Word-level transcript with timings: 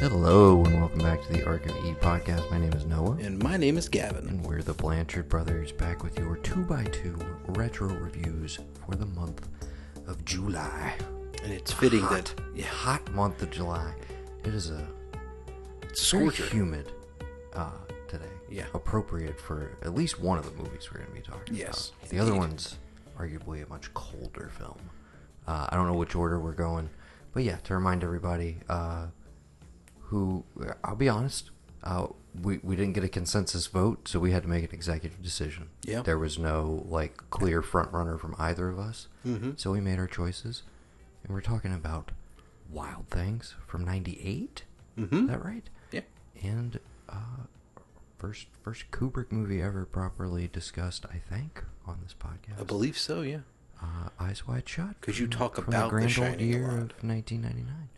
Hello 0.00 0.64
and 0.64 0.80
welcome 0.80 0.98
back 1.00 1.22
to 1.26 1.32
the 1.32 1.44
Ark 1.46 1.66
of 1.66 1.76
E 1.84 1.92
podcast. 2.00 2.50
My 2.50 2.58
name 2.58 2.72
is 2.72 2.86
Noah, 2.86 3.16
And 3.20 3.42
my 3.42 3.56
name 3.56 3.76
is 3.76 3.88
Gavin. 3.88 4.26
and 4.28 4.44
we're 4.44 4.62
the 4.62 4.72
Blanchard 4.74 5.28
brothers 5.28 5.72
back 5.72 6.02
with 6.02 6.18
your 6.18 6.36
2x2 6.38 7.56
retro 7.58 7.88
reviews 7.94 8.58
for 8.86 8.94
the 8.96 9.06
month 9.06 9.46
of 10.06 10.24
July. 10.24 10.94
And 11.44 11.52
it's 11.52 11.72
fitting 11.72 12.00
hot, 12.00 12.10
that 12.34 12.34
yeah, 12.54 12.66
hot 12.66 13.12
month 13.12 13.42
of 13.42 13.50
July. 13.50 13.92
It 14.44 14.54
is 14.54 14.70
a 14.70 14.86
it's 15.82 16.00
scorcher. 16.02 16.44
humid 16.46 16.90
uh, 17.54 17.70
today. 18.08 18.24
Yeah. 18.50 18.66
Appropriate 18.74 19.38
for 19.40 19.76
at 19.82 19.94
least 19.94 20.18
one 20.20 20.38
of 20.38 20.44
the 20.44 20.62
movies 20.62 20.90
we're 20.90 21.00
going 21.04 21.10
to 21.14 21.20
be 21.20 21.26
talking 21.26 21.54
Yes, 21.54 21.92
about. 21.98 22.10
The 22.10 22.18
other 22.18 22.34
one's 22.34 22.78
arguably 23.18 23.64
a 23.64 23.68
much 23.68 23.92
colder 23.94 24.50
film. 24.58 24.78
Uh, 25.46 25.66
I 25.68 25.76
don't 25.76 25.86
know 25.86 25.94
which 25.94 26.14
order 26.14 26.40
we're 26.40 26.52
going, 26.52 26.88
but 27.32 27.42
yeah, 27.44 27.56
to 27.64 27.74
remind 27.74 28.02
everybody, 28.02 28.58
uh, 28.68 29.06
who 30.10 30.44
I'll 30.84 30.94
be 30.96 31.08
honest, 31.08 31.50
uh, 31.82 32.06
we 32.40 32.58
we 32.62 32.76
didn't 32.76 32.92
get 32.92 33.02
a 33.04 33.08
consensus 33.08 33.66
vote, 33.66 34.06
so 34.06 34.20
we 34.20 34.30
had 34.32 34.42
to 34.44 34.48
make 34.48 34.62
an 34.64 34.70
executive 34.72 35.20
decision. 35.22 35.70
Yeah. 35.82 36.02
there 36.02 36.18
was 36.18 36.38
no 36.38 36.84
like 36.88 37.28
clear 37.30 37.62
front 37.62 37.92
runner 37.92 38.16
from 38.18 38.34
either 38.38 38.68
of 38.68 38.78
us, 38.78 39.08
Mm-hmm. 39.26 39.52
so 39.56 39.72
we 39.72 39.80
made 39.80 39.98
our 39.98 40.06
choices, 40.06 40.62
and 41.24 41.32
we're 41.34 41.40
talking 41.40 41.72
about 41.74 42.12
Wild 42.70 43.08
Things 43.10 43.54
from 43.66 43.84
'98. 43.84 44.62
Mm-hmm. 44.98 45.16
Is 45.16 45.28
that 45.28 45.44
right? 45.44 45.68
Yeah. 45.90 46.02
And 46.42 46.78
uh, 47.08 47.44
first 48.18 48.46
first 48.62 48.90
Kubrick 48.90 49.32
movie 49.32 49.60
ever 49.62 49.84
properly 49.84 50.48
discussed, 50.52 51.04
I 51.12 51.18
think, 51.18 51.64
on 51.86 51.98
this 52.02 52.14
podcast. 52.14 52.60
I 52.60 52.64
believe 52.64 52.98
so, 52.98 53.22
yeah. 53.22 53.40
uh, 53.82 54.10
Eyes 54.20 54.46
Wide 54.46 54.68
Shut. 54.68 55.00
'Cause 55.00 55.18
you 55.18 55.26
talk 55.26 55.58
about 55.58 55.70
the 55.70 55.82
The 55.84 55.88
grand 55.88 56.04
old 56.04 56.12
Shining 56.12 56.40
a 56.40 56.44
year 56.44 56.64
of 56.66 56.92
1999. 57.02 57.88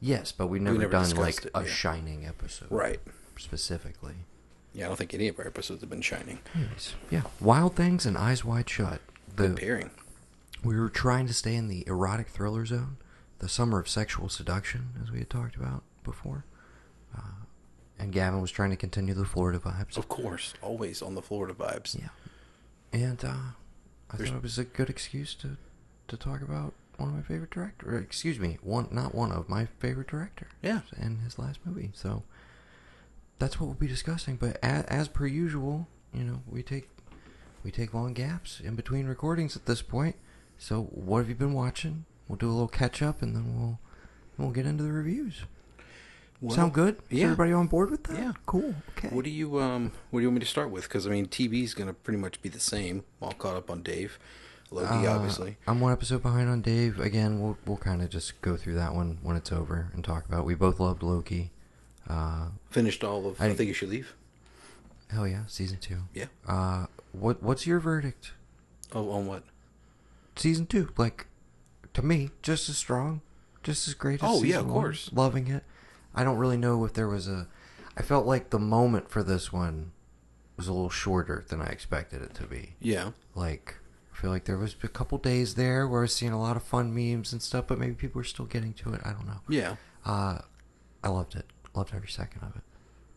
Yes, 0.00 0.32
but 0.32 0.46
we've 0.46 0.62
never, 0.62 0.78
never 0.78 0.92
done 0.92 1.10
like 1.16 1.44
it, 1.46 1.50
a 1.54 1.62
yeah. 1.62 1.68
Shining 1.68 2.26
episode, 2.26 2.70
Right. 2.70 3.00
Specifically. 3.36 4.14
Yeah, 4.74 4.84
I 4.84 4.88
don't 4.88 4.96
think 4.96 5.14
any 5.14 5.28
of 5.28 5.38
our 5.38 5.46
episodes 5.46 5.80
have 5.80 5.90
been 5.90 6.02
shining. 6.02 6.38
Yeah, 7.10 7.22
Wild 7.40 7.74
Things 7.74 8.04
and 8.06 8.16
Eyes 8.18 8.44
Wide 8.44 8.68
Shut. 8.68 9.00
Good 9.34 9.56
The, 9.56 9.60
pairing. 9.60 9.90
we 10.62 10.78
were 10.78 10.88
trying 10.88 11.26
to 11.26 11.32
stay 11.34 11.54
in 11.54 11.68
the 11.68 11.84
erotic 11.86 12.28
thriller 12.28 12.64
zone, 12.66 12.96
the 13.38 13.48
summer 13.48 13.78
of 13.80 13.88
sexual 13.88 14.28
seduction, 14.28 14.90
as 15.02 15.10
we 15.10 15.18
had 15.20 15.30
talked 15.30 15.56
about 15.56 15.82
before. 16.04 16.44
Uh, 17.16 17.22
and 17.98 18.12
Gavin 18.12 18.40
was 18.40 18.50
trying 18.50 18.70
to 18.70 18.76
continue 18.76 19.14
the 19.14 19.24
Florida 19.24 19.58
vibes. 19.58 19.96
Of 19.96 20.08
course, 20.08 20.54
always 20.62 21.00
on 21.02 21.14
the 21.14 21.22
Florida 21.22 21.54
vibes. 21.54 21.98
Yeah. 21.98 22.08
And 22.92 23.24
uh, 23.24 23.28
I 24.10 24.16
There's- 24.16 24.30
thought 24.30 24.36
it 24.38 24.42
was 24.42 24.58
a 24.58 24.64
good 24.64 24.90
excuse 24.90 25.34
to, 25.36 25.56
to 26.08 26.16
talk 26.16 26.40
about 26.42 26.74
one 26.98 27.08
of 27.10 27.14
my 27.14 27.22
favorite 27.22 27.50
director. 27.50 27.96
Excuse 27.96 28.38
me, 28.38 28.58
one 28.62 28.88
not 28.90 29.14
one 29.14 29.32
of 29.32 29.48
my 29.48 29.66
favorite 29.78 30.08
director. 30.08 30.48
Yeah. 30.62 30.80
And 30.96 31.20
his 31.20 31.38
last 31.38 31.60
movie. 31.64 31.90
So 31.94 32.24
that's 33.38 33.58
what 33.58 33.66
we'll 33.66 33.74
be 33.74 33.86
discussing. 33.86 34.36
But 34.36 34.58
as, 34.62 34.84
as 34.84 35.08
per 35.08 35.26
usual, 35.26 35.88
you 36.12 36.24
know, 36.24 36.42
we 36.46 36.62
take 36.62 36.88
we 37.64 37.70
take 37.70 37.94
long 37.94 38.12
gaps 38.12 38.60
in 38.60 38.74
between 38.74 39.06
recordings 39.06 39.56
at 39.56 39.66
this 39.66 39.82
point. 39.82 40.16
So 40.58 40.82
what 40.90 41.18
have 41.18 41.28
you 41.28 41.34
been 41.34 41.54
watching? 41.54 42.04
We'll 42.28 42.36
do 42.36 42.48
a 42.48 42.52
little 42.52 42.68
catch 42.68 43.00
up, 43.00 43.22
and 43.22 43.34
then 43.34 43.58
we'll 43.58 43.78
we'll 44.36 44.50
get 44.50 44.66
into 44.66 44.82
the 44.82 44.92
reviews. 44.92 45.44
Well, 46.40 46.54
Sound 46.54 46.72
good? 46.72 46.96
Is 47.10 47.18
yeah. 47.18 47.24
everybody 47.24 47.52
on 47.52 47.66
board 47.66 47.90
with 47.90 48.04
that? 48.04 48.16
Yeah. 48.16 48.32
Cool. 48.46 48.74
Okay. 48.96 49.08
What 49.08 49.24
do 49.24 49.30
you 49.30 49.60
um 49.60 49.92
what 50.10 50.20
do 50.20 50.22
you 50.22 50.28
want 50.28 50.34
me 50.34 50.40
to 50.40 50.46
start 50.46 50.70
with? 50.70 50.84
Because 50.84 51.06
I 51.06 51.10
mean 51.10 51.26
TV 51.26 51.62
is 51.62 51.74
gonna 51.74 51.94
pretty 51.94 52.18
much 52.18 52.40
be 52.42 52.48
the 52.48 52.60
same. 52.60 53.04
All 53.20 53.32
caught 53.32 53.56
up 53.56 53.70
on 53.70 53.82
Dave. 53.82 54.18
Loki 54.70 55.06
Uh, 55.06 55.14
obviously. 55.14 55.56
I'm 55.66 55.80
one 55.80 55.92
episode 55.92 56.22
behind 56.22 56.48
on 56.48 56.60
Dave. 56.62 56.98
Again, 57.00 57.40
we'll 57.40 57.56
we'll 57.66 57.76
kind 57.78 58.02
of 58.02 58.10
just 58.10 58.40
go 58.42 58.56
through 58.56 58.74
that 58.74 58.94
one 58.94 59.18
when 59.22 59.36
it's 59.36 59.50
over 59.52 59.90
and 59.94 60.04
talk 60.04 60.26
about. 60.26 60.40
it. 60.40 60.44
We 60.46 60.54
both 60.54 60.78
loved 60.80 61.02
Loki. 61.02 61.50
Uh, 62.08 62.48
Finished 62.70 63.04
all 63.04 63.26
of 63.26 63.40
I, 63.40 63.46
I- 63.46 63.54
think 63.54 63.68
you 63.68 63.74
should 63.74 63.90
leave. 63.90 64.14
hell 65.10 65.26
yeah, 65.26 65.42
season 65.46 65.78
two. 65.80 65.98
Yeah. 66.14 66.26
Uh, 66.46 66.86
what 67.12 67.42
what's 67.42 67.66
your 67.66 67.80
verdict? 67.80 68.32
Oh 68.94 69.10
on 69.10 69.26
what? 69.26 69.42
Season 70.36 70.66
two, 70.66 70.90
like 70.96 71.26
to 71.94 72.02
me, 72.02 72.30
just 72.42 72.68
as 72.68 72.76
strong, 72.78 73.20
just 73.62 73.88
as 73.88 73.94
great. 73.94 74.22
as 74.22 74.28
Oh, 74.30 74.42
yeah, 74.42 74.60
of 74.60 74.66
one. 74.66 74.74
course. 74.74 75.10
Loving 75.12 75.48
it. 75.48 75.64
I 76.14 76.24
don't 76.24 76.36
really 76.38 76.56
know 76.56 76.84
if 76.84 76.92
there 76.92 77.08
was 77.08 77.26
a. 77.28 77.48
I 77.96 78.02
felt 78.02 78.26
like 78.26 78.50
the 78.50 78.58
moment 78.60 79.10
for 79.10 79.22
this 79.22 79.52
one 79.52 79.90
was 80.56 80.68
a 80.68 80.72
little 80.72 80.90
shorter 80.90 81.44
than 81.48 81.60
I 81.60 81.66
expected 81.66 82.22
it 82.22 82.34
to 82.34 82.44
be. 82.44 82.74
Yeah. 82.80 83.10
Like, 83.34 83.76
I 84.18 84.20
feel 84.20 84.30
like 84.30 84.46
there 84.46 84.58
was 84.58 84.74
a 84.82 84.88
couple 84.88 85.16
days 85.18 85.54
there 85.54 85.86
where 85.86 86.00
I 86.00 86.02
was 86.02 86.14
seeing 86.14 86.32
a 86.32 86.40
lot 86.40 86.56
of 86.56 86.64
fun 86.64 86.92
memes 86.92 87.32
and 87.32 87.40
stuff, 87.40 87.66
but 87.68 87.78
maybe 87.78 87.94
people 87.94 88.18
were 88.18 88.24
still 88.24 88.46
getting 88.46 88.72
to 88.74 88.92
it. 88.92 89.00
I 89.04 89.12
don't 89.12 89.26
know. 89.26 89.40
Yeah. 89.48 89.76
Uh, 90.04 90.38
I 91.04 91.08
loved 91.08 91.36
it. 91.36 91.46
Loved 91.72 91.94
every 91.94 92.08
second 92.08 92.42
of 92.42 92.56
it. 92.56 92.62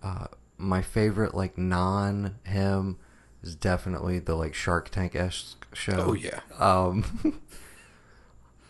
Uh, 0.03 0.28
my 0.59 0.84
favorite, 0.84 1.34
like, 1.34 1.57
non 1.57 2.35
him 2.44 2.97
is 3.41 3.56
definitely 3.56 4.19
the, 4.19 4.35
like, 4.35 4.53
Shark 4.53 4.90
Tank 4.90 5.16
esque 5.16 5.66
show. 5.73 6.06
Oh, 6.09 6.13
yeah. 6.13 6.41
Um, 6.59 7.41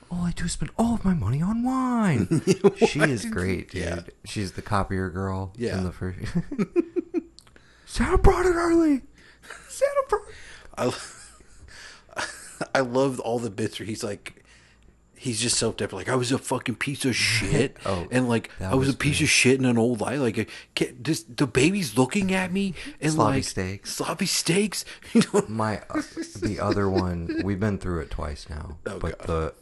all 0.10 0.22
I 0.26 0.32
do 0.32 0.46
is 0.46 0.54
spend 0.54 0.72
all 0.78 0.94
of 0.94 1.04
my 1.04 1.14
money 1.14 1.42
on 1.42 1.66
wine. 1.66 2.42
she 2.88 3.02
is 3.02 3.26
great, 3.26 3.72
dude. 3.72 3.84
Yeah. 3.84 4.02
She's 4.24 4.54
the 4.54 4.62
copier 4.62 5.10
girl. 5.10 5.52
Yeah. 5.58 5.80
In 5.80 5.84
the 5.84 5.92
first. 5.92 6.20
Santa 7.86 8.18
brought 8.18 8.46
it 8.46 8.56
early. 8.56 9.02
Santa 9.68 10.04
brought. 10.08 10.24
I 10.78 10.94
I 12.76 12.80
loved 12.82 13.20
all 13.20 13.40
the 13.40 13.50
bits 13.50 13.80
where 13.80 13.86
he's 13.86 14.04
like 14.04 14.44
he's 15.16 15.40
just 15.40 15.58
self 15.58 15.78
deprecating 15.78 16.08
like 16.08 16.14
I 16.14 16.16
was 16.18 16.32
a 16.32 16.38
fucking 16.40 16.76
piece 16.76 17.06
of 17.06 17.16
shit 17.28 17.78
Oh, 17.86 18.08
and 18.12 18.28
like 18.28 18.50
I 18.60 18.74
was, 18.76 18.88
was 18.88 18.96
a 18.96 18.98
piece 18.98 19.22
of 19.22 19.30
shit 19.30 19.60
in 19.60 19.66
an 19.66 19.78
old 19.78 20.02
life 20.02 20.20
like 20.20 20.50
can, 20.76 21.04
just 21.04 21.38
the 21.38 21.46
baby's 21.46 21.96
looking 21.98 22.34
at 22.34 22.52
me 22.52 22.74
and 23.00 23.14
Sloppy 23.14 23.36
like 23.38 23.44
steaks. 23.44 23.94
sloppy 23.94 24.26
steaks 24.26 24.84
you 25.14 25.22
know 25.34 25.46
My 25.48 25.82
uh, 25.92 26.02
the 26.42 26.60
other 26.60 26.90
one 26.90 27.42
we've 27.44 27.60
been 27.60 27.78
through 27.78 28.02
it 28.02 28.10
twice 28.10 28.48
now, 28.50 28.78
Oh, 28.88 28.98
but 29.00 29.20
God. 29.20 29.28
the 29.28 29.54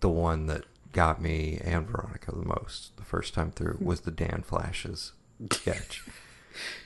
the 0.00 0.08
one 0.08 0.46
that 0.46 0.64
got 0.92 1.20
me 1.22 1.60
and 1.62 1.86
Veronica 1.86 2.32
the 2.32 2.44
most 2.46 2.96
the 2.96 3.04
first 3.04 3.34
time 3.34 3.50
through 3.50 3.78
was 3.80 4.00
the 4.02 4.10
Dan 4.10 4.42
Flashes 4.46 5.12
sketch. 5.52 6.02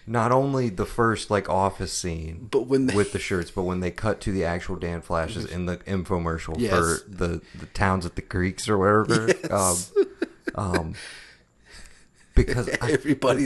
Not 0.07 0.33
only 0.33 0.69
the 0.69 0.87
first 0.87 1.31
like 1.31 1.49
office 1.49 1.93
scene, 1.93 2.49
But 2.51 2.67
when 2.67 2.87
they- 2.87 2.95
with 2.95 3.13
the 3.13 3.19
shirts, 3.19 3.51
but 3.51 3.63
when 3.63 3.81
they 3.81 3.91
cut 3.91 4.21
to 4.23 4.33
the 4.33 4.45
actual 4.45 4.77
Dan 4.77 5.01
Flashes 5.03 5.45
in 5.45 5.67
the 5.67 5.79
infomercial 5.79 6.55
Yes. 6.59 6.71
for 6.71 7.03
the 7.09 7.41
the 7.59 7.67
towns 7.75 8.07
at 8.07 8.17
the 8.17 8.23
creeks 8.23 8.69
or 8.69 8.79
wherever. 8.79 9.27
Yes. 9.51 9.93
Um, 10.55 10.77
um, 10.77 10.95
because 12.35 12.69
I- 12.83 12.97
the 12.97 12.97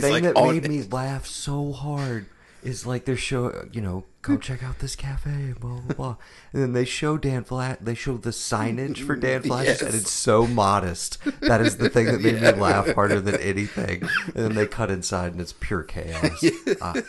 thing 0.01 0.11
like, 0.13 0.23
that 0.23 0.35
made 0.35 0.65
it. 0.65 0.69
me 0.69 0.83
laugh 0.83 1.25
so 1.25 1.71
hard 1.71 2.25
is 2.63 2.85
like 2.85 3.05
they're 3.05 3.17
show 3.17 3.67
you 3.71 3.81
know 3.81 4.03
go 4.21 4.37
check 4.37 4.63
out 4.63 4.79
this 4.79 4.95
cafe 4.95 5.53
blah 5.59 5.79
blah 5.79 5.95
blah. 5.95 6.15
And 6.53 6.61
then 6.61 6.73
they 6.73 6.85
show 6.85 7.17
Dan 7.17 7.43
Flat 7.43 7.83
they 7.83 7.95
show 7.95 8.17
the 8.17 8.29
signage 8.29 8.97
for 9.05 9.15
Dan 9.15 9.41
Flashes 9.43 9.81
and 9.81 9.93
it's 9.95 10.11
so 10.11 10.45
modest. 10.47 11.17
That 11.41 11.61
is 11.61 11.77
the 11.77 11.89
thing 11.89 12.05
that 12.05 12.21
made 12.21 12.35
Yeah. 12.41 12.51
me 12.51 12.59
laugh 12.59 12.93
harder 12.93 13.19
than 13.19 13.35
anything. 13.35 14.03
And 14.27 14.35
then 14.45 14.55
they 14.55 14.67
cut 14.67 14.91
inside 14.91 15.31
and 15.31 15.41
it's 15.41 15.53
pure 15.53 15.83
chaos. 15.83 16.43
Uh, 16.81 17.01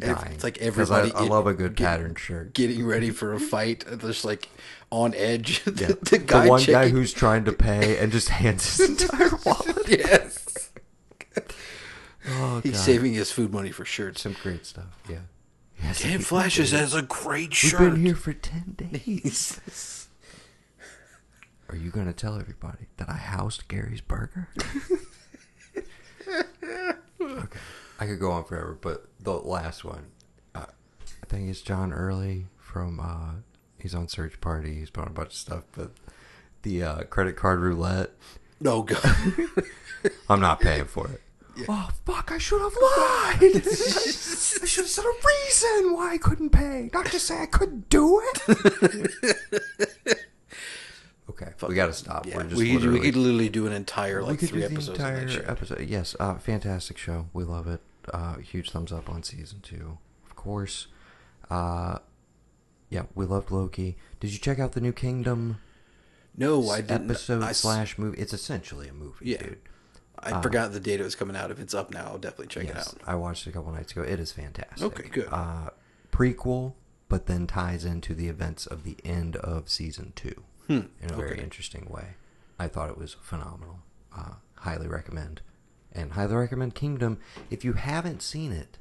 dying. 0.00 0.32
it's 0.34 0.42
like 0.44 0.58
everybody 0.58 1.12
I, 1.14 1.20
I 1.20 1.22
love 1.26 1.46
a 1.46 1.54
good 1.54 1.74
get- 1.76 1.86
pattern 1.86 2.14
shirt. 2.16 2.52
getting 2.54 2.84
ready 2.84 3.10
for 3.10 3.32
a 3.32 3.40
fight 3.40 3.84
just 4.00 4.24
like 4.24 4.48
on 4.90 5.14
edge. 5.14 5.62
The, 5.64 5.70
yeah. 5.80 5.86
the 5.88 5.94
the, 6.10 6.18
guy 6.18 6.48
one 6.48 6.64
guy 6.64 6.88
who's 6.88 7.12
trying 7.14 7.44
to 7.44 7.52
pay 7.52 7.96
and 7.98 8.10
just 8.10 8.28
hands 8.30 8.76
his 8.76 8.90
entire 9.02 9.30
wallet. 9.46 9.88
Yes 9.88 10.70
oh, 12.28 12.60
he's 12.62 12.72
God. 12.72 12.80
saving 12.80 13.14
his 13.14 13.30
food 13.32 13.52
money 13.52 13.70
for 13.70 13.84
shirts 13.84 14.20
some 14.22 14.36
great 14.42 14.66
stuff 14.66 14.98
yeah 15.08 15.18
Yes, 15.82 16.02
Dan 16.02 16.18
he- 16.18 16.24
Flashes 16.24 16.72
has 16.72 16.92
a 16.94 17.00
great 17.00 17.48
We've 17.50 17.56
shirt 17.56 17.92
been 17.94 18.04
here 18.04 18.14
for 18.14 18.34
10 18.34 18.74
days. 18.76 20.08
Are 21.70 21.76
you 21.76 21.90
going 21.90 22.04
to 22.06 22.12
tell 22.12 22.38
everybody 22.38 22.88
that 22.98 23.08
I 23.08 23.14
housed 23.16 23.66
Gary's 23.66 24.02
Burger? 24.02 24.48
okay. 27.20 27.58
I 27.98 28.06
could 28.06 28.18
go 28.20 28.30
on 28.30 28.44
forever, 28.44 28.76
but 28.80 29.06
the 29.20 29.32
last 29.32 29.84
one, 29.84 30.06
uh, 30.54 30.66
I 31.22 31.26
think 31.26 31.48
it's 31.48 31.60
John 31.60 31.92
Early 31.92 32.46
from, 32.58 32.98
uh, 33.00 33.40
he's 33.78 33.94
on 33.94 34.08
Search 34.08 34.40
Party. 34.40 34.74
He's 34.80 34.90
on 34.96 35.06
a 35.06 35.10
bunch 35.10 35.28
of 35.28 35.34
stuff, 35.36 35.64
but 35.76 35.92
the 36.62 36.82
uh, 36.82 37.02
credit 37.04 37.36
card 37.36 37.60
roulette, 37.60 38.10
no 38.60 38.82
god 38.82 39.00
I'm 40.28 40.40
not 40.40 40.60
paying 40.60 40.84
for 40.84 41.08
it. 41.08 41.22
Oh, 41.68 41.90
fuck, 42.06 42.30
I 42.32 42.38
should 42.38 42.60
have 42.60 42.72
lied. 42.72 43.38
I 43.42 44.66
should 44.66 44.84
have 44.84 44.88
said 44.88 45.04
a 45.04 45.12
reason 45.26 45.92
why 45.92 46.12
I 46.12 46.18
couldn't 46.18 46.50
pay. 46.50 46.90
Not 46.92 47.06
to 47.06 47.18
say 47.20 47.42
I 47.42 47.46
couldn't 47.46 47.88
do 47.88 48.20
it. 48.22 49.46
okay, 51.30 51.48
we 51.68 51.74
got 51.74 51.86
to 51.86 51.92
stop. 51.92 52.26
Yeah, 52.26 52.36
We're 52.38 52.42
just 52.44 52.56
we, 52.56 52.72
could, 52.72 52.80
we 52.82 52.86
literally- 52.88 53.00
could 53.00 53.16
literally 53.16 53.48
do 53.48 53.66
an 53.66 53.72
entire 53.72 54.20
we 54.22 54.28
like 54.28 54.38
could 54.40 54.48
three 54.50 54.62
do 54.62 54.68
the 54.68 54.74
episodes 54.74 54.98
entire 54.98 55.26
that 55.26 55.48
episode. 55.50 55.80
Yes, 55.88 56.16
uh, 56.20 56.34
fantastic 56.36 56.98
show. 56.98 57.26
We 57.32 57.44
love 57.44 57.66
it. 57.66 57.80
Uh, 58.12 58.36
huge 58.38 58.70
thumbs 58.70 58.92
up 58.92 59.08
on 59.10 59.22
season 59.22 59.60
two, 59.60 59.98
of 60.28 60.34
course. 60.36 60.86
Uh, 61.50 61.98
yeah, 62.88 63.02
we 63.14 63.24
loved 63.26 63.50
Loki. 63.50 63.96
Did 64.18 64.32
you 64.32 64.38
check 64.38 64.58
out 64.58 64.72
the 64.72 64.80
new 64.80 64.92
Kingdom 64.92 65.58
No, 66.36 66.70
I 66.70 66.80
didn't. 66.80 67.10
episode 67.10 67.42
I 67.42 67.50
s- 67.50 67.58
slash 67.58 67.98
movie? 67.98 68.18
It's 68.18 68.32
essentially 68.32 68.88
a 68.88 68.92
movie, 68.92 69.26
Yeah. 69.30 69.38
dude. 69.42 69.58
I 70.22 70.40
forgot 70.42 70.72
the 70.72 70.80
date 70.80 71.00
it 71.00 71.04
was 71.04 71.14
coming 71.14 71.36
out. 71.36 71.50
If 71.50 71.58
it's 71.58 71.74
up 71.74 71.92
now, 71.92 72.06
I'll 72.06 72.18
definitely 72.18 72.48
check 72.48 72.64
it 72.68 72.76
out. 72.76 72.94
I 73.06 73.14
watched 73.14 73.46
it 73.46 73.50
a 73.50 73.52
couple 73.52 73.72
nights 73.72 73.92
ago. 73.92 74.02
It 74.02 74.20
is 74.20 74.32
fantastic. 74.32 74.82
Okay, 74.82 75.08
good. 75.08 75.28
Uh, 75.30 75.70
prequel, 76.12 76.74
but 77.08 77.26
then 77.26 77.46
ties 77.46 77.84
into 77.84 78.14
the 78.14 78.28
events 78.28 78.66
of 78.66 78.84
the 78.84 78.96
end 79.04 79.36
of 79.36 79.68
season 79.68 80.12
two 80.14 80.42
Hmm, 80.66 80.82
in 81.02 81.10
a 81.10 81.16
very 81.16 81.40
interesting 81.40 81.86
way. 81.90 82.14
I 82.58 82.68
thought 82.68 82.90
it 82.90 82.98
was 82.98 83.14
phenomenal. 83.20 83.80
Uh, 84.16 84.34
highly 84.58 84.86
recommend, 84.86 85.40
and 85.92 86.12
highly 86.12 86.34
recommend 86.36 86.74
Kingdom. 86.74 87.18
If 87.50 87.64
you 87.64 87.72
haven't 87.72 88.22
seen 88.22 88.52
it, 88.52 88.78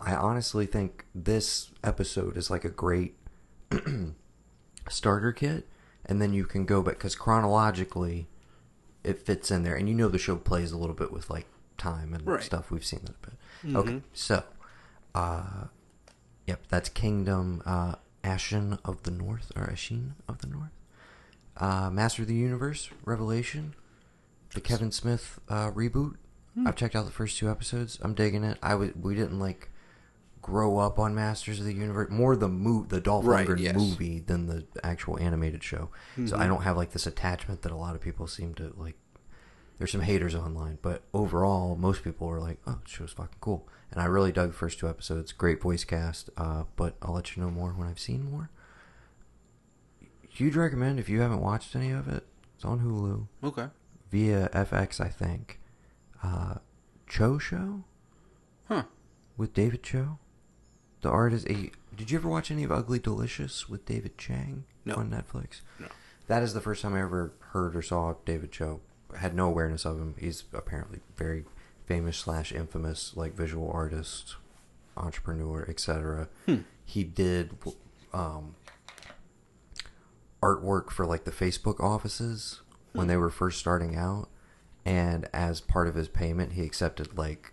I 0.00 0.14
honestly 0.14 0.66
think 0.66 1.06
this 1.14 1.70
episode 1.84 2.36
is 2.36 2.50
like 2.50 2.64
a 2.64 2.70
great 2.70 3.14
starter 4.88 5.32
kit, 5.32 5.68
and 6.04 6.20
then 6.20 6.32
you 6.32 6.44
can 6.44 6.64
go 6.64 6.82
back 6.82 6.94
because 6.94 7.14
chronologically, 7.14 8.26
it 9.04 9.18
fits 9.18 9.50
in 9.50 9.62
there, 9.62 9.74
and 9.76 9.88
you 9.88 9.94
know 9.94 10.08
the 10.08 10.18
show 10.18 10.36
plays 10.36 10.72
a 10.72 10.76
little 10.78 10.94
bit 10.94 11.12
with 11.12 11.30
like 11.30 11.46
time 11.78 12.12
and 12.14 12.26
Right. 12.26 12.42
stuff. 12.42 12.70
We've 12.70 12.84
seen 12.84 13.00
that 13.04 13.14
a 13.16 13.26
bit. 13.66 13.76
Okay, 13.76 14.02
so, 14.12 14.42
uh, 15.14 15.64
yep, 16.46 16.60
that's 16.68 16.88
Kingdom, 16.88 17.62
uh, 17.66 17.94
Ashen 18.24 18.78
of 18.84 19.02
the 19.04 19.10
North 19.10 19.52
or 19.56 19.66
Ashin 19.66 20.12
of 20.28 20.38
the 20.38 20.46
North, 20.46 20.70
uh, 21.56 21.90
Master 21.90 22.22
of 22.22 22.28
the 22.28 22.34
Universe, 22.34 22.90
Revelation, 23.04 23.74
the 24.54 24.60
Kevin 24.60 24.90
Smith 24.92 25.40
uh, 25.48 25.70
reboot. 25.70 26.16
I've 26.66 26.76
checked 26.76 26.94
out 26.96 27.06
the 27.06 27.12
first 27.12 27.38
two 27.38 27.48
episodes. 27.48 27.98
I'm 28.02 28.12
digging 28.12 28.44
it. 28.44 28.58
I 28.62 28.70
w- 28.72 28.92
we 29.00 29.14
didn't 29.14 29.38
like 29.38 29.69
grow 30.50 30.78
up 30.78 30.98
on 30.98 31.14
Masters 31.14 31.60
of 31.60 31.66
the 31.66 31.72
Universe. 31.74 32.10
More 32.10 32.34
the 32.36 32.48
mo- 32.48 32.84
the 32.88 33.00
Dolph 33.00 33.24
Right, 33.24 33.46
Lundgren 33.46 33.58
yes. 33.60 33.76
movie 33.76 34.18
than 34.20 34.46
the 34.46 34.66
actual 34.82 35.18
animated 35.18 35.62
show. 35.62 35.90
So 36.26 36.36
I 36.36 36.46
don't 36.46 36.62
have 36.62 36.76
like 36.76 36.90
this 36.90 37.06
attachment 37.06 37.62
that 37.62 37.72
a 37.72 37.76
lot 37.76 37.94
of 37.94 38.00
people 38.00 38.26
seem 38.26 38.54
to 38.54 38.72
like. 38.76 38.96
There's 39.78 39.92
some 39.92 40.02
haters 40.02 40.34
online, 40.34 40.78
but 40.82 41.02
overall, 41.14 41.74
most 41.76 42.04
people 42.04 42.28
are 42.28 42.38
like, 42.40 42.58
"Oh, 42.66 42.80
the 42.84 42.88
show's 42.90 43.12
fucking 43.12 43.38
cool," 43.40 43.66
and 43.90 44.00
I 44.00 44.04
really 44.04 44.30
dug 44.32 44.48
the 44.50 44.56
first 44.56 44.78
two 44.78 44.88
episodes. 44.88 45.32
Great 45.32 45.62
voice 45.62 45.84
cast, 45.84 46.28
uh, 46.36 46.64
but 46.76 46.96
I'll 47.00 47.14
let 47.14 47.34
you 47.34 47.42
know 47.42 47.50
more 47.50 47.70
when 47.70 47.88
I've 47.88 47.98
seen 47.98 48.30
more. 48.30 48.50
Huge 50.28 50.56
recommend 50.56 50.98
if 50.98 51.08
you 51.08 51.20
haven't 51.20 51.40
watched 51.40 51.74
any 51.74 51.90
of 51.90 52.08
it. 52.08 52.26
It's 52.56 52.64
on 52.64 52.80
Hulu 52.80 53.26
Okay. 53.42 53.68
via 54.10 54.48
FX, 54.52 55.00
I 55.00 55.08
think. 55.08 55.60
Uh, 56.22 56.56
Choe 57.06 57.38
Show 57.38 57.84
Huh. 58.68 58.84
with 59.38 59.54
David 59.54 59.82
Choe. 59.82 60.18
The 61.02 61.08
artist. 61.10 61.48
A, 61.48 61.70
did 61.96 62.10
you 62.10 62.18
ever 62.18 62.28
watch 62.28 62.50
any 62.50 62.64
of 62.64 62.70
Ugly 62.72 62.98
Delicious 62.98 63.68
with 63.68 63.86
David 63.86 64.18
Chang 64.18 64.64
No. 64.84 64.94
on 64.96 65.10
Netflix? 65.10 65.60
No. 65.78 65.86
That 66.26 66.42
is 66.42 66.54
the 66.54 66.60
first 66.60 66.82
time 66.82 66.94
I 66.94 67.00
ever 67.00 67.32
heard 67.52 67.74
or 67.74 67.82
saw 67.82 68.14
David 68.24 68.52
Choe. 68.52 68.80
Had 69.18 69.34
no 69.34 69.46
awareness 69.48 69.84
of 69.84 69.98
him. 69.98 70.14
He's 70.18 70.44
apparently 70.52 71.00
very 71.16 71.44
famous 71.86 72.16
slash 72.18 72.52
infamous 72.52 73.16
like 73.16 73.34
visual 73.34 73.70
artist, 73.72 74.36
entrepreneur, 74.96 75.66
etc. 75.68 76.28
Hmm. 76.46 76.58
He 76.84 77.02
did 77.02 77.56
um, 78.12 78.54
artwork 80.42 80.90
for 80.90 81.06
like 81.06 81.24
the 81.24 81.30
Facebook 81.30 81.80
offices 81.80 82.60
when 82.92 83.06
they 83.06 83.16
were 83.16 83.30
first 83.30 83.58
starting 83.58 83.96
out, 83.96 84.28
and 84.84 85.28
as 85.32 85.60
part 85.60 85.86
of 85.88 85.94
his 85.94 86.08
payment, 86.08 86.52
he 86.52 86.62
accepted 86.64 87.16
like 87.16 87.52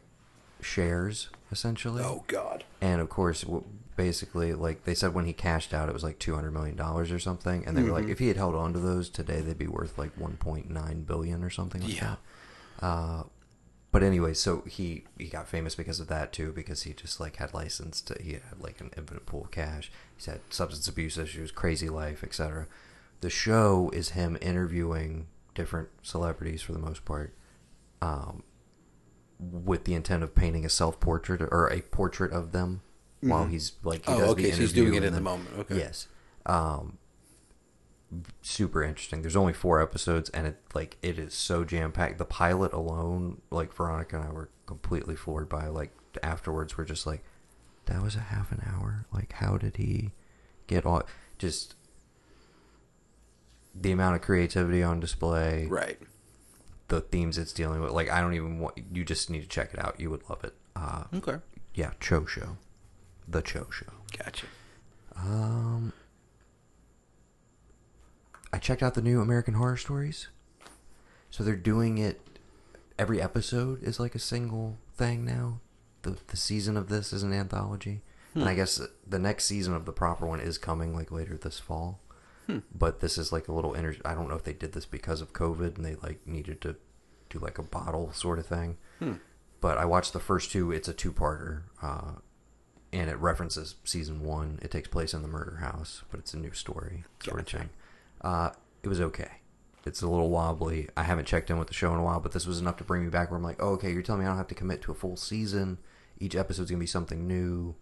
shares 0.61 1.29
essentially. 1.51 2.03
Oh 2.03 2.23
God. 2.27 2.63
And 2.81 2.99
of 3.01 3.09
course, 3.09 3.45
basically, 3.95 4.53
like 4.53 4.83
they 4.83 4.93
said 4.93 5.13
when 5.13 5.25
he 5.25 5.33
cashed 5.33 5.73
out, 5.73 5.89
it 5.89 5.93
was 5.93 6.03
like 6.03 6.19
two 6.19 6.35
hundred 6.35 6.51
million 6.51 6.75
dollars 6.75 7.11
or 7.11 7.19
something. 7.19 7.65
And 7.65 7.75
they 7.77 7.81
were 7.83 7.87
Mm-hmm. 7.89 7.95
like, 7.95 8.07
if 8.09 8.19
he 8.19 8.27
had 8.27 8.37
held 8.37 8.55
on 8.55 8.73
to 8.73 8.79
those 8.79 9.09
today, 9.09 9.41
they'd 9.41 9.57
be 9.57 9.67
worth 9.67 9.97
like 9.97 10.11
one 10.17 10.37
point 10.37 10.69
nine 10.69 11.03
billion 11.03 11.43
or 11.43 11.49
something 11.49 11.81
like 11.81 11.95
Yeah. 11.95 12.15
that. 12.79 12.85
Uh, 12.85 13.23
but 13.91 14.03
anyway, 14.03 14.33
so 14.33 14.63
he 14.67 15.05
he 15.17 15.27
got 15.27 15.47
famous 15.47 15.73
because 15.73 15.99
of 15.99 16.07
that 16.09 16.33
too, 16.33 16.51
because 16.51 16.83
he 16.83 16.93
just 16.93 17.19
like 17.19 17.37
had 17.37 17.53
license 17.53 18.01
to 18.01 18.21
he 18.21 18.33
had 18.33 18.41
like 18.59 18.81
an 18.81 18.91
infinite 18.97 19.25
pool 19.25 19.43
of 19.45 19.51
cash. 19.51 19.89
He's 20.15 20.25
had 20.25 20.41
substance 20.49 20.87
abuse 20.87 21.17
issues, 21.17 21.51
crazy 21.51 21.89
life, 21.89 22.23
etc. 22.23 22.67
The 23.21 23.29
show 23.29 23.89
is 23.93 24.09
him 24.09 24.37
interviewing 24.41 25.27
different 25.55 25.87
celebrities 26.03 26.61
for 26.61 26.73
the 26.73 26.79
most 26.79 27.05
part. 27.05 27.33
Um, 28.01 28.43
with 29.39 29.83
the 29.85 29.93
intent 29.93 30.23
of 30.23 30.33
painting 30.35 30.65
a 30.65 30.69
self 30.69 30.99
portrait 30.99 31.41
or 31.41 31.67
a 31.71 31.81
portrait 31.81 32.31
of 32.31 32.51
them 32.51 32.81
while 33.21 33.45
he's 33.45 33.73
like 33.83 34.05
he 34.05 34.11
Oh, 34.11 34.19
does 34.19 34.29
okay, 34.31 34.43
the 34.43 34.51
so 34.51 34.57
he's 34.61 34.73
doing 34.73 34.93
it 34.95 35.03
at 35.03 35.13
the 35.13 35.21
moment, 35.21 35.49
okay. 35.57 35.77
Yes. 35.77 36.07
Um 36.45 36.97
super 38.41 38.83
interesting. 38.83 39.21
There's 39.21 39.35
only 39.35 39.53
4 39.53 39.81
episodes 39.81 40.29
and 40.29 40.47
it 40.47 40.57
like 40.73 40.97
it 41.01 41.19
is 41.19 41.33
so 41.33 41.63
jam-packed. 41.65 42.17
The 42.17 42.25
pilot 42.25 42.71
alone, 42.73 43.41
like 43.51 43.73
Veronica 43.73 44.17
and 44.17 44.25
I 44.27 44.31
were 44.31 44.49
completely 44.65 45.15
floored 45.15 45.49
by 45.49 45.67
like 45.67 45.91
afterwards 46.23 46.77
we're 46.77 46.85
just 46.85 47.05
like 47.05 47.23
that 47.85 48.01
was 48.01 48.15
a 48.15 48.19
half 48.19 48.51
an 48.51 48.61
hour. 48.65 49.05
Like 49.13 49.33
how 49.33 49.57
did 49.57 49.77
he 49.77 50.11
get 50.67 50.85
all 50.85 51.03
just 51.37 51.75
the 53.75 53.91
amount 53.91 54.15
of 54.15 54.21
creativity 54.21 54.81
on 54.81 54.99
display 54.99 55.67
Right. 55.67 55.99
The 56.89 57.01
themes 57.01 57.37
it's 57.37 57.51
dealing 57.53 57.81
with. 57.81 57.91
Like 57.91 58.09
I 58.09 58.21
don't 58.21 58.33
even 58.33 58.59
want 58.59 58.77
you 58.93 59.03
just 59.03 59.29
need 59.29 59.41
to 59.41 59.47
check 59.47 59.73
it 59.73 59.79
out. 59.79 59.99
You 59.99 60.09
would 60.09 60.29
love 60.29 60.43
it. 60.43 60.53
Uh, 60.75 61.03
Okay. 61.15 61.37
yeah, 61.73 61.91
Choe 61.99 62.25
Show, 62.25 62.57
the 63.27 63.41
Choe 63.41 63.67
Show. 63.71 63.91
Gotcha. 64.17 64.45
Um, 65.15 65.91
I 68.53 68.57
checked 68.59 68.81
out 68.83 68.93
the 68.93 69.01
new 69.01 69.19
American 69.21 69.55
Horror 69.55 69.77
Stories. 69.77 70.27
So 71.29 71.43
they're 71.43 71.55
doing 71.55 71.97
it. 71.97 72.21
Every 72.97 73.21
episode 73.21 73.83
is 73.83 73.99
like 73.99 74.15
a 74.15 74.19
single 74.19 74.77
thing 74.95 75.25
now. 75.25 75.59
The 76.03 76.17
the 76.27 76.37
season 76.37 76.77
of 76.77 76.87
this 76.89 77.11
is 77.11 77.21
an 77.23 77.33
anthology, 77.33 78.01
and 78.33 78.45
I 78.47 78.53
guess 78.55 78.79
the 79.05 79.19
next 79.19 79.45
season 79.45 79.73
of 79.73 79.85
the 79.85 79.91
proper 79.91 80.25
one 80.25 80.39
is 80.39 80.57
coming 80.57 80.95
like 80.95 81.11
later 81.11 81.35
this 81.37 81.59
fall. 81.59 81.99
But 82.73 82.99
this 83.01 83.17
is 83.17 83.31
like 83.31 83.47
a 83.47 83.51
little 83.51 83.73
inter. 83.73 83.95
I 84.05 84.13
don't 84.13 84.29
know 84.29 84.35
if 84.35 84.43
they 84.43 84.53
did 84.53 84.73
this 84.73 84.85
because 84.85 85.21
of 85.21 85.33
COVID 85.33 85.75
and 85.75 85.85
they 85.85 85.95
like 85.95 86.25
needed 86.25 86.61
to 86.61 86.75
do 87.29 87.39
like 87.39 87.57
a 87.57 87.63
bottle 87.63 88.11
sort 88.13 88.39
of 88.39 88.45
thing. 88.45 88.77
But 89.59 89.77
I 89.77 89.85
watched 89.85 90.13
the 90.13 90.19
first 90.19 90.51
two. 90.51 90.71
It's 90.71 90.87
a 90.87 90.93
two-parter, 90.93 91.63
uh, 91.81 92.11
and 92.93 93.09
it 93.09 93.17
references 93.17 93.75
season 93.83 94.21
one. 94.23 94.59
It 94.61 94.71
takes 94.71 94.87
place 94.87 95.13
in 95.13 95.23
the 95.23 95.27
murder 95.27 95.57
house, 95.57 96.03
but 96.11 96.19
it's 96.19 96.33
a 96.33 96.37
new 96.37 96.53
story 96.53 97.03
sort 97.23 97.37
Gotcha. 97.37 97.55
of 97.57 97.61
thing. 97.63 97.69
Uh, 98.21 98.49
it 98.83 98.87
was 98.87 99.01
okay. 99.01 99.31
It's 99.85 100.01
a 100.01 100.07
little 100.07 100.29
wobbly. 100.29 100.89
I 100.95 101.03
haven't 101.03 101.25
checked 101.25 101.49
in 101.49 101.57
with 101.57 101.69
the 101.69 101.73
show 101.73 101.91
in 101.93 101.99
a 101.99 102.03
while, 102.03 102.19
but 102.19 102.33
this 102.33 102.45
was 102.45 102.59
enough 102.59 102.77
to 102.77 102.83
bring 102.83 103.03
me 103.03 103.09
back. 103.09 103.31
Where 103.31 103.37
I'm 103.37 103.43
like, 103.43 103.61
oh, 103.61 103.69
okay, 103.71 103.91
you're 103.91 104.01
telling 104.03 104.21
me 104.21 104.25
I 104.25 104.29
don't 104.29 104.37
have 104.37 104.47
to 104.49 104.55
commit 104.55 104.81
to 104.83 104.91
a 104.91 104.95
full 104.95 105.17
season. 105.17 105.79
Each 106.19 106.35
episode's 106.35 106.69
gonna 106.69 106.79
be 106.79 106.85
something 106.85 107.27
new. 107.27 107.75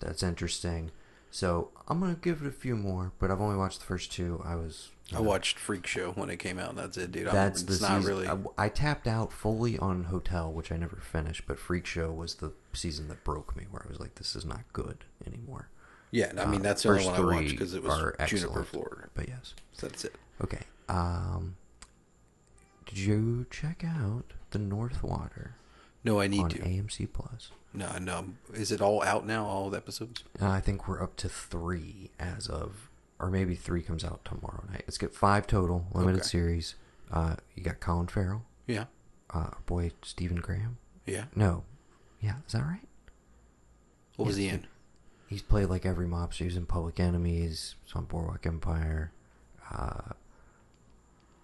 That's 0.00 0.22
interesting. 0.22 0.90
So 1.30 1.70
I'm 1.88 2.00
gonna 2.00 2.14
give 2.20 2.42
it 2.42 2.48
a 2.48 2.52
few 2.52 2.76
more, 2.76 3.12
but 3.18 3.30
I've 3.30 3.40
only 3.40 3.56
watched 3.56 3.80
the 3.80 3.86
first 3.86 4.12
two. 4.12 4.40
I 4.44 4.54
was. 4.56 4.90
I 5.14 5.20
watched 5.20 5.58
Freak 5.58 5.86
Show 5.86 6.12
when 6.12 6.30
it 6.30 6.38
came 6.38 6.58
out, 6.58 6.70
and 6.70 6.78
that's 6.78 6.96
it, 6.96 7.12
dude. 7.12 7.26
That's 7.28 7.60
I'm, 7.60 7.66
the 7.66 7.72
not 7.80 7.98
season. 8.00 8.04
really. 8.04 8.26
I, 8.26 8.38
I 8.58 8.68
tapped 8.68 9.06
out 9.06 9.32
fully 9.32 9.78
on 9.78 10.04
Hotel, 10.04 10.52
which 10.52 10.72
I 10.72 10.76
never 10.76 10.96
finished, 10.96 11.42
but 11.46 11.60
Freak 11.60 11.86
Show 11.86 12.10
was 12.10 12.36
the 12.36 12.52
season 12.72 13.06
that 13.08 13.22
broke 13.22 13.54
me, 13.56 13.66
where 13.70 13.82
I 13.86 13.88
was 13.88 14.00
like, 14.00 14.16
this 14.16 14.34
is 14.34 14.44
not 14.44 14.62
good 14.72 15.04
anymore. 15.24 15.68
yeah, 16.10 16.32
I 16.38 16.46
mean 16.46 16.60
Uh, 16.60 16.64
that's 16.64 16.82
the 16.82 16.88
only 16.90 17.04
one 17.06 17.14
I 17.14 17.20
watched 17.20 17.50
because 17.50 17.74
it 17.74 17.84
was 17.84 18.14
Jupiter. 18.26 18.64
Florida. 18.64 19.08
But 19.14 19.28
yes. 19.28 19.54
So 19.74 19.86
that's 19.86 20.04
it. 20.04 20.16
Okay. 20.42 20.62
Um, 20.88 21.56
did 22.86 22.98
you 22.98 23.46
check 23.50 23.84
out 23.84 24.24
the 24.50 24.58
North 24.58 25.02
Water 25.04 25.54
No, 26.02 26.20
I 26.20 26.26
need 26.26 26.42
on 26.42 26.50
to. 26.50 26.58
AMC 26.58 27.12
Plus? 27.12 27.50
No, 27.76 27.98
no. 27.98 28.24
Is 28.54 28.72
it 28.72 28.80
all 28.80 29.02
out 29.02 29.26
now? 29.26 29.44
All 29.44 29.68
the 29.70 29.76
episodes? 29.76 30.24
Uh, 30.40 30.48
I 30.48 30.60
think 30.60 30.88
we're 30.88 31.02
up 31.02 31.14
to 31.16 31.28
three 31.28 32.10
as 32.18 32.48
of, 32.48 32.88
or 33.20 33.30
maybe 33.30 33.54
three 33.54 33.82
comes 33.82 34.02
out 34.04 34.24
tomorrow 34.24 34.64
night. 34.70 34.84
Let's 34.86 34.98
get 34.98 35.14
five 35.14 35.46
total, 35.46 35.86
limited 35.92 36.20
Okay. 36.20 36.28
series. 36.28 36.74
Uh, 37.10 37.36
you 37.54 37.62
got 37.62 37.78
Colin 37.80 38.06
Farrell, 38.08 38.44
Yeah. 38.66 38.86
uh, 39.30 39.50
boy 39.66 39.92
Stephen 40.02 40.38
Graham. 40.40 40.78
Yeah. 41.04 41.26
No, 41.36 41.64
yeah, 42.20 42.36
is 42.46 42.52
that 42.54 42.62
right? 42.64 42.88
What 44.16 44.26
was 44.26 44.36
he 44.36 44.48
in? 44.48 44.66
He's 45.28 45.42
played 45.42 45.66
like 45.66 45.84
every 45.84 46.06
mobster. 46.06 46.38
He 46.38 46.44
was 46.46 46.56
in 46.56 46.66
Public 46.66 46.98
Enemies. 46.98 47.74
He's 47.84 47.94
on 47.94 48.06
Boardwalk 48.06 48.46
Empire. 48.46 49.12
Uh, 49.70 50.12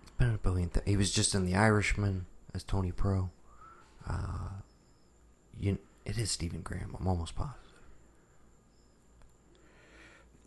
he's 0.01 0.11
been 0.19 0.35
a 0.35 0.39
billion. 0.39 0.71
Th- 0.71 0.85
he 0.87 0.97
was 0.97 1.13
just 1.13 1.35
in 1.35 1.45
The 1.45 1.55
Irishman 1.57 2.27
as 2.55 2.63
Tony 2.65 2.91
Pro. 2.93 3.31
Uh, 4.09 4.61
you, 5.61 5.79
it 6.05 6.19
is 6.19 6.31
Stephen 6.31 6.63
Graham. 6.63 6.97
I'm 6.99 7.07
almost 7.07 7.35
positive. 7.37 7.59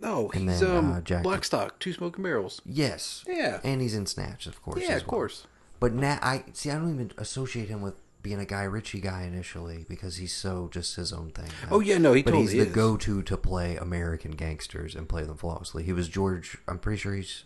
Oh, 0.04 0.30
And 0.34 0.50
he's 0.50 0.60
then, 0.60 0.76
um 0.78 0.92
uh, 0.94 1.02
Jack- 1.02 1.24
Blackstock, 1.24 1.80
Two 1.80 1.94
Smoking 1.94 2.24
Barrels. 2.24 2.62
Yes. 2.66 3.24
Yeah. 3.28 3.60
And 3.64 3.82
he's 3.82 3.96
in 3.96 4.06
Snatch, 4.06 4.46
of 4.46 4.62
course. 4.62 4.82
Yeah, 4.82 4.90
as 4.96 5.02
of 5.02 5.08
well. 5.08 5.12
course. 5.12 5.48
But 5.80 5.94
now 5.94 6.20
I 6.22 6.44
see. 6.54 6.70
I 6.70 6.76
don't 6.76 6.94
even 6.94 7.12
associate 7.18 7.70
him 7.70 7.82
with 7.82 7.96
being 8.22 8.40
a 8.40 8.46
Guy 8.46 8.64
Ritchie 8.64 9.02
guy 9.02 9.24
initially 9.24 9.86
because 9.88 10.18
he's 10.18 10.34
so 10.34 10.68
just 10.72 10.96
his 10.96 11.14
own 11.14 11.30
thing. 11.32 11.46
now. 11.64 11.68
Oh, 11.72 11.80
yeah, 11.80 11.98
no, 11.98 12.14
he 12.14 12.24
but 12.24 12.32
totally 12.32 12.44
he's 12.44 12.52
the 12.66 12.70
is. 12.70 12.74
go-to 12.76 13.22
to 13.24 13.38
play 13.38 13.76
American 13.78 14.32
gangsters 14.32 14.96
and 14.96 15.08
play 15.08 15.24
them 15.24 15.38
flawlessly. 15.38 15.84
He 15.84 15.94
was 15.94 16.08
George. 16.10 16.58
I'm 16.68 16.80
pretty 16.80 16.98
sure 17.00 17.14
he's. 17.14 17.44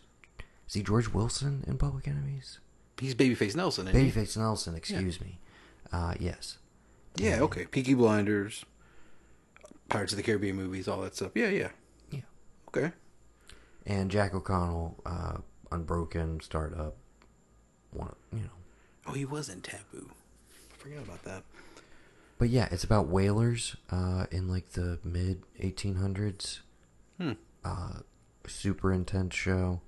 Is 0.67 0.75
he 0.75 0.83
George 0.83 1.09
Wilson 1.09 1.63
in 1.67 1.77
Public 1.77 2.07
Enemies? 2.07 2.59
he's 2.99 3.15
Babyface 3.15 3.55
Nelson. 3.55 3.87
Isn't 3.87 3.99
he? 4.05 4.11
Babyface 4.11 4.37
Nelson, 4.37 4.75
excuse 4.75 5.19
me. 5.21 5.39
Uh, 5.91 6.13
yes. 6.19 6.58
Yeah, 7.19 7.41
okay. 7.41 7.65
Peaky 7.65 7.93
Blinders, 7.93 8.65
Pirates 9.89 10.13
of 10.13 10.17
the 10.17 10.23
Caribbean 10.23 10.55
movies, 10.55 10.87
all 10.87 11.01
that 11.01 11.15
stuff. 11.15 11.31
Yeah, 11.35 11.49
yeah. 11.49 11.69
Yeah. 12.11 12.21
Okay. 12.69 12.91
And 13.85 14.09
Jack 14.09 14.33
O'Connell, 14.33 15.01
uh, 15.05 15.37
Unbroken, 15.71 16.39
Starred 16.41 16.79
Up, 16.79 16.95
one, 17.91 18.15
you 18.31 18.39
know. 18.39 18.49
Oh, 19.05 19.13
he 19.13 19.25
was 19.25 19.49
in 19.49 19.61
Taboo. 19.61 20.09
I 20.71 20.77
forgot 20.77 21.03
about 21.03 21.23
that. 21.23 21.43
But 22.37 22.49
yeah, 22.49 22.69
it's 22.71 22.85
about 22.85 23.07
whalers 23.07 23.75
uh, 23.91 24.27
in 24.31 24.47
like 24.47 24.69
the 24.69 24.99
mid 25.03 25.43
1800s. 25.61 26.59
Hmm. 27.19 27.33
Uh, 27.65 27.99
super 28.47 28.93
intense 28.93 29.35
show. 29.35 29.81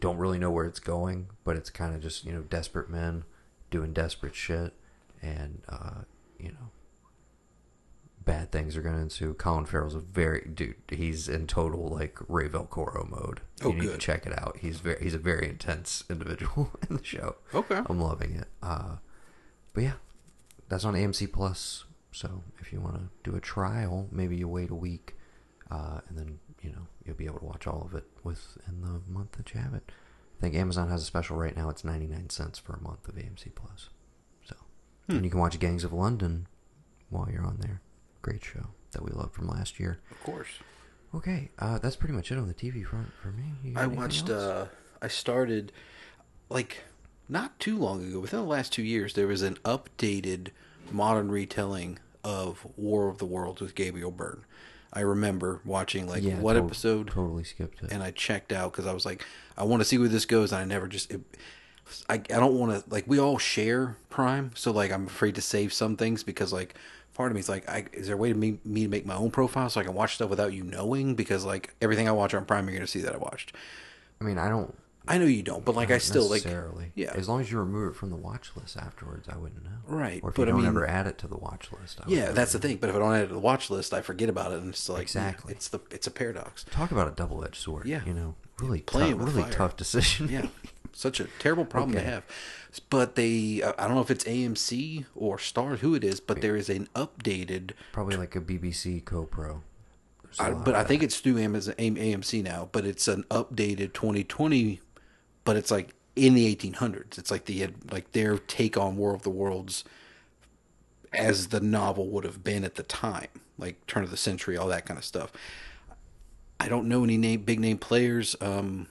Don't 0.00 0.16
really 0.16 0.38
know 0.38 0.50
where 0.50 0.64
it's 0.64 0.80
going, 0.80 1.28
but 1.44 1.56
it's 1.56 1.68
kind 1.68 1.94
of 1.94 2.00
just 2.00 2.24
you 2.24 2.32
know 2.32 2.40
desperate 2.40 2.88
men 2.88 3.24
doing 3.70 3.92
desperate 3.92 4.34
shit, 4.34 4.72
and 5.22 5.62
uh, 5.68 6.02
you 6.38 6.48
know 6.48 6.70
bad 8.24 8.52
things 8.52 8.76
are 8.76 8.82
going 8.82 8.94
to 8.94 9.00
ensue. 9.00 9.34
Colin 9.34 9.66
Farrell's 9.66 9.94
a 9.94 10.00
very 10.00 10.48
dude. 10.54 10.76
He's 10.88 11.28
in 11.28 11.46
total 11.46 11.88
like 11.88 12.18
Ray 12.28 12.48
Velcoro 12.48 13.08
mode. 13.08 13.40
Oh, 13.62 13.68
you 13.68 13.74
need 13.74 13.80
to 13.82 13.88
good. 13.92 14.00
check 14.00 14.26
it 14.26 14.38
out. 14.38 14.58
He's 14.60 14.80
very 14.80 15.02
he's 15.02 15.14
a 15.14 15.18
very 15.18 15.48
intense 15.48 16.04
individual 16.10 16.70
in 16.88 16.96
the 16.96 17.04
show. 17.04 17.36
Okay. 17.54 17.80
I'm 17.86 18.00
loving 18.00 18.34
it. 18.36 18.48
Uh, 18.62 18.96
but 19.72 19.84
yeah, 19.84 19.94
that's 20.68 20.84
on 20.84 20.94
AMC 20.94 21.32
Plus. 21.32 21.84
So 22.12 22.42
if 22.60 22.72
you 22.72 22.80
want 22.80 22.96
to 22.96 23.30
do 23.30 23.36
a 23.36 23.40
trial, 23.40 24.08
maybe 24.12 24.36
you 24.36 24.46
wait 24.46 24.70
a 24.70 24.74
week, 24.74 25.14
uh, 25.70 26.00
and 26.08 26.18
then 26.18 26.38
you 26.60 26.70
know 26.70 26.86
you'll 27.04 27.16
be 27.16 27.26
able 27.26 27.38
to 27.38 27.44
watch 27.44 27.66
all 27.66 27.82
of 27.82 27.94
it 27.94 28.04
within 28.22 28.82
the 28.82 29.00
month 29.10 29.32
that 29.32 29.54
you 29.54 29.60
have 29.60 29.74
it. 29.74 29.90
I 30.38 30.40
think 30.40 30.54
Amazon 30.54 30.88
has 30.90 31.02
a 31.02 31.06
special 31.06 31.36
right 31.36 31.56
now. 31.56 31.70
It's 31.70 31.84
99 31.84 32.30
cents 32.30 32.58
for 32.58 32.74
a 32.74 32.82
month 32.82 33.06
of 33.08 33.14
AMC 33.14 33.54
Plus. 33.54 33.90
Hmm. 35.06 35.16
and 35.16 35.24
you 35.24 35.30
can 35.30 35.40
watch 35.40 35.58
Gangs 35.58 35.84
of 35.84 35.92
London 35.92 36.46
while 37.10 37.28
you're 37.30 37.44
on 37.44 37.58
there. 37.60 37.80
Great 38.22 38.44
show 38.44 38.66
that 38.92 39.02
we 39.04 39.10
loved 39.10 39.34
from 39.34 39.48
last 39.48 39.80
year. 39.80 39.98
Of 40.10 40.22
course. 40.22 40.48
Okay, 41.14 41.50
uh, 41.58 41.78
that's 41.78 41.96
pretty 41.96 42.14
much 42.14 42.30
it 42.32 42.38
on 42.38 42.46
the 42.48 42.54
TV 42.54 42.84
front 42.86 43.12
for 43.20 43.28
me. 43.32 43.74
I 43.76 43.86
watched. 43.86 44.30
uh 44.30 44.66
I 45.02 45.08
started 45.08 45.72
like 46.48 46.84
not 47.28 47.58
too 47.58 47.76
long 47.76 48.04
ago. 48.06 48.20
Within 48.20 48.40
the 48.40 48.46
last 48.46 48.72
two 48.72 48.82
years, 48.84 49.14
there 49.14 49.26
was 49.26 49.42
an 49.42 49.56
updated 49.64 50.48
modern 50.90 51.30
retelling 51.30 51.98
of 52.24 52.66
War 52.76 53.08
of 53.08 53.18
the 53.18 53.24
Worlds 53.26 53.60
with 53.60 53.74
Gabriel 53.74 54.10
Byrne. 54.12 54.44
I 54.92 55.00
remember 55.00 55.60
watching 55.64 56.06
like 56.06 56.22
Yeah, 56.22 56.36
what 56.38 56.56
episode, 56.56 57.08
Totally 57.08 57.44
skipped 57.44 57.82
it. 57.82 57.90
and 57.90 58.02
I 58.02 58.10
checked 58.10 58.52
out 58.52 58.72
because 58.72 58.86
I 58.86 58.92
was 58.92 59.04
like, 59.06 59.24
I 59.56 59.64
want 59.64 59.80
to 59.80 59.84
see 59.86 59.98
where 59.98 60.08
this 60.08 60.26
goes, 60.26 60.52
and 60.52 60.60
I 60.60 60.64
never 60.64 60.86
just. 60.86 61.10
It, 61.10 61.20
I, 62.08 62.14
I 62.14 62.18
don't 62.18 62.54
want 62.58 62.72
to 62.84 62.90
like 62.90 63.04
we 63.06 63.18
all 63.18 63.38
share 63.38 63.96
Prime, 64.10 64.50
so 64.54 64.70
like 64.72 64.90
I'm 64.92 65.06
afraid 65.06 65.34
to 65.36 65.40
save 65.40 65.72
some 65.72 65.96
things 65.96 66.22
because 66.22 66.52
like 66.52 66.74
part 67.14 67.30
of 67.30 67.34
me 67.34 67.40
is 67.40 67.48
like, 67.48 67.68
I, 67.68 67.84
is 67.92 68.06
there 68.06 68.14
a 68.14 68.18
way 68.18 68.30
to 68.32 68.38
me, 68.38 68.58
me 68.64 68.84
to 68.84 68.88
make 68.88 69.04
my 69.06 69.14
own 69.14 69.30
profile 69.30 69.68
so 69.68 69.80
I 69.80 69.84
can 69.84 69.94
watch 69.94 70.14
stuff 70.14 70.30
without 70.30 70.52
you 70.52 70.64
knowing? 70.64 71.14
Because 71.14 71.44
like 71.44 71.74
everything 71.82 72.08
I 72.08 72.12
watch 72.12 72.34
on 72.34 72.44
Prime, 72.44 72.66
you're 72.68 72.76
gonna 72.76 72.86
see 72.86 73.00
that 73.02 73.14
I 73.14 73.18
watched. 73.18 73.54
I 74.20 74.24
mean, 74.24 74.38
I 74.38 74.48
don't 74.48 74.74
I 75.08 75.18
know 75.18 75.24
you 75.24 75.42
don't, 75.42 75.64
but 75.64 75.74
like 75.74 75.90
I 75.90 75.98
still 75.98 76.28
like 76.30 76.44
yeah. 76.94 77.10
As 77.14 77.28
long 77.28 77.40
as 77.40 77.50
you 77.50 77.58
remove 77.58 77.92
it 77.92 77.96
from 77.96 78.10
the 78.10 78.16
watch 78.16 78.50
list 78.54 78.76
afterwards, 78.76 79.28
I 79.28 79.36
wouldn't 79.36 79.64
know. 79.64 79.70
Right, 79.84 80.22
Or 80.22 80.30
if 80.30 80.36
but 80.36 80.42
I 80.42 80.46
you 80.46 80.52
don't 80.52 80.60
mean- 80.60 80.68
ever 80.68 80.86
add 80.86 81.08
it 81.08 81.18
to 81.18 81.26
the 81.26 81.36
watch 81.36 81.68
list. 81.72 82.00
I 82.00 82.04
yeah, 82.08 82.30
that's 82.30 82.52
the 82.52 82.60
thing. 82.60 82.76
But 82.76 82.88
if 82.90 82.94
I 82.96 83.00
don't 83.00 83.12
add 83.12 83.24
it 83.24 83.26
to 83.28 83.32
the 83.34 83.40
watch 83.40 83.68
list, 83.68 83.92
I 83.92 84.00
forget 84.00 84.28
about 84.28 84.52
it, 84.52 84.60
and 84.60 84.68
it's 84.68 84.88
like 84.88 85.02
Exactly. 85.02 85.52
it's 85.54 85.66
the 85.68 85.80
it's 85.90 86.06
a 86.06 86.10
paradox. 86.12 86.64
Talk 86.70 86.92
about 86.92 87.08
a 87.08 87.10
double-edged 87.10 87.56
sword. 87.56 87.86
Yeah. 87.86 88.02
You 88.06 88.14
know, 88.14 88.34
really 88.60 88.80
Playing 88.80 89.18
tough, 89.18 89.26
really 89.26 89.42
fire. 89.42 89.52
tough 89.52 89.76
decision. 89.76 90.28
Yeah, 90.30 90.46
such 90.92 91.20
a 91.20 91.24
terrible 91.38 91.64
problem 91.64 91.96
Okay. 91.96 92.04
to 92.04 92.10
have. 92.10 92.24
But 92.88 93.16
they, 93.16 93.62
uh, 93.62 93.72
I 93.78 93.86
don't 93.86 93.94
know 93.96 94.00
if 94.02 94.10
it's 94.10 94.24
AMC 94.24 95.04
or 95.14 95.38
Star, 95.38 95.76
who 95.76 95.94
it 95.94 96.04
is, 96.04 96.20
but 96.20 96.40
there 96.40 96.56
is 96.56 96.68
an 96.70 96.88
updated. 96.94 97.72
Probably 97.92 98.16
like 98.16 98.34
a 98.36 98.40
BBC 98.40 99.04
co-pro. 99.04 99.62
I, 100.38 100.52
but 100.52 100.74
I 100.74 100.82
think 100.84 101.02
it's 101.02 101.20
through 101.20 101.38
Amazon, 101.38 101.74
AMC 101.74 102.42
now. 102.42 102.68
But 102.72 102.86
it's 102.86 103.06
an 103.08 103.24
updated 103.24 103.92
2020, 103.92 104.80
but 105.44 105.56
it's 105.56 105.70
like 105.70 105.94
in 106.16 106.34
the 106.34 106.54
1800s. 106.54 107.18
It's 107.18 107.30
like 107.30 107.44
the 107.44 107.68
like 107.90 108.12
their 108.12 108.38
take 108.38 108.78
on 108.78 108.96
War 108.96 109.14
of 109.14 109.22
the 109.22 109.30
Worlds 109.30 109.84
as 111.12 111.48
the 111.48 111.60
novel 111.60 112.08
would 112.08 112.24
have 112.24 112.42
been 112.42 112.64
at 112.64 112.76
the 112.76 112.82
time, 112.82 113.28
like 113.58 113.86
turn 113.86 114.02
of 114.02 114.10
the 114.10 114.16
century, 114.16 114.56
all 114.56 114.68
that 114.68 114.86
kind 114.86 114.96
of 114.96 115.04
stuff. 115.04 115.30
I 116.58 116.68
don't 116.68 116.88
know 116.88 117.04
any 117.04 117.18
name, 117.18 117.42
big 117.42 117.60
name 117.60 117.76
players. 117.76 118.34
Um, 118.40 118.86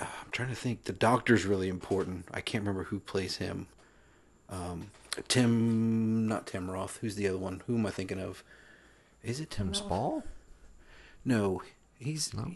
uh, 0.00 0.04
I'm 0.24 0.30
trying 0.30 0.48
to 0.48 0.54
think. 0.54 0.84
The 0.84 0.92
Doctor's 0.92 1.44
really 1.46 1.68
important. 1.68 2.26
I 2.32 2.40
can't 2.40 2.62
remember 2.62 2.84
who 2.84 3.00
plays 3.00 3.36
him. 3.36 3.66
Um, 4.48 4.90
Tim, 5.28 6.26
not 6.26 6.46
Tim 6.46 6.70
Roth. 6.70 6.98
Who's 7.00 7.14
the 7.16 7.28
other 7.28 7.38
one? 7.38 7.62
Who 7.66 7.76
am 7.76 7.86
I 7.86 7.90
thinking 7.90 8.20
of? 8.20 8.42
Is 9.22 9.40
it 9.40 9.50
Tim, 9.50 9.66
Tim 9.68 9.74
Spall. 9.74 10.24
No, 11.24 11.62
he's. 11.98 12.32
No? 12.34 12.52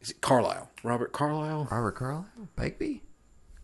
Is 0.00 0.10
it 0.10 0.20
Carlyle? 0.20 0.70
Robert 0.82 1.12
Carlyle? 1.12 1.68
Robert 1.70 1.92
Carlyle. 1.96 2.26
Begbie. 2.56 3.02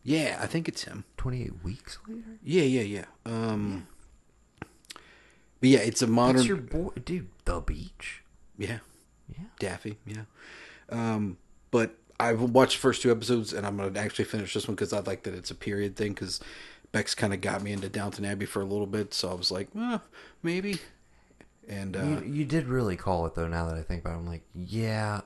Yeah, 0.02 0.38
I 0.40 0.46
think 0.46 0.68
it's 0.68 0.84
him. 0.84 1.04
Twenty-eight 1.16 1.64
weeks 1.64 1.98
later. 2.06 2.22
Yeah, 2.44 2.62
yeah, 2.62 2.82
yeah. 2.82 3.04
Um, 3.24 3.88
but 5.60 5.68
yeah, 5.70 5.78
it's 5.80 6.02
a 6.02 6.06
modern. 6.06 6.36
That's 6.36 6.46
your 6.48 6.58
boy, 6.58 6.90
dude. 7.04 7.28
The 7.44 7.60
beach. 7.60 8.22
yeah, 8.58 8.78
Yeah. 9.28 9.44
Daffy. 9.58 9.96
Yeah. 10.06 10.22
Um, 10.90 11.38
but 11.70 11.96
I've 12.18 12.40
watched 12.40 12.76
the 12.76 12.80
first 12.80 13.02
two 13.02 13.10
episodes, 13.10 13.52
and 13.52 13.66
I'm 13.66 13.76
gonna 13.76 13.98
actually 13.98 14.24
finish 14.26 14.54
this 14.54 14.66
one 14.66 14.74
because 14.74 14.92
I 14.92 15.00
like 15.00 15.22
that 15.24 15.34
it's 15.34 15.50
a 15.50 15.54
period 15.54 15.96
thing. 15.96 16.12
Because 16.14 16.40
Bex 16.92 17.14
kind 17.14 17.34
of 17.34 17.40
got 17.40 17.62
me 17.62 17.72
into 17.72 17.88
Downton 17.88 18.24
Abbey 18.24 18.46
for 18.46 18.62
a 18.62 18.64
little 18.66 18.86
bit, 18.86 19.12
so 19.12 19.30
I 19.30 19.34
was 19.34 19.50
like, 19.50 19.68
eh, 19.78 19.98
maybe. 20.42 20.78
And 21.68 21.96
uh, 21.96 22.02
you, 22.02 22.22
you 22.32 22.44
did 22.44 22.66
really 22.66 22.96
call 22.96 23.26
it 23.26 23.34
though. 23.34 23.48
Now 23.48 23.66
that 23.66 23.76
I 23.76 23.82
think 23.82 24.02
about 24.02 24.14
it, 24.14 24.18
I'm 24.18 24.26
like, 24.26 24.42
yeah. 24.54 25.20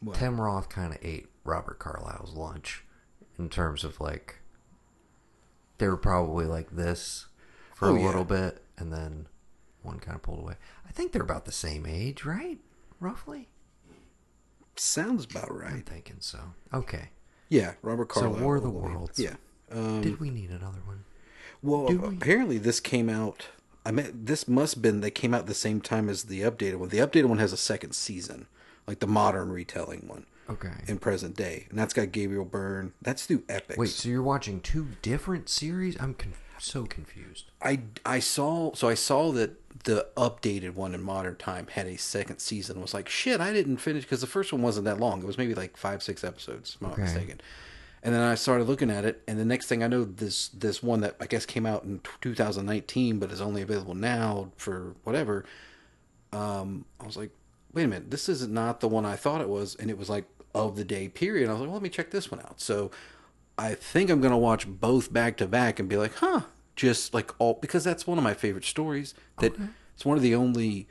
What? 0.00 0.16
Tim 0.16 0.40
Roth 0.40 0.68
kind 0.68 0.92
of 0.92 0.98
ate 1.02 1.28
Robert 1.44 1.78
Carlyle's 1.78 2.34
lunch 2.34 2.84
in 3.38 3.48
terms 3.48 3.84
of 3.84 4.00
like 4.00 4.36
they 5.78 5.88
were 5.88 5.96
probably 5.96 6.44
like 6.44 6.70
this 6.70 7.26
for 7.74 7.88
Oh, 7.88 7.96
a 7.96 7.98
yeah. 7.98 8.06
little 8.06 8.24
bit, 8.24 8.62
and 8.76 8.92
then 8.92 9.26
one 9.82 9.98
kind 9.98 10.14
of 10.14 10.22
pulled 10.22 10.40
away. 10.40 10.54
I 10.86 10.92
think 10.92 11.12
they're 11.12 11.22
about 11.22 11.46
the 11.46 11.52
same 11.52 11.86
age, 11.86 12.24
right? 12.24 12.58
Roughly. 13.00 13.48
Sounds 14.76 15.24
about 15.24 15.54
right. 15.54 15.72
I'm 15.72 15.82
thinking 15.82 16.16
so. 16.20 16.38
Okay. 16.72 17.10
Yeah, 17.48 17.74
Robert 17.82 18.08
Carlyle. 18.08 18.34
So. 18.36 18.42
War 18.42 18.56
of 18.56 18.62
the. 18.62 18.70
Worlds. 18.70 19.18
Yeah. 19.18 19.34
Um, 19.70 20.00
Did 20.02 20.20
we 20.20 20.30
need 20.30 20.50
another 20.50 20.80
one? 20.86 21.04
Well, 21.62 21.86
Do 21.88 21.98
we? 22.00 22.16
apparently 22.16 22.58
this 22.58 22.80
came 22.80 23.08
out. 23.08 23.46
I 23.86 23.90
mean, 23.90 24.10
this 24.24 24.48
must 24.48 24.74
have 24.76 24.82
been 24.82 25.00
they 25.00 25.10
came 25.10 25.34
out 25.34 25.46
the 25.46 25.54
same 25.54 25.80
time 25.80 26.08
as 26.08 26.24
the 26.24 26.40
updated 26.42 26.76
one. 26.76 26.88
The 26.88 26.98
updated 26.98 27.26
one 27.26 27.38
has 27.38 27.52
a 27.52 27.56
second 27.56 27.94
season, 27.94 28.46
like 28.86 29.00
the 29.00 29.06
modern 29.06 29.50
retelling 29.50 30.06
one 30.08 30.26
Okay. 30.48 30.72
in 30.86 30.98
present 30.98 31.36
day, 31.36 31.66
and 31.70 31.78
that's 31.78 31.92
got 31.94 32.10
Gabriel 32.12 32.44
Byrne. 32.44 32.92
That's 33.02 33.26
through 33.26 33.40
Epix. 33.42 33.76
Wait, 33.76 33.90
so 33.90 34.08
you're 34.08 34.22
watching 34.22 34.60
two 34.60 34.88
different 35.02 35.48
series? 35.48 36.00
I'm 36.00 36.14
con- 36.14 36.32
so 36.58 36.84
confused. 36.86 37.50
I 37.62 37.80
I 38.06 38.20
saw 38.20 38.72
so 38.74 38.88
I 38.88 38.94
saw 38.94 39.32
that 39.32 39.60
the 39.84 40.06
updated 40.16 40.74
one 40.74 40.94
in 40.94 41.02
modern 41.02 41.36
time 41.36 41.66
had 41.68 41.86
a 41.86 41.96
second 41.96 42.38
season. 42.40 42.78
I 42.78 42.80
was 42.80 42.94
like, 42.94 43.08
shit, 43.08 43.40
I 43.40 43.52
didn't 43.52 43.76
finish 43.78 44.04
because 44.04 44.20
the 44.22 44.26
first 44.26 44.52
one 44.52 44.62
wasn't 44.62 44.86
that 44.86 44.98
long. 44.98 45.22
It 45.22 45.26
was 45.26 45.38
maybe 45.38 45.54
like 45.54 45.76
five 45.76 46.02
six 46.02 46.24
episodes, 46.24 46.74
if 46.74 46.82
I'm 46.82 46.88
not 46.88 46.94
Okay. 46.94 47.02
mistaken. 47.02 47.40
And 48.02 48.14
then 48.14 48.20
I 48.20 48.34
started 48.34 48.66
looking 48.68 48.90
at 48.90 49.06
it, 49.06 49.22
and 49.26 49.38
the 49.38 49.46
next 49.46 49.66
thing 49.66 49.82
I 49.82 49.86
know, 49.86 50.04
this 50.04 50.48
this 50.48 50.82
one 50.82 51.00
that 51.00 51.16
I 51.20 51.26
guess 51.26 51.46
came 51.46 51.64
out 51.64 51.84
in 51.84 52.00
2019, 52.20 53.18
but 53.18 53.30
is 53.30 53.40
only 53.40 53.62
available 53.62 53.94
now 53.94 54.50
for 54.56 54.94
whatever. 55.04 55.44
Um, 56.32 56.84
I 57.00 57.06
was 57.06 57.16
like, 57.16 57.30
wait 57.72 57.84
a 57.84 57.88
minute, 57.88 58.10
this 58.10 58.28
is 58.28 58.46
not 58.48 58.80
the 58.80 58.88
one 58.88 59.04
I 59.06 59.16
thought 59.16 59.40
it 59.40 59.48
was, 59.48 59.74
and 59.76 59.90
it 59.90 59.96
was 59.98 60.10
like 60.10 60.24
of 60.54 60.76
the 60.76 60.84
day 60.84 61.08
period. 61.08 61.48
I 61.48 61.52
was 61.52 61.60
like, 61.60 61.68
well, 61.68 61.74
let 61.76 61.82
me 61.82 61.88
check 61.88 62.10
this 62.10 62.30
one 62.30 62.40
out. 62.40 62.60
So 62.60 62.90
I 63.56 63.74
think 63.74 64.10
I'm 64.10 64.20
gonna 64.20 64.36
watch 64.38 64.66
both 64.68 65.12
back 65.12 65.36
to 65.38 65.46
back 65.46 65.78
and 65.80 65.88
be 65.88 65.96
like, 65.96 66.14
huh, 66.16 66.42
just 66.76 67.14
like 67.14 67.32
all 67.38 67.54
because 67.60 67.84
that's 67.84 68.06
one 68.06 68.18
of 68.18 68.24
my 68.24 68.34
favorite 68.34 68.64
stories. 68.64 69.14
That 69.38 69.54
it's 69.94 70.04
one 70.04 70.16
of 70.16 70.22
the 70.22 70.34
only 70.34 70.88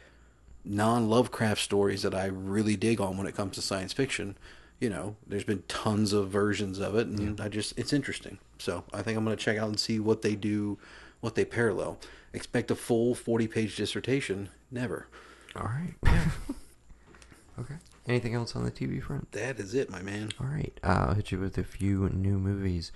non 0.65 1.09
Lovecraft 1.09 1.61
stories 1.61 2.01
that 2.03 2.13
I 2.13 2.25
really 2.25 2.75
dig 2.75 3.01
on 3.01 3.17
when 3.17 3.27
it 3.27 3.35
comes 3.35 3.55
to 3.55 3.61
science 3.61 3.93
fiction. 3.93 4.37
You 4.79 4.89
know, 4.89 5.15
there's 5.25 5.43
been 5.43 5.63
tons 5.67 6.11
of 6.11 6.29
versions 6.29 6.79
of 6.79 6.95
it, 6.95 7.07
and 7.07 7.39
I 7.39 7.47
just 7.47 7.77
it's 7.77 7.93
interesting. 7.93 8.39
So 8.57 8.83
I 8.93 9.01
think 9.01 9.17
I'm 9.17 9.23
gonna 9.23 9.35
check 9.35 9.57
out 9.57 9.69
and 9.69 9.79
see 9.79 9.99
what 9.99 10.21
they 10.21 10.35
do, 10.35 10.77
what 11.21 11.35
they 11.35 11.45
parallel. 11.45 11.99
Expect 12.33 12.71
a 12.71 12.75
full 12.75 13.13
40 13.13 13.47
page 13.47 13.75
dissertation? 13.75 14.49
Never. 14.71 15.07
All 15.55 15.63
right. 15.67 15.93
okay. 17.59 17.75
Anything 18.07 18.33
else 18.33 18.55
on 18.55 18.63
the 18.65 18.71
TV 18.71 19.01
front? 19.01 19.31
That 19.31 19.59
is 19.59 19.73
it, 19.73 19.89
my 19.89 20.01
man. 20.01 20.31
All 20.41 20.47
right. 20.47 20.77
Uh, 20.83 21.05
I'll 21.09 21.13
hit 21.13 21.31
you 21.31 21.39
with 21.39 21.57
a 21.57 21.63
few 21.63 22.09
new 22.09 22.37
movies. 22.37 22.91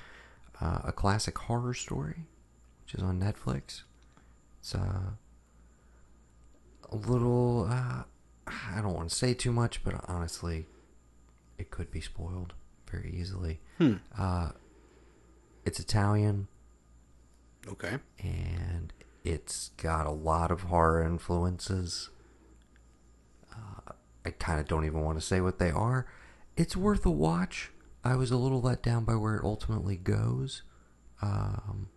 Uh, 0.59 0.79
a 0.85 0.91
classic 0.91 1.37
horror 1.37 1.75
story, 1.75 2.25
which 2.87 2.95
is 2.95 3.03
on 3.03 3.19
Netflix. 3.19 3.83
It's 4.61 4.73
uh, 4.73 5.11
a 6.89 6.95
little. 6.95 7.67
Uh, 7.69 8.03
I 8.47 8.81
don't 8.81 8.93
want 8.93 9.09
to 9.09 9.15
say 9.15 9.33
too 9.33 9.51
much, 9.51 9.83
but 9.83 9.95
honestly, 10.07 10.67
it 11.57 11.69
could 11.69 11.91
be 11.91 11.99
spoiled. 11.99 12.53
very 12.89 13.13
easily. 13.13 13.59
Hmm. 13.77 13.95
Uh, 14.17 14.51
it's 15.65 15.79
Italian 15.81 16.47
Okay. 17.67 17.97
and 18.19 18.93
it's 19.25 19.71
got 19.75 20.05
a 20.05 20.11
lot 20.11 20.49
of 20.51 20.61
horror 20.63 21.03
influences. 21.03 22.09
Uh, 23.53 23.91
I 24.25 24.29
kind 24.29 24.61
of 24.61 24.67
don't 24.69 24.85
even 24.85 25.01
want 25.01 25.19
to 25.19 25.25
say 25.25 25.41
what 25.41 25.59
they 25.59 25.69
are. 25.71 26.07
It's 26.55 26.77
worth 26.77 27.05
a 27.05 27.11
watch. 27.11 27.71
I 28.05 28.15
was 28.15 28.31
a 28.31 28.37
little 28.37 28.61
let 28.61 28.81
down 28.81 29.03
by 29.03 29.15
where 29.15 29.35
it 29.35 29.43
ultimately 29.43 29.97
goes, 29.97 30.61
um, 31.21 31.89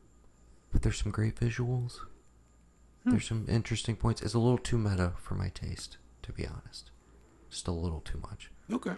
but 0.72 0.82
there's 0.82 0.98
some 0.98 1.12
great 1.12 1.36
visuals. 1.36 1.98
There's 3.04 3.26
some 3.26 3.46
interesting 3.48 3.96
points. 3.96 4.20
It's 4.20 4.34
a 4.34 4.38
little 4.38 4.58
too 4.58 4.76
meta 4.76 5.12
for 5.16 5.34
my 5.34 5.48
taste, 5.48 5.96
to 6.22 6.32
be 6.32 6.46
honest. 6.46 6.90
Just 7.48 7.66
a 7.66 7.72
little 7.72 8.00
too 8.00 8.18
much. 8.18 8.50
Okay. 8.70 8.92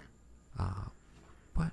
Uh, 0.59 0.87
but 1.55 1.71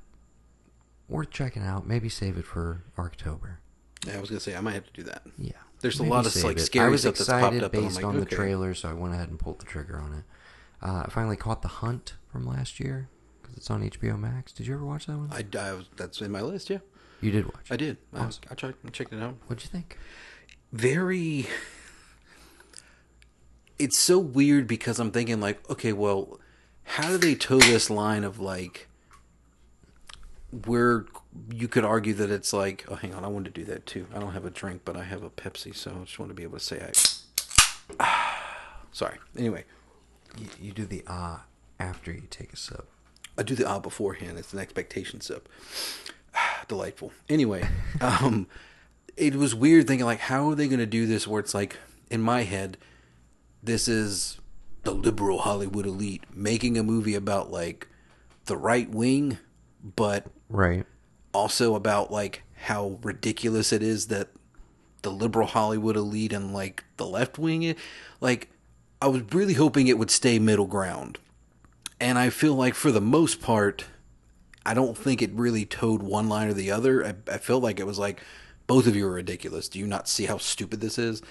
worth 1.07 1.31
checking 1.31 1.63
out. 1.63 1.87
Maybe 1.87 2.07
save 2.07 2.37
it 2.37 2.45
for 2.45 2.83
October. 2.97 3.59
Yeah, 4.05 4.17
I 4.17 4.19
was 4.21 4.29
gonna 4.29 4.39
say 4.39 4.55
I 4.55 4.61
might 4.61 4.73
have 4.73 4.85
to 4.85 4.93
do 4.93 5.03
that. 5.03 5.23
Yeah. 5.37 5.51
There's 5.81 5.99
a 5.99 6.03
Maybe 6.03 6.11
lot 6.11 6.25
of, 6.25 6.31
save 6.31 6.43
like, 6.43 6.57
it. 6.57 6.61
scary 6.61 6.87
I 6.87 6.89
was 6.89 7.01
stuff 7.01 7.15
that's 7.15 7.21
excited 7.21 7.61
popped 7.61 7.63
up, 7.63 7.73
and 7.73 7.81
I'm 7.81 7.87
based 7.87 7.95
like, 7.97 8.05
on 8.05 8.15
the 8.15 8.21
okay. 8.21 8.35
trailer, 8.35 8.73
so 8.73 8.89
I 8.89 8.93
went 8.93 9.13
ahead 9.13 9.29
and 9.29 9.39
pulled 9.39 9.59
the 9.59 9.65
trigger 9.65 9.99
on 9.99 10.13
it. 10.13 10.23
Uh, 10.81 11.03
I 11.05 11.09
finally 11.09 11.35
caught 11.35 11.61
The 11.61 11.67
Hunt 11.67 12.15
from 12.31 12.45
last 12.45 12.79
year 12.79 13.09
because 13.41 13.57
it's 13.57 13.69
on 13.69 13.81
HBO 13.81 14.19
Max. 14.19 14.51
Did 14.51 14.67
you 14.67 14.75
ever 14.75 14.85
watch 14.85 15.07
that 15.07 15.17
one? 15.17 15.29
I, 15.31 15.43
I 15.57 15.73
was, 15.73 15.85
that's 15.97 16.21
in 16.21 16.31
my 16.31 16.41
list. 16.41 16.69
Yeah, 16.69 16.79
you 17.21 17.31
did 17.31 17.45
watch. 17.45 17.69
I 17.69 17.75
did. 17.77 17.97
I, 18.13 18.19
Awesome. 18.25 18.43
I 18.49 18.55
checked. 18.55 18.85
I 18.85 18.89
checked 18.89 19.13
it 19.13 19.21
out. 19.21 19.35
What'd 19.47 19.63
you 19.63 19.69
think? 19.69 19.97
very 20.71 21.47
it's 23.79 23.97
so 23.97 24.19
weird 24.19 24.67
because 24.67 24.99
I'm 24.99 25.11
thinking 25.11 25.39
like, 25.39 25.67
okay, 25.69 25.93
well, 25.93 26.39
how 26.83 27.07
do 27.09 27.17
they 27.17 27.33
toe 27.33 27.59
this 27.59 27.89
line 27.89 28.23
of 28.23 28.39
like 28.39 28.87
where 30.65 31.05
you 31.53 31.67
could 31.67 31.85
argue 31.85 32.13
that 32.15 32.29
it's 32.29 32.51
like, 32.51 32.83
oh, 32.89 32.95
hang 32.95 33.13
on, 33.13 33.23
I 33.23 33.27
wanted 33.27 33.53
to 33.55 33.61
do 33.61 33.65
that 33.71 33.85
too. 33.85 34.07
I 34.13 34.19
don't 34.19 34.33
have 34.33 34.45
a 34.45 34.49
drink, 34.49 34.81
but 34.83 34.97
I 34.97 35.03
have 35.03 35.23
a 35.23 35.29
Pepsi, 35.29 35.75
so 35.75 35.91
I 35.91 36.03
just 36.03 36.19
want 36.19 36.29
to 36.29 36.35
be 36.35 36.43
able 36.43 36.57
to 36.57 36.63
say 36.63 36.91
I. 37.99 38.35
Sorry. 38.91 39.17
Anyway, 39.37 39.63
You, 40.37 40.47
you 40.59 40.71
do 40.71 40.85
the 40.85 41.03
ah 41.07 41.45
after 41.79 42.11
you 42.11 42.23
take 42.29 42.51
a 42.51 42.57
sip. 42.57 42.87
I 43.37 43.43
do 43.43 43.55
the 43.55 43.67
ah 43.67 43.79
beforehand. 43.79 44.37
It's 44.37 44.51
an 44.53 44.59
expectation 44.59 45.21
sip. 45.21 45.47
Delightful. 46.67 47.11
Anyway, 47.27 47.67
um, 48.01 48.47
it 49.17 49.35
was 49.35 49.55
weird 49.55 49.87
thinking 49.87 50.05
like, 50.05 50.19
how 50.19 50.49
are 50.49 50.55
they 50.55 50.67
going 50.67 50.79
to 50.79 50.85
do 50.85 51.05
this? 51.05 51.27
Where 51.27 51.39
it's 51.39 51.53
like, 51.53 51.77
in 52.09 52.21
my 52.21 52.43
head, 52.43 52.77
this 53.63 53.87
is 53.87 54.37
the 54.83 54.91
liberal 54.93 55.39
Hollywood 55.39 55.85
elite 55.85 56.23
making 56.33 56.77
a 56.77 56.83
movie 56.83 57.15
about 57.15 57.51
like 57.51 57.87
the 58.45 58.57
right 58.57 58.89
wing, 58.89 59.37
but 59.95 60.25
Right. 60.49 60.85
also 61.33 61.75
about 61.75 62.11
like 62.11 62.43
how 62.63 62.97
ridiculous 63.03 63.71
it 63.73 63.83
is 63.83 64.07
that 64.07 64.29
the 65.01 65.11
liberal 65.11 65.47
Hollywood 65.47 65.95
elite 65.95 66.33
and 66.33 66.53
like 66.53 66.83
the 66.97 67.05
left 67.05 67.37
wing, 67.37 67.75
like 68.21 68.49
I 69.01 69.07
was 69.07 69.21
really 69.33 69.53
hoping 69.53 69.87
it 69.87 69.97
would 69.97 70.11
stay 70.11 70.39
middle 70.39 70.65
ground, 70.65 71.19
and 71.99 72.17
I 72.17 72.29
feel 72.29 72.53
like 72.55 72.73
for 72.73 72.91
the 72.91 72.99
most 73.01 73.41
part, 73.41 73.85
I 74.69 74.75
don't 74.75 74.95
think 74.95 75.23
it 75.23 75.31
really 75.33 75.65
toed 75.65 76.03
one 76.03 76.29
line 76.29 76.47
or 76.47 76.53
the 76.53 76.69
other. 76.69 77.03
I, 77.03 77.15
I 77.33 77.37
felt 77.39 77.63
like 77.63 77.79
it 77.79 77.87
was 77.87 77.97
like 77.97 78.21
both 78.67 78.85
of 78.85 78.95
you 78.95 79.07
are 79.07 79.13
ridiculous. 79.13 79.67
Do 79.67 79.79
you 79.79 79.87
not 79.87 80.07
see 80.07 80.25
how 80.25 80.37
stupid 80.37 80.79
this 80.79 80.99
is? 80.99 81.23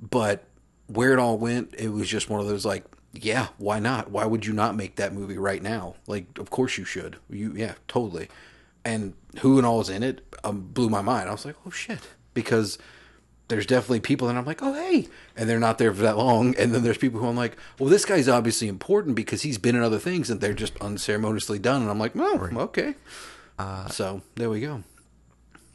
But 0.00 0.44
where 0.86 1.12
it 1.12 1.18
all 1.18 1.36
went, 1.36 1.74
it 1.76 1.90
was 1.90 2.08
just 2.08 2.30
one 2.30 2.40
of 2.40 2.46
those 2.46 2.64
like, 2.64 2.86
yeah, 3.12 3.48
why 3.58 3.78
not? 3.78 4.10
Why 4.10 4.24
would 4.24 4.46
you 4.46 4.54
not 4.54 4.74
make 4.74 4.96
that 4.96 5.12
movie 5.12 5.36
right 5.36 5.62
now? 5.62 5.96
Like, 6.06 6.38
of 6.38 6.48
course 6.48 6.78
you 6.78 6.86
should. 6.86 7.16
You, 7.28 7.52
yeah, 7.54 7.74
totally. 7.88 8.28
And 8.86 9.12
who 9.40 9.58
and 9.58 9.66
all 9.66 9.82
is 9.82 9.90
in 9.90 10.02
it 10.02 10.22
um, 10.42 10.62
blew 10.62 10.88
my 10.88 11.02
mind. 11.02 11.28
I 11.28 11.32
was 11.32 11.44
like, 11.44 11.56
oh 11.66 11.70
shit, 11.70 12.08
because 12.32 12.78
there's 13.52 13.66
definitely 13.66 14.00
people 14.00 14.28
that 14.28 14.36
I'm 14.36 14.46
like, 14.46 14.62
oh 14.62 14.72
hey, 14.72 15.08
and 15.36 15.48
they're 15.48 15.60
not 15.60 15.78
there 15.78 15.92
for 15.92 16.02
that 16.02 16.16
long. 16.16 16.56
And 16.56 16.74
then 16.74 16.82
there's 16.82 16.98
people 16.98 17.20
who 17.20 17.28
I'm 17.28 17.36
like, 17.36 17.56
well, 17.78 17.90
this 17.90 18.04
guy's 18.04 18.28
obviously 18.28 18.66
important 18.66 19.14
because 19.14 19.42
he's 19.42 19.58
been 19.58 19.76
in 19.76 19.82
other 19.82 19.98
things, 19.98 20.30
and 20.30 20.40
they're 20.40 20.54
just 20.54 20.76
unceremoniously 20.78 21.58
done. 21.58 21.82
And 21.82 21.90
I'm 21.90 21.98
like, 21.98 22.12
oh, 22.16 22.48
okay. 22.56 22.94
Uh, 23.58 23.88
so 23.88 24.22
there 24.36 24.48
we 24.48 24.60
go. 24.60 24.82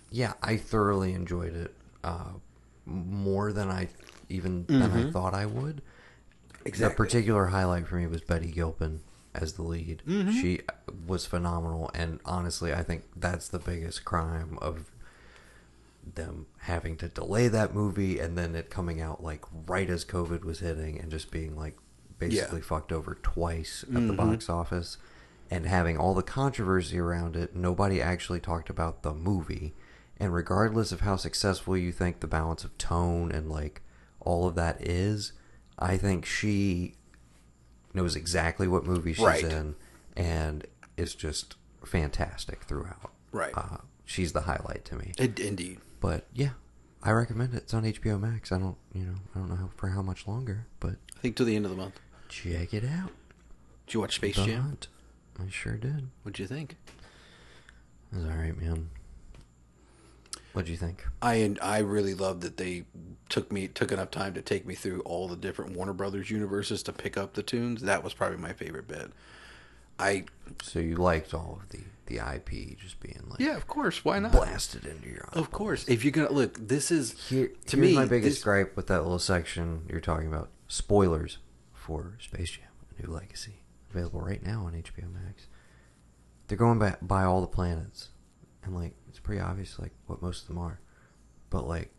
Yeah, 0.10 0.34
I 0.42 0.58
thoroughly 0.58 1.14
enjoyed 1.14 1.56
it. 1.56 1.74
Uh, 2.04 2.32
more 2.86 3.52
than 3.52 3.70
I 3.70 3.90
even 4.30 4.66
than 4.66 4.82
I 4.82 4.88
mm-hmm. 4.88 5.12
thought 5.12 5.34
I 5.34 5.46
would. 5.46 5.82
Exactly. 6.66 6.94
The 6.94 6.96
particular 6.96 7.46
highlight 7.48 7.88
for 7.88 7.96
me 7.96 8.08
was 8.08 8.22
Betty 8.22 8.52
Gilpin 8.52 9.02
as 9.36 9.54
the 9.54 9.62
lead. 9.62 10.02
Mm-hmm. 10.08 10.32
She 10.32 10.62
was 11.06 11.26
phenomenal, 11.26 11.92
and 11.94 12.20
honestly, 12.26 12.74
I 12.74 12.84
think 12.84 13.04
that's 13.16 13.48
the 13.48 13.60
biggest 13.60 14.04
crime 14.04 14.58
of 14.62 14.92
them 16.16 16.48
having 16.60 16.96
to 16.98 17.08
delay 17.08 17.48
that 17.48 17.74
movie 17.74 18.20
and 18.20 18.38
then 18.38 18.56
it 18.56 18.70
coming 18.70 19.00
out 19.02 19.24
like 19.24 19.44
right 19.68 19.90
as 19.90 20.04
COVID 20.06 20.44
was 20.44 20.60
hitting 20.60 21.00
and 21.00 21.12
just 21.12 21.32
being 21.32 21.56
like 21.56 21.78
basically 22.20 22.62
fucked 22.62 22.92
over 22.92 23.16
twice 23.16 23.84
at 23.96 24.08
the 24.08 24.14
box 24.14 24.50
office 24.50 24.98
and 25.52 25.66
having 25.66 25.98
all 25.98 26.14
the 26.14 26.24
controversy 26.24 26.98
around 27.00 27.36
it. 27.36 27.56
Nobody 27.56 28.02
actually 28.02 28.40
talked 28.40 28.70
about 28.70 29.04
the 29.04 29.14
movie, 29.14 29.74
and 30.20 30.34
regardless 30.34 30.92
of 30.92 31.02
how 31.02 31.16
successful 31.16 31.78
you 31.78 31.92
think 31.92 32.20
the 32.20 32.28
balance 32.28 32.64
of 32.64 32.78
tone 32.78 33.32
and 33.32 33.50
like 33.50 33.82
all 34.20 34.48
of 34.48 34.56
that 34.56 34.86
is, 34.86 35.32
I 35.80 35.96
think 35.98 36.26
she 36.26 36.96
knows 37.94 38.16
exactly 38.16 38.68
what 38.68 38.84
movie 38.86 39.14
she's 39.14 39.24
Right. 39.26 39.44
in 39.44 39.76
and 40.16 40.66
is 40.98 41.14
just 41.16 41.56
fantastic 41.86 42.64
throughout. 42.64 43.12
Right. 43.32 43.54
Uh, 43.56 43.78
she's 44.06 44.34
the 44.34 44.42
highlight 44.42 44.84
to 44.86 44.96
me. 44.96 45.14
It, 45.18 45.40
indeed. 45.40 45.80
But 46.00 46.26
yeah, 46.34 46.52
I 47.04 47.12
recommend 47.12 47.54
it. 47.54 47.58
It's 47.58 47.74
on 47.74 47.84
HBO 47.84 48.20
Max. 48.20 48.52
I 48.52 48.60
don't, 48.60 48.78
you 48.94 49.04
know, 49.04 49.16
I 49.36 49.40
don't 49.40 49.50
know 49.50 49.56
how, 49.56 49.70
for 49.76 49.90
how 49.90 50.02
much 50.02 50.28
longer, 50.28 50.68
but 50.80 50.96
I 51.16 51.20
think 51.20 51.36
to 51.38 51.44
the 51.44 51.56
end 51.56 51.66
of 51.66 51.72
the 51.72 51.78
month. 51.78 52.00
check 52.30 52.74
it 52.74 52.84
out. 52.84 53.12
Did 53.86 53.94
you 53.94 54.00
watch 54.02 54.16
Space 54.16 54.36
The 54.36 54.46
Jam? 54.46 54.62
Hunt. 54.62 54.88
I 55.40 55.50
sure 55.50 55.78
did. 55.78 56.08
What'd 56.24 56.40
you 56.40 56.48
think? 56.48 56.76
It 58.12 58.18
was 58.18 58.26
all 58.26 58.32
right, 58.32 58.58
man. 58.60 58.90
What'd 60.54 60.70
you 60.70 60.78
think? 60.78 61.06
I 61.22 61.56
I 61.62 61.80
really 61.80 62.16
loved 62.16 62.42
that 62.42 62.58
they 62.58 62.86
took 63.30 63.52
me 63.52 63.68
took 63.68 63.92
enough 63.92 64.10
time 64.10 64.34
to 64.34 64.42
take 64.42 64.66
me 64.66 64.74
through 64.74 65.02
all 65.02 65.28
the 65.28 65.36
different 65.36 65.76
Warner 65.76 65.94
Brothers 65.94 66.32
universes 66.32 66.82
to 66.84 66.94
pick 66.94 67.16
up 67.16 67.34
the 67.34 67.44
tunes. 67.44 67.84
That 67.84 68.04
was 68.04 68.14
probably 68.14 68.38
my 68.38 68.54
favorite 68.54 68.88
bit. 68.88 69.12
I 70.00 70.26
So 70.64 70.80
you 70.80 70.96
liked 70.96 71.34
all 71.34 71.60
of 71.62 71.70
the 71.70 71.84
the 72.08 72.18
IP 72.18 72.78
just 72.78 73.00
being 73.00 73.22
like 73.30 73.40
yeah, 73.40 73.56
of 73.56 73.68
course. 73.68 74.04
Why 74.04 74.20
not? 74.20 74.32
blasted 74.32 74.86
into 74.86 75.10
your 75.10 75.28
eye. 75.32 75.40
Of 75.40 75.52
course. 75.52 75.88
If 75.88 76.04
you're 76.04 76.12
gonna 76.12 76.32
look, 76.32 76.58
this 76.68 76.92
is 76.92 77.12
Here, 77.30 77.48
to 77.68 77.78
here's 77.78 77.90
me 77.90 77.96
my 77.96 78.06
biggest 78.06 78.38
this- 78.38 78.44
gripe 78.44 78.76
with 78.76 78.88
that 78.88 79.02
little 79.04 79.20
section 79.20 79.84
you're 79.90 80.02
talking 80.02 80.28
about. 80.28 80.50
Spoilers 80.68 81.38
for 81.74 82.18
Space 82.20 82.52
Jam: 82.52 82.66
A 82.98 83.02
New 83.08 83.14
Legacy, 83.14 83.62
available 83.92 84.22
right 84.22 84.44
now 84.46 84.66
on 84.66 84.74
HBO 84.74 85.12
Max. 85.14 85.48
They're 86.48 86.58
going 86.58 86.80
by, 86.80 86.96
by 87.02 87.24
all 87.24 87.42
the 87.42 87.48
planets, 87.48 88.10
and 88.64 88.76
like 88.76 88.96
it's 89.10 89.20
pretty 89.20 89.42
obvious 89.42 89.78
like 89.80 89.92
what 90.08 90.22
most 90.22 90.42
of 90.44 90.48
them 90.48 90.58
are, 90.58 90.80
but 91.50 91.68
like 91.68 91.92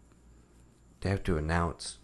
they 1.00 1.10
have 1.10 1.22
to 1.24 1.36
announce 1.38 1.98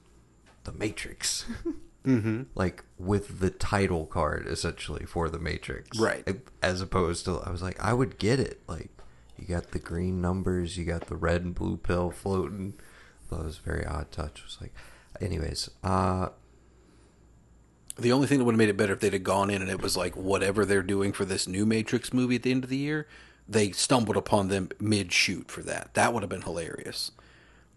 the 0.65 0.73
Matrix, 0.73 1.45
Mhm. 2.05 2.47
like 2.55 2.85
with 2.99 3.41
the 3.41 3.51
title 3.51 4.05
card 4.07 4.47
essentially 4.47 5.07
for 5.07 5.29
the 5.31 5.39
Matrix, 5.39 5.99
Right. 5.99 6.39
As 6.63 6.81
opposed 6.81 7.25
to 7.25 7.39
I 7.45 7.51
was 7.51 7.63
like 7.63 7.79
I 7.83 7.93
would 7.95 8.19
get 8.19 8.39
it 8.41 8.61
like. 8.69 8.91
You 9.37 9.47
got 9.49 9.73
the 9.73 9.81
green 9.81 10.21
numbers, 10.21 10.77
you 10.79 10.85
got 10.85 11.09
the 11.09 11.17
red 11.17 11.43
and 11.43 11.55
blue 11.57 11.77
pill 11.77 12.13
floating. 12.13 12.75
It 13.33 13.35
was 13.37 13.59
a 13.59 13.69
very 13.69 13.85
odd 13.85 14.13
touch. 14.13 14.39
It 14.39 14.45
was 14.45 14.59
like, 14.61 14.73
anyways, 15.21 15.71
uh, 15.83 16.29
The 17.97 18.13
only 18.13 18.27
thing 18.29 18.39
that 18.39 18.45
would 18.45 18.55
have 18.55 18.59
made 18.59 18.69
it 18.69 18.77
better 18.77 18.93
if 18.93 19.01
they'd 19.01 19.13
have 19.13 19.25
gone 19.25 19.51
in 19.51 19.61
and 19.63 19.71
it 19.71 19.81
was 19.83 19.97
like 19.97 20.17
whatever 20.17 20.65
they're 20.65 20.83
doing 20.83 21.13
for 21.13 21.25
this 21.25 21.47
new 21.49 21.65
Matrix 21.67 22.13
movie 22.13 22.37
at 22.37 22.43
the 22.45 22.51
end 22.53 22.63
of 22.65 22.71
the 22.71 22.77
year, 22.77 23.07
they 23.49 23.71
stumbled 23.73 24.17
upon 24.17 24.49
them 24.49 24.69
mid 24.81 25.13
shoot 25.13 25.51
for 25.51 25.63
that. 25.63 25.95
That 25.95 26.13
would 26.13 26.23
have 26.23 26.31
been 26.31 26.43
hilarious. 26.43 27.11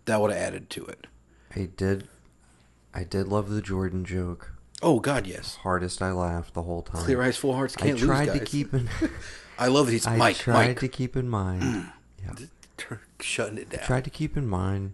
That 0.06 0.22
would 0.22 0.32
have 0.32 0.40
added 0.42 0.70
to 0.72 0.86
it. 0.86 1.08
I 1.56 1.70
did, 1.76 2.08
I 2.98 3.04
did 3.04 3.28
love 3.28 3.50
the 3.50 3.62
Jordan 3.62 4.04
joke. 4.04 4.54
Oh 4.82 5.00
God, 5.00 5.26
yes. 5.28 5.56
Hardest 5.58 6.02
I 6.02 6.12
laughed 6.12 6.54
the 6.56 6.64
whole 6.64 6.82
time. 6.82 7.04
Clear 7.04 7.22
eyes, 7.22 7.38
full 7.38 7.54
hearts 7.54 7.76
can't 7.76 7.98
I 7.98 8.06
tried 8.06 8.28
lose, 8.30 8.40
to 8.40 8.46
keep 8.46 8.74
in. 8.74 8.90
I 9.60 9.68
love 9.68 9.86
that 9.86 9.92
he's 9.94 10.08
I 10.08 10.18
Mike. 10.18 10.38
tried 10.38 10.68
Mike, 10.70 10.80
to 10.80 10.88
keep 10.88 11.16
in 11.16 11.30
mind. 11.30 11.62
Mm. 11.64 11.92
yeah, 12.24 12.46
Turn- 12.76 13.00
shutting 13.20 13.58
it 13.60 13.70
down. 13.70 13.86
tried 13.86 14.04
to 14.04 14.10
keep 14.10 14.36
in 14.36 14.48
mind. 14.48 14.94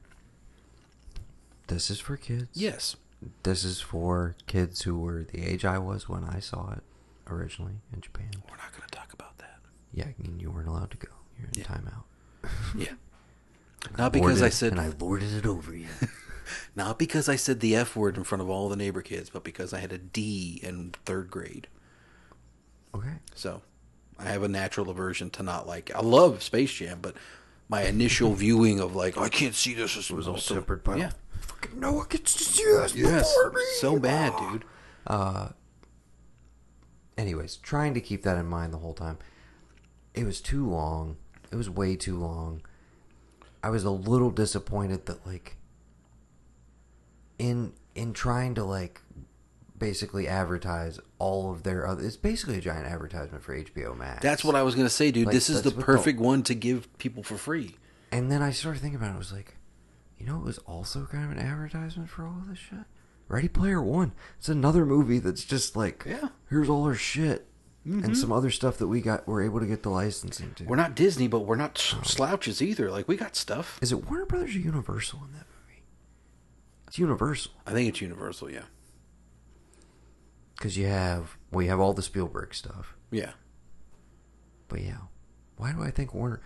This 1.68 1.90
is 1.90 2.00
for 2.00 2.18
kids. 2.18 2.48
Yes. 2.54 2.96
This 3.44 3.64
is 3.64 3.80
for 3.80 4.36
kids 4.48 4.82
who 4.82 5.00
were 5.00 5.24
the 5.24 5.46
age 5.46 5.64
I 5.64 5.78
was 5.78 6.10
when 6.10 6.26
I 6.26 6.40
saw 6.40 6.72
it 6.74 6.84
originally 7.28 7.76
in 7.94 8.02
Japan. 8.02 8.32
We're 8.50 8.58
not 8.58 8.72
going 8.76 8.84
to 8.90 8.96
talk 8.98 9.14
about 9.14 9.38
that. 9.38 9.60
Yeah, 9.94 10.06
I 10.06 10.16
mean, 10.22 10.40
you 10.42 10.52
weren't 10.52 10.68
allowed 10.68 10.92
to 10.92 10.98
go. 10.98 11.08
You're 11.40 11.48
in 11.56 11.60
Yeah. 11.62 11.66
timeout. 11.66 12.04
Yeah. 12.78 12.94
Not 13.98 14.12
because 14.14 14.42
I 14.42 14.48
said 14.50 14.72
and 14.72 14.80
I 14.82 14.90
lorded 15.00 15.34
it 15.34 15.46
over 15.46 15.76
you. 15.76 15.88
Not 16.76 16.98
because 17.00 17.28
I 17.30 17.36
said 17.36 17.60
the 17.60 17.76
F 17.76 17.96
word 17.96 18.18
in 18.18 18.24
front 18.24 18.42
of 18.42 18.50
all 18.50 18.70
the 18.70 18.76
neighbor 18.76 19.02
kids, 19.02 19.30
but 19.30 19.44
because 19.44 19.74
I 19.74 19.80
had 19.80 19.92
a 19.94 19.98
D 19.98 20.60
in 20.64 20.94
third 21.06 21.30
grade. 21.32 21.68
okay. 22.96 23.16
So 23.36 23.62
I 24.20 24.26
have 24.26 24.44
a 24.44 24.48
natural 24.48 24.90
aversion 24.90 25.30
to 25.32 25.44
not 25.44 25.68
like. 25.68 25.94
I 25.96 26.02
love 26.02 26.44
Space 26.44 26.72
Jam, 26.74 27.00
but 27.02 27.16
my 27.70 27.84
initial 27.84 28.34
viewing 28.36 28.80
of 28.80 28.96
like 28.96 29.18
I 29.18 29.30
can't 29.30 29.56
see 29.56 29.74
this 29.74 29.96
It 30.10 30.16
was 30.16 30.28
all 30.28 30.38
tempered 30.38 30.84
by 30.84 30.98
Yeah. 30.98 31.12
fucking 31.42 31.80
Noah 31.80 32.06
gets 32.10 32.34
to 32.36 32.44
see 32.44 32.78
us 32.78 32.94
Yes, 32.96 33.34
before 33.34 33.52
me. 33.54 33.62
so 33.80 34.00
bad, 34.00 34.34
dude. 34.38 34.66
Uh. 35.08 35.50
Anyways, 37.18 37.58
trying 37.58 37.94
to 37.94 38.02
keep 38.02 38.24
that 38.24 38.38
in 38.38 38.48
mind 38.48 38.74
the 38.74 38.80
whole 38.80 38.94
time. 38.94 39.18
It 40.16 40.26
was 40.26 40.42
too 40.42 40.68
long. 40.68 41.18
It 41.52 41.56
was 41.56 41.70
way 41.70 41.96
too 41.96 42.18
long. 42.18 42.62
I 43.64 43.70
was 43.70 43.84
a 43.84 43.92
little 43.92 44.32
disappointed 44.32 45.06
that 45.06 45.26
like 45.26 45.56
in 47.38 47.74
in 47.96 48.14
trying 48.14 48.56
to 48.56 48.64
like 48.64 49.02
basically 49.78 50.28
advertise 50.28 51.00
all 51.20 51.52
of 51.52 51.64
their 51.64 51.88
other 51.88 52.06
it's 52.06 52.16
basically 52.16 52.58
a 52.58 52.62
giant 52.62 52.86
advertisement 52.86 53.44
for 53.44 53.58
HBO 53.58 53.98
Max. 53.98 54.22
That's 54.22 54.44
what 54.44 54.56
I 54.56 54.64
was 54.64 54.76
gonna 54.76 54.90
say, 54.90 55.12
dude. 55.12 55.28
Like, 55.28 55.34
this 55.34 55.50
is 55.50 55.62
the 55.62 55.72
perfect 55.72 56.20
one 56.20 56.44
to 56.44 56.56
give 56.56 56.96
people 56.98 57.24
for 57.24 57.38
free. 57.38 57.78
And 58.12 58.32
then 58.32 58.42
I 58.42 58.52
started 58.52 58.80
thinking 58.80 58.98
about 58.98 59.12
it. 59.12 59.16
I 59.16 59.18
was 59.18 59.34
like, 59.34 59.56
you 60.18 60.26
know, 60.26 60.38
it 60.38 60.44
was 60.44 60.60
also 60.60 61.06
kind 61.06 61.26
of 61.26 61.32
an 61.32 61.40
advertisement 61.40 62.10
for 62.10 62.26
all 62.26 62.38
of 62.40 62.48
this 62.48 62.60
shit. 62.60 62.86
Ready 63.28 63.48
Player 63.48 63.82
One. 63.82 64.14
It's 64.38 64.50
another 64.50 64.86
movie 64.86 65.20
that's 65.20 65.44
just 65.44 65.76
like, 65.76 66.04
Yeah. 66.08 66.30
here's 66.50 66.70
all 66.70 66.84
our 66.84 66.96
shit 66.96 67.48
and 67.86 68.04
mm-hmm. 68.04 68.14
some 68.14 68.32
other 68.32 68.52
stuff 68.52 68.78
that 68.78 68.88
we 68.88 69.02
got. 69.02 69.28
We're 69.28 69.44
able 69.44 69.60
to 69.60 69.66
get 69.66 69.84
the 69.84 69.90
licensing 69.90 70.54
to. 70.56 70.66
We're 70.66 70.76
not 70.76 70.96
Disney, 70.96 71.28
but 71.28 71.42
we're 71.42 71.56
not 71.56 71.78
s- 71.78 71.96
oh. 71.98 72.04
slouches 72.04 72.62
either. 72.62 72.92
Like 72.92 73.08
we 73.08 73.18
got 73.18 73.36
stuff. 73.36 73.80
Is 73.82 73.92
it 73.92 74.06
Warner 74.06 74.26
Brothers 74.26 74.56
or 74.56 74.60
Universal 74.60 75.22
in 75.26 75.34
that? 75.34 75.46
It's 76.94 77.00
Universal 77.00 77.52
I 77.66 77.72
think 77.72 77.90
it's 77.90 78.02
Universal. 78.02 78.52
Yeah, 78.52 78.66
because 80.56 80.78
you 80.78 80.86
have 80.86 81.38
well, 81.52 81.64
you 81.64 81.72
have 81.72 81.80
all 81.80 81.94
the 81.94 82.04
Spielberg 82.04 82.54
stuff. 82.54 82.96
yeah. 83.10 83.32
But 84.68 84.82
yeah, 84.82 84.98
why 85.58 85.72
do 85.72 85.82
I 85.82 85.90
think 85.90 86.14
Warner? 86.14 86.40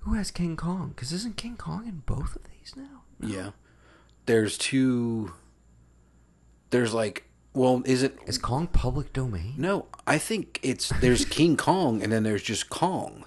Who 0.00 0.14
has 0.14 0.32
King 0.32 0.56
Kong? 0.56 0.88
Because 0.88 1.12
isn't 1.12 1.36
King 1.36 1.56
Kong 1.56 1.86
in 1.86 2.02
both 2.04 2.34
of 2.34 2.42
these 2.50 2.74
now? 2.76 3.04
Yeah. 3.20 3.50
There's 4.26 4.58
two. 4.58 5.34
There's 6.70 6.92
like, 6.92 7.28
well, 7.54 7.84
is 7.86 8.02
it? 8.02 8.18
Is 8.26 8.38
Kong 8.38 8.66
public 8.66 9.12
domain? 9.12 9.54
No, 9.56 9.86
I 10.04 10.18
think 10.18 10.58
it's 10.64 10.88
there's 11.00 11.24
King 11.38 11.56
Kong 11.56 12.02
and 12.02 12.10
then 12.10 12.24
there's 12.24 12.42
just 12.42 12.68
Kong. 12.70 13.24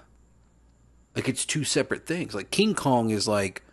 Like 1.15 1.29
it's 1.29 1.45
two 1.45 1.63
separate 1.63 2.05
things. 2.05 2.35
Like 2.35 2.51
King 2.51 2.75
Kong 2.75 3.11
is 3.11 3.29
like 3.29 3.63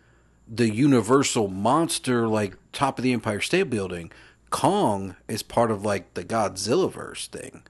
the 0.47 0.69
universal 0.73 1.47
monster, 1.47 2.27
like 2.27 2.55
top 2.71 2.97
of 2.99 3.03
the 3.03 3.13
Empire 3.13 3.41
State 3.41 3.69
Building. 3.69 4.11
Kong 4.49 5.15
is 5.27 5.41
part 5.41 5.71
of 5.71 5.83
like 5.83 6.13
the 6.13 6.23
Godzilla 6.23 6.91
verse 6.91 7.27
thing, 7.27 7.63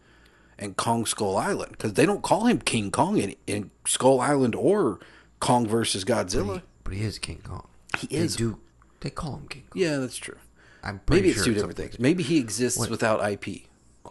and 0.60 0.76
Kong 0.76 1.06
Skull 1.06 1.38
Island 1.38 1.72
because 1.74 1.94
they 1.94 2.06
don't 2.06 2.22
call 2.22 2.46
him 2.46 2.60
King 2.60 2.92
Kong 2.92 3.18
in, 3.18 3.36
in 3.48 3.72
Skull 3.88 4.20
Island 4.20 4.54
or 4.56 5.00
Kong 5.40 5.66
versus 5.66 6.04
Godzilla. 6.04 6.62
But 6.84 6.94
he 6.94 7.04
is 7.04 7.20
King 7.20 7.42
Kong. 7.44 7.68
He 7.98 8.08
They 8.08 8.16
is. 8.18 8.36
do. 8.36 8.60
They 9.00 9.10
call 9.10 9.36
him 9.38 9.48
King 9.48 9.64
Kong. 9.70 9.82
Yeah, 9.82 9.98
that's 9.98 10.18
true. 10.18 10.38
I'm 10.84 11.00
pretty 11.00 11.22
Maybe 11.22 11.30
it's 11.32 11.46
two 11.46 11.54
different 11.54 11.78
things. 11.78 12.00
Maybe 12.00 12.24
he 12.24 12.38
exists 12.40 12.78
What? 12.80 12.90
without 12.90 13.24
IP. 13.32 13.46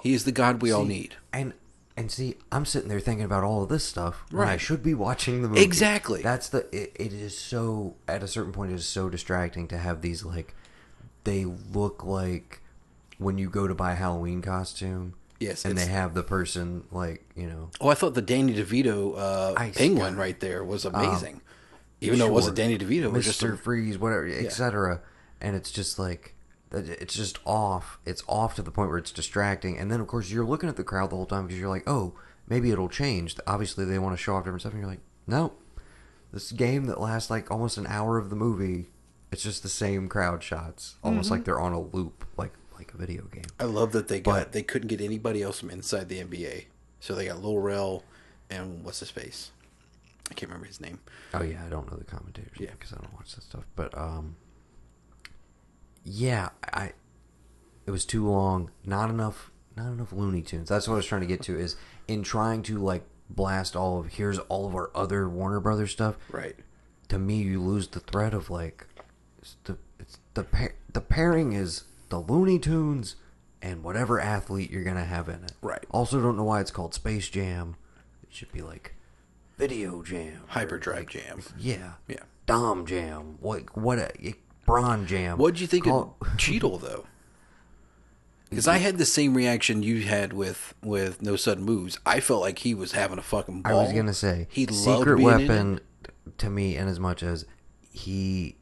He 0.02 0.14
is 0.14 0.24
the 0.24 0.32
god 0.32 0.62
we 0.62 0.72
all 0.72 0.84
need. 0.86 1.16
And 1.32 1.52
and 1.96 2.10
see, 2.10 2.36
I'm 2.50 2.64
sitting 2.64 2.88
there 2.88 3.00
thinking 3.00 3.24
about 3.24 3.44
all 3.44 3.62
of 3.62 3.68
this 3.68 3.84
stuff 3.84 4.24
when 4.30 4.48
I 4.48 4.56
should 4.56 4.82
be 4.82 4.94
watching 4.94 5.42
the 5.42 5.48
movie. 5.48 5.62
Exactly. 5.62 6.22
That's 6.22 6.48
the. 6.48 6.60
It, 6.74 6.92
it 6.96 7.12
is 7.12 7.36
so. 7.36 7.96
At 8.08 8.22
a 8.22 8.28
certain 8.28 8.52
point, 8.52 8.72
it 8.72 8.76
is 8.76 8.86
so 8.86 9.08
distracting 9.08 9.68
to 9.68 9.78
have 9.78 10.00
these 10.00 10.24
like. 10.24 10.54
They 11.24 11.44
look 11.44 12.02
like 12.04 12.60
when 13.18 13.38
you 13.38 13.48
go 13.48 13.66
to 13.66 13.74
buy 13.74 13.92
a 13.92 13.96
Halloween 13.96 14.42
costume. 14.42 15.14
Yes, 15.38 15.64
and 15.64 15.76
they 15.76 15.86
have 15.86 16.14
the 16.14 16.22
person 16.22 16.84
like 16.90 17.24
you 17.34 17.46
know. 17.46 17.70
Oh, 17.80 17.88
I 17.88 17.94
thought 17.94 18.14
the 18.14 18.22
Danny 18.22 18.54
DeVito 18.54 19.14
uh, 19.18 19.70
penguin 19.72 20.16
right 20.16 20.38
there 20.38 20.64
was 20.64 20.84
amazing. 20.84 21.40
Even 22.00 22.18
though 22.18 22.26
it 22.26 22.32
wasn't 22.32 22.56
Danny 22.56 22.78
DeVito, 22.78 23.04
it 23.04 23.12
was 23.12 23.24
just 23.24 23.40
Mr. 23.42 23.54
a, 23.54 23.56
Freeze, 23.56 23.98
whatever, 23.98 24.26
etc. 24.26 25.00
And 25.40 25.54
it's 25.56 25.70
just 25.70 25.98
like 25.98 26.31
it's 26.72 27.14
just 27.14 27.38
off. 27.44 27.98
It's 28.06 28.22
off 28.28 28.54
to 28.56 28.62
the 28.62 28.70
point 28.70 28.88
where 28.88 28.98
it's 28.98 29.12
distracting. 29.12 29.78
And 29.78 29.90
then 29.90 30.00
of 30.00 30.06
course 30.06 30.30
you're 30.30 30.44
looking 30.44 30.68
at 30.68 30.76
the 30.76 30.84
crowd 30.84 31.10
the 31.10 31.16
whole 31.16 31.26
time 31.26 31.46
because 31.46 31.60
you're 31.60 31.68
like, 31.68 31.84
oh, 31.88 32.14
maybe 32.48 32.70
it'll 32.70 32.88
change. 32.88 33.36
Obviously 33.46 33.84
they 33.84 33.98
want 33.98 34.16
to 34.16 34.22
show 34.22 34.34
off 34.36 34.44
different 34.44 34.62
stuff, 34.62 34.72
and 34.72 34.80
you're 34.82 34.90
like, 34.90 35.00
no, 35.26 35.52
this 36.32 36.50
game 36.52 36.86
that 36.86 37.00
lasts 37.00 37.30
like 37.30 37.50
almost 37.50 37.76
an 37.76 37.86
hour 37.86 38.18
of 38.18 38.30
the 38.30 38.36
movie, 38.36 38.90
it's 39.30 39.42
just 39.42 39.62
the 39.62 39.68
same 39.68 40.08
crowd 40.08 40.42
shots, 40.42 40.96
almost 41.02 41.26
Mm-hmm. 41.26 41.34
like 41.34 41.44
they're 41.44 41.60
on 41.60 41.72
a 41.72 41.80
loop, 41.80 42.24
like 42.36 42.52
like 42.78 42.92
a 42.94 42.96
video 42.96 43.24
game. 43.24 43.44
I 43.60 43.64
love 43.64 43.92
that 43.92 44.08
they 44.08 44.20
got 44.20 44.32
But- 44.32 44.52
they 44.52 44.62
couldn't 44.62 44.88
get 44.88 45.00
anybody 45.00 45.42
else 45.42 45.60
from 45.60 45.70
inside 45.70 46.08
the 46.08 46.18
NBA, 46.22 46.64
so 47.00 47.14
they 47.14 47.26
got 47.26 47.42
Lil 47.42 47.58
Rel 47.58 48.02
and 48.50 48.82
what's 48.84 49.00
his 49.00 49.10
face? 49.10 49.50
I 50.30 50.34
can't 50.34 50.48
remember 50.50 50.66
his 50.66 50.80
name. 50.80 50.98
Oh 51.34 51.42
yeah, 51.42 51.62
I 51.64 51.68
don't 51.68 51.90
know 51.90 51.96
the 51.98 52.04
commentators 52.04 52.56
Yeah. 52.58 52.70
because 52.70 52.92
I 52.92 52.96
don't 52.96 53.12
watch 53.14 53.34
that 53.34 53.42
stuff. 53.44 53.64
But 53.76 53.96
um, 53.96 54.36
yeah, 56.04 56.50
I 56.72 56.92
it 57.86 57.90
was 57.90 58.04
too 58.04 58.28
long. 58.28 58.70
Not 58.84 59.10
enough. 59.10 59.50
Not 59.76 59.92
enough 59.92 60.12
Looney 60.12 60.42
Tunes. 60.42 60.68
That's 60.68 60.86
what 60.86 60.94
I 60.94 60.96
was 60.96 61.06
trying 61.06 61.22
to 61.22 61.26
get 61.26 61.42
to. 61.42 61.58
Is 61.58 61.76
in 62.08 62.22
trying 62.22 62.62
to 62.64 62.78
like 62.78 63.04
blast 63.30 63.74
all 63.74 64.00
of 64.00 64.14
here's 64.14 64.38
all 64.38 64.66
of 64.66 64.74
our 64.74 64.90
other 64.94 65.28
Warner 65.28 65.60
Brothers 65.60 65.92
stuff. 65.92 66.16
Right. 66.30 66.56
To 67.08 67.18
me, 67.18 67.42
you 67.42 67.60
lose 67.60 67.88
the 67.88 68.00
thread 68.00 68.34
of 68.34 68.50
like 68.50 68.86
it's 69.38 69.56
the 69.64 69.78
it's 69.98 70.18
the 70.34 70.44
pair, 70.44 70.74
the 70.92 71.00
pairing 71.00 71.52
is 71.52 71.84
the 72.08 72.18
Looney 72.18 72.58
Tunes 72.58 73.16
and 73.60 73.82
whatever 73.82 74.20
athlete 74.20 74.70
you're 74.70 74.84
gonna 74.84 75.04
have 75.04 75.28
in 75.28 75.44
it. 75.44 75.52
Right. 75.62 75.84
Also, 75.90 76.20
don't 76.20 76.36
know 76.36 76.44
why 76.44 76.60
it's 76.60 76.70
called 76.70 76.94
Space 76.94 77.28
Jam. 77.28 77.76
It 78.22 78.34
should 78.34 78.52
be 78.52 78.62
like 78.62 78.94
Video 79.56 80.02
Jam. 80.02 80.42
Hyperdrive 80.48 80.98
like, 80.98 81.10
Jam. 81.10 81.42
yeah. 81.58 81.92
Yeah. 82.08 82.24
Dom 82.46 82.86
Jam. 82.86 83.38
What? 83.40 83.76
What? 83.76 83.98
A, 83.98 84.34
Jam. 85.06 85.38
What'd 85.38 85.60
you 85.60 85.66
think 85.66 85.84
Call- 85.84 86.16
of 86.20 86.36
Cheadle 86.36 86.78
though? 86.78 87.06
Because 88.50 88.68
I 88.68 88.76
had 88.78 88.98
the 88.98 89.06
same 89.06 89.34
reaction 89.34 89.82
you 89.82 90.02
had 90.02 90.34
with 90.34 90.74
with 90.82 91.22
No 91.22 91.36
Sudden 91.36 91.64
Moves. 91.64 91.98
I 92.04 92.20
felt 92.20 92.42
like 92.42 92.58
he 92.58 92.74
was 92.74 92.92
having 92.92 93.18
a 93.18 93.22
fucking 93.22 93.62
I 93.64 93.72
was 93.72 93.92
gonna 93.92 94.12
say 94.12 94.46
he 94.50 94.66
loved 94.66 94.98
Secret. 95.00 95.20
Weapon 95.20 95.80
to 96.38 96.50
me, 96.50 96.76
in 96.76 96.86
as 96.86 97.00
much 97.00 97.22
as 97.22 97.46
he 97.90 98.56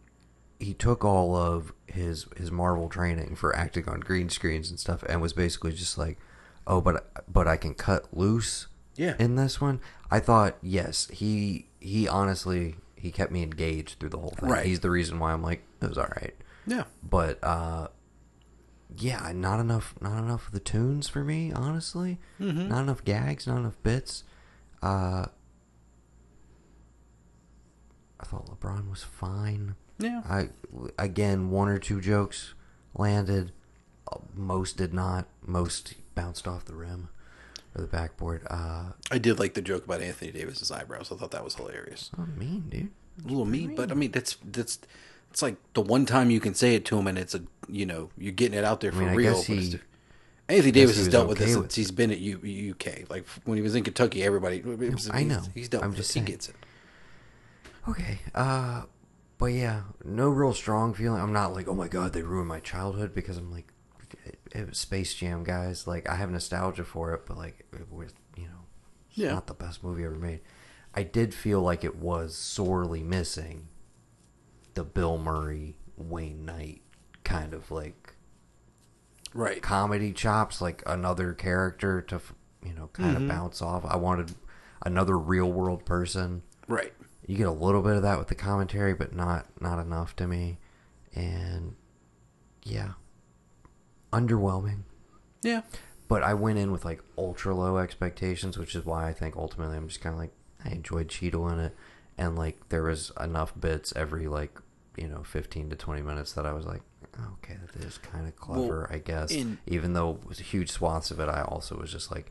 he 0.60 0.74
took 0.74 1.04
all 1.04 1.34
of 1.34 1.72
his 1.86 2.26
his 2.36 2.52
Marvel 2.52 2.88
training 2.88 3.34
for 3.34 3.54
acting 3.56 3.88
on 3.88 4.00
green 4.00 4.28
screens 4.28 4.70
and 4.70 4.78
stuff, 4.78 5.02
and 5.08 5.20
was 5.20 5.32
basically 5.32 5.72
just 5.72 5.98
like, 5.98 6.18
oh, 6.66 6.80
but 6.80 7.10
but 7.26 7.48
I 7.48 7.56
can 7.56 7.74
cut 7.74 8.16
loose. 8.16 8.68
Yeah. 8.94 9.14
In 9.18 9.36
this 9.36 9.60
one, 9.60 9.80
I 10.10 10.20
thought 10.20 10.56
yes, 10.62 11.08
he 11.12 11.66
he 11.80 12.06
honestly 12.06 12.76
he 13.00 13.10
kept 13.10 13.32
me 13.32 13.42
engaged 13.42 13.98
through 13.98 14.10
the 14.10 14.18
whole 14.18 14.34
thing. 14.38 14.48
Right. 14.50 14.66
He's 14.66 14.80
the 14.80 14.90
reason 14.90 15.18
why 15.18 15.32
I'm 15.32 15.42
like 15.42 15.62
it 15.82 15.88
was 15.88 15.98
all 15.98 16.08
right. 16.20 16.34
Yeah. 16.66 16.84
but 17.02 17.42
uh 17.42 17.88
yeah 18.96 19.30
not 19.34 19.60
enough 19.60 19.94
not 20.00 20.18
enough 20.18 20.46
of 20.48 20.52
the 20.52 20.60
tunes 20.60 21.08
for 21.08 21.22
me 21.24 21.52
honestly 21.52 22.18
Mm-hmm. 22.40 22.68
not 22.68 22.82
enough 22.82 23.04
gags 23.04 23.46
not 23.46 23.58
enough 23.58 23.80
bits 23.82 24.24
uh 24.82 25.26
i 28.18 28.24
thought 28.24 28.46
lebron 28.46 28.90
was 28.90 29.02
fine 29.02 29.74
Yeah. 29.98 30.22
i 30.28 30.48
again 30.98 31.50
one 31.50 31.68
or 31.68 31.78
two 31.78 32.00
jokes 32.00 32.54
landed 32.94 33.52
Uh, 34.12 34.18
most 34.34 34.76
did 34.76 34.92
not 34.92 35.26
most 35.46 35.94
bounced 36.14 36.46
off 36.48 36.64
the 36.64 36.74
rim 36.74 37.08
or 37.74 37.82
the 37.82 37.86
backboard 37.86 38.46
uh 38.50 38.90
I 39.10 39.18
did 39.18 39.38
like 39.38 39.54
the 39.54 39.62
joke 39.62 39.84
about 39.84 40.00
Anthony 40.00 40.30
Davis's 40.32 40.70
eyebrows. 40.70 41.10
I 41.12 41.16
thought 41.16 41.30
that 41.32 41.44
was 41.44 41.54
hilarious. 41.54 42.10
oh 42.18 42.26
mean 42.36 42.64
dude 42.68 42.90
A 43.24 43.28
little 43.28 43.44
mean, 43.44 43.74
but 43.74 43.90
I 43.90 43.94
mean 43.94 44.10
that's 44.10 44.36
that's 44.44 44.78
it's 45.30 45.42
like 45.42 45.56
the 45.74 45.80
one 45.82 46.06
time 46.06 46.30
you 46.30 46.40
can 46.40 46.54
say 46.54 46.74
it 46.74 46.84
to 46.86 46.98
him, 46.98 47.06
and 47.06 47.16
it's 47.16 47.34
a 47.36 47.42
you 47.68 47.86
know 47.86 48.10
you're 48.18 48.32
getting 48.32 48.58
it 48.58 48.64
out 48.64 48.80
there 48.80 48.90
for 48.92 48.98
mean, 49.00 49.08
I 49.10 49.14
real. 49.14 49.32
guess 49.34 49.46
but 49.46 49.56
it's 49.58 49.72
he- 49.74 49.80
Anthony 50.48 50.72
Davis 50.72 50.96
has 50.96 51.06
dealt 51.06 51.28
with 51.28 51.38
okay 51.38 51.46
this 51.46 51.56
with 51.56 51.66
since 51.66 51.74
he's 51.76 51.90
been 51.92 52.10
at 52.10 52.18
U, 52.18 52.72
UK. 52.74 53.08
Like 53.08 53.28
when 53.44 53.56
he 53.56 53.62
was 53.62 53.76
in 53.76 53.84
Kentucky, 53.84 54.24
everybody. 54.24 54.56
It 54.56 54.92
was, 54.92 55.08
I 55.12 55.22
know. 55.22 55.38
He's, 55.38 55.50
he's 55.54 55.68
dealt 55.68 55.84
I'm 55.84 55.90
with 55.90 55.98
just 55.98 56.10
it. 56.10 56.14
saying. 56.14 56.26
He 56.26 56.32
gets 56.32 56.48
it. 56.48 56.56
Okay. 57.88 58.18
Uh 58.34 58.82
but 59.38 59.46
yeah, 59.46 59.82
no 60.04 60.28
real 60.28 60.52
strong 60.52 60.92
feeling. 60.92 61.22
I'm 61.22 61.32
not 61.32 61.54
like, 61.54 61.66
"Oh 61.68 61.74
my 61.74 61.86
god, 61.88 62.12
they 62.12 62.22
ruined 62.22 62.48
my 62.48 62.60
childhood" 62.60 63.14
because 63.14 63.36
I'm 63.38 63.50
like 63.50 63.69
it, 64.54 64.68
was 64.68 64.78
Space 64.78 65.14
Jam, 65.14 65.44
guys. 65.44 65.86
Like 65.86 66.08
I 66.08 66.16
have 66.16 66.30
nostalgia 66.30 66.84
for 66.84 67.14
it, 67.14 67.26
but 67.26 67.36
like 67.36 67.66
it 67.72 67.90
was, 67.90 68.12
you 68.36 68.44
know, 68.44 68.66
it's 69.08 69.18
Yeah. 69.18 69.32
not 69.32 69.46
the 69.46 69.54
best 69.54 69.82
movie 69.82 70.04
ever 70.04 70.14
made. 70.14 70.40
I 70.94 71.02
did 71.04 71.34
feel 71.34 71.60
like 71.60 71.84
it 71.84 71.96
was 71.96 72.34
sorely 72.36 73.02
missing 73.02 73.68
the 74.74 74.84
Bill 74.84 75.18
Murray 75.18 75.76
Wayne 75.96 76.44
Knight 76.44 76.82
kind 77.24 77.54
of 77.54 77.70
like 77.70 78.14
Right. 79.32 79.62
comedy 79.62 80.12
chops, 80.12 80.60
like 80.60 80.82
another 80.86 81.32
character 81.32 82.02
to 82.02 82.20
you 82.64 82.72
know 82.74 82.88
kind 82.92 83.16
of 83.16 83.22
mm-hmm. 83.22 83.28
bounce 83.28 83.62
off. 83.62 83.84
I 83.84 83.96
wanted 83.96 84.34
another 84.84 85.16
real 85.18 85.50
world 85.50 85.84
person. 85.84 86.42
Right. 86.66 86.92
You 87.26 87.36
get 87.36 87.46
a 87.46 87.52
little 87.52 87.82
bit 87.82 87.94
of 87.96 88.02
that 88.02 88.18
with 88.18 88.28
the 88.28 88.34
commentary, 88.34 88.94
but 88.94 89.14
not 89.14 89.46
not 89.60 89.78
enough 89.78 90.16
to 90.16 90.26
me. 90.26 90.58
And 91.14 91.76
yeah, 92.64 92.92
underwhelming. 94.12 94.82
Yeah. 95.42 95.62
but 96.08 96.22
I 96.22 96.34
went 96.34 96.58
in 96.58 96.70
with 96.72 96.84
like 96.84 97.02
ultra 97.16 97.54
low 97.54 97.78
expectations, 97.78 98.58
which 98.58 98.74
is 98.74 98.84
why 98.84 99.08
I 99.08 99.12
think 99.12 99.36
ultimately 99.36 99.76
I'm 99.76 99.88
just 99.88 100.00
kind 100.00 100.12
of 100.14 100.20
like 100.20 100.32
I 100.64 100.70
enjoyed 100.70 101.08
Cheadle 101.08 101.48
in 101.48 101.58
it, 101.60 101.74
and 102.18 102.36
like 102.36 102.68
there 102.68 102.82
was 102.82 103.10
enough 103.20 103.52
bits 103.58 103.92
every 103.96 104.26
like 104.28 104.58
you 104.98 105.08
know 105.08 105.22
15 105.22 105.70
to 105.70 105.76
20 105.76 106.02
minutes 106.02 106.32
that 106.34 106.44
I 106.46 106.52
was 106.52 106.66
like, 106.66 106.82
okay, 107.34 107.56
that 107.74 107.84
is 107.84 107.96
kind 107.98 108.26
of 108.28 108.36
clever, 108.36 108.88
I 108.92 108.98
guess. 108.98 109.30
in- 109.30 109.58
Even 109.66 109.92
though 109.94 110.18
it 110.22 110.28
was 110.28 110.38
huge 110.40 110.70
swaths 110.70 111.10
of 111.10 111.20
it, 111.20 111.28
I 111.28 111.42
also 111.42 111.76
was 111.76 111.90
just 111.92 112.10
like, 112.10 112.30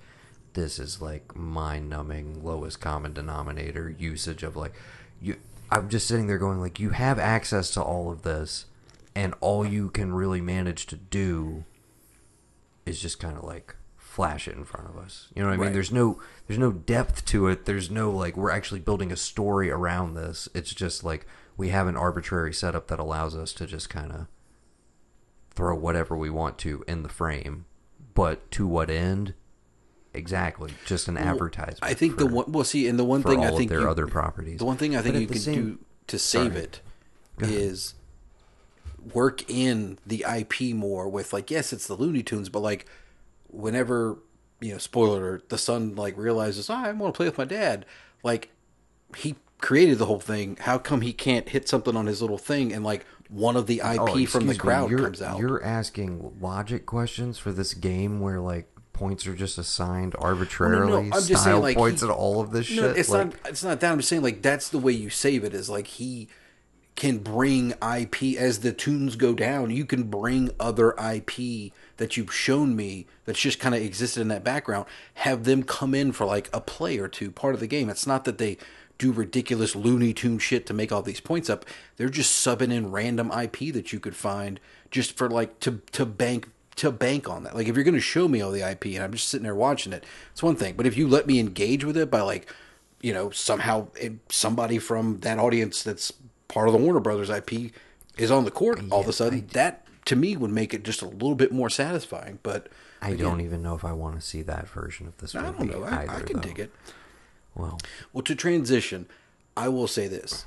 this 0.53 0.77
is 0.77 1.01
like 1.01 1.35
mind-numbing, 1.35 2.43
lowest 2.43 2.79
common 2.81 3.13
denominator 3.13 3.89
usage 3.97 4.43
of 4.43 4.55
like 4.55 4.73
you. 5.21 5.37
I'm 5.71 5.87
just 5.89 6.07
sitting 6.07 6.27
there 6.27 6.37
going 6.39 6.59
like, 6.59 6.79
you 6.79 6.89
have 6.91 7.17
access 7.19 7.69
to 7.71 7.81
all 7.81 8.11
of 8.11 8.23
this, 8.23 8.65
and 9.15 9.33
all 9.41 9.65
you 9.65 9.89
can 9.89 10.13
really 10.13 10.41
manage 10.41 10.85
to 10.87 10.95
do 10.95 11.65
is 12.85 13.01
just 13.01 13.19
kind 13.19 13.37
of 13.37 13.43
like 13.43 13.75
flash 13.97 14.47
it 14.47 14.55
in 14.55 14.63
front 14.65 14.87
of 14.89 14.97
us. 14.97 15.27
You 15.35 15.41
know 15.41 15.49
what 15.49 15.53
I 15.53 15.57
mean? 15.57 15.65
Right. 15.67 15.73
There's 15.73 15.91
no 15.91 16.19
there's 16.47 16.59
no 16.59 16.71
depth 16.71 17.25
to 17.25 17.47
it. 17.47 17.65
There's 17.65 17.89
no 17.91 18.11
like 18.11 18.35
we're 18.37 18.51
actually 18.51 18.79
building 18.79 19.11
a 19.11 19.15
story 19.17 19.69
around 19.71 20.13
this. 20.15 20.49
It's 20.53 20.73
just 20.73 21.03
like 21.03 21.25
we 21.57 21.69
have 21.69 21.87
an 21.87 21.97
arbitrary 21.97 22.53
setup 22.53 22.87
that 22.87 22.99
allows 22.99 23.35
us 23.35 23.53
to 23.53 23.65
just 23.67 23.89
kind 23.89 24.11
of 24.11 24.27
throw 25.51 25.75
whatever 25.75 26.15
we 26.17 26.29
want 26.29 26.57
to 26.59 26.83
in 26.87 27.03
the 27.03 27.09
frame, 27.09 27.65
but 28.13 28.49
to 28.51 28.65
what 28.67 28.89
end? 28.89 29.33
Exactly, 30.13 30.71
just 30.85 31.07
an 31.07 31.17
advertisement. 31.17 31.79
I 31.83 31.93
think 31.93 32.17
the 32.17 32.27
for- 32.27 32.33
one. 32.33 32.51
Well, 32.51 32.63
see, 32.63 32.87
and 32.87 32.97
the 32.97 33.03
one 33.03 33.21
thing 33.21 33.39
all 33.39 33.45
I 33.45 33.49
of 33.49 33.57
think 33.57 33.69
their 33.69 33.81
you, 33.81 33.89
other 33.89 34.07
properties. 34.07 34.57
The 34.57 34.65
one 34.65 34.77
thing 34.77 34.95
I 34.95 35.01
think 35.01 35.15
you 35.17 35.27
can 35.27 35.37
same- 35.37 35.53
do 35.55 35.79
to 36.07 36.17
save 36.17 36.53
Sorry. 36.53 36.63
it 36.63 36.81
is 37.41 37.93
work 39.13 39.49
in 39.49 39.97
the 40.05 40.25
IP 40.37 40.75
more 40.75 41.07
with 41.07 41.33
like 41.33 41.49
yes, 41.51 41.73
it's 41.73 41.87
the 41.87 41.95
Looney 41.95 42.23
Tunes, 42.23 42.49
but 42.49 42.59
like 42.59 42.85
whenever 43.47 44.17
you 44.61 44.73
know, 44.73 44.77
spoiler, 44.77 45.41
the 45.49 45.57
son 45.57 45.95
like 45.95 46.17
realizes 46.17 46.69
"Ah, 46.69 46.85
I 46.85 46.91
want 46.91 47.13
to 47.13 47.17
play 47.17 47.25
with 47.27 47.37
my 47.37 47.45
dad. 47.45 47.85
Like 48.23 48.49
he 49.15 49.35
created 49.59 49.97
the 49.97 50.05
whole 50.05 50.19
thing. 50.19 50.57
How 50.61 50.77
come 50.77 51.01
he 51.01 51.13
can't 51.13 51.47
hit 51.49 51.67
something 51.67 51.95
on 51.95 52.05
his 52.05 52.21
little 52.21 52.37
thing 52.37 52.73
and 52.73 52.83
like 52.83 53.05
one 53.29 53.55
of 53.55 53.67
the 53.67 53.77
IP 53.77 53.99
Oh, 53.99 54.25
from 54.25 54.47
the 54.47 54.55
crowd 54.55 54.89
comes 54.89 55.21
out? 55.21 55.39
You're 55.39 55.63
asking 55.63 56.37
logic 56.41 56.85
questions 56.85 57.37
for 57.37 57.51
this 57.51 57.73
game 57.73 58.19
where 58.19 58.39
like 58.39 58.69
points 58.93 59.25
are 59.27 59.35
just 59.35 59.57
assigned 59.57 60.13
arbitrarily, 60.19 61.05
I'm 61.05 61.11
just 61.11 61.27
style 61.27 61.43
saying, 61.43 61.61
like, 61.61 61.77
points 61.77 62.01
he- 62.01 62.07
and 62.07 62.13
all 62.13 62.41
of 62.41 62.51
this 62.51 62.65
shit. 62.65 62.83
No, 62.83 62.89
it's 62.89 63.09
like, 63.09 63.27
not. 63.27 63.49
It's 63.49 63.63
not 63.63 63.79
that. 63.79 63.91
I'm 63.91 63.99
just 63.99 64.09
saying, 64.09 64.23
like 64.23 64.41
that's 64.41 64.69
the 64.69 64.79
way 64.79 64.91
you 64.91 65.09
save 65.09 65.43
it. 65.43 65.53
Is 65.53 65.69
like 65.69 65.87
he 65.87 66.27
can 66.99 67.19
bring 67.19 67.71
IP 67.81 68.37
as 68.37 68.59
the 68.59 68.73
tunes 68.73 69.15
go 69.15 69.33
down. 69.33 69.71
You 69.71 69.85
can 69.85 70.03
bring 70.03 70.51
other 70.59 70.91
IP 70.91 71.71
that 71.95 72.17
you've 72.17 72.33
shown 72.33 72.75
me 72.75 73.07
that's 73.23 73.39
just 73.39 73.59
kind 73.59 73.73
of 73.73 73.81
existed 73.81 74.19
in 74.19 74.27
that 74.27 74.43
background. 74.43 74.85
Have 75.15 75.45
them 75.45 75.63
come 75.63 75.95
in 75.95 76.11
for 76.11 76.25
like 76.25 76.49
a 76.53 76.59
play 76.59 76.99
or 76.99 77.07
two, 77.07 77.31
part 77.31 77.53
of 77.53 77.61
the 77.61 77.67
game. 77.67 77.89
It's 77.89 78.05
not 78.05 78.25
that 78.25 78.37
they 78.37 78.57
do 78.97 79.13
ridiculous 79.13 79.77
Looney 79.77 80.13
Tune 80.13 80.39
shit 80.39 80.65
to 80.65 80.73
make 80.73 80.91
all 80.91 81.01
these 81.01 81.21
points 81.21 81.49
up. 81.49 81.65
They're 81.95 82.09
just 82.09 82.45
subbing 82.45 82.73
in 82.73 82.91
random 82.91 83.31
IP 83.31 83.73
that 83.73 83.93
you 83.93 84.01
could 84.01 84.15
find 84.15 84.59
just 84.91 85.17
for 85.17 85.29
like 85.29 85.61
to 85.61 85.81
to 85.93 86.05
bank 86.05 86.49
to 86.75 86.91
bank 86.91 87.29
on 87.29 87.43
that. 87.43 87.55
Like 87.55 87.69
if 87.69 87.75
you're 87.75 87.85
going 87.85 87.95
to 87.95 88.01
show 88.01 88.27
me 88.27 88.41
all 88.41 88.51
the 88.51 88.69
IP 88.69 88.87
and 88.87 88.99
I'm 88.99 89.13
just 89.13 89.29
sitting 89.29 89.45
there 89.45 89.55
watching 89.55 89.93
it, 89.93 90.03
it's 90.33 90.43
one 90.43 90.57
thing. 90.57 90.75
But 90.75 90.85
if 90.85 90.97
you 90.97 91.07
let 91.07 91.27
me 91.27 91.39
engage 91.39 91.85
with 91.85 91.95
it 91.95 92.11
by 92.11 92.19
like, 92.19 92.53
you 92.99 93.13
know, 93.13 93.29
somehow 93.29 93.87
it, 93.95 94.13
somebody 94.29 94.79
from 94.79 95.19
that 95.19 95.39
audience 95.39 95.81
that's 95.81 96.11
part 96.49 96.67
of 96.67 96.73
the 96.73 96.79
Warner 96.79 96.99
Brothers 96.99 97.29
IP 97.29 97.71
is 98.17 98.29
on 98.29 98.43
the 98.43 98.51
court 98.51 98.81
all 98.91 98.99
of 98.99 99.07
a 99.07 99.13
sudden, 99.13 99.47
that 99.53 99.85
to 100.05 100.15
me 100.17 100.35
would 100.35 100.51
make 100.51 100.73
it 100.73 100.83
just 100.83 101.01
a 101.01 101.07
little 101.07 101.35
bit 101.35 101.53
more 101.53 101.69
satisfying. 101.69 102.39
But 102.43 102.67
I 103.01 103.13
don't 103.13 103.39
even 103.39 103.61
know 103.61 103.75
if 103.75 103.85
I 103.85 103.93
want 103.93 104.15
to 104.15 104.21
see 104.21 104.41
that 104.41 104.67
version 104.67 105.07
of 105.07 105.17
this 105.17 105.33
I 105.35 105.43
don't 105.43 105.71
know. 105.71 105.83
I, 105.83 106.01
either. 106.03 106.11
I 106.11 106.19
can 106.21 106.35
though. 106.37 106.41
dig 106.41 106.59
it. 106.59 106.71
Well, 107.55 107.79
Well, 108.11 108.23
to 108.23 108.35
transition, 108.35 109.07
I 109.55 109.69
will 109.69 109.87
say 109.87 110.07
this. 110.07 110.45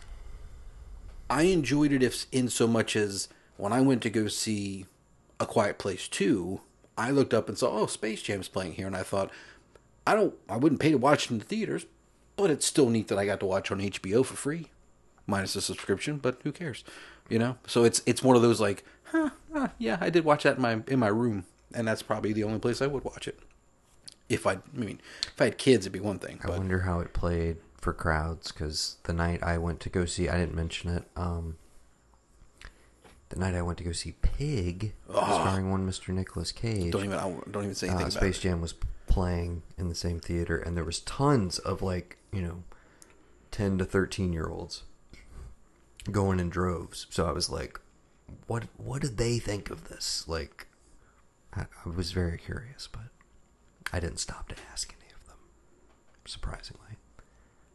I 1.31 1.43
enjoyed 1.45 1.93
it 1.93 2.03
if 2.03 2.27
in 2.31 2.49
so 2.49 2.67
much 2.67 2.95
as 2.95 3.29
when 3.57 3.73
I 3.73 3.81
went 3.81 4.03
to 4.03 4.11
go 4.11 4.29
see 4.29 4.87
A 5.41 5.47
Quiet 5.47 5.79
Place 5.79 6.09
2, 6.09 6.61
I 6.99 7.11
looked 7.11 7.33
up 7.33 7.49
and 7.49 7.57
saw, 7.57 7.71
oh, 7.71 7.87
Space 7.87 8.21
Jam's 8.23 8.49
playing 8.49 8.73
here, 8.73 8.87
and 8.87 8.97
I 8.97 9.03
thought, 9.03 9.31
I 10.07 10.15
don't, 10.15 10.35
I 10.49 10.57
wouldn't 10.57 10.81
pay 10.81 10.91
to 10.91 10.99
watch 10.99 11.27
it 11.27 11.31
in 11.31 11.39
the 11.39 11.45
theaters, 11.45 11.87
but 12.37 12.51
it's 12.51 12.67
still 12.67 12.91
neat 12.91 13.09
that 13.09 13.19
I 13.19 13.25
got 13.25 13.41
to 13.41 13.47
watch 13.47 13.71
on 13.71 13.81
HBO 13.81 14.25
for 14.27 14.35
free, 14.35 14.71
minus 15.33 15.57
a 15.57 15.61
subscription. 15.61 16.19
But 16.19 16.39
who 16.45 16.53
cares, 16.53 16.85
you 17.29 17.39
know? 17.41 17.57
So 17.67 17.83
it's 17.83 18.03
it's 18.07 18.23
one 18.23 18.37
of 18.37 18.43
those 18.43 18.61
like, 18.61 18.85
huh, 19.07 19.31
huh, 19.53 19.69
yeah, 19.79 19.99
I 20.01 20.11
did 20.11 20.25
watch 20.25 20.45
that 20.45 20.57
in 20.57 20.63
my 20.63 20.81
in 20.87 21.01
my 21.01 21.09
room, 21.09 21.45
and 21.75 21.89
that's 21.89 22.03
probably 22.03 22.33
the 22.33 22.45
only 22.45 22.61
place 22.61 22.81
I 22.81 22.87
would 22.87 23.03
watch 23.03 23.27
it. 23.27 23.41
If 24.29 24.47
I, 24.47 24.53
I 24.53 24.61
mean, 24.73 25.01
if 25.27 25.41
I 25.41 25.45
had 25.47 25.59
kids, 25.59 25.85
it'd 25.85 25.93
be 25.93 26.01
one 26.01 26.19
thing. 26.19 26.39
I 26.45 26.47
But 26.47 26.59
wonder 26.59 26.81
how 26.81 27.01
it 27.01 27.13
played 27.13 27.57
for 27.77 27.93
crowds 27.93 28.53
because 28.53 28.97
the 29.03 29.13
night 29.13 29.43
I 29.43 29.59
went 29.59 29.81
to 29.81 29.89
go 29.89 30.05
see, 30.05 30.29
I 30.29 30.39
didn't 30.39 30.55
mention 30.55 30.91
it. 30.91 31.05
Um, 31.17 31.57
the 33.31 33.39
night 33.39 33.55
I 33.55 33.63
went 33.63 33.79
to 33.79 33.85
go 33.85 33.93
see 33.93 34.15
Pig, 34.23 34.93
oh. 35.09 35.41
starring 35.41 35.71
one 35.71 35.89
Mr. 35.89 36.15
Nicolas 36.15 36.53
Cage. 36.53 36.93
Don't 36.93 37.05
even 37.05 37.19
I 37.19 37.35
don't 37.51 37.65
even 37.65 37.75
say 37.75 37.89
anything 37.89 38.05
uh, 38.05 38.09
about 38.09 38.21
Space 38.21 38.39
it. 38.39 38.43
Jam 38.43 38.61
was 38.61 38.75
playing 39.07 39.63
in 39.77 39.89
the 39.89 39.95
same 39.95 40.21
theater, 40.21 40.57
and 40.57 40.77
there 40.77 40.85
was 40.85 41.01
tons 41.01 41.59
of 41.59 41.83
like 41.83 42.19
you 42.33 42.43
know, 42.43 42.63
ten 43.51 43.79
to 43.79 43.85
thirteen 43.85 44.33
year 44.33 44.49
olds 44.49 44.85
going 46.11 46.41
in 46.41 46.49
droves. 46.51 47.07
So 47.11 47.27
I 47.27 47.33
was 47.33 47.49
like, 47.51 47.81
what 48.47 48.65
What 48.77 49.03
did 49.03 49.17
they 49.19 49.39
think 49.39 49.71
of 49.71 49.89
this? 49.89 50.25
Like, 50.27 50.67
I, 51.55 51.63
I 51.85 51.89
was 51.89 52.13
very 52.13 52.39
curious, 52.39 52.89
but 52.91 53.03
I 53.93 54.01
didn't 54.01 54.19
stop 54.19 54.49
to 54.49 54.57
ask 54.73 54.95
any 55.01 55.13
of 55.13 55.27
them. 55.27 55.37
Surprisingly, 56.25 56.97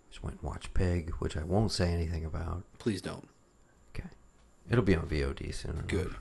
just 0.09 0.23
went 0.23 0.41
and 0.41 0.49
watched 0.49 0.73
Pig, 0.73 1.11
which 1.19 1.37
I 1.37 1.43
won't 1.43 1.71
say 1.71 1.91
anything 1.91 2.25
about. 2.25 2.63
Please 2.79 3.01
don't. 3.01 3.27
Okay, 3.95 4.09
it'll 4.69 4.83
be 4.83 4.95
on 4.95 5.07
VOD 5.07 5.53
soon. 5.53 5.71
enough. 5.73 5.87
Good, 5.87 6.15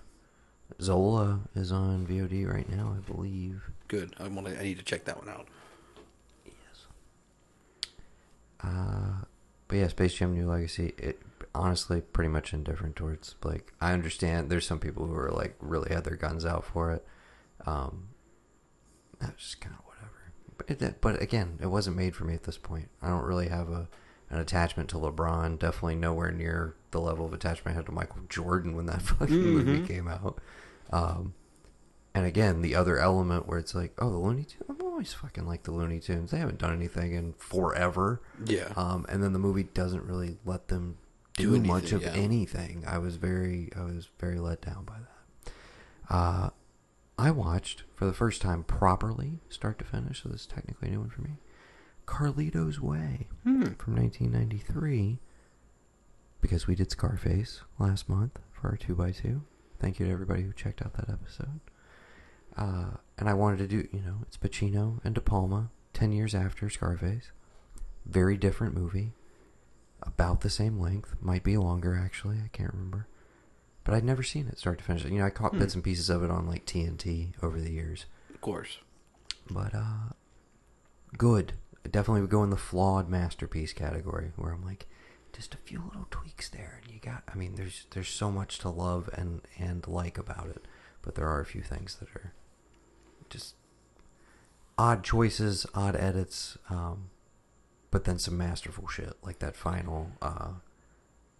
Zola 0.80 1.40
is 1.54 1.72
on 1.72 2.06
VOD 2.06 2.46
right 2.52 2.68
now, 2.68 2.94
I 2.96 3.10
believe. 3.10 3.62
good. 3.88 4.14
I 4.18 4.28
want 4.28 4.46
to. 4.48 4.60
I 4.60 4.64
need 4.64 4.78
to 4.78 4.84
check 4.84 5.04
that 5.06 5.16
one 5.18 5.28
out. 5.28 5.46
Yes. 6.44 6.86
Uh, 8.62 9.24
but 9.68 9.76
yeah, 9.78 9.88
Space 9.88 10.14
Jam: 10.14 10.34
New 10.34 10.48
Legacy. 10.48 10.92
It 10.98 11.20
honestly 11.56 12.00
pretty 12.00 12.28
much 12.28 12.52
indifferent 12.52 12.96
towards 12.96 13.34
like 13.42 13.72
I 13.80 13.92
understand. 13.92 14.50
There's 14.50 14.66
some 14.66 14.78
people 14.78 15.06
who 15.06 15.16
are 15.16 15.30
like 15.30 15.56
really 15.60 15.92
had 15.92 16.04
their 16.04 16.16
guns 16.16 16.44
out 16.44 16.64
for 16.64 16.92
it. 16.92 17.04
Um, 17.66 18.08
that's 19.20 19.42
just 19.42 19.60
kind 19.60 19.74
of 19.78 19.84
whatever. 19.84 20.32
But 20.56 20.70
it, 20.70 21.00
but 21.00 21.20
again, 21.20 21.58
it 21.60 21.66
wasn't 21.66 21.96
made 21.96 22.14
for 22.14 22.24
me 22.24 22.34
at 22.34 22.44
this 22.44 22.58
point. 22.58 22.88
I 23.02 23.08
don't 23.08 23.24
really 23.24 23.48
have 23.48 23.70
a 23.70 23.88
an 24.28 24.38
attachment 24.38 24.88
to 24.90 24.96
LeBron. 24.96 25.58
Definitely 25.58 25.96
nowhere 25.96 26.32
near 26.32 26.74
the 26.90 27.00
level 27.00 27.26
of 27.26 27.32
attachment 27.32 27.74
I 27.74 27.76
had 27.76 27.86
to 27.86 27.92
Michael 27.92 28.22
Jordan 28.28 28.74
when 28.74 28.86
that 28.86 29.02
fucking 29.02 29.40
movie 29.40 29.86
came 29.86 30.08
out. 30.08 30.40
Um, 30.92 31.34
and 32.14 32.24
again, 32.24 32.62
the 32.62 32.74
other 32.74 32.98
element 32.98 33.46
where 33.46 33.58
it's 33.58 33.74
like, 33.74 33.92
oh, 33.98 34.10
the 34.10 34.16
Looney 34.16 34.44
Tunes. 34.44 34.64
I've 34.70 34.80
always 34.80 35.12
fucking 35.12 35.46
liked 35.46 35.64
the 35.64 35.72
Looney 35.72 36.00
Tunes. 36.00 36.30
They 36.30 36.38
haven't 36.38 36.58
done 36.58 36.72
anything 36.72 37.12
in 37.12 37.34
forever. 37.34 38.22
Yeah. 38.44 38.72
Um, 38.74 39.04
and 39.08 39.22
then 39.22 39.34
the 39.34 39.38
movie 39.38 39.64
doesn't 39.64 40.02
really 40.04 40.38
let 40.44 40.68
them 40.68 40.96
do, 41.36 41.56
Do 41.58 41.62
much 41.62 41.92
of 41.92 42.02
yeah. 42.02 42.12
anything. 42.12 42.84
I 42.86 42.98
was 42.98 43.16
very, 43.16 43.70
I 43.76 43.82
was 43.82 44.08
very 44.18 44.38
let 44.38 44.60
down 44.62 44.84
by 44.84 44.94
that. 44.98 45.52
Uh, 46.14 46.50
I 47.18 47.30
watched 47.30 47.84
for 47.94 48.04
the 48.06 48.12
first 48.12 48.42
time 48.42 48.62
properly, 48.62 49.40
start 49.48 49.78
to 49.78 49.84
finish. 49.84 50.22
So 50.22 50.28
this 50.28 50.42
is 50.42 50.46
technically 50.46 50.88
a 50.88 50.90
new 50.92 51.00
one 51.00 51.10
for 51.10 51.22
me. 51.22 51.36
Carlito's 52.06 52.80
Way 52.80 53.28
Hmm. 53.42 53.72
from 53.78 53.96
1993 53.96 55.18
because 56.40 56.66
we 56.66 56.74
did 56.74 56.90
Scarface 56.90 57.62
last 57.78 58.08
month 58.08 58.38
for 58.52 58.68
our 58.68 58.76
2x2. 58.76 59.40
Thank 59.80 59.98
you 59.98 60.06
to 60.06 60.12
everybody 60.12 60.42
who 60.42 60.52
checked 60.52 60.80
out 60.82 60.94
that 60.94 61.08
episode. 61.10 61.60
Uh, 62.56 62.98
and 63.18 63.28
I 63.28 63.34
wanted 63.34 63.58
to 63.58 63.66
do, 63.66 63.88
you 63.92 64.00
know, 64.00 64.18
it's 64.22 64.36
Pacino 64.36 65.00
and 65.04 65.14
De 65.14 65.20
Palma 65.20 65.70
10 65.92 66.12
years 66.12 66.34
after 66.34 66.70
Scarface. 66.70 67.30
Very 68.06 68.36
different 68.36 68.74
movie. 68.74 69.12
About 70.06 70.40
the 70.40 70.50
same 70.50 70.78
length. 70.78 71.14
Might 71.20 71.42
be 71.44 71.56
longer, 71.56 71.94
actually. 71.94 72.36
I 72.44 72.48
can't 72.52 72.72
remember. 72.72 73.06
But 73.84 73.94
I'd 73.94 74.04
never 74.04 74.22
seen 74.22 74.46
it 74.48 74.58
start 74.58 74.78
to 74.78 74.84
finish. 74.84 75.04
You 75.04 75.18
know, 75.18 75.26
I 75.26 75.30
caught 75.30 75.52
Hmm. 75.52 75.58
bits 75.58 75.74
and 75.74 75.84
pieces 75.84 76.08
of 76.10 76.22
it 76.22 76.30
on 76.30 76.46
like 76.46 76.64
TNT 76.66 77.34
over 77.42 77.60
the 77.60 77.70
years. 77.72 78.06
Of 78.34 78.40
course. 78.40 78.78
But 79.50 79.74
uh 79.74 80.12
good. 81.16 81.52
I 81.84 81.88
definitely 81.88 82.22
would 82.22 82.30
go 82.30 82.42
in 82.42 82.50
the 82.50 82.56
flawed 82.56 83.08
masterpiece 83.08 83.72
category 83.72 84.32
where 84.36 84.52
I'm 84.52 84.64
like 84.64 84.88
just 85.32 85.54
a 85.54 85.58
few 85.58 85.82
little 85.82 86.06
tweaks 86.10 86.48
there 86.48 86.80
and 86.82 86.92
you 86.92 86.98
got 86.98 87.22
I 87.32 87.36
mean 87.36 87.54
there's 87.54 87.86
there's 87.90 88.08
so 88.08 88.30
much 88.32 88.58
to 88.60 88.68
love 88.70 89.08
and 89.12 89.42
and 89.58 89.86
like 89.86 90.18
about 90.18 90.48
it, 90.48 90.64
but 91.02 91.14
there 91.14 91.28
are 91.28 91.40
a 91.40 91.46
few 91.46 91.62
things 91.62 91.96
that 91.96 92.08
are 92.16 92.32
just 93.30 93.54
odd 94.78 95.04
choices, 95.04 95.66
odd 95.74 95.94
edits 95.96 96.58
um 96.70 97.10
but 97.90 98.04
then 98.04 98.18
some 98.18 98.36
masterful 98.36 98.86
shit 98.88 99.14
like 99.22 99.38
that 99.38 99.56
final 99.56 100.10
uh 100.22 100.52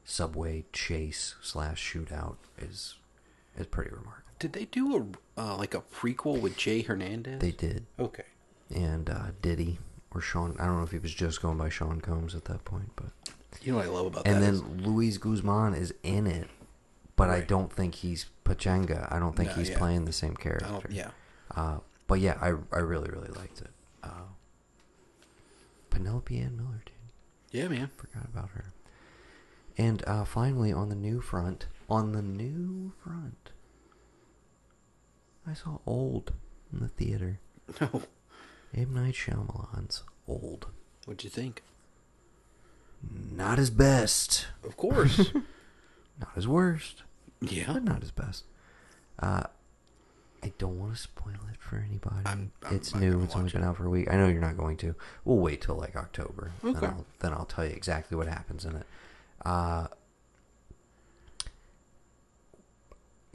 subway 0.05 0.65
chase 0.73 1.35
slash 1.43 1.93
shootout 1.93 2.37
is 2.59 2.97
is 3.57 3.67
pretty 3.67 3.91
remarkable. 3.91 4.23
Did 4.39 4.53
they 4.53 4.67
do 4.67 4.97
a 5.37 5.41
uh, 5.41 5.57
like 5.57 5.75
a 5.75 5.81
prequel 5.81 6.41
with 6.41 6.57
Jay 6.57 6.83
Hernandez? 6.83 7.41
They 7.41 7.53
did, 7.53 7.87
Okay. 7.99 8.25
and 8.75 9.09
uh, 9.09 9.29
Diddy 9.41 9.79
or 10.15 10.21
Sean. 10.21 10.55
I 10.61 10.67
don't 10.67 10.77
know 10.79 10.83
if 10.85 10.91
he 10.91 10.99
was 10.99 11.15
just 11.15 11.41
going 11.41 11.57
by 11.57 11.71
Sean 11.71 12.01
Combs 12.01 12.35
at 12.35 12.45
that 12.45 12.65
point, 12.65 12.91
but 12.97 13.07
You 13.63 13.73
know 13.73 13.79
what 13.79 13.87
I 13.87 13.91
love 13.91 14.07
about 14.07 14.27
and 14.27 14.37
that? 14.37 14.41
then 14.41 14.55
is- 14.55 14.63
Luis 14.87 15.17
Guzman 15.19 15.73
is 15.75 15.95
in 16.03 16.27
it, 16.27 16.49
but 17.17 17.31
I 17.31 17.41
don't 17.41 17.73
think 17.73 17.95
he's 17.97 18.27
Pachanga. 18.45 19.11
I 19.11 19.19
don't 19.19 19.35
think 19.35 19.49
No, 19.51 19.55
he's 19.57 19.71
yeah. 19.71 19.79
playing 19.79 20.05
the 20.05 20.13
same 20.13 20.37
character. 20.37 20.87
yeah. 20.91 21.11
Uh, 21.55 21.79
but 22.07 22.21
yeah, 22.21 22.37
I 22.41 22.49
I 22.77 22.81
really 22.81 23.09
really 23.11 23.31
liked 23.31 23.61
it. 23.63 23.71
Penelope 25.97 26.39
Ann 26.39 26.57
Miller, 26.59 26.83
dude. 26.85 26.95
Yeah, 27.59 27.69
man. 27.69 27.91
Forgot 27.97 28.27
about 28.27 28.51
her. 28.51 28.75
And 29.79 30.05
uh, 30.07 30.25
finally, 30.27 30.71
on 30.73 30.91
the 30.91 30.95
new 30.95 31.23
front, 31.23 31.69
on 31.89 32.13
the 32.13 32.21
new 32.21 32.93
front, 33.03 33.51
I 35.47 35.55
saw 35.55 35.79
Old 35.87 36.35
in 36.73 36.81
the 36.81 36.89
theater. 36.89 37.41
No. 37.81 38.03
M 38.75 38.95
Night 38.95 39.15
Shyamalan's 39.15 40.03
Old. 40.29 40.67
What'd 41.07 41.25
you 41.25 41.31
think? 41.31 41.63
Not 43.33 43.59
his 43.59 43.71
best, 43.71 44.47
Of 44.65 44.77
course. 44.77 45.33
not 46.21 46.35
his 46.35 46.47
worst, 46.47 47.03
yeah. 47.41 47.73
but 47.73 47.83
not 47.83 48.03
his 48.03 48.11
best. 48.13 48.45
Uh, 49.19 49.45
I 50.47 50.53
don't 50.59 50.79
want 50.79 50.95
to 50.95 51.01
spoil 51.01 51.35
it 51.53 51.61
for 51.61 51.77
anybody. 51.77 52.25
I'm- 52.25 52.53
I'm 52.65 52.77
it's 52.77 52.93
not 52.95 53.03
new. 53.03 53.21
It's 53.23 53.35
only 53.35 53.51
been 53.51 53.63
it. 53.63 53.67
out 53.67 53.77
for 53.77 53.87
a 53.87 53.91
week. 53.91 54.09
I 54.11 54.17
know 54.17 54.29
you're 54.29 54.41
not 54.41 54.57
going 54.57 54.77
to. 54.79 54.95
We'll 55.25 55.39
wait 55.39 55.61
till 55.63 55.75
like 55.75 55.97
October. 55.97 56.53
Okay. 56.65 56.79
Then 56.81 56.91
I'll, 56.91 57.07
then 57.19 57.33
I'll 57.33 57.45
tell 57.47 57.65
you 57.65 57.73
exactly 57.73 58.17
what 58.17 58.29
happens 58.29 58.65
in 58.65 58.77
it. 58.77 58.87
Uh, 59.45 59.89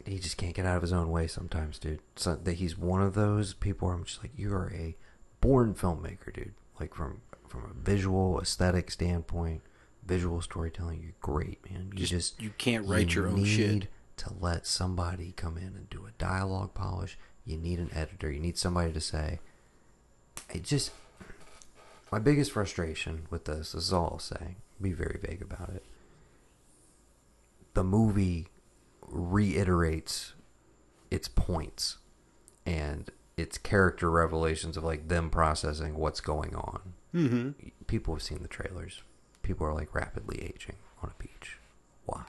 he 0.05 0.19
just 0.19 0.37
can't 0.37 0.55
get 0.55 0.65
out 0.65 0.77
of 0.77 0.81
his 0.81 0.93
own 0.93 1.11
way 1.11 1.27
sometimes, 1.27 1.77
dude. 1.79 1.99
So 2.15 2.35
that 2.35 2.53
he's 2.53 2.77
one 2.77 3.01
of 3.01 3.13
those 3.13 3.53
people 3.53 3.87
where 3.89 3.95
I'm 3.97 4.03
just 4.05 4.23
like, 4.23 4.31
you 4.35 4.53
are 4.53 4.71
a 4.73 4.95
born 5.41 5.73
filmmaker, 5.73 6.33
dude. 6.33 6.53
Like 6.79 6.93
from 6.95 7.21
from 7.47 7.65
a 7.65 7.73
visual 7.73 8.39
aesthetic 8.39 8.89
standpoint, 8.89 9.61
visual 10.05 10.41
storytelling, 10.41 11.01
you're 11.03 11.11
great, 11.19 11.59
man. 11.69 11.89
You 11.91 11.99
Just- 11.99 12.11
just, 12.11 12.41
you 12.41 12.51
can't 12.57 12.87
write 12.87 13.13
your 13.13 13.27
own 13.27 13.43
shit. 13.43 13.87
To 14.21 14.33
let 14.39 14.67
somebody 14.67 15.33
come 15.35 15.57
in 15.57 15.73
and 15.75 15.89
do 15.89 16.05
a 16.05 16.11
dialogue 16.19 16.75
polish, 16.75 17.17
you 17.43 17.57
need 17.57 17.79
an 17.79 17.89
editor. 17.91 18.31
You 18.31 18.39
need 18.39 18.55
somebody 18.55 18.93
to 18.93 19.01
say, 19.01 19.39
it 20.53 20.61
just 20.61 20.91
my 22.11 22.19
biggest 22.19 22.51
frustration 22.51 23.23
with 23.31 23.45
this, 23.45 23.71
this 23.71 23.85
is 23.85 23.93
all 23.93 24.11
I'll 24.13 24.19
say. 24.19 24.57
Be 24.79 24.91
very 24.91 25.19
vague 25.19 25.41
about 25.41 25.69
it. 25.69 25.83
The 27.73 27.83
movie 27.83 28.49
reiterates 29.07 30.33
its 31.09 31.27
points 31.27 31.97
and 32.63 33.09
its 33.37 33.57
character 33.57 34.11
revelations 34.11 34.77
of 34.77 34.83
like 34.83 35.07
them 35.07 35.31
processing 35.31 35.95
what's 35.95 36.21
going 36.21 36.55
on. 36.55 36.93
Mm-hmm. 37.15 37.69
People 37.87 38.13
have 38.13 38.21
seen 38.21 38.43
the 38.43 38.47
trailers. 38.47 39.01
People 39.41 39.65
are 39.65 39.73
like 39.73 39.95
rapidly 39.95 40.43
aging 40.43 40.75
on 41.01 41.09
a 41.09 41.23
beach. 41.23 41.57
Why? 42.05 42.25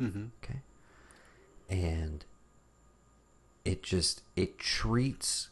Mm-hmm. 0.00 0.26
Okay. 0.42 0.60
And 1.68 2.24
it 3.64 3.82
just 3.82 4.22
it 4.36 4.58
treats 4.58 5.50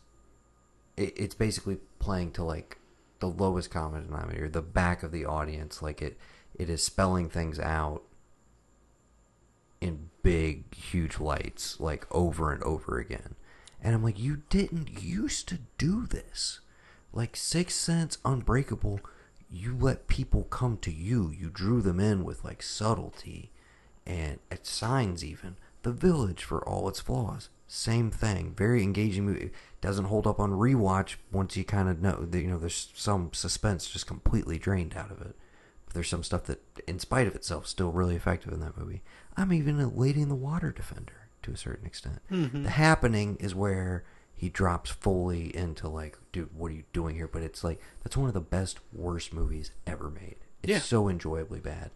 it, 0.97 1.13
it's 1.17 1.35
basically 1.35 1.79
playing 1.99 2.33
to 2.33 2.43
like 2.43 2.79
the 3.19 3.29
lowest 3.29 3.71
common 3.71 4.07
denominator, 4.07 4.49
the 4.49 4.63
back 4.63 5.03
of 5.03 5.13
the 5.13 5.25
audience. 5.25 5.83
Like 5.83 6.01
it 6.01 6.17
it 6.55 6.71
is 6.71 6.83
spelling 6.83 7.29
things 7.29 7.59
out 7.59 8.03
in 9.81 10.11
big, 10.23 10.75
huge 10.75 11.21
lights, 11.21 11.79
like 11.79 12.07
over 12.11 12.53
and 12.53 12.63
over 12.63 12.99
again. 12.99 13.35
And 13.83 13.95
I'm 13.95 14.03
like, 14.03 14.19
you 14.19 14.43
didn't 14.49 15.03
used 15.03 15.49
to 15.49 15.59
do 15.77 16.07
this. 16.07 16.61
Like 17.13 17.37
Sixth 17.37 17.77
Sense, 17.79 18.19
Unbreakable, 18.25 19.01
you 19.51 19.77
let 19.79 20.09
people 20.09 20.45
come 20.45 20.79
to 20.79 20.91
you. 20.91 21.31
You 21.31 21.51
drew 21.51 21.83
them 21.83 22.01
in 22.01 22.25
with 22.25 22.45
like 22.45 22.63
subtlety 22.63 23.53
and 24.07 24.39
at 24.51 24.67
signs 24.67 25.25
even. 25.25 25.57
The 25.83 25.93
Village, 25.93 26.43
for 26.43 26.67
all 26.67 26.89
its 26.89 27.01
flaws, 27.01 27.49
same 27.69 28.11
thing. 28.11 28.55
Very 28.57 28.83
engaging 28.83 29.25
movie. 29.27 29.51
Doesn't 29.81 30.07
hold 30.07 30.27
up 30.27 30.41
on 30.41 30.51
rewatch 30.53 31.17
once 31.33 31.57
you 31.57 31.65
kind 31.65 31.89
of 31.89 32.01
know 32.01 32.25
that 32.25 32.41
you 32.41 32.49
know 32.49 32.59
there's 32.59 32.91
some 32.95 33.31
suspense 33.33 33.89
just 33.89 34.07
completely 34.07 34.59
drained 34.59 34.97
out 34.97 35.11
of 35.11 35.21
it. 35.21 35.37
But 35.85 35.95
there's 35.95 36.09
some 36.09 36.25
stuff 36.25 36.45
that, 36.45 36.61
in 36.89 36.99
spite 36.99 37.27
of 37.29 37.35
itself, 37.37 37.67
still 37.67 37.93
really 37.93 38.17
effective 38.17 38.53
in 38.53 38.61
that 38.61 38.77
movie. 38.77 39.03
I'm 39.37 39.53
even 39.53 39.79
a 39.81 39.89
Lady 39.89 40.23
in 40.23 40.29
the 40.29 40.35
Water 40.35 40.73
defender 40.73 41.29
to 41.43 41.53
a 41.53 41.57
certain 41.57 41.87
extent. 41.87 42.21
Mm-hmm. 42.31 42.65
The 42.65 42.71
happening 42.71 43.37
is 43.39 43.55
where 43.55 44.05
he 44.35 44.49
drops 44.49 44.91
fully 44.91 45.55
into 45.57 45.89
like, 45.89 46.19
dude, 46.33 46.51
what 46.57 46.73
are 46.73 46.75
you 46.75 46.85
doing 46.93 47.15
here? 47.15 47.29
But 47.29 47.43
it's 47.43 47.63
like 47.63 47.81
that's 48.03 48.17
one 48.17 48.29
of 48.29 48.35
the 48.35 48.41
best 48.41 48.81
worst 48.93 49.33
movies 49.33 49.71
ever 49.87 50.11
made. 50.11 50.37
It's 50.63 50.71
Yeah. 50.71 50.79
so 50.81 51.07
enjoyably 51.09 51.61
bad, 51.61 51.91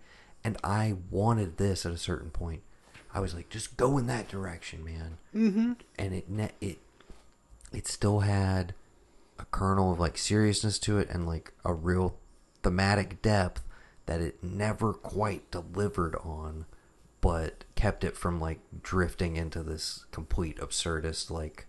and 0.45 0.57
I 0.65 0.97
wanted 1.11 1.57
this 1.57 1.85
at 1.85 1.93
a 1.93 1.99
certain 1.99 2.31
point. 2.31 2.63
I 3.13 3.21
was 3.21 3.35
like, 3.35 3.49
just 3.49 3.77
go 3.77 3.99
in 3.99 4.07
that 4.07 4.29
direction, 4.29 4.85
man. 4.85 5.19
Mm-hmm. 5.35 5.73
And 5.99 6.15
it 6.15 6.29
ne- 6.31 6.53
it 6.61 6.79
it 7.73 7.87
still 7.87 8.21
had 8.21 8.75
a 9.39 9.45
kernel 9.47 9.93
of 9.93 10.01
like 10.01 10.19
seriousness 10.19 10.79
to 10.81 10.99
it 10.99 11.09
and 11.11 11.27
like 11.27 11.53
a 11.65 11.73
real 11.73 12.17
thematic 12.63 13.23
depth 13.23 13.63
that 14.07 14.21
it 14.21 14.43
never 14.43 14.93
quite 14.93 15.51
delivered 15.51 16.17
on 16.17 16.67
but 17.21 17.65
kept 17.75 18.03
it 18.03 18.17
from 18.17 18.41
like 18.41 18.61
drifting 18.83 19.37
into 19.37 19.63
this 19.63 20.05
complete 20.11 20.59
absurdist 20.59 21.31
like 21.31 21.67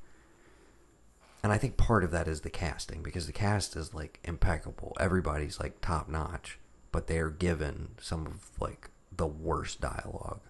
and 1.44 1.52
I 1.52 1.58
think 1.58 1.78
part 1.78 2.04
of 2.04 2.12
that 2.12 2.28
is 2.28 2.42
the 2.42 2.50
casting 2.50 3.02
because 3.02 3.26
the 3.26 3.34
cast 3.34 3.76
is 3.76 3.94
like 3.94 4.20
impeccable. 4.24 4.96
Everybody's 5.00 5.60
like 5.60 5.82
top 5.82 6.08
notch, 6.08 6.60
but 6.92 7.08
they 7.08 7.18
are 7.18 7.30
given 7.30 7.90
some 8.00 8.26
of 8.26 8.50
like 8.60 8.90
the 9.16 9.28
worst 9.28 9.82
dialogue 9.82 10.42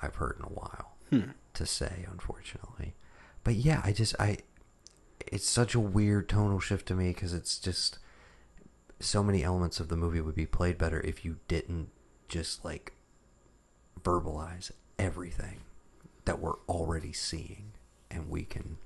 I've 0.00 0.16
heard 0.16 0.36
in 0.38 0.44
a 0.44 0.48
while 0.48 0.96
hmm. 1.10 1.30
to 1.54 1.66
say, 1.66 2.06
unfortunately. 2.10 2.94
But 3.44 3.54
yeah, 3.54 3.80
I 3.84 3.92
just 3.92 4.14
I 4.18 4.38
it's 5.26 5.48
such 5.48 5.74
a 5.74 5.80
weird 5.80 6.28
tonal 6.28 6.60
shift 6.60 6.86
to 6.88 6.94
me 6.94 7.08
because 7.08 7.32
it's 7.32 7.58
just 7.58 7.98
so 9.00 9.22
many 9.22 9.44
elements 9.44 9.80
of 9.80 9.88
the 9.88 9.96
movie 9.96 10.20
would 10.20 10.34
be 10.34 10.46
played 10.46 10.78
better 10.78 11.00
if 11.00 11.24
you 11.24 11.38
didn't 11.48 11.90
just 12.28 12.64
like 12.64 12.92
verbalize 14.02 14.70
everything 14.98 15.60
that 16.24 16.40
we're 16.40 16.58
already 16.68 17.12
seeing 17.12 17.72
and 18.10 18.28
we 18.28 18.42
can 18.44 18.76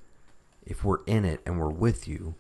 if 0.65 0.85
we're 0.85 1.03
in 1.07 1.25
it 1.25 1.41
and 1.45 1.59
we're 1.59 1.71
with 1.71 2.07
you 2.07 2.35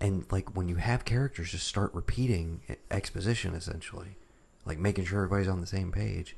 and 0.00 0.26
like 0.30 0.56
when 0.56 0.68
you 0.68 0.76
have 0.76 1.04
characters 1.04 1.50
just 1.50 1.66
start 1.66 1.92
repeating 1.94 2.60
exposition 2.90 3.54
essentially 3.54 4.16
like 4.64 4.78
making 4.78 5.04
sure 5.04 5.24
everybody's 5.24 5.48
on 5.48 5.60
the 5.60 5.66
same 5.66 5.92
page 5.92 6.36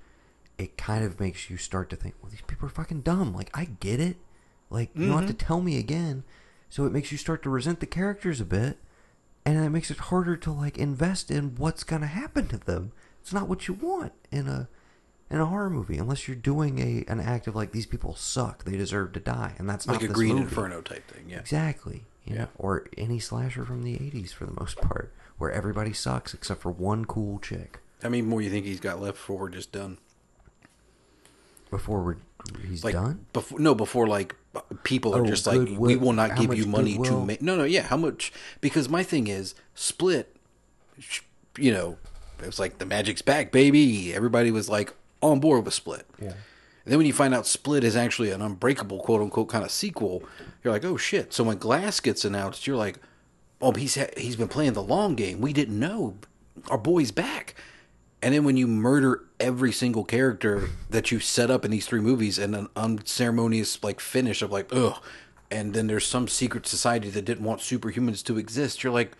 it 0.58 0.76
kind 0.76 1.04
of 1.04 1.20
makes 1.20 1.50
you 1.50 1.56
start 1.56 1.90
to 1.90 1.96
think 1.96 2.14
well 2.22 2.30
these 2.30 2.40
people 2.42 2.66
are 2.66 2.70
fucking 2.70 3.00
dumb 3.00 3.34
like 3.34 3.50
i 3.54 3.64
get 3.80 4.00
it 4.00 4.16
like 4.70 4.90
you 4.94 5.06
don't 5.06 5.18
have 5.18 5.26
to 5.26 5.32
mm-hmm. 5.32 5.46
tell 5.46 5.60
me 5.60 5.78
again 5.78 6.24
so 6.68 6.84
it 6.84 6.92
makes 6.92 7.12
you 7.12 7.18
start 7.18 7.42
to 7.42 7.50
resent 7.50 7.80
the 7.80 7.86
characters 7.86 8.40
a 8.40 8.44
bit 8.44 8.78
and 9.44 9.64
it 9.64 9.70
makes 9.70 9.90
it 9.90 9.98
harder 9.98 10.36
to 10.36 10.50
like 10.50 10.76
invest 10.76 11.30
in 11.30 11.54
what's 11.56 11.84
gonna 11.84 12.06
happen 12.06 12.48
to 12.48 12.58
them 12.58 12.92
it's 13.20 13.32
not 13.32 13.48
what 13.48 13.68
you 13.68 13.74
want 13.74 14.12
in 14.30 14.48
a 14.48 14.68
in 15.30 15.40
a 15.40 15.46
horror 15.46 15.70
movie 15.70 15.98
unless 15.98 16.28
you're 16.28 16.36
doing 16.36 16.78
a 16.78 17.04
an 17.10 17.20
act 17.20 17.46
of 17.46 17.56
like 17.56 17.72
these 17.72 17.86
people 17.86 18.14
suck 18.14 18.64
they 18.64 18.76
deserve 18.76 19.12
to 19.12 19.20
die 19.20 19.54
and 19.58 19.68
that's 19.68 19.86
Like 19.86 19.96
not 19.96 20.04
a 20.04 20.08
this 20.08 20.14
Green 20.14 20.34
movie. 20.34 20.42
Inferno 20.44 20.80
type 20.80 21.08
thing. 21.10 21.24
Yeah. 21.28 21.38
Exactly. 21.38 22.04
You 22.26 22.34
Yeah. 22.34 22.40
know, 22.42 22.48
or 22.58 22.86
any 22.98 23.18
slasher 23.20 23.64
from 23.64 23.82
the 23.84 23.94
80s 23.94 24.32
for 24.32 24.44
the 24.46 24.52
most 24.58 24.76
part, 24.78 25.12
where 25.38 25.50
everybody 25.50 25.92
sucks 25.92 26.34
except 26.34 26.60
for 26.60 26.70
one 26.72 27.04
cool 27.04 27.38
chick. 27.38 27.78
How 28.02 28.08
many 28.08 28.22
more 28.22 28.42
you 28.42 28.50
think 28.50 28.66
he's 28.66 28.80
got 28.80 29.00
left 29.00 29.16
before 29.16 29.38
we're 29.38 29.48
just 29.48 29.72
done? 29.72 29.98
Before 31.70 32.00
we're, 32.02 32.16
he's 32.68 32.84
Like 32.84 32.94
done? 32.94 33.26
before? 33.32 33.58
No, 33.58 33.74
before 33.74 34.06
like 34.06 34.34
people 34.84 35.14
are 35.14 35.22
Oh, 35.22 35.26
just 35.26 35.46
like 35.46 35.58
goodwill- 35.58 35.80
we 35.80 35.96
will 35.96 36.12
not 36.12 36.30
how 36.30 36.40
give 36.42 36.54
you 36.56 36.66
money 36.66 36.96
to 36.98 37.24
make. 37.24 37.42
No, 37.42 37.56
no, 37.56 37.64
yeah. 37.64 37.82
How 37.82 37.96
much? 37.96 38.32
Because 38.60 38.88
my 38.88 39.02
thing 39.02 39.26
is 39.26 39.54
Split. 39.74 40.36
You 41.58 41.72
know, 41.72 41.98
it 42.40 42.46
was 42.46 42.58
like 42.58 42.78
the 42.78 42.86
magic's 42.86 43.22
back, 43.22 43.50
baby. 43.50 44.14
Everybody 44.14 44.50
was 44.50 44.68
like 44.68 44.94
on 45.22 45.40
board 45.40 45.64
with 45.64 45.74
Split. 45.74 46.06
Yeah. 46.22 46.34
And 46.86 46.92
then 46.92 46.98
when 46.98 47.06
you 47.08 47.12
find 47.12 47.34
out 47.34 47.48
Split 47.48 47.82
is 47.82 47.96
actually 47.96 48.30
an 48.30 48.40
unbreakable 48.40 49.00
quote 49.00 49.20
unquote 49.20 49.48
kind 49.48 49.64
of 49.64 49.72
sequel, 49.72 50.22
you're 50.62 50.72
like, 50.72 50.84
oh 50.84 50.96
shit. 50.96 51.32
So 51.32 51.42
when 51.42 51.58
Glass 51.58 51.98
gets 51.98 52.24
announced, 52.24 52.64
you're 52.68 52.76
like, 52.76 53.00
oh, 53.60 53.72
he's 53.72 53.96
ha- 53.96 54.14
he's 54.16 54.36
been 54.36 54.46
playing 54.46 54.74
the 54.74 54.82
long 54.84 55.16
game. 55.16 55.40
We 55.40 55.52
didn't 55.52 55.80
know. 55.80 56.14
Our 56.70 56.78
boy's 56.78 57.10
back. 57.10 57.56
And 58.22 58.32
then 58.32 58.44
when 58.44 58.56
you 58.56 58.68
murder 58.68 59.24
every 59.40 59.72
single 59.72 60.04
character 60.04 60.68
that 60.88 61.10
you 61.10 61.18
set 61.18 61.50
up 61.50 61.64
in 61.64 61.72
these 61.72 61.86
three 61.86 62.00
movies 62.00 62.38
and 62.38 62.54
an 62.54 62.68
unceremonious 62.76 63.82
like 63.82 63.98
finish 63.98 64.40
of 64.40 64.52
like, 64.52 64.68
ugh, 64.72 65.02
and 65.50 65.74
then 65.74 65.88
there's 65.88 66.06
some 66.06 66.28
secret 66.28 66.68
society 66.68 67.10
that 67.10 67.24
didn't 67.24 67.44
want 67.44 67.62
superhumans 67.62 68.22
to 68.24 68.38
exist, 68.38 68.84
you're 68.84 68.92
like, 68.92 69.16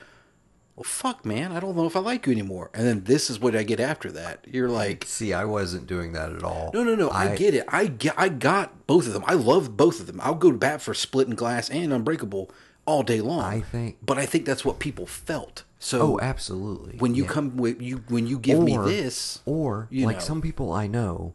well, 0.76 0.84
fuck, 0.84 1.24
man, 1.24 1.52
I 1.52 1.60
don't 1.60 1.74
know 1.76 1.86
if 1.86 1.96
I 1.96 2.00
like 2.00 2.26
you 2.26 2.32
anymore. 2.32 2.70
And 2.74 2.86
then 2.86 3.04
this 3.04 3.30
is 3.30 3.40
what 3.40 3.56
I 3.56 3.62
get 3.62 3.80
after 3.80 4.12
that. 4.12 4.44
You're 4.46 4.68
like, 4.68 5.04
See, 5.06 5.32
I 5.32 5.44
wasn't 5.46 5.86
doing 5.86 6.12
that 6.12 6.32
at 6.32 6.42
all. 6.42 6.70
no, 6.74 6.84
no, 6.84 6.94
no, 6.94 7.10
I, 7.10 7.34
get 7.34 7.54
it. 7.54 7.64
I 7.68 7.86
get, 7.86 8.14
I 8.18 8.28
got 8.28 8.86
both 8.86 9.06
of 9.06 9.14
them. 9.14 9.24
I 9.26 9.34
love 9.34 9.76
both 9.76 10.00
of 10.00 10.06
them. 10.06 10.20
I'll 10.22 10.34
go 10.34 10.52
to 10.52 10.58
bat 10.58 10.82
for 10.82 10.92
Split 10.92 11.28
and 11.28 11.36
Glass 11.36 11.70
and 11.70 11.92
Unbreakable 11.94 12.50
all 12.84 13.02
day 13.02 13.20
long. 13.22 13.40
I 13.42 13.60
think- 13.62 13.96
but 14.04 14.18
I 14.18 14.26
think 14.26 14.44
that's 14.44 14.64
what 14.64 14.78
people 14.78 15.06
felt. 15.06 15.64
So 15.78 16.00
Oh, 16.02 16.20
absolutely. 16.20 16.96
when 16.98 17.14
you 17.14 17.24
Yeah. 17.24 17.30
come 17.30 17.56
with 17.56 17.80
you, 17.82 18.02
when 18.08 18.26
you 18.26 18.38
give 18.38 18.60
me 18.60 18.76
this, 18.76 19.40
or 19.46 19.88
you 19.90 20.04
like 20.06 20.16
know. 20.16 20.22
some 20.22 20.40
people 20.42 20.72
I 20.72 20.86
know. 20.86 21.32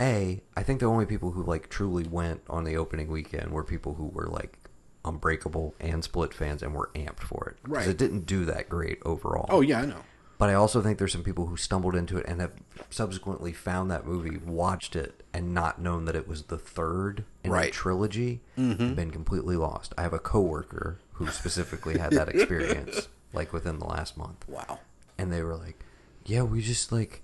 A, 0.00 0.40
I 0.56 0.62
think 0.62 0.80
the 0.80 0.86
only 0.86 1.04
people 1.04 1.32
who 1.32 1.42
like 1.42 1.68
truly 1.68 2.04
went 2.04 2.40
on 2.48 2.64
the 2.64 2.76
opening 2.76 3.08
weekend 3.08 3.50
were 3.52 3.62
people 3.62 3.94
who 3.94 4.06
were 4.06 4.26
like 4.28 4.58
Unbreakable 5.04 5.74
and 5.80 6.04
Split 6.04 6.34
fans 6.34 6.62
and 6.62 6.74
were 6.74 6.90
amped 6.94 7.20
for 7.20 7.48
it. 7.48 7.68
Right. 7.70 7.88
It 7.88 7.96
didn't 7.96 8.26
do 8.26 8.44
that 8.44 8.68
great 8.68 8.98
overall. 9.04 9.46
oh 9.48 9.60
yeah, 9.60 9.80
I 9.80 9.86
know. 9.86 10.02
But 10.38 10.48
I 10.48 10.54
also 10.54 10.80
think 10.80 10.96
there's 10.98 11.12
some 11.12 11.22
people 11.22 11.46
who 11.46 11.56
stumbled 11.58 11.94
into 11.94 12.16
it 12.16 12.24
and 12.26 12.40
have 12.40 12.52
subsequently 12.88 13.52
found 13.52 13.90
that 13.90 14.06
movie, 14.06 14.38
watched 14.38 14.96
it, 14.96 15.22
and 15.34 15.52
not 15.52 15.78
known 15.82 16.06
that 16.06 16.16
it 16.16 16.26
was 16.26 16.44
the 16.44 16.56
third 16.56 17.24
in 17.44 17.50
a 17.50 17.54
Right. 17.54 17.72
trilogy, 17.72 18.40
and 18.56 18.96
been 18.96 19.10
completely 19.10 19.56
lost. 19.56 19.92
I 19.98 20.02
have 20.02 20.14
a 20.14 20.18
coworker 20.18 20.98
who 21.12 21.26
specifically 21.28 21.98
had 21.98 22.12
that 22.12 22.28
experience, 22.34 23.08
like 23.34 23.52
within 23.52 23.78
the 23.78 23.84
last 23.84 24.16
month 24.16 24.46
Wow. 24.48 24.78
and 25.18 25.30
they 25.30 25.42
were 25.42 25.56
like, 25.56 25.84
"Yeah, 26.24 26.42
we 26.42 26.60
just 26.62 26.90
like." 26.90 27.22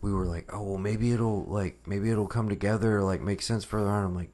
We 0.00 0.12
were 0.12 0.26
like, 0.26 0.48
oh 0.54 0.62
well, 0.62 0.78
maybe 0.78 1.10
it'll 1.10 1.42
like 1.46 1.80
maybe 1.88 2.08
it'll 2.08 2.28
come 2.28 2.48
together, 2.48 3.02
like 3.02 3.20
make 3.20 3.42
sense 3.42 3.64
further 3.64 3.88
on. 3.90 4.04
I'm 4.04 4.14
like, 4.14 4.30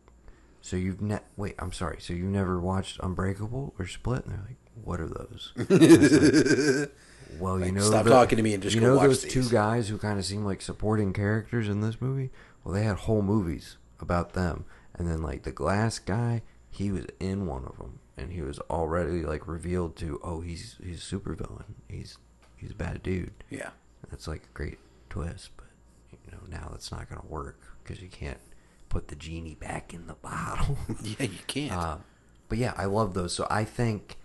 so 0.65 0.77
you've 0.77 1.03
ne- 1.03 1.21
wait, 1.37 1.55
I'm 1.59 1.73
sorry, 1.73 1.99
so 2.01 2.15
you've 2.15 2.31
never 2.31 2.59
watched 2.59 2.99
Unbreakable 3.03 3.75
or 3.79 3.87
Split? 3.87 4.25
And 4.25 4.33
they're 4.33 4.45
like, 4.49 4.57
what 4.83 4.99
are 4.99 5.09
those? 5.09 5.53
Like, 7.35 7.41
well, 7.41 7.59
you 7.59 7.73
know, 7.73 7.81
stop 7.83 8.05
the- 8.05 8.11
talking 8.11 8.37
to 8.37 8.43
me 8.43 8.55
and 8.55 8.63
just 8.63 8.75
you 8.75 8.81
go 8.81 8.95
know 8.95 9.01
those 9.01 9.23
these. 9.23 9.33
two 9.33 9.49
guys 9.49 9.89
who 9.89 9.99
kind 9.99 10.19
of 10.21 10.25
seem 10.25 10.45
like 10.45 10.63
supporting 10.63 11.13
characters 11.13 11.69
in 11.69 11.81
this 11.81 12.01
movie. 12.01 12.31
Well, 12.63 12.73
they 12.73 12.85
had 12.85 12.97
whole 12.97 13.23
movies 13.23 13.77
about 14.01 14.35
them, 14.35 14.65
and 14.95 15.09
then 15.09 15.21
like 15.21 15.43
the 15.43 15.51
glass 15.51 15.99
guy, 15.99 16.43
he 16.71 16.93
was 16.93 17.07
in 17.19 17.47
one 17.47 17.65
of 17.65 17.77
them, 17.79 17.99
and 18.17 18.31
he 18.33 18.41
was 18.41 18.59
already 18.71 19.23
like 19.25 19.49
revealed 19.49 19.97
to, 19.97 20.21
oh, 20.23 20.43
he's 20.43 20.77
he's 20.83 20.99
a 20.99 21.03
super 21.03 21.35
villain 21.35 21.75
He's 21.89 22.19
he's 22.57 22.71
a 22.71 22.77
bad 22.77 23.03
dude. 23.03 23.33
Yeah. 23.51 23.71
That's 24.11 24.29
like 24.29 24.45
a 24.45 24.55
great 24.55 24.79
twist, 25.11 25.51
but 25.57 25.67
you 26.25 26.31
know 26.31 26.39
now 26.49 26.69
that's 26.71 26.93
not 26.93 27.09
going 27.09 27.21
to 27.21 27.27
work 27.27 27.59
because 27.83 28.01
you 28.01 28.09
can't 28.09 28.39
put 28.95 29.09
the 29.09 29.17
genie 29.17 29.57
back 29.57 29.93
in 29.93 30.07
the 30.07 30.15
bottle. 30.15 30.79
Yeah, 31.03 31.27
you 31.27 31.39
can't. 31.49 31.73
Uh, 31.73 31.97
but 32.49 32.59
yeah, 32.59 32.75
I 32.77 32.85
love 32.85 33.13
those. 33.13 33.35
So 33.35 33.45
I 33.51 33.65
think, 33.65 34.17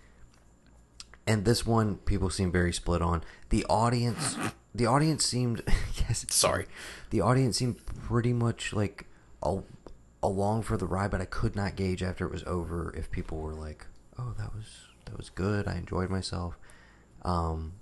and 1.26 1.44
this 1.44 1.66
one 1.66 1.96
people 1.96 2.30
seem 2.30 2.52
very 2.52 2.72
split 2.72 3.02
on. 3.02 3.24
The 3.48 3.64
audience, 3.64 4.36
the 4.74 4.86
audience 4.86 5.24
seemed 5.26 5.62
yes. 6.08 6.24
Sorry. 6.30 6.66
the 7.10 7.20
audience 7.20 7.56
seemed 7.58 7.84
pretty 7.84 8.32
much 8.32 8.72
like 8.72 9.06
al- 9.44 9.64
along 10.22 10.62
for 10.62 10.76
the 10.76 10.86
ride, 10.86 11.10
but 11.10 11.20
I 11.20 11.24
could 11.24 11.56
not 11.56 11.74
gauge 11.74 12.00
after 12.00 12.24
it 12.24 12.30
was 12.30 12.44
over 12.44 12.94
if 12.96 13.10
people 13.10 13.38
were 13.38 13.54
like, 13.54 13.86
"Oh, 14.16 14.34
that 14.38 14.54
was 14.54 14.66
that 15.06 15.16
was 15.16 15.30
good. 15.30 15.66
I 15.66 15.74
enjoyed 15.78 16.10
myself." 16.10 16.56
Um, 17.22 17.72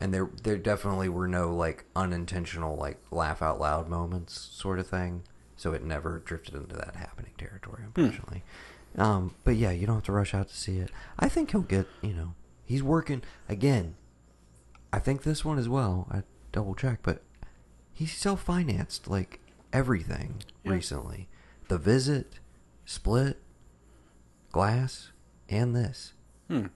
and 0.00 0.14
there 0.14 0.30
there 0.44 0.56
definitely 0.56 1.10
were 1.10 1.28
no 1.28 1.54
like 1.54 1.84
unintentional 1.94 2.74
like 2.74 3.02
laugh 3.10 3.42
out 3.42 3.60
loud 3.60 3.86
moments 3.86 4.48
sort 4.52 4.78
of 4.78 4.86
thing. 4.86 5.24
So 5.64 5.72
it 5.72 5.82
never 5.82 6.18
drifted 6.18 6.54
into 6.56 6.76
that 6.76 6.94
happening 6.94 7.32
territory, 7.38 7.84
unfortunately. 7.86 8.42
Um, 8.98 9.34
but 9.44 9.56
yeah, 9.56 9.70
you 9.70 9.86
don't 9.86 9.94
have 9.94 10.04
to 10.04 10.12
rush 10.12 10.34
out 10.34 10.48
to 10.48 10.54
see 10.54 10.76
it. 10.76 10.90
I 11.18 11.26
think 11.30 11.52
he'll 11.52 11.62
get 11.62 11.86
you 12.02 12.12
know 12.12 12.34
he's 12.66 12.82
working 12.82 13.22
again. 13.48 13.94
I 14.92 14.98
think 14.98 15.22
this 15.22 15.42
one 15.42 15.58
as 15.58 15.66
well. 15.66 16.06
I 16.10 16.22
double 16.52 16.74
check, 16.74 16.98
but 17.02 17.22
he's 17.94 18.12
self 18.12 18.42
financed 18.42 19.08
like 19.08 19.40
everything 19.72 20.42
Yeah. 20.64 20.72
recently. 20.72 21.28
The 21.68 21.78
visit, 21.78 22.40
split, 22.84 23.38
glass, 24.52 25.12
and 25.48 25.74
this. 25.74 26.12
Hmm. 26.50 26.66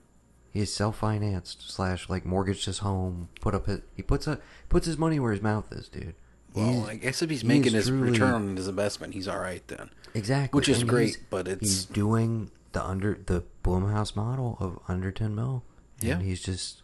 He's 0.49 0.73
self 0.73 0.97
financed 0.97 1.69
slash 1.71 2.09
like 2.09 2.25
mortgaged 2.25 2.65
his 2.65 2.79
home. 2.79 3.29
Put 3.39 3.53
up 3.53 3.67
his 3.67 3.81
he 3.95 4.01
puts 4.01 4.25
a 4.25 4.39
puts 4.67 4.87
his 4.87 4.97
money 4.97 5.19
where 5.19 5.31
his 5.31 5.43
mouth 5.43 5.71
is, 5.71 5.87
dude. 5.89 6.15
Well, 6.53 6.87
I 6.89 6.95
guess 6.95 7.21
if 7.21 7.29
he's 7.29 7.43
making 7.43 7.67
is 7.67 7.73
his 7.73 7.87
truly- 7.87 8.11
return 8.11 8.33
on 8.33 8.55
his 8.57 8.67
investment, 8.67 9.13
he's 9.13 9.27
all 9.27 9.39
right 9.39 9.65
then. 9.67 9.89
exactly, 10.13 10.57
which 10.57 10.67
is 10.69 10.81
and 10.81 10.89
great, 10.89 11.17
but 11.29 11.47
it's- 11.47 11.59
he's 11.61 11.85
doing 11.85 12.49
the 12.71 12.83
under 12.85 13.19
the 13.25 13.43
Blumhouse 13.63 14.15
model 14.15 14.57
of 14.59 14.79
under 14.87 15.11
ten 15.11 15.35
mil. 15.35 15.63
And 16.01 16.09
Yeah. 16.09 16.19
he's 16.19 16.41
just 16.41 16.81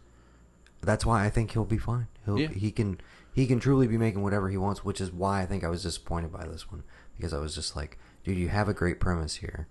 that's 0.82 1.06
why 1.06 1.26
I 1.26 1.30
think 1.32 1.52
he'll 1.52 1.66
be 1.66 1.78
fine. 1.80 2.08
He'll 2.26 2.40
Yeah. 2.40 2.50
he 2.50 2.72
can 2.72 3.00
he 3.34 3.48
can 3.48 3.60
truly 3.60 3.88
be 3.88 3.98
making 3.98 4.22
whatever 4.24 4.50
he 4.50 4.56
wants, 4.58 4.86
which 4.86 5.02
is 5.02 5.12
why 5.12 5.42
I 5.42 5.46
think 5.46 5.64
I 5.64 5.68
was 5.68 5.84
disappointed 5.84 6.32
by 6.32 6.46
this 6.48 6.72
one 6.72 6.84
because 7.18 7.34
I 7.34 7.40
was 7.40 7.54
just 7.56 7.76
like, 7.76 7.98
dude, 8.24 8.38
you 8.38 8.48
have 8.50 8.70
a 8.70 8.74
great 8.74 9.00
premise 9.00 9.36
here, 9.36 9.68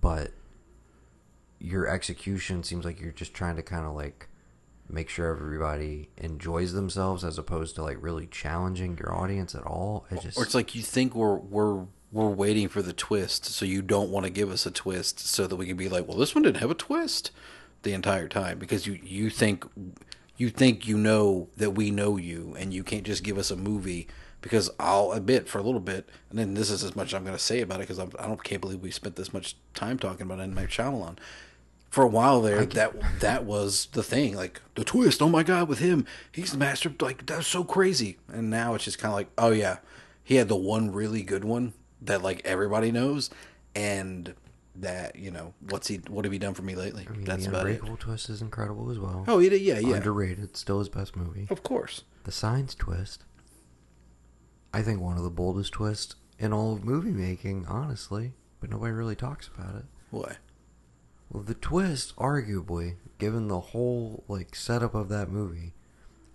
but 0.00 0.32
your 1.58 1.86
execution 1.86 2.62
seems 2.62 2.84
like 2.84 3.00
you're 3.00 3.12
just 3.12 3.32
trying 3.34 3.56
to 3.56 3.62
kind 3.62 3.86
of 3.86 3.94
like 3.94 4.28
make 4.88 5.08
sure 5.08 5.30
everybody 5.30 6.08
enjoys 6.16 6.72
themselves 6.72 7.24
as 7.24 7.38
opposed 7.38 7.74
to 7.76 7.82
like 7.82 7.96
really 8.00 8.26
challenging 8.26 8.96
your 8.98 9.14
audience 9.14 9.54
at 9.54 9.62
all. 9.64 10.06
It 10.10 10.20
just 10.20 10.38
Or 10.38 10.44
it's 10.44 10.54
like 10.54 10.74
you 10.74 10.82
think 10.82 11.14
we're 11.14 11.36
we're 11.36 11.86
we're 12.12 12.28
waiting 12.30 12.68
for 12.68 12.82
the 12.82 12.92
twist, 12.92 13.44
so 13.46 13.64
you 13.64 13.82
don't 13.82 14.10
want 14.10 14.24
to 14.24 14.30
give 14.30 14.50
us 14.50 14.64
a 14.64 14.70
twist, 14.70 15.20
so 15.20 15.46
that 15.46 15.56
we 15.56 15.66
can 15.66 15.76
be 15.76 15.88
like, 15.88 16.06
well, 16.06 16.16
this 16.16 16.34
one 16.34 16.42
didn't 16.42 16.60
have 16.60 16.70
a 16.70 16.74
twist 16.74 17.30
the 17.82 17.92
entire 17.92 18.28
time 18.28 18.58
because 18.58 18.86
you 18.86 18.98
you 19.02 19.30
think 19.30 19.64
you 20.36 20.50
think 20.50 20.86
you 20.86 20.96
know 20.98 21.48
that 21.56 21.70
we 21.72 21.90
know 21.90 22.16
you, 22.16 22.54
and 22.58 22.72
you 22.72 22.84
can't 22.84 23.04
just 23.04 23.22
give 23.22 23.38
us 23.38 23.50
a 23.50 23.56
movie. 23.56 24.08
Because 24.42 24.70
I'll 24.78 25.10
admit 25.12 25.48
for 25.48 25.58
a 25.58 25.62
little 25.62 25.80
bit, 25.80 26.08
and 26.30 26.38
then 26.38 26.54
this 26.54 26.70
is 26.70 26.84
as 26.84 26.94
much 26.94 27.08
as 27.08 27.14
I'm 27.14 27.24
going 27.24 27.36
to 27.36 27.42
say 27.42 27.62
about 27.62 27.80
it 27.80 27.88
because 27.88 27.98
I 27.98 28.04
don't 28.26 28.44
can't 28.44 28.60
believe 28.60 28.80
we 28.80 28.92
spent 28.92 29.16
this 29.16 29.32
much 29.32 29.56
time 29.74 29.98
talking 29.98 30.22
about 30.22 30.38
it 30.38 30.42
M 30.42 30.54
Night 30.54 30.68
Shyamalan. 30.68 31.18
For 31.90 32.04
a 32.04 32.08
while 32.08 32.42
there, 32.42 32.66
that 32.66 33.20
that 33.20 33.44
was 33.44 33.86
the 33.92 34.02
thing, 34.02 34.36
like 34.36 34.60
the 34.74 34.84
twist. 34.84 35.22
Oh 35.22 35.28
my 35.30 35.42
god, 35.42 35.68
with 35.68 35.78
him, 35.78 36.04
he's 36.30 36.52
the 36.52 36.58
master. 36.58 36.92
Like 37.00 37.24
that's 37.26 37.46
so 37.46 37.64
crazy. 37.64 38.18
And 38.28 38.50
now 38.50 38.74
it's 38.74 38.84
just 38.84 38.98
kind 38.98 39.12
of 39.12 39.16
like, 39.16 39.28
oh 39.38 39.50
yeah, 39.52 39.78
he 40.22 40.34
had 40.34 40.48
the 40.48 40.56
one 40.56 40.92
really 40.92 41.22
good 41.22 41.44
one 41.44 41.72
that 42.02 42.22
like 42.22 42.42
everybody 42.44 42.92
knows, 42.92 43.30
and 43.74 44.34
that 44.74 45.16
you 45.16 45.30
know 45.30 45.54
what's 45.70 45.88
he 45.88 45.96
what 46.08 46.26
have 46.26 46.32
he 46.32 46.38
done 46.38 46.52
for 46.52 46.62
me 46.62 46.74
lately? 46.74 47.06
I 47.08 47.12
mean, 47.12 47.24
That's 47.24 47.44
the 47.44 47.50
about 47.50 47.66
it. 47.66 47.80
Twist 47.98 48.28
is 48.28 48.42
incredible 48.42 48.90
as 48.90 48.98
well. 48.98 49.24
Oh, 49.26 49.38
he 49.38 49.48
did, 49.48 49.62
yeah, 49.62 49.78
yeah, 49.78 49.96
Underrated, 49.96 50.54
still 50.56 50.80
his 50.80 50.90
best 50.90 51.16
movie. 51.16 51.46
of 51.48 51.62
course. 51.62 52.02
The 52.24 52.32
Signs 52.32 52.74
twist, 52.74 53.24
I 54.74 54.82
think 54.82 55.00
one 55.00 55.16
of 55.16 55.22
the 55.22 55.30
boldest 55.30 55.72
twists 55.72 56.16
in 56.38 56.52
all 56.52 56.74
of 56.74 56.84
movie 56.84 57.12
making, 57.12 57.64
honestly, 57.66 58.32
but 58.60 58.68
nobody 58.68 58.92
really 58.92 59.16
talks 59.16 59.48
about 59.48 59.76
it. 59.76 59.84
What? 60.10 60.36
Well, 61.30 61.42
the 61.42 61.54
twist, 61.54 62.14
arguably, 62.16 62.96
given 63.18 63.48
the 63.48 63.60
whole 63.60 64.24
like 64.28 64.54
setup 64.54 64.94
of 64.94 65.08
that 65.08 65.28
movie, 65.30 65.72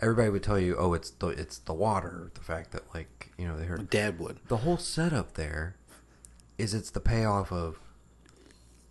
everybody 0.00 0.30
would 0.30 0.42
tell 0.42 0.58
you, 0.58 0.76
"Oh, 0.76 0.92
it's 0.94 1.10
the 1.10 1.28
it's 1.28 1.58
the 1.58 1.72
water." 1.72 2.30
The 2.34 2.40
fact 2.40 2.72
that 2.72 2.82
like 2.94 3.30
you 3.38 3.46
know 3.46 3.58
they 3.58 3.64
heard 3.66 3.88
Dad 3.90 4.18
would. 4.18 4.38
the 4.48 4.58
whole 4.58 4.76
setup 4.76 5.34
there 5.34 5.76
is 6.58 6.74
it's 6.74 6.90
the 6.90 7.00
payoff 7.00 7.50
of 7.50 7.78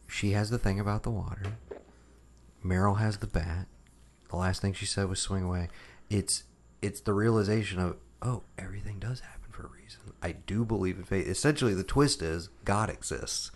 she 0.07 0.31
has 0.31 0.49
the 0.49 0.57
thing 0.57 0.79
about 0.79 1.03
the 1.03 1.11
water. 1.11 1.57
Meryl 2.65 2.99
has 2.99 3.17
the 3.17 3.27
bat. 3.27 3.67
The 4.29 4.35
last 4.35 4.61
thing 4.61 4.73
she 4.73 4.85
said 4.85 5.07
was 5.07 5.19
swing 5.19 5.43
away. 5.43 5.69
It's 6.09 6.43
it's 6.81 7.01
the 7.01 7.13
realization 7.13 7.79
of 7.79 7.97
oh 8.21 8.43
everything 8.57 8.99
does 8.99 9.19
happen 9.21 9.51
for 9.51 9.63
a 9.65 9.69
reason. 9.69 10.13
I 10.21 10.31
do 10.31 10.65
believe 10.65 10.97
in 10.97 11.03
fate. 11.03 11.27
Essentially, 11.27 11.73
the 11.73 11.83
twist 11.83 12.21
is 12.21 12.49
God 12.65 12.89
exists. 12.89 13.51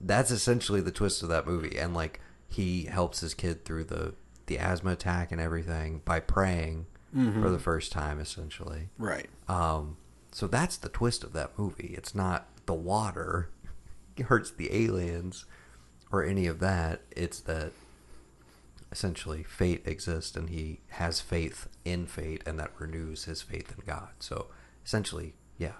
That's 0.00 0.30
essentially 0.30 0.80
the 0.80 0.92
twist 0.92 1.22
of 1.22 1.28
that 1.28 1.46
movie, 1.46 1.78
and 1.78 1.94
like 1.94 2.20
he 2.48 2.84
helps 2.84 3.20
his 3.20 3.34
kid 3.34 3.64
through 3.64 3.84
the 3.84 4.14
the 4.46 4.58
asthma 4.58 4.92
attack 4.92 5.30
and 5.30 5.40
everything 5.40 6.00
by 6.04 6.20
praying 6.20 6.86
for 7.42 7.50
the 7.50 7.58
first 7.58 7.90
time, 7.90 8.20
essentially. 8.20 8.90
Right. 8.98 9.28
Um, 9.48 9.96
so 10.30 10.46
that's 10.46 10.76
the 10.76 10.88
twist 10.88 11.24
of 11.24 11.32
that 11.32 11.58
movie. 11.58 11.94
It's 11.96 12.14
not 12.14 12.46
the 12.66 12.74
water 12.74 13.50
hurts 14.24 14.50
the 14.50 14.72
aliens 14.74 15.44
or 16.12 16.22
any 16.24 16.46
of 16.46 16.60
that. 16.60 17.00
It's 17.10 17.40
that 17.40 17.72
essentially 18.92 19.42
fate 19.42 19.82
exists 19.86 20.36
and 20.36 20.48
he 20.50 20.80
has 20.90 21.20
faith 21.20 21.68
in 21.84 22.06
fate 22.06 22.42
and 22.46 22.58
that 22.58 22.72
renews 22.78 23.24
his 23.24 23.42
faith 23.42 23.74
in 23.76 23.84
God. 23.86 24.10
So 24.18 24.46
essentially, 24.84 25.34
yeah, 25.56 25.72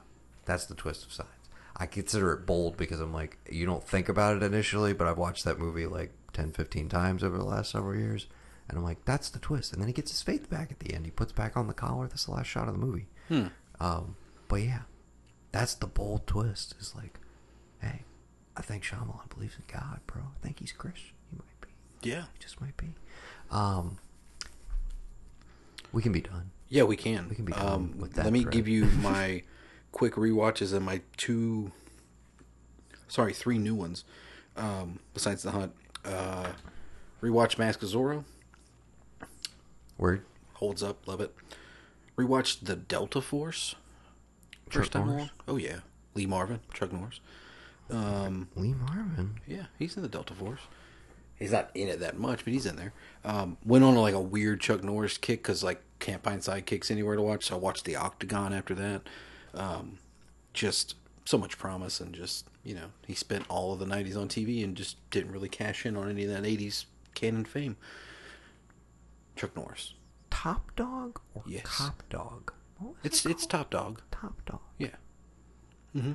that's 0.45 0.67
the 0.67 0.75
twist 0.75 1.05
of 1.07 1.13
Signs. 1.13 1.29
I 1.79 1.87
consider 1.87 2.33
it 2.33 2.45
bold 2.47 2.77
because 2.77 3.01
I'm 3.01 3.13
like, 3.13 3.39
you 3.51 3.65
don't 3.67 3.85
think 3.85 4.09
about 4.09 4.37
it 4.37 4.43
initially, 4.43 4.93
but 4.93 5.07
I've 5.07 5.19
watched 5.19 5.45
that 5.45 5.59
movie 5.59 5.87
like 5.87 6.13
10, 6.33 6.53
15 6.53 6.89
times 6.89 7.23
over 7.23 7.39
the 7.39 7.45
last 7.45 7.71
several 7.71 7.97
years. 7.97 8.27
And 8.69 8.77
I'm 8.77 8.85
like, 8.85 9.05
that's 9.05 9.31
the 9.31 9.39
twist. 9.39 9.73
And 9.73 9.81
then 9.81 9.87
he 9.89 9.95
gets 9.95 10.11
his 10.11 10.21
faith 10.21 10.51
back 10.51 10.71
at 10.71 10.81
the 10.81 10.93
end. 10.93 11.05
He 11.07 11.11
puts 11.11 11.33
back 11.33 11.57
on 11.57 11.69
the 11.69 11.75
collar. 11.75 12.07
That's 12.09 12.25
the 12.27 12.33
last 12.33 12.47
shot 12.47 12.69
of 12.69 12.75
the 12.75 12.85
movie. 12.85 13.07
Hmm. 13.29 13.47
Um, 13.81 14.17
but 14.49 14.57
yeah, 14.57 14.81
that's 15.53 15.75
the 15.75 15.87
bold 15.87 16.27
twist. 16.27 16.75
Is 16.81 16.95
like, 16.95 17.19
hey, 17.81 18.03
I 18.57 18.63
think 18.63 18.83
Shyamalan 18.83 19.29
believes 19.35 19.55
in 19.57 19.63
God, 19.73 20.01
bro. 20.07 20.23
I 20.23 20.45
think 20.45 20.59
he's 20.59 20.73
Christian. 20.73 21.15
He 21.31 21.37
might 21.37 21.61
be. 21.61 22.09
Yeah. 22.11 22.25
He 22.35 22.41
just 22.41 22.61
might 22.61 22.77
be. 22.77 22.89
Um, 23.51 23.99
we 25.93 26.03
can 26.03 26.13
be 26.13 26.21
done. 26.21 26.51
Yeah, 26.69 26.83
we 26.83 26.97
can. 26.97 27.29
We 27.29 27.37
can 27.37 27.45
be 27.47 27.53
done 27.53 27.67
um, 27.67 27.95
with 27.99 28.15
that 28.15 28.25
Let 28.25 28.33
me 28.35 28.43
thread. 28.43 28.53
give 28.53 28.69
you 28.69 28.85
my 29.01 29.43
quick 29.93 30.15
rewatches 30.15 30.73
and 30.73 30.85
my 30.85 31.01
two, 31.17 31.73
sorry, 33.09 33.33
three 33.33 33.59
new 33.59 33.75
ones. 33.75 34.05
Um, 34.57 34.99
besides 35.15 35.43
the 35.43 35.53
hunt, 35.53 35.73
uh, 36.05 36.49
rewatch 37.23 37.59
Mask 37.59 37.83
of 37.83 37.89
Zorro 37.89 38.25
Word. 39.97 40.25
holds 40.55 40.83
up, 40.83 41.07
love 41.07 41.21
it. 41.21 41.35
Rewatched 42.17 42.65
the 42.65 42.75
Delta 42.75 43.21
Force 43.21 43.77
first 44.69 44.93
Chuck 44.93 45.03
time 45.03 45.11
Norris? 45.11 45.31
Oh 45.47 45.57
yeah, 45.57 45.81
Lee 46.15 46.27
Marvin, 46.27 46.61
Chuck 46.75 46.93
Norris. 46.93 47.21
Um, 47.91 48.49
Lee 48.55 48.75
Marvin. 48.75 49.41
Yeah, 49.47 49.67
he's 49.79 49.97
in 49.97 50.03
the 50.03 50.09
Delta 50.09 50.35
Force. 50.35 50.61
He's 51.39 51.53
not 51.53 51.71
in 51.75 51.89
it 51.89 52.01
that 52.01 52.19
much, 52.19 52.45
but 52.45 52.53
he's 52.53 52.67
in 52.67 52.77
there. 52.77 52.93
Um, 53.25 53.59
went 53.65 53.85
on 53.85 53.95
like 53.95 54.15
a 54.15 54.21
weird 54.21 54.61
Chuck 54.61 54.83
Norris 54.83 55.17
kick 55.19 55.43
because 55.43 55.63
like 55.63 55.81
can't 56.01 56.23
find 56.23 56.41
sidekicks 56.41 56.91
anywhere 56.91 57.15
to 57.15 57.23
watch. 57.23 57.47
So 57.47 57.55
I 57.55 57.59
watched 57.59 57.85
the 57.85 57.97
Octagon 57.97 58.53
after 58.53 58.75
that. 58.75 59.03
Um, 59.55 59.99
just 60.55 60.95
so 61.25 61.37
much 61.39 61.59
promise 61.59 62.01
and 62.01 62.15
just 62.15 62.47
you 62.65 62.75
know 62.75 62.87
he 63.07 63.15
spent 63.15 63.45
all 63.49 63.73
of 63.73 63.79
the 63.79 63.85
'90s 63.87 64.17
on 64.17 64.29
TV 64.29 64.63
and 64.65 64.77
just 64.77 64.97
didn't 65.11 65.33
really 65.33 65.49
cash 65.49 65.85
in 65.87 65.97
on 65.97 66.09
any 66.11 66.25
of 66.25 66.31
that 66.31 66.43
'80s 66.45 66.85
canon 67.15 67.45
fame. 67.45 67.77
Chuck 69.37 69.55
Norris. 69.57 69.95
Top 70.31 70.71
dog 70.77 71.21
or 71.35 71.43
Yes. 71.47 71.65
cop 71.65 72.03
dog? 72.11 72.53
It's 73.03 73.25
it 73.27 73.31
it's 73.31 73.47
top 73.47 73.71
dog. 73.71 74.01
top 74.11 74.45
dog. 74.47 74.61
Yeah. 74.79 74.97
hmm 75.93 76.13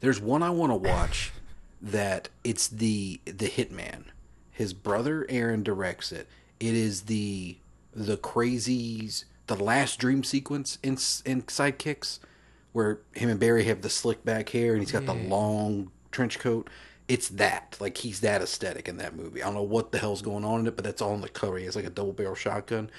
There's 0.00 0.20
one 0.20 0.42
I 0.42 0.50
want 0.50 0.70
to 0.72 0.76
watch 0.76 1.32
that 1.82 2.28
it's 2.44 2.68
the 2.68 3.20
the 3.24 3.48
Hitman. 3.48 4.04
His 4.50 4.72
brother 4.74 5.26
Aaron 5.28 5.62
directs 5.62 6.12
it. 6.12 6.28
It 6.60 6.74
is 6.74 7.02
the 7.02 7.58
the 7.94 8.16
crazies 8.16 9.24
the 9.46 9.56
last 9.56 9.98
dream 9.98 10.22
sequence 10.24 10.78
in 10.82 10.92
in 11.24 11.42
Sidekicks 11.42 12.18
where 12.72 13.00
him 13.14 13.28
and 13.30 13.40
Barry 13.40 13.64
have 13.64 13.82
the 13.82 13.90
slick 13.90 14.24
back 14.24 14.50
hair 14.50 14.72
and 14.72 14.80
he's 14.80 14.92
got 14.92 15.06
the 15.06 15.14
long 15.14 15.90
trench 16.10 16.38
coat. 16.38 16.68
It's 17.08 17.28
that 17.30 17.76
like 17.80 17.96
he's 17.98 18.20
that 18.20 18.42
aesthetic 18.42 18.88
in 18.88 18.98
that 18.98 19.16
movie. 19.16 19.42
I 19.42 19.46
don't 19.46 19.54
know 19.54 19.62
what 19.62 19.92
the 19.92 19.98
hell's 19.98 20.20
going 20.22 20.44
on 20.44 20.60
in 20.60 20.66
it, 20.66 20.76
but 20.76 20.84
that's 20.84 21.00
all 21.00 21.14
in 21.14 21.22
the 21.22 21.28
cover. 21.28 21.56
He 21.58 21.64
has 21.64 21.74
like 21.76 21.86
a 21.86 21.90
double 21.90 22.12
barrel 22.12 22.34
shotgun. 22.34 22.90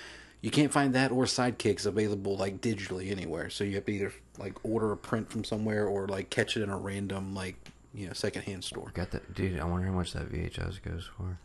You 0.41 0.49
can't 0.51 0.71
find 0.71 0.95
that 0.95 1.11
or 1.11 1.25
sidekicks 1.25 1.85
available 1.85 2.35
like 2.37 2.61
digitally 2.61 3.11
anywhere. 3.11 3.49
So 3.49 3.63
you 3.63 3.75
have 3.75 3.85
to 3.85 3.91
either 3.91 4.13
like 4.37 4.53
order 4.63 4.91
a 4.91 4.97
print 4.97 5.29
from 5.29 5.43
somewhere 5.43 5.85
or 5.87 6.07
like 6.07 6.29
catch 6.29 6.57
it 6.57 6.63
in 6.63 6.69
a 6.69 6.77
random 6.77 7.35
like 7.35 7.55
you 7.93 8.07
know 8.07 8.13
secondhand 8.13 8.63
store. 8.63 8.91
Got 8.93 9.11
that, 9.11 9.35
dude? 9.35 9.59
I 9.59 9.65
wonder 9.65 9.87
how 9.87 9.93
much 9.93 10.13
that 10.13 10.31
VHS 10.31 10.81
goes 10.81 11.09
for. 11.17 11.37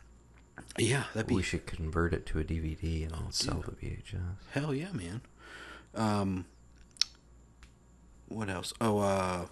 Yeah, 0.78 1.04
that'd 1.12 1.26
be 1.28 1.34
We 1.34 1.42
should 1.42 1.66
convert 1.66 2.14
it 2.14 2.24
to 2.26 2.38
a 2.38 2.44
DVD 2.44 3.04
and 3.04 3.14
I'll 3.14 3.30
sell 3.32 3.62
the 3.62 3.72
VHS. 3.72 4.20
hell 4.52 4.72
yeah, 4.74 4.92
man. 4.92 5.20
Um, 5.94 6.46
what 8.34 8.48
else? 8.50 8.72
Oh, 8.80 8.98
uh, 8.98 9.46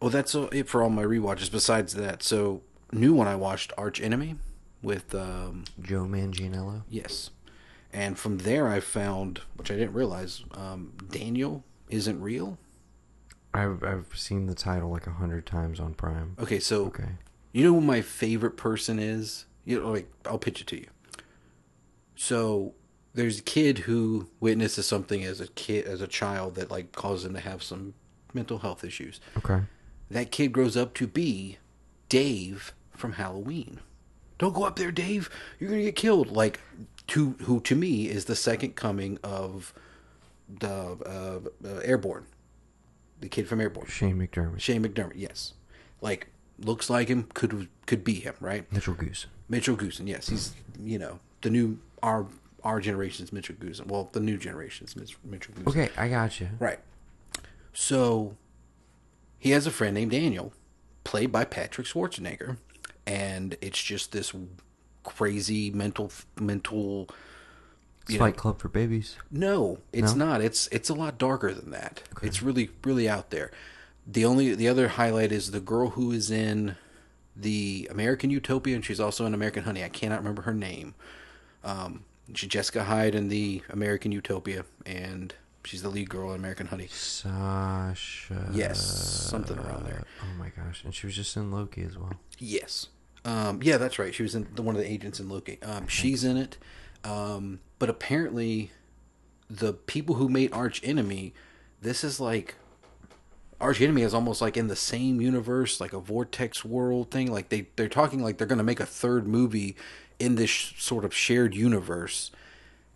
well, 0.00 0.10
that's 0.10 0.34
it 0.34 0.68
for 0.68 0.82
all 0.82 0.90
my 0.90 1.04
rewatches. 1.04 1.50
Besides 1.50 1.94
that, 1.94 2.22
so 2.22 2.62
new 2.92 3.12
one 3.14 3.28
I 3.28 3.36
watched, 3.36 3.72
Arch 3.78 4.00
Enemy, 4.00 4.36
with 4.82 5.14
um, 5.14 5.64
Joe 5.80 6.04
Manganiello. 6.04 6.82
Yes. 6.90 7.30
And 7.92 8.18
from 8.18 8.38
there, 8.38 8.68
I 8.68 8.80
found, 8.80 9.42
which 9.56 9.70
I 9.70 9.74
didn't 9.74 9.92
realize, 9.92 10.42
um, 10.54 10.94
Daniel 11.10 11.62
isn't 11.90 12.20
real. 12.20 12.58
I've 13.54 13.84
I've 13.84 14.06
seen 14.14 14.46
the 14.46 14.54
title 14.54 14.90
like 14.90 15.06
a 15.06 15.10
hundred 15.12 15.44
times 15.46 15.78
on 15.78 15.92
Prime. 15.94 16.36
Okay, 16.40 16.58
so 16.58 16.86
Okay. 16.86 17.10
you 17.52 17.64
know 17.64 17.74
who 17.74 17.80
my 17.82 18.00
favorite 18.00 18.56
person 18.56 18.98
is? 18.98 19.44
You 19.66 19.80
know, 19.80 19.90
like 19.90 20.10
I'll 20.26 20.38
pitch 20.38 20.62
it 20.62 20.66
to 20.68 20.76
you. 20.80 20.86
So 22.16 22.72
there's 23.14 23.40
a 23.40 23.42
kid 23.42 23.80
who 23.80 24.28
witnesses 24.40 24.86
something 24.86 25.24
as 25.24 25.40
a 25.40 25.48
kid, 25.48 25.86
as 25.86 26.00
a 26.00 26.06
child, 26.06 26.54
that 26.54 26.70
like 26.70 26.92
causes 26.92 27.26
him 27.26 27.34
to 27.34 27.40
have 27.40 27.62
some 27.62 27.94
mental 28.32 28.58
health 28.58 28.84
issues. 28.84 29.20
Okay. 29.36 29.62
That 30.10 30.30
kid 30.30 30.52
grows 30.52 30.76
up 30.76 30.94
to 30.94 31.06
be 31.06 31.58
Dave 32.08 32.72
from 32.94 33.12
Halloween. 33.12 33.80
Don't 34.38 34.54
go 34.54 34.64
up 34.64 34.76
there, 34.76 34.90
Dave. 34.90 35.30
You're 35.58 35.70
gonna 35.70 35.82
get 35.82 35.96
killed. 35.96 36.30
Like, 36.30 36.60
to 37.08 37.36
who 37.42 37.60
to 37.60 37.74
me 37.74 38.08
is 38.08 38.24
the 38.24 38.36
second 38.36 38.74
coming 38.76 39.18
of 39.22 39.72
the 40.48 40.68
uh, 40.68 41.66
uh, 41.66 41.80
Airborne, 41.84 42.26
the 43.20 43.28
kid 43.28 43.48
from 43.48 43.60
Airborne, 43.60 43.86
Shane 43.86 44.18
McDermott. 44.18 44.60
Shane 44.60 44.84
McDermott. 44.84 45.14
Yes, 45.16 45.54
like 46.00 46.28
looks 46.58 46.90
like 46.90 47.08
him. 47.08 47.28
Could 47.34 47.68
could 47.86 48.04
be 48.04 48.14
him, 48.14 48.34
right? 48.40 48.70
Mitchell 48.72 48.94
Goose. 48.94 49.26
Mitchell 49.48 49.76
Goosen. 49.76 50.08
Yes, 50.08 50.28
he's 50.28 50.54
you 50.82 50.98
know 50.98 51.20
the 51.42 51.50
new 51.50 51.78
our 52.02 52.26
our 52.64 52.80
generation's 52.80 53.32
Mitchell 53.32 53.56
Goosen. 53.56 53.86
Well, 53.86 54.08
the 54.12 54.20
new 54.20 54.36
generation's 54.38 54.94
Mitch- 54.96 55.16
Mitchell 55.24 55.54
Goosen. 55.54 55.66
Okay, 55.68 55.90
I 55.96 56.08
got 56.08 56.40
you. 56.40 56.48
Right. 56.58 56.78
So 57.72 58.36
he 59.38 59.50
has 59.50 59.66
a 59.66 59.70
friend 59.70 59.94
named 59.94 60.10
Daniel, 60.12 60.52
played 61.04 61.32
by 61.32 61.44
Patrick 61.44 61.86
Schwarzenegger, 61.86 62.58
and 63.06 63.56
it's 63.60 63.82
just 63.82 64.12
this 64.12 64.32
crazy 65.02 65.70
mental 65.70 66.10
mental. 66.40 67.08
Fight 68.18 68.36
Club 68.36 68.58
for 68.58 68.68
babies. 68.68 69.16
no, 69.30 69.78
it's 69.92 70.14
No? 70.14 70.26
not. 70.26 70.40
It's 70.42 70.66
it's 70.68 70.90
a 70.90 70.94
lot 70.94 71.18
darker 71.18 71.54
than 71.54 71.70
that. 71.70 72.02
It's 72.20 72.42
really 72.42 72.70
really 72.84 73.08
out 73.08 73.30
there. 73.30 73.50
The 74.06 74.24
only 74.24 74.54
the 74.56 74.68
other 74.68 74.88
highlight 74.88 75.30
is 75.30 75.52
the 75.52 75.60
girl 75.60 75.90
who 75.90 76.10
is 76.10 76.28
in 76.30 76.76
the 77.36 77.88
American 77.90 78.28
Utopia, 78.30 78.74
and 78.74 78.84
she's 78.84 78.98
also 79.00 79.24
in 79.24 79.34
American 79.34 79.62
Honey. 79.62 79.84
I 79.84 79.88
cannot 79.88 80.18
remember 80.18 80.42
her 80.42 80.52
name. 80.52 80.94
Um, 81.64 82.02
Jessica 82.32 82.84
Hyde 82.84 83.14
in 83.14 83.28
the 83.28 83.62
American 83.68 84.12
Utopia, 84.12 84.64
and 84.84 85.34
she's 85.64 85.82
the 85.82 85.88
lead 85.88 86.10
girl 86.10 86.30
in 86.30 86.36
American 86.36 86.66
Honey. 86.66 86.88
Sasha. 86.88 88.50
Yes, 88.52 88.80
something 88.80 89.58
around 89.58 89.86
there. 89.86 90.04
Oh 90.22 90.38
my 90.38 90.50
gosh, 90.50 90.82
and 90.84 90.94
she 90.94 91.06
was 91.06 91.16
just 91.16 91.36
in 91.36 91.50
Loki 91.50 91.82
as 91.82 91.96
well. 91.96 92.14
Yes. 92.38 92.88
Um, 93.24 93.60
yeah, 93.62 93.76
that's 93.76 93.98
right. 93.98 94.14
She 94.14 94.22
was 94.22 94.34
in 94.34 94.48
the, 94.54 94.62
one 94.62 94.74
of 94.74 94.80
the 94.80 94.90
agents 94.90 95.20
in 95.20 95.28
Loki. 95.28 95.62
Um, 95.62 95.86
she's 95.86 96.24
in 96.24 96.36
it. 96.36 96.58
Um, 97.04 97.60
but 97.78 97.88
apparently, 97.88 98.72
the 99.48 99.72
people 99.72 100.16
who 100.16 100.28
made 100.28 100.52
Arch 100.52 100.80
Enemy, 100.84 101.34
this 101.80 102.02
is 102.02 102.20
like 102.20 102.56
Arch 103.60 103.80
Enemy 103.80 104.02
is 104.02 104.12
almost 104.12 104.40
like 104.40 104.56
in 104.56 104.66
the 104.66 104.76
same 104.76 105.20
universe, 105.20 105.80
like 105.80 105.92
a 105.92 106.00
vortex 106.00 106.64
world 106.64 107.10
thing. 107.10 107.30
Like 107.30 107.48
they 107.48 107.68
they're 107.76 107.88
talking 107.88 108.22
like 108.22 108.38
they're 108.38 108.46
going 108.46 108.58
to 108.58 108.64
make 108.64 108.80
a 108.80 108.86
third 108.86 109.28
movie 109.28 109.76
in 110.22 110.36
this 110.36 110.72
sort 110.78 111.04
of 111.04 111.12
shared 111.12 111.52
universe. 111.52 112.30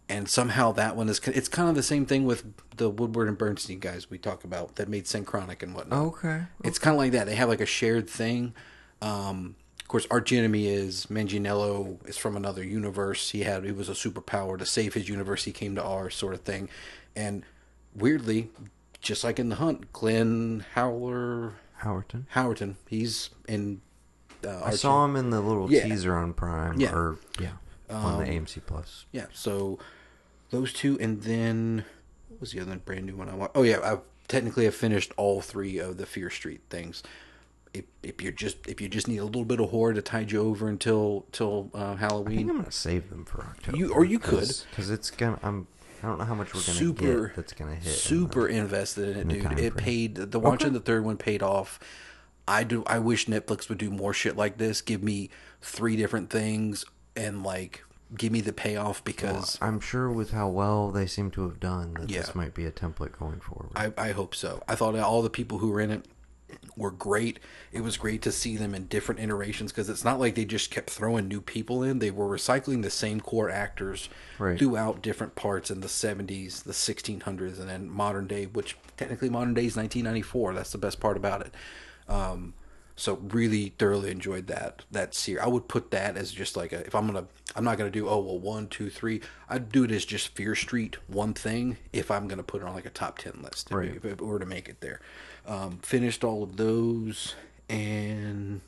And 0.08 0.28
somehow 0.28 0.70
that 0.72 0.94
one 0.94 1.08
is 1.08 1.18
it's 1.26 1.48
kind 1.48 1.68
of 1.68 1.74
the 1.74 1.82
same 1.82 2.06
thing 2.06 2.24
with 2.24 2.44
the 2.76 2.88
Woodward 2.88 3.26
and 3.26 3.36
Bernstein 3.36 3.80
guys 3.80 4.08
we 4.08 4.18
talk 4.18 4.44
about 4.44 4.76
that 4.76 4.88
made 4.88 5.08
Synchronic 5.08 5.64
and 5.64 5.74
whatnot. 5.74 5.98
Okay. 5.98 6.42
It's 6.62 6.78
kind 6.78 6.94
of 6.94 6.98
like 6.98 7.10
that. 7.10 7.26
They 7.26 7.34
have 7.34 7.48
like 7.48 7.60
a 7.60 7.66
shared 7.66 8.08
thing. 8.08 8.54
Um, 9.02 9.56
of 9.80 9.88
course, 9.88 10.06
Arch 10.08 10.32
Enemy 10.32 10.68
is 10.68 11.06
Manganiello 11.06 12.06
is 12.08 12.16
from 12.16 12.36
another 12.36 12.62
universe. 12.62 13.30
He 13.30 13.42
had 13.42 13.64
he 13.64 13.72
was 13.72 13.88
a 13.88 13.92
superpower 13.92 14.56
to 14.56 14.64
save 14.64 14.94
his 14.94 15.08
universe. 15.08 15.42
He 15.42 15.52
came 15.52 15.74
to 15.74 15.82
ours, 15.82 16.14
sort 16.14 16.34
of 16.34 16.42
thing. 16.42 16.68
And 17.16 17.42
weirdly, 17.92 18.50
just 19.00 19.24
like 19.24 19.40
in 19.40 19.48
the 19.48 19.56
Hunt, 19.56 19.92
Glenn 19.92 20.64
Howler 20.74 21.54
Howerton. 21.82 22.26
Howerton, 22.34 22.76
he's 22.88 23.30
in. 23.48 23.80
Uh, 24.46 24.62
I 24.64 24.70
saw 24.70 25.04
him 25.04 25.16
in 25.16 25.30
the 25.30 25.40
little 25.40 25.70
Yeah. 25.70 25.84
teaser 25.84 26.14
on 26.16 26.32
Prime. 26.32 26.80
Yeah. 26.80 26.92
Or 26.94 27.18
yeah, 27.40 27.52
on 27.90 28.18
the 28.18 28.24
Um, 28.24 28.30
AMC 28.46 28.60
Plus. 28.66 29.06
Yeah, 29.12 29.26
so 29.32 29.78
those 30.50 30.72
two, 30.72 30.98
and 31.00 31.22
then 31.22 31.84
what 32.28 32.40
was 32.40 32.52
the 32.52 32.60
other 32.60 32.76
brand 32.76 33.06
new 33.06 33.16
one 33.16 33.28
I 33.28 33.34
watched? 33.34 33.52
Oh 33.56 33.62
yeah, 33.62 33.78
I 33.82 33.98
technically 34.28 34.64
have 34.64 34.74
finished 34.74 35.12
all 35.16 35.40
three 35.40 35.78
of 35.78 35.96
the 35.96 36.06
Fear 36.06 36.30
Street 36.30 36.60
things. 36.70 37.02
If, 37.74 37.84
if 38.02 38.22
you're 38.22 38.32
just 38.32 38.56
if 38.66 38.80
you 38.80 38.88
just 38.88 39.06
need 39.06 39.18
a 39.18 39.24
little 39.24 39.44
bit 39.44 39.60
of 39.60 39.68
horror 39.70 39.92
to 39.92 40.00
tide 40.00 40.32
you 40.32 40.40
over 40.40 40.66
until 40.68 41.26
till 41.32 41.70
uh, 41.74 41.78
I 41.78 41.86
think 41.88 42.00
Halloween, 42.00 42.50
I'm 42.50 42.56
gonna 42.58 42.70
save 42.72 43.10
them 43.10 43.24
for 43.26 43.42
October. 43.42 43.76
You- 43.76 43.92
or 43.92 44.04
you 44.04 44.18
could. 44.18 44.48
because 44.70 44.88
it's 44.90 45.10
gonna. 45.10 45.38
I'm. 45.42 45.66
I 46.02 46.06
don't 46.08 46.18
know 46.18 46.24
how 46.24 46.34
much 46.34 46.54
we're 46.54 46.60
gonna 46.60 46.78
super 46.78 47.26
get. 47.28 47.36
That's 47.36 47.52
gonna 47.52 47.74
hit. 47.74 47.84
in 47.84 47.90
the- 47.90 47.96
super 47.96 48.46
invested 48.48 49.16
in 49.16 49.30
it, 49.30 49.36
in 49.36 49.48
dude. 49.50 49.58
It 49.58 49.76
paid 49.76 50.14
the 50.16 50.38
watching 50.40 50.68
Okay. 50.68 50.74
the 50.74 50.80
third 50.80 51.04
one 51.04 51.16
paid 51.16 51.42
off. 51.42 51.78
I 52.48 52.64
do. 52.64 52.84
I 52.86 52.98
wish 52.98 53.26
Netflix 53.26 53.68
would 53.68 53.78
do 53.78 53.90
more 53.90 54.12
shit 54.12 54.36
like 54.36 54.58
this. 54.58 54.80
Give 54.80 55.02
me 55.02 55.30
three 55.60 55.96
different 55.96 56.30
things 56.30 56.84
and 57.16 57.42
like 57.42 57.82
give 58.16 58.30
me 58.30 58.40
the 58.40 58.52
payoff 58.52 59.02
because 59.04 59.58
I'm 59.60 59.80
sure 59.80 60.10
with 60.10 60.30
how 60.30 60.48
well 60.48 60.92
they 60.92 61.06
seem 61.06 61.30
to 61.32 61.42
have 61.42 61.58
done, 61.58 61.94
that 61.94 62.08
Yeah. 62.10 62.20
this 62.20 62.34
might 62.36 62.54
be 62.54 62.64
a 62.64 62.70
template 62.70 63.18
going 63.18 63.40
forward. 63.40 63.70
I, 63.74 63.92
I 63.98 64.12
hope 64.12 64.34
so. 64.34 64.62
I 64.68 64.76
thought 64.76 64.96
all 64.96 65.22
the 65.22 65.30
people 65.30 65.58
who 65.58 65.70
were 65.70 65.80
in 65.80 65.90
it 65.90 66.06
were 66.76 66.92
great. 66.92 67.40
It 67.72 67.80
was 67.80 67.96
great 67.96 68.22
to 68.22 68.30
see 68.30 68.56
them 68.56 68.76
in 68.76 68.86
different 68.86 69.20
iterations 69.20 69.72
because 69.72 69.88
it's 69.88 70.04
not 70.04 70.20
like 70.20 70.36
they 70.36 70.44
just 70.44 70.70
kept 70.70 70.88
throwing 70.88 71.26
new 71.26 71.40
people 71.40 71.82
in. 71.82 71.98
They 71.98 72.12
were 72.12 72.28
recycling 72.28 72.82
the 72.82 72.90
same 72.90 73.20
core 73.20 73.50
actors 73.50 74.08
Right. 74.38 74.56
throughout 74.56 75.02
different 75.02 75.34
parts 75.34 75.72
in 75.72 75.80
the 75.80 75.88
70s, 75.88 76.62
the 76.62 76.72
1600s, 76.72 77.58
and 77.58 77.68
then 77.68 77.90
modern 77.90 78.28
day, 78.28 78.46
which 78.46 78.76
technically 78.96 79.30
modern 79.30 79.54
day 79.54 79.66
is 79.66 79.74
1994. 79.76 80.54
That's 80.54 80.70
the 80.70 80.78
best 80.78 81.00
part 81.00 81.16
about 81.16 81.40
it. 81.40 81.52
Um, 82.08 82.54
So 82.98 83.16
really 83.16 83.74
thoroughly 83.78 84.10
enjoyed 84.10 84.46
that 84.46 84.84
that 84.90 85.14
series. 85.14 85.42
I 85.44 85.48
would 85.48 85.68
put 85.68 85.90
that 85.90 86.16
as 86.16 86.32
just 86.32 86.56
like 86.56 86.72
a 86.72 86.80
if 86.86 86.94
I'm 86.94 87.06
gonna 87.06 87.26
I'm 87.54 87.62
not 87.64 87.76
gonna 87.76 87.90
do 87.90 88.08
oh 88.08 88.20
well 88.20 88.38
one 88.38 88.68
two 88.68 88.88
three 88.88 89.20
I'd 89.50 89.70
do 89.70 89.84
it 89.84 89.90
as 89.90 90.06
just 90.06 90.28
Fear 90.34 90.54
Street 90.54 90.96
one 91.06 91.34
thing 91.34 91.76
if 91.92 92.10
I'm 92.10 92.26
gonna 92.26 92.42
put 92.42 92.62
it 92.62 92.66
on 92.66 92.72
like 92.74 92.86
a 92.86 92.90
top 92.90 93.18
ten 93.18 93.40
list 93.42 93.70
Right. 93.70 93.94
if 93.96 94.04
it 94.06 94.20
were 94.22 94.38
to 94.38 94.46
make 94.46 94.68
it 94.70 94.80
there. 94.80 95.00
Um, 95.46 95.78
finished 95.82 96.24
all 96.24 96.42
of 96.42 96.56
those 96.56 97.34
and 97.68 98.62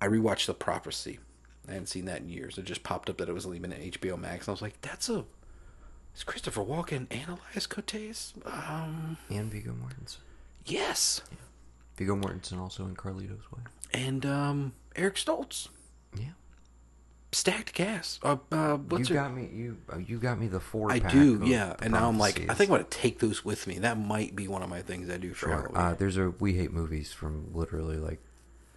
I 0.00 0.06
rewatched 0.08 0.46
The 0.46 0.54
Prophecy. 0.54 1.18
I 1.68 1.72
hadn't 1.72 1.86
seen 1.88 2.06
that 2.06 2.22
in 2.22 2.28
years. 2.28 2.56
It 2.58 2.64
just 2.64 2.82
popped 2.82 3.10
up 3.10 3.18
that 3.18 3.28
it 3.28 3.32
was 3.34 3.46
leaving 3.46 3.72
at 3.72 3.80
HBO 3.80 4.18
Max. 4.18 4.46
And 4.46 4.48
I 4.48 4.52
was 4.52 4.62
like, 4.62 4.80
that's 4.80 5.08
a. 5.08 5.24
It's 6.14 6.24
Christopher 6.24 6.62
Walken 6.62 7.06
and 7.10 7.28
Elias 7.28 7.66
Koteas? 7.66 8.32
Um, 8.46 9.16
And 9.30 9.50
Viggo 9.52 9.72
Mortensen. 9.72 10.18
yes. 10.64 11.20
Viggo 11.98 12.16
Mortensen 12.16 12.58
also 12.58 12.84
in 12.84 12.94
Carlito's 12.96 13.50
Way. 13.52 13.60
And 13.92 14.24
um, 14.24 14.72
Eric 14.96 15.16
Stoltz. 15.16 15.68
Yeah. 16.16 16.28
Stacked 17.32 17.74
cast. 17.74 18.24
Uh, 18.24 18.38
uh, 18.50 18.76
what's 18.76 19.10
you 19.10 19.16
her- 19.16 19.22
got 19.22 19.34
me. 19.34 19.50
You 19.52 19.76
uh, 19.92 19.98
you 19.98 20.18
got 20.18 20.38
me 20.38 20.46
the 20.46 20.60
four. 20.60 20.90
I 20.90 20.98
do, 20.98 21.42
yeah. 21.44 21.74
And 21.82 21.92
now 21.92 22.08
I'm 22.08 22.18
like, 22.18 22.48
I 22.48 22.54
think 22.54 22.70
I'm 22.70 22.78
to 22.78 22.84
take 22.84 23.18
those 23.18 23.44
with 23.44 23.66
me. 23.66 23.78
That 23.80 23.98
might 23.98 24.34
be 24.34 24.48
one 24.48 24.62
of 24.62 24.70
my 24.70 24.80
things 24.80 25.10
I 25.10 25.18
do 25.18 25.34
for 25.34 25.46
Sure. 25.48 25.54
Halloween. 25.56 25.76
Uh, 25.76 25.94
there's 25.98 26.16
a 26.16 26.30
We 26.30 26.54
Hate 26.54 26.72
Movies 26.72 27.12
from 27.12 27.50
literally 27.52 27.96
like 27.98 28.20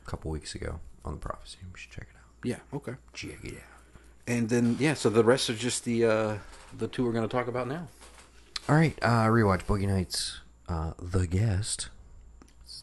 a 0.05 0.09
couple 0.09 0.31
weeks 0.31 0.53
ago 0.53 0.81
on 1.05 1.13
the 1.13 1.19
prophecy. 1.19 1.59
You 1.61 1.67
should 1.75 1.91
check 1.91 2.07
it 2.11 2.17
out. 2.17 2.23
yeah, 2.43 2.57
okay. 2.77 2.95
Check 3.13 3.39
it 3.43 3.53
out. 3.53 3.63
And 4.27 4.49
then, 4.49 4.75
yeah, 4.79 4.95
so 4.95 5.09
the 5.09 5.23
rest 5.23 5.49
are 5.49 5.53
just 5.55 5.85
the 5.85 6.05
uh, 6.05 6.37
the 6.77 6.87
two 6.87 7.05
we're 7.05 7.13
going 7.13 7.27
to 7.27 7.33
talk 7.33 7.47
about 7.47 7.67
now. 7.69 7.87
All 8.67 8.75
right. 8.75 8.97
Uh, 9.01 9.27
rewatch 9.27 9.63
Boogie 9.65 9.87
Nights. 9.87 10.41
Uh, 10.67 10.91
the 11.01 11.25
Guest. 11.25 11.89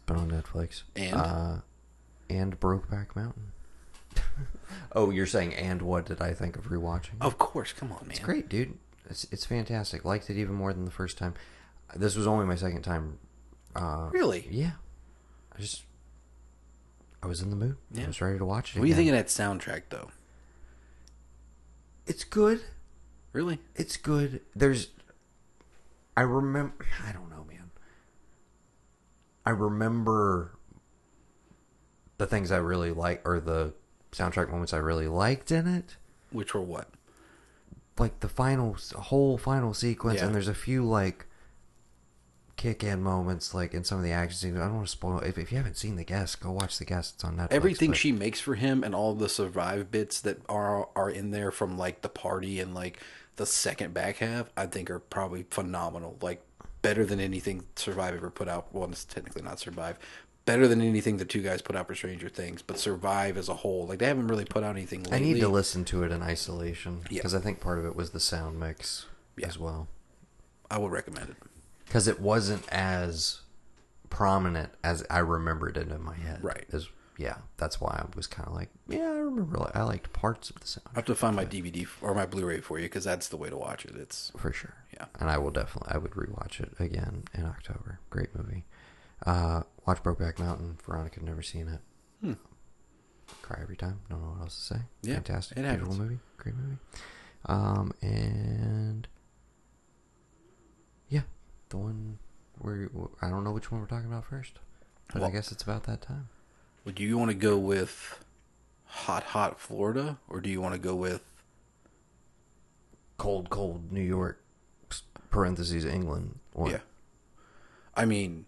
It's 0.09 0.21
been 0.21 0.31
on 0.33 0.43
Netflix. 0.43 0.83
And? 0.97 1.15
uh, 1.15 1.57
and 2.31 2.59
Brokeback 2.61 3.15
Mountain. 3.17 3.53
oh, 4.93 5.11
you're 5.11 5.27
saying 5.27 5.55
and 5.55 5.83
what 5.83 6.07
did 6.07 6.21
I 6.21 6.33
think 6.35 6.57
of 6.57 6.69
rewatching? 6.69 7.17
Of 7.21 7.39
course, 7.39 7.73
come 7.73 7.93
on, 7.93 8.01
man. 8.03 8.11
It's 8.13 8.21
great, 8.21 8.49
dude. 8.49 8.77
It's 9.09 9.27
it's 9.31 9.45
fantastic. 9.47 10.05
Liked 10.05 10.29
it 10.31 10.37
even 10.39 10.55
more 10.55 10.73
than 10.73 10.85
the 10.85 10.91
first 10.91 11.19
time. 11.19 11.35
This 11.97 12.17
was 12.17 12.27
only 12.27 12.45
my 12.47 12.55
second 12.57 12.83
time. 12.83 13.19
Uh, 13.75 14.09
Really? 14.13 14.47
Yeah. 14.51 14.73
I 15.57 15.61
just 15.61 15.85
I 17.23 17.27
was 17.27 17.41
in 17.41 17.51
the 17.51 17.57
mood. 17.57 17.77
Yeah. 17.93 18.05
I 18.05 18.07
was 18.09 18.21
ready 18.21 18.39
to 18.39 18.45
watch 18.45 18.75
it. 18.77 18.79
What 18.79 18.85
do 18.85 18.89
you 18.89 18.95
think 18.95 19.09
again. 19.09 19.19
of 19.21 19.27
that 19.27 19.43
soundtrack, 19.43 19.83
though? 19.91 20.11
It's 22.07 22.25
good. 22.25 22.61
Really? 23.33 23.59
It's 23.77 23.97
good. 23.97 24.41
There's 24.55 24.89
I 26.17 26.23
remember 26.23 26.87
I 27.07 27.13
don't 27.13 27.29
know, 27.31 27.37
man. 27.37 27.38
I 29.49 29.53
remember 29.53 30.59
the 32.19 32.27
things 32.27 32.53
I 32.53 32.59
really 32.59 32.93
like 32.93 33.27
or 33.27 33.41
the 33.41 33.73
soundtrack 34.13 34.51
moments 34.51 34.75
I 34.75 34.77
really 34.77 35.09
liked 35.09 35.51
in 35.51 35.67
it. 35.67 35.97
Which 36.31 36.53
were 36.53 36.61
what? 36.61 36.91
like 37.99 38.21
the 38.21 38.29
final 38.29 38.77
whole 38.97 39.37
final 39.39 39.75
sequence 39.75 40.21
Yeah. 40.21 40.27
and 40.27 40.35
there's 40.35 40.47
a 40.47 40.55
few 40.55 40.85
like 40.85 41.27
kick 42.57 42.85
in 42.85 43.03
moments 43.03 43.55
like 43.55 43.75
in 43.75 43.83
some 43.83 43.99
of 43.99 44.05
the 44.05 44.13
action 44.13 44.39
scenes 44.39 44.57
i 44.57 44.61
don't 44.61 44.77
want 44.77 44.87
to 44.87 44.91
spoil 44.93 45.19
if, 45.19 45.37
if 45.37 45.51
you 45.51 45.59
haven't 45.59 45.77
seen 45.77 45.97
the 45.97 46.05
guest 46.05 46.39
go 46.41 46.53
watch 46.53 46.79
the 46.79 46.85
guest 46.85 47.15
it's 47.17 47.25
on 47.25 47.37
netflix 47.37 47.49
Everything 47.51 47.91
but- 47.91 47.97
she 47.97 48.13
makes 48.13 48.39
for 48.41 48.55
him 48.55 48.85
and 48.85 48.95
all 48.95 49.15
the 49.15 49.29
survive 49.29 49.91
bits 49.91 50.21
that 50.21 50.39
are 50.49 50.89
are 50.95 51.11
in 51.11 51.33
there 51.33 51.51
from 51.51 51.77
like 51.77 52.03
the 52.03 52.09
party 52.09 52.61
and 52.61 52.73
like 52.73 53.01
the 53.35 53.47
second 53.47 53.93
back 53.95 54.19
half, 54.19 54.51
I 54.57 54.67
think 54.67 54.91
are 54.91 54.99
probably 54.99 55.45
phenomenal. 55.51 56.19
Like 56.21 56.43
better 56.89 57.05
than 57.05 57.21
anything 57.21 57.67
Survive 57.77 58.15
ever 58.15 58.31
put 58.31 58.49
out. 58.49 58.69
Well, 58.73 58.89
it's 58.91 59.05
technically 59.05 59.43
not 59.43 59.61
Survive. 59.61 59.99
Better 60.47 60.67
than 60.67 60.81
anything 60.81 61.19
the 61.19 61.27
two 61.27 61.43
guys 61.43 61.61
put 61.61 61.77
out 61.77 61.87
for 61.87 61.95
Stranger 61.95 62.31
Things, 62.31 62.63
but 62.63 62.79
Survive 62.79 63.37
as 63.37 63.51
a 63.51 63.55
whole, 63.57 63.87
like 63.87 63.99
they 63.99 64.07
haven't 64.07 64.29
really 64.29 64.47
put 64.47 64.65
out 64.65 64.75
anything 64.75 65.03
lately. 65.03 65.19
i 65.19 65.21
need 65.21 65.41
to 65.41 65.49
listen 65.49 65.85
to 65.85 66.03
it 66.03 66.11
in 66.11 66.23
isolation 66.23 67.01
Yeah. 67.11 67.19
because 67.19 67.35
i 67.35 67.41
think 67.41 67.61
part 67.61 67.79
of 67.79 67.85
it 67.85 67.95
was 67.95 68.11
the 68.13 68.21
sound 68.21 68.59
mix 68.59 69.05
Yeah. 69.37 69.49
as 69.49 69.59
well 69.59 69.87
I 70.71 70.79
would 70.79 70.91
recommend 70.93 71.29
it. 71.31 71.37
because 71.85 72.09
it 72.09 72.21
wasn't 72.21 72.67
as 72.71 73.43
prominent 74.09 74.71
as 74.83 75.05
i 75.11 75.19
remembered 75.19 75.77
it 75.77 75.89
in 75.91 76.03
my 76.03 76.15
head 76.17 76.43
Right. 76.43 76.65
As- 76.73 76.89
yeah 77.19 77.39
that's 77.59 77.79
why 77.83 78.03
i 78.03 78.17
was 78.17 78.27
kind 78.27 78.49
of 78.49 78.55
like 78.55 78.71
yeah 78.89 79.11
i 79.11 79.17
remember 79.19 79.71
i 79.75 79.83
liked 79.83 80.13
parts 80.13 80.49
of 80.51 80.59
the 80.61 80.67
sound 80.67 80.87
I 80.93 80.99
have 80.99 81.05
to 81.07 81.15
find 81.15 81.37
my 81.37 81.45
DVD 81.45 81.87
or 82.01 82.15
my 82.15 82.25
Blu-ray 82.27 82.61
for 82.61 82.79
you 82.79 82.87
because 82.87 83.05
that's 83.05 83.29
the 83.29 83.37
way 83.37 83.51
to 83.51 83.57
watch 83.57 83.85
it. 83.85 83.95
It's 83.97 84.33
for 84.37 84.53
sure. 84.53 84.75
Yeah. 84.95 85.07
and 85.21 85.29
I 85.31 85.37
will 85.39 85.51
definitely 85.51 85.93
I 85.95 85.99
would 85.99 86.13
rewatch 86.13 86.61
it 86.61 86.73
again 86.81 87.25
in 87.35 87.45
October. 87.45 88.01
Great 88.11 88.35
movie. 88.35 88.65
Uh, 89.27 89.63
watch 89.87 90.03
Brokeback 90.03 90.39
Mountain. 90.39 90.79
Veronica 90.85 91.23
never 91.23 91.43
seen 91.43 91.69
it. 91.69 91.81
Hmm. 92.23 92.33
Cry 93.43 93.59
every 93.63 93.77
time. 93.77 94.01
Don't 94.09 94.23
know 94.23 94.29
what 94.31 94.41
else 94.43 94.57
to 94.57 94.75
say. 94.75 94.81
Yeah, 95.03 95.15
Fantastic. 95.15 95.59
it 95.59 95.63
Beautiful 95.63 95.93
happens. 95.93 95.99
movie. 95.99 96.19
Great 96.39 96.55
movie. 96.57 96.77
Um, 97.47 97.93
and 98.01 99.07
yeah, 101.09 101.23
the 101.69 101.77
one 101.77 102.19
where 102.59 102.89
I 103.23 103.29
don't 103.29 103.45
know 103.45 103.53
which 103.53 103.71
one 103.71 103.81
we're 103.81 103.87
talking 103.87 104.07
about 104.11 104.25
first, 104.25 104.59
but 105.13 105.23
I 105.23 105.31
guess 105.31 105.53
it's 105.53 105.63
about 105.63 105.85
that 105.85 106.01
time. 106.03 106.29
Would 106.85 106.99
you 107.01 107.19
want 107.19 107.31
to 107.31 107.37
go 107.37 107.57
with 107.59 108.25
hot, 108.89 109.23
hot 109.25 109.61
Florida, 109.61 110.19
or 110.29 110.41
do 110.41 110.51
you 110.51 110.61
want 110.61 110.75
to 110.75 110.81
go 110.81 110.95
with 110.95 111.23
Cold, 113.17 113.51
cold 113.51 113.93
New 113.93 114.01
York. 114.03 114.41
Parentheses 115.31 115.85
England. 115.85 116.39
What? 116.53 116.71
yeah? 116.71 116.79
I 117.97 118.05
mean, 118.05 118.47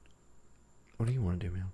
What 0.96 1.06
do 1.06 1.12
you 1.12 1.20
want 1.22 1.40
to 1.40 1.46
do, 1.48 1.52
man? 1.52 1.72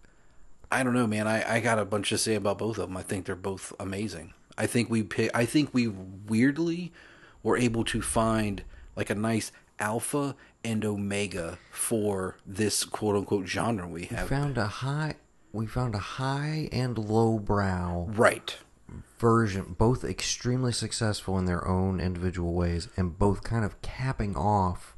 I 0.72 0.82
don't 0.82 0.94
know, 0.94 1.06
man. 1.06 1.28
I, 1.28 1.56
I 1.56 1.60
got 1.60 1.78
a 1.78 1.84
bunch 1.84 2.08
to 2.08 2.18
say 2.18 2.34
about 2.34 2.58
both 2.58 2.78
of 2.78 2.88
them. 2.88 2.96
I 2.96 3.02
think 3.02 3.26
they're 3.26 3.36
both 3.36 3.72
amazing. 3.78 4.32
I 4.58 4.66
think 4.66 4.88
we 4.90 5.02
pick, 5.02 5.30
I 5.34 5.44
think 5.44 5.72
we 5.74 5.86
weirdly 5.88 6.92
were 7.42 7.56
able 7.58 7.84
to 7.84 8.00
find 8.02 8.64
like 8.96 9.10
a 9.10 9.14
nice 9.14 9.52
alpha 9.78 10.34
and 10.64 10.84
omega 10.84 11.58
for 11.70 12.38
this 12.46 12.82
quote 12.84 13.14
unquote 13.14 13.46
genre 13.46 13.86
we 13.86 14.00
We 14.00 14.06
have. 14.16 14.28
found 14.28 14.56
a 14.58 14.66
high. 14.66 15.16
We 15.56 15.66
found 15.66 15.94
a 15.94 15.98
high 15.98 16.68
and 16.70 16.98
low 16.98 17.38
brow 17.38 18.06
right. 18.10 18.54
version, 19.18 19.74
both 19.78 20.04
extremely 20.04 20.70
successful 20.72 21.38
in 21.38 21.46
their 21.46 21.66
own 21.66 21.98
individual 21.98 22.52
ways, 22.52 22.88
and 22.96 23.18
both 23.18 23.42
kind 23.42 23.64
of 23.64 23.80
capping 23.80 24.36
off 24.36 24.94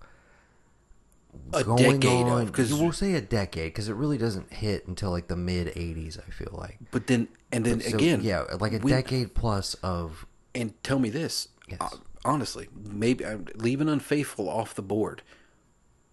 A 1.52 1.62
decade 1.62 2.26
of 2.26 2.46
because 2.46 2.74
we'll 2.74 2.90
say 2.92 3.14
a 3.14 3.20
decade 3.20 3.72
because 3.72 3.88
it 3.88 3.94
really 3.94 4.18
doesn't 4.18 4.52
hit 4.52 4.88
until 4.88 5.11
like 5.12 5.28
the 5.28 5.36
mid 5.36 5.68
'80s. 5.68 6.18
I 6.18 6.30
feel 6.32 6.52
like. 6.52 6.78
but 6.90 7.06
then 7.06 7.28
and 7.52 7.64
then 7.64 7.80
So, 7.80 7.96
again 7.96 8.20
yeah, 8.22 8.42
like 8.59 8.72
a 8.72 8.78
we- 8.78 8.90
decade 8.90 9.34
plus 9.34 9.74
of 9.74 10.26
And 10.56 10.74
tell 10.82 10.98
me 10.98 11.09
this, 11.09 11.48
Yes. 11.68 11.78
uh, 11.80 11.88
honestly, 12.24 12.68
maybe 12.74 13.24
uh, 13.24 13.38
leaving 13.54 13.88
unfaithful 13.88 14.48
off 14.48 14.74
the 14.74 14.82
board. 14.82 15.22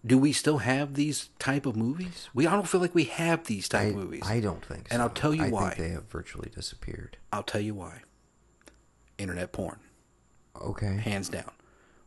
Do 0.06 0.18
we 0.18 0.32
still 0.32 0.58
have 0.58 0.94
these 0.94 1.30
type 1.40 1.66
of 1.66 1.74
movies? 1.74 2.28
We 2.32 2.46
I 2.46 2.52
don't 2.52 2.68
feel 2.68 2.80
like 2.80 2.94
we 2.94 3.04
have 3.04 3.44
these 3.44 3.68
type 3.68 3.80
I, 3.82 3.84
of 3.86 3.96
movies. 3.96 4.22
I 4.24 4.38
don't 4.40 4.64
think, 4.64 4.88
so. 4.88 4.92
And 4.94 5.02
I'll 5.02 5.10
tell 5.10 5.34
you 5.34 5.44
I 5.44 5.48
why. 5.50 5.70
think 5.70 5.78
they 5.80 5.88
have 5.94 6.04
virtually 6.04 6.50
disappeared. 6.54 7.16
I'll 7.32 7.42
tell 7.42 7.60
you 7.60 7.74
why. 7.74 8.02
Internet 9.18 9.52
porn, 9.52 9.78
Okay. 10.60 10.96
hands 10.98 11.28
down. 11.28 11.50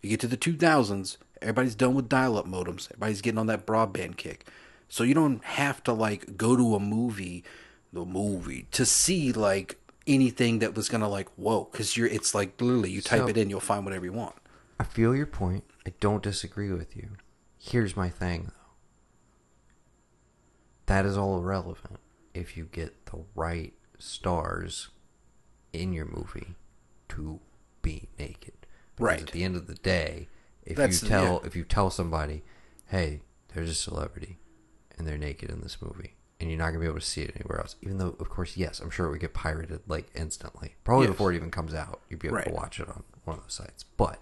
You 0.01 0.11
get 0.11 0.19
to 0.21 0.27
the 0.27 0.37
2000s, 0.37 1.17
everybody's 1.41 1.75
done 1.75 1.93
with 1.95 2.07
dial-up 2.07 2.45
modems. 2.45 2.87
Everybody's 2.91 3.21
getting 3.21 3.39
on 3.39 3.47
that 3.47 3.65
broadband 3.65 4.17
kick. 4.17 4.47
So 4.87 5.03
you 5.03 5.13
don't 5.13 5.43
have 5.43 5.83
to 5.85 5.93
like 5.93 6.37
go 6.37 6.55
to 6.55 6.75
a 6.75 6.79
movie, 6.79 7.43
the 7.91 8.05
movie 8.05 8.67
to 8.71 8.85
see 8.85 9.31
like 9.33 9.77
anything 10.07 10.59
that 10.59 10.75
was 10.75 10.87
gonna 10.89 11.09
like 11.09 11.27
whoa, 11.35 11.67
because 11.71 11.97
you're 11.97 12.07
it's 12.07 12.33
like 12.33 12.59
literally 12.61 12.91
you 12.91 13.01
type 13.01 13.21
So- 13.21 13.27
it 13.27 13.37
in, 13.37 13.49
you'll 13.49 13.59
find 13.59 13.83
whatever 13.83 14.05
you 14.05 14.13
want. 14.13 14.35
I 14.79 14.83
feel 14.85 15.13
your 15.15 15.25
point. 15.25 15.63
I 15.85 15.93
don't 15.99 16.23
disagree 16.23 16.71
with 16.71 16.95
you. 16.95 17.09
Here's 17.59 17.95
my 17.95 18.09
thing, 18.09 18.45
though. 18.45 18.53
That 20.85 21.05
is 21.05 21.17
all 21.17 21.37
irrelevant 21.37 21.99
if 22.33 22.57
you 22.57 22.65
get 22.65 23.05
the 23.07 23.19
right 23.35 23.73
stars 23.99 24.89
in 25.73 25.93
your 25.93 26.05
movie 26.05 26.55
to 27.09 27.39
be 27.81 28.07
naked. 28.17 28.53
Because 28.95 29.05
Right. 29.05 29.21
At 29.21 29.31
the 29.31 29.43
end 29.43 29.55
of 29.55 29.67
the 29.67 29.75
day, 29.75 30.27
if 30.63 30.77
That's- 30.77 31.01
you 31.03 31.07
tell 31.09 31.33
yeah. 31.41 31.47
if 31.47 31.55
you 31.55 31.63
tell 31.63 31.89
somebody, 31.89 32.43
"Hey, 32.87 33.21
there's 33.49 33.69
a 33.69 33.75
celebrity, 33.75 34.39
and 34.97 35.07
they're 35.07 35.17
naked 35.17 35.49
in 35.49 35.61
this 35.61 35.81
movie," 35.81 36.15
and 36.39 36.49
you're 36.49 36.57
not 36.57 36.67
gonna 36.67 36.79
be 36.79 36.85
able 36.85 36.99
to 36.99 37.05
see 37.05 37.21
it 37.21 37.35
anywhere 37.35 37.59
else, 37.59 37.75
even 37.81 37.97
though, 37.97 38.15
of 38.19 38.29
course, 38.29 38.57
yes, 38.57 38.79
I'm 38.79 38.89
sure 38.89 39.05
it 39.07 39.11
would 39.11 39.19
get 39.21 39.33
pirated 39.33 39.81
like 39.87 40.09
instantly, 40.15 40.75
probably 40.83 41.05
Yes. 41.07 41.13
before 41.13 41.31
it 41.31 41.35
even 41.35 41.51
comes 41.51 41.73
out. 41.73 42.01
You'd 42.09 42.19
be 42.19 42.27
able 42.29 42.41
to 42.41 42.49
watch 42.51 42.79
it 42.79 42.87
on 42.89 43.03
one 43.25 43.37
of 43.37 43.43
those 43.43 43.53
sites, 43.53 43.83
but. 43.83 44.21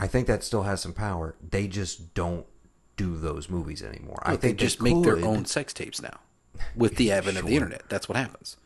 I 0.00 0.06
think 0.06 0.26
that 0.26 0.44
still 0.44 0.62
has 0.62 0.80
some 0.80 0.92
power. 0.92 1.34
They 1.50 1.66
just 1.66 2.14
don't 2.14 2.46
do 2.96 3.16
those 3.16 3.48
movies 3.48 3.82
anymore. 3.82 4.18
I 4.22 4.32
But 4.32 4.40
they 4.40 4.48
think 4.48 4.58
just 4.60 4.80
make 4.82 5.02
their 5.02 5.24
own 5.24 5.44
sex 5.44 5.72
tapes 5.72 6.00
now 6.00 6.20
with 6.76 6.96
the 6.96 7.10
advent 7.12 7.38
of 7.38 7.46
the 7.46 7.54
internet. 7.54 7.82
That's 7.88 8.08
what 8.08 8.16
happens. 8.16 8.56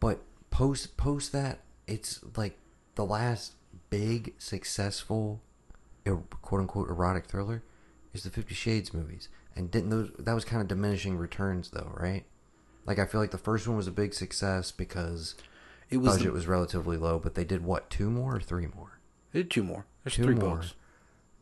But 0.00 0.20
post 0.50 0.96
post 0.96 1.32
that, 1.32 1.60
it's 1.86 2.20
like 2.36 2.56
the 2.94 3.04
last 3.04 3.52
big 3.90 4.34
successful, 4.38 5.40
er, 6.06 6.16
quote 6.42 6.60
unquote, 6.60 6.88
erotic 6.88 7.26
thriller 7.26 7.62
is 8.12 8.22
the 8.22 8.30
Fifty 8.30 8.54
Shades 8.54 8.94
movies, 8.94 9.28
And 9.56 9.70
didn't 9.70 9.90
those 9.90 10.10
that 10.18 10.34
was 10.34 10.44
kind 10.44 10.62
of 10.62 10.68
diminishing 10.68 11.16
returns 11.16 11.70
though, 11.70 11.92
right? 11.96 12.24
Like 12.86 12.98
I 12.98 13.06
feel 13.06 13.20
like 13.20 13.30
the 13.30 13.38
first 13.38 13.66
one 13.66 13.76
was 13.76 13.86
a 13.86 13.92
big 13.92 14.14
success 14.14 14.70
because 14.70 15.34
It 15.90 15.98
was 15.98 16.14
budget 16.14 16.26
the- 16.28 16.32
was 16.32 16.46
relatively 16.46 16.96
low, 16.96 17.18
but 17.18 17.34
they 17.34 17.44
did 17.44 17.64
what 17.64 17.90
two 17.90 18.10
more 18.10 18.36
or 18.36 18.40
three 18.40 18.66
more? 18.66 18.98
Two 19.42 19.64
more. 19.64 19.84
There's 20.04 20.14
Two 20.14 20.24
three 20.24 20.34
more. 20.34 20.56
books. 20.56 20.74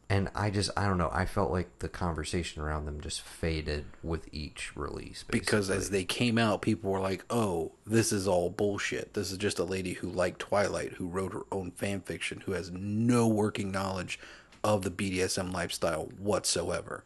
And 0.08 0.28
I 0.34 0.50
just 0.50 0.70
I 0.76 0.86
don't 0.86 0.98
know. 0.98 1.10
I 1.12 1.24
felt 1.24 1.50
like 1.50 1.78
the 1.78 1.88
conversation 1.88 2.60
around 2.62 2.84
them 2.84 3.00
just 3.00 3.22
faded 3.22 3.86
with 4.02 4.28
each 4.30 4.76
release 4.76 5.24
Because 5.26 5.70
as 5.70 5.88
they 5.88 6.04
came 6.04 6.36
out, 6.36 6.60
people 6.60 6.90
were 6.90 7.00
like, 7.00 7.24
"Oh, 7.30 7.72
this 7.86 8.12
is 8.12 8.28
all 8.28 8.50
bullshit. 8.50 9.14
This 9.14 9.32
is 9.32 9.38
just 9.38 9.58
a 9.58 9.64
lady 9.64 9.94
who 9.94 10.08
liked 10.10 10.38
Twilight, 10.40 10.94
who 10.94 11.06
wrote 11.06 11.32
her 11.32 11.44
own 11.50 11.70
fan 11.70 12.02
fiction, 12.02 12.42
who 12.44 12.52
has 12.52 12.70
no 12.70 13.26
working 13.26 13.70
knowledge 13.72 14.18
of 14.62 14.82
the 14.82 14.90
BDSM 14.90 15.50
lifestyle 15.52 16.10
whatsoever." 16.18 17.04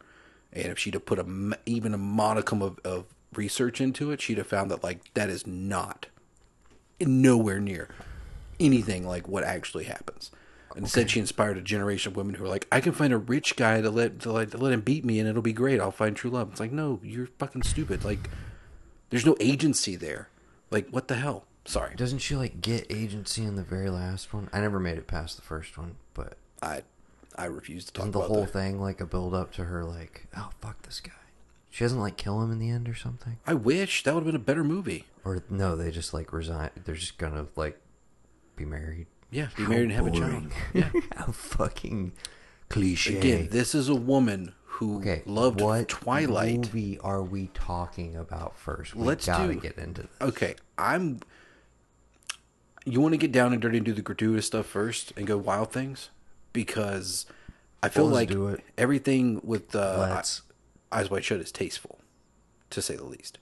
And 0.51 0.65
if 0.67 0.77
she'd 0.79 0.93
have 0.95 1.05
put 1.05 1.19
a 1.19 1.57
even 1.65 1.93
a 1.93 1.97
modicum 1.97 2.61
of, 2.61 2.79
of 2.83 3.05
research 3.33 3.79
into 3.79 4.11
it, 4.11 4.21
she'd 4.21 4.37
have 4.37 4.47
found 4.47 4.69
that 4.71 4.83
like 4.83 5.13
that 5.13 5.29
is 5.29 5.47
not 5.47 6.07
nowhere 6.99 7.59
near 7.59 7.89
anything 8.59 9.07
like 9.07 9.27
what 9.29 9.43
actually 9.43 9.85
happens. 9.85 10.31
And 10.75 10.83
Instead, 10.83 11.09
she 11.09 11.19
inspired 11.19 11.57
a 11.57 11.61
generation 11.61 12.11
of 12.11 12.17
women 12.17 12.35
who 12.35 12.45
are 12.45 12.49
like, 12.49 12.67
"I 12.71 12.81
can 12.81 12.91
find 12.91 13.11
a 13.13 13.17
rich 13.17 13.55
guy 13.55 13.81
to 13.81 13.89
let 13.89 14.19
to, 14.21 14.31
like, 14.31 14.51
to 14.51 14.57
let 14.57 14.73
him 14.73 14.81
beat 14.81 15.03
me, 15.05 15.19
and 15.19 15.27
it'll 15.27 15.41
be 15.41 15.53
great. 15.53 15.79
I'll 15.79 15.91
find 15.91 16.15
true 16.15 16.29
love." 16.29 16.51
It's 16.51 16.59
like, 16.59 16.71
no, 16.71 16.99
you're 17.03 17.27
fucking 17.39 17.63
stupid. 17.63 18.03
Like, 18.03 18.29
there's 19.09 19.25
no 19.25 19.35
agency 19.39 19.95
there. 19.95 20.29
Like, 20.69 20.89
what 20.89 21.07
the 21.07 21.15
hell? 21.15 21.45
Sorry, 21.65 21.95
doesn't 21.95 22.19
she 22.19 22.35
like 22.35 22.61
get 22.61 22.85
agency 22.89 23.43
in 23.43 23.55
the 23.55 23.63
very 23.63 23.89
last 23.89 24.33
one? 24.33 24.49
I 24.53 24.61
never 24.61 24.79
made 24.79 24.97
it 24.97 25.05
past 25.07 25.35
the 25.35 25.41
first 25.41 25.77
one, 25.77 25.95
but 26.13 26.37
I 26.61 26.83
I 27.35 27.45
refuse 27.45 27.85
to 27.85 27.93
talk 27.93 28.03
isn't 28.03 28.11
the 28.13 28.21
whole 28.21 28.41
that. 28.45 28.53
thing 28.53 28.79
like 28.79 29.01
a 29.01 29.05
build 29.05 29.33
up 29.33 29.51
to 29.53 29.65
her 29.65 29.83
like, 29.83 30.27
oh 30.37 30.49
fuck 30.61 30.81
this 30.83 31.01
guy? 31.01 31.11
She 31.69 31.83
doesn't 31.83 31.99
like 31.99 32.15
kill 32.17 32.41
him 32.41 32.51
in 32.51 32.59
the 32.59 32.69
end 32.69 32.87
or 32.87 32.95
something? 32.95 33.37
I 33.45 33.53
wish 33.53 34.03
that 34.03 34.13
would 34.13 34.21
have 34.21 34.25
been 34.27 34.35
a 34.35 34.39
better 34.39 34.63
movie. 34.63 35.05
Or 35.25 35.43
no, 35.49 35.75
they 35.75 35.91
just 35.91 36.13
like 36.13 36.31
resign. 36.31 36.69
They're 36.85 36.95
just 36.95 37.17
gonna 37.17 37.47
like 37.57 37.79
be 38.55 38.63
married. 38.63 39.07
Yeah, 39.29 39.47
be 39.57 39.63
How 39.63 39.69
married 39.69 39.83
and 39.83 39.91
have 39.93 40.07
a 40.07 40.11
child. 40.11 40.51
Yeah. 40.73 40.89
How 41.15 41.31
fucking 41.31 42.13
cliche. 42.69 43.17
Again, 43.17 43.47
this 43.51 43.75
is 43.75 43.89
a 43.89 43.95
woman 43.95 44.53
who 44.63 44.99
okay, 44.99 45.21
loved 45.25 45.59
what 45.61 45.89
Twilight. 45.89 46.57
movie 46.57 46.99
are 46.99 47.21
we 47.23 47.47
talking 47.53 48.15
about 48.15 48.57
first? 48.57 48.95
We 48.95 49.03
Let's 49.05 49.25
gotta 49.25 49.53
do- 49.53 49.59
get 49.59 49.77
into 49.77 50.03
this. 50.03 50.11
Okay, 50.21 50.55
I'm. 50.77 51.19
You 52.85 53.01
want 53.01 53.13
to 53.13 53.17
get 53.17 53.33
down 53.33 53.51
and 53.51 53.61
dirty 53.61 53.77
and 53.77 53.85
do 53.85 53.91
the 53.91 54.01
gratuitous 54.01 54.45
stuff 54.45 54.65
first 54.65 55.11
and 55.17 55.27
go 55.27 55.37
wild 55.37 55.73
things 55.73 56.09
because 56.53 57.25
I 57.83 57.89
feel 57.89 58.05
Let's 58.05 58.15
like 58.15 58.29
do 58.29 58.47
it. 58.47 58.63
everything 58.77 59.41
with 59.43 59.75
uh, 59.75 60.07
Let's. 60.13 60.43
Eyes 60.89 61.09
Wide 61.11 61.25
Shut 61.25 61.41
is 61.41 61.51
tasteful, 61.51 61.99
to 62.69 62.81
say 62.81 62.95
the 62.95 63.03
least. 63.03 63.39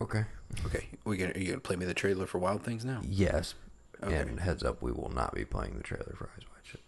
Okay. 0.00 0.24
Okay, 0.66 0.88
we 1.04 1.16
gonna, 1.16 1.32
are 1.34 1.38
you 1.38 1.46
gonna 1.48 1.60
play 1.60 1.76
me 1.76 1.84
the 1.86 1.94
trailer 1.94 2.26
for 2.26 2.38
Wild 2.38 2.64
Things 2.64 2.84
now? 2.84 3.00
Yes. 3.08 3.54
Okay. 4.02 4.16
And 4.16 4.40
heads 4.40 4.62
up, 4.62 4.82
we 4.82 4.92
will 4.92 5.12
not 5.14 5.34
be 5.34 5.44
playing 5.44 5.76
the 5.76 5.82
trailer 5.82 6.14
for 6.16 6.28
Eyes 6.36 6.44
Wide 6.50 6.64
Shut. 6.64 6.80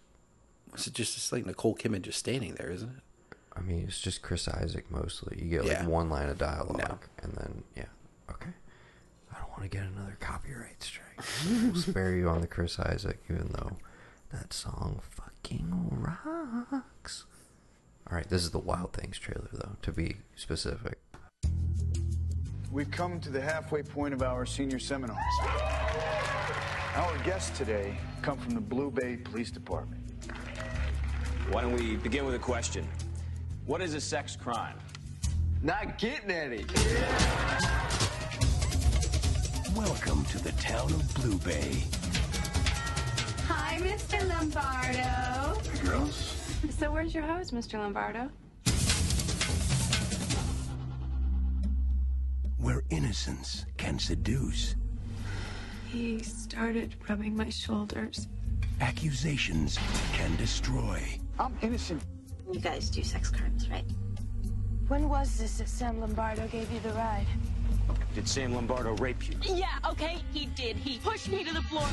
Is 0.77 0.87
it 0.87 0.93
just 0.93 1.15
it's 1.17 1.31
like 1.31 1.45
Nicole 1.45 1.75
Kidman 1.75 2.01
just 2.01 2.19
standing 2.19 2.55
there, 2.55 2.69
isn't 2.69 2.89
it? 2.89 3.37
I 3.55 3.61
mean, 3.61 3.85
it's 3.87 4.01
just 4.01 4.21
Chris 4.21 4.47
Isaak 4.49 4.91
mostly. 4.91 5.41
You 5.41 5.49
get 5.49 5.61
like 5.63 5.71
Yeah. 5.71 5.87
one 5.87 6.09
line 6.09 6.27
of 6.27 6.37
dialogue, 6.37 6.77
No. 6.77 6.99
and 7.23 7.33
then 7.33 7.63
yeah, 7.75 7.85
okay. 8.29 8.49
I 9.33 9.39
don't 9.39 9.49
want 9.51 9.63
to 9.63 9.69
get 9.69 9.85
another 9.85 10.17
copyright 10.19 10.83
strike. 10.83 11.25
we'll 11.63 11.75
spare 11.75 12.11
you 12.13 12.27
on 12.27 12.41
the 12.41 12.47
Chris 12.47 12.77
Isaak, 12.79 13.19
even 13.29 13.47
though 13.53 13.77
that 14.31 14.51
song 14.51 14.99
fucking 15.09 15.87
rocks. 15.91 17.25
All 18.11 18.17
right, 18.17 18.27
this 18.29 18.43
is 18.43 18.51
the 18.51 18.59
Wild 18.59 18.91
Things 18.93 19.17
trailer, 19.17 19.47
though, 19.53 19.77
to 19.81 19.91
be 19.93 20.17
specific. 20.35 20.99
We've 22.71 22.91
come 22.91 23.21
to 23.21 23.29
the 23.29 23.39
halfway 23.41 23.83
point 23.83 24.13
of 24.13 24.21
our 24.21 24.45
senior 24.45 24.79
seminars. 24.79 25.17
Our 26.95 27.17
guests 27.25 27.57
today 27.57 27.97
come 28.21 28.37
from 28.37 28.53
the 28.53 28.61
Blue 28.61 28.89
Bay 28.89 29.17
Police 29.17 29.51
Department. 29.51 30.01
Why 31.51 31.61
don't 31.61 31.73
we 31.73 31.97
begin 31.97 32.25
with 32.25 32.35
a 32.35 32.39
question? 32.39 32.87
What 33.65 33.81
is 33.81 33.95
a 33.95 33.99
sex 33.99 34.37
crime? 34.37 34.77
Not 35.61 35.97
getting 35.97 36.31
any. 36.31 36.65
Welcome 39.75 40.23
to 40.23 40.41
the 40.41 40.53
town 40.57 40.89
of 40.93 41.13
Blue 41.15 41.37
Bay. 41.39 41.83
Hi, 43.49 43.77
Mr. 43.81 44.25
Lombardo. 44.29 45.59
Hey, 45.69 45.85
Girls? 45.85 46.15
So 46.69 46.93
where's 46.93 47.13
your 47.13 47.23
hose, 47.23 47.51
Mr. 47.51 47.77
Lombardo? 47.77 48.29
Where 52.57 52.83
innocence 52.89 53.65
can 53.75 53.99
seduce, 53.99 54.77
He 55.95 56.21
started 56.21 56.93
rubbing 57.07 57.37
my 57.37 57.47
shoulders. 57.47 58.27
accusations 58.81 59.79
can 60.11 60.35
destroy, 60.35 61.01
I'm 61.39 61.57
innocent. 61.61 62.03
You 62.51 62.59
guys 62.59 62.89
do 62.89 63.01
sex 63.01 63.31
crimes, 63.31 63.69
right? 63.69 63.85
When 64.89 65.07
was 65.07 65.37
this 65.37 65.59
that 65.59 65.69
Sam 65.69 66.01
Lombardo 66.01 66.49
gave 66.49 66.69
you 66.69 66.81
the 66.81 66.89
ride? 66.89 67.25
Did 68.13 68.27
Sam 68.27 68.53
Lombardo 68.53 68.93
rape 68.97 69.25
you? 69.29 69.37
Yeah, 69.55 69.67
okay, 69.89 70.17
he 70.33 70.47
did. 70.47 70.75
He 70.75 70.97
pushed 70.99 71.29
me 71.29 71.45
to 71.45 71.53
the 71.53 71.61
floor. 71.61 71.87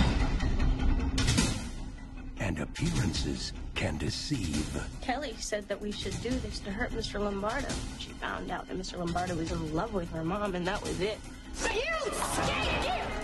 and 2.41 2.59
appearances 2.59 3.53
can 3.77 3.99
deceive. 3.99 4.85
Kelly 5.01 5.37
said 5.39 5.69
that 5.69 5.81
we 5.81 5.93
should 5.93 6.21
do 6.23 6.31
this 6.31 6.59
to 6.59 6.73
hurt 6.73 6.91
Mr. 6.91 7.21
Lombardo. 7.21 7.69
She 8.01 8.11
found 8.15 8.51
out 8.51 8.67
that 8.67 8.77
Mr. 8.77 8.99
Lombardo 8.99 9.37
was 9.37 9.53
in 9.53 9.73
love 9.73 9.95
with 9.95 10.11
her 10.11 10.25
mom, 10.25 10.57
and 10.57 10.67
that 10.67 10.83
was 10.83 11.01
it. 11.01 11.21
You 11.55 12.13
skate 12.13 12.85
you! 12.85 13.22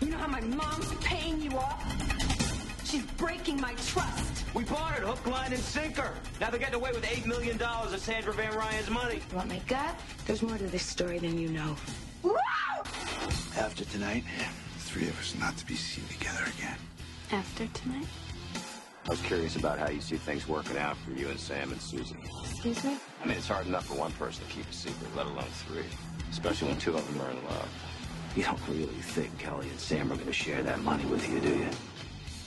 You 0.00 0.10
know 0.10 0.18
how 0.18 0.26
my 0.26 0.40
mom's 0.40 0.92
paying 0.96 1.40
you 1.40 1.56
off? 1.56 2.84
She's 2.84 3.04
breaking 3.16 3.60
my 3.60 3.74
trust. 3.86 4.44
We 4.54 4.64
bought 4.64 4.96
it 4.96 5.02
hook, 5.02 5.26
line, 5.26 5.52
and 5.52 5.62
sinker. 5.62 6.12
Now 6.40 6.50
they're 6.50 6.60
getting 6.60 6.76
away 6.76 6.92
with 6.92 7.02
$8 7.02 7.26
million 7.26 7.60
of 7.60 7.98
Sandra 7.98 8.32
Van 8.32 8.54
Ryan's 8.54 8.90
money. 8.90 9.20
You 9.30 9.36
want 9.36 9.48
my 9.48 9.58
gut? 9.66 9.98
There's 10.26 10.42
more 10.42 10.56
to 10.56 10.66
this 10.66 10.84
story 10.84 11.18
than 11.18 11.38
you 11.38 11.48
know. 11.48 11.76
After 13.56 13.84
tonight, 13.84 14.24
the 14.74 14.80
three 14.80 15.08
of 15.08 15.18
us 15.18 15.34
not 15.40 15.56
to 15.56 15.66
be 15.66 15.74
seen 15.74 16.04
together 16.06 16.44
again. 16.58 16.76
After 17.32 17.66
tonight? 17.68 18.06
I 19.06 19.10
was 19.10 19.20
curious 19.22 19.56
about 19.56 19.78
how 19.78 19.90
you 19.90 20.00
see 20.00 20.16
things 20.16 20.48
working 20.48 20.78
out 20.78 20.96
for 20.98 21.10
you 21.10 21.28
and 21.28 21.38
Sam 21.38 21.72
and 21.72 21.80
Susan. 21.80 22.16
Excuse 22.44 22.82
me? 22.84 22.96
I 23.22 23.26
mean, 23.26 23.36
it's 23.36 23.48
hard 23.48 23.66
enough 23.66 23.86
for 23.86 23.94
one 23.94 24.12
person 24.12 24.44
to 24.46 24.50
keep 24.52 24.68
a 24.68 24.72
secret, 24.72 25.14
let 25.16 25.26
alone 25.26 25.44
three. 25.66 25.84
Especially 26.30 26.68
when 26.68 26.78
two 26.78 26.94
of 26.94 27.06
them 27.12 27.20
are 27.20 27.30
in 27.30 27.44
love. 27.44 27.68
You 28.36 28.42
don't 28.42 28.58
really 28.68 28.86
think 28.86 29.38
Kelly 29.38 29.68
and 29.68 29.78
Sam 29.78 30.10
are 30.10 30.16
going 30.16 30.26
to 30.26 30.32
share 30.32 30.60
that 30.64 30.80
money 30.80 31.04
with 31.06 31.28
you, 31.30 31.38
do 31.38 31.50
you? 31.50 31.68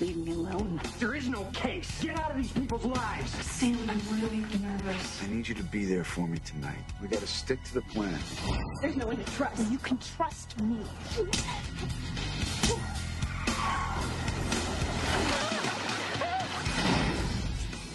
Leave 0.01 0.17
me 0.17 0.33
alone. 0.33 0.81
There 0.99 1.15
is 1.15 1.29
no 1.29 1.45
case. 1.53 2.03
Get 2.03 2.19
out 2.19 2.31
of 2.31 2.37
these 2.37 2.51
people's 2.51 2.83
lives. 2.83 3.31
Sam, 3.31 3.77
I'm 3.89 4.21
really 4.21 4.43
nervous. 4.61 5.23
I 5.23 5.27
need 5.27 5.47
you 5.47 5.55
to 5.55 5.63
be 5.63 5.85
there 5.85 6.03
for 6.03 6.27
me 6.27 6.39
tonight. 6.39 6.83
We 7.01 7.07
gotta 7.07 7.25
stick 7.25 7.63
to 7.63 7.73
the 7.75 7.81
plan. 7.81 8.19
There's 8.81 8.97
no 8.97 9.07
one 9.07 9.15
to 9.15 9.23
trust. 9.31 9.71
You 9.71 9.77
can 9.77 9.97
trust 9.97 10.61
me. 10.61 10.77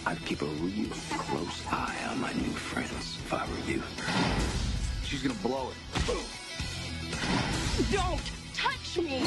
I'd 0.05 0.25
keep 0.25 0.41
a 0.41 0.45
real 0.45 0.89
close 1.11 1.63
eye 1.71 1.95
on 2.09 2.19
my 2.19 2.33
new 2.33 2.51
friends 2.51 2.91
if 2.91 3.31
I 3.31 3.45
were 3.45 3.71
you. 3.71 3.83
She's 5.05 5.21
gonna 5.21 5.35
blow 5.35 5.69
it. 5.69 6.42
Don't 7.91 8.21
touch 8.53 8.97
me! 8.97 9.23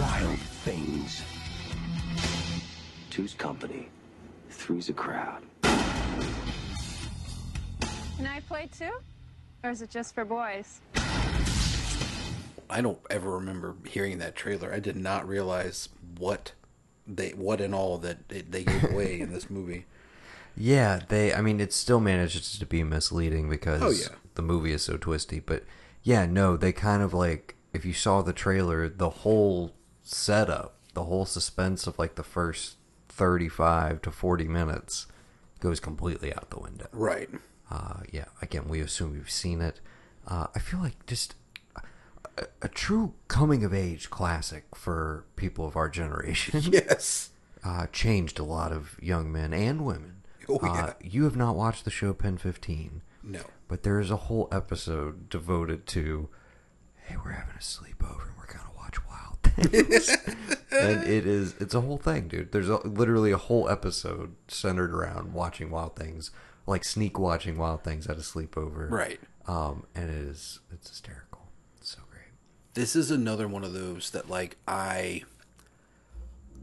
Wild 0.00 0.38
things. 0.64 1.22
Two's 3.10 3.34
company, 3.34 3.88
three's 4.50 4.88
a 4.88 4.92
crowd. 4.92 5.42
Can 5.62 5.72
I 8.26 8.40
play 8.48 8.68
too? 8.76 8.90
Or 9.62 9.70
is 9.70 9.82
it 9.82 9.90
just 9.90 10.14
for 10.14 10.24
boys? 10.24 10.80
I 12.70 12.80
don't 12.80 12.98
ever 13.10 13.30
remember 13.32 13.74
hearing 13.86 14.18
that 14.18 14.34
trailer. 14.34 14.72
I 14.72 14.80
did 14.80 14.96
not 14.96 15.28
realize 15.28 15.88
what 16.18 16.52
they, 17.06 17.30
what 17.30 17.60
and 17.60 17.74
all 17.74 17.98
that 17.98 18.28
they, 18.28 18.40
they 18.42 18.64
gave 18.64 18.84
away 18.90 19.20
in 19.20 19.32
this 19.32 19.48
movie. 19.50 19.86
Yeah, 20.56 21.00
they. 21.08 21.34
I 21.34 21.40
mean, 21.40 21.58
it 21.60 21.72
still 21.72 21.98
manages 21.98 22.56
to 22.60 22.64
be 22.64 22.84
misleading 22.84 23.50
because 23.50 23.82
Oh, 23.82 23.90
yeah. 23.90 24.14
The 24.34 24.42
movie 24.42 24.72
is 24.72 24.82
so 24.82 24.96
twisty. 24.96 25.40
But 25.40 25.64
yeah, 26.02 26.26
no, 26.26 26.56
they 26.56 26.72
kind 26.72 27.02
of 27.02 27.12
like 27.14 27.56
if 27.72 27.84
you 27.84 27.92
saw 27.92 28.22
the 28.22 28.32
trailer, 28.32 28.88
the 28.88 29.10
whole 29.10 29.74
setup, 30.02 30.76
the 30.94 31.04
whole 31.04 31.24
suspense 31.26 31.86
of 31.86 31.98
like 31.98 32.14
the 32.14 32.22
first 32.22 32.76
thirty-five 33.08 34.02
to 34.02 34.10
forty 34.10 34.46
minutes 34.48 35.06
goes 35.60 35.80
completely 35.80 36.32
out 36.34 36.50
the 36.50 36.58
window. 36.60 36.86
Right. 36.92 37.30
Uh, 37.70 38.00
yeah, 38.12 38.26
again, 38.42 38.68
we 38.68 38.80
assume 38.80 39.12
we've 39.14 39.30
seen 39.30 39.60
it. 39.62 39.80
Uh, 40.28 40.46
I 40.54 40.58
feel 40.58 40.80
like 40.80 41.06
just 41.06 41.34
a, 42.36 42.44
a 42.62 42.68
true 42.68 43.14
coming 43.28 43.64
of 43.64 43.72
age 43.72 44.10
classic 44.10 44.64
for 44.74 45.24
people 45.36 45.66
of 45.66 45.74
our 45.76 45.88
generation. 45.88 46.60
Yes. 46.72 47.30
uh, 47.64 47.86
changed 47.92 48.38
a 48.38 48.44
lot 48.44 48.70
of 48.72 48.98
young 49.02 49.32
men 49.32 49.54
and 49.54 49.84
women. 49.86 50.22
Oh, 50.48 50.58
Uh, 50.58 50.74
yeah. 50.74 50.92
you 51.00 51.24
have 51.24 51.36
not 51.36 51.56
watched 51.56 51.84
the 51.86 51.90
show 51.90 52.12
Pen 52.12 52.36
15. 52.36 53.00
No. 53.22 53.40
But 53.74 53.82
there 53.82 53.98
is 53.98 54.12
a 54.12 54.16
whole 54.16 54.48
episode 54.52 55.28
devoted 55.28 55.84
to, 55.88 56.28
hey, 57.06 57.16
we're 57.16 57.32
having 57.32 57.56
a 57.56 57.58
sleepover 57.58 58.28
and 58.28 58.36
we're 58.38 58.46
going 58.46 58.60
to 58.60 58.76
watch 58.76 59.04
Wild 59.04 59.38
Things. 59.42 60.16
and 60.70 61.02
it 61.02 61.26
is, 61.26 61.56
it's 61.58 61.74
a 61.74 61.80
whole 61.80 61.98
thing, 61.98 62.28
dude. 62.28 62.52
There's 62.52 62.68
a, 62.68 62.76
literally 62.86 63.32
a 63.32 63.36
whole 63.36 63.68
episode 63.68 64.36
centered 64.46 64.94
around 64.94 65.32
watching 65.32 65.72
Wild 65.72 65.96
Things, 65.96 66.30
like 66.68 66.84
sneak 66.84 67.18
watching 67.18 67.58
Wild 67.58 67.82
Things 67.82 68.06
at 68.06 68.14
a 68.14 68.20
sleepover. 68.20 68.88
Right. 68.88 69.18
Um, 69.48 69.86
and 69.92 70.08
it 70.08 70.18
is, 70.18 70.60
it's 70.72 70.88
hysterical. 70.88 71.48
It's 71.80 71.90
so 71.90 72.02
great. 72.08 72.30
this 72.74 72.94
is 72.94 73.10
another 73.10 73.48
one 73.48 73.64
of 73.64 73.72
those 73.72 74.10
that 74.10 74.30
like 74.30 74.56
I 74.68 75.24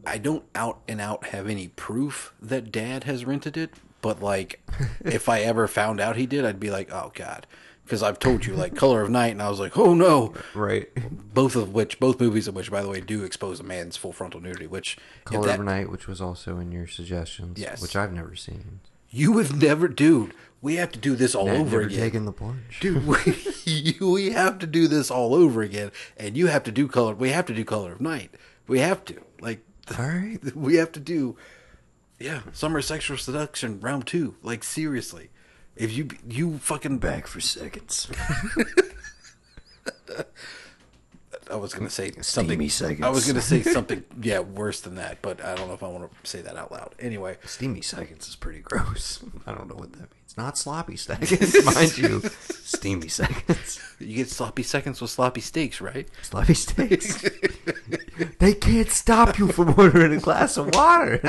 I 0.07 0.17
don't 0.17 0.45
out 0.55 0.79
and 0.87 1.01
out 1.01 1.25
have 1.25 1.49
any 1.49 1.67
proof 1.67 2.33
that 2.41 2.71
dad 2.71 3.03
has 3.03 3.25
rented 3.25 3.57
it, 3.57 3.73
but 4.01 4.21
like 4.21 4.61
if 5.05 5.29
I 5.29 5.41
ever 5.41 5.67
found 5.67 5.99
out 5.99 6.15
he 6.15 6.25
did, 6.25 6.45
I'd 6.45 6.59
be 6.59 6.71
like, 6.71 6.91
"Oh 6.91 7.11
god." 7.15 7.47
Because 7.83 8.03
I've 8.03 8.19
told 8.19 8.45
you, 8.45 8.53
like 8.53 8.75
Color 8.75 9.01
of 9.01 9.09
Night, 9.09 9.31
and 9.31 9.41
I 9.41 9.49
was 9.49 9.59
like, 9.59 9.77
"Oh 9.77 9.93
no!" 9.93 10.33
Right. 10.55 10.87
Both 11.33 11.55
of 11.55 11.73
which, 11.73 11.99
both 11.99 12.21
movies 12.21 12.47
of 12.47 12.55
which, 12.55 12.71
by 12.71 12.81
the 12.81 12.87
way, 12.89 13.01
do 13.01 13.23
expose 13.23 13.59
a 13.59 13.63
man's 13.63 13.97
full 13.97 14.13
frontal 14.13 14.39
nudity. 14.39 14.67
Which, 14.67 14.97
Color 15.25 15.47
that- 15.47 15.59
of 15.59 15.65
Night, 15.65 15.89
which 15.91 16.07
was 16.07 16.21
also 16.21 16.57
in 16.57 16.71
your 16.71 16.87
suggestions. 16.87 17.59
Yes. 17.59 17.81
Which 17.81 17.95
I've 17.95 18.13
never 18.13 18.35
seen. 18.35 18.79
you 19.09 19.37
have 19.39 19.59
never, 19.61 19.87
dude. 19.89 20.33
We 20.61 20.75
have 20.75 20.91
to 20.91 20.99
do 20.99 21.15
this 21.15 21.33
all 21.35 21.49
over 21.49 21.81
again. 21.81 21.99
taken 21.99 22.25
the 22.25 22.31
plunge. 22.31 22.79
dude 22.79 23.05
we, 23.07 23.97
we 23.99 24.29
have 24.31 24.59
to 24.59 24.67
do 24.67 24.87
this 24.87 25.09
all 25.09 25.33
over 25.33 25.63
again 25.63 25.91
and 26.17 26.37
you 26.37 26.47
have 26.47 26.63
to 26.65 26.71
do 26.71 26.87
color 26.87 27.15
we 27.15 27.29
have 27.29 27.47
to 27.47 27.53
do 27.55 27.65
color 27.65 27.93
of 27.93 27.99
night 27.99 28.29
we 28.67 28.77
have 28.77 29.03
to 29.05 29.19
like 29.41 29.65
All 29.97 30.05
right. 30.05 30.37
we 30.55 30.75
have 30.75 30.91
to 30.91 30.99
do 30.99 31.35
yeah 32.21 32.41
summer 32.53 32.81
sexual 32.81 33.17
seduction 33.17 33.79
round 33.79 34.05
two 34.07 34.35
like 34.43 34.63
seriously 34.63 35.29
if 35.75 35.91
you 35.91 36.09
you 36.27 36.57
fucking 36.59 36.97
Back 36.99 37.27
for 37.27 37.39
seconds. 37.41 38.09
i 41.49 41.55
was 41.55 41.73
gonna 41.73 41.89
say 41.89 42.11
something 42.21 42.53
Steamy 42.55 42.69
seconds. 42.69 43.01
i 43.03 43.09
was 43.09 43.25
gonna 43.27 43.41
say 43.41 43.61
something 43.73 44.03
yeah 44.21 44.39
worse 44.39 44.81
than 44.81 44.95
that 44.95 45.21
but 45.21 45.43
i 45.43 45.55
don't 45.55 45.67
know 45.67 45.73
if 45.73 45.83
i 45.83 45.87
want 45.87 46.09
to 46.23 46.29
say 46.29 46.41
that 46.41 46.55
out 46.55 46.71
loud 46.71 46.93
anyway 46.99 47.37
Steamy 47.45 47.81
seconds 47.81 48.27
is 48.27 48.35
pretty 48.35 48.59
gross. 48.59 49.23
I 49.47 49.53
don't 49.53 49.67
know 49.67 49.75
what 49.75 49.91
that 49.93 49.99
means. 49.99 50.37
Not 50.37 50.57
sloppy 50.57 50.95
seconds, 50.95 51.65
mind 51.75 51.97
you. 51.97 52.21
Steamy 52.49 53.09
seconds. 53.09 53.81
you 53.99 54.15
get 54.15 54.29
sloppy 54.29 54.63
seconds 54.63 55.01
with 55.01 55.09
sloppy 55.09 55.41
steaks 55.41 55.81
right 55.81 56.07
Sloppy 56.21 56.53
steaks. 56.53 57.21
they 58.39 58.53
can't 58.53 58.89
stop 58.89 59.37
you 59.37 59.49
from 59.49 59.77
ordering 59.77 60.13
a 60.13 60.19
glass 60.21 60.55
of 60.55 60.73
water. 60.73 61.19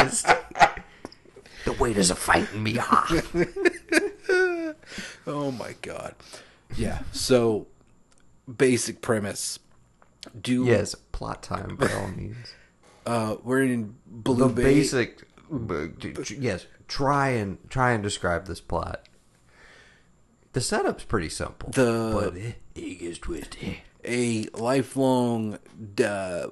The 1.64 1.72
waiters 1.72 2.10
are 2.10 2.14
fighting 2.16 2.62
me 2.62 2.78
off. 2.78 3.34
Oh 5.26 5.50
my 5.52 5.74
god. 5.82 6.14
Yeah. 6.76 7.00
So 7.12 7.66
basic 8.56 9.00
premise. 9.00 9.58
Do 10.40 10.64
Yes, 10.64 10.94
plot 11.12 11.42
time 11.42 11.76
by 11.76 11.92
all 11.92 12.08
means. 12.08 12.36
uh 13.06 13.36
we're 13.42 13.62
in 13.62 13.94
Blue 14.06 14.48
The 14.48 14.48
Bay. 14.48 14.62
basic. 14.62 15.22
Yes, 16.38 16.66
try 16.88 17.28
and 17.30 17.58
try 17.70 17.92
and 17.92 18.02
describe 18.02 18.46
this 18.46 18.60
plot. 18.60 19.06
The 20.54 20.60
setup's 20.60 21.04
pretty 21.04 21.28
simple. 21.28 21.70
The- 21.70 22.10
but 22.12 22.36
it, 22.36 22.56
it 22.74 22.94
gets 23.00 23.18
twisted. 23.18 23.76
a 24.04 24.48
lifelong 24.54 25.58
uh, 26.04 26.48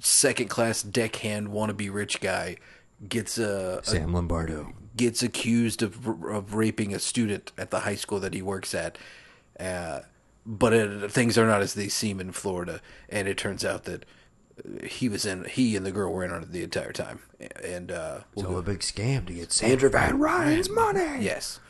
second 0.00 0.48
class 0.48 0.82
deckhand 0.82 1.48
wannabe 1.48 1.92
rich 1.92 2.20
guy 2.20 2.56
gets 3.08 3.38
a, 3.38 3.80
Sam 3.84 4.12
Lombardo. 4.12 4.72
gets 4.96 5.22
accused 5.22 5.82
of 5.82 6.06
of 6.24 6.54
raping 6.54 6.94
a 6.94 6.98
student 6.98 7.52
at 7.58 7.70
the 7.70 7.80
high 7.80 7.94
school 7.96 8.20
that 8.20 8.34
he 8.34 8.42
works 8.42 8.74
at. 8.74 8.98
Uh, 9.58 10.00
but 10.44 10.72
it, 10.72 11.10
things 11.10 11.36
are 11.36 11.46
not 11.46 11.60
as 11.62 11.74
they 11.74 11.88
seem 11.88 12.20
in 12.20 12.30
Florida, 12.32 12.80
and 13.08 13.26
it 13.26 13.36
turns 13.36 13.64
out 13.64 13.84
that 13.84 14.04
he 14.84 15.08
was 15.08 15.26
in 15.26 15.44
he 15.44 15.76
and 15.76 15.84
the 15.84 15.90
girl 15.92 16.12
were 16.12 16.24
in 16.24 16.30
on 16.32 16.42
it 16.42 16.52
the 16.52 16.62
entire 16.62 16.92
time, 16.92 17.20
and 17.62 17.90
uh, 17.90 18.20
It's 18.34 18.44
all 18.44 18.58
a 18.58 18.62
big 18.62 18.78
scam 18.80 19.26
to 19.26 19.32
get 19.34 19.52
Sandra 19.52 19.90
Van 19.90 20.18
Ryan's 20.18 20.70
money. 20.70 21.22
yes, 21.22 21.60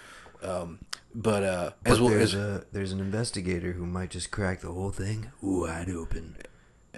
um, 0.43 0.79
but 1.14 1.43
uh, 1.43 1.70
But 1.83 1.93
as 1.93 2.01
well 2.01 2.11
there's 2.11 2.35
as 2.35 2.41
a 2.41 2.64
there's 2.72 2.93
an 2.93 3.01
investigator 3.01 3.72
who 3.72 3.87
might 3.87 4.11
just 4.11 4.31
crack 4.31 4.61
the 4.61 4.70
whole 4.72 4.91
thing 4.93 5.33
wide 5.41 5.89
open. 5.91 6.37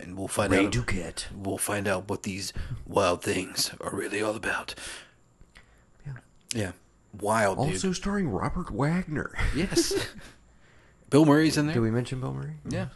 And 0.03 0.17
we'll 0.17 0.29
find 0.29 0.53
Ray 0.53 0.67
out 0.67 0.73
Duquette. 0.73 1.27
we'll 1.35 1.59
find 1.59 1.87
out 1.89 2.09
what 2.09 2.23
these 2.23 2.53
wild 2.87 3.23
things 3.23 3.71
are 3.81 3.95
really 3.95 4.23
all 4.23 4.37
about. 4.37 4.75
Yeah. 6.07 6.13
Yeah, 6.55 6.73
wild 7.19 7.59
dude. 7.59 7.75
Also 7.75 7.93
starring 7.93 8.29
Robert 8.29 8.71
Wagner. 8.71 9.33
Yes, 9.55 9.93
Bill 11.11 11.25
Murray's 11.25 11.57
in 11.57 11.67
there. 11.67 11.75
Did 11.75 11.81
we 11.83 11.91
mention 11.91 12.21
Bill 12.21 12.35
Murray? 12.35 12.55
Yeah. 12.69 12.89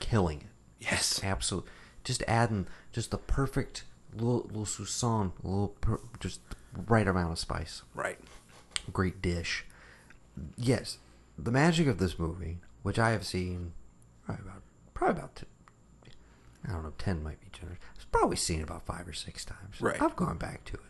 Killing 0.00 0.40
it. 0.42 0.46
Yes. 0.90 1.20
Absolutely. 1.24 1.70
Just 2.04 2.22
adding 2.28 2.66
just 2.92 3.10
the 3.10 3.16
perfect 3.18 3.84
little 4.14 4.42
little 4.48 4.66
Susan, 4.66 5.32
little 5.42 5.68
per, 5.80 5.98
just 6.20 6.40
right 6.86 7.08
amount 7.08 7.32
of 7.32 7.38
spice. 7.38 7.82
Right. 7.94 8.18
Great 8.92 9.22
dish. 9.22 9.64
Yes, 10.56 10.98
the 11.38 11.50
magic 11.52 11.86
of 11.86 11.98
this 11.98 12.18
movie, 12.18 12.58
which 12.82 12.98
I 12.98 13.10
have 13.10 13.24
seen 13.24 13.72
probably 14.26 14.44
about 14.44 14.62
probably 14.92 15.18
about 15.22 15.42
I 16.66 16.72
don't 16.72 16.82
know, 16.82 16.92
ten 16.98 17.22
might 17.22 17.40
be 17.40 17.48
generous. 17.52 17.78
I've 17.98 18.10
probably 18.12 18.36
seen 18.36 18.60
it 18.60 18.64
about 18.64 18.86
five 18.86 19.06
or 19.06 19.12
six 19.12 19.44
times. 19.44 19.80
Right. 19.80 20.00
I've 20.00 20.16
gone 20.16 20.38
back 20.38 20.64
to 20.66 20.74
it. 20.74 20.80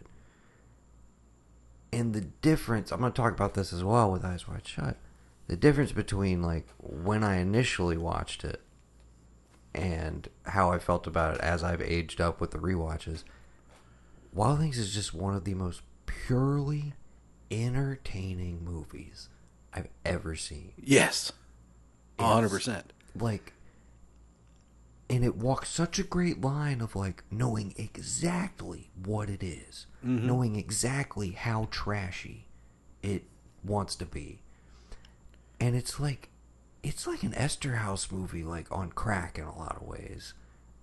And 1.93 2.12
the 2.12 2.22
difference, 2.22 2.91
I'm 2.91 3.01
going 3.01 3.12
to 3.12 3.16
talk 3.16 3.33
about 3.33 3.55
this 3.55 3.72
as 3.72 3.85
well 3.85 4.11
with 4.11 4.25
Eyes 4.25 4.49
Wide 4.49 4.66
Shut. 4.66 4.97
The 5.47 5.57
difference 5.57 5.93
between 5.93 6.43
like 6.43 6.66
when 6.79 7.22
I 7.22 7.37
initially 7.37 7.97
watched 7.97 8.45
it 8.45 8.61
and 9.75 10.29
how 10.47 10.70
I 10.70 10.79
felt 10.79 11.07
about 11.07 11.37
it 11.37 11.41
as 11.41 11.62
I've 11.62 11.83
aged 11.83 12.20
up 12.20 12.41
with 12.41 12.53
the 12.53 12.59
rewatches. 12.59 13.25
Wild 14.33 14.61
Things 14.61 14.79
is 14.79 14.95
just 14.95 15.14
one 15.14 15.35
of 15.35 15.45
the 15.45 15.55
most 15.55 15.83
purely 16.07 16.95
entertaining 17.51 18.64
movies 18.64 19.29
I've 19.72 19.89
ever 20.05 20.37
seen. 20.37 20.72
Yes, 20.77 21.33
a 22.18 22.25
hundred 22.25 22.51
percent. 22.51 22.93
Like, 23.18 23.53
and 25.14 25.24
it 25.24 25.36
walks 25.36 25.68
such 25.68 25.98
a 26.00 26.02
great 26.02 26.40
line 26.40 26.80
of 26.80 26.96
like 26.96 27.22
knowing 27.30 27.72
exactly 27.76 28.90
what 29.04 29.30
it 29.30 29.42
is, 29.44 29.86
Mhm. 30.04 30.22
knowing 30.24 30.56
exactly 30.56 31.30
how 31.30 31.68
trashy 31.70 32.48
it 33.02 33.22
wants 33.62 33.94
to 33.96 34.04
be, 34.06 34.40
and 35.60 35.76
it's 35.76 36.00
like, 36.00 36.30
it's 36.82 37.06
like 37.06 37.22
an 37.22 37.32
Eszterhas 37.32 38.10
movie, 38.10 38.42
like 38.42 38.70
on 38.72 38.90
crack 38.90 39.38
in 39.38 39.44
a 39.44 39.56
lot 39.56 39.76
of 39.76 39.82
ways, 39.86 40.34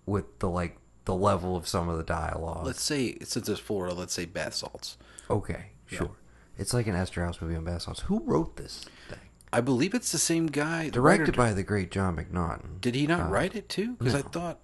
with 0.05 0.39
the 0.39 0.49
like 0.49 0.77
the 1.05 1.15
level 1.15 1.55
of 1.57 1.67
some 1.67 1.89
of 1.89 1.97
the 1.97 2.03
dialogue. 2.03 2.65
Let's 2.65 2.82
say 2.84 3.17
since 3.23 3.49
it's 3.49 3.59
Florida, 3.59 3.93
let's 3.93 4.13
say 4.13 4.25
bath 4.25 4.53
salts. 4.53 4.97
Okay, 5.29 5.71
Yeah. 5.89 5.97
sure. 5.99 6.11
It's 6.57 6.73
like 6.73 6.88
an 6.88 6.95
Eszterhas 6.95 7.41
movie 7.41 7.55
on 7.55 7.63
bath 7.65 7.82
salts. 7.84 8.01
Who 8.01 8.19
wrote 8.23 8.55
this 8.55 8.86
thing? 9.09 9.19
I 9.54 9.60
believe 9.62 9.93
it's 9.93 10.12
the 10.12 10.18
same 10.18 10.47
guy. 10.47 10.89
Directed 10.89 11.36
by 11.36 11.54
the 11.54 11.64
great 11.64 11.91
John 11.91 12.16
McNaughton. 12.16 12.80
Did 12.80 12.95
he 12.95 13.06
not 13.06 13.28
Uh, 13.28 13.30
write 13.30 13.56
it 13.56 13.68
too? 13.70 13.93
Because 13.97 14.16
I 14.16 14.22
thought. 14.22 14.60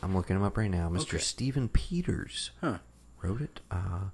I'm 0.00 0.16
looking 0.16 0.34
him 0.36 0.42
up 0.42 0.56
right 0.56 0.70
now. 0.70 0.88
Mr. 0.88 1.02
Okay. 1.14 1.18
Stephen 1.18 1.68
Peters 1.68 2.50
Huh. 2.60 2.78
wrote 3.22 3.40
it. 3.40 3.60
Uh, 3.70 4.06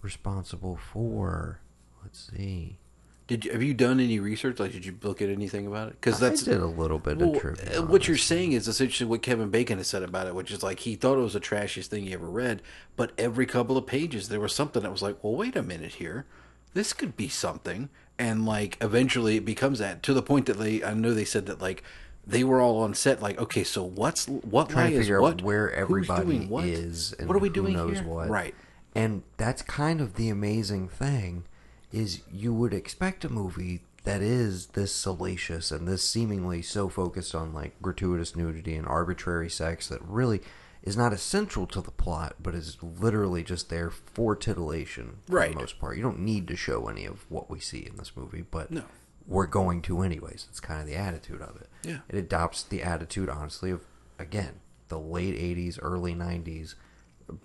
responsible 0.00 0.76
for. 0.76 1.60
Let's 2.02 2.30
see. 2.34 2.78
Did 3.26 3.44
you, 3.44 3.52
have 3.52 3.62
you 3.62 3.74
done 3.74 4.00
any 4.00 4.18
research? 4.20 4.58
Like, 4.58 4.72
did 4.72 4.86
you 4.86 4.96
look 5.02 5.20
at 5.20 5.28
anything 5.28 5.66
about 5.66 5.88
it? 5.88 6.00
Because 6.00 6.22
I 6.22 6.30
that's 6.30 6.44
did 6.44 6.56
a 6.60 6.66
little 6.66 6.98
bit 6.98 7.18
Well, 7.18 7.34
of 7.36 7.40
trivia. 7.42 7.80
uh, 7.80 7.82
what 7.84 8.08
you're 8.08 8.16
saying 8.16 8.52
is 8.52 8.66
essentially 8.68 9.06
what 9.10 9.20
Kevin 9.20 9.50
Bacon 9.50 9.76
has 9.76 9.88
said 9.88 10.02
about 10.02 10.26
it, 10.26 10.34
which 10.34 10.50
is 10.50 10.62
like 10.62 10.80
he 10.80 10.94
thought 10.94 11.18
it 11.18 11.22
was 11.22 11.34
the 11.34 11.40
trashiest 11.40 11.90
thing 11.90 12.04
he 12.06 12.14
ever 12.14 12.30
read, 12.30 12.62
but 12.96 13.12
every 13.18 13.44
couple 13.44 13.76
of 13.76 13.86
pages 13.86 14.30
there 14.30 14.40
was 14.40 14.54
something 14.54 14.82
that 14.82 14.90
was 14.90 15.02
like, 15.02 15.22
well, 15.22 15.34
wait 15.34 15.56
a 15.56 15.62
minute 15.62 15.96
here, 15.96 16.24
this 16.72 16.94
could 16.94 17.18
be 17.18 17.28
something, 17.28 17.90
and 18.18 18.46
like 18.46 18.76
eventually 18.80 19.36
it 19.36 19.44
becomes 19.44 19.78
that 19.78 20.02
to 20.04 20.14
the 20.14 20.22
point 20.22 20.46
that 20.46 20.58
they, 20.58 20.82
I 20.82 20.94
know 20.94 21.14
they 21.14 21.24
said 21.24 21.46
that 21.46 21.60
like 21.60 21.82
they 22.26 22.44
were 22.44 22.60
all 22.60 22.80
on 22.80 22.94
set, 22.94 23.22
like, 23.22 23.38
okay, 23.38 23.64
so 23.64 23.82
what's 23.82 24.26
what 24.28 24.68
trying 24.68 24.90
to 24.90 24.96
is 24.96 25.00
figure 25.02 25.20
what, 25.20 25.34
out 25.34 25.42
where 25.42 25.72
everybody 25.72 26.46
what? 26.46 26.64
is 26.64 27.14
and 27.14 27.26
what 27.26 27.36
are 27.36 27.40
we 27.40 27.48
who 27.48 27.54
doing 27.54 27.72
knows 27.72 27.98
here? 27.98 28.06
what. 28.06 28.28
Right. 28.28 28.54
And 28.94 29.22
that's 29.36 29.62
kind 29.62 30.00
of 30.00 30.14
the 30.14 30.28
amazing 30.28 30.88
thing 30.88 31.44
is 31.92 32.20
you 32.30 32.52
would 32.52 32.74
expect 32.74 33.24
a 33.24 33.28
movie 33.30 33.80
that 34.04 34.20
is 34.20 34.68
this 34.68 34.94
salacious 34.94 35.70
and 35.70 35.88
this 35.88 36.02
seemingly 36.02 36.62
so 36.62 36.88
focused 36.88 37.34
on 37.34 37.54
like 37.54 37.80
gratuitous 37.80 38.36
nudity 38.36 38.74
and 38.74 38.86
arbitrary 38.86 39.48
sex 39.48 39.88
that 39.88 40.02
really 40.02 40.40
is 40.82 40.96
not 40.96 41.12
essential 41.12 41.66
to 41.66 41.80
the 41.80 41.90
plot 41.90 42.36
but 42.42 42.54
is 42.54 42.76
literally 42.82 43.42
just 43.42 43.68
there 43.70 43.90
for 43.90 44.34
titillation 44.36 45.18
for 45.26 45.36
Right. 45.36 45.52
the 45.52 45.60
most 45.60 45.78
part. 45.78 45.96
You 45.96 46.02
don't 46.02 46.20
need 46.20 46.46
to 46.48 46.56
show 46.56 46.88
any 46.88 47.04
of 47.04 47.24
what 47.30 47.50
we 47.50 47.60
see 47.60 47.80
in 47.86 47.96
this 47.96 48.12
movie, 48.16 48.42
but 48.50 48.70
No. 48.70 48.84
we're 49.26 49.46
going 49.46 49.82
to 49.82 50.02
anyways. 50.02 50.46
It's 50.50 50.60
kind 50.60 50.80
of 50.80 50.86
the 50.86 50.96
attitude 50.96 51.42
of 51.42 51.56
it. 51.56 51.68
Yeah. 51.82 51.98
It 52.08 52.16
adopts 52.16 52.62
the 52.62 52.82
attitude, 52.82 53.28
honestly, 53.28 53.70
of 53.70 53.84
again 54.18 54.60
the 54.88 54.98
late 54.98 55.34
'80s, 55.36 55.78
early 55.82 56.14
'90s 56.14 56.74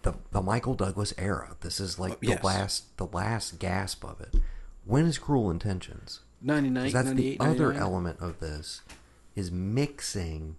the 0.03 0.13
the 0.31 0.41
Michael 0.41 0.75
Douglas 0.75 1.13
era. 1.17 1.57
This 1.59 1.79
is 1.81 1.99
like 1.99 2.19
the 2.21 2.27
yes. 2.29 2.43
last 2.43 2.97
the 2.97 3.07
last 3.07 3.59
gasp 3.59 4.05
of 4.05 4.21
it. 4.21 4.35
When 4.85 5.05
is 5.05 5.17
Cruel 5.17 5.51
Intentions? 5.51 6.21
99, 6.41 6.91
that's 6.91 7.07
98, 7.07 7.37
the 7.39 7.43
other 7.43 7.67
99. 7.73 7.81
element 7.81 8.19
of 8.21 8.39
this 8.39 8.81
is 9.35 9.49
mixing. 9.51 10.55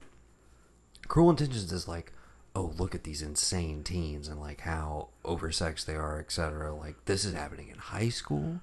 Cruel 1.09 1.31
Intentions 1.31 1.71
is 1.73 1.87
like, 1.87 2.13
oh, 2.55 2.73
look 2.79 2.95
at 2.95 3.05
these 3.05 3.23
insane 3.23 3.83
teens 3.83 4.29
and 4.29 4.41
like 4.41 4.61
how 4.63 5.09
oversexed 5.25 5.87
they 5.87 5.95
are, 5.97 6.19
etc. 6.21 6.75
Like 6.75 7.05
this 7.05 7.25
is 7.25 7.35
happening 7.35 7.69
in 7.69 7.79
high 7.79 8.09
school, 8.09 8.61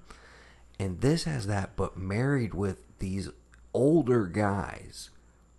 and 0.78 1.00
this 1.00 1.24
has 1.24 1.46
that, 1.46 1.76
but 1.76 1.96
married 1.96 2.54
with 2.54 2.84
these 2.98 3.28
older 3.74 4.26
guys 4.26 5.10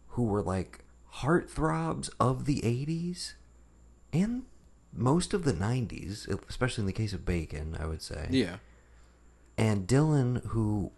who 0.10 0.24
were 0.24 0.42
like 0.42 0.84
heartthrobs 1.16 2.10
of 2.20 2.46
the 2.46 2.62
'80s 2.62 3.34
and 4.12 4.44
most 4.96 5.34
of 5.34 5.44
the 5.44 5.54
'90s, 5.54 6.28
especially 6.50 6.84
in 6.84 6.86
the 6.88 6.94
case 6.94 7.14
of 7.14 7.26
Bacon, 7.26 7.76
I 7.80 7.88
would 7.88 8.02
say 8.04 8.28
Yeah. 8.30 8.58
and 9.58 9.88
Dillon, 9.88 10.42
who 10.50 10.92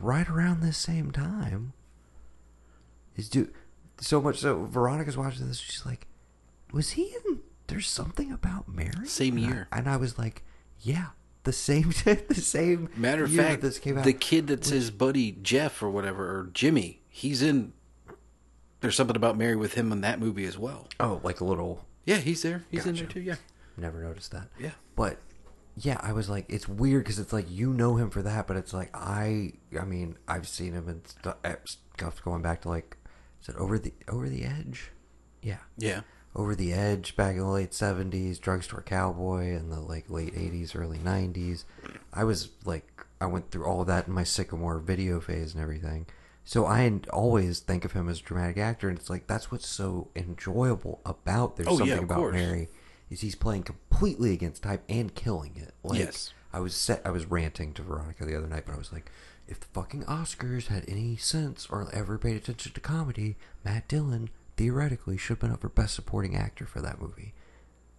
right 0.00 0.28
around 0.28 0.60
this 0.60 0.76
same 0.78 1.10
time 1.12 1.72
is 3.16 3.28
do 3.28 3.48
so 4.00 4.20
much 4.20 4.38
so 4.40 4.64
Veronica's 4.64 5.16
watching 5.16 5.46
this, 5.46 5.58
she's 5.58 5.86
like, 5.86 6.07
Was 6.72 6.90
he 6.90 7.14
in 7.26 7.40
there's 7.66 7.88
something 7.88 8.32
about 8.32 8.66
Mary? 8.68 9.06
Same 9.06 9.36
And 9.36 9.46
I- 9.46 9.48
year. 9.48 9.68
and 9.72 9.88
I 9.88 9.96
was 9.96 10.18
like, 10.18 10.42
Yeah, 10.80 11.08
the 11.44 11.52
same 11.52 11.90
the 12.04 12.34
same 12.34 12.88
Matter 12.96 13.24
of 13.24 13.32
fact, 13.32 13.62
this 13.62 13.78
came 13.78 13.98
out. 13.98 14.04
the 14.04 14.12
kid 14.12 14.46
that's 14.48 14.70
his 14.70 14.90
buddy 14.90 15.32
Jeff 15.32 15.82
or 15.82 15.90
whatever, 15.90 16.24
or 16.24 16.50
Jimmy, 16.52 17.02
he's 17.08 17.42
in. 17.42 17.72
There's 18.80 18.96
something 18.96 19.16
about 19.16 19.36
Mary 19.36 19.56
with 19.56 19.74
him 19.74 19.90
in 19.92 20.02
that 20.02 20.20
movie 20.20 20.44
as 20.44 20.56
well. 20.56 20.88
oh, 21.00 21.20
like 21.24 21.40
a 21.40 21.44
little 21.44 21.84
Yeah, 22.06 22.16
he's 22.18 22.42
there. 22.42 22.64
He's 22.70 22.86
in 22.86 22.94
there 22.94 23.06
too. 23.06 23.20
Yeah. 23.20 23.36
never 23.76 24.02
noticed 24.02 24.30
that. 24.32 24.48
Yeah. 24.58 24.70
But 24.94 25.18
yeah, 25.76 25.98
I 26.02 26.12
was 26.12 26.28
like, 26.28 26.46
it's 26.48 26.68
weird 26.68 27.04
because 27.04 27.18
it's 27.18 27.32
like 27.32 27.50
you 27.50 27.72
know 27.72 27.96
him 27.96 28.10
for 28.10 28.22
that, 28.22 28.46
but 28.46 28.56
it's 28.56 28.72
like 28.72 28.90
I, 28.94 29.52
I 29.80 29.84
mean, 29.84 30.16
I've 30.26 30.46
seen 30.48 30.72
him 30.74 30.88
in 30.88 31.04
stu- 31.04 31.34
uh, 31.44 31.54
stuff 31.66 32.22
going 32.22 32.42
back 32.42 32.62
to 32.62 32.68
like, 32.68 32.96
is 33.42 33.48
it 33.48 33.56
over 33.56 33.78
the 33.78 33.92
over 34.08 34.28
the 34.28 34.44
edge? 34.44 34.90
Yeah, 35.42 35.58
Yeah. 35.76 36.00
Over 36.38 36.54
the 36.54 36.72
edge 36.72 37.16
back 37.16 37.32
in 37.32 37.40
the 37.40 37.46
late 37.48 37.74
seventies, 37.74 38.38
drugstore 38.38 38.80
cowboy 38.82 39.48
in 39.54 39.68
the 39.68 39.80
like 39.80 40.08
late 40.08 40.32
eighties, 40.36 40.74
early 40.74 40.98
nineties. 40.98 41.64
I 42.14 42.24
was 42.24 42.48
like, 42.64 42.86
I 43.20 43.26
went 43.26 43.50
through 43.50 43.66
all 43.66 43.80
of 43.82 43.88
that 43.88 44.06
in 44.06 44.14
my 44.14 44.24
Sycamore 44.24 44.78
video 44.78 45.20
phase 45.20 45.52
and 45.52 45.62
everything. 45.62 46.06
So 46.44 46.64
I 46.64 46.90
always 47.12 47.58
think 47.60 47.84
of 47.84 47.92
him 47.92 48.08
as 48.08 48.20
a 48.20 48.22
dramatic 48.22 48.56
actor, 48.56 48.88
and 48.88 48.96
it's 48.98 49.10
like 49.10 49.26
that's 49.26 49.50
what's 49.50 49.66
so 49.66 50.08
enjoyable 50.16 51.00
about 51.04 51.56
there's 51.56 51.68
Oh, 51.68 51.72
yeah, 51.72 51.78
something 51.78 51.98
of 51.98 52.04
about 52.04 52.16
course. 52.18 52.34
Mary 52.34 52.68
is 53.10 53.20
he's 53.20 53.34
playing 53.34 53.64
completely 53.64 54.32
against 54.32 54.62
type 54.62 54.82
and 54.88 55.14
killing 55.14 55.52
it. 55.56 55.74
Like, 55.82 55.98
Yes. 55.98 56.32
I 56.52 56.60
was 56.60 56.74
set. 56.74 57.02
I 57.04 57.10
was 57.10 57.26
ranting 57.26 57.74
to 57.74 57.82
Veronica 57.82 58.24
the 58.24 58.34
other 58.36 58.46
night, 58.46 58.62
but 58.64 58.74
I 58.74 58.78
was 58.78 58.92
like, 58.92 59.10
if 59.46 59.60
the 59.60 59.66
fucking 59.74 60.04
Oscars 60.04 60.68
had 60.68 60.84
any 60.88 61.16
sense 61.16 61.66
or 61.68 61.88
ever 61.92 62.16
paid 62.16 62.36
attention 62.36 62.72
to 62.72 62.80
comedy, 62.80 63.36
Matt 63.64 63.86
Dillon 63.88 64.30
theoretically 64.58 65.16
should 65.16 65.34
have 65.34 65.38
been 65.38 65.52
up 65.52 65.60
for 65.60 65.68
Best 65.68 65.94
Supporting 65.94 66.34
Actor 66.36 66.66
for 66.66 66.82
that 66.82 67.00
movie. 67.00 67.32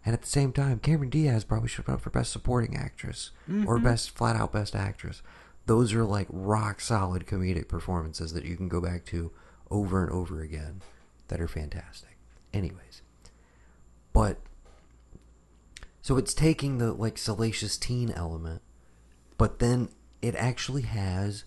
And 0.06 0.14
at 0.14 0.22
the 0.22 0.28
same 0.28 0.52
time, 0.52 0.80
Cameron 0.80 1.10
Diaz 1.10 1.44
probably 1.46 1.70
should 1.70 1.78
have 1.78 1.86
been 1.88 1.96
up 1.96 2.02
for 2.02 2.10
Best 2.10 2.32
Supporting 2.34 2.76
Actress 2.76 3.32
or 3.66 3.80
Mhm. 3.80 3.84
Best 3.84 4.12
Flat 4.12 4.36
Out 4.36 4.52
Best 4.52 4.76
Actress. 4.76 5.22
Those 5.66 5.94
are 5.94 6.04
like 6.04 6.28
rock 6.30 6.82
solid 6.82 7.26
comedic 7.26 7.68
performances 7.70 8.34
that 8.34 8.44
you 8.46 8.56
can 8.58 8.68
go 8.68 8.82
back 8.82 9.06
to 9.06 9.32
over 9.72 10.04
and 10.04 10.12
over 10.12 10.42
again 10.42 10.82
that 11.30 11.40
are 11.40 11.48
fantastic. 11.48 12.18
Anyways, 12.54 13.02
but 14.14 14.42
so 16.02 16.18
it's 16.18 16.34
taking 16.34 16.78
the 16.78 16.92
like 16.94 17.18
salacious 17.18 17.78
teen 17.78 18.10
element, 18.12 18.62
but 19.38 19.60
then 19.60 19.90
it 20.22 20.36
actually 20.36 20.82
has 20.84 21.46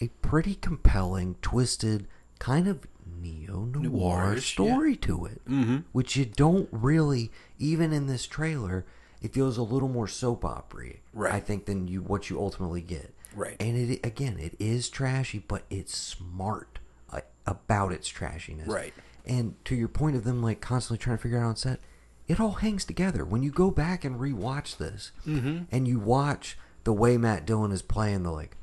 a 0.00 0.08
pretty 0.22 0.54
compelling, 0.54 1.34
twisted, 1.42 2.06
kind 2.38 2.68
of 2.68 2.86
neo 3.20 3.64
noir 3.64 4.38
story 4.40 4.96
to 4.96 5.24
it, 5.26 5.40
Mhm. 5.48 5.84
which 5.92 6.16
you 6.16 6.24
don't 6.24 6.68
really 6.72 7.30
even 7.58 7.92
in 7.92 8.06
this 8.06 8.26
trailer. 8.26 8.84
It 9.20 9.32
feels 9.32 9.56
a 9.58 9.62
little 9.62 9.88
more 9.88 10.06
soap 10.06 10.44
opery, 10.44 11.02
Right. 11.12 11.32
I 11.34 11.40
think, 11.40 11.66
than 11.66 11.88
you 11.88 12.02
what 12.02 12.30
you 12.30 12.38
ultimately 12.40 12.80
get. 12.82 13.14
Right. 13.34 13.56
And 13.60 13.76
it 13.76 14.00
again, 14.06 14.38
it 14.38 14.54
is 14.58 14.88
trashy, 14.88 15.44
but 15.46 15.64
it's 15.70 15.96
smart 15.96 16.78
uh, 17.12 17.20
about 17.46 17.92
its 17.92 18.08
trashiness. 18.08 18.68
Right. 18.68 18.94
And 19.26 19.62
to 19.66 19.74
your 19.74 19.88
point 19.88 20.16
of 20.16 20.24
them 20.24 20.42
like 20.42 20.60
constantly 20.60 20.98
trying 20.98 21.16
to 21.18 21.22
figure 21.22 21.38
out 21.38 21.46
on 21.48 21.56
set, 21.56 21.80
it 22.28 22.38
all 22.40 22.52
hangs 22.52 22.84
together. 22.84 23.24
When 23.24 23.42
you 23.42 23.50
go 23.50 23.70
back 23.70 24.04
and 24.04 24.20
rewatch 24.20 24.76
this, 24.76 25.12
Mhm. 25.26 25.66
and 25.70 25.88
you 25.88 25.98
watch 25.98 26.56
the 26.84 26.92
way 26.92 27.16
Matt 27.18 27.44
Dillon 27.44 27.72
is 27.72 27.82
playing 27.82 28.22
the 28.22 28.30
like, 28.30 28.56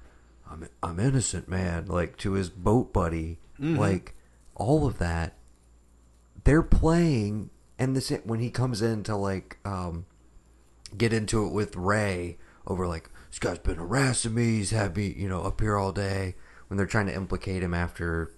I'm 0.50 0.68
I'm 0.82 1.00
innocent 1.00 1.50
man, 1.50 1.86
like 1.88 2.18
to 2.18 2.34
his 2.34 2.50
boat 2.50 2.94
buddy, 2.94 3.40
Mhm. 3.60 3.78
like 3.78 4.15
all 4.56 4.86
of 4.88 4.98
that, 5.00 5.34
they're 6.44 6.64
playing, 6.64 7.50
and 7.78 7.96
this 7.96 8.10
when 8.24 8.40
he 8.40 8.50
comes 8.50 8.82
in 8.82 9.04
to 9.04 9.16
like 9.16 9.58
um 9.66 10.06
get 10.98 11.12
into 11.14 11.46
it 11.46 11.52
with 11.52 11.76
Ray 11.76 12.38
over 12.68 12.88
like 12.88 13.10
this 13.30 13.40
guy's 13.40 13.60
been 13.60 13.76
harassing 13.76 14.34
me. 14.34 14.58
He's 14.58 14.72
had 14.72 14.96
me, 14.96 15.14
you 15.18 15.28
know, 15.28 15.42
up 15.44 15.60
here 15.62 15.78
all 15.78 15.92
day. 15.92 16.36
When 16.68 16.78
they're 16.78 16.86
trying 16.88 17.08
to 17.08 17.16
implicate 17.16 17.62
him 17.62 17.74
after 17.74 18.32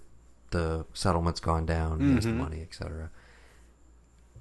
the 0.50 0.84
settlement's 0.92 1.40
gone 1.40 1.64
down, 1.66 2.00
he 2.00 2.14
has 2.14 2.24
the 2.24 2.30
Mhm. 2.30 2.36
money, 2.38 2.60
etc. 2.62 3.10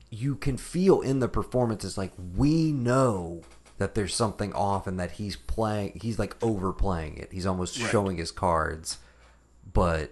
You 0.10 0.36
can 0.36 0.58
feel 0.58 1.02
in 1.02 1.20
the 1.20 1.28
performances 1.28 1.98
like 1.98 2.14
we 2.36 2.72
know 2.72 3.42
that 3.78 3.94
there's 3.94 4.16
something 4.16 4.52
off 4.54 4.88
and 4.88 5.00
that 5.00 5.12
he's 5.12 5.36
playing. 5.36 6.00
He's 6.02 6.18
like 6.18 6.36
overplaying 6.44 7.18
it. 7.18 7.32
He's 7.32 7.46
almost 7.46 7.80
Right. 7.80 7.90
showing 7.92 8.18
his 8.18 8.32
cards, 8.32 8.98
but 9.74 10.12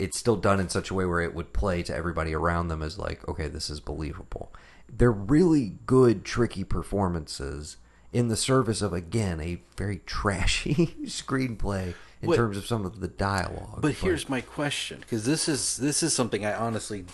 it's 0.00 0.18
still 0.18 0.36
done 0.36 0.58
in 0.58 0.68
such 0.68 0.90
a 0.90 0.94
way 0.94 1.04
where 1.04 1.20
it 1.20 1.34
would 1.34 1.52
play 1.52 1.82
to 1.84 1.94
everybody 1.94 2.34
around 2.34 2.68
them 2.68 2.82
as 2.82 2.98
like, 2.98 3.26
okay, 3.28 3.48
this 3.48 3.68
is 3.68 3.80
believable. 3.80 4.52
They're 4.88 5.12
really 5.12 5.74
good, 5.86 6.24
tricky 6.24 6.64
performances 6.64 7.76
in 8.12 8.28
the 8.28 8.36
service 8.36 8.82
of 8.82 8.92
again 8.92 9.40
a 9.40 9.62
very 9.76 9.98
trashy 10.06 10.96
screenplay 11.04 11.94
in 12.22 12.28
What- 12.28 12.36
terms 12.36 12.56
of 12.56 12.66
some 12.66 12.84
of 12.84 13.00
the 13.00 13.08
dialogue. 13.08 13.80
But 13.82 13.94
here's 13.94 14.28
my 14.28 14.40
question, 14.40 15.00
because 15.00 15.24
this 15.24 15.48
is 15.48 15.76
this 15.76 16.02
is 16.02 16.12
something 16.12 16.44
I 16.44 16.54
honestly 16.54 17.04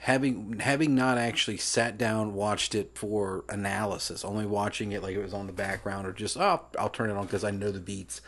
having 0.00 0.58
having 0.60 0.94
not 0.94 1.16
actually 1.16 1.56
sat 1.56 1.96
down 1.96 2.34
watched 2.34 2.74
it 2.74 2.90
for 2.98 3.44
analysis, 3.48 4.24
only 4.24 4.46
watching 4.46 4.92
it 4.92 5.02
like 5.02 5.14
it 5.14 5.22
was 5.22 5.32
on 5.34 5.46
the 5.46 5.52
background 5.52 6.06
or 6.06 6.12
just 6.12 6.36
oh 6.36 6.62
I'll 6.78 6.88
turn 6.90 7.10
it 7.10 7.16
on 7.16 7.26
because 7.26 7.44
I 7.44 7.50
know 7.50 7.70
the 7.70 7.78
beats. 7.80 8.20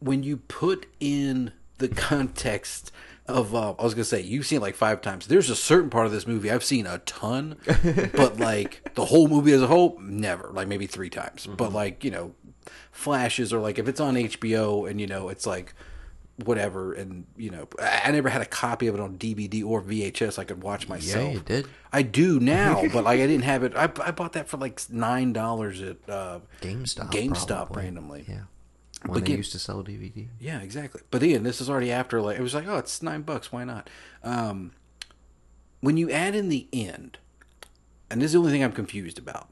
When 0.00 0.22
you 0.24 0.38
put 0.38 0.86
in 0.98 1.52
the 1.82 1.88
context 1.88 2.92
of 3.28 3.54
uh, 3.54 3.74
I 3.78 3.82
was 3.82 3.94
gonna 3.94 4.04
say 4.04 4.20
you've 4.20 4.46
seen 4.46 4.58
it 4.58 4.62
like 4.62 4.74
five 4.74 5.00
times. 5.00 5.26
There's 5.26 5.50
a 5.50 5.56
certain 5.56 5.90
part 5.90 6.06
of 6.06 6.12
this 6.12 6.26
movie 6.26 6.50
I've 6.50 6.64
seen 6.64 6.86
a 6.86 6.98
ton, 6.98 7.56
but 8.14 8.38
like 8.38 8.94
the 8.94 9.04
whole 9.04 9.28
movie 9.28 9.52
as 9.52 9.62
a 9.62 9.66
whole, 9.66 9.98
never. 10.00 10.50
Like 10.52 10.68
maybe 10.68 10.86
three 10.86 11.10
times, 11.10 11.46
but 11.46 11.72
like 11.72 12.04
you 12.04 12.10
know, 12.10 12.34
flashes 12.90 13.52
or 13.52 13.60
like 13.60 13.78
if 13.78 13.88
it's 13.88 14.00
on 14.00 14.14
HBO 14.14 14.90
and 14.90 15.00
you 15.00 15.06
know 15.06 15.28
it's 15.28 15.46
like 15.46 15.74
whatever 16.44 16.94
and 16.94 17.26
you 17.36 17.50
know 17.50 17.68
I 17.78 18.10
never 18.10 18.28
had 18.30 18.40
a 18.40 18.46
copy 18.46 18.86
of 18.86 18.94
it 18.94 19.00
on 19.00 19.18
DVD 19.18 19.64
or 19.64 19.82
VHS 19.82 20.38
I 20.38 20.44
could 20.44 20.62
watch 20.62 20.88
myself. 20.88 21.32
you 21.32 21.40
did. 21.40 21.68
I 21.92 22.02
do 22.02 22.40
now, 22.40 22.82
but 22.92 23.04
like 23.04 23.20
I 23.20 23.26
didn't 23.26 23.44
have 23.44 23.62
it. 23.62 23.74
I, 23.76 23.84
I 23.84 24.10
bought 24.10 24.32
that 24.32 24.48
for 24.48 24.56
like 24.56 24.80
nine 24.90 25.32
dollars 25.32 25.80
at 25.80 25.96
uh, 26.08 26.40
GameStop, 26.60 27.12
GameStop 27.12 27.46
probably. 27.66 27.82
randomly. 27.84 28.24
Yeah. 28.28 28.42
But 29.02 29.10
when 29.10 29.20
they 29.20 29.24
again- 29.26 29.36
used 29.38 29.52
to 29.52 29.58
sell 29.58 29.82
DVD. 29.82 30.28
yeah, 30.40 30.60
exactly. 30.60 31.02
But 31.10 31.22
again, 31.22 31.42
this 31.42 31.60
is 31.60 31.68
already 31.68 31.90
after 31.92 32.20
like 32.20 32.38
it 32.38 32.42
was 32.42 32.54
like, 32.54 32.66
oh, 32.68 32.78
it's 32.78 33.02
nine 33.02 33.22
bucks, 33.22 33.50
why 33.52 33.64
not? 33.64 33.90
Um, 34.22 34.72
when 35.80 35.96
you 35.96 36.10
add 36.10 36.34
in 36.34 36.48
the 36.48 36.68
end, 36.72 37.18
and 38.10 38.20
this 38.20 38.26
is 38.26 38.32
the 38.32 38.38
only 38.38 38.52
thing 38.52 38.62
I'm 38.62 38.72
confused 38.72 39.18
about. 39.18 39.48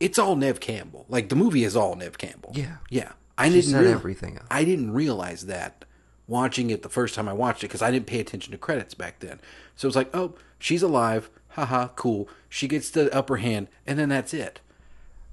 It's 0.00 0.18
all 0.18 0.36
Neve 0.36 0.60
Campbell. 0.60 1.06
Like 1.08 1.28
the 1.28 1.36
movie 1.36 1.64
is 1.64 1.76
all 1.76 1.94
Neve 1.96 2.18
Campbell. 2.18 2.52
Yeah. 2.54 2.76
yeah. 2.90 3.12
I 3.38 3.48
She 3.48 3.62
didn't 3.62 3.80
real- 3.80 3.90
everything 3.92 4.38
up. 4.38 4.44
I 4.50 4.64
didn't 4.64 4.92
realize 4.92 5.46
that 5.46 5.84
watching 6.26 6.70
it 6.70 6.82
the 6.82 6.88
first 6.88 7.14
time 7.14 7.28
I 7.28 7.32
watched 7.32 7.64
it 7.64 7.68
because 7.68 7.82
I 7.82 7.90
didn't 7.90 8.06
pay 8.06 8.20
attention 8.20 8.52
to 8.52 8.58
credits 8.58 8.94
back 8.94 9.20
then. 9.20 9.40
So 9.76 9.86
it 9.86 9.88
was 9.90 9.96
like, 9.96 10.14
oh, 10.14 10.34
she's 10.58 10.82
alive, 10.82 11.30
haha, 11.50 11.88
cool. 11.96 12.28
She 12.48 12.68
gets 12.68 12.90
the 12.90 13.14
upper 13.14 13.36
hand, 13.38 13.68
and 13.86 13.98
then 13.98 14.08
that's 14.08 14.32
it. 14.34 14.60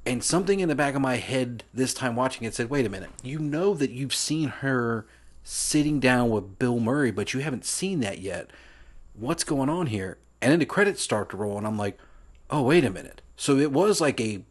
And 0.06 0.24
something 0.24 0.60
in 0.60 0.68
the 0.70 0.76
back 0.76 0.96
of 0.96 1.02
my 1.02 1.18
head 1.18 1.64
this 1.74 1.94
time 1.94 2.16
watching 2.16 2.46
it 2.48 2.56
said, 2.56 2.70
wait 2.70 2.86
a 2.86 2.90
minute, 2.90 3.12
you 3.24 3.38
know 3.40 3.74
that 3.76 3.92
you've 3.92 4.16
seen 4.16 4.50
her 4.50 5.06
sitting 5.44 6.00
down 6.00 6.30
with 6.30 6.58
Bill 6.58 6.80
Murray, 6.80 7.12
but 7.12 7.34
you 7.34 7.42
haven't 7.42 7.66
seen 7.66 8.00
that 8.00 8.20
yet. 8.20 8.50
What's 9.14 9.44
going 9.44 9.70
on 9.70 9.88
here? 9.88 10.18
And 10.42 10.52
then 10.52 10.60
the 10.60 10.66
credits 10.66 11.04
start 11.04 11.30
to 11.32 11.38
roll, 11.38 11.58
and 11.58 11.68
I'm 11.68 11.78
like, 11.78 12.00
oh, 12.50 12.64
wait 12.64 12.84
a 12.84 12.90
minute. 12.90 13.22
So 13.36 13.58
it 13.58 13.72
was 13.72 14.02
like 14.02 14.20
a, 14.20 14.44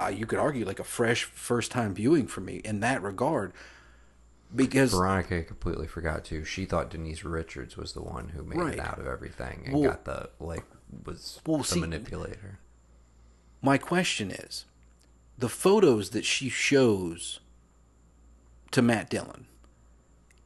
uh, 0.00 0.06
you 0.08 0.24
could 0.24 0.38
argue, 0.38 0.64
like 0.64 0.80
a 0.80 0.84
fresh 0.84 1.24
first 1.24 1.70
time 1.70 1.94
viewing 1.94 2.26
for 2.26 2.40
me 2.40 2.56
in 2.64 2.80
that 2.80 3.02
regard. 3.02 3.52
because 4.54 4.92
Veronica 4.92 5.42
completely 5.42 5.86
forgot 5.88 6.24
to. 6.26 6.44
She 6.44 6.64
thought 6.64 6.88
Denise 6.90 7.24
Richards 7.24 7.76
was 7.76 7.92
the 7.92 8.02
one 8.02 8.28
who 8.28 8.44
made 8.44 8.58
Right. 8.58 8.74
it 8.74 8.80
out 8.80 8.98
of 9.00 9.06
everything 9.06 9.62
and 9.66 9.74
Well- 9.74 9.90
got 9.90 10.04
the 10.04 10.30
like 10.38 10.64
was 11.04 11.40
Well, 11.44 11.58
the 11.58 11.64
see- 11.64 11.80
manipulator. 11.80 12.58
my 13.60 13.78
question 13.78 14.30
is, 14.30 14.64
the 15.38 15.48
photos 15.48 16.10
that 16.10 16.24
she 16.24 16.48
shows 16.48 17.40
to 18.70 18.82
Matt 18.82 19.08
Dillon, 19.10 19.46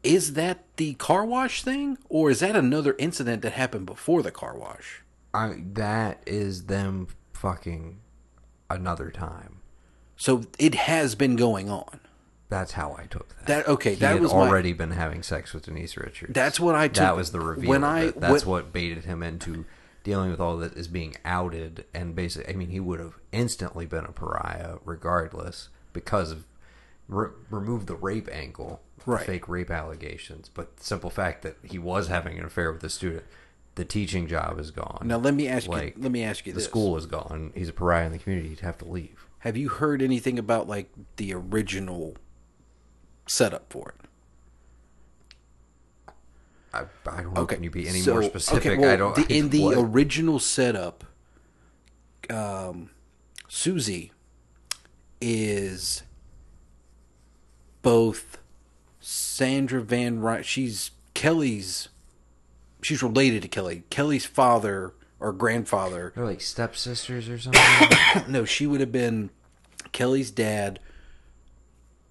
is 0.03 0.35
that 0.35 0.65
the 0.77 0.95
car 0.95 1.25
wash 1.25 1.63
thing, 1.63 1.99
or 2.09 2.31
is 2.31 2.41
that 2.41 2.57
another 2.57 2.95
incident 2.99 3.43
that 3.43 3.53
happened 3.53 3.87
before 3.87 4.23
the 4.23 4.31
car 4.31 4.57
wash? 4.57 5.03
I 5.35 5.63
that 5.75 6.23
is 6.27 6.67
them 6.67 7.09
fucking 7.33 8.01
another 8.71 9.11
time. 9.11 9.61
So 10.17 10.45
it 10.59 10.75
has 10.75 11.15
been 11.15 11.37
going 11.37 11.69
on. 11.71 12.01
That's 12.49 12.73
how 12.73 12.97
I 12.99 13.05
took 13.05 13.29
that. 13.37 13.47
That 13.47 13.69
okay? 13.69 13.91
he 13.91 13.97
that 14.01 14.21
was 14.21 14.33
my- 14.33 14.39
already 14.39 14.73
been 14.73 14.93
having 14.93 15.23
sex 15.23 15.53
with 15.53 15.67
Denise 15.67 15.97
Richards. 15.99 16.33
That's 16.33 16.59
what 16.59 16.75
I 16.75 16.89
took- 16.89 16.97
That 16.97 17.15
was 17.17 17.31
the 17.31 17.41
reveal. 17.41 17.69
when 17.69 17.85
I- 17.85 18.11
That's 18.11 18.45
when- 18.47 18.51
what 18.65 18.73
baited 18.73 19.05
him 19.05 19.23
into 19.23 19.67
dealing 20.05 20.31
with 20.31 20.41
all 20.41 20.57
that 20.59 20.75
is 20.75 20.89
being 20.89 21.17
outed, 21.25 21.85
and 21.95 22.15
basically, 22.15 22.53
I 22.53 22.57
mean, 22.57 22.71
he 22.71 22.81
would 22.81 23.01
have 23.01 23.15
instantly 23.33 23.87
been 23.87 24.05
a 24.05 24.13
pariah 24.13 24.77
regardless 24.85 25.69
because 25.93 26.31
of 26.31 26.45
re- 27.09 27.31
remove 27.51 27.87
the 27.87 27.97
rape 27.97 28.29
angle, 28.33 28.81
Right. 29.07 29.25
Fake 29.25 29.49
rape 29.49 29.71
allegations, 29.71 30.51
but 30.53 30.77
the 30.77 30.85
simple 30.85 31.09
fact 31.09 31.43
that 31.43 31.57
he 31.63 31.79
was 31.79 32.09
having 32.09 32.37
an 32.39 32.45
affair 32.45 32.71
with 32.73 32.85
a 32.85 32.91
student. 32.91 33.25
The 33.77 33.85
teaching 33.85 34.27
job 34.27 34.59
is 34.59 34.71
gone. 34.71 35.03
Now, 35.05 35.17
let 35.19 35.35
me 35.35 35.47
ask 35.49 35.67
you- 35.67 35.73
Like, 35.73 35.95
let 35.97 36.11
me 36.11 36.23
ask 36.25 36.47
you 36.47 36.53
The 36.53 36.59
this. 36.59 36.65
school 36.67 36.97
is 36.97 37.07
gone. 37.07 37.53
He's 37.55 37.69
a 37.69 37.73
pariah 37.73 38.07
in 38.07 38.13
the 38.13 38.19
community. 38.19 38.49
He'd 38.51 38.61
have 38.61 38.77
to 38.79 38.85
leave. 38.85 39.25
Have 39.41 39.57
you 39.57 39.69
heard 39.69 40.03
anything 40.03 40.39
about 40.39 40.69
like 40.69 40.91
the 41.17 41.33
original 41.33 42.17
setup 43.27 43.73
for 43.73 43.91
it? 43.99 44.08
I, 46.73 46.85
I 47.07 47.23
don't 47.23 47.35
know. 47.35 47.43
Okay, 47.43 47.57
Can 47.57 47.65
you 47.65 47.71
be 47.71 47.89
any 47.89 48.01
so- 48.01 48.13
more 48.15 48.23
specific? 48.23 48.67
Okay, 48.73 48.77
well, 48.79 48.91
I 48.93 48.97
don't. 48.97 49.15
the- 49.15 49.35
in 49.37 49.49
the 49.51 49.63
what? 49.65 49.79
original 49.79 50.39
setup, 50.39 51.05
um, 52.31 52.91
Susie 53.49 54.13
is 55.21 56.03
both 57.83 58.39
Sandra 59.01 59.81
Van 59.83 60.21
Ryan. 60.21 60.43
She's 60.43 60.91
Kelly's. 61.15 61.89
She's 62.83 63.03
related 63.03 63.43
to 63.43 63.49
Kelly. 63.49 63.85
Kelly's 63.91 64.27
father 64.27 64.93
or 65.19 65.33
grandfather. 65.33 66.13
They're 66.15 66.25
like 66.25 66.41
stepsisters 66.41 67.29
or 67.29 67.39
something. 67.39 67.61
no, 68.29 68.45
she 68.45 68.67
would 68.67 68.81
have 68.81 68.93
been 68.93 69.31
Kelly's 69.93 70.31
dad. 70.31 70.79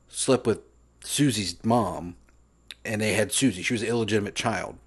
Slept 0.09 0.47
with 0.47 0.59
Susie's 1.03 1.63
mom, 1.63 2.15
and 2.87 3.01
they 3.01 3.13
had 3.13 3.31
Susie. 3.31 3.61
She 3.61 3.73
was 3.73 3.81
an 3.83 3.89
illegitimate 3.89 4.35
child, 4.35 4.77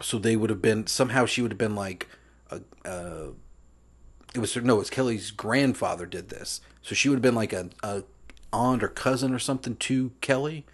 so 0.00 0.18
they 0.18 0.36
would 0.36 0.50
have 0.50 0.62
been 0.62 0.86
somehow. 0.86 1.26
She 1.26 1.42
would 1.42 1.50
have 1.50 1.58
been 1.58 1.74
like 1.74 2.08
a. 2.50 2.60
a 2.84 3.30
it 4.34 4.38
was 4.38 4.56
no, 4.56 4.76
it 4.76 4.78
was 4.78 4.90
Kelly's 4.90 5.30
grandfather 5.30 6.06
did 6.06 6.30
this, 6.30 6.60
so 6.80 6.94
she 6.94 7.08
would 7.08 7.16
have 7.16 7.22
been 7.22 7.34
like 7.34 7.52
a, 7.52 7.68
a 7.82 8.04
aunt 8.52 8.82
or 8.82 8.88
cousin 8.88 9.34
or 9.34 9.38
something 9.38 9.76
to 9.76 10.12
Kelly, 10.22 10.64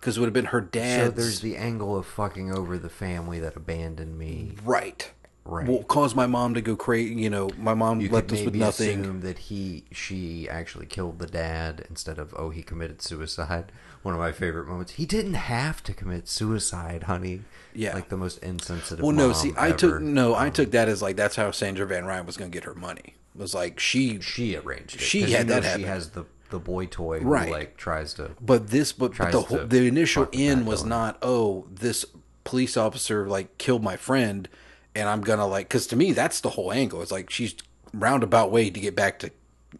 because 0.00 0.16
it 0.16 0.20
would 0.20 0.26
have 0.26 0.34
been 0.34 0.46
her 0.46 0.60
dad. 0.60 1.04
So 1.04 1.10
there's 1.22 1.40
the 1.40 1.56
angle 1.56 1.96
of 1.96 2.06
fucking 2.06 2.52
over 2.52 2.78
the 2.78 2.88
family 2.88 3.38
that 3.40 3.54
abandoned 3.54 4.18
me. 4.18 4.54
right, 4.64 5.12
Right. 5.44 5.66
Well, 5.66 5.82
caused 5.82 6.14
my 6.14 6.26
mom 6.26 6.54
to 6.54 6.60
go 6.60 6.76
crazy. 6.76 7.14
You 7.14 7.30
know, 7.30 7.50
my 7.58 7.74
mom 7.74 8.00
You 8.00 8.08
left 8.10 8.30
us 8.32 8.44
with 8.44 8.54
nothing. 8.54 9.00
assume 9.00 9.20
that 9.22 9.38
he, 9.38 9.84
she 9.90 10.48
actually 10.48 10.86
killed 10.86 11.18
the 11.18 11.26
dad 11.26 11.86
instead 11.88 12.18
of 12.18 12.34
oh 12.36 12.50
he 12.50 12.62
committed 12.62 13.02
suicide. 13.02 13.72
One 14.02 14.14
of 14.14 14.20
my 14.20 14.32
favorite 14.32 14.66
moments. 14.66 14.92
He 14.92 15.04
didn't 15.04 15.34
have 15.34 15.82
to 15.84 15.92
commit 15.92 16.26
suicide, 16.28 17.02
honey. 17.04 17.42
Yeah. 17.74 17.94
like 17.94 18.08
the 18.08 18.16
most 18.16 18.38
insensitive. 18.42 19.02
Well, 19.04 19.12
no, 19.14 19.32
see, 19.32 19.52
I 19.56 19.68
ever. 19.68 19.76
took 19.76 20.00
no, 20.02 20.34
Um, 20.34 20.42
I 20.42 20.50
took 20.50 20.70
that 20.72 20.88
as 20.88 21.02
like 21.02 21.16
that's 21.16 21.36
how 21.36 21.50
Sandra 21.52 21.86
Van 21.86 22.04
Ryan 22.04 22.26
was 22.26 22.36
going 22.36 22.50
to 22.50 22.56
get 22.56 22.64
her 22.64 22.74
money. 22.74 23.14
It 23.34 23.40
was 23.40 23.54
like 23.54 23.78
she 23.78 24.20
She 24.20 24.56
arranged 24.56 24.96
it. 24.96 25.00
She 25.02 25.30
had 25.32 25.46
that 25.48 25.76
She 25.76 25.82
has 25.84 26.10
the 26.10 26.24
the 26.48 26.58
boy 26.58 26.86
toy 26.86 27.20
who 27.20 27.28
Right. 27.28 27.50
like 27.50 27.76
tries 27.76 28.14
to. 28.14 28.30
But 28.40 28.68
this, 28.70 28.90
but, 28.92 29.16
but 29.16 29.30
the 29.30 29.40
whole- 29.42 29.66
the 29.66 29.86
initial 29.86 30.26
end 30.32 30.66
was 30.66 30.84
not 30.84 31.16
oh 31.22 31.66
this 31.70 32.04
police 32.42 32.76
officer 32.76 33.28
like 33.28 33.56
killed 33.58 33.84
my 33.84 33.96
friend 33.96 34.48
and 34.96 35.08
I'm 35.08 35.20
gonna 35.20 35.46
like 35.46 35.68
because 35.68 35.86
to 35.88 35.96
me 35.96 36.12
that's 36.12 36.40
the 36.40 36.50
whole 36.50 36.72
angle. 36.72 37.02
It's 37.02 37.12
like 37.12 37.30
she's 37.30 37.54
roundabout 37.94 38.50
way 38.50 38.70
to 38.70 38.80
get 38.80 38.96
back 38.96 39.20
to 39.20 39.30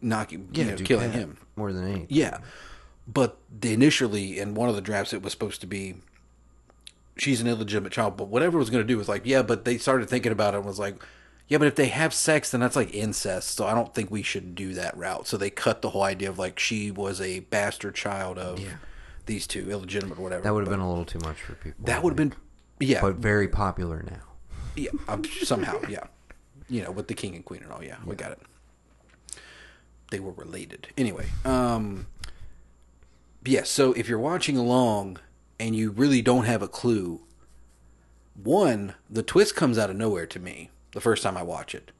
knocking, 0.01 0.47
you 0.53 0.63
know, 0.63 0.75
killing 0.77 1.11
him. 1.11 1.37
more 1.57 1.73
than 1.73 1.83
anything. 1.83 2.07
Yeah, 2.09 2.37
but 3.11 3.37
initially 3.63 4.39
in 4.39 4.53
one 4.53 4.69
of 4.69 4.75
the 4.75 4.81
drafts 4.81 5.13
it 5.13 5.21
was 5.21 5.31
supposed 5.33 5.61
to 5.61 5.67
be 5.67 5.95
she's 7.17 7.41
an 7.41 7.47
illegitimate 7.47 7.91
child, 7.91 8.17
but 8.17 8.27
whatever 8.27 8.57
it 8.57 8.59
was 8.59 8.69
going 8.69 8.83
to 8.83 8.87
do 8.87 8.97
was 8.97 9.09
like 9.09 9.25
yeah, 9.25 9.41
but 9.41 9.65
they 9.65 9.77
started 9.77 10.09
thinking 10.09 10.31
about 10.31 10.53
it 10.53 10.57
and 10.57 10.65
was 10.65 10.79
like 10.79 11.01
yeah, 11.47 11.57
but 11.57 11.67
if 11.67 11.75
they 11.75 11.87
have 11.87 12.13
sex, 12.13 12.51
then 12.51 12.61
that's 12.61 12.77
like 12.77 12.93
incest. 12.93 13.57
So 13.57 13.67
I 13.67 13.73
don't 13.73 13.93
think 13.93 14.09
we 14.09 14.21
should 14.21 14.55
do 14.55 14.73
that 14.75 14.95
route. 14.95 15.27
So 15.27 15.35
they 15.35 15.49
cut 15.49 15.81
the 15.81 15.89
whole 15.89 16.03
idea 16.03 16.29
of 16.29 16.39
like 16.39 16.59
she 16.59 16.91
was 16.91 17.19
a 17.19 17.41
bastard 17.41 17.93
child 17.93 18.37
of 18.37 18.63
these 19.25 19.45
two, 19.47 19.69
illegitimate 19.69 20.17
or 20.17 20.21
whatever. 20.21 20.43
That 20.43 20.53
would 20.53 20.61
have 20.61 20.69
been 20.69 20.79
a 20.79 20.87
little 20.87 21.03
too 21.03 21.19
much 21.19 21.41
for 21.41 21.55
people. 21.55 21.83
that 21.85 22.03
would 22.03 22.11
have 22.11 22.17
been 22.17 22.33
yeah, 22.79 23.01
but 23.01 23.15
very 23.15 23.49
popular 23.49 24.01
now. 24.01 24.21
yeah, 24.77 24.91
um, 25.09 25.25
somehow 25.25 25.79
yeah, 25.89 26.05
you 26.69 26.83
know, 26.83 26.91
with 26.91 27.09
the 27.09 27.13
king 27.13 27.35
and 27.35 27.43
queen 27.43 27.63
and 27.63 27.71
all. 27.73 27.83
Yeah, 27.83 27.97
we 28.05 28.15
got 28.15 28.31
it. 28.31 28.39
They 30.09 30.21
were 30.21 30.31
related 30.31 30.87
anyway. 30.97 31.25
Um, 31.43 32.07
yeah. 33.45 33.63
So 33.63 33.93
if 33.93 34.07
you're 34.07 34.19
watching 34.19 34.57
along 34.57 35.17
and 35.59 35.75
you 35.75 35.91
really 35.91 36.21
don't 36.21 36.45
have 36.45 36.61
a 36.61 36.67
clue, 36.67 37.21
one 38.35 38.95
the 39.09 39.23
twist 39.23 39.55
comes 39.55 39.77
out 39.77 39.89
of 39.89 39.95
nowhere 39.95 40.25
to 40.27 40.39
me 40.39 40.69
the 40.91 41.01
first 41.01 41.23
time 41.23 41.37
I 41.37 41.43
watch 41.43 41.75
it. 41.75 41.91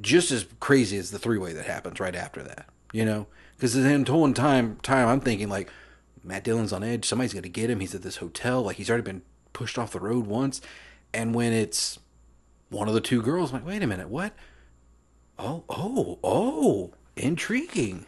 Just 0.00 0.30
as 0.30 0.46
crazy 0.60 0.96
as 0.96 1.10
the 1.10 1.18
three 1.18 1.38
way 1.38 1.52
that 1.52 1.66
happens 1.66 2.00
right 2.00 2.14
after 2.14 2.42
that, 2.42 2.66
you 2.92 3.04
know, 3.04 3.26
because 3.56 3.74
the 3.74 4.04
whole 4.08 4.32
time 4.32 4.76
time 4.82 5.08
I'm 5.08 5.20
thinking 5.20 5.48
like 5.48 5.70
Matt 6.24 6.44
Dillon's 6.44 6.72
on 6.72 6.82
edge. 6.82 7.04
Somebody's 7.04 7.34
gonna 7.34 7.48
get 7.48 7.70
him. 7.70 7.80
He's 7.80 7.94
at 7.94 8.02
this 8.02 8.16
hotel. 8.16 8.62
Like 8.62 8.76
he's 8.76 8.88
already 8.88 9.04
been 9.04 9.22
pushed 9.52 9.78
off 9.78 9.92
the 9.92 10.00
road 10.00 10.26
once. 10.26 10.60
And 11.12 11.34
when 11.34 11.52
it's 11.52 11.98
one 12.70 12.88
of 12.88 12.94
the 12.94 13.00
two 13.00 13.22
girls, 13.22 13.50
I'm 13.50 13.58
like, 13.58 13.66
wait 13.66 13.82
a 13.82 13.86
minute, 13.86 14.08
what? 14.08 14.32
Oh, 15.38 15.64
oh, 15.68 16.18
oh, 16.22 16.94
intriguing. 17.16 18.06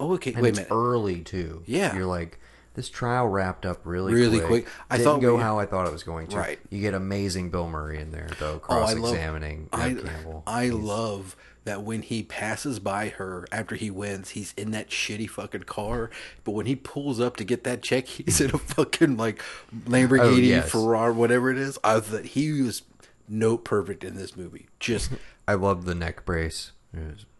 Oh, 0.00 0.14
okay. 0.14 0.32
And 0.32 0.42
wait 0.42 0.54
a 0.54 0.56
minute. 0.62 0.68
early 0.72 1.20
too. 1.22 1.62
Yeah. 1.66 1.94
you're 1.96 2.06
like 2.06 2.38
this 2.74 2.88
trial 2.88 3.26
wrapped 3.26 3.66
up 3.66 3.80
really 3.84 4.14
Really 4.14 4.38
quick. 4.38 4.64
quick. 4.64 4.68
I 4.88 4.96
Didn't 4.98 5.04
thought 5.12 5.20
go 5.20 5.36
we- 5.36 5.42
how 5.42 5.58
I 5.58 5.66
thought 5.66 5.86
it 5.86 5.92
was 5.92 6.04
going 6.04 6.28
to. 6.28 6.36
Right. 6.36 6.60
You 6.70 6.80
get 6.80 6.94
amazing 6.94 7.50
Bill 7.50 7.68
Murray 7.68 7.98
in 8.00 8.12
there 8.12 8.28
though, 8.38 8.52
Oh, 8.52 8.56
I 8.56 8.58
cross 8.58 8.94
love- 8.94 9.12
examining 9.14 9.68
I, 9.72 9.88
Neve 9.88 10.04
Campbell. 10.04 10.42
I 10.46 10.64
He's- 10.64 10.74
love 10.76 11.36
that 11.64 11.82
when 11.82 12.00
he 12.02 12.22
passes 12.22 12.78
by 12.78 13.08
her 13.10 13.46
after 13.52 13.74
he 13.74 13.90
wins, 13.90 14.30
he's 14.30 14.54
in 14.56 14.70
that 14.70 14.88
shitty 14.88 15.28
fucking 15.28 15.64
car. 15.64 16.08
But 16.44 16.52
when 16.52 16.64
he 16.66 16.76
pulls 16.76 17.18
up 17.20 17.36
to 17.36 17.44
get 17.44 17.64
that 17.64 17.82
check, 17.82 18.06
he's 18.06 18.40
in 18.40 18.52
a 18.54 18.58
fucking 18.58 19.16
like 19.18 19.42
Lamborghini, 19.84 20.20
Oh, 20.20 20.36
yes. 20.36 20.70
Ferrari, 20.70 21.12
whatever 21.12 21.50
it 21.50 21.58
is. 21.58 21.78
I 21.84 21.98
thought 22.00 22.24
he 22.26 22.62
was 22.62 22.82
note 23.28 23.64
perfect 23.64 24.02
in 24.04 24.14
this 24.14 24.34
movie. 24.36 24.68
Just 24.80 25.10
I 25.48 25.54
love 25.54 25.84
the 25.84 25.94
neck 25.96 26.24
brace. 26.24 26.70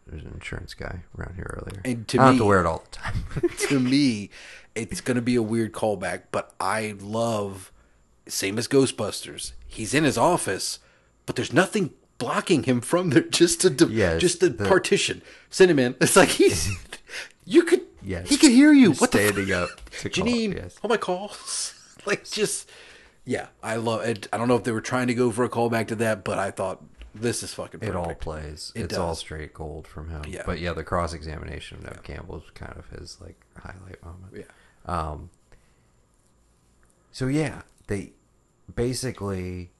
There's, 0.09 0.23
an 0.23 0.31
insurance 0.33 0.73
guy 0.73 1.03
around 1.17 1.35
here 1.35 1.59
earlier. 1.61 1.81
And 1.85 2.07
to 2.09 2.17
I 2.17 2.23
don't 2.25 2.33
have 2.33 2.37
to 2.41 2.45
wear 2.45 2.59
it 2.61 2.65
all 2.65 2.83
the 2.89 2.95
time. 2.95 3.23
to 3.69 3.79
me, 3.79 4.29
it's 4.75 5.01
going 5.01 5.15
to 5.15 5.21
be 5.21 5.35
a 5.35 5.41
weird 5.41 5.71
callback, 5.73 6.23
but 6.31 6.53
I 6.59 6.95
love, 6.99 7.71
same 8.27 8.57
as 8.57 8.67
Ghostbusters. 8.67 9.53
He's 9.67 9.93
in 9.93 10.03
his 10.03 10.17
office, 10.17 10.79
but 11.25 11.35
there's 11.35 11.53
nothing 11.53 11.91
blocking 12.17 12.63
him 12.63 12.81
from 12.81 13.09
there. 13.11 13.21
Just 13.29 13.63
a, 13.65 13.87
Yes, 13.89 14.21
just 14.21 14.43
a 14.43 14.49
the- 14.49 14.65
partition. 14.65 15.21
Send 15.49 15.71
him 15.71 15.79
in. 15.79 15.95
It's 16.01 16.15
like 16.15 16.29
he's, 16.29 16.69
you 17.45 17.63
could, 17.63 17.81
Yes. 18.01 18.29
he 18.29 18.37
could 18.37 18.51
hear 18.51 18.71
you. 18.73 18.91
What 18.93 19.11
the 19.11 19.19
standing 19.19 19.47
fuck? 19.47 19.69
up 19.71 19.89
to 20.01 20.09
call, 20.09 20.25
Janine, 20.25 20.55
yes. 20.55 20.77
all 20.83 20.89
my 20.89 20.97
calls. 20.97 21.73
like 22.05 22.29
just, 22.29 22.69
yeah, 23.25 23.47
I 23.63 23.75
love 23.75 24.01
it. 24.03 24.27
I 24.33 24.37
don't 24.37 24.47
know 24.47 24.55
if 24.55 24.63
they 24.63 24.71
were 24.71 24.81
trying 24.81 25.07
to 25.07 25.13
go 25.13 25.31
for 25.31 25.43
a 25.43 25.49
callback 25.49 25.87
to 25.89 25.95
that, 25.95 26.23
but 26.23 26.39
I 26.39 26.51
thought 26.51 26.81
this 27.15 27.43
is 27.43 27.53
fucking. 27.53 27.81
It 27.83 27.95
all 27.95 28.15
plays. 28.15 28.71
It 28.75 28.83
it's 28.85 28.97
all 28.97 29.15
straight 29.15 29.53
gold 29.53 29.87
from 29.87 30.09
him. 30.09 30.23
Yeah. 30.27 30.43
But 30.45 30.59
yeah, 30.59 30.73
the 30.73 30.83
cross 30.83 31.13
examination 31.13 31.77
of 31.79 31.83
Neve 31.85 32.03
Campbell 32.03 32.37
is 32.37 32.49
kind 32.53 32.75
of 32.77 32.87
his 32.89 33.19
like 33.21 33.39
highlight 33.57 34.03
moment. 34.03 34.33
Yeah. 34.35 34.43
Um. 34.85 35.29
So 37.11 37.27
yeah, 37.27 37.63
they 37.87 38.13
basically 38.73 39.71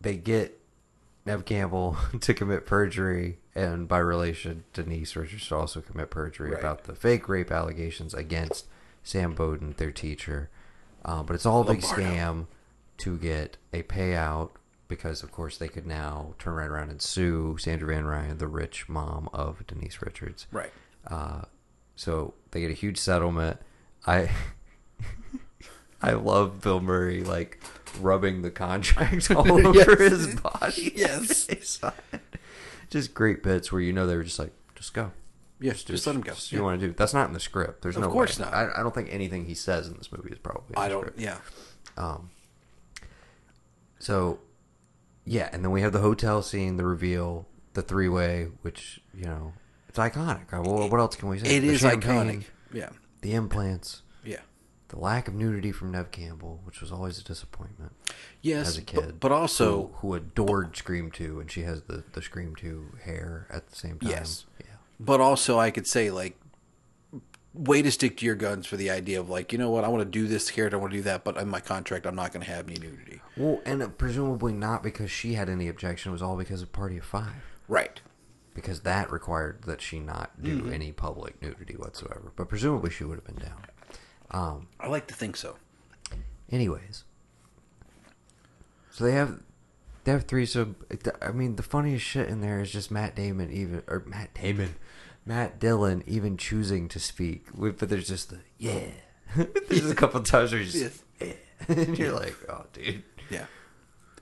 they 0.00 0.16
get 0.16 0.60
Neve 1.26 1.44
Campbell 1.44 1.96
to 2.20 2.34
commit 2.34 2.66
perjury, 2.66 3.38
and 3.54 3.88
by 3.88 3.98
relation, 3.98 4.64
Denise 4.72 5.16
Richards 5.16 5.48
to 5.48 5.56
also 5.56 5.80
commit 5.80 6.10
perjury 6.10 6.50
Right. 6.50 6.60
about 6.60 6.84
the 6.84 6.94
fake 6.94 7.28
rape 7.28 7.50
allegations 7.50 8.14
against 8.14 8.66
Sam 9.02 9.34
Bowden, 9.34 9.74
their 9.78 9.92
teacher. 9.92 10.50
Uh, 11.04 11.22
but 11.22 11.34
it's 11.34 11.44
all 11.46 11.60
a 11.60 11.64
big 11.74 11.82
Lombardo. 11.82 12.02
scam 12.06 12.46
to 12.98 13.18
get 13.18 13.56
a 13.72 13.82
payout 13.82 14.50
because, 14.88 15.22
of 15.22 15.32
course, 15.32 15.56
they 15.58 15.68
could 15.68 15.86
now 15.86 16.34
turn 16.38 16.54
right 16.54 16.68
around 16.68 16.90
and 16.90 17.00
sue 17.00 17.56
Sandra 17.58 17.88
Van 17.94 18.04
Ryan, 18.04 18.38
the 18.38 18.48
rich 18.48 18.88
mom 18.88 19.28
of 19.32 19.66
Denise 19.66 20.00
Richards. 20.02 20.46
Right. 20.52 20.70
Uh, 21.06 21.42
so 21.96 22.34
they 22.50 22.60
get 22.60 22.70
a 22.70 22.74
huge 22.74 22.98
settlement. 22.98 23.58
I 24.06 24.30
I 26.02 26.12
love 26.12 26.60
Bill 26.60 26.80
Murray 26.80 27.22
like 27.24 27.62
rubbing 28.00 28.42
the 28.42 28.50
contract 28.50 29.30
all 29.34 29.50
over 29.66 29.72
Yes. 29.78 29.98
his 30.10 30.34
body. 30.40 30.92
Yes. 30.94 31.80
just 32.90 33.14
great 33.14 33.42
bits 33.42 33.72
where 33.72 33.80
you 33.80 33.92
know 33.92 34.06
they 34.06 34.16
were 34.16 34.24
just 34.24 34.38
like, 34.38 34.52
just 34.74 34.92
go. 34.92 35.12
Yes, 35.60 35.82
just 35.84 36.06
let 36.06 36.16
him 36.16 36.20
go. 36.22 36.32
You 36.50 36.58
Yeah. 36.58 36.64
want 36.64 36.80
to 36.80 36.88
do 36.88 36.92
that's 36.92 37.14
not 37.14 37.28
in 37.28 37.32
the 37.32 37.40
script. 37.40 37.80
There's 37.82 37.96
Of 37.96 38.02
no 38.02 38.10
course 38.10 38.38
way. 38.38 38.44
not. 38.44 38.52
I, 38.54 38.68
I 38.80 38.82
don't 38.82 38.94
think 38.94 39.08
anything 39.10 39.46
he 39.46 39.54
says 39.54 39.86
in 39.88 39.94
this 39.96 40.12
movie 40.12 40.30
is 40.30 40.38
probably. 40.38 40.74
In 40.76 40.78
I 40.82 40.88
the 40.88 40.94
don't. 40.94 41.00
script. 41.02 41.20
Yeah. 41.20 41.38
Um. 41.96 42.30
So, 43.98 44.40
yeah, 45.24 45.48
and 45.52 45.64
then 45.64 45.70
we 45.72 45.80
have 45.82 45.92
the 45.92 46.00
hotel 46.00 46.42
scene, 46.42 46.76
the 46.76 46.84
reveal, 46.84 47.46
the 47.74 47.82
three 47.82 48.08
way, 48.08 48.48
which 48.62 49.00
you 49.14 49.24
know 49.24 49.52
it's 49.88 49.98
iconic. 49.98 50.52
Uh, 50.52 50.62
Well, 50.62 50.88
what 50.88 51.00
else 51.00 51.16
can 51.16 51.28
we 51.28 51.38
say? 51.38 51.56
It 51.56 51.60
The 51.60 51.68
is 51.68 51.82
iconic. 51.82 52.44
Yeah. 52.72 52.90
The 53.22 53.34
implants. 53.34 54.02
Yeah. 54.24 54.40
The 54.88 54.98
lack 54.98 55.28
of 55.28 55.34
nudity 55.34 55.72
from 55.72 55.90
Neve 55.92 56.10
Campbell, 56.10 56.60
which 56.64 56.80
was 56.80 56.92
always 56.92 57.18
a 57.18 57.24
disappointment. 57.24 57.92
Yes, 58.42 58.68
as 58.68 58.78
a 58.78 58.82
kid, 58.82 59.18
but 59.20 59.32
also- 59.32 59.92
who, 60.00 60.08
who 60.08 60.14
adored 60.14 60.76
Scream 60.76 61.10
Two, 61.10 61.40
and 61.40 61.50
she 61.50 61.62
has 61.62 61.82
the 61.84 62.04
the 62.12 62.20
Scream 62.22 62.54
Two 62.54 62.96
hair 63.04 63.46
at 63.50 63.68
the 63.68 63.76
same 63.76 63.98
time. 63.98 64.10
Yes. 64.10 64.46
Yeah. 64.60 64.66
But 65.00 65.20
also, 65.20 65.58
I 65.58 65.70
could 65.70 65.86
say 65.86 66.10
like, 66.10 66.36
way 67.54 67.80
to 67.82 67.90
stick 67.90 68.16
to 68.16 68.26
your 68.26 68.34
guns 68.34 68.66
for 68.66 68.76
the 68.76 68.90
idea 68.90 69.20
of 69.20 69.30
like, 69.30 69.52
you 69.52 69.58
know 69.58 69.70
what, 69.70 69.84
I 69.84 69.88
want 69.88 70.00
to 70.02 70.10
do 70.10 70.26
this 70.26 70.50
character, 70.50 70.76
I 70.76 70.80
want 70.80 70.92
to 70.92 70.98
do 70.98 71.02
that, 71.04 71.22
but 71.24 71.36
in 71.36 71.48
my 71.48 71.60
contract, 71.60 72.04
I'm 72.04 72.16
not 72.16 72.32
going 72.32 72.44
to 72.44 72.50
have 72.50 72.68
any 72.68 72.78
nudity. 72.80 73.20
Well, 73.36 73.60
and 73.64 73.96
presumably 73.96 74.52
not 74.52 74.82
because 74.82 75.10
she 75.10 75.34
had 75.34 75.48
any 75.48 75.68
objection. 75.68 76.10
It 76.10 76.14
was 76.14 76.22
all 76.22 76.36
because 76.36 76.62
of 76.62 76.72
Party 76.72 76.98
of 76.98 77.04
Five. 77.04 77.32
Right. 77.68 78.00
Because 78.54 78.80
that 78.80 79.10
required 79.10 79.62
that 79.66 79.80
she 79.80 79.98
not 80.00 80.42
do 80.42 80.62
Mhm. 80.62 80.72
any 80.72 80.92
public 80.92 81.40
nudity 81.42 81.74
whatsoever. 81.76 82.32
But 82.36 82.48
presumably 82.48 82.90
she 82.90 83.04
would 83.04 83.16
have 83.16 83.24
been 83.24 83.44
down. 83.44 83.64
Um, 84.30 84.68
I 84.80 84.88
like 84.88 85.06
to 85.08 85.14
think 85.14 85.36
so. 85.36 85.56
anyways, 86.50 87.04
so 88.90 89.04
they 89.04 89.12
have 89.12 89.40
they 90.04 90.12
have 90.12 90.24
threesome. 90.24 90.76
I 91.22 91.30
mean, 91.32 91.56
the 91.56 91.62
funniest 91.62 92.04
shit 92.04 92.28
in 92.28 92.40
there 92.42 92.60
is 92.60 92.70
just 92.70 92.90
Matt 92.90 93.16
Damon 93.16 93.50
even 93.50 93.82
or 93.88 94.00
Matt 94.06 94.34
Damon, 94.34 94.74
Matt 95.26 95.58
Dillon 95.58 96.02
even 96.06 96.36
choosing 96.36 96.88
to 96.88 97.00
speak. 97.00 97.46
But 97.54 97.78
there's 97.88 98.08
just 98.08 98.30
the 98.30 98.40
yeah. 98.58 98.86
there's 99.68 99.90
a 99.90 99.94
couple 99.94 100.20
times 100.22 100.52
where 100.52 100.60
you 100.60 100.70
just 100.70 101.02
yeah, 101.20 101.32
and 101.68 101.98
you're 101.98 102.12
like, 102.12 102.36
oh, 102.48 102.66
dude. 102.72 103.02
Yeah. 103.30 103.46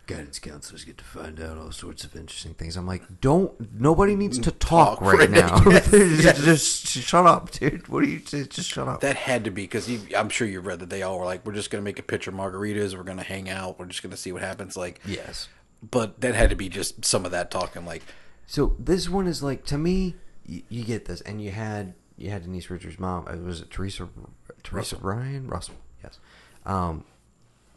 Guidance 0.06 0.40
counselors 0.40 0.84
get 0.84 0.98
to 0.98 1.04
find 1.04 1.40
out 1.40 1.56
all 1.56 1.70
sorts 1.70 2.02
of 2.02 2.16
interesting 2.16 2.54
things. 2.54 2.76
I'm 2.76 2.86
like, 2.86 3.20
don't. 3.20 3.52
Nobody 3.80 4.16
needs 4.16 4.38
to 4.40 4.50
mm, 4.50 4.58
talk, 4.58 4.98
Talk 4.98 5.00
right, 5.00 5.18
right 5.20 5.30
now. 5.30 5.62
Yes, 5.70 5.90
just, 5.90 6.24
yes. 6.24 6.44
just 6.44 6.86
shut 6.86 7.24
up, 7.24 7.50
dude. 7.52 7.86
What 7.88 8.02
do 8.02 8.10
you? 8.10 8.18
Just, 8.18 8.50
just 8.50 8.68
shut 8.68 8.88
up. 8.88 9.00
That 9.00 9.16
had 9.16 9.44
to 9.44 9.50
be 9.50 9.62
because 9.62 9.88
I'm 10.14 10.28
sure 10.28 10.46
you 10.46 10.60
read 10.60 10.80
that 10.80 10.90
they 10.90 11.02
all 11.02 11.18
were 11.18 11.24
like, 11.24 11.46
we're 11.46 11.52
just 11.52 11.70
going 11.70 11.80
to 11.82 11.84
make 11.84 12.00
a 12.00 12.02
pitcher 12.02 12.30
of 12.30 12.36
margaritas, 12.36 12.96
we're 12.96 13.04
going 13.04 13.18
to 13.18 13.24
hang 13.24 13.48
out, 13.48 13.78
we're 13.78 13.86
just 13.86 14.02
going 14.02 14.10
to 14.10 14.16
see 14.16 14.32
what 14.32 14.42
happens. 14.42 14.76
Like, 14.76 15.00
Yes. 15.06 15.48
But 15.88 16.20
that 16.20 16.34
had 16.34 16.50
to 16.50 16.56
be 16.56 16.68
just 16.68 17.04
some 17.04 17.24
of 17.24 17.30
that 17.30 17.50
talking. 17.50 17.84
Like, 17.84 18.02
So 18.46 18.76
this 18.78 19.08
one 19.08 19.26
is 19.26 19.42
like 19.42 19.64
to 19.66 19.78
me, 19.78 20.16
you, 20.46 20.62
you 20.68 20.84
get 20.84 21.04
this, 21.06 21.20
and 21.22 21.42
you 21.42 21.50
had 21.50 21.94
you 22.16 22.30
had 22.30 22.42
Denise 22.42 22.70
Richards' 22.70 22.98
mom. 22.98 23.26
uh, 23.28 23.36
Was 23.38 23.60
it 23.62 23.70
Theresa? 23.70 24.08
Theresa 24.62 24.96
Russell. 24.96 25.00
Ryan 25.08 25.48
Russell? 25.48 25.74
Yes. 26.04 26.18
Um, 26.66 27.04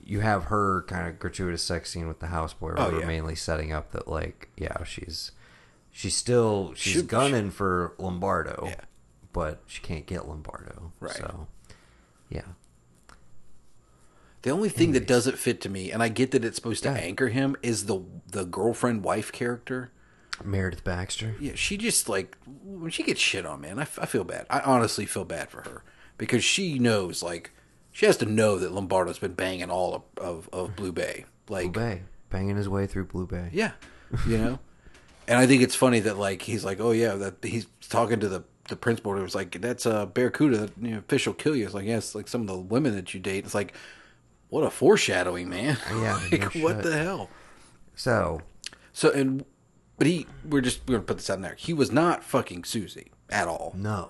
you 0.03 0.19
have 0.19 0.45
her 0.45 0.83
kind 0.83 1.07
of 1.07 1.17
gratuitous 1.19 1.63
sex 1.63 1.89
scene 1.89 2.07
with 2.07 2.19
the 2.19 2.27
houseboy. 2.27 2.59
Where 2.61 2.79
Oh, 2.79 2.99
yeah. 2.99 3.05
mainly 3.07 3.35
setting 3.35 3.71
up 3.73 3.91
that 3.91 4.07
like, 4.07 4.49
yeah, 4.57 4.83
she's 4.83 5.31
she's 5.91 6.15
still 6.15 6.73
she's 6.75 6.93
Should- 6.93 7.07
gunning 7.07 7.49
for 7.49 7.93
Lombardo, 7.97 8.65
Yeah. 8.67 8.81
but 9.33 9.61
she 9.65 9.81
can't 9.81 10.05
get 10.05 10.27
Lombardo. 10.27 10.91
Right. 10.99 11.15
So, 11.15 11.47
yeah. 12.29 12.41
the 14.43 14.51
only 14.51 14.69
thing 14.69 14.91
that 14.91 15.07
doesn't 15.07 15.37
fit 15.39 15.59
to 15.61 15.69
me, 15.69 15.91
and 15.91 16.03
I 16.03 16.09
get 16.09 16.29
that 16.31 16.45
it's 16.45 16.55
supposed 16.55 16.83
to 16.83 16.89
Yeah. 16.89 16.97
anchor 16.97 17.29
him, 17.29 17.55
is 17.63 17.85
the 17.87 18.01
the 18.27 18.45
girlfriend 18.45 19.03
wife 19.03 19.31
character. 19.31 19.91
Meredith 20.44 20.84
Baxter. 20.84 21.36
Yeah, 21.40 21.53
she 21.56 21.78
just 21.78 22.10
like 22.10 22.38
when 22.64 22.91
she 22.91 23.03
gets 23.03 23.20
shit 23.20 23.45
on, 23.45 23.62
man. 23.62 23.80
I, 23.80 23.84
I 23.84 24.06
feel 24.06 24.24
bad. 24.24 24.45
I 24.49 24.60
honestly 24.62 25.06
feel 25.06 25.26
bad 25.26 25.49
for 25.49 25.62
her 25.64 25.84
because 26.18 26.44
she 26.44 26.80
knows, 26.80 27.24
like, 27.24 27.52
she 27.91 28.06
has 28.06 28.18
to 28.18 28.26
know 28.26 28.57
that 28.60 28.72
Lombardo's 28.72 29.20
been 29.20 29.34
banging 29.34 29.70
all 29.70 29.95
of 29.95 30.03
of, 30.18 30.49
of 30.52 30.76
Blue 30.76 30.91
Bay. 30.91 31.26
Like, 31.48 31.74
Blue 31.74 31.82
Bay 31.82 32.02
banging 32.30 32.57
his 32.57 32.68
way 32.68 32.88
through 32.88 33.06
Blue 33.06 33.26
Bay. 33.28 33.49
yeah, 33.52 33.72
you 34.28 34.38
know. 34.38 34.60
and 35.28 35.40
I 35.40 35.48
think 35.48 35.62
it's 35.62 35.76
funny 35.76 35.99
that 36.02 36.18
like 36.18 36.41
he's 36.41 36.66
like, 36.66 36.80
oh 36.80 36.91
yeah, 36.91 37.16
that 37.16 37.44
he's 37.44 37.68
talking 37.90 38.20
to 38.20 38.30
the 38.30 38.44
the 38.68 38.76
principal. 38.76 39.16
It 39.18 39.22
was 39.22 39.36
like 39.36 39.60
that's 39.62 39.86
a 39.86 40.06
barracuda. 40.06 40.57
That 40.57 40.72
you 40.82 40.95
know, 40.95 41.03
fish 41.07 41.28
will 41.28 41.34
kill 41.34 41.56
you. 41.56 41.66
It's 41.66 41.74
like 41.74 41.86
yes, 41.86 42.16
like 42.16 42.28
some 42.28 42.41
of 42.41 42.48
the 42.48 42.57
women 42.57 42.95
that 42.95 43.14
you 43.14 43.20
date. 43.20 43.45
It's 43.45 43.56
like 43.56 43.74
what 44.49 44.64
a 44.64 44.70
foreshadowing, 44.70 45.49
man. 45.49 45.78
Yeah, 45.90 46.20
like, 46.32 46.56
no 46.56 46.62
what 46.62 46.84
the 46.84 46.98
hell? 46.98 47.30
So 47.95 48.41
So 48.94 49.12
and 49.12 49.45
but 49.97 50.07
he 50.07 50.27
we're 50.47 50.61
just 50.61 50.81
we're 50.88 50.95
gonna 50.95 51.05
put 51.05 51.17
this 51.17 51.30
out 51.30 51.41
there. 51.41 51.55
He 51.57 51.73
was 51.73 51.91
not 51.91 52.23
fucking 52.23 52.63
Susie 52.65 53.11
at 53.30 53.47
all. 53.47 53.73
no, 53.76 54.09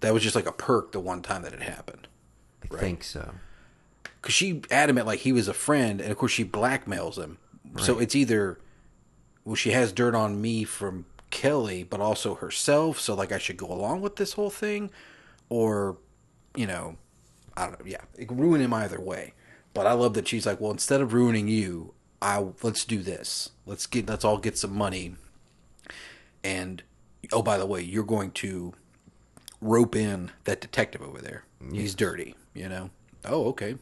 That 0.00 0.14
was 0.14 0.22
just 0.22 0.36
like 0.36 0.46
a 0.46 0.52
perk 0.52 0.92
the 0.92 1.00
one 1.00 1.22
time 1.22 1.42
that 1.42 1.52
it 1.52 1.62
happened. 1.62 2.08
I 2.64 2.76
think 2.76 3.04
so. 3.04 3.34
Cause 4.22 4.32
she 4.34 4.62
adamant 4.70 5.06
like 5.06 5.20
he 5.20 5.32
was 5.32 5.46
a 5.48 5.54
friend, 5.54 6.00
and 6.00 6.10
of 6.10 6.18
course 6.18 6.32
she 6.32 6.44
blackmails 6.44 7.16
him. 7.16 7.38
So 7.80 7.98
it's 7.98 8.14
either 8.14 8.58
well 9.44 9.54
she 9.54 9.70
has 9.70 9.92
dirt 9.92 10.14
on 10.14 10.40
me 10.40 10.64
from 10.64 11.06
Kelly, 11.30 11.82
but 11.84 12.00
also 12.00 12.34
herself. 12.36 12.98
So 13.00 13.14
like 13.14 13.32
I 13.32 13.38
should 13.38 13.56
go 13.56 13.66
along 13.70 14.00
with 14.00 14.16
this 14.16 14.32
whole 14.34 14.50
thing, 14.50 14.90
or 15.48 15.96
you 16.54 16.66
know, 16.66 16.96
I 17.56 17.66
don't 17.66 17.78
know. 17.80 17.86
Yeah, 17.86 18.02
it 18.16 18.30
ruin 18.32 18.60
him 18.60 18.72
either 18.72 19.00
way. 19.00 19.34
But 19.74 19.86
I 19.86 19.92
love 19.92 20.14
that 20.14 20.26
she's 20.26 20.46
like, 20.46 20.58
well, 20.60 20.70
instead 20.70 21.02
of 21.02 21.12
ruining 21.12 21.48
you, 21.48 21.92
I 22.22 22.44
let's 22.62 22.84
do 22.84 23.02
this. 23.02 23.50
Let's 23.66 23.86
get 23.86 24.08
let's 24.08 24.24
all 24.24 24.38
get 24.38 24.56
some 24.58 24.74
money. 24.74 25.16
And 26.42 26.82
oh, 27.32 27.42
by 27.42 27.58
the 27.58 27.66
way, 27.66 27.82
you're 27.82 28.04
going 28.04 28.30
to 28.32 28.72
rope 29.60 29.96
in 29.96 30.30
that 30.44 30.60
detective 30.60 31.02
over 31.02 31.20
there. 31.20 31.44
He's 31.72 31.94
dirty, 31.94 32.34
you 32.54 32.68
know. 32.68 32.90
Oh, 33.24 33.46
okay. 33.48 33.76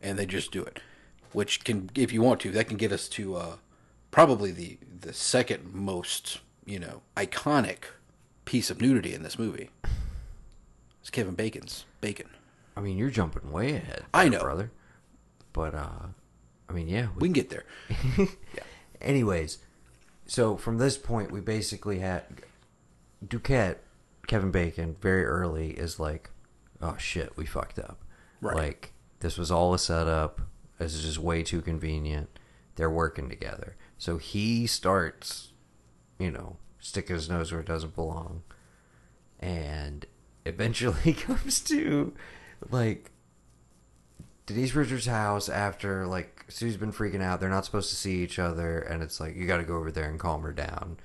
And 0.00 0.18
they 0.18 0.26
just 0.26 0.52
do 0.52 0.62
it, 0.62 0.80
which 1.32 1.64
can, 1.64 1.90
if 1.96 2.12
you 2.12 2.22
want 2.22 2.40
to, 2.40 2.52
that 2.52 2.68
can 2.68 2.76
get 2.76 2.92
us 2.92 3.08
to 3.10 3.34
uh, 3.34 3.56
probably 4.10 4.52
the 4.52 4.78
the 5.00 5.12
second 5.12 5.72
most, 5.74 6.40
you 6.64 6.78
know, 6.78 7.02
iconic 7.16 7.78
piece 8.44 8.70
of 8.70 8.80
nudity 8.80 9.14
in 9.14 9.22
this 9.22 9.38
movie. 9.38 9.70
It's 11.00 11.10
Kevin 11.10 11.34
Bacon's 11.34 11.84
Bacon. 12.00 12.28
I 12.76 12.80
mean, 12.80 12.96
you're 12.96 13.10
jumping 13.10 13.50
way 13.50 13.74
ahead. 13.74 14.04
I 14.14 14.28
know. 14.28 14.40
brother. 14.40 14.70
But 15.52 15.74
uh, 15.74 16.06
I 16.68 16.72
mean, 16.72 16.88
yeah. 16.88 17.08
We 17.16 17.28
can 17.28 17.32
get 17.32 17.50
there. 17.50 17.64
Anyways, 19.00 19.58
so 20.26 20.56
from 20.56 20.78
this 20.78 20.98
point, 20.98 21.32
we 21.32 21.40
basically 21.40 22.00
had 22.00 22.24
Duquette, 23.26 23.78
Kevin 24.26 24.50
Bacon, 24.50 24.96
very 25.00 25.24
early 25.24 25.70
is 25.70 25.98
like, 25.98 26.30
oh 26.82 26.96
shit, 26.98 27.36
we 27.36 27.46
fucked 27.46 27.78
up. 27.78 28.04
Right. 28.40 28.56
Like 28.56 28.92
this 29.20 29.38
was 29.38 29.50
all 29.50 29.74
a 29.74 29.78
setup. 29.78 30.40
This 30.78 30.94
is 30.94 31.02
just 31.04 31.18
way 31.18 31.42
too 31.42 31.62
convenient. 31.62 32.28
They're 32.76 32.90
working 32.90 33.28
together. 33.28 33.76
So 33.96 34.18
he 34.18 34.66
starts, 34.66 35.52
you 36.18 36.30
know, 36.30 36.58
sticking 36.78 37.16
his 37.16 37.28
nose 37.28 37.50
where 37.50 37.60
it 37.60 37.66
doesn't 37.66 37.96
belong, 37.96 38.42
and 39.40 40.06
eventually 40.44 41.12
comes 41.14 41.60
to 41.60 42.14
like 42.70 43.10
Denise 44.46 44.74
Richards' 44.74 45.06
house 45.06 45.48
after 45.48 46.06
like 46.06 46.37
Sue's 46.48 46.76
been 46.76 46.92
freaking 46.92 47.22
out. 47.22 47.40
They're 47.40 47.48
not 47.48 47.64
supposed 47.64 47.90
to 47.90 47.96
see 47.96 48.22
each 48.22 48.38
other, 48.38 48.78
and 48.80 49.02
it's 49.02 49.20
like 49.20 49.36
you 49.36 49.46
got 49.46 49.58
to 49.58 49.64
go 49.64 49.76
over 49.76 49.90
there 49.90 50.08
and 50.08 50.18
calm 50.18 50.42
her 50.42 50.52
down. 50.52 50.96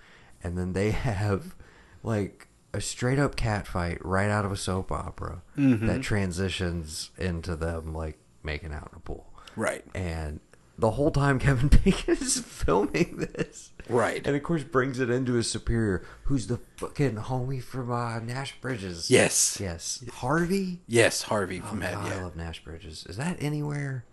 And 0.44 0.58
then 0.58 0.74
they 0.74 0.92
have 0.92 1.56
like 2.04 2.48
a 2.74 2.82
straight 2.82 3.20
up 3.20 3.36
cat 3.36 3.68
fight 3.68 4.04
right 4.04 4.30
out 4.30 4.46
of 4.46 4.52
a 4.52 4.58
soap 4.58 4.92
opera 4.92 5.42
Mhm. 5.58 5.86
that 5.88 6.02
transitions 6.02 7.12
into 7.18 7.56
them 7.56 7.94
like 7.94 8.18
making 8.42 8.74
out 8.74 8.90
in 8.92 8.98
a 8.98 9.00
pool. 9.00 9.32
Right. 9.56 9.86
And 9.94 10.40
the 10.78 10.92
whole 10.92 11.12
time 11.12 11.38
Kevin 11.38 11.68
Bacon 11.86 12.16
is 12.20 12.40
filming 12.40 13.18
this. 13.18 13.72
Right. 13.88 14.26
And 14.26 14.36
of 14.36 14.42
course 14.42 14.64
brings 14.64 15.00
it 15.00 15.10
into 15.12 15.34
his 15.34 15.50
superior, 15.52 16.04
who's 16.24 16.48
the 16.48 16.60
fucking 16.78 17.16
homie 17.16 17.62
from 17.62 17.92
uh, 17.92 18.20
Nash 18.20 18.60
Bridges. 18.60 19.12
Yes. 19.12 19.60
Yes. 19.62 20.04
Harvey? 20.16 20.82
Yes, 20.88 21.22
Harvey 21.24 21.62
Oh, 21.64 21.68
from 21.68 21.82
Head. 21.82 21.94
God, 21.94 22.12
I 22.12 22.24
love 22.24 22.36
Nash 22.36 22.64
Bridges. 22.64 23.06
Is 23.08 23.18
that 23.18 23.38
anywhere? 23.40 24.04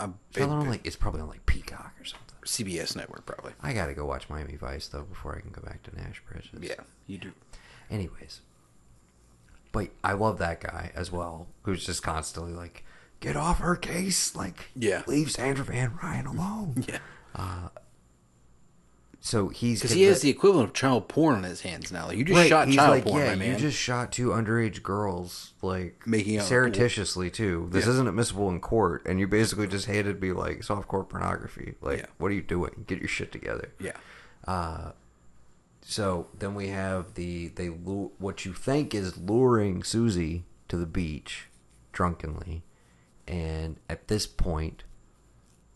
I'm 0.00 0.14
It's, 0.30 0.38
probably 0.38 0.56
on, 0.56 0.68
like, 0.70 0.86
it's 0.86 0.96
probably 0.96 1.20
on 1.20 1.28
like 1.28 1.44
Peacock 1.46 1.92
or 2.00 2.04
something. 2.04 2.26
CBS 2.44 2.96
network 2.96 3.26
probably. 3.26 3.52
I 3.62 3.72
gotta 3.74 3.92
go 3.94 4.06
watch 4.06 4.28
Miami 4.30 4.56
Vice 4.56 4.88
though 4.88 5.02
before 5.02 5.36
I 5.36 5.40
can 5.40 5.50
go 5.50 5.60
back 5.62 5.82
to 5.84 5.94
Nash 5.96 6.22
Bridges. 6.30 6.50
Yeah, 6.60 6.82
you 7.06 7.18
do. 7.18 7.32
Anyways, 7.90 8.40
but 9.72 9.88
I 10.02 10.12
love 10.14 10.38
that 10.38 10.60
guy 10.60 10.90
as 10.94 11.12
well, 11.12 11.48
who's 11.62 11.84
just 11.84 12.02
constantly 12.02 12.52
like, 12.52 12.84
"Get 13.20 13.36
off 13.36 13.58
her 13.58 13.76
case!" 13.76 14.34
Like, 14.34 14.70
Yeah. 14.74 15.02
leave 15.06 15.30
Sandra 15.30 15.64
Van 15.64 15.98
Ryan 16.02 16.26
alone. 16.26 16.84
Yeah. 16.88 16.98
Uh, 17.34 17.68
so 19.22 19.48
he's 19.48 19.80
Because 19.80 19.94
he 19.94 20.02
has 20.04 20.22
the 20.22 20.30
equivalent 20.30 20.68
of 20.70 20.74
child 20.74 21.06
porn 21.08 21.36
on 21.36 21.42
his 21.42 21.60
hands 21.60 21.92
now. 21.92 22.06
Like 22.06 22.16
you 22.16 22.24
just 22.24 22.36
Right, 22.38 22.48
shot 22.48 22.68
child 22.70 22.90
like, 22.90 23.04
porn, 23.04 23.22
yeah, 23.22 23.34
you 23.52 23.56
just 23.56 23.76
shot 23.78 24.12
two 24.12 24.28
underage 24.30 24.82
girls, 24.82 25.52
like 25.62 26.06
Making 26.06 26.38
out- 26.38 26.46
surreptitiously 26.46 27.30
too. 27.30 27.68
This 27.70 27.84
Yeah. 27.84 27.92
isn't 27.92 28.08
admissible 28.08 28.48
in 28.48 28.60
court, 28.60 29.02
and 29.06 29.20
you 29.20 29.26
basically 29.26 29.66
just 29.66 29.86
handed 29.86 30.20
me 30.22 30.32
like 30.32 30.62
soft 30.62 30.88
core 30.88 31.04
pornography. 31.04 31.74
Like, 31.82 31.98
Yeah. 31.98 32.06
what 32.18 32.30
are 32.30 32.34
you 32.34 32.42
doing? 32.42 32.84
Get 32.86 32.98
your 33.00 33.08
shit 33.08 33.30
together. 33.30 33.68
yeah. 33.78 33.92
Uh, 34.48 34.92
so 35.82 36.28
then 36.38 36.54
we 36.54 36.68
have 36.68 37.14
the 37.14 37.48
they 37.48 37.68
lu- 37.68 38.12
what 38.18 38.44
you 38.46 38.52
think 38.54 38.94
is 38.94 39.16
luring 39.18 39.82
Susie 39.82 40.44
to 40.68 40.76
the 40.78 40.86
beach 40.86 41.48
drunkenly, 41.92 42.62
and 43.28 43.76
at 43.88 44.08
this 44.08 44.26
point, 44.26 44.84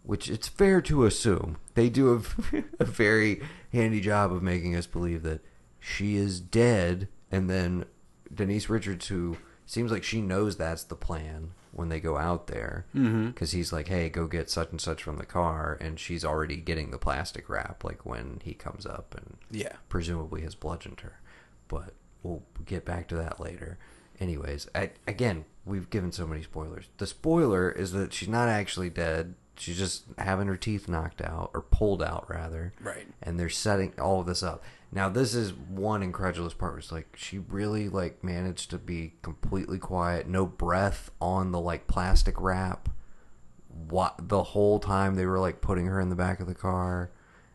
which 0.05 0.29
it's 0.31 0.47
fair 0.49 0.81
to 0.83 1.05
assume 1.05 1.57
they 1.75 1.89
do 1.89 2.15
a, 2.53 2.63
a 2.79 2.85
very 2.85 3.43
handy 3.73 4.01
job 4.01 4.33
of 4.33 4.43
making 4.43 4.77
us 4.77 4.87
believe 4.87 5.23
that 5.25 5.41
she 5.81 6.15
is 6.17 6.41
dead, 6.41 7.09
and 7.31 7.51
then 7.51 7.85
Denise 8.33 8.69
Richards, 8.71 9.09
who 9.09 9.37
seems 9.67 9.91
like 9.91 10.05
she 10.05 10.21
knows 10.21 10.57
that's 10.57 10.85
the 10.85 10.95
plan 10.95 11.51
when 11.73 11.89
they 11.89 11.99
go 12.01 12.17
out 12.17 12.47
there, 12.47 12.87
mm-hmm. 12.95 13.29
because 13.29 13.51
he's 13.53 13.73
like, 13.73 13.89
"Hey, 13.89 14.09
go 14.09 14.27
get 14.27 14.49
such 14.49 14.71
and 14.71 14.81
such 14.81 15.03
from 15.03 15.17
the 15.19 15.27
car," 15.27 15.77
and 15.81 15.99
she's 15.99 16.25
already 16.25 16.57
getting 16.57 16.91
the 16.91 16.99
plastic 16.99 17.49
wrap, 17.49 17.83
like 17.85 18.07
when 18.07 18.41
he 18.45 18.55
comes 18.55 18.87
up 18.87 19.15
and 19.17 19.37
Yeah. 19.51 19.73
presumably 19.89 20.43
has 20.43 20.55
bludgeoned 20.55 21.01
her. 21.01 21.21
But 21.69 21.95
we'll 22.23 22.45
get 22.65 22.85
back 22.85 23.09
to 23.09 23.17
that 23.17 23.41
later. 23.41 23.79
Anyways, 24.21 24.69
I, 24.75 24.91
again, 25.09 25.45
we've 25.65 25.91
given 25.91 26.13
so 26.13 26.27
many 26.27 26.43
spoilers. 26.43 26.89
The 26.99 27.07
spoiler 27.07 27.71
is 27.71 27.91
that 27.93 28.13
she's 28.13 28.29
not 28.29 28.49
actually 28.49 28.91
dead. 28.91 29.35
She's 29.57 29.79
just 29.79 30.05
having 30.19 30.49
her 30.49 30.57
teeth 30.57 30.89
knocked 30.89 31.23
out 31.23 31.51
or 31.55 31.63
pulled 31.63 32.03
out, 32.03 32.29
rather. 32.29 32.73
Right. 32.81 33.07
And 33.23 33.39
they're 33.39 33.49
setting 33.49 33.93
all 34.01 34.21
of 34.21 34.27
this 34.27 34.43
up. 34.43 34.65
Now, 34.91 35.09
this 35.09 35.35
is 35.35 35.53
one 35.53 36.03
incredulous 36.03 36.55
part. 36.55 36.77
Was 36.77 36.93
like 36.93 37.17
she 37.17 37.39
really 37.39 37.89
like 37.89 38.23
managed 38.23 38.71
to 38.71 38.79
be 38.79 39.15
completely 39.23 39.79
quiet, 39.79 40.29
no 40.29 40.47
breath 40.47 41.11
on 41.21 41.53
the 41.53 41.61
like 41.61 41.87
plastic 41.87 42.41
wrap. 42.41 42.89
What 43.69 44.29
the 44.29 44.43
whole 44.43 44.79
time 44.79 45.17
they 45.17 45.27
were 45.27 45.41
like 45.41 45.61
putting 45.61 45.87
her 45.87 46.01
in 46.01 46.11
the 46.11 46.17
back 46.17 46.39
of 46.41 46.47
the 46.47 46.55
car, 46.55 47.11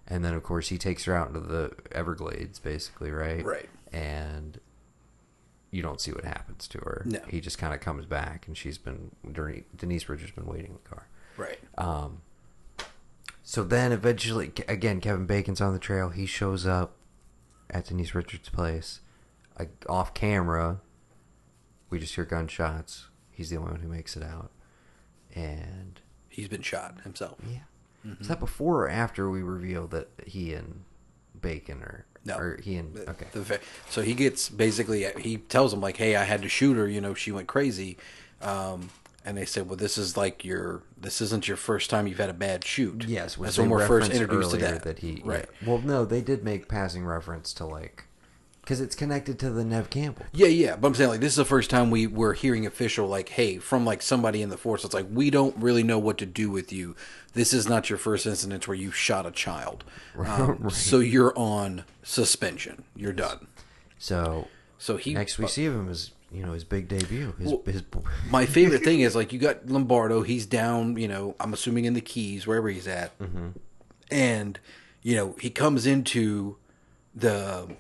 and 0.06 0.24
then 0.24 0.34
of 0.34 0.44
course 0.44 0.68
he 0.68 0.78
takes 0.78 1.06
her 1.06 1.16
out 1.16 1.30
into 1.30 1.40
the 1.40 1.72
Everglades, 1.94 2.60
basically, 2.60 3.12
right? 3.12 3.44
Right. 3.44 3.70
And 3.94 4.60
you 5.72 5.82
don't 5.82 6.02
see 6.02 6.12
what 6.12 6.26
happens 6.26 6.68
to 6.70 6.80
her. 6.80 7.04
No. 7.06 7.20
He 7.30 7.40
just 7.40 7.58
kind 7.58 7.74
of 7.74 7.80
comes 7.80 8.06
back, 8.06 8.48
and 8.48 8.58
she's 8.58 8.78
been 8.78 9.12
Denise 9.76 10.10
Richards 10.10 10.32
been 10.32 10.46
waiting 10.46 10.72
in 10.72 10.80
the 10.82 10.90
car. 10.90 11.08
Right. 11.40 11.60
Um, 11.78 12.22
so 13.44 13.64
then 13.64 13.92
eventually, 13.92 14.52
again, 14.68 15.02
Kevin 15.02 15.26
Bacon's 15.26 15.62
on 15.62 15.74
the 15.74 15.80
trail. 15.80 16.10
He 16.10 16.26
shows 16.26 16.68
up 16.68 16.96
at 17.70 17.86
Denise 17.86 18.14
Richards' 18.14 18.50
place, 18.50 19.00
like, 19.58 19.86
off 19.88 20.14
camera. 20.14 20.82
We 21.90 22.00
just 22.00 22.16
hear 22.16 22.26
gunshots. 22.26 23.08
He's 23.32 23.50
the 23.50 23.58
only 23.58 23.72
one 23.72 23.80
who 23.80 23.88
makes 23.88 24.16
it 24.16 24.24
out, 24.24 24.52
and 25.34 26.00
He's 26.28 26.48
been 26.48 26.62
shot 26.62 27.02
himself. 27.02 27.38
yeah. 27.50 27.60
Is 28.22 28.28
that 28.30 28.40
before 28.40 28.86
or 28.86 28.90
after 28.90 29.30
we 29.30 29.42
reveal 29.42 29.86
that 29.88 30.08
he 30.26 30.54
and 30.54 30.84
Bacon 31.40 31.82
are? 31.82 32.06
No. 32.24 32.38
Or 32.38 32.60
he 32.62 32.76
and 32.78 32.98
okay. 32.98 33.28
The 33.34 33.60
so 33.90 34.02
he 34.02 34.14
gets 34.14 34.48
basically 34.50 35.06
he 35.20 35.38
tells 35.38 35.74
him 35.74 35.82
like, 35.82 35.98
"Hey, 35.98 36.16
I 36.16 36.24
had 36.24 36.42
to 36.44 36.50
shoot 36.50 36.76
her. 36.76 36.88
You 36.88 37.02
know, 37.02 37.14
she 37.14 37.32
went 37.32 37.48
crazy." 37.48 37.98
Um, 38.42 38.90
and 39.26 39.38
they 39.38 39.46
said, 39.46 39.68
"Well, 39.68 39.76
this 39.78 39.98
is 39.98 40.16
like 40.18 40.44
your 40.46 40.84
this 41.00 41.22
isn't 41.22 41.48
your 41.48 41.58
first 41.58 41.90
time 41.90 42.08
you've 42.08 42.20
had 42.20 42.30
a 42.30 42.34
bad 42.34 42.64
shoot." 42.64 43.06
Yes, 43.08 43.38
which 43.38 43.48
that's 43.50 43.58
when 43.58 43.70
we're 43.70 43.88
first 43.88 44.12
introduced 44.12 44.52
to 44.52 44.58
earlier 44.58 44.80
that. 44.80 45.00
he 45.00 45.22
right. 45.26 45.46
yeah. 45.62 45.68
Well, 45.70 45.80
no, 45.80 46.06
they 46.06 46.22
did 46.22 46.44
make 46.44 46.68
passing 46.68 47.06
reference 47.06 47.54
to 47.54 47.66
like 47.66 48.06
because 48.62 48.82
it's 48.82 48.96
connected 48.96 49.40
to 49.40 49.50
the 49.50 49.66
Neve 49.66 49.90
Campbell. 49.90 50.26
Yeah, 50.32 50.48
yeah, 50.48 50.76
but 50.76 50.88
I'm 50.90 50.94
saying 50.96 51.10
like 51.10 51.20
this 51.22 51.34
is 51.34 51.38
the 51.38 51.46
first 51.46 51.70
time 51.70 51.90
we 51.90 52.06
were 52.08 52.34
hearing 52.34 52.66
official 52.66 53.08
like, 53.08 53.30
hey, 53.30 53.58
from 53.58 53.84
like 53.86 54.02
somebody 54.02 54.42
in 54.42 54.50
the 54.50 54.58
force. 54.58 54.86
It's 54.86 54.94
like 54.94 55.08
we 55.12 55.30
don't 55.30 55.56
really 55.58 55.84
know 55.84 55.98
what 56.00 56.18
to 56.20 56.26
do 56.26 56.50
with 56.52 56.72
you. 56.72 56.96
This 57.34 57.52
is 57.54 57.68
not 57.68 57.90
your 57.90 57.98
first 58.00 58.26
incident 58.26 58.68
where 58.68 58.76
you 58.78 58.92
shot 58.92 59.26
a 59.26 59.32
child, 59.32 59.84
um, 60.18 60.58
Right. 60.60 60.72
so 60.72 61.00
you're 61.00 61.34
on 61.38 61.84
suspension. 62.04 62.84
You're 62.96 63.14
done. 63.14 63.48
So 63.98 64.48
So 64.78 64.98
he 64.98 65.14
next 65.14 65.38
we 65.38 65.48
see 65.48 65.66
of 65.66 65.74
him 65.74 65.90
is 65.90 66.12
you 66.32 66.44
know 66.46 66.54
his 66.54 66.64
big 66.64 66.88
debut. 66.88 67.34
His, 67.40 67.48
Well, 67.52 67.62
his 67.66 67.84
My 68.30 68.46
favorite 68.46 68.84
thing 68.84 69.00
is 69.02 69.16
like 69.16 69.34
you 69.34 69.40
got 69.40 69.68
Lombardo. 69.68 70.22
He's 70.22 70.46
down. 70.46 70.98
You 70.98 71.08
know, 71.08 71.36
I'm 71.40 71.54
assuming 71.54 71.86
in 71.86 71.94
the 71.94 72.02
Keys, 72.02 72.46
wherever 72.48 72.70
he's 72.70 72.88
at, 72.88 73.18
Mm-hmm. 73.20 73.50
and 74.12 74.60
you 75.02 75.16
know 75.16 75.36
he 75.40 75.50
comes 75.50 75.86
into 75.88 76.58
the 77.16 77.76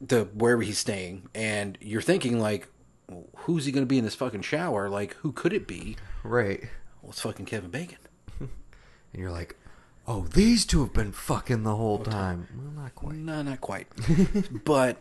the 0.00 0.24
wherever 0.34 0.62
he's 0.62 0.78
staying, 0.78 1.28
and 1.34 1.76
you're 1.80 2.02
thinking 2.02 2.38
like, 2.38 2.68
who's 3.38 3.64
he 3.64 3.72
going 3.72 3.82
to 3.84 3.88
be 3.88 3.98
in 3.98 4.04
this 4.04 4.14
fucking 4.14 4.42
shower? 4.42 4.88
Like, 4.88 5.14
who 5.16 5.32
could 5.32 5.52
it 5.52 5.66
be? 5.66 5.96
right, 6.22 6.62
Well, 7.02 7.10
it's 7.10 7.20
fucking 7.20 7.46
Kevin 7.46 7.70
Bacon. 7.70 7.98
and 8.40 8.48
you're 9.14 9.30
like, 9.32 9.56
oh, 10.06 10.26
these 10.34 10.64
two 10.66 10.80
have 10.80 10.92
been 10.92 11.10
fucking 11.12 11.64
the 11.64 11.74
whole 11.74 11.98
time. 11.98 12.46
Well, 12.56 12.84
not 12.84 12.94
quite. 12.94 13.16
No, 13.16 13.42
not 13.42 13.60
quite, 13.60 13.88
but 14.64 14.98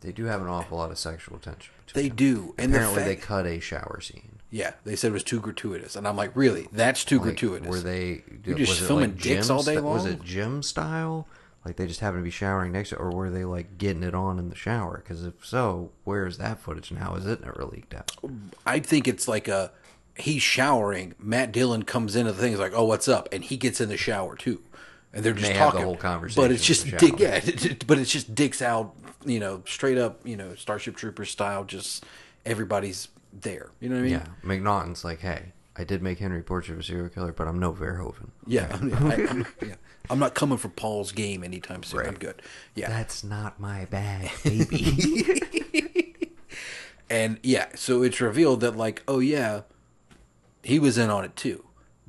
They 0.00 0.12
do 0.12 0.24
have 0.24 0.40
an 0.40 0.48
awful 0.48 0.78
lot 0.78 0.90
of 0.90 0.98
sexual 0.98 1.38
tension. 1.38 1.72
they 1.94 2.08
them. 2.08 2.16
do. 2.16 2.54
And 2.58 2.72
the 2.72 2.78
Apparently, 2.78 3.04
they 3.04 3.16
cut 3.16 3.46
a 3.46 3.60
shower 3.60 4.00
scene. 4.00 4.38
Yeah, 4.50 4.72
they 4.84 4.94
said 4.96 5.08
it 5.08 5.12
was 5.14 5.24
too 5.24 5.40
gratuitous, 5.40 5.96
and 5.96 6.06
I'm 6.06 6.16
like, 6.16 6.30
really? 6.34 6.68
That's 6.72 7.04
too 7.04 7.16
Like, 7.16 7.24
gratuitous. 7.24 7.68
Were 7.68 7.80
they? 7.80 8.22
You 8.44 8.54
just 8.54 8.80
filming 8.80 9.10
like 9.10 9.20
dicks 9.20 9.50
all 9.50 9.62
day 9.62 9.74
sti- 9.74 9.80
Was 9.80 10.06
it 10.06 10.22
gym 10.22 10.62
style? 10.62 11.26
Like 11.64 11.74
they 11.76 11.88
just 11.88 11.98
happened 11.98 12.20
to 12.20 12.24
be 12.24 12.30
showering 12.30 12.70
next 12.70 12.90
to, 12.90 12.96
or 12.96 13.10
were 13.10 13.28
they 13.28 13.44
like 13.44 13.76
getting 13.76 14.04
it 14.04 14.14
on 14.14 14.38
in 14.38 14.50
the 14.50 14.54
shower? 14.54 14.98
Because 14.98 15.24
if 15.24 15.44
so, 15.44 15.90
where 16.04 16.24
is 16.24 16.38
that 16.38 16.60
footage 16.60 16.90
and 16.92 17.00
how 17.00 17.16
is 17.16 17.26
it 17.26 17.40
never 17.40 17.64
leaked 17.64 17.92
out? 17.92 18.12
I 18.64 18.78
think 18.78 19.08
it's 19.08 19.26
like 19.26 19.48
a 19.48 19.72
he's 20.14 20.42
showering. 20.42 21.16
Matt 21.18 21.50
Dillon 21.50 21.82
comes 21.82 22.14
into 22.14 22.30
the 22.30 22.38
thing. 22.38 22.50
He's 22.52 22.60
like, 22.60 22.72
"Oh, 22.72 22.84
what's 22.84 23.08
up?" 23.08 23.28
And 23.32 23.42
he 23.42 23.56
gets 23.56 23.80
in 23.80 23.88
the 23.88 23.96
shower 23.96 24.36
too, 24.36 24.62
and 25.16 25.24
they're 25.24 25.32
just 25.32 25.50
have 25.52 25.72
the 25.74 25.80
whole 25.80 25.96
conversation 25.96 26.42
But 26.42 26.52
it's 26.52 26.64
just 26.64 26.86
shower. 26.86 27.00
yeah. 27.18 27.34
it- 27.44 27.64
it- 27.66 27.86
but 27.86 27.98
it's 27.98 28.10
just 28.12 28.34
dicks 28.34 28.62
out, 28.62 28.94
you 29.24 29.40
know, 29.40 29.62
straight 29.66 29.98
up, 29.98 30.20
you 30.24 30.36
know, 30.36 30.54
Starship 30.54 30.94
Troopers 30.96 31.30
style. 31.30 31.64
Just 31.64 32.04
everybody's 32.44 33.08
there. 33.32 33.70
You 33.80 33.88
know 33.88 33.96
what 33.96 34.00
I 34.00 34.04
mean? 34.04 34.12
Yeah, 34.12 34.26
McNaughton's 34.44 35.04
like, 35.04 35.20
hey, 35.20 35.52
I 35.76 35.84
did 35.84 36.02
make 36.02 36.18
Henry 36.20 36.42
Portrait 36.42 36.74
of 36.74 36.80
a 36.80 36.82
Serial 36.82 37.08
Killer, 37.08 37.32
but 37.32 37.48
I'm 37.48 37.58
no 37.58 37.72
Verhoeven. 37.72 38.28
Yeah, 38.46 38.68
I'm, 38.80 38.94
I, 38.94 39.14
I'm, 39.28 39.46
yeah. 39.66 39.74
I'm 40.08 40.18
not 40.18 40.34
coming 40.34 40.56
for 40.58 40.68
Paul's 40.68 41.12
game 41.12 41.42
anytime 41.42 41.82
soon. 41.82 42.06
I'm 42.06 42.14
good. 42.14 42.40
Yeah, 42.74 42.88
That's 42.88 43.24
not 43.24 43.58
my 43.58 43.84
bag, 43.86 44.30
baby. 44.44 46.30
And 47.08 47.38
yeah, 47.42 47.66
so 47.76 48.02
it's 48.02 48.20
revealed 48.20 48.60
that 48.60 48.76
like, 48.76 49.02
oh 49.06 49.20
yeah, 49.20 49.62
he 50.62 50.78
was 50.80 50.98
in 50.98 51.08
on 51.10 51.24
it 51.24 51.36
too. 51.36 51.64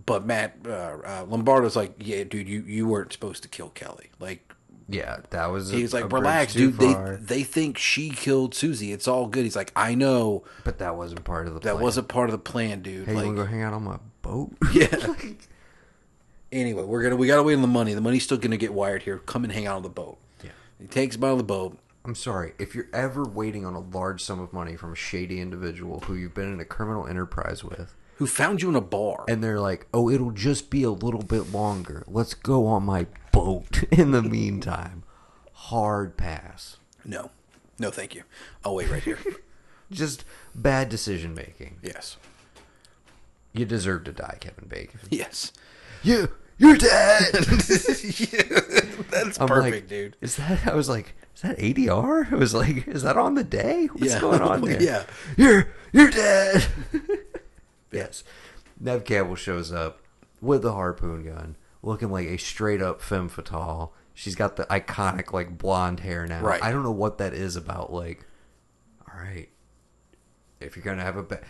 But 0.08 0.26
Matt 0.26 0.56
uh, 0.66 0.70
uh, 0.70 1.26
Lombardo's 1.28 1.76
like, 1.76 1.94
yeah, 2.00 2.24
dude, 2.24 2.48
you 2.48 2.62
you 2.62 2.88
weren't 2.88 3.12
supposed 3.12 3.44
to 3.44 3.50
kill 3.50 3.70
Kelly. 3.70 4.10
Like, 4.20 4.54
yeah, 4.88 5.18
that 5.32 5.48
was. 5.48 5.70
He's 5.70 5.94
like, 5.94 6.12
relax, 6.12 6.54
dude. 6.54 6.78
They 6.78 6.94
far. 6.94 7.18
they 7.18 7.44
think 7.44 7.78
she 7.78 8.10
killed 8.10 8.56
Susie. 8.56 8.94
It's 8.94 9.06
all 9.06 9.28
good. 9.28 9.44
He's 9.44 9.58
like, 9.58 9.74
I 9.76 9.96
know 9.96 10.46
but 10.64 10.80
that 10.80 10.96
wasn't 10.96 11.26
part 11.26 11.48
of 11.48 11.54
the. 11.54 11.60
that 11.60 11.74
plan. 11.74 11.84
wasn't 11.84 12.08
part 12.08 12.30
of 12.30 12.32
the 12.32 12.38
plan, 12.40 12.82
dude. 12.82 13.06
Hey, 13.06 13.12
you 13.12 13.18
like, 13.18 13.28
to 13.28 13.34
go 13.34 13.46
hang 13.46 13.62
out 13.62 13.74
on 13.74 13.84
my 13.84 14.00
boat? 14.22 14.54
yeah. 14.72 14.88
anyway, 16.54 16.84
we're 16.84 17.04
gonna 17.04 17.18
we 17.18 17.28
gotta 17.28 17.44
wait 17.44 17.56
on 17.56 17.62
the 17.62 17.68
money. 17.68 17.94
The 17.94 18.00
money's 18.00 18.24
still 18.24 18.38
gonna 18.38 18.56
get 18.56 18.74
wired 18.74 19.04
here. 19.04 19.18
Come 19.20 19.44
and 19.44 19.52
hang 19.52 19.68
out 19.68 19.76
on 19.76 19.84
the 19.84 19.90
boat. 19.90 20.18
Yeah. 20.42 20.52
He 20.80 20.88
takes 20.88 21.18
him 21.18 21.26
out 21.26 21.34
of 21.34 21.40
the 21.40 21.44
boat. 21.44 21.78
I'm 22.06 22.16
sorry. 22.16 22.54
If 22.58 22.74
you're 22.74 22.88
ever 22.94 23.26
waiting 23.26 23.66
on 23.66 23.74
a 23.74 23.82
large 23.82 24.24
sum 24.24 24.40
of 24.40 24.54
money 24.54 24.78
from 24.78 24.94
a 24.94 24.96
shady 24.96 25.42
individual 25.42 26.00
who 26.06 26.16
you've 26.16 26.34
been 26.34 26.54
in 26.54 26.62
a 26.62 26.66
criminal 26.66 27.06
enterprise 27.06 27.66
with, 27.66 27.94
Who 28.18 28.28
found 28.28 28.62
you 28.62 28.70
in 28.70 28.76
a 28.76 28.82
bar? 28.82 29.26
and 29.28 29.44
they're 29.44 29.60
like, 29.60 29.88
"Oh, 29.94 30.10
it'll 30.10 30.32
just 30.32 30.70
be 30.70 30.84
a 30.84 30.90
little 30.92 31.24
bit 31.24 31.52
longer. 31.52 32.04
Let's 32.08 32.34
go 32.34 32.66
on 32.68 32.84
my 32.84 33.08
boat." 33.32 33.84
In 33.92 34.12
the 34.12 34.22
meantime, 34.22 35.04
hard 35.54 36.18
pass. 36.18 36.78
no, 37.06 37.30
no, 37.80 37.90
thank 37.92 38.16
you. 38.16 38.24
I'll 38.66 38.76
wait 38.76 38.90
right 38.90 39.04
here. 39.04 39.20
Just 39.92 40.26
bad 40.54 40.90
decision 40.90 41.34
making. 41.34 41.78
yes, 41.82 42.18
You 43.54 43.64
deserve 43.66 44.04
to 44.06 44.12
die, 44.12 44.38
Kevin 44.42 44.68
Bacon. 44.68 45.00
yes. 45.10 45.54
You, 46.04 46.30
you're 46.58 46.76
dead. 46.76 47.32
That's 49.10 49.40
I'm 49.40 49.48
perfect, 49.48 49.76
like, 49.76 49.88
dude. 49.88 50.18
Is 50.22 50.36
that? 50.38 50.68
I 50.68 50.76
was 50.76 50.90
like, 50.90 51.14
is 51.36 51.42
that 51.44 51.58
ADR? 51.58 52.32
It 52.32 52.36
was 52.38 52.54
like, 52.54 52.88
is 52.88 53.04
that 53.04 53.16
on 53.18 53.36
the 53.36 53.44
day? 53.44 53.86
What's 53.94 54.14
Yeah. 54.14 54.20
going 54.20 54.42
on 54.42 54.62
there? 54.62 54.82
Yeah. 54.82 55.04
you're 55.38 55.68
you're 55.94 56.10
dead. 56.12 56.66
Yes, 57.92 58.24
Neve 58.80 59.04
Campbell 59.06 59.36
shows 59.36 59.72
up 59.72 60.02
with 60.42 60.62
the 60.62 60.74
harpoon 60.74 61.24
gun, 61.24 61.56
looking 61.82 62.12
like 62.12 62.28
a 62.28 62.38
straight 62.38 62.82
up 62.82 63.02
femme 63.02 63.30
fatale. 63.30 63.94
She's 64.14 64.36
got 64.36 64.56
the 64.56 64.64
iconic 64.66 65.32
like 65.34 65.58
blonde 65.58 66.00
hair 66.02 66.26
now. 66.26 66.42
Right. 66.42 66.64
I 66.64 66.72
don't 66.72 66.84
know 66.84 66.92
what 66.92 67.18
that 67.20 67.34
is 67.34 67.56
about. 67.56 67.94
Like, 67.94 68.26
all 69.08 69.20
right, 69.20 69.50
if 70.60 70.76
you're 70.76 70.84
gonna 70.86 71.04
have 71.04 71.18
a 71.18 71.24
ba- 71.24 71.42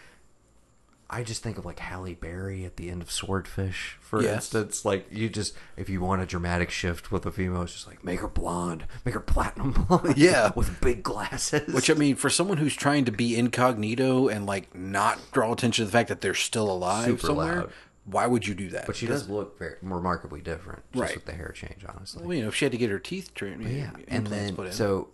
I 1.10 1.24
just 1.24 1.42
think 1.42 1.58
of 1.58 1.66
like 1.66 1.80
Halle 1.80 2.14
Berry 2.16 2.66
at 2.66 2.76
the 2.76 2.90
end 2.90 3.02
of 3.02 3.10
Swordfish, 3.10 3.96
for 4.02 4.22
Yeah. 4.22 4.36
instance. 4.36 4.84
Like 4.84 5.08
you 5.10 5.30
just, 5.30 5.56
if 5.78 5.88
you 5.90 6.02
want 6.02 6.22
a 6.22 6.26
dramatic 6.26 6.70
shift 6.70 7.12
with 7.14 7.26
a 7.26 7.32
female, 7.32 7.62
it's 7.62 7.72
just 7.74 7.88
like 7.88 8.04
make 8.04 8.20
her 8.20 8.28
blonde, 8.28 8.86
make 9.06 9.14
her 9.14 9.22
platinum 9.22 9.72
blonde, 9.72 10.14
Yeah. 10.18 10.52
with 10.56 10.82
big 10.82 11.04
glasses. 11.04 11.74
Which 11.74 11.90
I 11.90 11.94
mean, 11.94 12.16
for 12.18 12.30
someone 12.30 12.58
who's 12.58 12.76
trying 12.76 13.06
to 13.06 13.12
be 13.14 13.38
incognito 13.38 14.28
and 14.28 14.46
like 14.46 14.76
not 14.76 15.18
draw 15.32 15.54
attention 15.54 15.84
to 15.84 15.86
the 15.86 15.92
fact 15.98 16.10
that 16.10 16.20
they're 16.20 16.34
still 16.34 16.70
alive 16.70 17.06
Super 17.06 17.28
somewhere, 17.28 17.56
loud. 17.62 17.72
why 18.04 18.28
would 18.28 18.46
you 18.46 18.54
do 18.54 18.68
that? 18.72 18.86
but 18.86 18.98
she 18.98 19.08
does 19.08 19.30
look 19.30 19.58
very 19.58 19.76
remarkably 19.82 20.42
different, 20.42 20.84
just 20.92 21.02
Right. 21.02 21.16
with 21.16 21.26
the 21.26 21.34
hair 21.34 21.54
change, 21.56 21.86
honestly. 21.88 22.26
Well, 22.26 22.34
you 22.36 22.42
know, 22.42 22.50
if 22.50 22.56
she 22.56 22.66
had 22.66 22.74
to 22.74 22.78
get 22.78 22.90
her 22.90 23.00
teeth 23.00 23.34
trimmed, 23.34 23.66
yeah, 23.66 23.92
and 24.10 24.28
then 24.28 24.58
put 24.58 24.68
in. 24.68 24.74
so, 24.74 25.08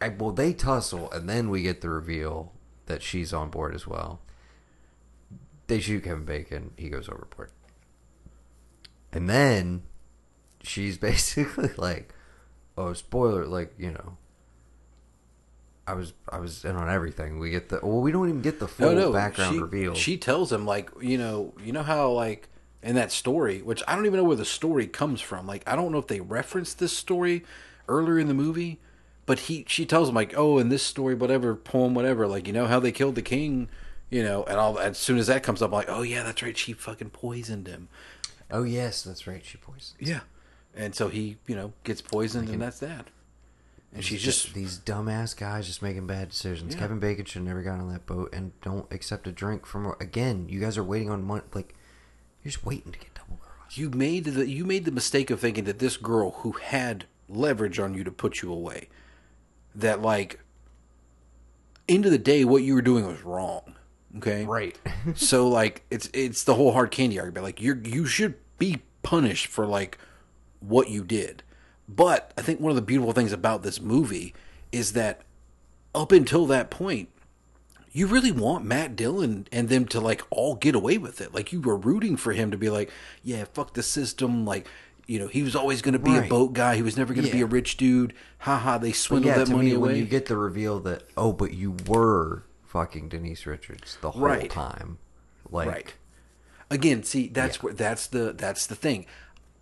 I, 0.00 0.08
well, 0.08 0.32
they 0.32 0.54
tussle, 0.54 1.10
and 1.12 1.28
then 1.28 1.50
we 1.50 1.60
get 1.60 1.82
the 1.82 1.90
reveal 1.90 2.52
that 2.86 3.02
she's 3.02 3.34
on 3.34 3.50
board 3.50 3.74
as 3.74 3.86
well. 3.86 4.20
They 5.66 5.80
shoot 5.80 6.04
Kevin 6.04 6.24
Bacon. 6.24 6.72
He 6.76 6.88
goes 6.88 7.08
overboard, 7.08 7.50
and 9.12 9.28
then 9.28 9.82
she's 10.62 10.98
basically 11.10 11.70
like, 11.76 12.14
"Oh, 12.76 12.92
spoiler! 12.92 13.46
Like 13.46 13.74
you 13.78 13.92
know, 13.92 14.16
I 15.86 15.94
was 15.94 16.12
I 16.28 16.38
was 16.38 16.64
in 16.64 16.76
on 16.76 16.90
everything." 16.90 17.38
We 17.38 17.50
get 17.50 17.68
the 17.68 17.80
well, 17.82 18.00
we 18.00 18.12
don't 18.12 18.28
even 18.28 18.42
get 18.42 18.60
the 18.60 18.68
full 18.68 19.12
background 19.12 19.54
she, 19.54 19.60
reveal. 19.60 19.94
She 19.94 20.16
tells 20.16 20.52
him 20.52 20.66
like, 20.66 20.90
you 21.00 21.18
know, 21.18 21.54
you 21.62 21.72
know 21.72 21.82
how 21.82 22.10
like 22.10 22.48
in 22.84 22.94
that 22.96 23.10
story, 23.10 23.62
which 23.62 23.82
I 23.88 23.96
don't 23.96 24.06
even 24.06 24.18
know 24.18 24.24
where 24.24 24.36
the 24.36 24.44
story 24.44 24.86
comes 24.86 25.20
from. 25.20 25.46
Like, 25.46 25.66
I 25.66 25.74
don't 25.74 25.90
know 25.90 25.98
if 25.98 26.06
they 26.06 26.20
referenced 26.20 26.78
this 26.78 26.96
story 26.96 27.44
earlier 27.88 28.18
in 28.18 28.28
the 28.28 28.34
movie, 28.34 28.78
but 29.26 29.40
he 29.40 29.64
she 29.66 29.86
tells 29.86 30.10
him 30.10 30.14
like, 30.14 30.34
oh, 30.36 30.58
in 30.58 30.68
this 30.68 30.82
story, 30.82 31.14
whatever 31.14 31.56
poem, 31.56 31.94
whatever, 31.94 32.26
like 32.26 32.46
you 32.46 32.52
know 32.52 32.66
how 32.66 32.78
they 32.78 32.92
killed 32.92 33.14
the 33.14 33.22
king, 33.22 33.68
you 34.10 34.22
know, 34.22 34.44
and 34.44 34.58
all. 34.58 34.78
As 34.78 34.98
soon 34.98 35.18
as 35.18 35.26
that 35.28 35.42
comes 35.42 35.62
up, 35.62 35.68
I'm 35.68 35.74
like, 35.74 35.88
oh 35.88 36.02
yeah, 36.02 36.22
that's 36.22 36.42
right, 36.42 36.56
she 36.56 36.72
fucking 36.72 37.10
poisoned 37.10 37.66
him. 37.66 37.88
oh 38.50 38.62
yes, 38.62 39.02
that's 39.02 39.26
right. 39.26 39.44
She 39.44 39.58
poisoned. 39.58 39.96
Yeah, 39.98 40.20
and 40.74 40.94
so 40.94 41.08
he, 41.08 41.36
you 41.46 41.56
know, 41.56 41.72
gets 41.84 42.02
poisoned, 42.02 42.48
and 42.48 42.60
that's 42.62 42.80
that. 42.80 43.08
And 43.94 44.04
she's 44.04 44.22
just 44.22 44.54
these 44.54 44.80
dumbass 44.80 45.36
guys 45.36 45.66
just 45.66 45.80
making 45.80 46.08
bad 46.08 46.30
decisions. 46.30 46.74
Yeah. 46.74 46.80
Kevin 46.80 46.98
Bacon 46.98 47.24
should 47.24 47.40
have 47.40 47.46
never 47.46 47.62
gotten 47.62 47.82
on 47.82 47.92
that 47.92 48.06
boat 48.06 48.34
and 48.34 48.50
don't 48.60 48.92
accept 48.92 49.28
a 49.28 49.32
drink 49.32 49.66
from 49.66 49.94
again. 50.00 50.46
You 50.48 50.58
guys 50.60 50.76
are 50.76 50.82
waiting 50.82 51.10
on 51.10 51.22
money. 51.22 51.42
Like 51.54 51.76
you're 52.42 52.50
just 52.50 52.64
waiting 52.66 52.90
to 52.90 52.98
get 52.98 53.14
double 53.14 53.38
crossed. 53.40 53.78
you 53.78 53.90
made 53.90 54.24
the 54.24 54.48
you 54.48 54.64
made 54.64 54.84
the 54.84 54.90
mistake 54.90 55.30
of 55.30 55.38
thinking 55.38 55.62
that 55.64 55.78
this 55.78 55.96
girl 55.96 56.32
who 56.38 56.52
had 56.52 57.04
leverage 57.28 57.78
on 57.78 57.94
you 57.94 58.02
to 58.02 58.10
put 58.10 58.42
you 58.42 58.52
away 58.52 58.88
that 59.74 60.02
like 60.02 60.40
end 61.88 62.04
of 62.04 62.12
the 62.12 62.18
day 62.18 62.44
what 62.44 62.62
you 62.62 62.74
were 62.74 62.82
doing 62.82 63.06
was 63.06 63.22
wrong 63.22 63.73
okay 64.16 64.44
Right. 64.44 64.78
so 65.14 65.48
like 65.48 65.82
it's 65.90 66.08
it's 66.12 66.44
the 66.44 66.54
whole 66.54 66.72
hard 66.72 66.90
candy 66.90 67.18
argument 67.18 67.44
like 67.44 67.60
you're 67.60 67.80
you 67.84 68.06
should 68.06 68.34
be 68.58 68.82
punished 69.02 69.46
for 69.46 69.66
like 69.66 69.98
what 70.60 70.88
you 70.88 71.04
did 71.04 71.42
but 71.88 72.32
i 72.38 72.42
think 72.42 72.60
one 72.60 72.70
of 72.70 72.76
the 72.76 72.82
beautiful 72.82 73.12
things 73.12 73.32
about 73.32 73.62
this 73.62 73.80
movie 73.80 74.34
is 74.72 74.92
that 74.92 75.22
up 75.94 76.12
until 76.12 76.46
that 76.46 76.70
point 76.70 77.08
you 77.94 78.08
really 78.08 78.32
want 78.32 78.64
Matt 78.64 78.96
Dillon 78.96 79.46
and 79.52 79.68
them 79.68 79.86
to 79.86 80.00
like 80.00 80.20
all 80.28 80.56
get 80.56 80.74
away 80.74 80.98
with 80.98 81.20
it. 81.20 81.32
Like 81.32 81.52
you 81.52 81.60
were 81.60 81.76
rooting 81.76 82.16
for 82.16 82.32
him 82.32 82.50
to 82.50 82.58
be 82.58 82.68
like, 82.68 82.90
yeah, 83.22 83.44
fuck 83.54 83.74
the 83.74 83.84
system. 83.84 84.44
Like, 84.44 84.66
you 85.06 85.20
know, 85.20 85.28
he 85.28 85.44
was 85.44 85.54
always 85.54 85.80
going 85.80 85.92
to 85.92 86.00
be 86.00 86.16
a 86.16 86.22
boat 86.22 86.54
guy. 86.54 86.74
He 86.74 86.82
was 86.82 86.96
never 86.96 87.14
going 87.14 87.26
to 87.26 87.32
be 87.32 87.40
a 87.40 87.46
rich 87.46 87.76
dude. 87.76 88.12
Ha 88.38 88.58
ha. 88.58 88.78
They 88.78 88.90
swindled 88.90 89.36
yeah, 89.36 89.44
that 89.44 89.48
money 89.48 89.66
me, 89.66 89.74
away. 89.74 89.90
when 89.90 89.96
you 89.96 90.06
get 90.06 90.26
the 90.26 90.36
reveal 90.36 90.80
that 90.80 91.04
oh, 91.16 91.32
but 91.32 91.54
you 91.54 91.76
were 91.86 92.42
fucking 92.74 93.08
Denise 93.08 93.46
Richards 93.46 93.96
the 94.02 94.10
whole 94.10 94.20
Right. 94.22 94.50
time, 94.50 94.98
like 95.50 95.68
right. 95.68 95.94
Again, 96.70 97.04
see, 97.04 97.28
that's 97.28 97.62
where 97.62 97.72
that's 97.72 98.06
the 98.08 98.32
that's 98.36 98.66
the 98.66 98.74
thing. 98.74 99.06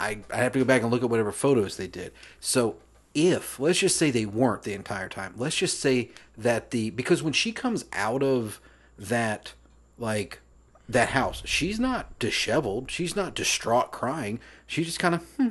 I 0.00 0.20
I 0.32 0.38
have 0.38 0.52
to 0.52 0.58
go 0.60 0.64
back 0.64 0.82
and 0.82 0.90
look 0.90 1.02
at 1.02 1.10
whatever 1.10 1.30
photos 1.30 1.76
they 1.76 1.86
did. 1.86 2.12
So 2.40 2.76
if 3.14 3.60
let's 3.60 3.78
just 3.80 3.96
say 3.98 4.10
they 4.10 4.24
weren't 4.24 4.62
the 4.62 4.72
entire 4.72 5.08
time. 5.10 5.34
Let's 5.36 5.56
just 5.56 5.78
say 5.78 6.10
that 6.38 6.70
the 6.70 6.88
because 6.90 7.22
when 7.22 7.34
she 7.34 7.52
comes 7.52 7.84
out 7.92 8.22
of 8.22 8.60
that 8.98 9.52
like 9.98 10.40
that 10.88 11.10
house, 11.10 11.42
she's 11.44 11.78
not 11.78 12.18
disheveled. 12.18 12.90
She's 12.90 13.14
not 13.14 13.34
distraught 13.34 13.92
crying. 13.92 14.40
She 14.66 14.84
just 14.84 14.98
kind 14.98 15.16
of 15.16 15.22
hmm, 15.36 15.48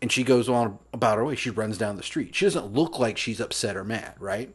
and 0.00 0.12
she 0.12 0.22
goes 0.22 0.48
on 0.48 0.78
about 0.92 1.18
her 1.18 1.24
way. 1.24 1.34
She 1.34 1.50
runs 1.50 1.76
down 1.76 1.96
the 1.96 2.04
street. 2.04 2.36
She 2.36 2.44
doesn't 2.46 2.72
look 2.72 3.00
like 3.00 3.18
she's 3.18 3.40
upset 3.40 3.76
or 3.76 3.82
mad, 3.84 4.14
right? 4.20 4.54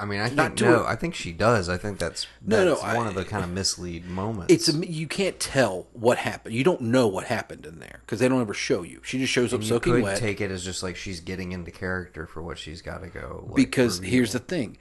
I 0.00 0.04
mean, 0.04 0.20
I 0.20 0.28
think 0.28 0.60
no, 0.60 0.84
I 0.86 0.94
think 0.94 1.14
she 1.16 1.32
does. 1.32 1.68
I 1.68 1.76
think 1.76 1.98
that's 1.98 2.26
No, 2.46 2.64
no, 2.64 2.70
that's 2.74 2.84
I- 2.84 2.96
one 2.96 3.06
of 3.08 3.14
the 3.14 3.24
kind 3.24 3.42
of 3.42 3.50
mislead 3.50 4.06
moments. 4.06 4.52
It's 4.54 4.68
a, 4.68 4.86
you 4.86 5.08
can't 5.08 5.40
tell 5.40 5.88
what 5.92 6.18
happened. 6.18 6.54
You 6.54 6.62
don't 6.62 6.82
know 6.82 7.08
what 7.08 7.24
happened 7.24 7.66
in 7.66 7.80
there 7.80 7.98
because 8.06 8.20
they 8.20 8.28
don't 8.28 8.40
ever 8.40 8.54
show 8.54 8.82
you. 8.82 9.00
She 9.04 9.18
just 9.18 9.32
shows 9.32 9.52
up 9.52 9.58
And 9.60 9.64
you 9.64 9.74
soaking 9.74 9.92
could 9.94 10.02
wet. 10.04 10.18
take 10.18 10.40
it 10.40 10.50
as 10.52 10.64
just 10.64 10.82
like 10.84 10.94
she's 10.96 11.18
getting 11.20 11.50
into 11.52 11.70
character 11.72 12.26
for 12.26 12.42
what 12.42 12.58
she's 12.58 12.80
got 12.80 13.02
to 13.02 13.08
go. 13.08 13.44
Like, 13.48 13.56
because 13.56 13.98
reveal. 13.98 14.12
here's 14.12 14.32
the 14.32 14.38
thing 14.38 14.78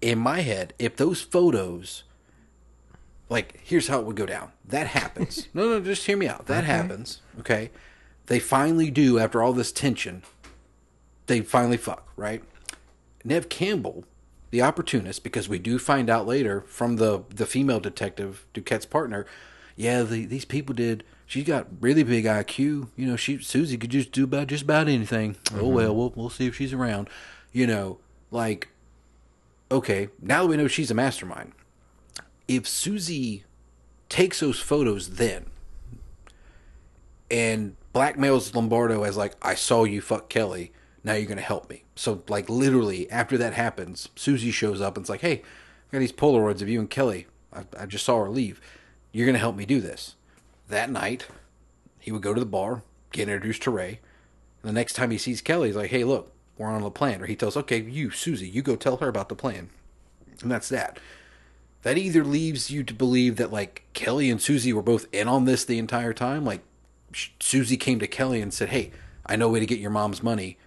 in 0.00 0.18
my 0.18 0.40
head 0.40 0.74
if 0.78 0.96
those 0.96 1.22
photos 1.22 2.02
like 3.28 3.58
here's 3.62 3.88
how 3.88 3.98
it 4.00 4.06
would 4.06 4.16
go 4.16 4.26
down 4.26 4.52
that 4.64 4.86
happens 4.88 5.48
no 5.54 5.68
no 5.68 5.80
just 5.80 6.04
hear 6.06 6.16
me 6.16 6.28
out 6.28 6.46
that 6.46 6.64
Okay. 6.64 6.72
happens 6.72 7.22
okay 7.40 7.70
they 8.26 8.38
finally 8.38 8.90
do 8.90 9.18
after 9.18 9.42
all 9.42 9.52
this 9.52 9.72
tension 9.72 10.22
they 11.26 11.40
finally 11.40 11.76
fuck 11.78 12.06
right 12.16 12.42
neve 13.24 13.48
campbell 13.48 14.04
the 14.56 14.62
opportunist 14.62 15.22
because 15.22 15.50
we 15.50 15.58
do 15.58 15.78
find 15.78 16.08
out 16.08 16.26
later 16.26 16.62
from 16.62 16.96
the 16.96 17.22
the 17.28 17.44
female 17.44 17.78
detective 17.78 18.46
duquette's 18.54 18.86
partner 18.86 19.26
yeah 19.76 20.02
the, 20.02 20.24
these 20.24 20.46
people 20.46 20.74
did 20.74 21.04
she's 21.26 21.44
got 21.44 21.66
really 21.78 22.02
big 22.02 22.24
iq 22.24 22.58
you 22.58 23.06
know 23.06 23.16
she 23.16 23.36
susie 23.36 23.76
could 23.76 23.90
just 23.90 24.12
do 24.12 24.24
about 24.24 24.46
just 24.46 24.62
about 24.62 24.88
anything. 24.88 25.36
Oh 25.50 25.56
mm-hmm. 25.56 25.72
well 25.74 25.94
we'll 25.94 26.12
we'll 26.16 26.30
see 26.30 26.46
if 26.46 26.56
she's 26.56 26.72
around. 26.72 27.10
You 27.52 27.66
know 27.66 27.98
like 28.30 28.68
okay 29.70 30.08
now 30.22 30.42
that 30.42 30.48
we 30.48 30.56
know 30.56 30.68
she's 30.68 30.90
a 30.90 30.94
mastermind 30.94 31.52
if 32.48 32.66
susie 32.66 33.44
takes 34.08 34.40
those 34.40 34.58
photos 34.58 35.16
then 35.16 35.46
and 37.30 37.76
blackmails 37.94 38.54
lombardo 38.54 39.02
as 39.02 39.16
like 39.16 39.34
i 39.42 39.54
saw 39.54 39.84
you 39.84 40.00
fuck 40.00 40.28
kelly 40.28 40.72
now 41.06 41.14
you're 41.14 41.28
gonna 41.28 41.40
help 41.40 41.70
me. 41.70 41.84
So 41.94 42.24
like 42.28 42.50
literally 42.50 43.08
after 43.10 43.38
that 43.38 43.54
happens 43.54 44.08
susie 44.16 44.50
shows 44.50 44.80
up 44.80 44.96
and 44.96 45.04
it's 45.04 45.08
like 45.08 45.20
hey 45.20 45.34
i 45.34 45.92
got 45.92 46.00
these 46.00 46.12
polaroids 46.12 46.60
of 46.60 46.68
you 46.68 46.80
and 46.80 46.90
kelly. 46.90 47.28
I, 47.52 47.64
I 47.78 47.86
just 47.86 48.04
saw 48.04 48.24
her 48.24 48.28
leave. 48.28 48.60
You're 49.12 49.26
gonna 49.26 49.38
help 49.38 49.56
me 49.56 49.64
do 49.64 49.80
this. 49.80 50.16
That 50.68 50.90
night 50.90 51.28
he 52.00 52.10
would 52.10 52.22
go 52.22 52.34
to 52.34 52.40
the 52.40 52.44
bar 52.44 52.82
get 53.12 53.28
introduced 53.28 53.62
to 53.62 53.70
ray. 53.70 54.00
And 54.62 54.68
the 54.68 54.72
next 54.72 54.94
time 54.94 55.12
he 55.12 55.18
sees 55.18 55.40
kelly 55.40 55.68
he's 55.68 55.76
like 55.76 55.90
hey 55.90 56.02
look 56.02 56.32
we're 56.58 56.66
on 56.66 56.82
the 56.82 56.90
plan. 56.90 57.22
Or 57.22 57.26
he 57.26 57.36
tells 57.36 57.56
okay 57.56 57.80
you 57.80 58.10
susie 58.10 58.48
you 58.48 58.60
go 58.60 58.74
tell 58.74 58.96
her 58.96 59.08
about 59.08 59.28
the 59.28 59.36
plan. 59.36 59.70
And 60.42 60.50
that's 60.50 60.68
that. 60.70 60.98
That 61.82 61.98
either 61.98 62.24
leaves 62.24 62.68
you 62.68 62.82
to 62.82 62.92
believe 62.92 63.36
that 63.36 63.52
like 63.52 63.84
Kelly 63.92 64.28
and 64.28 64.42
Susie 64.42 64.72
were 64.72 64.82
both 64.82 65.06
in 65.12 65.28
on 65.28 65.44
this 65.44 65.64
the 65.64 65.78
entire 65.78 66.12
time. 66.12 66.44
Like 66.44 66.62
Susie 67.38 67.76
came 67.76 68.00
to 68.00 68.08
Kelly 68.08 68.42
and 68.42 68.52
said, 68.52 68.70
"Hey, 68.70 68.90
I 69.24 69.36
know 69.36 69.46
a 69.46 69.52
way 69.52 69.60
to 69.60 69.66
get 69.66 69.78
your 69.78 69.92
mom's 69.92 70.20
money, 70.20 70.58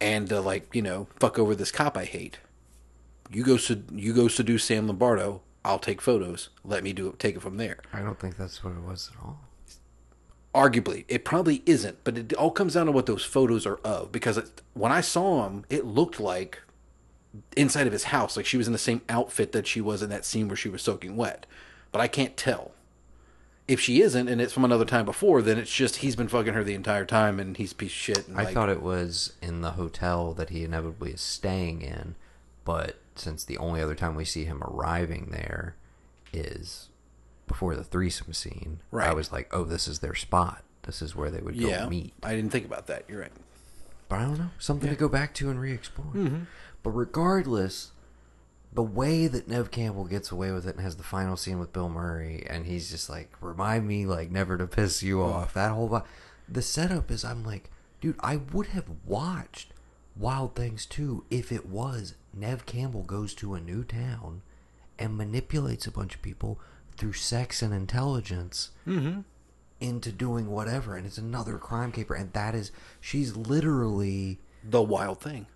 and 0.00 0.32
uh, 0.32 0.42
like 0.42 0.74
you 0.74 0.82
know, 0.82 1.08
fuck 1.18 1.38
over 1.38 1.54
this 1.54 1.70
cop 1.70 1.96
I 1.96 2.04
hate. 2.04 2.38
You 3.30 3.42
go, 3.42 3.56
sed- 3.56 3.90
you 3.92 4.12
go 4.12 4.28
seduce 4.28 4.64
Sam 4.64 4.86
Lombardo. 4.86 5.40
I'll 5.64 5.78
take 5.78 6.00
photos. 6.00 6.50
Let 6.64 6.84
me 6.84 6.92
do 6.92 7.08
it. 7.08 7.18
Take 7.18 7.36
it 7.36 7.42
from 7.42 7.56
there." 7.56 7.78
I 7.92 8.00
don't 8.00 8.18
think 8.18 8.36
that's 8.36 8.62
what 8.62 8.74
it 8.74 8.82
was 8.82 9.10
at 9.14 9.24
all. 9.24 9.40
Arguably, 10.54 11.04
it 11.08 11.24
probably 11.24 11.62
isn't, 11.66 11.98
but 12.04 12.16
it 12.16 12.32
all 12.34 12.50
comes 12.50 12.74
down 12.74 12.86
to 12.86 12.92
what 12.92 13.06
those 13.06 13.24
photos 13.24 13.66
are 13.66 13.78
of. 13.78 14.12
Because 14.12 14.38
it, 14.38 14.62
when 14.74 14.92
I 14.92 15.00
saw 15.00 15.46
him, 15.46 15.64
it 15.68 15.84
looked 15.84 16.20
like 16.20 16.60
inside 17.56 17.86
of 17.86 17.92
his 17.92 18.04
house, 18.04 18.36
like 18.36 18.46
she 18.46 18.56
was 18.56 18.66
in 18.66 18.72
the 18.72 18.78
same 18.78 19.00
outfit 19.08 19.52
that 19.52 19.66
she 19.66 19.80
was 19.80 20.02
in 20.02 20.10
that 20.10 20.24
scene 20.24 20.46
where 20.48 20.56
she 20.56 20.68
was 20.68 20.82
soaking 20.82 21.16
wet. 21.16 21.46
But 21.90 22.00
I 22.00 22.08
can't 22.08 22.36
tell. 22.36 22.72
If 23.66 23.80
she 23.80 24.02
isn't, 24.02 24.28
and 24.28 24.40
it's 24.40 24.52
from 24.52 24.64
another 24.64 24.84
time 24.84 25.06
before, 25.06 25.40
then 25.40 25.56
it's 25.58 25.72
just 25.74 25.96
he's 25.96 26.16
been 26.16 26.28
fucking 26.28 26.52
her 26.52 26.62
the 26.62 26.74
entire 26.74 27.06
time, 27.06 27.40
and 27.40 27.56
he's 27.56 27.72
a 27.72 27.74
piece 27.74 27.92
of 27.92 27.96
shit. 27.96 28.28
And 28.28 28.38
I 28.38 28.44
like, 28.44 28.54
thought 28.54 28.68
it 28.68 28.82
was 28.82 29.32
in 29.40 29.62
the 29.62 29.72
hotel 29.72 30.34
that 30.34 30.50
he 30.50 30.64
inevitably 30.64 31.12
is 31.12 31.22
staying 31.22 31.80
in, 31.80 32.14
but 32.64 32.98
since 33.14 33.42
the 33.44 33.56
only 33.58 33.80
other 33.80 33.94
time 33.94 34.16
we 34.16 34.24
see 34.24 34.44
him 34.44 34.62
arriving 34.62 35.28
there 35.30 35.76
is 36.32 36.88
before 37.46 37.74
the 37.74 37.84
threesome 37.84 38.34
scene, 38.34 38.80
right. 38.90 39.08
I 39.08 39.14
was 39.14 39.32
like, 39.32 39.48
oh, 39.54 39.64
this 39.64 39.88
is 39.88 40.00
their 40.00 40.14
spot. 40.14 40.62
This 40.82 41.00
is 41.00 41.16
where 41.16 41.30
they 41.30 41.40
would 41.40 41.58
go 41.58 41.66
yeah, 41.68 41.88
meet. 41.88 42.12
I 42.22 42.34
didn't 42.34 42.50
think 42.50 42.66
about 42.66 42.86
that. 42.88 43.04
You're 43.08 43.20
right. 43.20 43.32
But 44.10 44.18
I 44.18 44.22
don't 44.24 44.38
know. 44.38 44.50
Something 44.58 44.90
to 44.90 44.96
go 44.96 45.08
back 45.08 45.32
to 45.34 45.48
and 45.48 45.58
re 45.58 45.72
explore. 45.72 46.12
Mhm. 46.12 46.46
But 46.82 46.90
regardless, 46.90 47.92
the 48.74 48.82
way 48.82 49.26
that 49.28 49.46
Neve 49.48 49.70
Campbell 49.70 50.04
gets 50.04 50.30
away 50.32 50.50
with 50.50 50.66
it 50.66 50.74
and 50.74 50.84
has 50.84 50.96
the 50.96 51.02
final 51.04 51.36
scene 51.36 51.58
with 51.60 51.72
Bill 51.72 51.88
Murray, 51.88 52.44
and 52.50 52.66
he's 52.66 52.90
just 52.90 53.08
like, 53.08 53.30
remind 53.40 53.86
me, 53.86 54.04
like, 54.04 54.30
never 54.30 54.58
to 54.58 54.66
piss 54.66 55.02
you 55.02 55.22
off. 55.22 55.54
That 55.54 55.70
whole. 55.70 56.02
The 56.48 56.62
setup 56.62 57.10
is, 57.10 57.24
I'm 57.24 57.44
like, 57.44 57.70
dude, 58.00 58.16
I 58.20 58.36
would 58.36 58.66
have 58.68 58.86
watched 59.06 59.72
Wild 60.16 60.54
Things 60.56 60.86
too 60.86 61.24
if 61.30 61.50
it 61.52 61.66
was 61.66 62.14
Nev 62.32 62.66
Campbell 62.66 63.02
goes 63.04 63.32
to 63.34 63.54
a 63.54 63.60
new 63.60 63.84
town 63.84 64.42
and 64.98 65.16
manipulates 65.16 65.86
a 65.86 65.90
bunch 65.92 66.14
of 66.14 66.22
people 66.22 66.58
through 66.96 67.12
sex 67.14 67.62
and 67.62 67.72
intelligence 67.72 68.70
Mm-hmm. 68.86 69.20
into 69.80 70.12
doing 70.12 70.50
whatever, 70.50 70.96
and 70.96 71.06
it's 71.06 71.18
another 71.18 71.58
crime 71.58 71.92
caper, 71.92 72.14
and 72.14 72.32
that 72.32 72.54
is 72.54 72.70
she's 73.00 73.36
literally 73.36 74.38
The 74.68 74.82
wild 74.82 75.20
thing. 75.20 75.46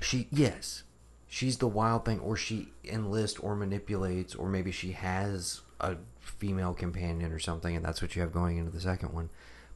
she 0.00 0.28
yes 0.30 0.82
she's 1.28 1.58
the 1.58 1.68
wild 1.68 2.04
thing 2.04 2.18
or 2.20 2.36
she 2.36 2.68
enlists 2.84 3.38
or 3.38 3.54
manipulates 3.54 4.34
or 4.34 4.48
maybe 4.48 4.72
she 4.72 4.92
has 4.92 5.60
a 5.80 5.96
female 6.20 6.72
companion 6.74 7.30
or 7.32 7.38
something 7.38 7.76
and 7.76 7.84
that's 7.84 8.00
what 8.02 8.16
you 8.16 8.22
have 8.22 8.32
going 8.32 8.56
into 8.58 8.70
the 8.70 8.80
second 8.80 9.12
one 9.12 9.28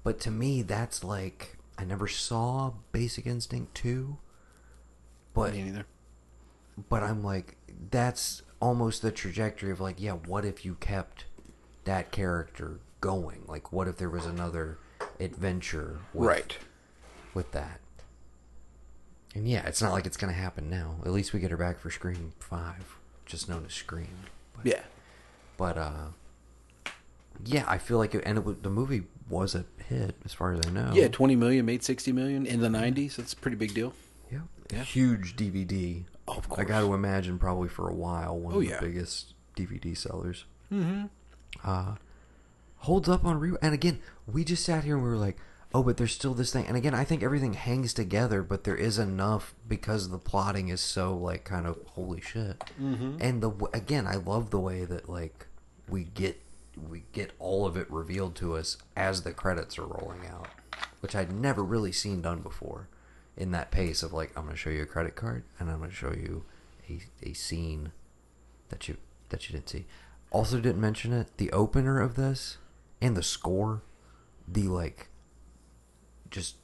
but 0.03 0.19
to 0.19 0.31
me 0.31 0.63
that's 0.63 1.05
like 1.05 1.57
i 1.79 1.85
never 1.85 2.09
saw 2.09 2.73
basic 2.91 3.27
instinct 3.27 3.75
2 3.75 4.17
but 5.35 5.53
Me 5.53 5.63
neither. 5.63 5.85
but 6.89 7.03
i'm 7.03 7.23
like 7.23 7.57
that's 7.91 8.43
almost 8.61 9.03
the 9.03 9.13
trajectory 9.13 9.71
of 9.71 9.81
like 9.81 9.97
yeah 10.01 10.13
what 10.13 10.45
if 10.45 10.65
you 10.65 10.75
kept 10.77 11.27
that 11.85 12.11
character 12.11 12.81
going 13.03 13.43
like 13.47 13.73
what 13.73 13.87
if 13.89 13.97
there 13.99 14.09
was 14.11 14.25
another 14.25 14.79
adventure 15.21 15.99
with, 16.15 16.29
Right. 16.29 16.59
with 17.35 17.53
that 17.53 17.81
and 19.35 19.49
yeah, 19.49 19.67
it's 19.67 19.81
not 19.83 19.93
like 19.93 20.07
it's 20.07 20.17
gonna 20.17 20.33
happen 20.33 20.69
now. 20.71 20.97
At 21.05 21.13
least 21.13 21.33
we 21.33 21.41
get 21.41 21.51
her 21.51 21.57
back 21.57 21.79
for 21.79 21.91
Scream 21.91 22.33
Five, 22.39 22.97
just 23.27 23.49
known 23.49 23.65
as 23.67 23.73
Scream. 23.75 24.09
But, 24.57 24.67
Yeah. 24.67 24.83
But 25.57 25.79
uh, 25.79 26.91
yeah, 27.45 27.65
I 27.67 27.79
feel 27.79 27.99
like 27.99 28.15
it, 28.15 28.23
and 28.25 28.39
it, 28.39 28.63
the 28.63 28.71
movie 28.71 29.05
was 29.29 29.55
a 29.55 29.65
hit 29.89 30.15
as 30.25 30.33
far 30.33 30.53
as 30.53 30.61
I 30.67 30.71
know. 30.71 30.91
Yeah, 30.93 31.09
20 31.09 31.37
million, 31.37 31.65
made 31.67 31.83
60 31.83 32.13
million 32.13 32.47
in 32.47 32.61
the 32.61 32.69
90s. 32.69 33.17
That's 33.17 33.33
a 33.33 33.37
pretty 33.37 33.57
big 33.57 33.75
deal. 33.75 33.93
yeah, 34.31 34.41
Yeah. 34.71 34.83
huge 34.83 35.37
DVD. 35.37 36.05
Oh, 36.29 36.35
of 36.39 36.47
I 36.59 36.65
got 36.65 36.81
to 36.81 36.95
imagine 36.95 37.39
probably 37.39 37.69
for 37.69 37.89
a 37.89 37.95
while 37.95 38.39
one 38.39 38.55
Oh, 38.55 38.59
of 38.59 38.65
yeah. 38.65 38.79
the 38.81 38.87
biggest 38.87 39.35
DVD 39.57 39.97
sellers. 39.97 40.45
Mm-hmm. 40.73 41.05
uh, 41.65 41.95
holds 42.79 43.09
up 43.09 43.25
on 43.25 43.39
re. 43.41 43.53
And 43.61 43.75
again, 43.75 43.99
we 44.27 44.45
just 44.45 44.65
sat 44.65 44.85
here 44.85 44.95
and 44.95 45.03
we 45.05 45.11
were 45.11 45.17
like, 45.17 45.37
oh, 45.75 45.83
but 45.83 45.97
there's 45.97 46.13
still 46.13 46.35
this 46.35 46.53
thing. 46.53 46.67
And 46.67 46.77
again, 46.77 46.95
I 46.95 47.05
think 47.05 47.23
everything 47.23 47.55
hangs 47.55 47.95
together, 47.95 48.43
but 48.43 48.65
there 48.65 48.77
is 48.77 48.99
enough 48.99 49.55
because 49.67 50.09
the 50.11 50.19
plotting 50.19 50.69
is 50.69 50.81
so 50.81 51.17
like 51.17 51.45
kind 51.45 51.67
of 51.67 51.79
holy 51.95 52.21
shit. 52.21 52.63
Mhm. 52.81 53.19
And 53.21 53.43
the 53.43 53.51
again, 53.73 54.07
I 54.07 54.17
love 54.17 54.51
the 54.51 54.61
way 54.61 54.85
that 54.85 55.09
like 55.09 55.47
we 55.89 56.05
get 56.05 56.41
we 56.91 57.05
get 57.13 57.33
all 57.39 57.67
of 57.67 57.77
it 57.77 57.91
revealed 57.91 58.35
to 58.37 58.57
us 58.57 58.79
as 58.97 59.23
the 59.23 59.33
credits 59.33 59.79
are 59.79 59.87
rolling 59.87 60.27
out, 60.27 60.49
which 61.01 61.15
I'd 61.15 61.33
never 61.33 61.63
really 61.63 61.93
seen 61.93 62.23
done 62.23 62.41
before. 62.41 62.89
In 63.37 63.51
that 63.53 63.71
pace 63.71 64.03
of 64.03 64.13
like, 64.13 64.31
I'm 64.37 64.45
going 64.45 64.55
to 64.55 64.59
show 64.61 64.69
you 64.69 64.83
a 64.83 64.87
credit 64.87 65.17
card, 65.17 65.45
and 65.59 65.71
I'm 65.71 65.79
going 65.79 65.89
to 65.89 65.97
show 65.97 66.13
you 66.13 66.45
a 66.89 67.01
a 67.23 67.33
scene 67.33 67.93
that 68.69 68.89
you 68.89 68.99
that 69.31 69.49
you 69.49 69.55
didn't 69.55 69.71
see. 69.71 69.87
Also, 70.31 70.61
didn't 70.61 70.81
mention 70.81 71.13
it. 71.15 71.29
The 71.39 71.51
opener 71.53 72.01
of 72.01 72.15
this 72.15 72.59
and 73.01 73.17
the 73.17 73.23
score, 73.23 73.83
the 74.47 74.65
like, 74.65 75.09
just 76.33 76.57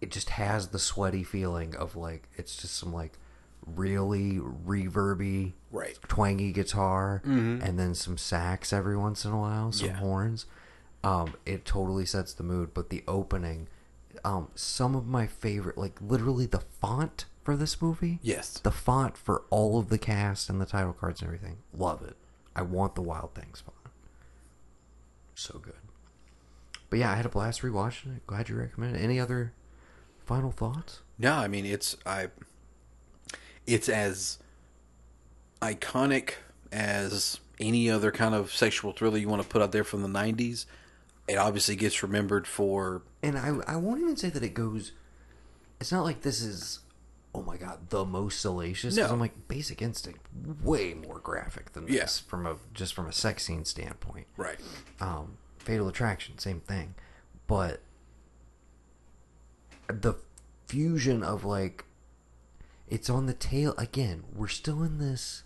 it 0.00 0.10
just 0.10 0.30
has 0.30 0.68
the 0.68 0.78
sweaty 0.78 1.22
feeling 1.22 1.74
of 1.76 1.96
like 1.96 2.28
it's 2.36 2.56
just 2.56 2.76
some 2.76 2.92
like 2.92 3.18
really 3.64 4.34
reverby, 4.38 5.54
Right. 5.70 5.98
twangy 6.08 6.52
guitar, 6.52 7.22
Mhm. 7.24 7.62
and 7.64 7.78
then 7.78 7.94
some 7.94 8.18
sax 8.18 8.72
every 8.72 8.96
once 8.96 9.24
in 9.24 9.32
a 9.32 9.38
while, 9.38 9.72
some 9.72 9.88
Yeah. 9.88 9.96
horns. 9.96 10.44
Um, 11.02 11.34
it 11.46 11.64
totally 11.64 12.04
sets 12.04 12.34
the 12.34 12.42
mood. 12.42 12.74
But 12.74 12.90
the 12.90 13.02
opening, 13.08 13.68
um, 14.22 14.48
some 14.54 14.94
of 14.94 15.06
my 15.06 15.26
favorite, 15.26 15.78
like 15.78 15.98
literally 16.02 16.44
the 16.44 16.60
font 16.60 17.24
for 17.42 17.56
this 17.56 17.80
movie. 17.80 18.18
Yes. 18.22 18.58
The 18.58 18.70
font 18.70 19.16
for 19.16 19.44
all 19.48 19.78
of 19.78 19.88
the 19.88 19.98
cast 19.98 20.50
and 20.50 20.60
the 20.60 20.66
title 20.66 20.92
cards 20.92 21.22
and 21.22 21.28
everything. 21.28 21.58
Love 21.72 22.02
it. 22.02 22.16
I 22.54 22.60
want 22.62 22.94
the 22.96 23.02
Wild 23.02 23.34
Things 23.34 23.60
font. 23.62 23.76
So 25.34 25.58
good. 25.58 25.74
But 26.90 26.98
yeah, 26.98 27.10
I 27.12 27.16
had 27.16 27.26
a 27.26 27.30
blast 27.30 27.62
rewatching 27.62 28.16
it. 28.16 28.26
Glad 28.26 28.48
you 28.48 28.56
recommended. 28.56 29.00
Any 29.00 29.18
other 29.18 29.52
final 30.24 30.50
thoughts? 30.52 31.00
No, 31.18 31.32
I 31.34 31.48
mean 31.48 31.64
it's 31.66 31.96
I. 32.06 32.28
It's 33.66 33.88
as 33.88 34.38
iconic 35.62 36.34
as 36.72 37.40
any 37.60 37.88
other 37.90 38.10
kind 38.10 38.34
of 38.34 38.52
sexual 38.54 38.92
thriller 38.92 39.16
you 39.18 39.28
want 39.28 39.42
to 39.42 39.48
put 39.48 39.62
out 39.62 39.72
there 39.72 39.84
from 39.84 40.02
the 40.02 40.08
'90s. 40.08 40.66
It 41.26 41.36
obviously 41.36 41.76
gets 41.76 42.02
remembered 42.02 42.46
for 42.46 43.02
And 43.22 43.38
I, 43.38 43.56
I 43.66 43.76
won't 43.76 44.00
even 44.00 44.16
say 44.16 44.28
that 44.28 44.42
it 44.42 44.52
goes. 44.54 44.92
It's 45.80 45.90
not 45.90 46.02
like 46.04 46.20
this 46.20 46.42
is, 46.42 46.80
oh 47.34 47.42
my 47.42 47.56
god, 47.56 47.88
the 47.88 48.04
most 48.04 48.40
salacious. 48.40 48.94
No. 48.96 49.06
I'm 49.08 49.20
like 49.20 49.48
Basic 49.48 49.80
Instinct, 49.80 50.20
way 50.62 50.92
more 50.94 51.18
graphic 51.20 51.72
than 51.72 51.86
Yeah. 51.88 52.00
this 52.02 52.18
from 52.20 52.46
a 52.46 52.56
just 52.74 52.92
from 52.94 53.06
a 53.06 53.12
sex 53.12 53.44
scene 53.44 53.64
standpoint. 53.64 54.26
Right. 54.36 54.58
Um, 55.00 55.38
Fatal 55.64 55.88
Attraction, 55.88 56.38
same 56.38 56.60
thing, 56.60 56.94
but 57.46 57.80
the 59.88 60.14
fusion 60.66 61.22
of 61.22 61.44
like, 61.44 61.84
it's 62.88 63.08
on 63.10 63.26
the 63.26 63.34
tail 63.34 63.74
again. 63.78 64.24
We're 64.34 64.48
still 64.48 64.82
in 64.82 64.98
this 64.98 65.42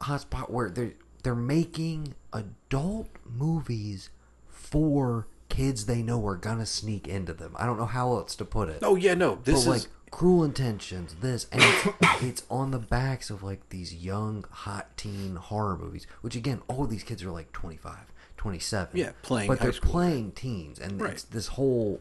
hotspot 0.00 0.50
where 0.50 0.70
they're 0.70 0.92
they're 1.24 1.34
making 1.34 2.14
adult 2.32 3.08
movies 3.24 4.10
for 4.46 5.26
kids 5.48 5.86
they 5.86 6.02
know 6.02 6.24
are 6.26 6.36
gonna 6.36 6.66
sneak 6.66 7.08
into 7.08 7.32
them. 7.32 7.54
I 7.58 7.66
don't 7.66 7.78
know 7.78 7.86
how 7.86 8.12
else 8.14 8.36
to 8.36 8.44
put 8.44 8.68
it. 8.68 8.78
Oh, 8.82 8.94
yeah, 8.96 9.14
no, 9.14 9.40
this 9.44 9.64
but 9.64 9.72
is- 9.76 9.84
like 9.84 9.92
Cruel 10.10 10.44
Intentions, 10.44 11.16
this, 11.20 11.46
and 11.52 11.62
it's, 11.62 11.88
it's 12.22 12.42
on 12.50 12.70
the 12.70 12.78
backs 12.78 13.30
of 13.30 13.42
like 13.42 13.68
these 13.70 13.94
young 13.94 14.44
hot 14.50 14.96
teen 14.96 15.36
horror 15.36 15.76
movies. 15.76 16.06
Which 16.20 16.36
again, 16.36 16.62
all 16.68 16.84
of 16.84 16.90
these 16.90 17.02
kids 17.02 17.22
are 17.22 17.30
like 17.30 17.52
25, 17.52 17.96
27. 18.38 18.96
Yeah, 18.96 19.12
playing 19.22 19.48
but 19.48 19.60
they're 19.60 19.72
school. 19.72 19.90
playing 19.90 20.32
teens, 20.32 20.78
and 20.78 21.00
Right. 21.00 21.12
it's 21.12 21.24
this 21.24 21.48
whole 21.48 22.00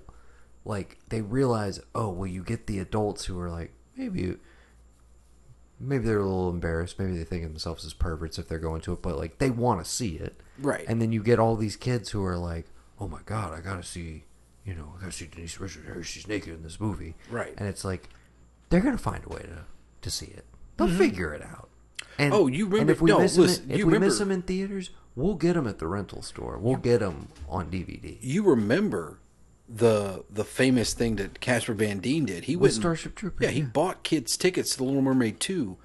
like 0.64 0.98
they 1.10 1.22
realize, 1.22 1.80
oh 1.94 2.10
well, 2.10 2.28
you 2.28 2.44
get 2.44 2.68
the 2.68 2.80
adults 2.80 3.26
who 3.26 3.40
are 3.40 3.50
like 3.50 3.74
maybe 3.98 4.38
maybe 5.80 6.06
they're 6.06 6.20
a 6.20 6.24
little 6.26 6.50
embarrassed. 6.50 6.98
Maybe 7.00 7.18
they 7.18 7.24
think 7.24 7.44
of 7.44 7.50
themselves 7.52 7.86
as 7.86 7.94
perverts 7.94 8.40
if 8.40 8.48
they're 8.48 8.58
going 8.60 8.82
to 8.82 8.94
it, 8.94 9.02
but 9.02 9.18
like 9.18 9.38
they 9.38 9.50
want 9.50 9.84
to 9.84 9.90
see 9.90 10.16
it, 10.16 10.40
Right. 10.60 10.86
And 10.88 11.00
then 11.00 11.12
you 11.12 11.22
get 11.22 11.38
all 11.38 11.56
these 11.56 11.76
kids 11.76 12.10
who 12.10 12.26
are 12.26 12.36
like, 12.38 12.66
"Oh 13.00 13.08
my 13.08 13.20
god, 13.26 13.54
I 13.54 13.62
gotta 13.62 13.84
see, 13.84 14.24
you 14.66 14.74
know, 14.74 14.94
I 14.98 15.02
gotta 15.02 15.12
see 15.12 15.28
Denise 15.28 15.60
Richards. 15.60 16.08
She's 16.08 16.28
naked 16.28 16.52
in 16.54 16.64
this 16.64 16.80
movie." 16.80 17.16
Right. 17.30 17.54
And 17.58 17.68
it's 17.68 17.86
like 17.86 18.10
they're 18.70 18.82
gonna 18.82 18.98
find 18.98 19.24
a 19.26 19.30
way 19.30 19.42
to 19.44 19.66
to 20.02 20.10
see 20.12 20.26
it. 20.28 20.46
They'll 20.78 20.88
Mhm. 20.88 20.98
figure 20.98 21.34
it 21.34 21.44
out. 21.44 21.70
And, 22.20 22.34
Oh, 22.34 22.48
you 22.48 22.66
remember- 22.66 22.82
And 22.82 22.90
if 22.90 23.02
we 23.02 23.12
no, 23.12 23.20
miss 23.20 23.36
them, 23.36 23.44
listen, 23.44 23.70
if 23.72 23.78
you 23.78 23.86
we 23.86 23.94
remember- 23.94 24.08
miss 24.08 24.18
them 24.20 24.32
in 24.32 24.42
theaters, 24.42 24.90
we'll 25.18 25.36
get 25.36 25.54
them 25.56 25.68
at 25.68 25.80
the 25.80 25.88
rental 25.88 26.22
store. 26.22 26.58
We'll 26.60 26.76
get 26.78 27.00
them 27.00 27.28
on 27.50 27.70
DVD. 27.72 28.18
you 28.22 28.44
remember 28.44 29.20
the 29.68 30.24
the 30.30 30.46
famous 30.46 30.94
thing 30.94 31.18
that 31.18 31.42
Casper 31.42 31.74
Van 31.74 32.00
Dien 32.00 32.26
did. 32.26 32.46
He 32.46 32.54
and- 32.54 32.72
Starship 32.72 33.16
Troopers, 33.16 33.44
Yeah, 33.44 33.50
he 33.52 33.60
yeah. 33.62 33.66
bought 33.66 34.04
kids 34.04 34.38
tickets 34.38 34.72
to 34.72 34.78
the 34.78 34.84
Little 34.86 35.02
Mermaid 35.02 35.40
two, 35.42 35.78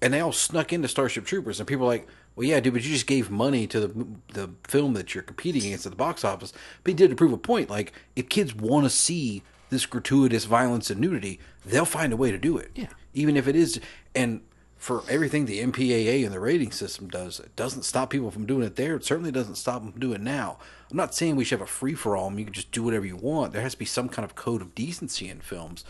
and 0.00 0.12
they 0.12 0.20
all 0.20 0.32
snuck 0.32 0.72
into 0.72 0.88
Starship 0.88 1.24
Troopers. 1.24 1.60
And 1.60 1.68
people 1.68 1.86
were 1.86 1.92
like, 1.92 2.08
"Well, 2.34 2.48
yeah, 2.48 2.58
dude, 2.58 2.72
but 2.72 2.82
you 2.82 2.90
just 2.90 3.06
gave 3.06 3.30
money 3.30 3.66
to 3.68 3.78
the 3.80 4.06
the 4.32 4.50
film 4.64 4.94
that 4.94 5.14
you're 5.14 5.22
competing 5.22 5.66
against 5.66 5.86
at 5.86 5.92
the 5.92 5.96
box 5.96 6.24
office." 6.24 6.52
But 6.82 6.90
he 6.90 6.94
did 6.94 7.10
to 7.10 7.16
prove 7.16 7.32
a 7.32 7.38
point. 7.38 7.70
Like, 7.70 7.92
if 8.16 8.28
kids 8.28 8.54
want 8.56 8.84
to 8.86 8.90
see 8.90 9.42
this 9.70 9.86
gratuitous 9.86 10.44
violence 10.44 10.90
and 10.90 11.00
nudity, 11.00 11.38
they'll 11.64 11.84
find 11.84 12.12
a 12.12 12.16
way 12.16 12.30
to 12.32 12.38
do 12.38 12.56
it. 12.58 12.70
Yeah. 12.74 12.88
even 13.14 13.36
if 13.36 13.46
it 13.46 13.54
is 13.54 13.78
and. 14.14 14.40
For 14.82 15.04
everything 15.08 15.46
the 15.46 15.60
MPAA 15.60 16.24
and 16.24 16.34
the 16.34 16.40
rating 16.40 16.72
system 16.72 17.06
does, 17.06 17.38
it 17.38 17.54
doesn't 17.54 17.84
stop 17.84 18.10
people 18.10 18.32
from 18.32 18.46
doing 18.46 18.66
it 18.66 18.74
there. 18.74 18.96
It 18.96 19.04
certainly 19.04 19.30
doesn't 19.30 19.54
stop 19.54 19.80
them 19.80 19.92
from 19.92 20.00
doing 20.00 20.16
it 20.16 20.22
now. 20.22 20.58
I'm 20.90 20.96
not 20.96 21.14
saying 21.14 21.36
we 21.36 21.44
should 21.44 21.60
have 21.60 21.68
a 21.68 21.70
free 21.70 21.94
for 21.94 22.16
all 22.16 22.26
and 22.26 22.36
you 22.36 22.44
can 22.46 22.52
just 22.52 22.72
do 22.72 22.82
whatever 22.82 23.06
you 23.06 23.14
want. 23.14 23.52
There 23.52 23.62
has 23.62 23.74
to 23.74 23.78
be 23.78 23.84
some 23.84 24.08
kind 24.08 24.24
of 24.24 24.34
code 24.34 24.60
of 24.60 24.74
decency 24.74 25.28
in 25.28 25.38
films. 25.38 25.84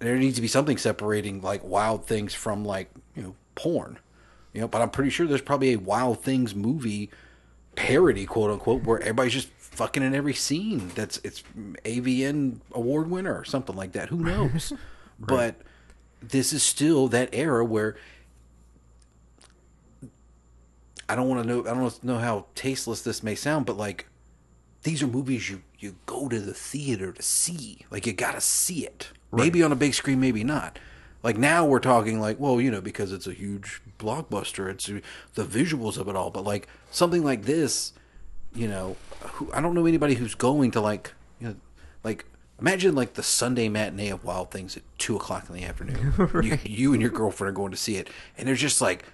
There 0.00 0.16
needs 0.16 0.34
to 0.34 0.42
be 0.42 0.48
something 0.48 0.78
separating 0.78 1.42
like 1.42 1.62
wild 1.62 2.08
things 2.08 2.34
from 2.34 2.64
like, 2.64 2.90
you 3.14 3.22
know, 3.22 3.36
porn. 3.54 4.00
You 4.52 4.62
know, 4.62 4.68
but 4.68 4.82
I'm 4.82 4.90
pretty 4.90 5.10
sure 5.10 5.28
there's 5.28 5.40
probably 5.40 5.72
a 5.72 5.78
Wild 5.78 6.20
Things 6.20 6.56
movie 6.56 7.10
parody, 7.76 8.26
quote 8.26 8.50
unquote, 8.50 8.82
where 8.82 8.98
everybody's 8.98 9.34
just 9.34 9.50
fucking 9.58 10.02
in 10.02 10.12
every 10.12 10.34
scene. 10.34 10.90
That's 10.96 11.18
it's 11.22 11.44
AVN 11.84 12.62
award 12.72 13.08
winner 13.08 13.38
or 13.38 13.44
something 13.44 13.76
like 13.76 13.92
that. 13.92 14.08
Who 14.08 14.18
knows? 14.18 14.72
But 15.20 15.54
this 16.20 16.52
is 16.52 16.64
still 16.64 17.06
that 17.08 17.28
era 17.32 17.64
where 17.64 17.96
I 21.08 21.16
don't 21.16 21.28
want 21.28 21.42
to 21.42 21.48
know. 21.48 21.60
I 21.62 21.74
don't 21.74 22.04
know 22.04 22.18
how 22.18 22.46
tasteless 22.54 23.02
this 23.02 23.22
may 23.22 23.34
sound, 23.34 23.66
but 23.66 23.76
like 23.76 24.06
these 24.82 25.02
are 25.02 25.06
movies 25.06 25.50
you 25.50 25.62
you 25.78 25.96
go 26.06 26.28
to 26.28 26.40
the 26.40 26.54
theater 26.54 27.12
to 27.12 27.22
see. 27.22 27.84
Like 27.90 28.06
you 28.06 28.12
got 28.12 28.32
to 28.32 28.40
see 28.40 28.86
it. 28.86 29.10
Maybe 29.32 29.62
on 29.62 29.72
a 29.72 29.76
big 29.76 29.94
screen, 29.94 30.20
maybe 30.20 30.44
not. 30.44 30.78
Like 31.24 31.38
now 31.38 31.64
we're 31.64 31.80
talking 31.80 32.20
like, 32.20 32.38
well, 32.38 32.60
you 32.60 32.70
know, 32.70 32.80
because 32.80 33.10
it's 33.10 33.26
a 33.26 33.32
huge 33.32 33.80
blockbuster, 33.98 34.70
it's 34.70 34.88
uh, 34.88 35.00
the 35.34 35.44
visuals 35.44 35.96
of 35.96 36.06
it 36.08 36.14
all. 36.14 36.30
But 36.30 36.44
like 36.44 36.68
something 36.90 37.24
like 37.24 37.44
this, 37.44 37.92
you 38.54 38.68
know, 38.68 38.96
who, 39.20 39.50
I 39.52 39.60
don't 39.60 39.74
know 39.74 39.86
anybody 39.86 40.14
who's 40.14 40.34
going 40.34 40.70
to 40.72 40.80
like, 40.80 41.12
you 41.40 41.48
know, 41.48 41.56
like 42.04 42.26
imagine 42.60 42.94
like 42.94 43.14
the 43.14 43.22
Sunday 43.22 43.68
matinee 43.68 44.10
of 44.10 44.22
Wild 44.22 44.50
Things 44.50 44.76
at 44.76 44.82
two 44.98 45.16
o'clock 45.16 45.48
in 45.48 45.54
the 45.54 45.64
afternoon. 45.64 46.30
you, 46.42 46.58
you 46.62 46.92
and 46.92 47.00
your 47.00 47.10
girlfriend 47.10 47.48
are 47.48 47.54
going 47.54 47.72
to 47.72 47.76
see 47.76 47.96
it, 47.96 48.08
and 48.36 48.46
there's 48.46 48.60
just 48.60 48.80
like 48.80 49.04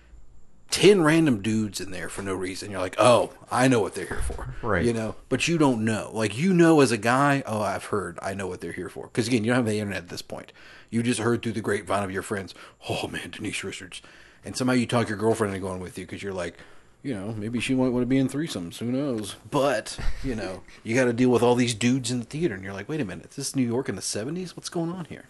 ten 0.70 1.02
random 1.02 1.42
dudes 1.42 1.80
in 1.80 1.90
there 1.90 2.08
for 2.08 2.22
no 2.22 2.34
reason. 2.34 2.70
You're 2.70 2.80
like, 2.80 2.96
oh, 2.98 3.32
I 3.50 3.68
know 3.68 3.80
what 3.80 3.94
they're 3.94 4.06
here 4.06 4.22
for, 4.22 4.54
Right. 4.62 4.84
You 4.84 4.92
know, 4.92 5.16
but 5.28 5.48
you 5.48 5.58
don't 5.58 5.84
know. 5.84 6.10
Like 6.12 6.38
you 6.38 6.52
know, 6.54 6.80
as 6.80 6.92
a 6.92 6.96
guy, 6.96 7.42
oh, 7.46 7.60
I've 7.60 7.86
heard. 7.86 8.18
I 8.22 8.34
know 8.34 8.46
what 8.46 8.60
they're 8.60 8.72
here 8.72 8.88
for. 8.88 9.06
Because 9.06 9.28
again, 9.28 9.44
you 9.44 9.48
don't 9.48 9.56
have 9.56 9.66
the 9.66 9.78
internet 9.78 10.04
at 10.04 10.08
this 10.08 10.22
point. 10.22 10.52
You 10.90 11.02
just 11.02 11.20
heard 11.20 11.42
through 11.42 11.52
the 11.52 11.60
grapevine 11.60 12.04
of 12.04 12.10
your 12.10 12.22
friends. 12.22 12.54
Oh 12.88 13.06
man, 13.08 13.30
Denise 13.30 13.62
Richards, 13.64 14.02
and 14.44 14.56
somehow 14.56 14.74
you 14.74 14.86
talk 14.86 15.08
your 15.08 15.18
girlfriend 15.18 15.54
into 15.54 15.66
going 15.66 15.80
with 15.80 15.98
you 15.98 16.06
because 16.06 16.22
you're 16.22 16.32
like. 16.32 16.56
You 17.02 17.14
know, 17.14 17.32
maybe 17.32 17.60
she 17.60 17.74
might 17.74 17.88
want 17.88 18.02
to 18.02 18.06
be 18.06 18.18
in 18.18 18.28
threesomes. 18.28 18.76
Who 18.76 18.92
knows? 18.92 19.36
But 19.50 19.98
you 20.22 20.34
know, 20.34 20.60
you 20.84 20.94
got 20.94 21.06
to 21.06 21.14
deal 21.14 21.30
with 21.30 21.42
all 21.42 21.54
these 21.54 21.72
dudes 21.72 22.10
in 22.10 22.18
the 22.18 22.26
theater, 22.26 22.54
and 22.54 22.62
you're 22.62 22.74
like, 22.74 22.90
wait 22.90 23.00
a 23.00 23.06
minute, 23.06 23.30
is 23.30 23.36
this 23.36 23.56
New 23.56 23.66
York 23.66 23.88
in 23.88 23.94
the 23.96 24.02
'70s? 24.02 24.50
What's 24.54 24.68
going 24.68 24.90
on 24.92 25.06
here? 25.06 25.24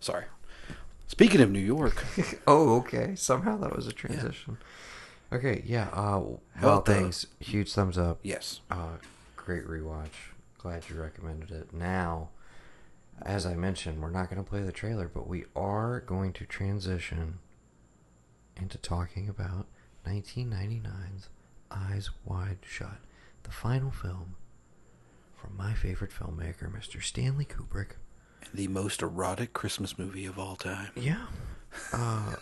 Sorry. 0.00 0.24
Speaking 1.08 1.40
of 1.40 1.50
New 1.50 1.58
York, 1.58 2.04
Oh, 2.46 2.76
okay. 2.76 3.14
Somehow 3.16 3.56
that 3.58 3.74
was 3.74 3.86
a 3.88 3.92
transition. 3.92 4.58
Okay, 5.32 5.62
yeah. 5.66 5.88
Uh, 5.92 6.22
well, 6.62 6.80
thanks. 6.82 7.26
the- 7.38 7.44
Huge 7.44 7.72
thumbs 7.72 7.98
up. 7.98 8.20
Yes. 8.22 8.60
Uh, 8.70 8.98
great 9.36 9.66
rewatch. 9.66 10.32
Glad 10.58 10.84
you 10.88 11.00
recommended 11.00 11.50
it. 11.50 11.72
Now, 11.72 12.28
as 13.22 13.44
I 13.46 13.54
mentioned, 13.54 14.00
we're 14.00 14.10
not 14.10 14.30
going 14.30 14.42
to 14.42 14.48
play 14.48 14.62
the 14.62 14.72
trailer, 14.72 15.08
but 15.08 15.26
we 15.26 15.44
are 15.56 16.00
going 16.00 16.32
to 16.34 16.44
transition 16.46 17.38
into 18.56 18.78
talking 18.78 19.28
about 19.28 19.66
1999's 20.06 21.28
Eyes 21.70 22.10
Wide 22.24 22.58
Shut, 22.66 22.98
the 23.42 23.50
final 23.50 23.90
film 23.90 24.36
from 25.36 25.56
my 25.56 25.72
favorite 25.74 26.10
filmmaker, 26.10 26.70
Mr. 26.72 27.02
Stanley 27.02 27.44
Kubrick. 27.44 27.92
The 28.52 28.68
most 28.68 29.02
erotic 29.02 29.52
Christmas 29.52 29.98
movie 29.98 30.26
of 30.26 30.38
all 30.38 30.56
time. 30.56 30.90
Yeah. 30.96 31.26
Uh, 31.92 32.34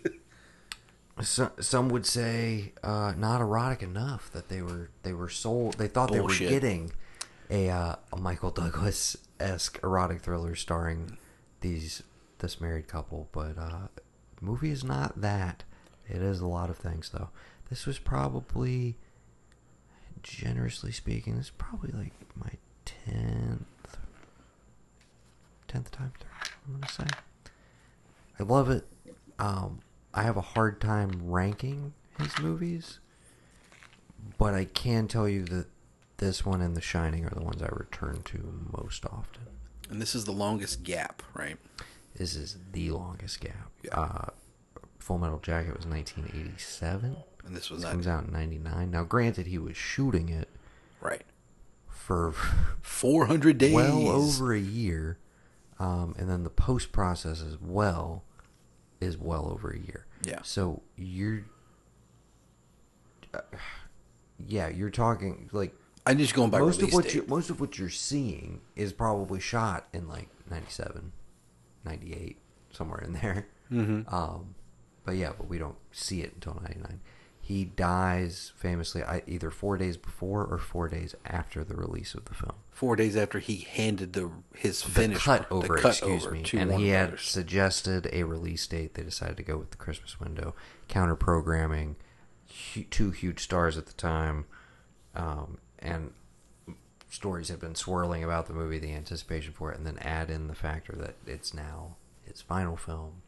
so, 1.22 1.50
some 1.60 1.88
would 1.88 2.06
say 2.06 2.72
uh, 2.82 3.14
not 3.16 3.40
erotic 3.40 3.82
enough 3.82 4.30
that 4.32 4.48
they 4.48 4.62
were 4.62 4.90
they 5.02 5.12
were 5.12 5.28
sold. 5.28 5.78
They 5.78 5.88
thought 5.88 6.08
Bullshit. 6.08 6.38
they 6.38 6.54
were 6.54 6.60
getting 6.60 6.92
a, 7.50 7.70
uh, 7.70 7.96
a 8.12 8.16
Michael 8.16 8.50
Douglas 8.50 9.16
esque 9.38 9.78
erotic 9.82 10.20
thriller 10.20 10.54
starring 10.54 11.18
these 11.60 12.02
this 12.38 12.60
married 12.60 12.88
couple, 12.88 13.28
but 13.32 13.56
uh, 13.58 13.88
movie 14.40 14.70
is 14.70 14.84
not 14.84 15.20
that. 15.20 15.64
It 16.08 16.20
is 16.20 16.40
a 16.40 16.46
lot 16.46 16.70
of 16.70 16.76
things 16.76 17.10
though. 17.10 17.30
This 17.70 17.86
was 17.86 17.98
probably, 17.98 18.96
generously 20.22 20.92
speaking, 20.92 21.36
this 21.36 21.46
is 21.46 21.52
probably 21.56 21.92
like 21.92 22.12
my 22.34 22.50
tenth 22.84 23.64
tenth 25.72 25.90
time 25.90 26.12
through. 26.18 26.28
I'm 26.66 26.80
gonna 26.80 26.92
say. 26.92 27.06
I 28.38 28.42
love 28.42 28.70
it. 28.70 28.86
Um, 29.38 29.80
I 30.14 30.22
have 30.22 30.36
a 30.36 30.40
hard 30.42 30.80
time 30.80 31.10
ranking 31.24 31.94
his 32.18 32.38
movies, 32.38 32.98
but 34.38 34.54
I 34.54 34.64
can 34.66 35.08
tell 35.08 35.28
you 35.28 35.44
that 35.46 35.66
this 36.18 36.44
one 36.44 36.60
and 36.60 36.76
The 36.76 36.80
Shining 36.80 37.24
are 37.24 37.30
the 37.34 37.42
ones 37.42 37.62
I 37.62 37.68
return 37.72 38.22
to 38.26 38.66
most 38.76 39.04
often. 39.06 39.42
And 39.90 40.00
this 40.00 40.14
is 40.14 40.24
the 40.24 40.32
longest 40.32 40.82
gap, 40.84 41.22
right? 41.34 41.56
This 42.16 42.36
is 42.36 42.58
the 42.72 42.90
longest 42.90 43.40
gap. 43.40 43.70
Uh, 43.90 44.26
Full 44.98 45.18
Metal 45.18 45.40
Jacket 45.40 45.76
was 45.76 45.86
1987. 45.86 47.16
And 47.44 47.56
this 47.56 47.70
was 47.70 47.82
This 47.82 47.90
comes 47.90 48.06
out 48.06 48.24
in 48.24 48.32
99. 48.32 48.90
Now, 48.90 49.02
granted, 49.02 49.46
he 49.48 49.58
was 49.58 49.76
shooting 49.76 50.28
it 50.28 50.48
Right. 51.00 51.24
for 51.88 52.32
400 52.82 53.58
days. 53.58 53.74
well 53.74 54.08
over 54.08 54.52
a 54.52 54.60
year, 54.60 55.18
um, 55.82 56.14
and 56.16 56.30
then 56.30 56.44
the 56.44 56.50
post 56.50 56.92
process 56.92 57.42
as 57.42 57.58
well 57.60 58.22
is 59.00 59.18
well 59.18 59.48
over 59.50 59.70
a 59.70 59.78
year. 59.78 60.06
Yeah. 60.22 60.38
So 60.44 60.82
you're, 60.96 61.42
uh, 63.34 63.40
yeah, 64.46 64.68
you're 64.68 64.90
talking 64.90 65.50
like 65.52 65.74
I'm 66.06 66.18
just 66.18 66.34
going 66.34 66.50
by 66.50 66.60
most 66.60 66.82
of 66.82 66.92
what 66.92 67.04
date. 67.04 67.14
you 67.14 67.24
most 67.26 67.50
of 67.50 67.60
what 67.60 67.78
you're 67.78 67.88
seeing 67.88 68.60
is 68.76 68.92
probably 68.92 69.40
shot 69.40 69.88
in 69.92 70.06
like 70.08 70.28
97, 70.50 71.10
98, 71.84 72.38
somewhere 72.70 73.00
in 73.00 73.12
there. 73.14 73.48
Mhm. 73.70 74.12
Um, 74.12 74.54
but 75.04 75.16
yeah, 75.16 75.32
but 75.36 75.48
we 75.48 75.58
don't 75.58 75.78
see 75.90 76.20
it 76.22 76.32
until 76.34 76.54
99. 76.62 77.00
He 77.44 77.64
dies 77.64 78.52
famously 78.54 79.02
either 79.02 79.50
four 79.50 79.76
days 79.76 79.96
before 79.96 80.44
or 80.44 80.58
four 80.58 80.88
days 80.88 81.16
after 81.26 81.64
the 81.64 81.74
release 81.74 82.14
of 82.14 82.26
the 82.26 82.34
film. 82.34 82.54
Four 82.70 82.94
days 82.94 83.16
after 83.16 83.40
he 83.40 83.66
handed 83.68 84.12
the 84.12 84.30
his 84.54 84.80
The 84.80 84.90
finish 84.90 85.24
cut 85.24 85.50
over, 85.50 85.76
excuse 85.76 86.24
over 86.24 86.36
me, 86.36 86.44
and 86.54 86.72
he 86.74 86.90
had 86.90 87.08
Brothers. 87.08 87.22
suggested 87.26 88.08
a 88.12 88.22
release 88.22 88.64
date. 88.68 88.94
They 88.94 89.02
decided 89.02 89.36
to 89.38 89.42
go 89.42 89.58
with 89.58 89.72
the 89.72 89.76
Christmas 89.76 90.20
window, 90.20 90.54
counter 90.86 91.16
programming, 91.16 91.96
two 92.90 93.10
huge 93.10 93.40
stars 93.40 93.76
at 93.76 93.86
the 93.86 93.92
time, 93.94 94.44
um, 95.16 95.58
and 95.80 96.12
stories 97.10 97.48
have 97.48 97.60
been 97.60 97.74
swirling 97.74 98.22
about 98.22 98.46
the 98.46 98.54
movie, 98.54 98.78
the 98.78 98.94
anticipation 98.94 99.52
for 99.52 99.72
it, 99.72 99.78
and 99.78 99.86
then 99.86 99.98
add 99.98 100.30
in 100.30 100.46
the 100.46 100.54
factor 100.54 100.94
that 100.96 101.16
it's 101.26 101.52
now 101.52 101.96
his 102.24 102.40
final 102.40 102.76
film, 102.76 103.22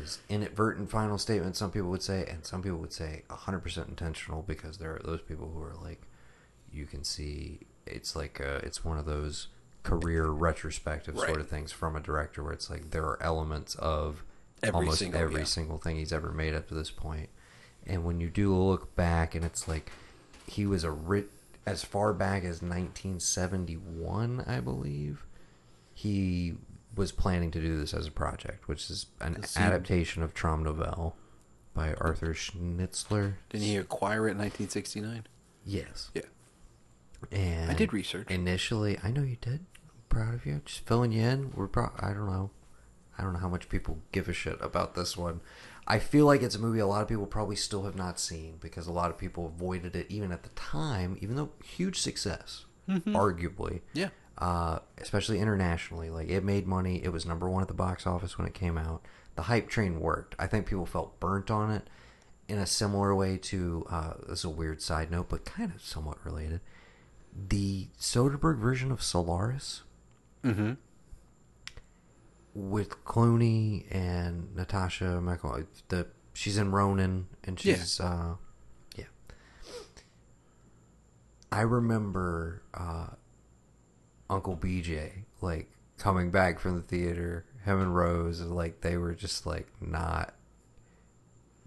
his 0.00 0.18
inadvertent 0.28 0.90
final 0.90 1.18
statement. 1.18 1.56
Some 1.56 1.70
people 1.70 1.88
would 1.90 2.02
say, 2.02 2.26
and 2.26 2.44
some 2.44 2.62
people 2.62 2.78
would 2.78 2.92
say 2.92 3.22
100% 3.30 3.88
intentional 3.88 4.42
because 4.42 4.78
there 4.78 4.92
are 4.92 5.02
those 5.04 5.22
people 5.22 5.50
who 5.54 5.62
are 5.62 5.74
like, 5.82 6.02
you 6.72 6.86
can 6.86 7.04
see 7.04 7.60
it's 7.86 8.16
like 8.16 8.40
a, 8.40 8.56
it's 8.56 8.84
one 8.84 8.98
of 8.98 9.06
those 9.06 9.48
career 9.82 10.26
retrospective 10.28 11.16
sort 11.16 11.40
of 11.40 11.48
things 11.48 11.70
from 11.70 11.94
a 11.94 12.00
director 12.00 12.42
where 12.42 12.52
it's 12.52 12.70
like 12.70 12.90
there 12.90 13.04
are 13.04 13.22
elements 13.22 13.74
of 13.76 14.24
Every 14.62 14.74
almost 14.80 14.98
single- 15.00 15.20
every 15.20 15.40
yeah. 15.40 15.46
single 15.46 15.78
thing 15.78 15.96
he's 15.96 16.12
ever 16.12 16.32
made 16.32 16.54
up 16.54 16.68
to 16.68 16.74
this 16.74 16.90
point. 16.90 17.28
And 17.86 18.02
when 18.04 18.18
you 18.18 18.30
do 18.30 18.54
look 18.54 18.96
back, 18.96 19.34
and 19.34 19.44
it's 19.44 19.68
like 19.68 19.92
he 20.46 20.64
was 20.66 20.84
a 20.84 20.90
writ 20.90 21.30
as 21.66 21.84
far 21.84 22.12
back 22.14 22.44
as 22.44 22.62
1971, 22.62 24.44
I 24.46 24.60
believe. 24.60 25.24
He 25.92 26.54
was 26.96 27.12
planning 27.12 27.50
to 27.52 27.60
do 27.60 27.78
this 27.78 27.92
as 27.94 28.06
a 28.06 28.10
project, 28.10 28.68
which 28.68 28.90
is 28.90 29.06
an 29.20 29.44
adaptation 29.56 30.22
of 30.22 30.34
Traumnovelle 30.34 31.14
by 31.74 31.94
Arthur 31.94 32.34
Schnitzler. 32.34 33.34
Didn't 33.50 33.64
he 33.66 33.76
acquire 33.76 34.28
it 34.28 34.32
in 34.32 34.38
1969? 34.38 35.26
Yes. 35.64 36.10
Yeah. 36.14 36.22
And 37.32 37.70
I 37.70 37.74
did 37.74 37.92
research. 37.92 38.30
Initially, 38.30 38.98
I 39.02 39.10
know 39.10 39.22
you 39.22 39.36
did. 39.40 39.64
proud 40.08 40.34
of 40.34 40.46
you. 40.46 40.60
Just 40.64 40.86
filling 40.86 41.10
you 41.12 41.22
in. 41.22 41.52
We're 41.56 41.66
pro- 41.66 41.90
I 41.98 42.08
don't 42.12 42.26
know. 42.30 42.50
I 43.18 43.22
don't 43.22 43.32
know 43.32 43.38
how 43.40 43.48
much 43.48 43.68
people 43.68 43.98
give 44.12 44.28
a 44.28 44.32
shit 44.32 44.58
about 44.60 44.94
this 44.94 45.16
one. 45.16 45.40
I 45.86 45.98
feel 45.98 46.26
like 46.26 46.42
it's 46.42 46.54
a 46.54 46.58
movie 46.60 46.78
a 46.80 46.86
lot 46.86 47.02
of 47.02 47.08
people 47.08 47.26
probably 47.26 47.56
still 47.56 47.84
have 47.84 47.96
not 47.96 48.18
seen 48.20 48.56
because 48.60 48.86
a 48.86 48.92
lot 48.92 49.10
of 49.10 49.18
people 49.18 49.46
avoided 49.46 49.94
it 49.96 50.06
even 50.10 50.30
at 50.32 50.42
the 50.44 50.48
time, 50.50 51.16
even 51.20 51.36
though 51.36 51.50
huge 51.64 51.98
success, 51.98 52.64
Mhm. 52.88 53.02
arguably. 53.12 53.80
Yeah. 53.92 54.10
Uh, 54.38 54.80
especially 54.98 55.38
internationally. 55.38 56.10
Like 56.10 56.28
it 56.28 56.42
made 56.44 56.66
money. 56.66 57.00
It 57.04 57.10
was 57.10 57.24
number 57.24 57.48
one 57.48 57.62
at 57.62 57.68
the 57.68 57.74
box 57.74 58.06
office 58.06 58.36
when 58.36 58.46
it 58.46 58.54
came 58.54 58.76
out. 58.76 59.02
The 59.36 59.42
hype 59.42 59.68
train 59.68 60.00
worked. 60.00 60.34
I 60.38 60.46
think 60.46 60.66
people 60.66 60.86
felt 60.86 61.18
burnt 61.20 61.50
on 61.50 61.70
it 61.70 61.88
in 62.48 62.58
a 62.58 62.66
similar 62.66 63.14
way 63.14 63.36
to 63.38 63.86
uh, 63.90 64.12
this 64.28 64.40
is 64.40 64.44
a 64.44 64.50
weird 64.50 64.82
side 64.82 65.10
note, 65.10 65.28
but 65.28 65.44
kind 65.44 65.72
of 65.74 65.82
somewhat 65.82 66.18
related. 66.24 66.60
The 67.48 67.88
Soderbergh 67.98 68.58
version 68.58 68.90
of 68.92 69.02
Solaris 69.02 69.82
Mm-hmm. 70.44 70.72
with 72.54 73.04
Clooney 73.04 73.86
and 73.90 74.48
Natascha 74.56 75.20
McElhone. 75.22 75.66
The 75.88 76.06
she's 76.32 76.58
in 76.58 76.70
Ronin 76.70 77.26
and 77.44 77.64
Yeah. 77.64 77.76
she's 77.76 77.98
uh, 78.00 78.34
yeah. 78.96 79.04
I 81.50 81.62
remember 81.62 82.62
uh, 82.74 83.06
Uncle 84.30 84.56
BJ 84.56 85.24
like 85.40 85.70
coming 85.98 86.30
back 86.30 86.58
from 86.58 86.76
the 86.76 86.82
theater. 86.82 87.44
Him 87.64 87.80
and 87.80 87.96
Rose, 87.96 88.40
and, 88.40 88.54
like 88.54 88.80
they 88.82 88.96
were 88.96 89.14
just 89.14 89.46
like 89.46 89.68
not. 89.80 90.34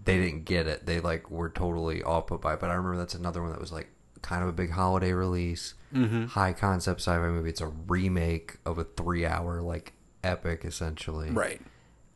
They 0.04 0.16
didn't 0.18 0.44
get 0.44 0.66
it. 0.66 0.86
They 0.86 1.00
like 1.00 1.30
were 1.30 1.50
totally 1.50 2.02
off 2.02 2.28
put 2.28 2.40
by. 2.40 2.54
it. 2.54 2.60
But 2.60 2.70
I 2.70 2.74
remember 2.74 2.96
that's 2.98 3.14
another 3.14 3.42
one 3.42 3.50
that 3.50 3.60
was 3.60 3.72
like 3.72 3.88
kind 4.22 4.42
of 4.42 4.48
a 4.48 4.52
big 4.52 4.70
holiday 4.70 5.12
release, 5.12 5.74
Mhm. 5.94 6.28
high 6.28 6.52
concept 6.52 7.00
sci-fi 7.00 7.28
movie. 7.28 7.50
It's 7.50 7.60
a 7.60 7.66
remake 7.68 8.58
of 8.64 8.78
a 8.78 8.84
three-hour 8.84 9.60
like 9.60 9.92
epic, 10.24 10.64
essentially, 10.64 11.30
Right. 11.30 11.60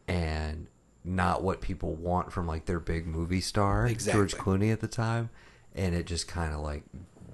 And 0.08 0.66
not 1.04 1.42
what 1.42 1.60
people 1.60 1.94
want 1.94 2.32
from 2.32 2.46
like 2.46 2.66
their 2.66 2.80
big 2.80 3.06
movie 3.06 3.40
star, 3.40 3.88
George 3.88 4.36
Clooney 4.36 4.72
at 4.72 4.80
the 4.80 4.88
time, 4.88 5.30
and 5.74 5.94
it 5.94 6.06
just 6.06 6.26
kind 6.28 6.54
of 6.54 6.60
like 6.60 6.84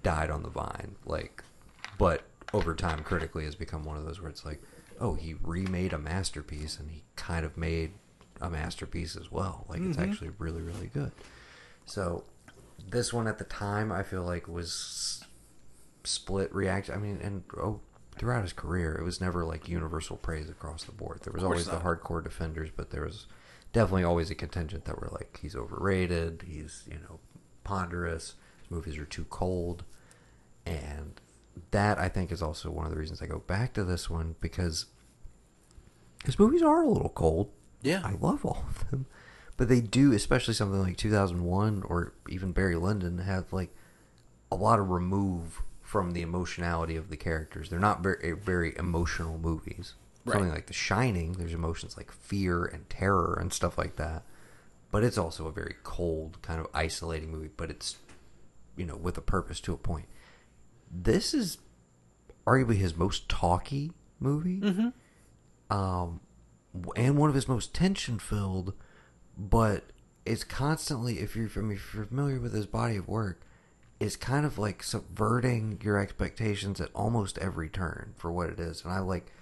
died 0.02 0.30
on 0.30 0.42
the 0.42 0.50
vine. 0.50 0.96
Like, 1.06 1.42
but 1.98 2.22
over 2.54 2.74
time, 2.74 3.02
critically, 3.02 3.44
has 3.44 3.54
become 3.54 3.84
one 3.84 3.96
of 3.96 4.04
those 4.04 4.20
where 4.20 4.30
it's 4.30 4.44
like, 4.44 4.60
oh, 5.00 5.14
he 5.14 5.34
remade 5.42 5.92
a 5.92 5.98
masterpiece, 5.98 6.78
and 6.78 6.90
he 6.90 7.04
kind 7.16 7.44
of 7.44 7.56
made 7.56 7.92
a 8.40 8.48
masterpiece 8.50 9.16
as 9.16 9.30
well. 9.30 9.66
Like, 9.68 9.80
it's 9.82 9.96
Mhm. 9.96 10.02
actually 10.08 10.30
really, 10.38 10.62
really 10.62 10.86
good. 10.86 11.12
So, 11.86 12.24
this 12.90 13.12
one 13.12 13.26
at 13.26 13.38
the 13.38 13.44
time, 13.44 13.90
I 13.92 14.02
feel 14.02 14.22
like 14.22 14.46
was 14.48 15.24
split 16.04 16.54
reaction. 16.54 16.94
I 16.94 16.98
mean, 16.98 17.20
and 17.22 17.42
oh, 17.56 17.80
throughout 18.16 18.42
his 18.42 18.52
career, 18.52 18.94
it 18.94 19.02
was 19.04 19.20
never 19.20 19.44
like 19.44 19.68
universal 19.68 20.16
praise 20.16 20.48
across 20.48 20.84
the 20.84 20.92
board. 20.92 21.20
There 21.22 21.32
was 21.32 21.44
always 21.44 21.66
the 21.66 21.76
hardcore 21.84 22.22
defenders, 22.24 22.70
but 22.74 22.90
there 22.90 23.04
was 23.04 23.26
definitely 23.72 24.04
always 24.04 24.30
a 24.30 24.34
contingent 24.34 24.84
that 24.86 25.00
were 25.00 25.08
like 25.12 25.38
he's 25.42 25.54
overrated, 25.54 26.44
he's 26.46 26.84
you 26.90 26.98
know 26.98 27.18
ponderous, 27.64 28.34
his 28.62 28.70
movies 28.70 28.96
are 28.96 29.04
too 29.04 29.26
cold, 29.28 29.84
and 30.64 31.20
that 31.70 31.98
I 31.98 32.08
think 32.08 32.32
is 32.32 32.42
also 32.42 32.70
one 32.70 32.86
of 32.86 32.92
the 32.92 32.98
reasons 32.98 33.22
I 33.22 33.26
go 33.26 33.38
back 33.40 33.72
to 33.74 33.84
this 33.84 34.08
one 34.08 34.36
because 34.40 34.86
his 36.24 36.38
movies 36.38 36.62
are 36.62 36.82
a 36.82 36.88
little 36.88 37.10
cold. 37.10 37.50
Yeah. 37.82 38.02
I 38.04 38.12
love 38.12 38.44
all 38.44 38.64
of 38.68 38.90
them, 38.90 39.06
but 39.56 39.68
they 39.68 39.80
do, 39.80 40.12
especially 40.12 40.54
something 40.54 40.80
like 40.80 40.96
2001 40.96 41.82
or 41.84 42.14
even 42.28 42.52
Barry 42.52 42.76
Lyndon, 42.76 43.18
have 43.18 43.52
like 43.52 43.74
a 44.50 44.56
lot 44.56 44.78
of 44.78 44.90
remove 44.90 45.62
from 45.80 46.12
the 46.12 46.22
emotionality 46.22 46.96
of 46.96 47.08
the 47.08 47.16
characters. 47.16 47.70
They're 47.70 47.78
not 47.78 48.02
very 48.02 48.32
eh, 48.32 48.34
very 48.34 48.76
emotional 48.76 49.38
movies. 49.38 49.94
Something 50.26 50.50
like 50.50 50.66
The 50.66 50.74
Shining, 50.74 51.32
there's 51.32 51.54
emotions 51.54 51.96
like 51.96 52.12
fear 52.12 52.66
and 52.66 52.90
terror 52.90 53.38
and 53.40 53.50
stuff 53.50 53.78
like 53.78 53.96
that. 53.96 54.24
But 54.90 55.02
it's 55.02 55.16
also 55.16 55.46
a 55.46 55.52
very 55.52 55.76
cold, 55.84 56.42
kind 56.42 56.60
of 56.60 56.66
isolating 56.74 57.30
movie, 57.30 57.48
but 57.56 57.70
it's 57.70 57.96
you 58.78 58.86
know, 58.86 58.96
with 58.96 59.18
a 59.18 59.20
purpose 59.20 59.60
to 59.60 59.74
a 59.74 59.76
point. 59.76 60.06
This 60.90 61.34
is 61.34 61.58
arguably 62.46 62.76
his 62.76 62.96
most 62.96 63.28
talky 63.28 63.92
movie. 64.20 64.92
Um 65.70 66.20
and 66.96 67.16
one 67.16 67.28
of 67.28 67.34
his 67.34 67.48
most 67.48 67.74
tension 67.74 68.18
filled, 68.18 68.72
but 69.36 69.84
it's 70.24 70.44
constantly 70.44 71.18
if 71.20 71.34
you're, 71.34 71.48
I 71.56 71.60
mean, 71.60 71.72
if 71.76 71.94
you're 71.94 72.04
familiar 72.04 72.38
with 72.38 72.52
his 72.54 72.66
body 72.66 72.96
of 72.96 73.08
work, 73.08 73.40
is 73.98 74.16
kind 74.16 74.44
of 74.46 74.58
like 74.58 74.82
subverting 74.82 75.80
your 75.82 75.98
expectations 75.98 76.80
at 76.80 76.90
almost 76.94 77.36
every 77.38 77.68
turn 77.68 78.12
for 78.16 78.30
what 78.30 78.48
it 78.50 78.60
is. 78.60 78.84
And 78.84 78.92
I 78.92 79.00
like 79.00 79.32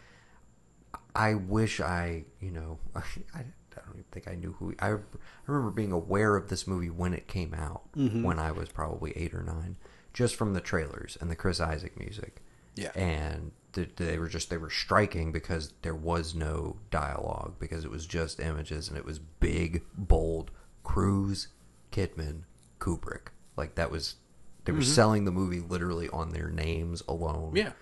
I 1.14 1.34
wish 1.34 1.80
I, 1.80 2.24
you 2.40 2.50
know, 2.50 2.78
I, 2.94 3.00
I 3.34 3.44
don't 3.74 3.90
even 3.94 4.04
think 4.12 4.28
I 4.28 4.34
knew 4.34 4.52
who. 4.58 4.74
I, 4.78 4.92
I 4.92 4.98
remember 5.46 5.70
being 5.70 5.92
aware 5.92 6.36
of 6.36 6.48
this 6.48 6.66
movie 6.66 6.90
when 6.90 7.12
it 7.12 7.26
came 7.26 7.52
out, 7.54 7.82
Mhm. 7.94 8.22
when 8.22 8.38
I 8.38 8.52
was 8.52 8.68
probably 8.70 9.12
eight 9.16 9.34
or 9.34 9.42
nine, 9.42 9.76
just 10.16 10.34
from 10.34 10.54
the 10.54 10.60
trailers 10.62 11.18
and 11.20 11.30
the 11.30 11.36
Chris 11.36 11.60
Isaak 11.60 11.98
music. 11.98 12.42
Yeah. 12.74 12.90
and 12.94 13.52
th- 13.72 13.92
they 13.96 14.18
were 14.18 14.28
just 14.28 14.50
they 14.50 14.58
were 14.58 14.68
striking 14.68 15.32
because 15.32 15.72
there 15.80 15.94
was 15.94 16.34
no 16.34 16.76
dialogue 16.90 17.54
because 17.58 17.84
it 17.86 17.90
was 17.90 18.04
just 18.06 18.38
images 18.38 18.88
and 18.88 18.98
it 18.98 19.04
was 19.06 19.18
big, 19.18 19.82
bold. 19.96 20.50
Cruise, 20.84 21.48
Kidman, 21.90 22.42
Kubrick, 22.80 23.28
like 23.56 23.74
that 23.76 23.90
was. 23.90 24.16
They 24.66 24.72
were 24.72 24.80
Mhm. 24.80 24.94
selling 24.94 25.24
the 25.24 25.30
movie 25.32 25.60
literally 25.60 26.08
on 26.10 26.30
their 26.30 26.48
names 26.50 27.02
alone. 27.08 27.52
Yeah. 27.54 27.72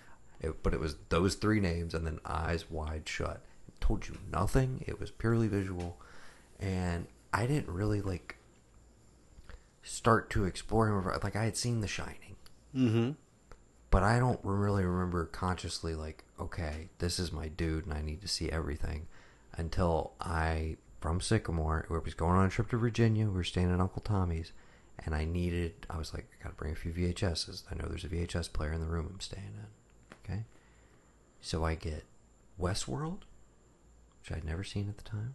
It, 0.41 0.63
but 0.63 0.75
it 0.75 0.81
was 0.81 0.97
those 1.09 1.35
three 1.35 1.59
names 1.61 1.93
and 1.95 2.07
then 2.07 2.21
eyes 2.25 2.71
wide 2.71 3.09
shut. 3.09 3.43
It 3.69 3.81
told 3.81 4.07
you 4.07 4.19
nothing. 4.31 4.85
It 4.87 5.01
was 5.01 5.11
purely 5.11 5.49
visual, 5.49 5.99
and 6.61 7.07
I 7.33 7.47
didn't 7.47 7.69
really 7.75 8.01
like 8.01 8.37
start 9.85 10.31
to 10.31 10.45
explore 10.45 10.89
him. 10.89 11.05
Like 11.23 11.37
I 11.37 11.45
had 11.45 11.57
seen 11.57 11.81
The 11.81 11.87
Shining, 11.89 12.37
Mm-hmm. 12.75 13.11
but 13.91 14.03
I 14.03 14.19
don't 14.19 14.41
really 14.43 14.85
remember 14.85 15.27
consciously 15.27 15.95
like, 15.95 16.25
okay, 16.41 16.89
this 16.99 17.19
is 17.21 17.31
my 17.31 17.47
dude, 17.49 17.85
and 17.85 17.95
I 17.95 18.01
need 18.03 18.21
to 18.23 18.29
see 18.29 18.51
everything. 18.51 19.07
Until 19.57 20.15
I 20.21 20.79
from 21.01 21.21
Sycamore, 21.21 21.87
we 21.89 21.99
was 22.01 22.15
going 22.15 22.37
on 22.37 22.47
a 22.47 22.51
trip 22.51 22.69
to 22.71 22.77
Virginia. 22.79 23.27
We 23.27 23.35
were 23.35 23.45
staying 23.45 23.73
at 23.73 23.79
Uncle 23.81 24.03
Tommy's, 24.03 24.53
and 25.05 25.15
I 25.15 25.25
needed. 25.25 25.87
I 25.89 25.99
was 25.99 26.13
like, 26.13 26.27
I 26.41 26.43
gotta 26.43 26.57
bring 26.57 26.73
a 26.73 26.77
few 26.77 26.91
VHSs. 26.93 27.63
I 27.71 27.75
know 27.77 27.87
there's 27.89 28.05
a 28.05 28.09
VHS 28.09 28.53
player 28.53 28.73
in 28.73 28.81
the 28.81 28.87
room 28.89 29.09
I'm 29.13 29.21
staying 29.21 29.53
in. 29.55 29.67
Okay, 30.35 30.45
so 31.41 31.65
I 31.65 31.75
get 31.77 32.05
Westworld, 32.61 33.21
which 34.21 34.33
I'd 34.33 34.45
never 34.45 34.65
seen 34.65 34.89
at 34.89 34.97
the 34.97 35.05
time, 35.05 35.35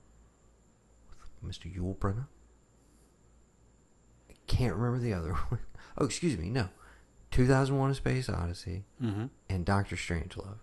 with 1.41 1.49
Mr. 1.55 1.73
Yul 1.73 1.95
Brynner. 1.95 2.26
Can't 4.49 4.76
remember 4.76 4.99
the 4.99 5.13
other 5.13 5.34
one. 5.49 5.59
Oh, 5.97 6.05
excuse 6.05 6.38
me, 6.38 6.49
no. 6.49 6.67
2001: 7.31 7.91
A 7.91 7.95
Space 7.95 8.30
Odyssey 8.30 8.84
Mhm. 9.01 9.30
and 9.49 9.63
Doctor 9.65 9.95
Strangelove. 9.95 10.57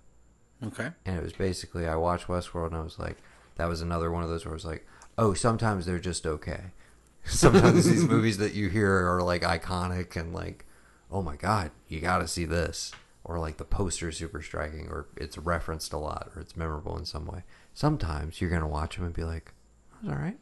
Okay. 0.64 0.90
And 1.04 1.16
it 1.16 1.22
was 1.22 1.32
basically 1.32 1.86
I 1.86 1.96
watched 1.96 2.26
Westworld 2.26 2.68
and 2.68 2.76
I 2.76 2.80
was 2.80 2.98
like, 2.98 3.18
that 3.56 3.66
was 3.66 3.80
another 3.82 4.10
one 4.10 4.22
of 4.22 4.28
those 4.28 4.44
where 4.44 4.52
I 4.52 4.54
was 4.54 4.64
like, 4.64 4.86
oh, 5.18 5.32
sometimes 5.34 5.86
they're 5.86 5.98
just 5.98 6.26
okay. 6.26 6.72
Sometimes 7.24 7.84
these 7.86 8.04
movies 8.08 8.38
that 8.38 8.54
you 8.54 8.68
hear 8.68 9.12
are 9.14 9.22
like 9.22 9.42
iconic 9.42 10.16
and 10.16 10.32
like, 10.34 10.64
oh 11.10 11.22
my 11.22 11.36
god, 11.36 11.70
you 11.88 12.00
got 12.00 12.18
to 12.18 12.28
see 12.28 12.44
this, 12.44 12.92
or 13.24 13.38
like 13.38 13.56
the 13.58 13.64
poster 13.64 14.08
is 14.08 14.16
super 14.16 14.42
striking, 14.42 14.88
or 14.88 15.06
it's 15.16 15.36
referenced 15.38 15.92
a 15.92 15.98
lot, 15.98 16.30
or 16.34 16.42
it's 16.42 16.56
memorable 16.56 16.96
in 16.98 17.04
some 17.04 17.26
way. 17.26 17.42
Sometimes 17.74 18.40
you're 18.40 18.50
gonna 18.50 18.66
watch 18.68 18.96
them 18.96 19.04
and 19.04 19.14
be 19.14 19.24
like, 19.24 19.52
that 19.92 20.02
was 20.08 20.12
all 20.16 20.22
right. 20.22 20.38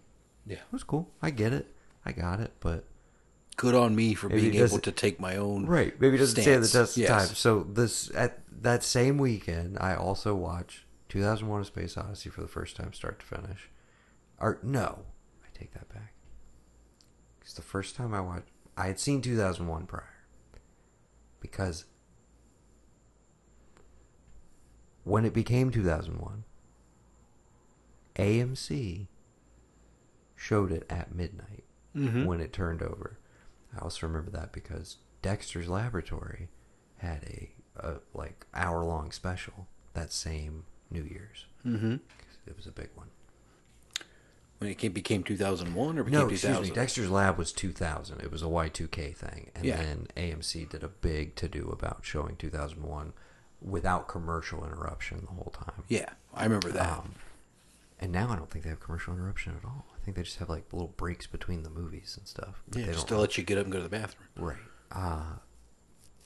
Yeah. 0.46 0.56
It 0.56 0.72
was 0.72 0.84
cool. 0.84 1.10
I 1.22 1.30
get 1.30 1.52
it. 1.52 1.74
I 2.06 2.12
got 2.12 2.38
it, 2.40 2.52
but 2.60 2.84
Good 3.56 3.74
on 3.74 3.94
me 3.94 4.14
for 4.14 4.28
Maybe 4.28 4.50
being 4.50 4.64
able 4.64 4.80
to 4.80 4.90
take 4.92 5.20
my 5.20 5.36
own 5.36 5.66
right. 5.66 5.98
Maybe 6.00 6.16
it 6.16 6.18
doesn't 6.18 6.42
stand 6.42 6.62
the 6.64 6.66
stance. 6.68 6.94
test 6.94 6.98
of 6.98 7.06
time. 7.06 7.34
So 7.36 7.62
this 7.62 8.10
at 8.14 8.40
that 8.62 8.82
same 8.82 9.16
weekend, 9.18 9.78
I 9.80 9.94
also 9.94 10.34
watched 10.34 10.80
2001: 11.08 11.60
A 11.60 11.64
Space 11.64 11.96
Odyssey 11.96 12.30
for 12.30 12.40
the 12.40 12.48
first 12.48 12.74
time, 12.76 12.92
start 12.92 13.20
to 13.20 13.26
finish. 13.26 13.70
Or 14.40 14.58
no, 14.62 15.04
I 15.44 15.56
take 15.56 15.72
that 15.74 15.88
back. 15.88 16.14
It's 17.42 17.54
the 17.54 17.62
first 17.62 17.94
time 17.94 18.12
I 18.12 18.20
watched. 18.20 18.48
I 18.76 18.88
had 18.88 18.98
seen 18.98 19.22
2001 19.22 19.86
prior 19.86 20.02
because 21.40 21.84
when 25.04 25.24
it 25.24 25.32
became 25.32 25.70
2001, 25.70 26.42
AMC 28.16 29.06
showed 30.34 30.72
it 30.72 30.84
at 30.90 31.14
midnight 31.14 31.64
Mhm. 31.94 32.26
when 32.26 32.40
it 32.40 32.52
turned 32.52 32.82
over. 32.82 33.18
I 33.76 33.80
also 33.80 34.06
remember 34.06 34.30
that 34.32 34.52
because 34.52 34.96
Dexter's 35.22 35.68
Laboratory 35.68 36.48
had 36.98 37.24
a, 37.24 37.50
a 37.76 37.94
like 38.14 38.46
hour 38.54 38.84
long 38.84 39.10
special 39.10 39.66
that 39.94 40.12
same 40.12 40.64
New 40.90 41.02
Year's. 41.02 41.46
Mhm. 41.66 42.00
It 42.46 42.56
was 42.56 42.66
a 42.66 42.72
big 42.72 42.90
one. 42.94 43.08
When 44.58 44.70
it 44.70 44.78
came, 44.78 44.92
became 44.92 45.24
2001 45.24 45.98
or 45.98 46.04
became 46.04 46.20
No, 46.20 46.28
2000? 46.28 46.50
excuse 46.50 46.70
me. 46.70 46.74
Dexter's 46.74 47.10
Lab 47.10 47.36
was 47.36 47.52
2000. 47.52 48.20
It 48.20 48.30
was 48.30 48.42
a 48.42 48.46
Y2K 48.46 49.14
thing, 49.14 49.50
and 49.54 49.64
Yeah. 49.64 49.76
then 49.76 50.06
AMC 50.16 50.64
did 50.64 50.82
a 50.84 50.88
big 50.88 51.34
to 51.36 51.48
do 51.48 51.68
about 51.70 52.00
showing 52.04 52.36
2001 52.36 53.12
without 53.60 54.08
commercial 54.08 54.64
interruption 54.64 55.20
the 55.22 55.32
whole 55.34 55.52
time. 55.52 55.82
Yeah, 55.88 56.10
I 56.32 56.44
remember 56.44 56.70
that. 56.70 56.98
Um, 56.98 57.14
and 57.98 58.12
now 58.12 58.30
I 58.30 58.36
don't 58.36 58.50
think 58.50 58.64
they 58.64 58.70
have 58.70 58.80
commercial 58.80 59.12
interruption 59.14 59.54
at 59.56 59.64
all. 59.64 59.86
I 60.04 60.12
think 60.12 60.18
they 60.18 60.22
just 60.22 60.38
have 60.38 60.50
like 60.50 60.70
little 60.70 60.92
breaks 60.98 61.26
between 61.26 61.62
the 61.62 61.70
movies 61.70 62.16
and 62.18 62.28
stuff. 62.28 62.62
yeah, 62.74 62.84
they 62.84 62.92
just 62.92 63.08
to 63.08 63.16
let 63.16 63.38
you 63.38 63.42
get 63.42 63.56
up 63.56 63.64
and 63.64 63.72
go 63.72 63.78
to 63.78 63.84
the 63.84 63.88
bathroom. 63.88 64.28
Right. 64.36 64.58
Uh, 64.92 65.36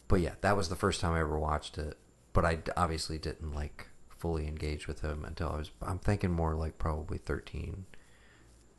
but 0.09 0.21
yeah, 0.21 0.35
that 0.41 0.57
was 0.57 0.69
the 0.69 0.75
first 0.75 1.01
time 1.01 1.13
I 1.13 1.21
ever 1.21 1.39
watched 1.39 1.79
it. 1.79 1.97
But 2.33 2.45
I 2.45 2.59
obviously 2.77 3.19
didn't 3.19 3.55
like 3.55 3.87
fully 4.09 4.49
engage 4.49 4.89
with 4.89 5.03
him 5.03 5.25
until 5.25 5.51
I 5.51 5.59
was, 5.59 5.71
I'm 5.81 6.01
thinking 6.01 6.33
more 6.33 6.57
like 6.57 6.77
probably 6.77 7.19
13, 7.19 7.87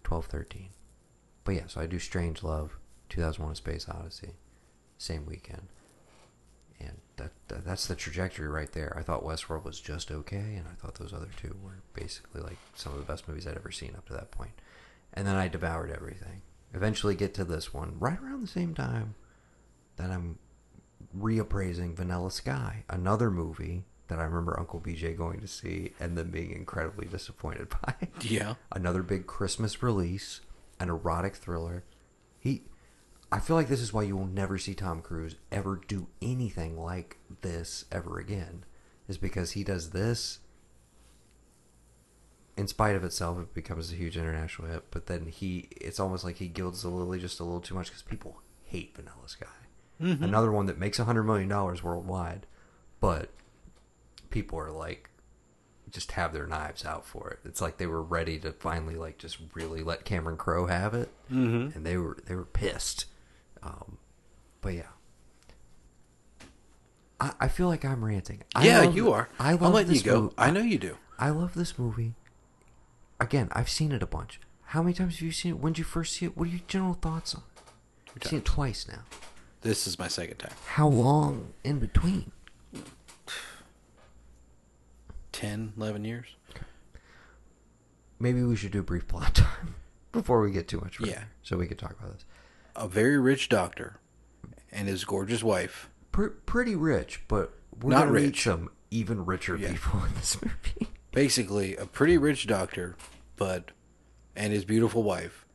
12, 0.04 0.26
13. 0.26 0.70
But 1.46 1.56
yeah, 1.56 1.68
so 1.68 1.80
I 1.80 1.86
do 1.86 1.98
Strange 1.98 2.44
Love, 2.44 2.78
2001 3.08 3.54
A 3.54 3.56
Space 3.56 3.88
Odyssey, 3.88 4.34
same 4.98 5.26
weekend. 5.26 5.70
And 6.82 6.98
that, 7.16 7.32
that 7.48 7.64
that's 7.64 7.88
the 7.88 7.96
trajectory 7.96 8.50
right 8.50 8.72
there. 8.74 8.94
I 9.00 9.04
thought 9.04 9.24
Westworld 9.24 9.64
was 9.64 9.80
just 9.80 10.12
okay, 10.12 10.56
and 10.58 10.66
I 10.68 10.76
thought 10.76 10.96
those 10.96 11.14
other 11.14 11.30
two 11.38 11.56
were 11.64 11.84
basically 11.94 12.42
like 12.42 12.58
some 12.76 12.92
of 12.92 13.00
the 13.00 13.06
best 13.06 13.30
movies 13.30 13.48
I'd 13.48 13.56
ever 13.56 13.72
seen 13.72 13.96
up 13.96 14.06
to 14.08 14.14
that 14.14 14.32
point. 14.32 14.52
And 15.20 15.28
then 15.28 15.36
I 15.36 15.50
devoured 15.50 15.91
everything. 15.91 16.44
Eventually 16.74 17.14
get 17.14 17.34
to 17.34 17.44
this 17.44 17.74
one 17.74 17.98
right 18.00 18.18
around 18.22 18.41
the 18.41 18.48
same 18.48 18.74
time 18.74 19.16
that 19.98 20.10
I'm 20.10 20.40
reappraising 21.14 21.94
Vanilla 21.94 22.32
Sky, 22.32 22.86
another 22.90 23.30
movie 23.30 23.84
that 24.08 24.18
I 24.18 24.24
remember 24.24 24.58
Uncle 24.58 24.80
BJ 24.80 25.18
going 25.18 25.41
to 25.41 25.48
see 25.48 25.91
and 26.00 26.18
then 26.18 26.32
being 26.32 26.52
incredibly 26.52 27.06
disappointed 27.06 27.68
by. 27.82 27.96
Yeah. 28.22 28.54
Another 28.72 29.04
big 29.04 29.28
Christmas 29.28 29.84
release, 29.84 30.40
an 30.80 30.88
erotic 30.88 31.36
thriller. 31.36 31.84
He 32.40 32.64
I 33.30 33.41
feel 33.41 33.58
like 33.58 33.68
this 33.68 33.82
is 33.82 33.91
why 33.91 34.04
you 34.04 34.16
will 34.16 34.26
never 34.26 34.58
see 34.58 34.74
Tom 34.74 35.02
Cruise 35.02 35.36
ever 35.52 35.82
do 35.86 36.08
anything 36.22 36.80
like 36.80 37.18
this 37.41 37.84
ever 37.91 38.20
again. 38.20 38.64
Is 39.10 39.18
because 39.18 39.52
he 39.52 39.66
does 39.66 39.90
this 39.90 40.40
in 42.60 42.68
spite 42.68 42.95
of 42.95 43.03
itself 43.03 43.40
it 43.40 43.53
becomes 43.53 43.91
a 43.91 43.95
huge 43.95 44.18
international 44.18 44.68
hit, 44.68 44.84
but 44.91 45.06
then 45.07 45.26
he 45.27 45.68
it's 45.72 45.99
almost 45.99 46.23
like 46.23 46.38
he 46.38 46.48
gilds 46.48 46.81
the 46.84 46.90
lily 46.90 47.19
just 47.19 47.40
a 47.40 47.44
little 47.44 47.61
too 47.61 47.73
much 47.76 47.91
cuz 47.91 48.02
people 48.03 48.41
hate 48.65 48.95
Vanilla 48.95 49.27
Sky. 49.27 49.48
Mhm. 50.02 50.22
Another 50.22 50.52
one 50.52 50.65
that 50.68 50.77
makes 50.77 50.99
a 50.99 51.03
100 51.03 51.23
million 51.23 51.48
dollars 51.49 51.81
worldwide, 51.84 52.45
but 52.99 53.30
people 54.30 54.60
are 54.60 54.72
like 54.72 55.10
just 55.90 56.11
have 56.11 56.34
their 56.34 56.45
knives 56.45 56.86
out 56.86 57.03
for 57.06 57.30
it. 57.31 57.40
It's 57.44 57.61
like 57.61 57.77
they 57.77 57.88
were 57.88 58.03
ready 58.03 58.38
to 58.40 58.52
finally 58.53 58.95
like 58.95 59.18
just 59.18 59.38
really 59.56 59.81
let 59.81 60.06
Cameron 60.06 60.38
Crowe 60.38 60.68
have 60.68 60.94
it, 60.94 61.10
Mhm. 61.31 61.76
and 61.76 61.86
they 61.86 61.98
were 61.98 62.18
they 62.26 62.36
were 62.36 62.45
pissed. 62.45 63.06
Um, 63.64 63.98
but 64.61 64.73
yeah, 64.76 64.90
I, 67.19 67.34
I 67.41 67.48
feel 67.48 67.68
like 67.68 67.84
I'm 67.84 68.03
ranting. 68.06 68.44
I 68.56 68.65
Yeah, 68.68 68.81
love- 68.81 68.95
you 68.95 69.11
are. 69.11 69.30
I 69.40 69.53
I'm 69.53 69.60
love 69.60 69.73
letting 69.73 69.90
this 69.94 70.06
you 70.06 70.11
go. 70.11 70.22
movie. 70.22 70.34
I 70.38 70.52
know 70.52 70.61
you 70.61 70.77
do. 70.77 70.98
I 71.18 71.30
love 71.31 71.53
this 71.53 71.77
movie. 71.77 72.14
Again, 73.20 73.50
I've 73.52 73.70
seen 73.70 73.91
it 73.91 74.02
a 74.04 74.08
bunch. 74.08 74.40
How 74.66 74.82
many 74.82 74.94
times 74.94 75.16
have 75.16 75.22
you 75.24 75.32
seen 75.32 75.54
it? 75.54 75.60
When 75.60 75.74
did 75.74 75.80
you 75.80 75.84
first 75.86 76.14
see 76.14 76.26
it? 76.26 76.38
What 76.38 76.48
are 76.48 76.52
your 76.52 76.62
general 76.68 76.94
thoughts 76.94 77.36
on 77.36 77.41
it? 77.56 77.62
I've 78.24 78.30
seen 78.30 78.40
it 78.40 78.46
twice 78.46 78.88
now. 78.88 79.00
This 79.62 79.88
is 79.88 80.00
my 80.00 80.08
second 80.08 80.38
time. 80.38 80.54
How 80.68 80.88
long 80.88 81.54
in 81.64 81.80
between? 81.80 82.32
10, 85.32 85.74
11 85.78 86.06
years. 86.06 86.28
Maybe 88.20 88.44
we 88.44 88.56
should 88.56 88.72
do 88.72 88.80
a 88.80 88.84
brief 88.84 89.08
plot 89.08 89.36
time 89.36 89.76
before 90.12 90.41
we 90.41 90.52
get 90.52 90.68
too 90.68 90.80
much 90.82 90.98
further. 90.98 91.12
Yeah. 91.12 91.24
So 91.44 91.58
we 91.58 91.68
could 91.68 91.80
talk 91.80 91.96
about 92.00 92.14
this. 92.14 92.26
A 92.76 92.88
very 92.88 93.18
rich 93.18 93.50
doctor 93.50 94.00
and 94.72 94.88
his 94.88 95.06
gorgeous 95.06 95.44
wife. 95.44 95.90
Pr- 96.12 96.28
pretty 96.46 96.76
rich, 96.76 97.22
but 97.28 97.54
we're 97.82 97.91
Not 97.91 98.00
gonna 98.08 98.12
meet 98.14 98.26
rich. 98.28 98.44
some 98.44 98.70
even 98.91 99.26
richer 99.26 99.56
Yeah. 99.56 99.72
people 99.72 100.04
in 100.08 100.14
this 100.16 100.38
movie. 100.41 100.91
Basically, 101.11 101.76
a 101.76 101.86
pretty 101.86 102.18
rich 102.18 102.48
doctor, 102.48 102.95
but 103.36 103.72
and 104.36 104.53
his 104.53 104.65
beautiful 104.65 105.03
wife. 105.03 105.45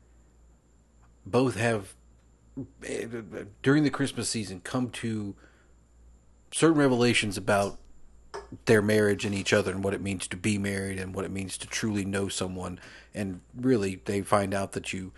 Both 1.24 1.56
have 1.56 1.94
during 3.62 3.82
the 3.82 3.90
Christmas 3.90 4.28
season 4.28 4.60
come 4.60 4.90
to 4.90 5.34
certain 6.52 6.78
revelations 6.78 7.36
about 7.36 7.78
their 8.66 8.82
marriage 8.82 9.24
and 9.24 9.34
each 9.34 9.52
other 9.52 9.72
and 9.72 9.82
what 9.82 9.94
it 9.94 10.00
means 10.00 10.28
to 10.28 10.36
be 10.36 10.58
married 10.58 10.98
and 11.00 11.14
what 11.14 11.24
it 11.24 11.30
means 11.30 11.58
to 11.58 11.66
truly 11.66 12.04
know 12.04 12.28
someone. 12.28 12.78
And 13.12 13.40
really 13.56 14.00
they 14.04 14.20
find 14.20 14.54
out 14.54 14.72
that 14.72 14.92
you 14.92 15.12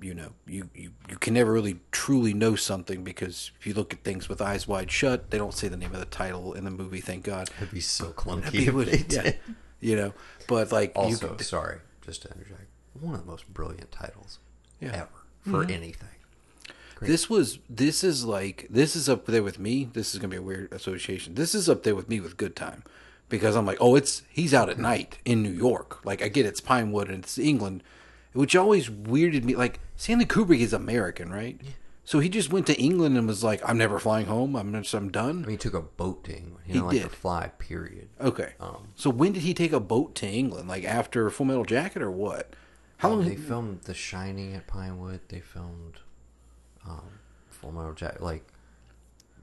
you 0.00 0.14
know 0.14 0.30
you, 0.46 0.70
you 0.74 0.90
you 1.10 1.16
can 1.18 1.34
never 1.34 1.52
really 1.52 1.80
truly 1.90 2.32
know 2.32 2.54
something 2.54 3.02
because 3.02 3.50
if 3.58 3.66
you 3.66 3.74
look 3.74 3.92
at 3.92 4.04
things 4.04 4.28
with 4.28 4.40
eyes 4.40 4.68
wide 4.68 4.90
shut 4.90 5.30
they 5.30 5.38
don't 5.38 5.54
say 5.54 5.66
the 5.68 5.76
name 5.76 5.92
of 5.92 5.98
the 6.00 6.06
title 6.06 6.52
in 6.54 6.64
the 6.64 6.70
movie 6.70 7.00
thank 7.00 7.24
god 7.24 7.50
It'd 7.58 7.72
be 7.72 7.80
so 7.80 8.06
clunky 8.12 8.52
be 8.52 8.66
if 8.66 9.08
they 9.08 9.14
yeah. 9.16 9.22
did. 9.22 9.38
you 9.80 9.96
know 9.96 10.12
but 10.46 10.70
like 10.70 10.90
you 10.94 11.02
Also, 11.02 11.28
could- 11.34 11.44
sorry, 11.46 11.78
just 12.06 12.22
to 12.22 12.28
interject, 12.28 12.68
one 13.00 13.14
of 13.14 13.20
the 13.20 13.30
most 13.30 13.52
brilliant 13.52 13.90
titles 13.92 14.38
Yeah. 14.80 14.92
ever 14.94 15.08
for 15.42 15.64
Mhm. 15.66 15.70
anything. 15.72 16.08
Great. 16.94 17.08
This 17.08 17.28
was 17.30 17.58
this 17.70 18.02
is 18.02 18.24
like 18.24 18.66
this 18.70 18.96
is 18.96 19.08
up 19.08 19.26
there 19.26 19.42
with 19.42 19.58
me. 19.58 19.88
This 19.92 20.14
is 20.14 20.18
gonna 20.20 20.30
be 20.30 20.36
a 20.36 20.42
weird 20.42 20.72
association. 20.72 21.34
This 21.34 21.54
is 21.54 21.68
up 21.68 21.82
there 21.84 21.94
with 21.94 22.08
me 22.08 22.18
with 22.20 22.36
Good 22.36 22.56
Time, 22.56 22.82
because 23.28 23.54
I'm 23.56 23.66
like, 23.66 23.78
oh, 23.80 23.94
it's 23.94 24.22
he's 24.30 24.52
out 24.54 24.68
at 24.68 24.78
night 24.78 25.18
in 25.24 25.42
New 25.42 25.52
York. 25.52 26.04
Like 26.04 26.22
I 26.22 26.28
get 26.28 26.44
it's 26.46 26.60
Pinewood 26.60 27.08
and 27.08 27.22
it's 27.22 27.38
England, 27.38 27.82
which 28.38 28.54
always 28.54 28.88
weirded 28.88 29.42
me. 29.42 29.56
Like 29.56 29.80
Stanley 29.96 30.24
Kubrick 30.24 30.60
is 30.60 30.72
American, 30.72 31.28
right? 31.28 31.60
Yeah. 31.60 31.70
So 32.04 32.20
he 32.20 32.28
just 32.28 32.52
went 32.52 32.68
to 32.68 32.80
England 32.80 33.18
and 33.18 33.26
was 33.26 33.42
like, 33.42 33.60
I'm 33.68 33.76
never 33.76 33.98
flying 33.98 34.26
home. 34.26 34.54
I'm 34.54 34.72
just, 34.72 34.94
I'm 34.94 35.10
done. 35.10 35.42
I 35.42 35.46
mean, 35.46 35.50
he 35.50 35.56
took 35.56 35.74
a 35.74 35.82
boat 35.82 36.22
to 36.24 36.36
England. 36.36 36.60
He, 36.64 36.74
He 36.74 36.78
didn't 36.78 36.86
like 36.86 37.02
to 37.02 37.08
fly. 37.08 37.50
Period. 37.58 38.10
Okay. 38.20 38.52
Um, 38.60 38.90
so 38.94 39.10
when 39.10 39.32
did 39.32 39.42
he 39.42 39.54
take 39.54 39.72
a 39.72 39.80
boat 39.80 40.14
to 40.16 40.28
England? 40.28 40.68
Like 40.68 40.84
after 40.84 41.28
Full 41.30 41.46
Metal 41.46 41.64
Jacket 41.64 42.00
or 42.00 42.12
what? 42.12 42.54
How 42.98 43.10
um, 43.10 43.18
long? 43.18 43.28
they 43.28 43.34
filmed 43.34 43.82
The 43.82 43.94
Shining 43.94 44.54
at 44.54 44.68
Pinewood? 44.68 45.20
They 45.26 45.40
filmed 45.40 45.98
um, 46.88 47.18
Full 47.48 47.72
Metal 47.72 47.92
Jacket. 47.92 48.22
Like 48.22 48.46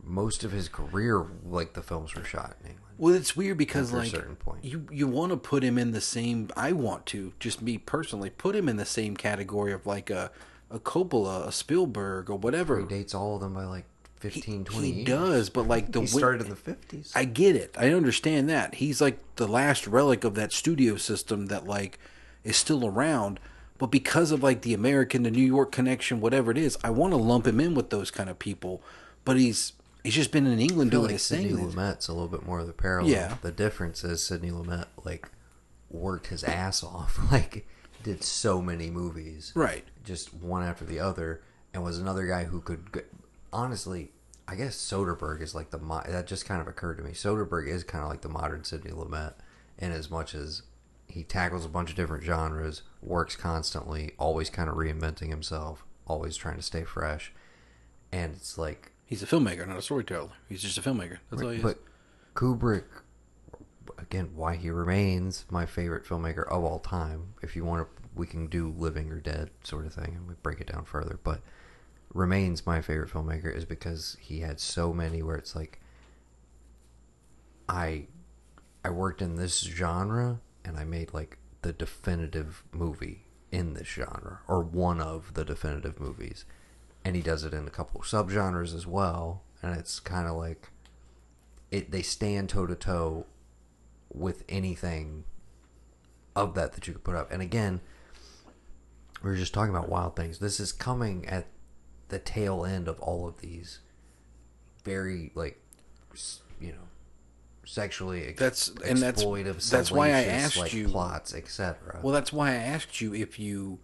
most 0.01 0.45
of 0.45 0.53
his 0.53 0.69
career, 0.69 1.26
like 1.45 1.73
the 1.73 1.84
films 1.84 2.15
were 2.15 2.23
shot 2.23 2.55
in 2.63 2.72
England. 2.72 2.85
Well, 2.97 3.13
it's 3.13 3.35
weird 3.35 3.57
because 3.57 3.91
like 3.91 4.09
certain 4.11 4.35
point. 4.35 4.63
you 4.63 4.88
you 4.91 5.07
want 5.07 5.31
to 5.31 5.38
put 5.38 5.63
him 5.63 5.77
in 5.77 5.91
the 5.91 6.01
same. 6.01 6.49
I 6.55 6.72
want 6.72 7.05
to 7.07 7.34
just 7.39 7.61
me 7.61 7.77
personally 7.77 8.30
put 8.30 8.55
him 8.55 8.69
in 8.69 8.77
the 8.77 8.85
same 8.85 9.17
category 9.17 9.73
of 9.73 9.85
like 9.85 10.09
a 10.09 10.31
a 10.72 10.80
Coppola, 10.80 11.47
a 11.47 11.51
Spielberg, 11.51 12.30
or 12.30 12.38
whatever. 12.38 12.80
He 12.80 12.85
dates 12.85 13.13
all 13.13 13.35
of 13.35 13.41
them 13.41 13.53
by 13.53 13.65
like 13.65 13.85
15, 14.19 14.65
20 14.65 14.88
He 14.88 14.93
years. 14.93 15.07
does, 15.07 15.49
but 15.49 15.67
like 15.67 15.91
the 15.91 16.01
he 16.01 16.07
started 16.07 16.43
in 16.43 16.49
the 16.49 16.55
fifties. 16.55 17.11
I 17.15 17.26
get 17.26 17.55
it. 17.55 17.76
I 17.77 17.91
understand 17.91 18.49
that. 18.49 18.76
He's 18.76 19.01
like 19.01 19.19
the 19.35 19.47
last 19.47 19.85
relic 19.88 20.23
of 20.23 20.35
that 20.35 20.51
studio 20.51 20.95
system 20.95 21.47
that 21.47 21.67
like 21.67 21.99
is 22.43 22.57
still 22.57 22.85
around. 22.85 23.39
But 23.77 23.88
because 23.88 24.31
of 24.31 24.41
like 24.41 24.61
the 24.61 24.73
American 24.73 25.23
the 25.23 25.31
New 25.31 25.45
York 25.45 25.72
connection, 25.72 26.22
whatever 26.22 26.49
it 26.49 26.57
is, 26.57 26.77
I 26.84 26.89
want 26.91 27.11
to 27.11 27.17
lump 27.17 27.45
him 27.45 27.59
in 27.59 27.76
with 27.76 27.89
those 27.89 28.09
kind 28.09 28.30
of 28.30 28.39
people. 28.39 28.81
But 29.26 29.38
he's 29.38 29.73
he's 30.06 30.14
just 30.15 30.32
been 30.32 30.45
in 30.48 30.60
England 30.60 30.90
I 30.90 30.91
feel 30.91 30.99
doing 31.02 31.07
like 31.07 31.14
his 31.14 31.23
Sidney 31.23 31.53
thing. 31.53 31.72
Lumet's 31.72 32.07
a 32.07 32.14
little 32.14 32.27
bit 32.27 32.45
more 32.45 32.60
of 32.60 32.68
the 32.68 32.73
parallel. 32.73 33.11
Yeah. 33.11 33.38
The 33.41 33.52
difference 33.52 34.03
is 34.03 34.26
Sidney 34.26 34.52
Lumet 34.52 34.86
like 35.03 35.30
worked 35.90 36.27
his 36.27 36.44
ass 36.44 36.84
off, 36.84 37.19
like 37.32 37.68
did 38.03 38.23
so 38.23 38.61
many 38.61 38.90
movies, 38.90 39.52
Right. 39.56 39.84
Just 40.03 40.34
one 40.34 40.61
after 40.64 40.86
the 40.86 40.99
other, 40.99 41.41
and 41.73 41.84
was 41.84 41.98
another 41.99 42.26
guy 42.27 42.44
who 42.45 42.61
could. 42.61 43.03
Honestly, 43.52 44.11
I 44.48 44.56
guess 44.56 44.76
Soderbergh 44.76 45.41
is 45.41 45.56
like 45.56 45.72
the 45.72 45.80
mo- 45.80 46.03
that 46.07 46.27
just 46.27 46.45
kind 46.45 46.61
of 46.61 46.68
occurred 46.68 46.98
to 46.98 47.03
me. 47.03 47.11
Soderbergh 47.11 47.68
is 47.68 47.84
kind 47.84 48.03
of 48.03 48.10
like 48.10 48.22
the 48.22 48.30
modern 48.30 48.64
Sidney 48.64 48.91
Lumet, 48.91 49.34
in 49.80 49.91
as 49.91 50.11
much 50.11 50.36
as 50.36 50.61
he 51.07 51.23
tackles 51.23 51.65
a 51.65 51.69
bunch 51.69 51.90
of 51.90 51.95
different 51.95 52.23
genres, 52.23 52.82
works 53.02 53.36
constantly, 53.36 54.11
always 54.19 54.49
kind 54.49 54.69
of 54.69 54.76
reinventing 54.76 55.30
himself, 55.30 55.84
always 56.06 56.36
trying 56.36 56.57
to 56.57 56.61
stay 56.61 56.84
fresh, 56.84 57.32
and 58.11 58.34
it's 58.34 58.57
like 58.57 58.91
He's 59.06 59.22
a 59.22 59.27
filmmaker, 59.27 59.68
not 59.68 59.77
a 59.77 59.82
storyteller. 59.82 60.32
He's 60.49 60.61
just 60.61 60.77
a 60.77 60.82
filmmaker. 60.82 61.19
That's 61.30 61.41
all 61.44 61.49
he 61.49 61.57
is. 61.57 61.64
but 61.64 61.80
Kubrick, 62.34 62.86
again, 63.98 64.32
why 64.36 64.56
he 64.56 64.69
remains 64.69 65.45
my 65.49 65.65
favorite 65.65 66.06
filmmaker 66.06 66.48
of 66.48 66.64
all 66.64 66.80
time. 66.80 67.34
If 67.41 67.56
you 67.56 67.64
want 67.64 67.88
to, 67.88 68.03
we 68.15 68.26
can 68.26 68.48
do 68.48 68.73
living 68.77 69.11
or 69.11 69.19
dead 69.19 69.52
sort 69.64 69.86
of 69.86 69.94
thing, 69.94 70.15
and 70.15 70.27
we 70.27 70.34
break 70.41 70.60
it 70.60 70.72
down 70.72 70.86
further. 70.86 71.19
But 71.23 71.41
remains 72.14 72.65
my 72.65 72.82
favorite 72.82 73.11
filmmaker 73.11 73.53
is 73.53 73.65
because 73.65 74.18
he 74.19 74.40
had 74.40 74.60
so 74.60 74.94
many 74.94 75.22
where 75.22 75.36
it's 75.36 75.56
like, 75.56 75.82
I, 77.68 78.07
I 78.84 78.90
worked 78.90 79.22
in 79.22 79.36
this 79.36 79.60
genre 79.60 80.40
and 80.64 80.77
I 80.77 80.84
made 80.84 81.14
like 81.14 81.38
the 81.61 81.73
definitive 81.73 82.64
movie 82.72 83.26
in 83.52 83.73
this 83.73 83.88
genre 83.88 84.40
or 84.48 84.61
one 84.61 85.02
of 85.02 85.34
the 85.34 85.44
definitive 85.44 85.99
movies 85.99 86.45
and 87.06 87.15
he 87.15 87.22
does 87.22 87.44
it 87.45 87.53
in 87.53 87.65
a 87.68 87.72
couple 87.72 88.02
of 88.02 88.07
subgenres 88.07 88.76
as 88.76 88.86
well 88.86 89.44
and 89.61 89.77
it's 89.77 89.99
kind 90.02 90.27
of 90.27 90.36
like 90.36 90.69
it 91.72 91.91
they 91.91 92.02
stand 92.02 92.49
toe 92.49 92.65
to 92.65 92.76
toe 92.76 93.26
with 94.14 94.44
anything 94.49 95.23
of 96.36 96.53
that 96.56 96.73
that 96.73 96.86
you 96.88 96.94
could 96.94 97.03
put 97.03 97.15
up. 97.15 97.32
And 97.32 97.41
again 97.41 97.80
we 99.23 99.30
were 99.30 99.36
just 99.38 99.53
talking 99.53 99.73
about 99.73 99.90
wild 99.90 100.15
things. 100.15 100.38
This 100.40 100.60
is 100.60 100.72
coming 100.72 101.26
at 101.27 101.48
the 102.10 102.19
tail 102.19 102.64
end 102.65 102.88
of 102.88 102.99
all 102.99 103.27
of 103.27 103.40
these 103.41 103.80
very 104.84 105.32
like 105.36 105.60
you 106.61 106.72
know 106.72 106.88
sexually 107.65 108.27
ex- 108.27 108.40
That's- 108.40 108.68
and 108.86 108.99
that's- 109.02 109.69
that's 109.69 109.91
why 109.91 110.10
I 110.10 110.26
asked 110.26 110.57
like, 110.57 110.73
you- 110.73 110.88
plots 110.88 111.34
etc 111.34 111.99
Well, 112.03 112.14
that's 112.14 112.32
why 112.32 112.52
I 112.52 112.56
asked 112.56 113.02
you 113.02 113.14
if 113.15 113.40
you 113.40 113.80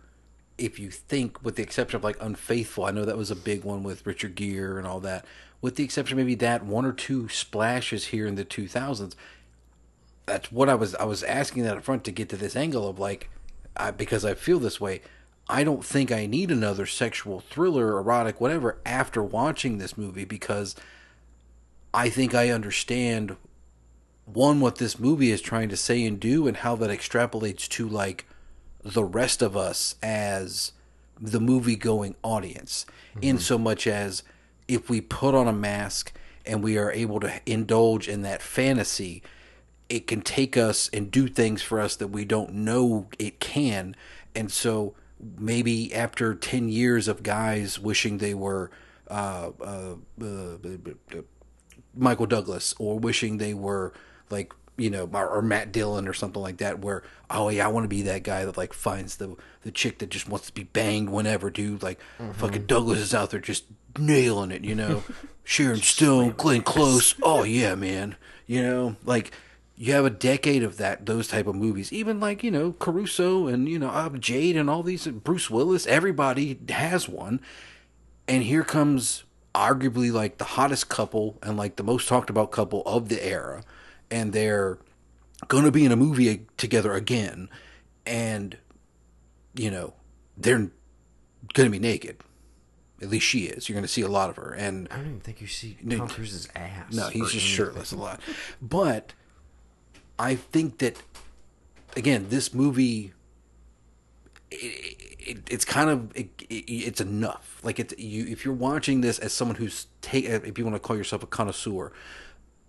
if 0.61 0.77
you 0.77 0.91
think, 0.91 1.43
with 1.43 1.55
the 1.55 1.63
exception 1.63 1.97
of 1.97 2.03
like 2.03 2.21
Unfaithful, 2.21 2.85
I 2.85 2.91
know 2.91 3.03
that 3.03 3.17
was 3.17 3.31
a 3.31 3.35
big 3.35 3.63
one 3.63 3.81
with 3.81 4.05
Richard 4.05 4.35
Gere 4.35 4.77
and 4.77 4.85
all 4.85 4.99
that. 4.99 5.25
With 5.59 5.75
the 5.75 5.83
exception 5.83 6.17
maybe 6.17 6.35
that 6.35 6.63
one 6.63 6.85
or 6.85 6.93
two 6.93 7.27
splashes 7.29 8.07
here 8.07 8.27
in 8.27 8.35
the 8.35 8.45
two 8.45 8.67
thousands. 8.67 9.15
That's 10.27 10.51
what 10.51 10.69
I 10.69 10.75
was 10.75 10.93
I 10.95 11.03
was 11.05 11.23
asking 11.23 11.63
that 11.63 11.77
up 11.77 11.83
front 11.83 12.03
to 12.05 12.11
get 12.11 12.29
to 12.29 12.37
this 12.37 12.55
angle 12.55 12.87
of 12.87 12.99
like, 12.99 13.29
I, 13.75 13.89
because 13.89 14.23
I 14.23 14.35
feel 14.35 14.59
this 14.59 14.79
way. 14.79 15.01
I 15.49 15.63
don't 15.63 15.83
think 15.83 16.11
I 16.11 16.27
need 16.27 16.51
another 16.51 16.85
sexual 16.85 17.39
thriller, 17.39 17.97
erotic, 17.97 18.39
whatever 18.39 18.77
after 18.85 19.23
watching 19.23 19.79
this 19.79 19.97
movie 19.97 20.25
because 20.25 20.75
I 21.93 22.09
think 22.09 22.35
I 22.35 22.51
understand 22.51 23.35
one 24.25 24.59
what 24.59 24.75
this 24.75 24.99
movie 24.99 25.31
is 25.31 25.41
trying 25.41 25.69
to 25.69 25.77
say 25.77 26.05
and 26.05 26.19
do 26.19 26.47
and 26.47 26.57
how 26.57 26.75
that 26.75 26.91
extrapolates 26.91 27.67
to 27.69 27.89
like 27.89 28.27
the 28.83 29.03
rest 29.03 29.41
of 29.41 29.55
us 29.55 29.95
as 30.01 30.71
the 31.19 31.39
movie 31.39 31.75
going 31.75 32.15
audience. 32.23 32.85
In 33.21 33.37
so 33.39 33.57
much 33.57 33.87
as 33.87 34.23
if 34.67 34.89
we 34.89 35.01
put 35.01 35.35
on 35.35 35.47
a 35.47 35.53
mask 35.53 36.13
and 36.45 36.63
we 36.63 36.77
are 36.77 36.91
able 36.91 37.19
to 37.19 37.41
indulge 37.45 38.07
in 38.07 38.21
that 38.21 38.41
fantasy 38.41 39.21
it 39.91 40.07
can 40.07 40.21
take 40.21 40.55
us 40.55 40.89
and 40.93 41.11
do 41.11 41.27
things 41.27 41.61
for 41.61 41.81
us 41.81 41.97
that 41.97 42.07
we 42.07 42.23
don't 42.23 42.53
know 42.53 43.09
it 43.19 43.41
can. 43.41 43.93
And 44.33 44.49
so 44.49 44.95
maybe 45.37 45.93
after 45.93 46.33
10 46.33 46.69
years 46.69 47.09
of 47.09 47.23
guys 47.23 47.77
wishing 47.77 48.19
they 48.19 48.33
were 48.33 48.71
uh, 49.09 49.51
uh, 49.59 49.95
uh, 50.23 50.57
Michael 51.93 52.25
Douglas 52.25 52.73
or 52.79 52.97
wishing 52.99 53.37
they 53.37 53.53
were 53.53 53.91
like 54.29 54.53
you 54.77 54.89
know 54.89 55.09
or, 55.13 55.27
or 55.27 55.41
Matt 55.41 55.71
Dillon 55.71 56.07
or 56.07 56.13
something 56.13 56.41
like 56.41 56.57
that 56.57 56.79
where 56.79 57.03
oh 57.29 57.49
yeah 57.49 57.65
I 57.65 57.69
want 57.69 57.83
to 57.83 57.89
be 57.89 58.01
that 58.03 58.23
guy 58.23 58.45
that 58.45 58.57
like 58.57 58.73
finds 58.73 59.17
the 59.17 59.35
the 59.63 59.71
chick 59.71 59.99
that 59.99 60.09
just 60.09 60.27
wants 60.27 60.47
to 60.47 60.53
be 60.53 60.63
banged 60.63 61.09
whenever 61.09 61.49
dude. 61.49 61.83
Like 61.83 61.99
fucking 62.33 62.65
Douglas 62.65 62.99
is 62.99 63.13
out 63.13 63.31
there 63.31 63.39
just 63.39 63.65
nailing 63.97 64.51
it 64.51 64.63
you 64.63 64.75
know? 64.75 65.03
Sharon 65.43 65.81
Stone 65.81 66.35
Glenn 66.37 66.61
Close. 66.61 67.15
Oh 67.21 67.43
yeah 67.43 67.75
man. 67.75 68.15
You 68.47 68.63
know 68.63 68.95
like 69.03 69.31
you 69.75 69.93
have 69.93 70.05
a 70.05 70.11
decade 70.11 70.63
of 70.63 70.77
that 70.77 71.05
those 71.05 71.27
type 71.27 71.47
of 71.47 71.55
movies. 71.55 71.91
Even 71.91 72.19
like 72.19 72.43
you 72.43 72.51
know 72.51 72.73
Caruso 72.73 73.47
and 73.47 73.67
you 73.67 73.79
know 73.79 73.89
uh, 73.89 74.09
Jade 74.09 74.55
and 74.55 74.69
all 74.69 74.83
these 74.83 75.07
Bruce 75.07 75.49
Willis 75.49 75.85
everybody 75.85 76.59
has 76.69 77.07
one. 77.09 77.41
And 78.27 78.43
here 78.43 78.63
comes 78.63 79.25
arguably 79.53 80.11
like 80.11 80.37
the 80.37 80.45
hottest 80.45 80.87
couple 80.87 81.37
and 81.43 81.57
like 81.57 81.75
the 81.75 81.83
most 81.83 82.07
talked 82.07 82.29
about 82.29 82.51
couple 82.51 82.81
of 82.85 83.09
the 83.09 83.23
era 83.25 83.63
and 84.11 84.33
they're 84.33 84.77
going 85.47 85.63
to 85.63 85.71
be 85.71 85.85
in 85.85 85.91
a 85.91 85.95
movie 85.95 86.45
together 86.57 86.93
again 86.93 87.49
and 88.05 88.57
you 89.53 89.69
know, 89.69 89.93
they're 90.37 90.57
going 91.53 91.67
to 91.67 91.69
be 91.69 91.79
naked. 91.79 92.17
At 93.01 93.09
least 93.09 93.25
she 93.25 93.45
is. 93.45 93.67
You're 93.67 93.75
going 93.75 93.83
to 93.83 93.91
see 93.91 94.01
a 94.01 94.07
lot 94.07 94.29
of 94.29 94.35
her, 94.35 94.53
and 94.53 94.87
I 94.91 94.97
don't 94.97 95.07
even 95.07 95.19
think 95.21 95.41
you 95.41 95.47
see 95.47 95.75
Tom 95.89 96.07
Cruise's 96.07 96.47
ass. 96.55 96.93
no, 96.93 97.09
he's 97.09 97.31
just 97.31 97.33
anything. 97.33 97.49
shirtless 97.49 97.91
a 97.91 97.97
lot. 97.97 98.21
But 98.61 99.13
I 100.19 100.35
think 100.35 100.77
that 100.79 101.01
again, 101.97 102.27
this 102.29 102.53
movie, 102.53 103.13
it, 104.51 105.17
it, 105.19 105.37
it's 105.49 105.65
kind 105.65 105.89
of 105.89 106.15
it, 106.15 106.29
it's 106.47 107.01
enough. 107.01 107.59
Like 107.63 107.79
it's 107.79 107.97
you 107.97 108.27
if 108.27 108.45
you're 108.45 108.53
watching 108.53 109.01
this 109.01 109.17
as 109.17 109.33
someone 109.33 109.55
who's 109.55 109.87
take 110.01 110.25
if 110.25 110.59
you 110.59 110.63
want 110.63 110.75
to 110.75 110.79
call 110.79 110.95
yourself 110.95 111.23
a 111.23 111.27
connoisseur 111.27 111.91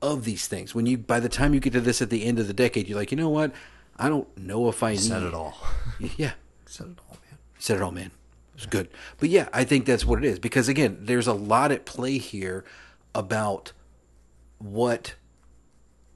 of 0.02 0.24
these 0.24 0.46
things, 0.48 0.74
when 0.74 0.84
you 0.86 0.98
by 0.98 1.20
the 1.20 1.28
time 1.28 1.54
you 1.54 1.60
get 1.60 1.72
to 1.74 1.80
this 1.80 2.02
at 2.02 2.10
the 2.10 2.24
end 2.24 2.38
of 2.38 2.46
the 2.48 2.52
decade, 2.52 2.88
you're 2.88 2.98
like, 2.98 3.10
you 3.12 3.16
know 3.16 3.28
what? 3.30 3.52
I 3.96 4.08
don't 4.08 4.36
know 4.36 4.68
if 4.68 4.82
I 4.82 4.96
Said 4.96 5.22
need 5.22 5.28
it 5.28 5.34
all. 5.34 5.56
Yeah, 6.16 6.32
Said 6.66 6.88
it 6.88 6.98
all, 7.08 7.16
man. 7.30 7.38
said 7.58 7.76
it 7.76 7.82
all, 7.82 7.92
man. 7.92 8.10
It's 8.54 8.66
good. 8.66 8.88
But 9.18 9.28
yeah, 9.28 9.48
I 9.52 9.64
think 9.64 9.86
that's 9.86 10.04
what 10.04 10.18
it 10.18 10.24
is 10.26 10.38
because 10.38 10.68
again, 10.68 10.98
there's 11.00 11.26
a 11.26 11.32
lot 11.32 11.72
at 11.72 11.84
play 11.86 12.18
here 12.18 12.64
about 13.14 13.72
what 14.58 15.14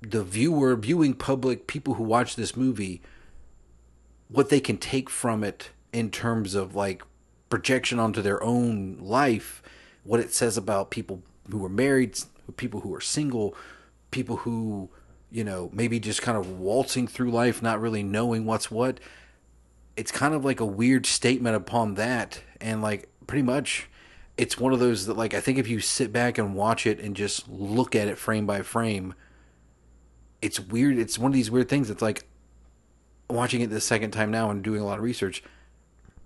the 0.02 0.22
viewer, 0.22 0.76
viewing 0.76 1.14
public, 1.14 1.66
people 1.66 1.94
who 1.94 2.04
watch 2.04 2.36
this 2.36 2.56
movie, 2.56 3.00
what 4.28 4.50
they 4.50 4.60
can 4.60 4.76
take 4.76 5.08
from 5.08 5.42
it 5.44 5.70
in 5.92 6.10
terms 6.10 6.54
of 6.54 6.74
like 6.74 7.02
projection 7.48 7.98
onto 7.98 8.22
their 8.22 8.42
own 8.42 8.98
life, 9.00 9.62
what 10.04 10.20
it 10.20 10.32
says 10.32 10.56
about 10.56 10.90
people 10.90 11.22
who 11.50 11.64
are 11.64 11.68
married, 11.70 12.18
people 12.56 12.80
who 12.80 12.94
are 12.94 13.00
single, 13.00 13.54
people 14.10 14.36
who, 14.36 14.90
you 15.30 15.44
know, 15.44 15.70
maybe 15.72 15.98
just 16.00 16.22
kind 16.22 16.38
of 16.38 16.58
waltzing 16.58 17.06
through 17.06 17.30
life, 17.30 17.62
not 17.62 17.80
really 17.80 18.02
knowing 18.02 18.44
what's 18.44 18.70
what 18.70 19.00
it's 19.96 20.12
kind 20.12 20.34
of 20.34 20.44
like 20.44 20.60
a 20.60 20.66
weird 20.66 21.06
statement 21.06 21.56
upon 21.56 21.94
that. 21.94 22.42
And 22.60 22.82
like 22.82 23.08
pretty 23.26 23.42
much 23.42 23.88
it's 24.36 24.58
one 24.58 24.74
of 24.74 24.78
those 24.78 25.06
that 25.06 25.16
like 25.16 25.32
i 25.32 25.40
think 25.40 25.58
if 25.58 25.66
you 25.66 25.80
sit 25.80 26.12
back 26.12 26.36
and 26.36 26.54
watch 26.54 26.86
it 26.86 27.00
and 27.00 27.16
just 27.16 27.48
look 27.48 27.96
at 27.96 28.06
it 28.06 28.18
frame 28.18 28.46
by 28.46 28.62
frame 28.62 29.14
it's 30.42 30.60
weird. 30.60 30.98
It's 30.98 31.18
one 31.18 31.30
of 31.30 31.34
these 31.34 31.50
weird 31.50 31.68
things. 31.68 31.90
It's 31.90 32.02
like 32.02 32.24
watching 33.28 33.60
it 33.60 33.70
the 33.70 33.80
second 33.80 34.12
time 34.12 34.30
now 34.30 34.50
and 34.50 34.62
doing 34.62 34.80
a 34.80 34.84
lot 34.84 34.98
of 34.98 35.04
research 35.04 35.42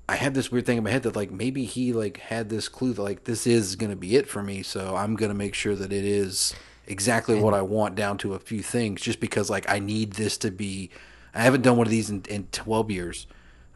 i 0.06 0.16
had 0.16 0.34
this 0.34 0.52
weird 0.52 0.66
thing 0.66 0.76
in 0.76 0.84
my 0.84 0.90
head 0.90 1.02
that 1.02 1.16
like 1.16 1.30
maybe 1.30 1.64
he 1.64 1.94
like 1.94 2.18
had 2.18 2.50
this 2.50 2.68
clue 2.68 2.92
that 2.92 3.00
like 3.00 3.24
this 3.24 3.46
is 3.46 3.74
to 3.90 3.96
be 3.96 4.16
it 4.16 4.28
for 4.28 4.42
me 4.42 4.62
so 4.62 4.94
i'm 4.94 5.16
to 5.30 5.34
make 5.34 5.54
sure 5.54 5.74
that 5.74 5.94
it 5.94 6.04
is 6.04 6.54
exactly 6.90 7.40
what 7.40 7.54
i 7.54 7.62
want 7.62 7.94
down 7.94 8.18
to 8.18 8.34
a 8.34 8.38
few 8.38 8.62
things 8.62 9.00
just 9.00 9.20
because 9.20 9.48
like 9.48 9.64
i 9.70 9.78
need 9.78 10.12
this 10.14 10.36
to 10.36 10.50
be 10.50 10.90
i 11.34 11.40
haven't 11.42 11.62
done 11.62 11.76
one 11.76 11.86
of 11.86 11.90
these 11.90 12.10
in, 12.10 12.22
in 12.28 12.46
12 12.52 12.90
years 12.90 13.26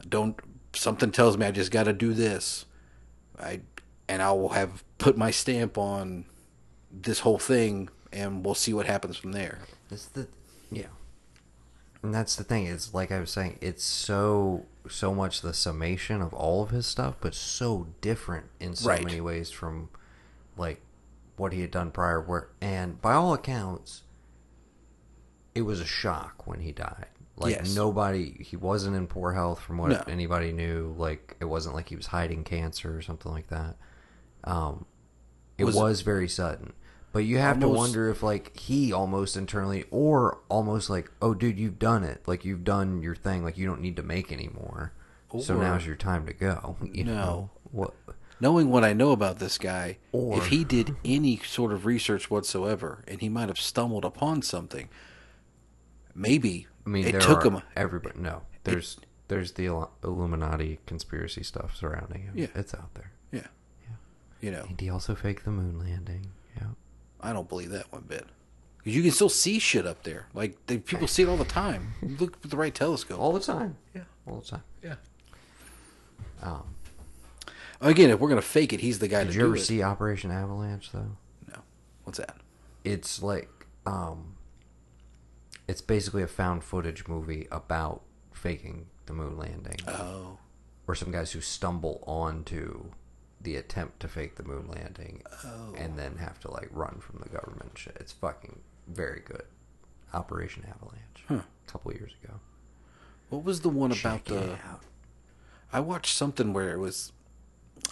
don't 0.09 0.39
something 0.77 1.11
tells 1.11 1.39
me 1.39 1.47
I 1.47 1.51
just 1.51 1.71
got 1.71 1.85
to 1.85 1.93
do 1.93 2.13
this. 2.13 2.67
I 3.39 3.61
and 4.09 4.21
I 4.21 4.33
will 4.33 4.51
have 4.51 4.85
put 4.99 5.17
my 5.17 5.31
stamp 5.31 5.79
on 5.79 6.25
this 6.93 7.21
whole 7.21 7.39
thing, 7.39 7.89
and 8.13 8.45
we'll 8.45 8.55
see 8.55 8.75
what 8.75 8.87
happens 8.87 9.17
from 9.17 9.33
there. 9.33 9.61
It's 9.91 10.07
the 10.07 10.29
yeah, 10.71 10.87
and 12.03 12.13
that's 12.15 12.37
the 12.37 12.45
thing. 12.45 12.67
It's 12.67 12.93
like 12.93 13.11
I 13.13 13.21
was 13.21 13.31
saying. 13.31 13.59
It's 13.61 13.85
so 13.85 14.67
so 14.89 15.15
much 15.15 15.41
the 15.41 15.55
summation 15.55 16.21
of 16.21 16.35
all 16.35 16.63
of 16.63 16.71
his 16.71 16.87
stuff, 16.87 17.15
but 17.21 17.35
so 17.35 17.87
different 18.01 18.47
in 18.61 18.75
so 18.75 18.91
Right. 18.91 19.05
many 19.05 19.21
ways 19.21 19.51
from 19.51 19.89
like 20.57 20.81
what 21.37 21.53
he 21.53 21.61
had 21.61 21.71
done 21.71 21.91
prior. 21.91 22.21
Where 22.21 22.49
and 22.61 23.01
by 23.01 23.13
all 23.15 23.35
accounts, 23.35 24.03
it 25.55 25.63
was 25.63 25.81
a 25.81 25.85
shock 25.87 26.47
when 26.47 26.61
he 26.61 26.73
died. 26.73 27.07
Like 27.37 27.57
Yes. 27.57 27.75
nobody, 27.75 28.31
he 28.45 28.57
wasn't 28.57 28.95
in 28.97 29.07
poor 29.09 29.33
health 29.33 29.61
from 29.61 29.79
what 29.79 29.91
No. 29.91 30.03
anybody 30.07 30.53
knew. 30.53 30.95
Like 30.97 31.37
it 31.41 31.47
wasn't 31.47 31.75
like 31.75 31.89
he 31.89 31.97
was 31.97 32.07
hiding 32.07 32.45
cancer 32.45 32.97
or 32.97 33.03
something 33.03 33.33
like 33.33 33.49
that. 33.49 33.77
Um, 34.45 34.87
it 35.59 35.65
Was 35.65 35.75
was, 35.77 36.01
very 36.03 36.29
sudden. 36.29 36.73
But 37.13 37.21
you 37.25 37.39
have 37.39 37.61
to 37.61 37.69
wonder 37.69 38.09
if 38.11 38.23
like 38.25 38.57
he 38.57 38.93
almost 38.93 39.37
internally 39.37 39.85
or 39.93 40.39
almost 40.49 40.91
like, 40.91 41.11
oh 41.23 41.33
dude, 41.35 41.59
you've 41.61 41.79
done 41.79 42.03
it. 42.05 42.23
Like 42.27 42.45
you've 42.45 42.65
done 42.65 43.03
your 43.03 43.15
thing. 43.15 43.45
Like 43.45 43.57
you 43.57 43.67
don't 43.67 43.81
need 43.81 43.97
to 43.97 44.03
make 44.03 44.33
anymore. 44.33 44.93
so 45.41 45.57
now's 45.57 45.85
your 45.87 45.97
time 45.97 46.27
to 46.27 46.33
go. 46.33 46.77
You 46.93 47.05
No. 47.05 47.15
know 47.15 47.51
what? 47.73 47.95
Knowing 48.45 48.69
what 48.71 48.85
I 48.85 48.93
know 48.93 49.13
about 49.13 49.39
this 49.39 49.57
guy, 49.57 49.97
Or- 50.13 50.37
if 50.37 50.49
he 50.49 50.65
did 50.65 50.95
any 51.03 51.39
sort 51.39 51.73
of 51.73 51.87
research 51.87 52.31
whatsoever, 52.31 53.03
and 53.09 53.23
he 53.23 53.31
might 53.31 53.49
have 53.49 53.59
stumbled 53.59 54.05
upon 54.05 54.43
something, 54.43 54.91
maybe 56.15 56.67
I 56.85 56.91
mean, 56.91 57.07
it 57.07 57.13
there 57.13 57.21
took 57.23 57.43
him. 57.43 57.63
Everybody, 57.75 58.21
no, 58.21 58.43
there's 58.65 58.99
there's 59.29 59.53
the 59.53 59.65
Illuminati 60.03 60.79
conspiracy 60.85 61.43
stuff 61.43 61.75
surrounding 61.75 62.25
him. 62.25 62.35
Yeah. 62.37 62.49
it's 62.55 62.75
out 62.75 62.93
there. 62.95 63.13
Yeah, 63.33 63.47
yeah. 63.83 63.97
you 64.43 64.51
know, 64.51 64.67
And 64.69 64.79
he 64.79 64.91
also 64.91 65.15
faked 65.15 65.47
the 65.47 65.51
moon 65.51 65.79
landing. 65.79 66.27
Yeah. 66.59 66.67
I 67.23 67.33
don't 67.33 67.49
believe 67.49 67.71
that 67.71 67.91
one 67.91 68.05
bit. 68.07 68.27
'Cause 68.85 68.93
You 68.93 69.01
can 69.03 69.13
still 69.13 69.31
see 69.31 69.59
shit 69.59 69.87
up 69.87 70.03
there. 70.03 70.27
Like 70.35 70.59
they, 70.67 70.77
people 70.77 71.09
see 71.09 71.23
it 71.23 71.31
all 71.31 71.39
the 71.39 71.47
time. 71.47 71.95
Look 72.03 72.37
with 72.43 72.51
the 72.51 72.59
right 72.59 72.75
telescope. 72.75 73.19
All 73.19 73.33
the 73.33 73.41
time. 73.41 73.79
Yeah. 73.95 74.03
All 74.27 74.41
the 74.41 74.47
time. 74.47 74.63
Yeah. 74.83 74.97
Um, 76.43 76.74
Again, 77.85 78.11
if 78.11 78.19
we're 78.19 78.29
gonna 78.31 78.41
fake 78.43 78.73
it, 78.73 78.81
he's 78.81 78.99
the 78.99 79.09
guy 79.09 79.25
did 79.25 79.29
to 79.29 79.35
you 79.35 79.41
do 79.41 79.47
ever 79.47 79.57
it. 79.57 79.61
see 79.61 79.83
Operation 79.83 80.31
Avalanche 80.31 80.91
though? 80.93 81.17
No. 81.49 81.59
What's 82.05 82.19
that? 82.19 82.37
It's 82.83 83.23
like 83.23 83.67
um, 83.87 84.35
it's 85.69 85.81
basically 85.83 86.23
a 86.23 86.27
found 86.27 86.65
footage 86.65 87.07
movie 87.07 87.47
about 87.53 88.03
faking 88.33 88.87
the 89.07 89.13
moon 89.13 89.37
landing. 89.37 89.77
Oh. 89.87 90.39
Or 90.87 90.95
some 90.95 91.11
guys 91.13 91.33
who 91.33 91.41
stumble 91.41 92.03
onto 92.07 92.91
the 93.41 93.57
attempt 93.57 94.01
to 94.01 94.09
fake 94.09 94.37
the 94.37 94.43
moon 94.43 94.67
landing 94.69 95.23
Oh. 95.45 95.75
and 95.77 95.99
then 95.99 96.17
have 96.17 96.41
to 96.41 96.51
like 96.51 96.69
run 96.73 96.97
from 97.01 97.21
the 97.23 97.29
government 97.29 97.73
shit. 97.77 97.97
It's 98.01 98.13
fucking 98.13 98.61
very 98.89 99.21
good. 99.25 99.45
Operation 100.15 100.65
Avalanche. 100.69 101.25
Huh. 101.29 101.41
A 101.69 101.71
couple 101.71 101.93
years 101.93 102.13
ago. 102.23 102.35
What 103.29 103.45
was 103.45 103.61
the 103.61 103.69
one 103.69 103.91
about 103.91 104.25
Check 104.25 104.31
it 104.31 104.35
the? 104.35 104.53
out. 104.69 104.83
I 105.73 105.81
watched 105.81 106.15
something 106.17 106.53
where 106.55 106.71
it 106.73 106.79
was. 106.79 107.13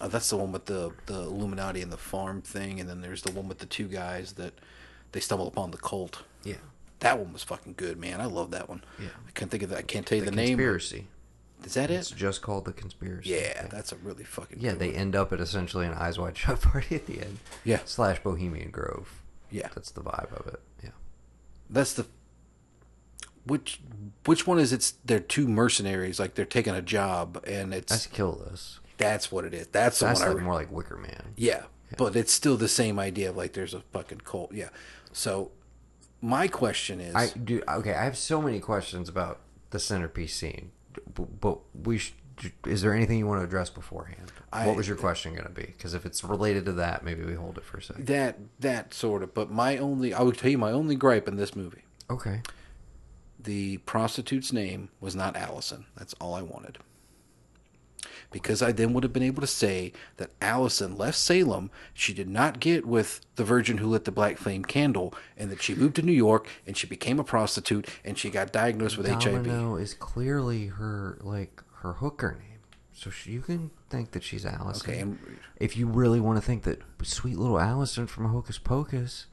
Uh, 0.01 0.09
that's 0.09 0.31
the 0.31 0.37
one 0.37 0.53
with 0.53 0.67
the 0.67 0.93
the 1.07 1.21
Illuminati 1.21 1.83
and 1.83 1.93
the 1.93 1.97
farm 1.97 2.43
thing, 2.43 2.81
and 2.81 2.89
then 2.89 3.01
there's 3.03 3.23
the 3.23 3.33
one 3.33 3.49
with 3.49 3.59
the 3.59 3.67
two 3.67 3.87
guys 3.89 4.33
that 4.35 4.55
they 5.13 5.21
stumble 5.21 5.47
upon 5.47 5.71
the 5.71 5.77
cult. 5.79 6.23
Yeah. 6.45 6.55
That 7.01 7.19
one 7.19 7.33
was 7.33 7.43
fucking 7.43 7.75
good, 7.77 7.99
man. 7.99 8.21
I 8.21 8.27
love 8.27 8.51
that 8.53 8.69
one. 8.69 8.83
Yeah. 9.01 9.09
I 9.27 9.31
can't 9.33 9.51
think 9.51 9.63
of 9.65 9.71
that. 9.71 9.79
I 9.79 9.83
can't 9.83 10.07
tell 10.07 10.17
you 10.19 10.25
The 10.25 10.31
the, 10.31 10.37
name. 10.37 10.49
conspiracy. 10.59 11.09
Is 11.65 11.75
that 11.75 11.91
It's 11.91 12.11
it? 12.11 12.17
just 12.17 12.43
called 12.43 12.65
the 12.65 12.73
conspiracy. 12.73 13.31
Yeah, 13.31 13.67
that's 13.69 13.93
a 13.93 13.97
really 13.97 14.25
fucking. 14.25 14.61
Yeah, 14.61 14.73
they 14.75 14.89
one. 14.89 14.97
end 14.97 15.17
up 15.17 15.33
at 15.33 15.41
essentially 15.41 15.87
an 15.87 15.95
Eyes 15.95 16.19
Wide 16.19 16.37
Shut 16.37 16.61
party 16.63 16.97
at 16.97 17.07
the 17.07 17.21
end. 17.21 17.39
Yeah. 17.65 17.81
Slash 17.85 18.21
Bohemian 18.23 18.71
Grove. 18.71 19.21
Yeah. 19.51 19.69
That's 19.75 19.91
the 19.91 20.01
vibe 20.01 20.33
of 20.33 20.47
it. 20.49 20.61
Yeah. 20.83 20.91
That's 21.71 21.93
the. 21.95 22.07
Which 23.45 23.81
which 24.25 24.47
one 24.47 24.59
is 24.61 24.73
it's? 24.73 24.93
They're 25.05 25.19
two 25.19 25.49
mercenaries, 25.49 26.21
like 26.21 26.35
they're 26.35 26.45
taking 26.45 26.75
a 26.77 26.83
job, 26.83 27.43
and 27.47 27.75
it's 27.75 27.91
That's 27.93 28.07
Kill 28.07 28.41
List. 28.49 28.79
That's 29.03 29.31
what 29.33 29.45
it 29.45 29.55
is. 29.55 29.67
That's 29.69 29.99
the 29.99 30.07
That's 30.07 30.21
one 30.21 30.29
I 30.29 30.33
re- 30.33 30.43
more 30.43 30.55
like 30.55 30.71
Wicker 30.73 30.97
Man. 30.97 31.35
Yeah, 31.37 31.65
but 31.97 32.17
it's 32.17 32.33
still 32.33 32.57
the 32.57 32.69
same 32.69 32.99
idea 32.99 33.31
of 33.31 33.37
like 33.37 33.53
there's 33.53 33.75
a 33.75 33.81
fucking 33.93 34.21
cult. 34.25 34.53
Yeah. 34.55 34.69
So 35.13 35.51
my 36.21 36.49
question 36.49 37.01
is, 37.01 37.15
I 37.15 37.29
do. 37.37 37.63
Okay, 37.69 37.95
I 37.95 38.05
have 38.05 38.17
so 38.17 38.41
many 38.41 38.61
questions 38.61 39.09
about 39.09 39.41
the 39.71 39.79
centerpiece 39.79 40.35
scene, 40.35 40.71
but, 41.15 41.41
but 41.41 41.59
we 41.75 41.99
should. 41.99 42.15
Is 42.67 42.83
there 42.83 42.93
anything 42.95 43.19
you 43.19 43.27
want 43.27 43.41
to 43.41 43.45
address 43.45 43.71
beforehand? 43.71 44.33
I- 44.53 44.67
what 44.67 44.77
was 44.77 44.89
your 44.89 44.97
question 44.97 45.33
going 45.35 45.47
to 45.47 45.53
be? 45.53 45.63
Because 45.67 45.95
if 45.95 46.05
it's 46.07 46.25
related 46.25 46.65
to 46.65 46.73
that, 46.73 47.05
maybe 47.05 47.25
we 47.25 47.35
hold 47.35 47.57
it 47.59 47.65
for 47.65 47.77
a 47.79 47.83
second. 47.83 48.07
that 48.07 48.39
that 48.61 48.95
sort 48.95 49.23
of. 49.23 49.33
But 49.35 49.51
my 49.51 49.77
only, 49.77 50.13
I 50.15 50.23
would 50.23 50.39
tell 50.39 50.51
you 50.51 50.59
my 50.59 50.73
only 50.73 50.97
gripe 50.97 51.29
in 51.29 51.37
this 51.37 51.55
movie: 51.55 51.83
Okay. 52.11 52.41
the 53.39 53.79
prostitute's 53.79 54.53
name 54.53 54.89
was 55.01 55.15
not 55.15 55.37
Allison. 55.37 55.87
That's 55.97 56.15
all 56.15 56.35
I 56.35 56.43
wanted. 56.43 56.79
Because 58.33 58.63
I 58.63 58.73
then 58.73 58.93
would 58.95 59.03
have 59.05 59.13
been 59.13 59.23
able 59.23 59.41
to 59.43 59.47
say 59.47 59.93
that 60.17 60.31
Allison 60.41 60.97
left 60.97 61.19
Salem, 61.19 61.71
she 61.93 62.13
did 62.15 62.29
not 62.29 62.61
get 62.61 62.87
with 62.87 63.21
the 63.37 63.45
virgin 63.45 63.79
who 63.79 63.87
lit 63.89 64.05
the 64.05 64.13
black 64.13 64.39
flame 64.39 64.65
candle, 64.65 65.15
and 65.37 65.51
that 65.51 65.63
she 65.63 65.75
moved 65.75 65.97
to 65.97 66.03
New 66.03 66.13
York 66.13 66.49
and 66.67 66.77
she 66.77 66.87
became 66.87 67.19
a 67.21 67.25
prostitute 67.25 67.89
and 68.05 68.17
she 68.19 68.31
got 68.31 68.53
diagnosed 68.53 68.97
with 68.97 69.07
HIV. 69.07 69.45
Domino 69.45 69.77
is 69.77 69.95
clearly 69.95 70.67
her 70.69 71.19
like 71.21 71.63
her 71.83 71.95
hooker 71.95 72.33
name, 72.39 72.61
so 72.93 73.11
she, 73.11 73.33
you 73.33 73.41
can 73.43 73.71
think 73.91 74.13
that 74.13 74.23
she's 74.23 74.47
Allison. 74.47 74.91
Okay, 74.91 75.01
and- 75.01 75.19
if 75.57 75.77
you 75.77 75.87
really 75.87 76.19
want 76.21 76.37
to 76.39 76.43
think 76.45 76.63
that 76.65 76.81
sweet 77.03 77.37
little 77.39 77.59
Allison 77.61 78.07
from 78.07 78.27
Hocus 78.27 78.59
Pocus 78.59 79.27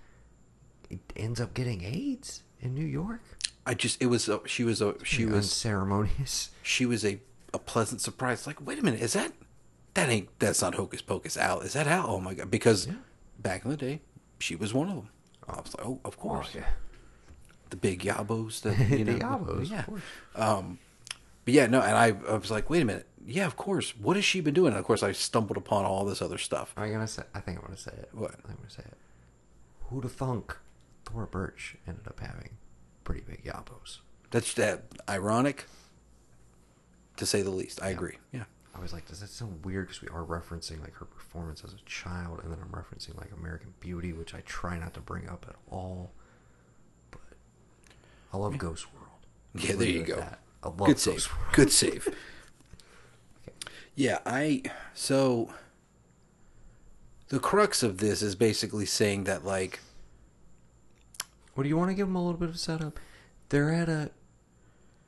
it 0.90 1.00
ends 1.16 1.40
up 1.40 1.54
getting 1.54 1.84
AIDS 1.84 2.44
in 2.60 2.74
New 2.74 2.86
York, 2.86 3.22
I 3.66 3.74
just 3.76 4.02
it 4.02 4.08
was 4.08 4.28
a, 4.28 4.42
she 4.46 4.64
was 4.64 4.82
a 4.82 4.96
she 5.04 5.26
was 5.26 5.46
unceremonious. 5.46 6.50
she 6.64 6.86
was 6.86 7.06
a, 7.06 7.20
a 7.54 7.60
pleasant 7.60 8.02
surprise. 8.02 8.48
Like, 8.48 8.66
wait 8.66 8.80
a 8.80 8.84
minute, 8.84 9.02
is 9.02 9.14
that 9.14 9.34
that 9.94 10.10
ain't 10.10 10.30
that's 10.40 10.62
not 10.62 10.76
Hocus 10.76 11.02
Pocus 11.02 11.38
Al? 11.38 11.62
Is 11.62 11.74
that 11.74 11.88
Al? 11.88 12.08
Oh 12.08 12.20
my 12.20 12.34
god! 12.34 12.52
Because 12.52 12.88
back 13.38 13.66
in 13.66 13.72
the 13.72 13.78
day, 13.78 14.02
she 14.40 14.56
was 14.56 14.74
one 14.74 14.90
of 14.90 14.96
them. 14.96 15.10
I 15.48 15.62
was 15.62 15.76
like, 15.78 15.86
oh, 15.86 16.00
of 16.06 16.18
course. 16.18 16.54
yeah. 16.54 16.66
The 17.70 17.76
big 17.76 18.02
yabos 18.02 18.62
that 18.62 18.78
you 18.98 19.06
know. 19.06 19.14
The 19.14 19.20
yabos, 19.20 19.62
of 19.62 19.72
yeah. 19.72 19.84
course. 19.84 20.02
Um, 20.36 20.80
but 21.46 21.54
yeah, 21.54 21.68
no, 21.68 21.82
and 21.82 21.96
I, 21.96 22.14
I 22.32 22.38
was 22.38 22.52
like, 22.52 22.70
wait 22.70 22.82
a 22.82 22.86
minute. 22.86 23.08
Yeah, 23.26 23.46
of 23.46 23.56
course. 23.56 23.96
What 23.98 24.16
has 24.16 24.26
she 24.26 24.42
been 24.42 24.54
doing? 24.54 24.70
And 24.70 24.78
of 24.80 24.86
course, 24.86 25.04
I 25.04 25.12
stumbled 25.12 25.58
upon 25.58 25.86
all 25.86 26.06
this 26.06 26.22
other 26.22 26.38
stuff. 26.38 26.74
Am 26.78 26.84
I 26.84 26.90
gonna 26.90 27.08
say? 27.08 27.24
I 27.34 27.40
think 27.40 27.58
I'm 27.58 27.66
gonna 27.66 27.78
say 27.78 27.92
it. 27.92 28.10
What? 28.12 28.32
I 28.32 28.36
think 28.36 28.50
I'm 28.50 28.56
gonna 28.58 28.70
say 28.70 28.84
it. 28.84 28.98
Who'd 29.90 30.04
have 30.04 30.14
thunk? 30.14 30.56
Thora 31.06 31.28
Birch 31.28 31.76
ended 31.88 32.08
up 32.08 32.20
having 32.20 32.58
pretty 33.04 33.22
big 33.22 33.44
yabos. 33.44 34.00
That's 34.32 34.54
that 34.56 34.84
ironic, 35.08 35.66
to 37.20 37.26
say 37.26 37.42
the 37.42 37.50
least. 37.52 37.82
I 37.82 37.90
agree. 37.90 38.18
Yeah. 38.34 38.44
I 38.76 38.80
was 38.82 38.94
like, 38.94 39.08
does 39.08 39.20
that 39.20 39.30
sound 39.30 39.66
weird? 39.66 39.88
Because 39.88 40.02
we 40.02 40.08
are 40.10 40.24
referencing 40.24 40.80
like 40.82 40.94
her 40.96 41.06
performance 41.06 41.64
as 41.66 41.74
a 41.74 41.78
child, 41.86 42.40
and 42.44 42.52
then 42.52 42.60
I'm 42.62 42.70
referencing 42.70 43.18
like 43.18 43.32
American 43.38 43.74
Beauty, 43.80 44.14
which 44.14 44.34
I 44.34 44.42
try 44.42 44.78
not 44.78 44.94
to 44.94 45.02
bring 45.02 45.28
up 45.28 45.46
at 45.50 45.56
all. 45.70 46.12
But 47.12 47.22
I 48.34 48.38
love 48.38 48.58
Ghost 48.58 48.88
World. 48.94 49.08
Yeah, 49.56 49.76
there 49.76 49.88
you 49.88 50.04
go. 50.04 50.16
that. 50.18 50.40
I 50.64 50.68
love 50.68 50.78
Good 50.78 50.86
Ghost 50.88 51.04
save. 51.04 51.30
World. 51.38 51.54
Good 51.54 51.72
save. 51.72 52.08
Yeah, 53.96 54.20
I 54.26 54.64
so 54.94 55.50
the 57.28 57.40
crux 57.40 57.84
of 57.84 57.98
this 57.98 58.22
is 58.22 58.34
basically 58.34 58.86
saying 58.86 59.26
that 59.26 59.44
like 59.44 59.82
What 61.54 61.64
do 61.64 61.70
you 61.70 61.76
want 61.76 61.90
to 61.92 61.96
give 61.96 62.08
them 62.08 62.16
a 62.16 62.24
little 62.24 62.40
bit 62.40 62.48
of 62.48 62.58
setup? 62.58 62.98
They're 63.50 63.74
at 63.74 63.90
a 63.90 64.12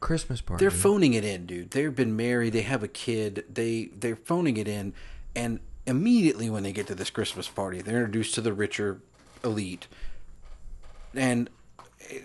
Christmas 0.02 0.42
party. 0.42 0.64
they're 0.64 0.72
phoning 0.72 1.14
it 1.14 1.24
in, 1.24 1.46
dude. 1.46 1.72
They've 1.72 1.96
been 1.96 2.16
married, 2.18 2.54
they 2.54 2.64
have 2.64 2.84
a 2.84 2.90
kid, 2.90 3.46
they 3.50 3.86
they're 3.96 4.18
phoning 4.18 4.58
it 4.58 4.68
in 4.68 4.94
and 5.36 5.62
immediately 5.86 6.50
when 6.50 6.64
they 6.64 6.74
get 6.74 6.88
to 6.88 6.96
this 6.96 7.10
Christmas 7.10 7.48
party, 7.48 7.82
they're 7.82 7.98
introduced 7.98 8.36
to 8.36 8.42
the 8.42 8.54
richer 8.54 9.00
elite 9.44 9.88
and 11.14 11.50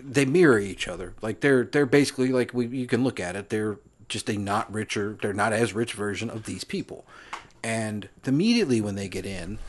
they 0.01 0.25
mirror 0.25 0.59
each 0.59 0.87
other. 0.87 1.13
Like 1.21 1.39
they're 1.41 1.63
they're 1.63 1.85
basically 1.85 2.29
like 2.29 2.53
we 2.53 2.67
you 2.67 2.87
can 2.87 3.03
look 3.03 3.19
at 3.19 3.35
it, 3.35 3.49
they're 3.49 3.77
just 4.09 4.29
a 4.29 4.37
not 4.37 4.71
richer, 4.73 5.17
they're 5.21 5.33
not 5.33 5.53
as 5.53 5.73
rich 5.73 5.93
version 5.93 6.29
of 6.29 6.43
these 6.43 6.63
people. 6.63 7.05
And 7.63 8.09
immediately 8.25 8.81
when 8.81 8.95
they 8.95 9.07
get 9.07 9.25
in, 9.25 9.59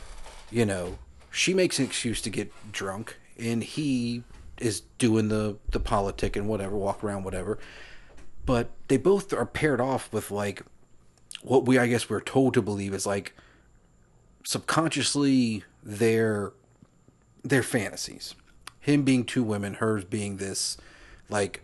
you 0.51 0.65
know, 0.65 0.99
she 1.31 1.55
makes 1.55 1.79
an 1.79 1.85
excuse 1.85 2.21
to 2.23 2.31
get 2.31 2.53
drunk 2.73 3.17
and 3.39 3.63
he 3.63 4.23
is 4.59 4.81
doing 4.99 5.29
the 5.29 5.57
the 5.71 5.81
politic 5.81 6.37
and 6.37 6.49
whatever, 6.49 6.77
walk 6.77 7.03
around 7.03 7.25
whatever. 7.25 7.59
But 8.49 8.71
they 8.89 8.97
both 8.97 9.35
are 9.35 9.45
paired 9.45 9.79
off 9.79 10.11
with 10.11 10.31
like 10.31 10.63
what 11.43 11.67
we 11.67 11.79
I 11.79 11.87
guess 11.87 12.09
we're 12.09 12.23
told 12.23 12.55
to 12.55 12.63
believe 12.63 12.95
is 12.95 13.07
like 13.07 13.35
subconsciously 14.43 15.65
their 15.83 16.55
their 17.45 17.63
fantasies. 17.63 18.35
Him 18.81 19.03
being 19.03 19.25
two 19.25 19.43
women, 19.43 19.75
hers 19.75 20.05
being 20.05 20.39
this 20.39 20.79
like 21.29 21.63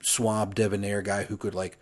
swab 0.00 0.54
debonair 0.54 1.02
guy 1.02 1.24
who 1.24 1.36
could 1.36 1.54
like 1.54 1.76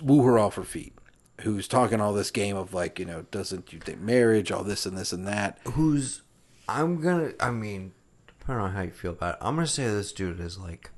woo 0.00 0.22
her 0.22 0.38
off 0.38 0.54
her 0.54 0.62
feet. 0.62 0.92
Who's 1.40 1.66
talking 1.66 2.00
all 2.00 2.12
this 2.12 2.30
game 2.30 2.56
of 2.56 2.72
like, 2.72 3.00
you 3.00 3.06
know, 3.06 3.22
doesn't 3.32 3.72
you 3.72 3.80
think 3.80 3.98
marriage, 3.98 4.52
all 4.52 4.62
this 4.62 4.86
and 4.86 4.96
this 4.96 5.12
and 5.12 5.26
that. 5.26 5.58
Who's 5.72 6.22
I'm 6.68 7.00
gonna 7.00 7.32
I 7.40 7.50
mean, 7.50 7.92
depending 8.28 8.66
on 8.66 8.72
how 8.72 8.82
you 8.82 8.92
feel 8.92 9.10
about 9.10 9.34
it, 9.34 9.38
I'm 9.40 9.56
gonna 9.56 9.66
say 9.66 9.88
this 9.88 10.12
dude 10.12 10.38
is 10.38 10.58
like 10.58 10.92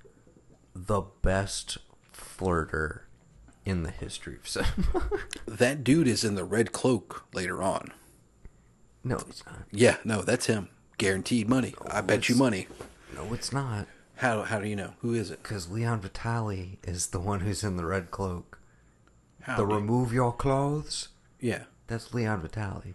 the 0.86 1.02
best 1.22 1.78
flirter 2.12 3.00
in 3.64 3.82
the 3.82 3.90
history 3.90 4.36
of 4.36 4.48
cinema. 4.48 5.08
That 5.46 5.82
dude 5.84 6.08
is 6.08 6.22
in 6.24 6.34
the 6.34 6.44
red 6.44 6.72
cloak 6.72 7.24
later 7.32 7.62
on. 7.62 7.92
no, 9.04 9.16
it's 9.28 9.44
not. 9.46 9.62
Yeah, 9.70 9.96
no, 10.04 10.22
that's 10.22 10.46
him. 10.46 10.68
Guaranteed 10.98 11.48
money. 11.48 11.74
I 11.90 12.00
bet 12.02 12.28
you 12.28 12.34
money. 12.34 12.66
No, 13.14 13.32
it's 13.32 13.52
not. 13.52 13.86
How 14.16 14.42
how 14.42 14.58
do 14.60 14.68
you 14.68 14.76
know? 14.76 14.94
Who 15.00 15.14
is 15.14 15.30
it? 15.30 15.42
Because 15.42 15.70
Leon 15.70 16.00
Vitali 16.00 16.78
is 16.84 17.08
the 17.08 17.20
one 17.20 17.40
who's 17.40 17.62
in 17.64 17.76
the 17.76 17.84
red 17.86 18.10
cloak. 18.10 18.58
How 19.42 19.56
the 19.56 19.64
do- 19.66 19.74
remove 19.74 20.12
your 20.12 20.32
clothes. 20.32 21.08
Yeah. 21.40 21.64
That's 21.86 22.12
Leon 22.12 22.40
Vitali. 22.40 22.94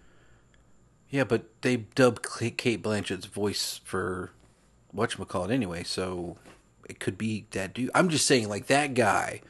Yeah, 1.10 1.24
but 1.24 1.46
they 1.62 1.78
dubbed 1.78 2.24
Cate 2.58 2.82
Blanchett's 2.84 3.26
voice 3.26 3.80
for 3.84 4.32
whatchamacallit 4.96 5.52
anyway, 5.52 5.84
so 5.84 6.38
it 6.92 7.00
could 7.00 7.18
be 7.18 7.46
that 7.52 7.74
dude. 7.74 7.90
I'm 7.96 8.10
just 8.10 8.28
saying, 8.28 8.48
like, 8.50 8.68
that 8.68 8.94
guy 8.94 9.42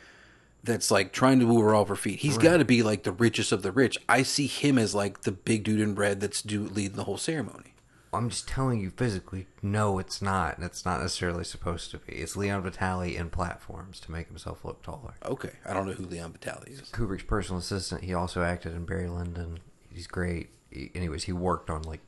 that's, 0.64 0.92
like, 0.92 1.12
trying 1.12 1.40
to 1.40 1.46
move 1.46 1.64
her 1.64 1.74
off 1.76 1.90
her 1.90 1.96
feet, 1.96 2.20
He's 2.20 2.36
Right. 2.38 2.44
got 2.44 2.58
to 2.58 2.66
be, 2.66 2.84
like, 2.84 3.04
the 3.04 3.12
richest 3.12 3.52
of 3.52 3.64
the 3.64 3.72
rich. 3.72 3.98
I 4.08 4.24
see 4.24 4.48
him 4.48 4.78
as, 4.78 4.94
like, 4.96 5.22
the 5.22 5.32
big 5.32 5.64
dude 5.64 5.80
in 5.82 5.96
red 5.96 6.22
that's 6.22 6.42
do- 6.42 6.68
leading 6.70 6.96
the 6.98 7.04
whole 7.06 7.18
ceremony. 7.18 7.74
I'm 8.14 8.30
just 8.30 8.48
telling 8.48 8.80
you 8.82 8.92
physically, 8.92 9.48
no, 9.62 9.98
it's 9.98 10.22
not. 10.22 10.58
and 10.58 10.66
It's 10.66 10.84
not 10.86 11.00
necessarily 11.02 11.46
supposed 11.46 11.92
to 11.92 11.98
be. 11.98 12.14
It's 12.14 12.36
Leon 12.36 12.62
Vitali 12.62 13.16
in 13.16 13.30
platforms 13.30 14.00
to 14.02 14.12
make 14.12 14.28
himself 14.28 14.64
look 14.66 14.84
taller. 14.84 15.14
Okay. 15.26 15.54
I 15.66 15.74
don't 15.74 15.88
know 15.88 15.94
who 15.94 16.06
Leon 16.06 16.34
Vitali 16.34 16.72
is. 16.74 16.82
Kubrick's 16.92 17.24
personal 17.24 17.60
assistant. 17.60 18.04
He 18.04 18.14
also 18.14 18.44
acted 18.44 18.76
in 18.76 18.86
Barry 18.86 19.08
Lyndon. 19.08 19.60
He's 19.90 20.08
great. 20.08 20.50
He, 20.70 20.92
anyways, 20.94 21.24
he 21.24 21.32
worked 21.32 21.70
on 21.70 21.84
like 21.84 22.02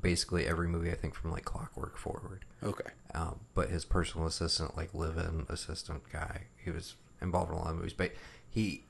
basically 0.00 0.46
every 0.46 0.68
movie 0.68 0.90
I 0.90 0.94
think 0.94 1.14
from 1.14 1.30
like 1.30 1.44
Clockwork 1.44 1.96
forward. 1.96 2.44
Okay. 2.62 2.90
Um, 3.14 3.40
but 3.54 3.70
his 3.70 3.84
personal 3.84 4.26
assistant, 4.26 4.76
like 4.76 4.94
live-in 4.94 5.46
assistant 5.48 6.02
guy, 6.12 6.42
he 6.56 6.70
was 6.70 6.94
involved 7.20 7.50
in 7.50 7.56
a 7.56 7.60
lot 7.60 7.70
of 7.70 7.76
movies. 7.76 7.92
But 7.92 8.12
he, 8.48 8.84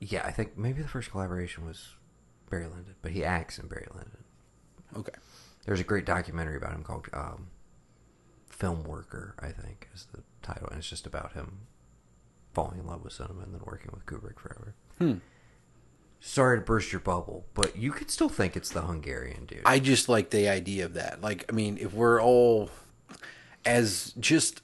yeah, 0.00 0.24
I 0.24 0.30
think 0.30 0.56
maybe 0.56 0.82
the 0.82 0.88
first 0.88 1.10
collaboration 1.10 1.66
was 1.66 1.90
Barry 2.50 2.64
Lyndon, 2.64 2.94
but 3.02 3.12
he 3.12 3.24
acts 3.24 3.58
in 3.58 3.68
Barry 3.68 3.88
Lyndon. 3.94 4.24
Okay. 4.96 5.18
There's 5.66 5.80
a 5.80 5.84
great 5.84 6.04
documentary 6.06 6.56
about 6.56 6.72
him 6.72 6.82
called 6.82 7.08
um, 7.12 7.48
Film 8.48 8.84
Worker, 8.84 9.34
I 9.38 9.48
think 9.48 9.88
is 9.94 10.06
the 10.12 10.22
title, 10.42 10.68
and 10.68 10.78
it's 10.78 10.88
just 10.88 11.06
about 11.06 11.32
him 11.32 11.60
falling 12.52 12.80
in 12.80 12.86
love 12.86 13.04
with 13.04 13.12
cinema 13.12 13.42
and 13.42 13.54
then 13.54 13.60
working 13.64 13.90
with 13.92 14.06
Kubrick 14.06 14.38
forever. 14.38 14.74
Hmm. 14.98 15.14
Sorry 16.20 16.58
to 16.58 16.64
burst 16.64 16.92
your 16.92 17.00
bubble, 17.00 17.46
but 17.54 17.76
you 17.76 17.92
could 17.92 18.10
still 18.10 18.28
think 18.28 18.54
it's 18.56 18.68
the 18.70 18.82
Hungarian 18.82 19.46
dude. 19.46 19.62
I 19.64 19.78
just 19.78 20.08
like 20.08 20.30
the 20.30 20.48
idea 20.48 20.84
of 20.84 20.94
that. 20.94 21.22
Like, 21.22 21.46
I 21.48 21.52
mean, 21.52 21.78
if 21.80 21.94
we're 21.94 22.20
all 22.22 22.70
as 23.64 24.12
just 24.20 24.60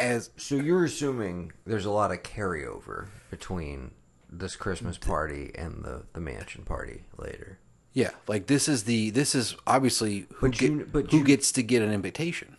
as 0.00 0.30
so 0.36 0.54
you're 0.56 0.84
assuming 0.84 1.52
there's 1.66 1.84
a 1.84 1.90
lot 1.90 2.10
of 2.12 2.22
carryover 2.22 3.06
between 3.30 3.92
this 4.30 4.56
Christmas 4.56 4.98
party 4.98 5.50
and 5.54 5.84
the 5.84 6.02
the 6.12 6.20
mansion 6.20 6.62
party 6.64 7.04
later. 7.16 7.58
yeah, 7.94 8.10
like 8.26 8.46
this 8.46 8.68
is 8.68 8.84
the 8.84 9.10
this 9.10 9.34
is 9.34 9.56
obviously 9.66 10.26
who, 10.34 10.48
But 10.48 10.58
get- 10.58 10.92
but 10.92 11.10
who 11.10 11.18
you- 11.18 11.24
gets 11.24 11.50
to 11.52 11.62
get 11.62 11.82
an 11.82 11.92
invitation. 11.92 12.56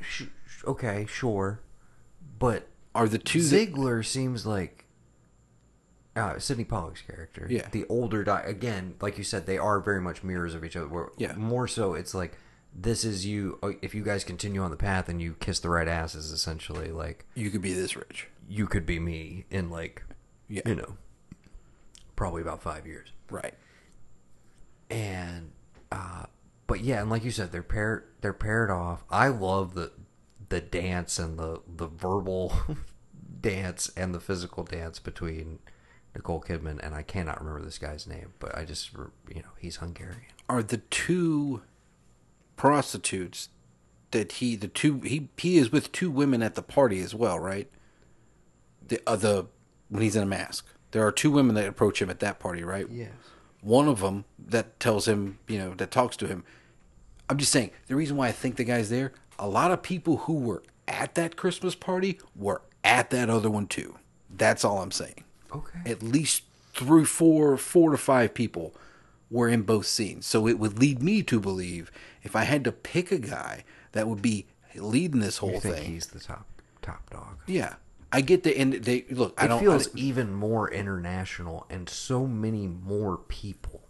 Sh- 0.00 0.24
okay, 0.66 1.06
sure, 1.08 1.60
but 2.38 2.66
Are 2.94 3.08
the 3.08 3.18
two 3.18 3.40
that- 3.40 3.46
Ziegler 3.46 4.02
seems 4.02 4.46
like 4.46 4.79
uh, 6.16 6.38
Sidney 6.38 6.64
Pollack's 6.64 7.02
character. 7.02 7.46
Yeah. 7.48 7.68
the 7.70 7.86
older 7.88 8.24
di- 8.24 8.42
again, 8.44 8.94
like 9.00 9.16
you 9.18 9.24
said, 9.24 9.46
they 9.46 9.58
are 9.58 9.80
very 9.80 10.00
much 10.00 10.22
mirrors 10.24 10.54
of 10.54 10.64
each 10.64 10.76
other. 10.76 10.88
Where 10.88 11.08
Yeah. 11.16 11.34
more 11.34 11.68
so, 11.68 11.94
it's 11.94 12.14
like 12.14 12.36
this 12.74 13.04
is 13.04 13.26
you. 13.26 13.58
uh, 13.62 13.70
If 13.82 13.94
you 13.94 14.02
guys 14.04 14.22
continue 14.24 14.62
on 14.62 14.70
the 14.70 14.76
path 14.76 15.08
and 15.08 15.20
you 15.22 15.34
kiss 15.34 15.60
the 15.60 15.70
right 15.70 15.88
asses, 15.88 16.30
essentially, 16.32 16.88
like 16.92 17.26
you 17.34 17.50
could 17.50 17.62
be 17.62 17.72
this 17.72 17.96
rich. 17.96 18.28
you 18.48 18.66
could 18.66 18.86
be 18.86 18.98
me 18.98 19.44
in 19.50 19.70
like, 19.70 20.02
Yeah. 20.48 20.62
you 20.66 20.74
know, 20.74 20.96
probably 22.16 22.42
about 22.42 22.62
five 22.62 22.86
years. 22.86 23.12
Right. 23.30 23.54
and 24.90 25.52
uh 25.92 26.24
but 26.66 26.80
yeah 26.80 27.00
and 27.00 27.10
like 27.10 27.24
you 27.24 27.30
said 27.30 27.52
they're 27.52 27.62
paired 27.62 28.04
they're 28.20 28.32
paired 28.32 28.70
off 28.70 29.04
i 29.10 29.28
love 29.28 29.74
the 29.74 29.92
the 30.48 30.60
dance 30.60 31.18
and 31.18 31.38
the 31.38 31.60
the 31.76 31.86
verbal 31.86 32.52
dance 33.40 33.90
and 33.96 34.12
the 34.14 34.20
physical 34.20 34.64
dance 34.64 34.98
between 34.98 35.60
nicole 36.14 36.40
kidman 36.40 36.78
and 36.84 36.94
i 36.94 37.02
cannot 37.02 37.38
remember 37.40 37.64
this 37.64 37.78
guy's 37.78 38.06
name 38.06 38.32
but 38.38 38.56
i 38.56 38.64
just 38.64 38.90
you 39.28 39.42
know 39.42 39.50
he's 39.58 39.76
hungarian 39.76 40.20
Are 40.48 40.62
the 40.62 40.78
two 40.78 41.62
prostitutes 42.56 43.48
that 44.10 44.32
he 44.32 44.56
the 44.56 44.68
two 44.68 45.00
he 45.00 45.28
he 45.36 45.56
is 45.58 45.72
with 45.72 45.92
two 45.92 46.10
women 46.10 46.42
at 46.42 46.54
the 46.54 46.62
party 46.62 47.00
as 47.00 47.14
well, 47.14 47.38
right? 47.38 47.70
The 48.86 49.00
uh, 49.06 49.16
the 49.16 49.46
when 49.88 50.02
he's 50.02 50.16
in 50.16 50.22
a 50.22 50.26
mask, 50.26 50.66
there 50.90 51.06
are 51.06 51.12
two 51.12 51.30
women 51.30 51.54
that 51.54 51.68
approach 51.68 52.02
him 52.02 52.10
at 52.10 52.20
that 52.20 52.38
party, 52.38 52.62
right? 52.62 52.86
Yes. 52.90 53.10
One 53.60 53.88
of 53.88 54.00
them 54.00 54.24
that 54.38 54.80
tells 54.80 55.06
him, 55.06 55.38
you 55.46 55.58
know, 55.58 55.74
that 55.74 55.90
talks 55.90 56.16
to 56.18 56.26
him. 56.26 56.44
I'm 57.28 57.38
just 57.38 57.52
saying 57.52 57.70
the 57.86 57.96
reason 57.96 58.16
why 58.16 58.28
I 58.28 58.32
think 58.32 58.56
the 58.56 58.64
guy's 58.64 58.90
there. 58.90 59.12
A 59.38 59.48
lot 59.48 59.70
of 59.70 59.82
people 59.82 60.18
who 60.18 60.34
were 60.34 60.62
at 60.88 61.14
that 61.14 61.36
Christmas 61.36 61.74
party 61.74 62.18
were 62.34 62.62
at 62.82 63.10
that 63.10 63.30
other 63.30 63.50
one 63.50 63.66
too. 63.66 63.96
That's 64.28 64.64
all 64.64 64.82
I'm 64.82 64.90
saying. 64.90 65.24
Okay. 65.54 65.80
At 65.90 66.02
least 66.02 66.42
three, 66.72 67.04
four, 67.04 67.56
four 67.56 67.90
to 67.90 67.96
five 67.96 68.34
people 68.34 68.74
were 69.30 69.48
in 69.48 69.62
both 69.62 69.86
scenes. 69.86 70.26
So 70.26 70.46
it 70.46 70.58
would 70.58 70.78
lead 70.78 71.02
me 71.02 71.22
to 71.24 71.40
believe 71.40 71.90
if 72.22 72.34
I 72.34 72.44
had 72.44 72.64
to 72.64 72.72
pick 72.72 73.12
a 73.12 73.18
guy 73.18 73.64
that 73.92 74.08
would 74.08 74.22
be 74.22 74.46
leading 74.74 75.20
this 75.20 75.38
whole 75.38 75.52
you 75.52 75.60
think 75.60 75.76
thing. 75.76 75.84
he's 75.92 76.06
the 76.06 76.20
top 76.20 76.46
top 76.82 77.10
dog 77.10 77.38
Yeah, 77.46 77.74
I 78.12 78.20
get 78.20 78.42
the 78.44 78.56
and 78.56 78.72
they 78.72 79.04
look. 79.10 79.34
I 79.36 79.44
it 79.44 79.48
don't. 79.48 79.60
feels 79.60 79.88
I, 79.88 79.90
even 79.98 80.32
more 80.32 80.70
international 80.70 81.66
and 81.68 81.88
so 81.88 82.26
many 82.26 82.66
more 82.66 83.16
people 83.18 83.82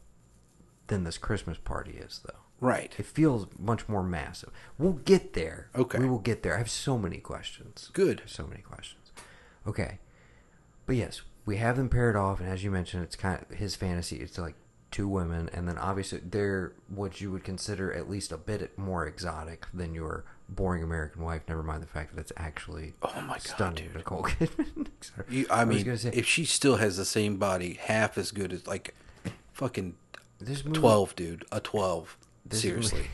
than 0.86 1.04
this 1.04 1.18
christmas 1.18 1.58
party 1.58 1.92
is 1.92 2.20
though 2.26 2.40
right. 2.60 2.92
It 2.98 3.06
feels 3.06 3.46
much 3.58 3.88
more 3.88 4.02
massive. 4.02 4.50
We'll 4.78 4.92
get 4.92 5.32
there. 5.32 5.68
Okay. 5.74 5.98
We 5.98 6.08
will 6.08 6.18
get 6.18 6.42
there. 6.42 6.54
I 6.54 6.58
have 6.58 6.70
so 6.70 6.98
many 6.98 7.18
questions. 7.18 7.90
Good. 7.92 8.22
So 8.26 8.46
many 8.46 8.60
questions. 8.60 9.12
Okay, 9.66 9.98
but 10.86 10.96
yes, 10.96 11.22
we 11.46 11.56
have 11.56 11.76
them 11.76 11.88
paired 11.88 12.16
off, 12.16 12.40
and 12.40 12.48
as 12.48 12.62
you 12.64 12.70
mentioned, 12.70 13.02
it's 13.04 13.16
kind 13.16 13.44
of 13.50 13.56
his 13.56 13.74
fantasy. 13.74 14.16
It's 14.16 14.38
like 14.38 14.54
two 14.90 15.06
women, 15.08 15.48
and 15.52 15.68
then 15.68 15.78
obviously 15.78 16.20
they're 16.24 16.72
what 16.88 17.20
you 17.20 17.30
would 17.30 17.44
consider 17.44 17.92
at 17.92 18.08
least 18.10 18.32
a 18.32 18.36
bit 18.36 18.76
more 18.78 19.06
exotic 19.06 19.66
than 19.72 19.94
your 19.94 20.24
boring 20.48 20.82
American 20.82 21.22
wife. 21.22 21.42
Never 21.48 21.62
mind 21.62 21.82
the 21.82 21.86
fact 21.86 22.14
that 22.14 22.20
it's 22.20 22.32
actually 22.36 22.94
Oh 23.02 23.12
my 23.22 23.34
God, 23.34 23.42
stunning 23.42 23.90
Nicole 23.94 24.24
Kidman. 24.24 24.88
You, 25.28 25.46
I 25.50 25.64
was 25.64 25.84
mean, 25.84 25.96
say- 25.96 26.10
if 26.12 26.26
she 26.26 26.44
still 26.44 26.76
has 26.76 26.96
the 26.96 27.04
same 27.04 27.36
body, 27.36 27.74
half 27.80 28.18
as 28.18 28.32
good 28.32 28.52
as 28.52 28.66
like 28.66 28.94
fucking 29.52 29.94
This 30.40 30.64
movie- 30.64 30.78
twelve, 30.78 31.14
dude, 31.16 31.44
a 31.52 31.60
twelve. 31.60 32.16
Seriously, 32.50 32.98
movie- 32.98 33.10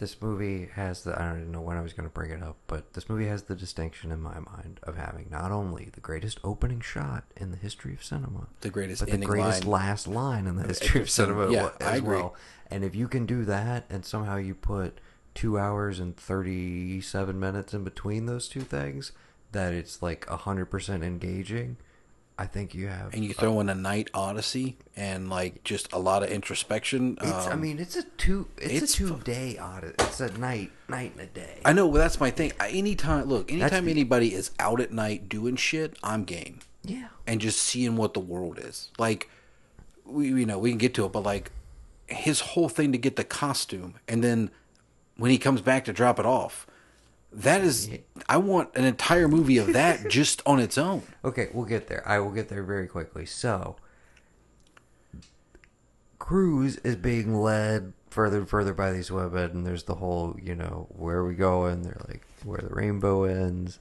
This 0.00 0.22
movie 0.22 0.70
has 0.76 1.04
the 1.04 1.12
I 1.20 1.26
don't 1.28 1.40
even 1.40 1.52
know 1.52 1.60
when 1.60 1.76
I 1.76 1.82
was 1.82 1.92
going 1.92 2.08
to 2.08 2.12
bring 2.12 2.30
it 2.30 2.42
up, 2.42 2.56
but 2.66 2.94
this 2.94 3.06
movie 3.10 3.26
has 3.26 3.42
the 3.42 3.54
distinction 3.54 4.10
in 4.10 4.22
my 4.22 4.38
mind 4.38 4.80
of 4.82 4.96
having 4.96 5.26
not 5.30 5.52
only 5.52 5.90
the 5.92 6.00
greatest 6.00 6.40
opening 6.42 6.80
shot 6.80 7.24
in 7.36 7.50
the 7.50 7.58
history 7.58 7.92
of 7.92 8.02
cinema, 8.02 8.46
The 8.62 8.70
greatest 8.70 9.02
but 9.04 9.10
the 9.10 9.18
greatest 9.18 9.66
line. 9.66 9.86
last 9.88 10.08
line 10.08 10.46
in 10.46 10.56
the 10.56 10.66
history 10.66 11.02
of 11.02 11.10
cinema. 11.10 11.52
Yeah, 11.52 11.68
as 11.80 12.00
well. 12.00 12.34
And 12.70 12.82
if 12.82 12.94
you 12.94 13.08
can 13.08 13.26
do 13.26 13.44
that, 13.44 13.84
and 13.90 14.02
somehow 14.06 14.36
you 14.36 14.54
put 14.54 14.98
two 15.34 15.58
hours 15.58 16.00
and 16.00 16.16
thirty-seven 16.16 17.38
minutes 17.38 17.74
in 17.74 17.84
between 17.84 18.24
those 18.24 18.48
two 18.48 18.62
things, 18.62 19.12
that 19.52 19.74
it's 19.74 20.00
like 20.00 20.26
hundred 20.26 20.66
percent 20.66 21.04
engaging. 21.04 21.76
I 22.40 22.46
think 22.46 22.74
you 22.74 22.88
have. 22.88 23.12
and 23.12 23.22
you 23.22 23.34
throw 23.34 23.60
in 23.60 23.68
a 23.68 23.74
night 23.74 24.08
odyssey 24.14 24.78
and 24.96 25.28
like 25.28 25.62
just 25.62 25.92
a 25.92 25.98
lot 25.98 26.22
of 26.22 26.30
introspection. 26.30 27.18
It's, 27.20 27.46
I 27.46 27.52
um, 27.52 27.60
mean, 27.60 27.78
it's 27.78 27.96
a 27.96 28.02
two. 28.02 28.48
It's, 28.56 28.82
it's 28.82 28.94
a 28.94 28.96
two 28.96 29.20
day 29.22 29.58
odyssey. 29.58 29.94
It's 29.98 30.20
a 30.20 30.32
night, 30.38 30.70
night 30.88 31.12
and 31.12 31.20
a 31.20 31.26
day. 31.26 31.58
I 31.66 31.74
know, 31.74 31.90
but 31.90 31.98
that's 31.98 32.18
my 32.18 32.30
thing. 32.30 32.52
I- 32.58 32.70
Anytime, 32.70 33.26
look, 33.26 33.52
anytime 33.52 33.84
the- 33.84 33.90
anybody 33.90 34.32
is 34.34 34.52
out 34.58 34.80
at 34.80 34.90
night 34.90 35.28
doing 35.28 35.56
shit, 35.56 35.98
I'm 36.02 36.24
game. 36.24 36.60
Yeah. 36.82 37.08
And 37.26 37.42
just 37.42 37.60
seeing 37.60 37.96
what 37.96 38.14
the 38.14 38.20
world 38.20 38.58
is 38.58 38.90
like. 38.98 39.28
We, 40.06 40.28
you 40.28 40.46
know, 40.46 40.58
we 40.58 40.70
can 40.70 40.78
get 40.78 40.94
to 40.94 41.04
it, 41.04 41.12
but 41.12 41.22
like 41.22 41.52
his 42.06 42.40
whole 42.40 42.68
thing 42.68 42.90
to 42.90 42.98
get 42.98 43.14
the 43.14 43.22
costume, 43.22 43.94
and 44.08 44.24
then 44.24 44.50
when 45.16 45.30
he 45.30 45.38
comes 45.38 45.60
back 45.60 45.84
to 45.84 45.92
drop 45.92 46.18
it 46.18 46.26
off, 46.26 46.66
that 47.32 47.62
is, 47.62 47.90
I 48.28 48.38
want 48.38 48.74
an 48.74 48.84
entire 48.84 49.28
movie 49.28 49.58
of 49.58 49.72
that 49.72 50.08
just 50.10 50.42
on 50.46 50.58
its 50.58 50.76
own. 50.76 51.02
Okay, 51.24 51.48
we'll 51.52 51.66
get 51.66 51.86
there. 51.86 52.06
I 52.06 52.18
will 52.18 52.32
get 52.32 52.48
there 52.48 52.62
very 52.62 52.86
quickly. 52.86 53.26
So, 53.26 53.76
Cruise 56.18 56.76
is 56.78 56.96
being 56.96 57.34
led 57.34 57.92
further 58.10 58.38
and 58.38 58.48
further 58.48 58.74
by 58.74 58.92
these 58.92 59.10
women, 59.10 59.50
and 59.50 59.66
there's 59.66 59.84
the 59.84 59.96
whole, 59.96 60.36
you 60.42 60.54
know, 60.54 60.88
where 60.90 61.18
are 61.18 61.26
we 61.26 61.34
going? 61.34 61.82
They're 61.82 62.00
like, 62.08 62.26
where 62.44 62.60
the 62.60 62.74
rainbow 62.74 63.24
ends. 63.24 63.78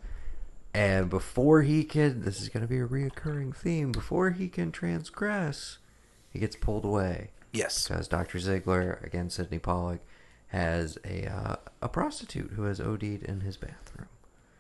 And 0.74 1.10
before 1.10 1.64
he 1.64 1.84
can, 1.84 2.22
this 2.22 2.42
is 2.42 2.50
going 2.50 2.62
to 2.62 2.68
be 2.68 2.80
a 2.80 2.88
reoccurring 2.88 3.56
theme, 3.56 3.92
before 3.92 4.30
he 4.32 4.48
can 4.48 4.72
transgress, 4.72 5.80
he 6.30 6.40
gets 6.40 6.56
pulled 6.56 6.86
away. 6.86 7.32
Yes. 7.52 7.88
Because 7.88 8.08
Dr. 8.08 8.38
Ziegler, 8.38 9.00
again, 9.04 9.32
Sidney 9.32 9.58
Pollack, 9.58 10.00
has 10.50 10.98
a, 11.06 11.28
uh, 11.28 11.56
a 11.82 11.90
prostitute 11.90 12.52
who 12.56 12.64
has 12.64 12.80
OD'd 12.80 13.04
in 13.24 13.42
his 13.42 13.58
bathroom. 13.58 14.08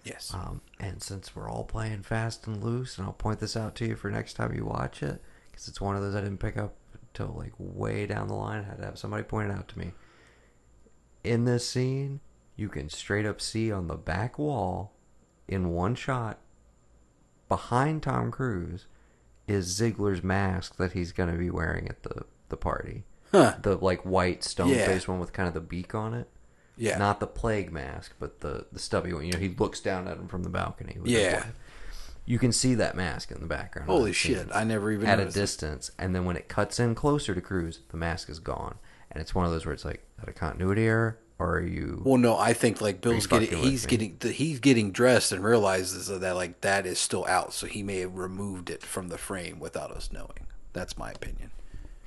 Yes. 0.04 0.32
Um, 0.34 0.62
and 0.80 1.02
since 1.02 1.36
we're 1.36 1.50
all 1.50 1.64
playing 1.64 2.04
fast 2.04 2.48
and 2.48 2.64
loose, 2.64 2.98
and 2.98 3.06
I'll 3.06 3.14
point 3.14 3.40
this 3.40 3.58
out 3.58 3.76
to 3.76 3.86
you 3.86 3.96
for 3.96 4.10
next 4.10 4.34
time 4.34 4.56
you 4.56 4.66
watch 4.66 5.04
it, 5.04 5.22
because 5.52 5.68
it's 5.68 5.82
one 5.82 5.96
of 5.96 6.02
those 6.02 6.16
I 6.16 6.22
didn't 6.22 6.40
pick 6.40 6.58
up 6.58 6.76
until 6.94 7.36
like 7.36 7.54
way 7.58 8.06
down 8.06 8.28
the 8.28 8.36
line. 8.36 8.62
I 8.62 8.70
had 8.70 8.78
to 8.78 8.86
have 8.86 9.00
somebody 9.00 9.24
point 9.24 9.50
it 9.50 9.54
out 9.54 9.68
to 9.70 9.80
me. 9.80 9.92
In 11.24 11.46
this 11.46 11.68
scene, 11.68 12.22
you 12.56 12.70
can 12.70 12.90
straight 12.90 13.26
up 13.26 13.42
see 13.42 13.72
on 13.72 13.88
the 13.88 13.98
back 13.98 14.40
wall, 14.40 14.94
in 15.48 15.72
one 15.72 15.96
shot, 15.96 16.40
behind 17.48 18.04
Tom 18.04 18.32
Cruise, 18.32 18.86
is 19.48 19.66
Ziegler's 19.66 20.24
mask 20.24 20.78
that 20.78 20.92
he's 20.92 21.12
going 21.12 21.32
to 21.32 21.38
be 21.38 21.50
wearing 21.50 21.88
at 21.88 22.04
the 22.04 22.26
the 22.50 22.58
party. 22.58 23.06
Huh. 23.32 23.56
The 23.62 23.76
like 23.78 24.02
white 24.02 24.44
stone 24.44 24.70
Yeah. 24.70 24.86
face 24.86 25.08
one 25.08 25.20
with 25.20 25.34
kind 25.34 25.48
of 25.48 25.54
the 25.54 25.62
beak 25.62 25.94
on 25.94 26.14
it. 26.14 26.28
Yeah. 26.78 26.98
Not 26.98 27.20
the 27.20 27.28
plague 27.28 27.72
mask, 27.72 28.14
but 28.20 28.40
the 28.42 28.66
the 28.72 28.80
stubby 28.80 29.14
one. 29.14 29.26
You 29.26 29.34
know, 29.34 29.40
he 29.40 29.50
looks 29.50 29.80
down 29.80 30.08
at 30.08 30.18
him 30.18 30.28
from 30.28 30.44
the 30.44 30.50
balcony. 30.50 30.98
with 31.00 31.10
Yeah. 31.12 31.46
You 32.26 32.38
can 32.40 32.52
see 32.52 32.76
that 32.76 32.96
mask 32.96 33.32
in 33.32 33.40
the 33.42 33.48
background. 33.48 33.90
Holy 33.90 34.14
shit, 34.14 34.48
I 34.54 34.64
never 34.64 34.92
even 34.92 35.08
at 35.08 35.16
a 35.16 35.22
noticed 35.24 35.38
it. 35.38 35.40
distance, 35.40 35.92
and 35.98 36.14
then 36.16 36.26
when 36.26 36.38
it 36.38 36.48
cuts 36.48 36.80
in 36.80 36.94
closer 36.94 37.34
to 37.34 37.42
Cruise, 37.42 37.80
the 37.90 37.98
mask 37.98 38.30
is 38.30 38.38
gone, 38.38 38.76
and 39.12 39.20
it's 39.20 39.34
one 39.34 39.46
of 39.46 39.52
those 39.52 39.66
where 39.66 39.74
it's 39.74 39.84
like, 39.84 40.04
is 40.18 40.26
that 40.26 40.30
a 40.30 40.34
continuity 40.34 40.84
error, 40.86 41.18
or 41.40 41.56
are 41.58 41.62
you? 41.62 42.04
Well, 42.06 42.18
no, 42.18 42.38
I 42.38 42.54
think 42.54 42.82
like 42.82 43.02
Bill's 43.02 43.26
getting 43.26 43.58
he's 43.58 43.86
me? 43.86 43.90
getting 43.90 44.18
the, 44.20 44.32
he's 44.32 44.60
getting 44.60 44.92
dressed 44.92 45.32
and 45.32 45.44
realizes 45.44 46.08
that 46.08 46.36
like 46.36 46.62
that 46.62 46.86
is 46.86 47.00
still 47.00 47.26
out, 47.26 47.52
so 47.52 47.66
he 47.66 47.82
may 47.82 47.98
have 48.02 48.16
removed 48.16 48.70
it 48.70 48.84
from 48.84 49.08
the 49.08 49.18
frame 49.18 49.60
without 49.60 49.90
us 49.90 50.12
knowing. 50.12 50.46
That's 50.72 51.00
my 51.00 51.10
opinion. 51.10 51.50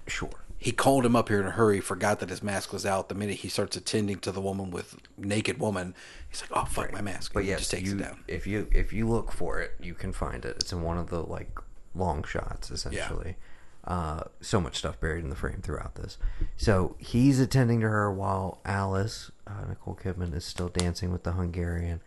Sure. 0.07 0.31
He 0.63 0.71
called 0.71 1.05
him 1.05 1.17
up 1.17 1.29
here 1.29 1.41
in 1.41 1.47
a 1.47 1.51
hurry, 1.51 1.81
forgot 1.81 2.21
that 2.21 2.31
his 2.31 2.41
mask 2.41 2.73
was 2.73 2.87
out. 2.87 3.09
The 3.09 3.17
minute 3.17 3.39
he 3.39 3.49
starts 3.49 3.77
attending 3.77 4.21
to 4.21 4.31
the 4.31 4.41
woman 4.41 4.71
with 4.71 4.97
naked 5.19 5.59
woman, 5.59 5.95
he's 6.29 6.41
like, 6.41 6.51
"Oh 6.53 6.65
fuck, 6.67 6.93
my 6.93 7.01
mask!" 7.01 7.33
But 7.35 7.45
yes, 7.45 7.59
just 7.61 7.73
takes 7.73 7.89
you, 7.89 7.97
it 7.97 8.03
down. 8.03 8.21
if 8.29 8.47
you 8.47 8.69
if 8.71 8.93
you 8.93 9.09
look 9.09 9.33
for 9.33 9.61
it, 9.61 9.73
you 9.81 9.95
can 9.95 10.13
find 10.13 10.45
it. 10.45 10.57
It's 10.61 10.73
in 10.73 10.83
one 10.83 10.99
of 10.99 11.11
the 11.11 11.21
like 11.21 11.59
long 11.97 12.23
shots, 12.23 12.71
essentially. 12.71 13.37
Uh, 13.85 14.21
so 14.41 14.61
much 14.61 14.77
stuff 14.77 15.01
buried 15.01 15.25
in 15.25 15.31
the 15.31 15.37
frame 15.37 15.61
throughout 15.61 15.97
this. 15.97 16.17
So 16.57 16.95
he's 17.01 17.41
attending 17.41 17.81
to 17.81 17.89
her 17.89 18.13
while 18.13 18.61
Alice, 18.65 19.33
uh, 19.49 19.65
Nicole 19.69 19.99
Kidman, 20.01 20.33
is 20.33 20.45
still 20.45 20.69
dancing 20.69 21.11
with 21.11 21.25
the 21.25 21.33
Hungarian, 21.33 22.01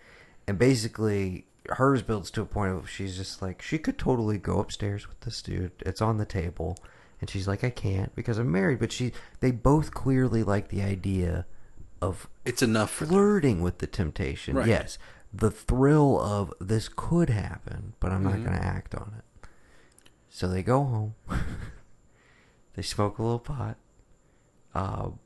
and 0.47 0.57
basically 0.57 1.45
hers 1.71 2.01
builds 2.01 2.31
to 2.31 2.41
a 2.41 2.45
point 2.45 2.73
of 2.73 2.89
she's 2.89 3.17
just 3.17 3.41
like 3.41 3.61
she 3.61 3.77
could 3.77 3.97
totally 3.97 4.37
go 4.37 4.59
upstairs 4.59 5.09
with 5.09 5.19
this 5.21 5.41
dude. 5.41 5.71
It's 5.79 6.01
on 6.01 6.17
the 6.17 6.25
table, 6.25 6.77
and 7.21 7.29
she's 7.29 7.47
like, 7.47 7.63
I 7.63 7.69
can't 7.69 8.13
because 8.15 8.37
I'm 8.37 8.51
married. 8.51 8.79
But 8.79 8.91
she, 8.91 9.11
they 9.39 9.51
both 9.51 9.93
clearly 9.93 10.43
like 10.43 10.69
the 10.69 10.81
idea 10.81 11.45
of 12.01 12.27
It's 12.43 12.61
enough 12.61 12.91
flirting 12.91 13.61
with 13.61 13.79
the 13.79 13.87
temptation. 13.87 14.55
Right. 14.55 14.67
Yes, 14.67 14.97
the 15.33 15.49
thrill 15.51 16.19
of 16.19 16.53
this 16.59 16.89
could 16.93 17.29
happen, 17.29 17.93
but 17.99 18.11
I'm 18.11 18.23
not 18.23 18.33
Mhm. 18.35 18.45
going 18.45 18.57
to 18.59 18.65
act 18.65 18.93
on 18.95 19.13
it. 19.17 19.47
So 20.29 20.47
they 20.47 20.61
go 20.63 20.83
home. 20.83 21.15
they 22.75 22.81
smoke 22.81 23.17
a 23.17 23.23
little 23.23 23.39
pot. 23.39 23.77
Um, 24.73 25.19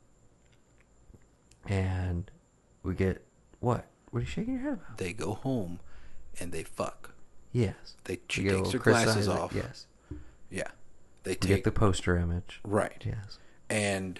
and 1.67 2.29
we 2.83 2.93
get 2.95 3.25
what? 3.59 3.87
What 4.11 4.19
are 4.19 4.21
you 4.21 4.27
shaking 4.27 4.53
your 4.53 4.63
head 4.63 4.73
about? 4.73 4.97
They 4.97 5.13
go 5.13 5.33
home 5.33 5.79
and 6.39 6.51
they 6.51 6.63
fuck. 6.63 7.13
Yes. 7.51 7.95
They 8.05 8.19
she 8.29 8.43
takes 8.47 8.71
her 8.71 8.79
glasses 8.79 9.27
off. 9.27 9.53
Yes. 9.55 9.87
Yeah. 10.49 10.67
They 11.29 11.35
take 11.35 11.57
get 11.57 11.63
the 11.63 11.71
poster 11.71 12.17
image. 12.17 12.59
Right. 12.63 13.01
Yes. 13.05 13.37
And 13.69 14.19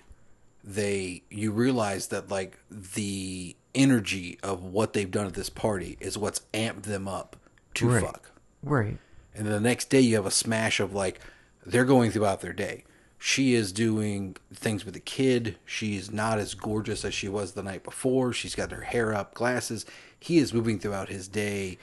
they 0.64 1.24
you 1.30 1.52
realize 1.52 2.08
that 2.08 2.30
like 2.30 2.60
the 2.70 3.56
energy 3.74 4.38
of 4.44 4.64
what 4.64 4.94
they've 4.94 5.10
done 5.10 5.26
at 5.28 5.34
this 5.34 5.50
party 5.50 5.98
is 6.00 6.18
what's 6.18 6.42
amped 6.54 6.84
them 6.84 7.08
up 7.08 7.36
to 7.76 7.88
Right. 7.90 8.04
fuck. 8.04 8.32
Right. 8.62 8.98
And 9.34 9.46
then 9.46 9.54
the 9.54 9.60
next 9.60 9.90
day 9.90 10.02
you 10.02 10.16
have 10.16 10.26
a 10.26 10.32
smash 10.32 10.80
of 10.80 10.94
like 10.94 11.20
they're 11.66 11.86
going 11.86 12.12
throughout 12.12 12.42
their 12.42 12.54
day. 12.54 12.84
She 13.18 13.54
is 13.54 13.74
doing 13.74 14.38
things 14.54 14.86
with 14.86 14.94
the 14.94 15.00
kid. 15.00 15.58
She's 15.66 16.10
not 16.10 16.40
as 16.40 16.54
gorgeous 16.54 17.04
as 17.04 17.14
she 17.14 17.28
was 17.28 17.52
the 17.52 17.64
night 17.64 17.84
before. 17.84 18.32
She's 18.32 18.56
got 18.56 18.72
her 18.72 18.82
hair 18.84 19.14
up, 19.14 19.34
glasses. 19.34 19.86
He 20.20 20.38
is 20.38 20.54
moving 20.54 20.80
throughout 20.80 21.10
his 21.10 21.28
day. 21.28 21.78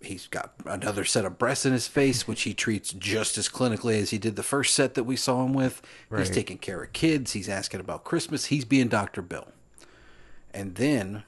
He's 0.00 0.28
got 0.28 0.52
another 0.64 1.04
set 1.04 1.24
of 1.24 1.38
breasts 1.38 1.66
in 1.66 1.72
his 1.72 1.88
face, 1.88 2.28
which 2.28 2.42
he 2.42 2.54
treats 2.54 2.92
just 2.92 3.36
as 3.36 3.48
clinically 3.48 4.00
as 4.00 4.10
he 4.10 4.18
did 4.18 4.36
the 4.36 4.44
first 4.44 4.74
set 4.74 4.94
that 4.94 5.04
we 5.04 5.16
saw 5.16 5.44
him 5.44 5.52
with. 5.54 5.82
He's 6.16 6.30
taking 6.30 6.58
care 6.58 6.82
of 6.82 6.92
kids. 6.92 7.32
He's 7.32 7.48
asking 7.48 7.80
about 7.80 8.04
Christmas. 8.04 8.46
He's 8.46 8.64
being 8.64 8.86
Dr. 8.88 9.22
Bill. 9.22 9.48
And 10.54 10.76
then, 10.76 11.24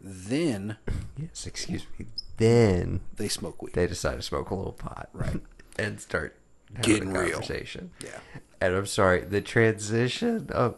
then 0.00 0.76
Yes, 1.16 1.46
excuse 1.46 1.84
me. 1.98 2.06
Then 2.36 3.00
they 3.16 3.28
smoke 3.28 3.60
weed. 3.60 3.74
They 3.74 3.86
decide 3.86 4.16
to 4.16 4.22
smoke 4.22 4.50
a 4.50 4.54
little 4.54 4.72
pot. 4.72 5.08
Right. 5.12 5.40
and 5.78 6.00
start 6.00 6.36
having 6.74 6.82
Getting 6.94 7.16
a 7.16 7.20
real. 7.20 7.32
conversation. 7.32 7.90
Yeah. 8.04 8.18
And 8.60 8.74
I'm 8.74 8.86
sorry, 8.86 9.22
the 9.22 9.40
transition 9.40 10.48
of 10.50 10.76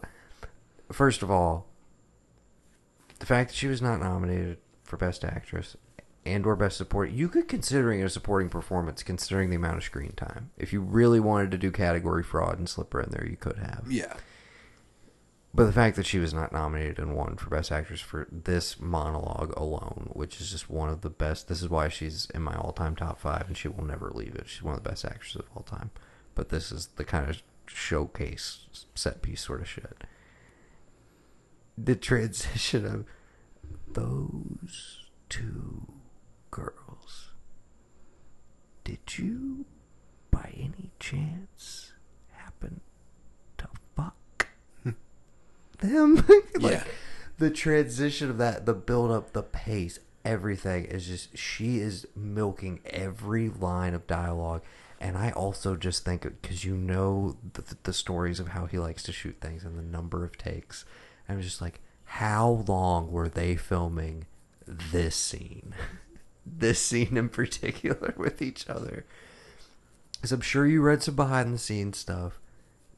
first 0.91 1.23
of 1.23 1.31
all, 1.31 1.67
the 3.19 3.27
fact 3.27 3.51
that 3.51 3.57
she 3.57 3.67
was 3.69 3.83
not 3.83 4.01
nominated 4.01 4.59
for 4.83 4.97
Best 4.97 5.25
Actress 5.25 5.77
and 6.25 6.47
or 6.47 6.57
Best 6.57 6.77
Support, 6.77 7.11
you 7.11 7.29
could 7.29 7.49
considering 7.49 8.01
it 8.01 8.05
a 8.05 8.11
supporting 8.11 8.49
performance 8.49 9.03
considering 9.03 9.51
the 9.51 9.57
amount 9.57 9.79
of 9.79 9.85
screen 9.85 10.13
time. 10.13 10.51
If 10.57 10.73
you 10.73 10.81
really 10.81 11.21
wanted 11.21 11.51
to 11.51 11.59
do 11.59 11.71
category 11.71 12.23
fraud 12.23 12.59
and 12.59 12.69
slip 12.69 12.93
her 12.93 13.01
in 13.01 13.11
there, 13.11 13.27
you 13.27 13.37
could 13.37 13.59
have. 13.59 13.87
Yeah. 13.89 14.15
But 15.55 15.65
the 15.65 15.73
fact 15.73 15.97
that 15.97 16.07
she 16.07 16.19
was 16.19 16.33
not 16.33 16.53
nominated 16.53 16.99
and 16.99 17.15
won 17.15 17.37
for 17.37 17.51
Best 17.51 17.71
Actress 17.71 18.01
for 18.01 18.27
this 18.31 18.81
monologue 18.81 19.53
alone, 19.57 20.11
which 20.15 20.41
is 20.41 20.51
just 20.51 20.71
one 20.71 20.89
of 20.89 21.03
the 21.03 21.11
best. 21.11 21.49
This 21.49 21.61
is 21.61 21.69
why 21.69 21.89
she's 21.89 22.27
in 22.35 22.41
my 22.41 22.55
all-time 22.55 22.97
top 22.97 23.21
five, 23.21 23.49
and 23.49 23.57
she 23.57 23.69
will 23.69 23.85
never 23.85 24.11
leave 24.15 24.35
it. 24.35 24.49
She's 24.49 24.63
one 24.63 24.75
of 24.75 24.83
the 24.83 24.89
best 24.89 25.05
actresses 25.05 25.37
of 25.37 25.47
all 25.55 25.63
time. 25.63 25.91
But 26.35 26.49
this 26.49 26.73
is 26.73 26.87
the 26.97 27.05
kind 27.05 27.29
of 27.29 27.43
showcase 27.67 28.87
set 28.95 29.21
piece 29.21 29.43
sort 29.43 29.61
of 29.61 29.69
shit. 29.69 30.05
The 31.77 31.97
transition 31.97 32.87
of 32.87 33.05
those 33.93 35.11
two 35.29 35.93
girls 36.53 37.33
did 38.85 39.19
you, 39.19 39.65
by 40.31 40.53
any 40.57 40.91
chance, 40.99 41.93
happen 42.33 42.81
to 43.59 43.69
fuck 43.97 44.49
them? 45.79 46.17
like, 46.59 46.73
Yeah. 46.73 46.85
The 47.39 47.51
transition 47.51 48.31
of 48.31 48.39
that, 48.39 48.67
the 48.67 48.75
build 48.75 49.11
up, 49.11 49.33
the 49.33 49.43
pace, 49.43 49.99
everything 50.25 50.85
is 50.85 51.07
just 51.07 51.37
she 51.37 51.79
is 51.79 52.07
milking 52.15 52.81
every 52.87 53.49
line 53.49 53.95
of 53.95 54.07
dialogue. 54.07 54.63
And 55.01 55.17
I 55.19 55.31
also 55.31 55.75
just 55.75 56.05
think 56.05 56.23
because 56.23 56.65
you 56.65 56.77
know 56.77 57.37
the, 57.55 57.77
the 57.83 57.93
stories 57.93 58.39
of 58.39 58.49
how 58.49 58.67
he 58.67 58.79
likes 58.79 59.03
to 59.05 59.13
shoot 59.13 59.39
things 59.41 59.65
and 59.65 59.77
the 59.77 59.83
number 59.83 60.25
of 60.25 60.39
takes, 60.39 60.85
I'm 61.29 61.41
just 61.41 61.61
like, 61.61 61.81
how 62.05 62.65
long 62.69 63.11
were 63.11 63.29
they 63.29 63.57
filming 63.57 64.27
this 64.67 65.17
scene? 65.17 65.75
this 66.45 66.81
scene 66.81 67.17
in 67.17 67.29
particular 67.29 68.15
with 68.19 68.43
each 68.43 68.69
other. 68.69 69.05
Because 70.15 70.33
I'm 70.33 70.41
sure 70.41 70.67
you 70.67 70.81
read 70.83 71.03
some 71.03 71.17
behind 71.17 71.53
the 71.53 71.59
scenes 71.59 71.99
stuff. 71.99 72.39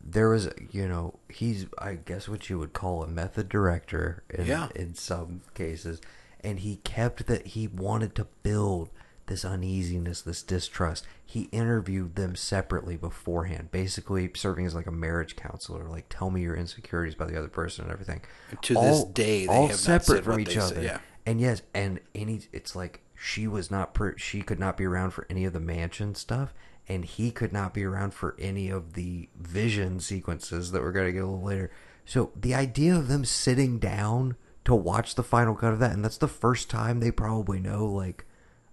There 0.07 0.29
was, 0.29 0.51
you 0.71 0.87
know, 0.87 1.19
he's, 1.31 1.67
I 1.79 1.95
guess, 1.95 2.29
what 2.29 2.51
you 2.51 2.59
would 2.59 2.75
call 2.75 3.03
a 3.03 3.07
method 3.07 3.49
director 3.49 4.23
in, 4.29 4.45
Yeah. 4.47 4.69
in 4.75 4.95
some 4.95 5.41
cases. 5.55 6.01
And 6.43 6.61
he 6.61 6.77
kept 6.85 7.27
that, 7.27 7.47
he 7.49 7.67
wanted 7.69 8.15
to 8.17 8.27
build 8.43 8.91
this 9.27 9.47
uneasiness, 9.47 10.21
this 10.21 10.43
distrust. 10.43 11.07
He 11.25 11.45
interviewed 11.45 12.17
them 12.17 12.37
separately 12.37 12.99
beforehand, 12.99 13.71
basically 13.71 14.31
serving 14.35 14.67
as 14.67 14.75
like 14.75 14.87
a 14.87 14.91
marriage 14.93 15.37
counselor, 15.37 15.85
like 15.89 16.11
tell 16.11 16.29
me 16.29 16.43
your 16.43 16.55
insecurities 16.55 17.15
about 17.15 17.29
the 17.29 17.39
other 17.39 17.49
person 17.49 17.85
and 17.85 17.93
everything. 17.93 18.21
And 18.51 18.61
to 18.61 18.75
this 18.75 19.05
day, 19.05 19.47
they 19.47 19.53
all 19.53 19.63
have 19.69 19.71
not 19.89 20.03
separate 20.05 20.25
from 20.25 20.41
each 20.41 20.59
other. 20.59 20.75
say, 20.75 20.85
yeah. 20.85 20.99
And 21.25 21.41
yes, 21.41 21.63
and 21.73 22.01
any 22.15 22.43
it's 22.53 22.77
like 22.77 23.01
she 23.25 23.49
was 23.49 23.71
not 23.71 23.95
per, 23.95 24.15
she 24.19 24.43
could 24.43 24.59
not 24.59 24.77
be 24.77 24.85
around 24.85 25.13
for 25.13 25.27
any 25.31 25.47
of 25.47 25.55
the 25.55 25.61
mansion 25.61 26.15
stuff, 26.15 26.53
and 26.87 27.07
he 27.07 27.31
could 27.31 27.55
not 27.55 27.73
be 27.73 27.83
around 27.83 28.13
for 28.13 28.37
any 28.39 28.69
of 28.69 28.93
the 28.93 29.31
vision 29.41 29.99
sequences 29.99 30.73
that 30.73 30.83
we're 30.83 30.93
gonna 30.93 31.11
get 31.11 31.25
a 31.25 31.27
little 31.27 31.43
later. 31.43 31.71
So 32.05 32.33
the 32.39 32.55
idea 32.55 32.95
of 32.95 33.09
them 33.09 33.25
sitting 33.25 33.79
down 33.79 34.37
to 34.67 34.75
watch 34.75 35.15
the 35.15 35.23
final 35.23 35.55
cut 35.55 35.73
of 35.73 35.79
that, 35.79 35.93
and 35.93 36.05
that's 36.05 36.19
the 36.19 36.29
first 36.29 36.69
time 36.69 37.01
they 37.01 37.11
probably 37.11 37.59
know, 37.59 37.87
like, 37.87 38.27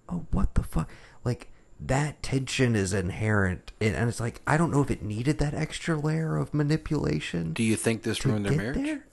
oh, 0.10 0.26
what 0.32 0.56
the 0.56 0.64
fuck, 0.64 0.90
like. 1.24 1.48
That 1.84 2.22
tension 2.22 2.76
is 2.76 2.94
inherent, 2.94 3.72
and 3.82 3.96
and 3.96 4.08
it's 4.08 4.20
like 4.20 4.44
I 4.46 4.56
don't 4.56 4.70
know 4.70 4.84
if 4.84 4.92
it 4.92 5.02
needed 5.02 5.40
that 5.40 5.56
extra 5.56 5.96
layer 5.96 6.38
of 6.38 6.54
manipulation. 6.54 7.54
Do 7.54 7.64
you 7.64 7.76
think 7.76 8.04
this 8.04 8.20
to 8.20 8.30
ruined 8.30 8.46
their 8.46 8.56
marriage? 8.56 8.76
there. 8.76 9.06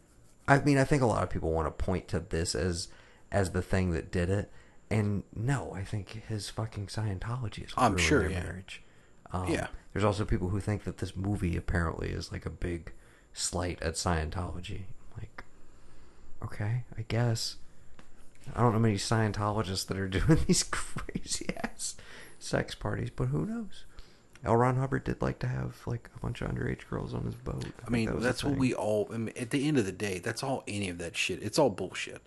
I 0.46 0.58
mean, 0.58 0.76
I 0.76 0.84
think 0.84 1.00
a 1.00 1.06
lot 1.06 1.22
of 1.22 1.30
people 1.30 1.50
want 1.50 1.66
to 1.66 1.82
point 1.82 2.08
to 2.08 2.20
this 2.20 2.54
as 2.54 2.88
as 3.32 3.52
the 3.52 3.62
thing 3.62 3.92
that 3.92 4.12
did 4.12 4.28
it, 4.28 4.52
and 4.90 5.22
no, 5.34 5.72
I 5.74 5.84
think 5.84 6.22
his 6.28 6.48
fucking 6.50 6.86
Scientology 6.86 7.66
is. 7.66 7.72
I'm 7.76 7.96
sure, 7.96 8.20
their 8.20 8.30
yeah. 8.30 8.42
marriage. 8.42 8.82
Um, 9.32 9.48
Yeah. 9.48 9.68
There's 9.92 10.04
also 10.04 10.24
people 10.24 10.50
who 10.50 10.60
think 10.60 10.84
that 10.84 10.98
this 10.98 11.16
movie 11.16 11.56
apparently 11.56 12.10
is 12.10 12.30
like 12.30 12.46
a 12.46 12.50
big 12.50 12.92
slight 13.32 13.82
at 13.82 13.94
Scientology. 13.94 14.82
Like, 15.16 15.44
okay, 16.42 16.84
I 16.96 17.04
guess. 17.08 17.56
I 18.54 18.62
don't 18.62 18.72
know 18.72 18.78
many 18.78 18.96
Scientologists 18.96 19.86
that 19.86 19.98
are 19.98 20.08
doing 20.08 20.38
these 20.46 20.62
crazy 20.62 21.48
ass 21.62 21.96
sex 22.38 22.74
parties, 22.74 23.10
but 23.14 23.26
who 23.26 23.44
knows? 23.44 23.84
L. 24.44 24.56
Ron 24.56 24.76
Hubbard 24.76 25.04
did 25.04 25.20
like 25.20 25.40
to 25.40 25.48
have 25.48 25.80
like 25.84 26.08
a 26.14 26.20
bunch 26.20 26.40
of 26.40 26.50
underage 26.50 26.88
girls 26.88 27.12
on 27.12 27.24
his 27.24 27.34
boat. 27.34 27.64
I 27.64 27.84
that 27.84 27.90
mean, 27.90 28.08
a 28.08 28.14
that's 28.14 28.44
what 28.44 28.56
we 28.56 28.72
all. 28.72 29.08
I 29.12 29.18
mean, 29.18 29.34
at 29.36 29.50
the 29.50 29.66
end 29.66 29.78
of 29.78 29.86
the 29.86 29.92
day, 29.92 30.20
that's 30.20 30.42
all 30.42 30.62
any 30.68 30.88
of 30.88 30.98
that 30.98 31.16
shit. 31.16 31.42
It's 31.42 31.58
all 31.58 31.70
bullshit. 31.70 32.22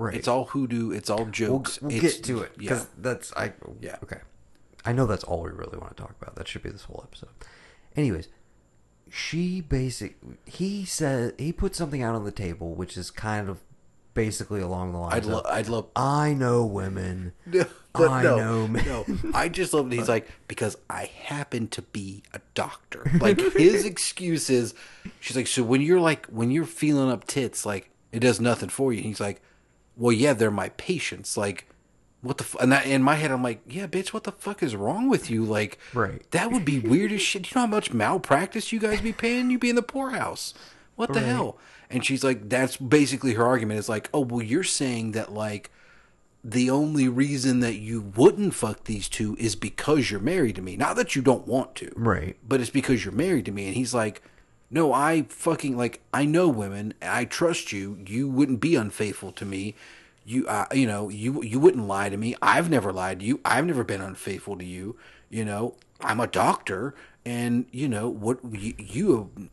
Right. 0.00 0.14
It's 0.14 0.28
all 0.28 0.46
hoodoo. 0.46 0.92
It's 0.92 1.10
all 1.10 1.24
We'll, 1.24 1.30
jokes. 1.30 1.80
we'll 1.82 1.92
it's, 1.92 2.00
get 2.16 2.24
to 2.24 2.40
it 2.42 2.52
Yeah. 2.56 2.58
because 2.58 2.86
that's 2.96 3.32
I. 3.36 3.52
Yeah. 3.80 3.96
Okay. 4.02 4.20
I 4.84 4.92
know 4.92 5.06
that's 5.06 5.24
all 5.24 5.42
we 5.42 5.50
really 5.50 5.76
want 5.76 5.94
to 5.96 6.02
talk 6.02 6.14
about. 6.20 6.36
That 6.36 6.48
should 6.48 6.62
be 6.62 6.70
this 6.70 6.84
whole 6.84 7.04
episode. 7.06 7.28
Anyways, 7.96 8.28
she 9.10 9.60
basic. 9.60 10.16
He 10.46 10.84
said 10.84 11.34
he 11.38 11.52
put 11.52 11.74
something 11.76 12.02
out 12.02 12.14
on 12.14 12.24
the 12.24 12.32
table, 12.32 12.74
which 12.74 12.96
is 12.96 13.10
kind 13.10 13.48
of 13.48 13.60
basically 14.14 14.60
along 14.60 14.92
the 14.92 14.98
lines. 14.98 15.14
I'd, 15.14 15.24
lo- 15.26 15.40
of, 15.40 15.46
I'd 15.46 15.68
love. 15.68 15.86
I 15.96 16.32
know 16.34 16.64
women. 16.64 17.32
No, 17.92 18.02
but 18.04 18.08
I 18.12 18.22
no, 18.22 18.36
know 18.36 18.68
men. 18.68 18.86
no. 18.86 19.04
I 19.34 19.48
just 19.48 19.74
love 19.74 19.90
that 19.90 19.96
he's 19.96 20.08
like 20.08 20.28
because 20.46 20.76
I 20.88 21.10
happen 21.24 21.66
to 21.68 21.82
be 21.82 22.22
a 22.32 22.40
doctor. 22.54 23.04
Like 23.20 23.40
his 23.54 23.84
excuse 23.84 24.48
is, 24.48 24.74
she's 25.18 25.36
like, 25.36 25.48
so 25.48 25.64
when 25.64 25.80
you're 25.80 25.98
like 26.00 26.26
when 26.26 26.52
you're 26.52 26.66
feeling 26.66 27.10
up 27.10 27.26
tits, 27.26 27.66
like 27.66 27.90
it 28.12 28.20
does 28.20 28.40
nothing 28.40 28.68
for 28.68 28.92
you. 28.92 28.98
And 29.00 29.06
he's 29.08 29.18
like, 29.18 29.42
well, 30.00 30.12
yeah, 30.12 30.32
they're 30.32 30.50
my 30.50 30.70
patients. 30.70 31.36
Like, 31.36 31.66
what 32.22 32.38
the? 32.38 32.44
F-? 32.44 32.56
And 32.60 32.72
that, 32.72 32.86
in 32.86 33.02
my 33.02 33.14
head, 33.14 33.30
I'm 33.30 33.42
like, 33.42 33.60
yeah, 33.68 33.86
bitch, 33.86 34.12
what 34.12 34.24
the 34.24 34.32
fuck 34.32 34.62
is 34.62 34.74
wrong 34.74 35.08
with 35.08 35.30
you? 35.30 35.44
Like, 35.44 35.78
Right. 35.94 36.28
That 36.32 36.50
would 36.50 36.64
be 36.64 36.78
weird 36.80 37.12
as 37.12 37.20
shit. 37.22 37.50
You 37.50 37.54
know 37.54 37.60
how 37.62 37.66
much 37.68 37.92
malpractice 37.92 38.72
you 38.72 38.80
guys 38.80 39.00
be 39.00 39.12
paying? 39.12 39.50
You'd 39.50 39.60
be 39.60 39.70
in 39.70 39.76
the 39.76 39.82
poorhouse. 39.82 40.54
What 40.96 41.12
the 41.12 41.20
Right. 41.20 41.28
hell? 41.28 41.58
And 41.88 42.04
she's 42.04 42.22
like, 42.24 42.48
that's 42.48 42.76
basically 42.76 43.34
her 43.34 43.46
argument. 43.46 43.78
Is 43.78 43.88
like, 43.88 44.08
oh 44.12 44.20
well, 44.20 44.42
you're 44.42 44.62
saying 44.64 45.12
that 45.12 45.32
like 45.32 45.70
the 46.42 46.70
only 46.70 47.06
reason 47.08 47.60
that 47.60 47.74
you 47.76 48.00
wouldn't 48.16 48.54
fuck 48.54 48.84
these 48.84 49.08
two 49.08 49.36
is 49.38 49.54
because 49.56 50.10
you're 50.10 50.20
married 50.20 50.56
to 50.56 50.62
me. 50.62 50.74
Not 50.76 50.96
that 50.96 51.14
you 51.14 51.20
don't 51.20 51.46
want 51.46 51.74
to. 51.76 51.92
Right. 51.94 52.36
But 52.46 52.60
it's 52.62 52.70
because 52.70 53.04
you're 53.04 53.12
married 53.12 53.44
to 53.46 53.52
me. 53.52 53.66
And 53.66 53.74
he's 53.76 53.92
like, 53.92 54.22
no, 54.70 54.92
I 54.92 55.22
fucking, 55.28 55.76
like, 55.76 56.00
I 56.14 56.24
know 56.24 56.48
women. 56.48 56.94
I 57.02 57.24
trust 57.24 57.72
you. 57.72 57.98
You 58.06 58.28
wouldn't 58.28 58.60
be 58.60 58.76
unfaithful 58.76 59.32
to 59.32 59.44
me. 59.44 59.74
You, 60.24 60.46
uh, 60.46 60.66
you 60.72 60.86
know, 60.86 61.08
you, 61.08 61.42
you 61.42 61.58
wouldn't 61.58 61.88
lie 61.88 62.08
to 62.08 62.16
me. 62.16 62.36
I've 62.40 62.70
never 62.70 62.92
lied 62.92 63.20
to 63.20 63.26
you. 63.26 63.40
I've 63.44 63.66
never 63.66 63.82
been 63.82 64.00
unfaithful 64.00 64.56
to 64.58 64.64
you. 64.64 64.96
You 65.28 65.44
know, 65.44 65.76
I'm 66.00 66.20
a 66.20 66.26
doctor. 66.26 66.94
And, 67.24 67.66
you 67.72 67.88
know, 67.88 68.08
what 68.08 68.38
you, 68.50 68.74
you 68.78 69.50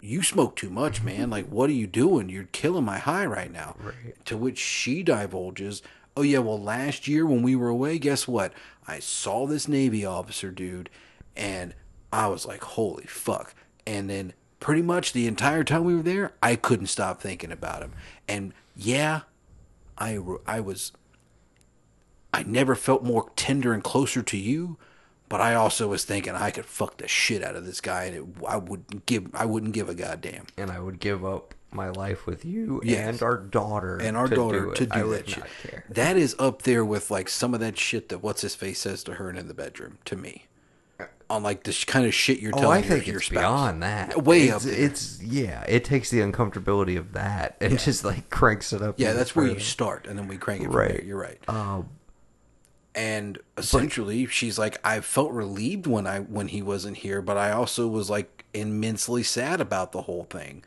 you 0.00 0.22
smoke 0.22 0.54
too 0.54 0.70
much, 0.70 1.02
man. 1.02 1.30
Like, 1.30 1.46
what 1.46 1.68
are 1.68 1.74
you 1.74 1.86
doing? 1.88 2.28
You're 2.28 2.44
killing 2.44 2.84
my 2.84 2.98
high 2.98 3.26
right 3.26 3.52
now. 3.52 3.74
Right. 3.78 4.24
To 4.26 4.36
which 4.36 4.58
she 4.58 5.02
divulges, 5.02 5.82
oh, 6.16 6.22
yeah, 6.22 6.38
well, 6.38 6.60
last 6.60 7.08
year 7.08 7.26
when 7.26 7.42
we 7.42 7.56
were 7.56 7.68
away, 7.68 7.98
guess 7.98 8.28
what? 8.28 8.52
I 8.86 9.00
saw 9.00 9.46
this 9.46 9.66
Navy 9.66 10.04
officer, 10.04 10.50
dude, 10.50 10.90
and 11.36 11.74
I 12.12 12.28
was 12.28 12.46
like, 12.46 12.62
holy 12.62 13.06
fuck. 13.06 13.54
And 13.86 14.10
then 14.10 14.32
pretty 14.60 14.82
much 14.82 15.12
the 15.12 15.26
entire 15.26 15.62
time 15.64 15.84
we 15.84 15.94
were 15.94 16.02
there, 16.02 16.32
I 16.42 16.56
couldn't 16.56 16.86
stop 16.88 17.20
thinking 17.20 17.52
about 17.52 17.82
him. 17.82 17.92
And 18.26 18.52
yeah, 18.74 19.20
I, 19.98 20.18
I 20.46 20.60
was 20.60 20.92
I 22.32 22.42
never 22.42 22.74
felt 22.74 23.02
more 23.02 23.30
tender 23.36 23.72
and 23.72 23.82
closer 23.82 24.22
to 24.22 24.36
you, 24.36 24.76
but 25.28 25.40
I 25.40 25.54
also 25.54 25.88
was 25.88 26.04
thinking 26.04 26.34
I 26.34 26.50
could 26.50 26.66
fuck 26.66 26.98
the 26.98 27.08
shit 27.08 27.42
out 27.42 27.56
of 27.56 27.64
this 27.64 27.80
guy, 27.80 28.04
and 28.04 28.16
it, 28.16 28.44
I 28.46 28.56
would 28.58 29.06
give 29.06 29.28
I 29.34 29.46
wouldn't 29.46 29.72
give 29.72 29.88
a 29.88 29.94
goddamn. 29.94 30.46
And 30.58 30.70
I 30.70 30.78
would 30.80 31.00
give 31.00 31.24
up 31.24 31.54
my 31.72 31.88
life 31.88 32.26
with 32.26 32.44
you 32.44 32.80
Yes. 32.84 33.08
and 33.08 33.22
our 33.22 33.36
daughter 33.36 33.98
And 33.98 34.16
our 34.16 34.28
to 34.28 34.34
daughter 34.34 34.60
do 34.66 34.70
it. 34.70 34.76
to 34.76 34.86
do 34.86 34.92
I 35.14 35.16
that 35.16 35.28
shit. 35.28 35.38
not 35.38 35.48
care. 35.62 35.84
That 35.90 36.16
is 36.16 36.34
up 36.38 36.62
there 36.62 36.84
with 36.84 37.10
like 37.10 37.28
some 37.28 37.54
of 37.54 37.60
that 37.60 37.78
shit 37.78 38.08
that 38.10 38.22
what's 38.22 38.42
his 38.42 38.54
face 38.54 38.80
says 38.80 39.02
to 39.04 39.14
her 39.14 39.30
in 39.30 39.48
the 39.48 39.54
bedroom 39.54 39.98
to 40.06 40.16
me, 40.16 40.46
on 41.28 41.42
like 41.42 41.64
this 41.64 41.84
kind 41.84 42.06
of 42.06 42.14
shit 42.14 42.38
you're 42.40 42.52
telling 42.52 42.64
Oh, 42.66 42.72
telling 42.72 42.84
I 42.84 42.86
your, 42.86 42.96
think 42.96 43.06
your 43.08 43.16
it's 43.16 43.26
spouse. 43.26 43.40
beyond 43.40 43.82
that. 43.82 44.22
Way 44.24 44.44
it's, 44.44 44.54
up 44.54 44.62
there. 44.62 44.74
It's 44.80 45.22
yeah. 45.22 45.64
It 45.68 45.84
takes 45.84 46.10
the 46.10 46.20
uncomfortability 46.20 46.96
of 46.96 47.12
that 47.14 47.56
and 47.60 47.78
just 47.78 48.04
like 48.04 48.30
cranks 48.30 48.72
it 48.72 48.80
up. 48.82 48.94
yeah, 48.98 49.12
that's 49.12 49.34
where 49.34 49.46
you 49.46 49.58
start, 49.58 50.06
and 50.06 50.18
then 50.18 50.28
we 50.28 50.36
crank 50.36 50.62
it 50.62 50.66
from 50.66 50.76
Right. 50.76 50.88
there. 50.92 51.04
You're 51.04 51.18
right. 51.20 51.38
Um, 51.48 51.88
and 52.94 53.38
essentially 53.58 54.24
she's 54.26 54.58
like 54.58 54.78
i 54.82 55.00
felt 55.00 55.30
relieved 55.32 55.86
when 55.86 56.06
i 56.06 56.18
when 56.18 56.48
he 56.48 56.62
wasn't 56.62 56.96
here 56.96 57.20
but 57.20 57.36
i 57.36 57.50
also 57.50 57.86
was 57.86 58.08
like 58.08 58.46
immensely 58.54 59.22
sad 59.22 59.60
about 59.60 59.92
the 59.92 60.00
whole 60.02 60.24
thing 60.30 60.64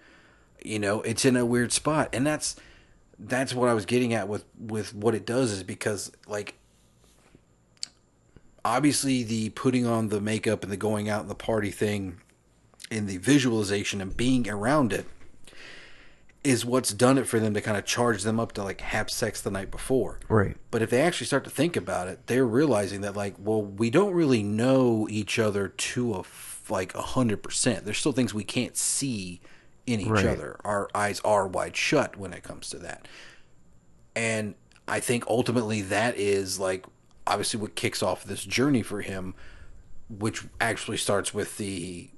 you 0.64 0.77
know 0.77 1.02
it's 1.02 1.26
in 1.26 1.36
a 1.36 1.44
weird 1.44 1.72
spot 1.72 2.07
and 2.14 2.27
that's 2.27 2.56
that's 3.18 3.56
what 3.56 3.68
i 3.68 3.73
was 3.73 3.84
getting 3.88 4.14
at 4.14 4.27
with 4.27 4.45
with 4.60 4.94
what 4.94 5.15
it 5.15 5.26
does 5.26 5.52
is 5.52 5.64
because 5.64 6.11
like 6.27 6.53
obviously 8.65 9.23
the 9.23 9.49
putting 9.52 9.86
on 9.86 10.10
the 10.10 10.22
makeup 10.22 10.64
and 10.64 10.72
the 10.72 10.77
going 10.77 11.10
out 11.10 11.22
and 11.22 11.30
the 11.30 11.36
party 11.36 11.72
thing 11.72 12.19
and 12.91 13.07
the 13.07 13.18
visualization 13.18 14.02
and 14.02 14.15
being 14.18 14.49
around 14.49 14.91
it 14.94 15.06
is 16.44 16.65
what's 16.65 16.94
done 16.94 17.18
it 17.18 17.27
for 17.27 17.40
them 17.40 17.53
to 17.53 17.60
kind 17.61 17.77
of 17.77 17.86
charge 17.86 18.23
them 18.23 18.40
up 18.40 18.53
to 18.53 18.64
like 18.64 18.80
have 18.81 19.10
sex 19.10 19.41
the 19.41 19.52
night 19.52 19.69
before 19.69 20.19
Right. 20.30 20.56
but 20.72 20.81
if 20.81 20.90
they 20.90 21.02
actually 21.02 21.27
start 21.27 21.44
to 21.44 21.49
think 21.49 21.76
about 21.76 22.07
it, 22.07 22.27
they're 22.27 22.45
realizing 22.48 23.02
that 23.02 23.15
like, 23.15 23.36
well, 23.38 23.61
we 23.61 23.90
don't 23.90 24.14
really 24.14 24.41
know 24.41 25.07
each 25.10 25.38
other 25.38 25.68
to 25.68 26.14
a 26.15 26.19
f- 26.19 26.64
like 26.69 26.94
a 26.95 27.02
hundred 27.02 27.41
percent. 27.44 27.84
There's 27.84 27.98
still 27.98 28.11
things 28.14 28.34
we 28.34 28.44
can't 28.44 28.77
see 28.77 29.41
in 29.88 29.99
each 29.99 30.07
Right. 30.07 30.26
other. 30.27 30.56
Our 30.64 30.88
eyes 30.95 31.19
are 31.26 31.48
wide 31.48 31.76
shut 31.76 32.15
when 32.15 32.31
it 32.31 32.44
comes 32.44 32.69
to 32.69 32.77
that. 32.77 33.07
And 34.15 34.56
I 34.88 34.99
think 35.02 35.26
ultimately 35.27 35.81
that 35.84 36.15
is 36.18 36.57
like 36.60 36.86
obviously 37.30 37.60
what 37.60 37.76
kicks 37.76 38.02
off 38.04 38.24
this 38.24 38.44
journey 38.44 38.82
for 38.82 39.02
him, 39.02 39.36
which 40.10 40.44
actually 40.60 40.98
starts 40.98 41.34
with 41.34 41.58
the 41.58 42.10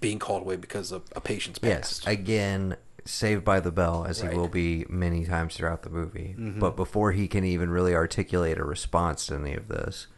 being 0.00 0.18
called 0.18 0.42
away 0.42 0.56
because 0.56 0.92
of 0.92 1.02
a 1.16 1.20
patient's 1.20 1.58
past. 1.58 2.04
Yes, 2.04 2.12
again, 2.12 2.76
saved 3.04 3.44
by 3.44 3.60
the 3.60 3.72
bell, 3.72 4.04
as 4.04 4.22
Right. 4.22 4.32
he 4.32 4.38
will 4.38 4.48
be 4.48 4.84
many 4.88 5.24
times 5.24 5.56
throughout 5.56 5.82
the 5.82 5.90
movie. 5.90 6.34
Mhm. 6.38 6.58
But 6.60 6.76
before 6.76 7.12
he 7.12 7.26
can 7.28 7.44
even 7.44 7.70
really 7.70 7.94
articulate 7.94 8.58
a 8.58 8.64
response 8.64 9.26
to 9.26 9.36
any 9.36 9.54
of 9.54 9.68
this, 9.68 10.08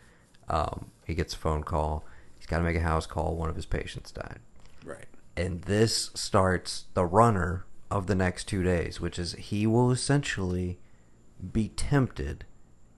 um, 0.49 0.91
he 1.05 1.15
gets 1.15 1.35
a 1.35 1.39
phone 1.39 1.63
call. 1.63 2.05
He's 2.37 2.47
got 2.47 2.59
to 2.59 2.65
make 2.65 2.77
a 2.77 2.81
house 2.81 3.07
call. 3.07 3.37
One 3.37 3.49
of 3.51 3.57
his 3.57 3.67
patients 3.67 4.11
died. 4.11 4.41
Right. 4.85 5.07
And 5.37 5.63
this 5.63 6.11
starts 6.15 6.87
the 6.95 7.05
runner 7.05 7.65
of 7.91 8.07
the 8.09 8.15
next 8.15 8.45
two 8.49 8.63
days, 8.63 9.01
which 9.01 9.19
is 9.19 9.35
he 9.35 9.67
will 9.67 9.91
essentially 9.93 10.79
be 11.53 11.69
tempted 11.69 12.45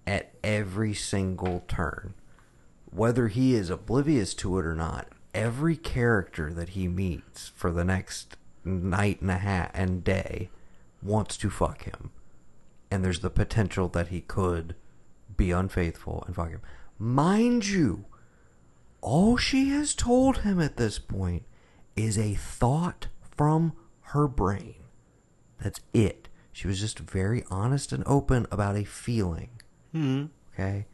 at 0.06 0.34
every 0.42 0.94
single 0.94 1.64
turn. 1.68 2.14
Whether 2.90 3.28
he 3.28 3.54
is 3.54 3.70
oblivious 3.70 4.34
to 4.34 4.58
it 4.58 4.66
or 4.66 4.74
not, 4.74 5.08
every 5.34 5.76
character 5.76 6.52
that 6.52 6.70
he 6.70 6.88
meets 6.88 7.48
for 7.48 7.72
the 7.72 7.84
next 7.84 8.36
night 8.64 9.20
and 9.20 9.30
a 9.30 9.38
half 9.38 9.70
and 9.74 10.04
day 10.04 10.50
wants 11.02 11.36
to 11.38 11.50
fuck 11.50 11.84
him. 11.84 12.10
And 12.90 13.04
there's 13.04 13.20
the 13.20 13.30
potential 13.30 13.88
that 13.88 14.08
he 14.08 14.20
could 14.20 14.74
be 15.36 15.50
unfaithful 15.50 16.22
and 16.26 16.36
fuck 16.36 16.50
him. 16.50 16.60
Mind 16.98 17.66
you, 17.66 18.04
all 19.00 19.36
she 19.36 19.70
has 19.70 19.94
told 19.94 20.38
him 20.38 20.60
at 20.60 20.76
this 20.76 20.98
point 20.98 21.44
is 21.96 22.18
a 22.18 22.34
thought 22.34 23.08
from 23.36 23.72
her 24.12 24.28
brain. 24.28 24.74
That's 25.60 25.80
it. 25.92 26.28
She 26.52 26.68
was 26.68 26.80
just 26.80 26.98
very 26.98 27.44
honest 27.50 27.92
and 27.92 28.04
open 28.06 28.46
about 28.50 28.76
a 28.76 28.84
feeling. 28.84 29.61
Mhm. 29.94 30.30
Okay. 30.54 30.86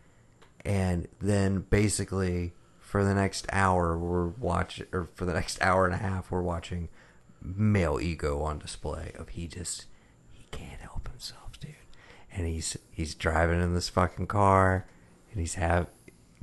And 0.65 1.09
then 1.21 1.61
basically 1.71 2.53
for 2.81 3.05
the 3.05 3.15
next 3.15 3.47
hour 3.53 3.99
we're 3.99 4.27
watching 4.29 4.87
or 4.93 5.09
for 5.15 5.25
the 5.25 5.35
next 5.35 5.61
hour 5.63 5.85
and 5.85 5.95
a 5.95 5.99
half 5.99 6.31
we're 6.31 6.43
watching 6.43 6.89
male 7.43 8.01
ego 8.01 8.41
on 8.43 8.59
display 8.59 9.13
of 9.19 9.31
he 9.31 9.47
just 9.47 9.87
he 10.33 10.45
can't 10.51 10.81
help 10.81 11.09
himself, 11.09 11.59
dude. 11.61 11.75
And 12.33 12.47
he's 12.47 12.77
he's 12.91 13.15
driving 13.15 13.61
in 13.61 13.75
this 13.75 13.89
fucking 13.89 14.27
car 14.27 14.87
and 15.31 15.41
he's 15.41 15.55
have 15.55 15.89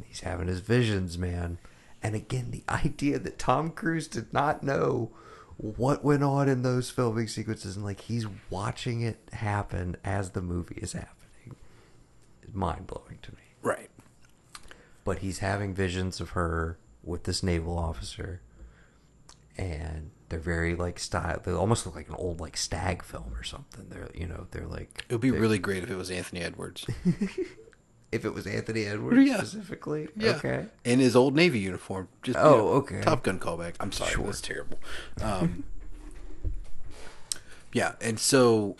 he's 0.06 0.22
having 0.22 0.48
his 0.48 0.60
visions, 0.60 1.18
man. 1.18 1.58
And 2.02 2.16
again, 2.16 2.52
the 2.52 2.64
idea 2.70 3.20
that 3.20 3.40
Tom 3.40 3.72
Cruise 3.72 4.08
did 4.08 4.32
not 4.32 4.64
know 4.64 5.12
what 5.58 6.04
went 6.04 6.24
on 6.24 6.50
in 6.50 6.64
those 6.64 6.90
filming 6.90 7.28
sequences 7.28 7.76
and 7.76 7.86
like 7.86 8.02
he's 8.02 8.28
watching 8.50 9.02
it 9.02 9.18
happen 9.32 9.96
as 10.04 10.32
the 10.32 10.42
movie 10.42 10.76
is 10.76 10.92
happening 10.94 11.15
mind 12.56 12.88
blowing 12.88 13.20
to 13.24 13.32
me. 13.34 13.42
Right. 13.62 13.90
But 15.04 15.20
he's 15.20 15.40
having 15.40 15.74
visions 15.74 16.20
of 16.20 16.32
her 16.32 16.78
with 17.04 17.24
this 17.26 17.44
naval 17.44 17.78
officer 17.78 18.42
and 19.58 20.10
they're 20.30 20.40
very 20.40 20.76
like 20.76 20.98
style 21.00 21.40
they 21.46 21.52
almost 21.52 21.86
look 21.86 21.96
like 21.96 22.10
an 22.10 22.16
old 22.16 22.40
like 22.42 22.58
stag 22.58 23.04
film 23.04 23.32
or 23.36 23.44
something. 23.44 23.86
They're 23.90 24.10
you 24.16 24.26
know, 24.28 24.48
they're 24.52 24.66
like 24.68 25.06
It 25.08 25.14
would 25.14 25.22
be 25.22 25.32
really 25.32 25.60
great 25.60 25.84
if 25.84 25.90
it 25.92 25.96
was 25.96 26.10
Anthony 26.10 26.42
Edwards. 26.42 26.86
if 28.12 28.26
it 28.26 28.34
was 28.34 28.48
Anthony 28.48 28.86
Edwards 28.86 29.28
Yeah. 29.28 29.38
specifically. 29.38 30.08
Yeah. 30.18 30.32
Okay. 30.38 30.66
In 30.84 31.00
his 31.00 31.16
old 31.16 31.36
Navy 31.36 31.60
uniform. 31.60 32.08
Just, 32.24 32.38
you 32.40 32.44
Oh, 32.44 32.58
know, 32.58 32.68
okay. 32.70 33.02
Top 33.02 33.24
Gun 33.24 33.40
callback. 33.40 33.76
I'm 33.80 33.92
sorry. 33.92 34.12
Sure. 34.12 34.26
That's 34.26 34.42
terrible. 34.42 34.80
Um, 35.22 35.64
yeah, 37.74 37.94
and 38.02 38.20
so 38.20 38.76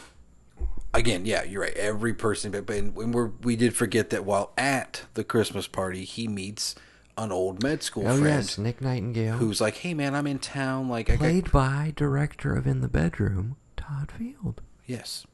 again, 0.98 1.26
yeah, 1.26 1.44
you're 1.44 1.62
right. 1.62 1.76
Every 1.76 2.14
person, 2.14 2.52
but, 2.52 2.66
but 2.66 2.94
when 2.94 3.12
we're 3.12 3.32
we 3.42 3.56
did 3.56 3.76
forget 3.76 4.10
that 4.12 4.26
while 4.26 4.52
at 4.58 5.04
the 5.14 5.24
Christmas 5.24 5.68
party, 5.68 6.04
he 6.04 6.28
meets 6.28 6.76
an 7.18 7.32
old 7.32 7.64
med 7.64 7.82
school 7.82 8.08
Oh 8.08 8.18
friend 8.18 8.26
yes, 8.26 8.58
Nick 8.58 8.82
Nightingale. 8.82 9.38
who's 9.38 9.62
like, 9.62 9.78
"Hey 9.78 9.94
man, 9.94 10.16
I'm 10.16 10.28
in 10.28 10.40
town. 10.40 10.90
Like, 10.90 11.10
I 11.10 11.14
got 11.14 11.20
played 11.20 11.52
by 11.52 11.94
director 11.96 12.56
of 12.56 12.68
In 12.68 12.82
the 12.82 12.88
Bedroom, 12.90 13.56
Todd 13.78 14.12
Field. 14.12 14.62
Yes. 14.86 15.26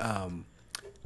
Um, 0.00 0.46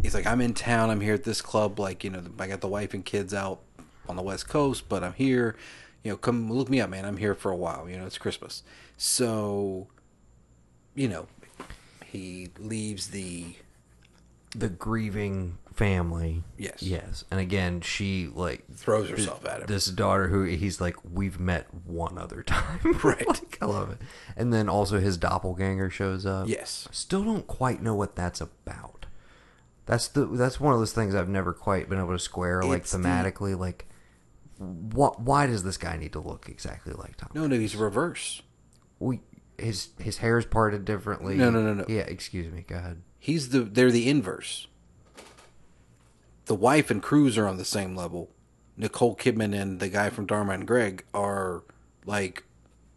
he's 0.02 0.14
like, 0.14 0.26
I'm 0.26 0.40
in 0.40 0.54
town. 0.54 0.90
I'm 0.90 1.00
here 1.00 1.14
at 1.14 1.24
this 1.24 1.40
club. 1.40 1.78
Like, 1.78 2.04
you 2.04 2.10
know, 2.10 2.22
I 2.38 2.46
got 2.46 2.60
the 2.60 2.68
wife 2.68 2.94
and 2.94 3.04
kids 3.04 3.34
out 3.34 3.60
on 4.08 4.16
the 4.16 4.22
West 4.22 4.48
Coast, 4.48 4.88
but 4.88 5.02
I'm 5.02 5.14
here. 5.14 5.56
You 6.02 6.12
know, 6.12 6.16
come 6.16 6.52
look 6.52 6.68
me 6.68 6.80
up, 6.80 6.90
man. 6.90 7.04
I'm 7.04 7.16
here 7.16 7.34
for 7.34 7.50
a 7.50 7.56
while. 7.56 7.88
You 7.88 7.96
know, 7.96 8.06
it's 8.06 8.18
Christmas. 8.18 8.62
So, 8.96 9.86
you 10.94 11.08
know, 11.08 11.26
he 12.04 12.48
leaves 12.58 13.08
the. 13.08 13.56
The 14.54 14.68
grieving 14.68 15.58
family. 15.74 16.42
Yes. 16.58 16.82
Yes. 16.82 17.24
And 17.30 17.40
again, 17.40 17.80
she 17.80 18.26
like 18.26 18.64
Throws 18.74 19.08
herself 19.08 19.46
at 19.46 19.60
him. 19.60 19.66
This 19.66 19.86
daughter 19.86 20.28
who 20.28 20.44
he's 20.44 20.80
like, 20.80 20.96
we've 21.10 21.40
met 21.40 21.66
one 21.86 22.18
other 22.18 22.42
time. 22.46 22.80
Right. 23.02 23.26
Like, 23.26 23.58
I 23.62 23.66
love 23.66 23.90
it. 23.90 23.98
And 24.36 24.52
then 24.52 24.68
also 24.68 24.98
his 25.00 25.16
doppelganger 25.16 25.88
shows 25.90 26.26
up. 26.26 26.48
Yes. 26.48 26.86
Still 26.92 27.24
don't 27.24 27.46
quite 27.46 27.82
know 27.82 27.94
what 27.94 28.14
that's 28.14 28.40
about. 28.40 29.06
That's 29.86 30.06
the 30.08 30.26
that's 30.26 30.60
one 30.60 30.72
of 30.74 30.78
those 30.80 30.92
things 30.92 31.14
I've 31.14 31.28
never 31.28 31.52
quite 31.52 31.88
been 31.88 31.98
able 31.98 32.12
to 32.12 32.18
square 32.18 32.62
like 32.62 32.82
It's 32.82 32.92
the- 32.92 32.98
thematically 32.98 33.58
like 33.58 33.86
what 34.58 35.20
why 35.20 35.46
does 35.46 35.64
this 35.64 35.76
guy 35.76 35.96
need 35.96 36.12
to 36.12 36.20
look 36.20 36.48
exactly 36.48 36.92
like 36.92 37.16
Tom? 37.16 37.30
No, 37.34 37.46
no, 37.46 37.58
he's 37.58 37.74
reverse. 37.74 38.42
we 39.00 39.20
his 39.58 39.88
his 39.98 40.18
hair 40.18 40.38
is 40.38 40.44
parted 40.44 40.84
differently. 40.84 41.34
No, 41.36 41.50
no, 41.50 41.62
no, 41.62 41.74
no. 41.74 41.84
Yeah, 41.88 42.02
excuse 42.02 42.52
me. 42.52 42.64
Go 42.66 42.76
ahead. 42.76 43.02
He's 43.22 43.50
the. 43.50 43.60
They're 43.60 43.92
the 43.92 44.08
inverse. 44.10 44.66
The 46.46 46.56
wife 46.56 46.90
and 46.90 47.00
Cruise 47.00 47.38
are 47.38 47.46
on 47.46 47.56
the 47.56 47.64
same 47.64 47.94
level. 47.94 48.28
Nicole 48.76 49.14
Kidman 49.14 49.54
and 49.56 49.78
the 49.78 49.88
guy 49.88 50.10
from 50.10 50.26
Dharma 50.26 50.54
and 50.54 50.66
Greg 50.66 51.04
are 51.14 51.62
like 52.04 52.42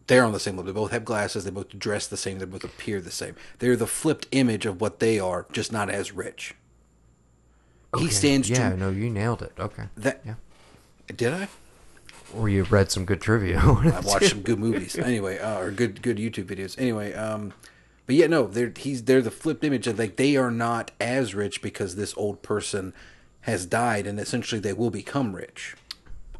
they're 0.08 0.24
on 0.24 0.32
the 0.32 0.40
same 0.40 0.56
level. 0.56 0.72
They 0.72 0.76
both 0.80 0.90
have 0.90 1.04
glasses. 1.04 1.44
They 1.44 1.52
both 1.52 1.78
dress 1.78 2.08
the 2.08 2.16
same. 2.16 2.40
They 2.40 2.44
both 2.44 2.64
appear 2.64 3.00
the 3.00 3.12
same. 3.12 3.36
They're 3.60 3.76
the 3.76 3.86
flipped 3.86 4.26
image 4.32 4.66
of 4.66 4.80
what 4.80 4.98
they 4.98 5.20
are, 5.20 5.46
just 5.52 5.70
not 5.72 5.90
as 5.90 6.10
rich. 6.10 6.56
He 7.96 8.08
stands 8.08 8.50
Yeah, 8.50 8.70
to 8.70 8.76
no, 8.76 8.90
you 8.90 9.08
nailed 9.08 9.42
it. 9.42 9.52
Okay. 9.60 9.84
that. 9.96 10.22
Yeah. 10.26 10.34
Did 11.14 11.32
I? 11.34 11.48
Or 12.34 12.48
you 12.48 12.64
read 12.64 12.90
some 12.90 13.04
good 13.04 13.20
trivia. 13.20 13.60
I 13.64 14.00
watched 14.04 14.30
some 14.30 14.42
good 14.42 14.58
movies 14.58 14.98
anyway, 14.98 15.38
uh, 15.38 15.60
or 15.60 15.70
good 15.70 16.02
good 16.02 16.16
YouTube 16.16 16.46
videos. 16.46 16.74
Anyway, 16.78 17.14
um, 17.14 17.52
but 18.06 18.14
yeah, 18.14 18.28
no, 18.28 18.46
they're 18.46 18.72
he's 18.76 19.04
they're 19.04 19.22
the 19.22 19.30
flipped 19.30 19.64
image 19.64 19.86
of 19.86 19.98
like 19.98 20.16
they 20.16 20.36
are 20.36 20.50
not 20.50 20.92
as 21.00 21.34
rich 21.34 21.60
because 21.60 21.96
this 21.96 22.14
old 22.16 22.42
person 22.42 22.94
has 23.42 23.66
died, 23.66 24.06
and 24.06 24.18
essentially 24.18 24.60
they 24.60 24.72
will 24.72 24.90
become 24.90 25.34
rich 25.34 25.76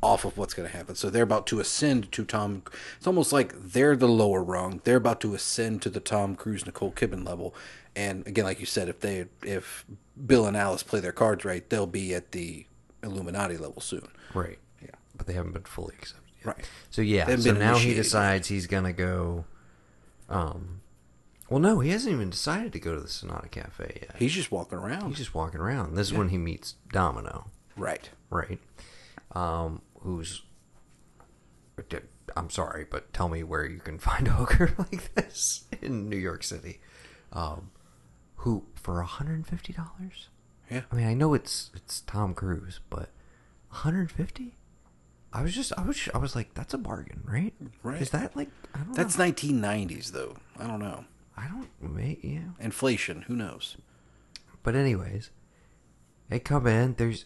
off 0.03 0.25
of 0.25 0.39
what's 0.39 0.55
going 0.55 0.69
to 0.69 0.77
happen. 0.77 0.95
So 0.95 1.11
they're 1.11 1.23
about 1.23 1.47
to 1.49 1.61
ascend 1.61 2.13
to 2.13 2.25
Tom. 2.25 2.63
It's 2.97 3.07
almost 3.07 3.33
like 3.33 3.55
they're 3.57 3.97
the 3.97 4.09
lower 4.09 4.43
rung. 4.43 4.81
They're 4.85 4.97
about 4.97 5.21
to 5.23 5.35
ascend 5.35 5.83
to 5.83 5.91
the 5.91 6.01
Tom 6.01 6.37
Cruise, 6.37 6.65
Nicole 6.65 6.93
Kidman 6.93 7.27
level. 7.27 7.55
And 7.95 8.27
again, 8.27 8.45
like 8.45 8.61
you 8.61 8.67
said, 8.67 8.89
if 8.89 9.01
they 9.01 9.27
if 9.43 9.85
Bill 10.25 10.47
and 10.47 10.57
Alice 10.57 10.83
play 10.83 11.01
their 11.01 11.13
cards 11.13 11.45
right, 11.45 11.69
they'll 11.69 11.87
be 11.87 12.15
at 12.15 12.33
the 12.33 12.67
Illuminati 13.03 13.57
level 13.57 13.81
soon. 13.81 14.09
Right. 14.35 14.59
Yeah. 14.83 14.91
But 15.17 15.27
they 15.27 15.33
haven't 15.33 15.53
been 15.53 15.65
fully 15.65 15.95
accepted. 15.99 16.23
Yet. 16.39 16.47
Right. 16.47 16.71
So 16.91 17.03
yeah. 17.03 17.35
So 17.37 17.53
now 17.53 17.77
he 17.77 17.95
decides 17.95 18.49
he's 18.49 18.67
gonna 18.67 18.93
go. 18.93 19.45
Um. 20.29 20.76
Well, 21.49 21.61
no, 21.61 21.81
he 21.81 21.91
hasn't 21.91 22.13
even 22.13 22.31
decided 22.31 22.73
to 22.73 22.81
go 22.81 22.95
to 22.95 23.01
the 23.01 23.09
Sonata 23.09 23.49
Cafe 23.49 24.01
yet. 24.03 24.17
He's 24.19 24.33
just 24.33 24.51
walking 24.51 24.79
around. 24.79 25.09
He's 25.11 25.19
just 25.19 25.35
walking 25.35 25.61
around. 25.61 25.95
This 25.95 26.09
is 26.09 26.13
Yeah. 26.13 26.19
when 26.19 26.29
he 26.31 26.39
meets 26.39 26.75
Domino. 26.93 27.51
Right. 27.77 28.11
Right. 28.31 28.59
Um. 29.33 29.83
Who's. 30.01 30.43
I'm 32.37 32.51
sorry, 32.51 32.85
but 32.91 33.13
tell 33.13 33.29
me 33.29 33.43
where 33.43 33.65
you 33.65 33.79
can 33.79 33.99
find 34.11 34.27
a 34.29 34.33
hooker 34.33 34.75
like 34.79 35.15
this 35.15 35.65
in 35.81 36.09
New 36.09 36.17
York 36.19 36.43
City. 36.43 36.81
Um. 37.33 37.71
Who 38.41 38.67
for 38.75 39.03
$150? 39.03 39.49
Yeah. 40.71 40.83
I 40.91 40.95
mean, 40.95 41.07
I 41.07 41.15
know 41.15 41.33
it's 41.35 41.71
it's 41.75 42.01
Tom 42.03 42.35
Cruise, 42.35 42.81
but 42.91 43.11
150? 43.71 44.57
I 45.33 45.43
was 45.43 45.55
just 45.55 45.73
I 45.77 45.83
was 45.83 46.09
I 46.15 46.19
was 46.19 46.35
like 46.37 46.55
that's 46.55 46.75
a 46.75 46.79
bargain, 46.79 47.23
right? 47.25 47.53
Right. 47.83 48.01
Is 48.01 48.11
that 48.11 48.37
like 48.37 48.49
I 48.75 48.79
don't 48.79 48.95
That's 48.95 49.19
know. 49.19 49.25
1990s 49.27 50.13
though. 50.13 50.37
I 50.59 50.67
don't 50.67 50.79
know. 50.81 51.05
I 51.37 51.49
don't 51.49 51.69
may 51.95 52.19
yeah. 52.23 52.51
Inflation. 52.61 53.23
Who 53.23 53.37
knows? 53.37 53.77
But 54.63 54.75
anyways, 54.75 55.31
they 56.29 56.39
come 56.41 56.67
in. 56.67 56.95
There's 56.95 57.25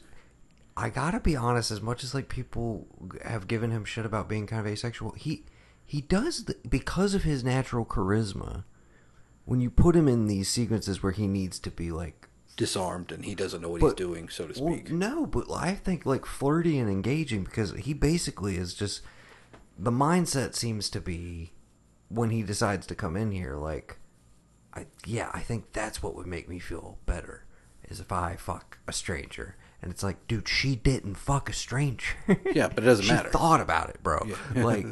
I 0.76 0.88
gotta 0.90 1.20
be 1.20 1.36
honest. 1.36 1.70
As 1.70 1.80
much 1.80 2.02
as 2.04 2.14
like 2.14 2.28
people 2.28 2.86
have 3.24 3.48
given 3.48 3.70
him 3.70 3.84
shit 3.84 4.06
about 4.06 4.28
being 4.28 4.46
kind 4.46 4.60
of 4.60 4.66
asexual, 4.72 5.12
he 5.12 5.44
he 5.84 6.00
does 6.00 6.44
the, 6.44 6.56
because 6.68 7.14
of 7.14 7.22
his 7.24 7.42
natural 7.44 7.84
charisma. 7.84 8.64
When 9.44 9.60
you 9.60 9.70
put 9.70 9.96
him 9.96 10.06
in 10.06 10.26
these 10.26 10.48
sequences 10.48 11.02
where 11.02 11.12
he 11.12 11.26
needs 11.26 11.58
to 11.60 11.70
be 11.70 11.90
like 11.90 12.28
Disarmed 12.56 13.10
and 13.10 13.24
he 13.24 13.34
doesn't 13.34 13.62
know 13.62 13.70
what 13.70 13.80
he's 13.80 13.94
doing, 13.94 14.28
so 14.28 14.46
to 14.46 14.62
Well, 14.62 14.74
speak. 14.74 14.90
no, 14.92 15.24
but 15.26 15.46
I 15.50 15.74
think 15.74 16.04
like 16.04 16.26
flirty 16.26 16.78
and 16.78 16.90
engaging 16.90 17.44
because 17.44 17.72
he 17.72 17.94
basically 17.94 18.56
is 18.56 18.74
just 18.74 19.00
the 19.78 19.90
mindset 19.90 20.54
seems 20.54 20.90
to 20.90 21.00
be 21.00 21.52
when 22.08 22.30
he 22.30 22.42
decides 22.42 22.86
to 22.88 22.94
come 22.94 23.16
in 23.16 23.30
here 23.32 23.56
like 23.56 23.96
I 24.74 24.86
yeah, 25.06 25.30
I 25.34 25.40
think 25.40 25.72
that's 25.72 26.02
what 26.02 26.14
would 26.14 26.26
make 26.26 26.48
me 26.48 26.58
feel 26.58 26.98
better 27.06 27.44
is 27.88 28.00
if 28.00 28.12
I 28.12 28.36
fuck 28.36 28.78
a 28.86 28.92
stranger. 28.92 29.56
And 29.82 29.90
it's 29.90 30.02
like, 30.02 30.28
dude, 30.28 30.46
she 30.48 30.76
didn't 30.76 31.14
fuck 31.14 31.48
a 31.48 31.52
stranger. 31.52 32.14
Yeah, 32.54 32.68
but 32.68 32.84
it 32.84 32.86
doesn't 32.86 33.06
she 33.06 33.12
matter. 33.12 33.30
thought 33.30 33.60
about 33.60 33.90
it, 33.90 34.02
bro. 34.02 34.26
Yeah. 34.26 34.36
Like 34.64 34.86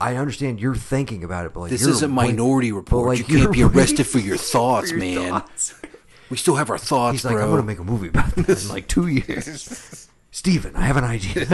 I 0.00 0.16
understand 0.16 0.60
you're 0.60 0.74
thinking 0.74 1.22
about 1.24 1.44
it, 1.46 1.52
but 1.52 1.60
like 1.60 1.70
This 1.70 1.86
isn't 1.86 2.10
Minority 2.10 2.72
Report. 2.72 3.06
like, 3.06 3.28
you 3.28 3.38
can't 3.38 3.52
be 3.52 3.62
arrested 3.62 4.04
for 4.06 4.18
your 4.18 4.38
thoughts, 4.38 4.90
for 4.90 4.96
your 4.96 5.20
man. 5.22 5.30
thoughts. 5.40 5.74
We 6.30 6.36
still 6.38 6.56
have 6.56 6.70
our 6.70 6.78
thoughts, 6.78 7.16
He's 7.16 7.24
like. 7.24 7.34
I'm 7.36 7.50
gonna 7.50 7.62
make 7.62 7.78
a 7.80 7.84
movie 7.84 8.08
about 8.08 8.34
this 8.34 8.64
in 8.64 8.70
like 8.70 8.88
two 8.88 9.06
years. 9.08 10.08
Steven, 10.30 10.74
I 10.76 10.82
have 10.82 10.96
an 10.96 11.04
idea. 11.04 11.44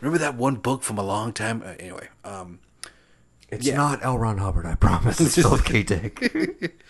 Remember 0.00 0.18
that 0.18 0.34
one 0.36 0.56
book 0.56 0.82
from 0.82 0.98
a 0.98 1.02
long 1.02 1.32
time? 1.32 1.62
Uh, 1.64 1.74
anyway, 1.78 2.08
um, 2.24 2.58
It's 3.52 3.66
Yeah. 3.66 3.76
not 3.76 4.04
L. 4.04 4.18
Ron 4.18 4.38
Hubbard, 4.38 4.66
I 4.66 4.74
promise. 4.74 5.20
It's 5.20 5.34
Philip 5.36 5.64
K. 5.64 5.82
Dick. 5.82 6.18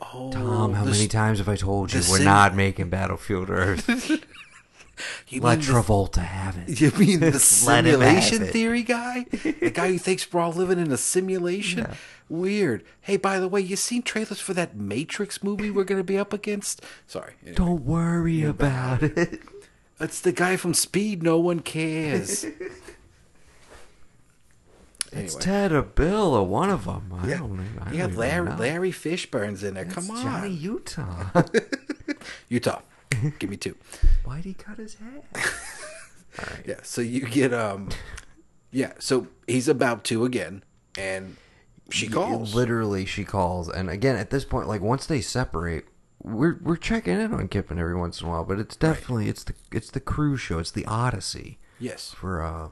oh, 0.00 0.32
Tom, 0.32 0.72
how 0.74 0.84
many 0.84 1.06
times 1.06 1.38
have 1.38 1.48
I 1.48 1.56
told 1.56 1.92
you 1.92 2.00
we're 2.10 2.24
not 2.24 2.54
making 2.56 2.88
Battlefield 2.90 3.50
Earth? 3.50 4.10
You 5.26 5.40
Let 5.40 5.58
mean 5.58 5.66
the- 5.66 5.72
Travolta 5.72 6.18
have 6.18 6.56
it. 6.56 6.80
You 6.80 6.92
mean 6.92 7.18
the 7.18 7.26
Let 7.66 7.84
him 7.84 8.00
have 8.00 8.22
simulation 8.22 8.46
theory 8.46 8.84
guy? 8.84 9.24
The 9.32 9.72
guy 9.74 9.88
who 9.88 9.98
thinks 9.98 10.32
we're 10.32 10.40
all 10.40 10.52
living 10.52 10.78
in 10.78 10.92
a 10.92 10.96
simulation? 10.96 11.88
Weird. 12.28 12.84
Hey, 13.00 13.16
by 13.16 13.40
the 13.40 13.48
way, 13.48 13.60
you 13.60 13.74
seen 13.74 14.02
trailers 14.02 14.38
for 14.38 14.54
that 14.54 14.76
Matrix 14.76 15.42
movie 15.42 15.68
we're 15.68 15.82
going 15.82 15.98
to 15.98 16.04
be 16.04 16.16
up 16.16 16.32
against? 16.32 16.80
Sorry. 17.08 17.32
Anyway. 17.42 17.56
Don't 17.56 17.84
worry 17.84 18.44
about 18.44 19.02
it. 19.02 19.40
It's 19.98 20.20
the 20.20 20.30
guy 20.30 20.56
from 20.56 20.74
Speed. 20.74 21.24
No 21.24 21.40
one 21.40 21.58
cares. 21.58 22.46
It's 25.16 25.34
Ted 25.36 25.72
or 25.72 25.82
Bill 25.82 26.34
or 26.34 26.46
one 26.46 26.70
of 26.70 26.84
them. 26.84 27.12
I 27.16 27.28
Yeah. 27.28 27.38
don't. 27.38 27.60
I 27.60 27.62
You 27.62 27.68
don't 27.68 27.84
got 27.84 27.94
even 27.94 28.16
Larry, 28.16 28.48
know. 28.50 28.56
Larry 28.56 28.92
Fishburne's 28.92 29.62
in 29.62 29.74
there. 29.74 29.84
Come 29.84 30.10
on. 30.10 30.22
Johnny 30.22 30.50
Utah. 30.50 31.42
Utah. 32.48 32.80
Give 33.38 33.48
me 33.50 33.56
two. 33.56 33.76
Why'd 34.24 34.44
he 34.44 34.54
cut 34.54 34.78
his 34.78 34.94
hair? 34.94 35.22
All 36.38 36.46
right. 36.50 36.64
Yeah. 36.66 36.80
So 36.82 37.00
you 37.00 37.20
get 37.22 37.52
um, 37.54 37.90
yeah. 38.70 38.92
So 38.98 39.28
he's 39.46 39.68
about 39.68 40.04
to 40.04 40.24
again, 40.24 40.64
and 40.98 41.36
she 41.90 42.08
calls. 42.08 42.54
Literally, 42.54 43.04
she 43.06 43.24
calls, 43.24 43.68
and 43.68 43.88
again, 43.88 44.16
at 44.16 44.30
this 44.30 44.44
point, 44.44 44.66
like 44.68 44.80
once 44.80 45.06
they 45.06 45.20
separate, 45.20 45.84
we're 46.22 46.58
we're 46.60 46.76
checking 46.76 47.20
in 47.20 47.32
on 47.32 47.46
Kidman 47.48 47.78
every 47.78 47.94
once 47.94 48.20
in 48.20 48.26
a 48.26 48.30
while, 48.30 48.44
but 48.44 48.58
it's 48.58 48.74
definitely 48.76 49.28
it's 49.28 49.44
the 49.44 49.54
it's 49.70 49.90
the 49.90 50.00
cruise 50.00 50.40
show, 50.40 50.58
it's 50.58 50.72
the 50.72 50.84
Odyssey. 50.86 51.58
Yes. 51.78 52.10
For 52.16 52.42
uh, 52.42 52.68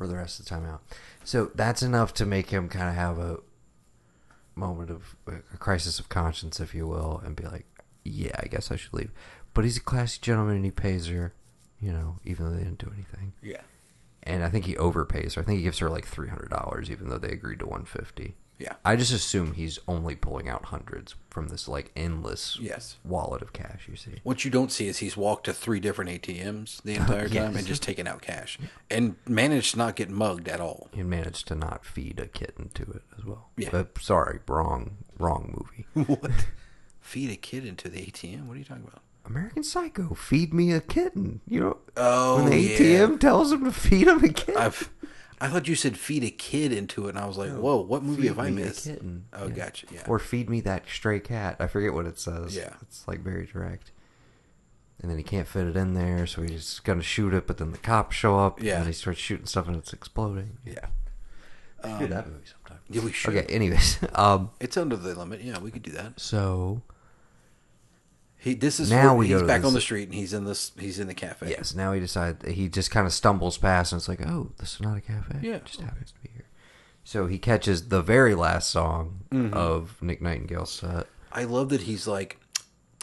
for 0.00 0.06
the 0.06 0.16
rest 0.16 0.40
of 0.40 0.46
the 0.46 0.48
time 0.48 0.64
out, 0.64 0.80
so 1.24 1.50
that's 1.54 1.82
enough 1.82 2.14
to 2.14 2.24
make 2.24 2.48
him 2.48 2.70
kind 2.70 2.88
of 2.88 2.94
have 2.94 3.18
a 3.18 3.36
moment 4.54 4.88
of 4.88 5.14
a 5.26 5.58
crisis 5.58 5.98
of 5.98 6.08
conscience, 6.08 6.58
if 6.58 6.74
you 6.74 6.86
will, 6.86 7.20
and 7.22 7.36
be 7.36 7.44
like, 7.44 7.66
yeah, 8.02 8.34
I 8.38 8.46
guess 8.46 8.70
I 8.70 8.76
should 8.76 8.94
leave. 8.94 9.10
But 9.52 9.64
he's 9.64 9.76
a 9.76 9.82
classy 9.82 10.18
gentleman, 10.22 10.56
and 10.56 10.64
he 10.64 10.70
pays 10.70 11.08
her, 11.08 11.34
you 11.78 11.92
know, 11.92 12.16
even 12.24 12.46
though 12.46 12.52
they 12.56 12.64
didn't 12.64 12.78
do 12.78 12.90
anything. 12.94 13.34
Yeah. 13.42 13.60
And 14.22 14.42
I 14.42 14.48
think 14.48 14.64
he 14.64 14.74
overpays 14.76 15.34
her. 15.34 15.42
I 15.42 15.44
think 15.44 15.58
he 15.58 15.64
gives 15.64 15.80
her 15.80 15.90
like 15.90 16.06
three 16.06 16.28
hundred 16.28 16.48
dollars, 16.48 16.90
even 16.90 17.10
though 17.10 17.18
they 17.18 17.32
agreed 17.32 17.58
to 17.58 17.66
one 17.66 17.84
fifty. 17.84 18.36
Yeah. 18.60 18.74
I 18.84 18.94
just 18.96 19.12
assume 19.12 19.54
he's 19.54 19.78
only 19.88 20.14
pulling 20.14 20.48
out 20.48 20.66
hundreds 20.66 21.14
from 21.30 21.48
this 21.48 21.66
like 21.66 21.90
endless 21.96 22.58
Yes. 22.60 22.98
wallet 23.04 23.40
of 23.40 23.52
cash. 23.54 23.88
You 23.88 23.96
see, 23.96 24.20
What 24.22 24.44
you 24.44 24.50
don't 24.50 24.70
see 24.70 24.86
is 24.86 24.98
he's 24.98 25.16
walked 25.16 25.44
to 25.44 25.52
three 25.54 25.80
different 25.80 26.10
ATMs 26.10 26.82
the 26.82 26.94
entire 26.96 27.28
time 27.28 27.56
and 27.56 27.66
just 27.66 27.82
taken 27.82 28.06
out 28.06 28.20
cash 28.22 28.58
and 28.90 29.16
managed 29.26 29.72
to 29.72 29.78
not 29.78 29.96
get 29.96 30.10
mugged 30.10 30.46
at 30.48 30.60
all. 30.60 30.88
he 30.92 31.02
managed 31.02 31.48
to 31.48 31.54
not 31.54 31.84
feed 31.86 32.20
a 32.20 32.26
kitten 32.26 32.68
to 32.74 32.82
it 32.82 33.02
as 33.18 33.24
well. 33.24 33.48
Yeah. 33.56 33.70
But 33.72 33.98
sorry, 34.00 34.40
wrong, 34.46 34.98
wrong 35.18 35.54
movie. 35.56 35.86
what? 36.20 36.30
Feed 37.00 37.30
a 37.30 37.36
kid 37.36 37.64
into 37.64 37.88
the 37.88 38.00
ATM? 38.06 38.46
What 38.46 38.54
are 38.56 38.58
you 38.58 38.64
talking 38.64 38.84
about? 38.86 39.02
American 39.24 39.62
Psycho, 39.64 40.14
feed 40.14 40.52
me 40.52 40.72
a 40.72 40.80
kitten. 40.80 41.40
You 41.46 41.60
know, 41.60 41.76
Oh, 41.96 42.36
when 42.42 42.50
the 42.50 42.56
oh, 42.56 42.58
yeah. 42.58 42.78
ATM 43.06 43.18
tells 43.20 43.50
him 43.52 43.64
to 43.64 43.72
feed 43.72 44.06
him 44.06 44.22
a 44.24 44.28
kitten. 44.28 44.56
I've, 44.56 44.90
I 45.40 45.48
thought 45.48 45.66
you 45.68 45.74
said 45.74 45.96
feed 45.96 46.22
a 46.24 46.30
kid 46.30 46.70
into 46.72 47.06
it, 47.06 47.10
and 47.10 47.18
I 47.18 47.26
was 47.26 47.38
like, 47.38 47.50
whoa, 47.50 47.80
what 47.80 48.02
movie 48.02 48.26
have 48.26 48.38
I 48.38 48.50
me 48.50 48.62
a 48.62 48.66
missed? 48.66 48.84
kitten. 48.86 49.24
Oh, 49.32 49.46
Yeah. 49.46 49.54
gotcha. 49.54 49.86
Yeah. 49.90 50.02
Or 50.06 50.18
feed 50.18 50.50
me 50.50 50.60
that 50.62 50.84
stray 50.86 51.18
cat. 51.20 51.56
I 51.58 51.66
forget 51.66 51.94
what 51.94 52.04
it 52.06 52.18
says. 52.18 52.54
Yeah. 52.54 52.74
It's 52.82 53.06
like 53.08 53.20
very 53.20 53.46
direct. 53.46 53.90
And 55.00 55.10
then 55.10 55.16
he 55.16 55.24
can't 55.24 55.48
fit 55.48 55.66
it 55.66 55.76
in 55.76 55.94
there, 55.94 56.26
so 56.26 56.42
he's 56.42 56.80
gonna 56.80 57.02
shoot 57.02 57.32
it, 57.32 57.46
but 57.46 57.56
then 57.56 57.72
the 57.72 57.78
cops 57.78 58.14
show 58.16 58.38
up. 58.38 58.62
Yeah. 58.62 58.78
And 58.78 58.86
he 58.86 58.92
starts 58.92 59.18
shooting 59.18 59.46
stuff 59.46 59.66
and 59.66 59.76
it's 59.76 59.92
exploding. 59.94 60.58
yeah. 60.66 60.86
Should 61.82 61.98
do 62.00 62.06
that 62.08 62.26
movie 62.28 62.44
sometime. 62.44 62.82
Yeah, 62.90 63.02
we 63.02 63.10
should. 63.12 63.34
Okay, 63.34 63.46
anyways. 63.54 63.98
Um 64.14 64.50
It's 64.60 64.76
under 64.76 64.96
the 64.96 65.14
limit. 65.18 65.40
Yeah, 65.42 65.58
we 65.58 65.70
could 65.70 65.82
do 65.82 65.92
that. 65.92 66.20
so 66.20 66.82
He 68.42 68.54
this 68.54 68.80
is 68.80 68.90
Now 68.90 69.08
where 69.08 69.14
we 69.16 69.28
he's 69.28 69.42
back 69.42 69.60
this- 69.60 69.68
on 69.68 69.74
the 69.74 69.80
street 69.80 70.04
and 70.08 70.14
he's 70.14 70.32
in 70.32 70.44
this 70.44 70.72
he's 70.78 70.98
in 70.98 71.06
the 71.08 71.14
cafe. 71.14 71.50
yes, 71.50 71.74
now 71.74 71.92
he 71.92 72.00
decides 72.00 72.46
he 72.50 72.68
just 72.68 72.90
kinda 72.90 73.10
stumbles 73.10 73.58
past 73.58 73.92
and 73.92 74.00
it's 74.00 74.08
like, 74.08 74.26
Oh, 74.26 74.52
this 74.58 74.74
is 74.74 74.80
not 74.80 74.96
a 74.96 75.00
cafe. 75.00 75.38
Yeah. 75.42 75.56
It 75.56 75.66
just 75.66 75.80
happens 75.80 76.12
to 76.12 76.20
be 76.22 76.30
here. 76.34 76.46
So 77.04 77.26
he 77.26 77.38
catches 77.38 77.88
the 77.88 78.02
very 78.02 78.34
last 78.34 78.70
song 78.70 79.20
Mhm. 79.30 79.52
of 79.52 80.00
Nick 80.00 80.22
Nightingale's 80.22 80.72
set. 80.72 81.06
I 81.32 81.44
love 81.44 81.68
that 81.68 81.82
he's 81.82 82.06
like 82.06 82.38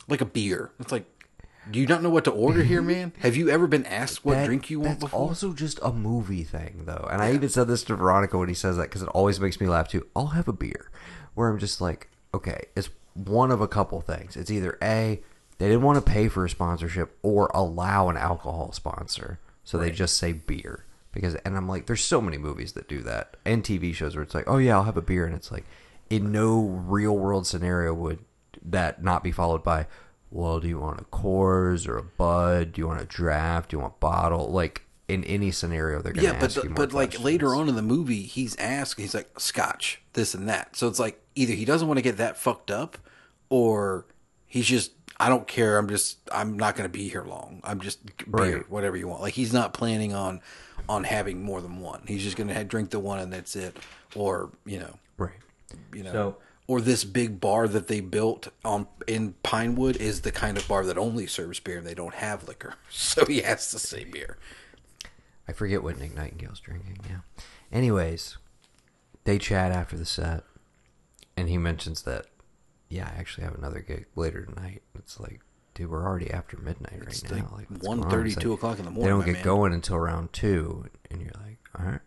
like 0.08 0.22
a 0.22 0.26
beer. 0.26 0.72
It's 0.80 0.92
like 0.92 1.06
do 1.70 1.80
you 1.82 1.86
not 1.86 2.02
know 2.02 2.10
what 2.10 2.24
to 2.24 2.32
order 2.32 2.64
here, 2.64 2.82
man? 2.94 3.12
Have 3.20 3.36
you 3.36 3.50
ever 3.50 3.68
been 3.68 3.86
asked 3.86 4.24
what 4.24 4.36
That- 4.36 4.46
drink 4.46 4.70
you 4.70 4.80
want 4.80 5.02
that's 5.02 5.12
before? 5.12 5.20
also 5.20 5.52
just 5.52 5.80
a 5.84 5.92
movie 5.92 6.46
thing, 6.46 6.84
though. 6.86 7.06
And 7.12 7.22
I 7.22 7.34
even 7.34 7.50
said 7.50 7.68
this 7.68 7.84
to 7.84 7.96
Veronica 7.98 8.38
when 8.38 8.48
he 8.48 8.56
says 8.56 8.78
that 8.78 8.84
because 8.84 9.02
it 9.02 9.10
always 9.10 9.40
makes 9.42 9.60
me 9.60 9.68
laugh 9.68 9.90
too. 9.90 10.08
I'll 10.16 10.28
have 10.28 10.48
a 10.48 10.54
beer, 10.54 10.90
where 11.34 11.50
I'm 11.50 11.60
just 11.60 11.82
like, 11.82 12.10
okay, 12.34 12.68
it's 12.78 12.90
one 13.16 13.52
of 13.52 13.60
a 13.60 13.68
couple 13.68 14.00
things. 14.00 14.38
It's 14.38 14.50
either 14.50 14.78
a 14.82 15.22
they 15.58 15.68
didn't 15.68 15.82
want 15.82 16.04
to 16.04 16.12
pay 16.12 16.28
for 16.28 16.46
a 16.46 16.50
sponsorship 16.50 17.18
or 17.24 17.50
allow 17.54 18.10
an 18.10 18.18
alcohol 18.18 18.72
sponsor, 18.72 19.40
so 19.64 19.78
they 19.78 19.92
just 19.92 20.18
say 20.18 20.34
beer. 20.34 20.86
Because 21.12 21.36
and 21.36 21.58
I'm 21.58 21.68
like, 21.68 21.88
there's 21.88 22.04
so 22.04 22.22
many 22.22 22.38
movies 22.38 22.74
that 22.74 22.88
do 22.88 23.02
that, 23.02 23.38
and 23.44 23.64
TV 23.64 23.94
shows 23.94 24.16
where 24.16 24.24
it's 24.24 24.36
like, 24.36 24.48
oh 24.48 24.58
yeah, 24.58 24.76
I'll 24.76 24.84
have 24.84 24.98
a 24.98 25.02
beer, 25.02 25.26
and 25.26 25.36
it's 25.36 25.52
like, 25.52 25.66
in 26.10 26.32
no 26.32 26.62
real 26.62 27.18
world 27.18 27.48
scenario 27.48 27.94
would 27.94 28.20
that 28.64 29.04
not 29.04 29.24
be 29.24 29.32
followed 29.32 29.64
by, 29.64 29.88
well, 30.30 30.60
do 30.60 30.68
you 30.68 30.80
want 30.80 31.00
a 31.00 31.06
Coors 31.06 31.88
or 31.88 31.98
a 31.98 32.04
Bud? 32.04 32.74
Do 32.74 32.82
you 32.82 32.88
want 32.88 33.02
a 33.02 33.06
draft? 33.06 33.70
Do 33.70 33.78
you 33.78 33.82
want 33.82 33.94
a 33.98 34.00
bottle? 34.00 34.52
Like 34.52 34.84
in 35.08 35.24
any 35.24 35.52
scenario, 35.52 36.02
they're 36.02 36.14
gonna 36.14 36.28
yeah, 36.28 36.34
but 36.34 36.46
ask 36.46 36.58
you 36.58 36.70
more 36.70 36.76
but 36.76 36.94
like 36.94 37.20
later 37.20 37.56
on 37.56 37.70
in 37.70 37.76
the 37.76 37.82
movie, 37.82 38.24
he's 38.24 38.56
asked. 38.58 39.00
He's 39.00 39.16
like 39.16 39.40
scotch, 39.40 40.02
this 40.14 40.34
and 40.34 40.48
that. 40.50 40.76
So 40.76 40.88
it's 40.88 41.00
like 41.00 41.22
either 41.36 41.54
he 41.54 41.66
doesn't 41.66 41.88
want 41.88 41.98
to 41.98 42.04
get 42.04 42.18
that 42.18 42.38
fucked 42.38 42.72
up, 42.72 42.98
or 43.50 44.06
he's 44.46 44.66
just 44.66 44.92
I 45.20 45.30
don't 45.30 45.48
care. 45.48 45.78
I'm 45.78 45.90
just 45.90 46.18
I'm 46.32 46.58
not 46.58 46.76
going 46.76 46.88
to 46.90 46.96
be 46.96 47.10
here 47.10 47.24
long. 47.24 47.62
I'm 47.64 47.80
just 47.82 48.06
beer, 48.06 48.58
Right. 48.58 48.70
whatever 48.70 48.96
you 48.98 49.08
want. 49.08 49.22
Like 49.22 49.34
he's 49.34 49.54
not 49.54 49.74
planning 49.74 50.14
on 50.14 50.42
on 50.88 51.04
having 51.06 51.42
more 51.44 51.60
than 51.62 51.80
one. 51.80 52.04
He's 52.08 52.24
just 52.24 52.38
going 52.38 52.50
to 52.50 52.64
drink 52.64 52.92
the 52.92 53.00
one 53.00 53.20
and 53.20 53.34
that's 53.34 53.56
it. 53.56 53.78
Or 54.16 54.52
you 54.66 54.80
know, 54.80 54.98
right? 55.18 55.32
You 55.94 56.04
know, 56.04 56.12
So- 56.14 56.38
or 56.70 56.82
this 56.82 57.04
big 57.06 57.40
bar 57.40 57.68
that 57.70 57.88
they 57.88 58.02
built 58.02 58.50
on 58.66 58.88
in 59.08 59.34
Pinewood 59.42 59.96
is 59.96 60.22
the 60.22 60.32
kind 60.34 60.58
of 60.58 60.68
bar 60.68 60.86
that 60.86 60.98
only 60.98 61.26
serves 61.26 61.60
beer 61.62 61.78
and 61.78 61.88
they 61.88 61.94
don't 61.96 62.14
have 62.16 62.48
liquor. 62.48 62.76
So 62.90 63.26
he 63.26 63.42
has 63.42 63.72
to 63.72 63.80
say 63.80 64.04
beer. 64.04 64.38
I 65.48 65.54
forget 65.54 65.82
what 65.82 65.98
Nick 65.98 66.14
Nightingale's 66.14 66.60
drinking. 66.60 66.98
Yeah. 67.10 67.20
Anyways, 67.72 68.38
they 69.24 69.40
chat 69.40 69.72
after 69.72 69.96
the 69.98 70.06
set, 70.06 70.44
and 71.38 71.48
he 71.48 71.58
mentions 71.58 72.02
that, 72.02 72.26
yeah, 72.90 73.12
I 73.16 73.20
actually 73.20 73.44
have 73.46 73.56
another 73.56 73.80
gig 73.80 74.06
later 74.16 74.46
tonight. 74.46 74.82
It's 74.96 75.20
like, 75.20 75.42
dude, 75.74 75.90
we're 75.90 76.06
already 76.06 76.32
after 76.32 76.58
midnight 76.58 77.00
right 77.00 77.08
It's 77.10 77.24
now. 77.24 77.36
like 77.38 77.52
Like, 77.52 77.70
what's 77.70 77.86
going 77.88 78.04
on? 78.04 78.12
1:30, 78.12 78.26
It's 78.28 78.38
like, 78.38 78.46
o'clock 78.46 78.80
in 78.80 78.86
the 78.86 78.92
morning. 78.92 79.04
They 79.04 79.10
don't 79.10 79.26
get 79.26 79.34
man. 79.34 79.44
going 79.44 79.74
until 79.74 79.96
around 79.98 80.34
two, 80.34 80.86
and 81.12 81.22
you're 81.22 81.32
like, 81.44 81.60
all 81.78 81.86
right, 81.86 82.02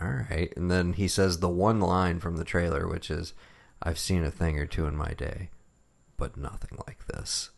all 0.00 0.24
right. 0.30 0.52
And 0.56 0.70
then 0.70 0.94
he 0.94 1.08
says 1.08 1.38
the 1.38 1.48
one 1.48 1.80
line 1.80 2.20
from 2.20 2.36
the 2.36 2.44
trailer, 2.44 2.88
which 2.88 3.10
is, 3.10 3.34
"I've 3.82 3.98
seen 3.98 4.24
a 4.24 4.30
thing 4.30 4.58
or 4.58 4.66
two 4.66 4.86
in 4.86 4.96
my 4.96 5.12
day, 5.12 5.50
but 6.16 6.36
nothing 6.36 6.78
like 6.86 7.06
this." 7.06 7.50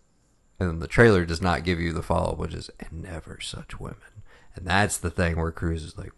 And 0.59 0.69
then 0.71 0.79
the 0.79 0.87
trailer 0.89 1.25
does 1.27 1.43
not 1.43 1.65
give 1.65 1.79
you 1.81 1.93
the 1.93 2.03
follow 2.03 2.33
up, 2.33 2.39
which 2.39 2.55
is, 2.55 2.71
and 2.81 3.03
never 3.03 3.41
such 3.41 3.79
women. 3.79 4.23
And 4.55 4.67
that's 4.67 4.97
the 4.97 5.11
thing 5.11 5.37
where 5.37 5.53
Cruise 5.53 5.85
is 5.85 5.99
like, 5.99 6.13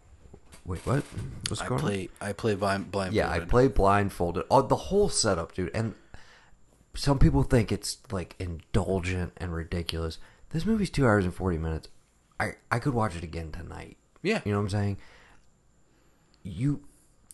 wait, 0.63 0.85
what? 0.85 1.03
What's 1.49 1.61
I 1.61 1.67
going 1.67 1.81
play 1.81 2.09
I 2.21 2.31
play 2.31 2.55
blind, 2.55 2.89
blindfolded. 2.89 3.23
on? 3.25 3.29
Yeah, 3.31 3.43
I 3.43 3.45
play 3.45 3.67
blindfolded. 3.67 4.45
Oh, 4.49 4.61
the 4.61 4.75
whole 4.77 5.09
setup, 5.09 5.53
dude. 5.53 5.71
And 5.73 5.93
some 6.99 7.17
people 7.17 7.43
think 7.43 7.71
it's 7.71 7.99
like 8.11 8.35
indulgent 8.39 9.31
and 9.37 9.53
ridiculous. 9.53 10.17
This 10.49 10.65
movie's 10.65 10.89
two 10.89 11.05
hours 11.05 11.23
and 11.23 11.33
40 11.33 11.57
minutes. 11.57 11.87
I, 12.37 12.55
I 12.69 12.79
could 12.79 12.93
watch 12.93 13.15
it 13.15 13.23
again 13.23 13.53
tonight. 13.53 13.95
Yeah. 14.21 14.41
You 14.43 14.51
know 14.51 14.57
what 14.57 14.65
I'm 14.65 14.69
saying? 14.69 14.97
You, 16.43 16.81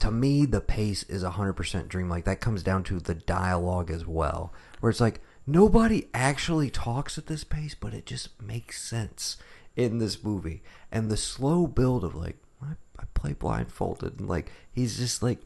to 0.01 0.11
me, 0.11 0.45
the 0.45 0.61
pace 0.61 1.01
is 1.03 1.23
100% 1.23 1.87
dreamlike. 1.87 2.25
That 2.25 2.41
comes 2.41 2.61
down 2.61 2.83
to 2.83 2.99
the 2.99 3.15
dialogue 3.15 3.89
as 3.89 4.05
well. 4.05 4.53
Where 4.81 4.91
it's 4.91 5.01
like, 5.01 5.19
nobody 5.47 6.09
actually 6.13 6.69
talks 6.69 7.17
at 7.17 7.25
this 7.25 7.43
pace, 7.43 7.73
but 7.73 7.95
it 7.95 8.05
just 8.05 8.39
makes 8.39 8.79
sense 8.79 9.37
in 9.75 9.97
this 9.97 10.23
movie. 10.23 10.61
And 10.91 11.09
the 11.09 11.17
slow 11.17 11.65
build 11.65 12.03
of 12.03 12.13
like, 12.13 12.37
I, 12.61 12.73
I 12.99 13.05
play 13.15 13.33
blindfolded. 13.33 14.19
And 14.19 14.29
like, 14.29 14.51
he's 14.71 14.97
just 14.97 15.23
like, 15.23 15.39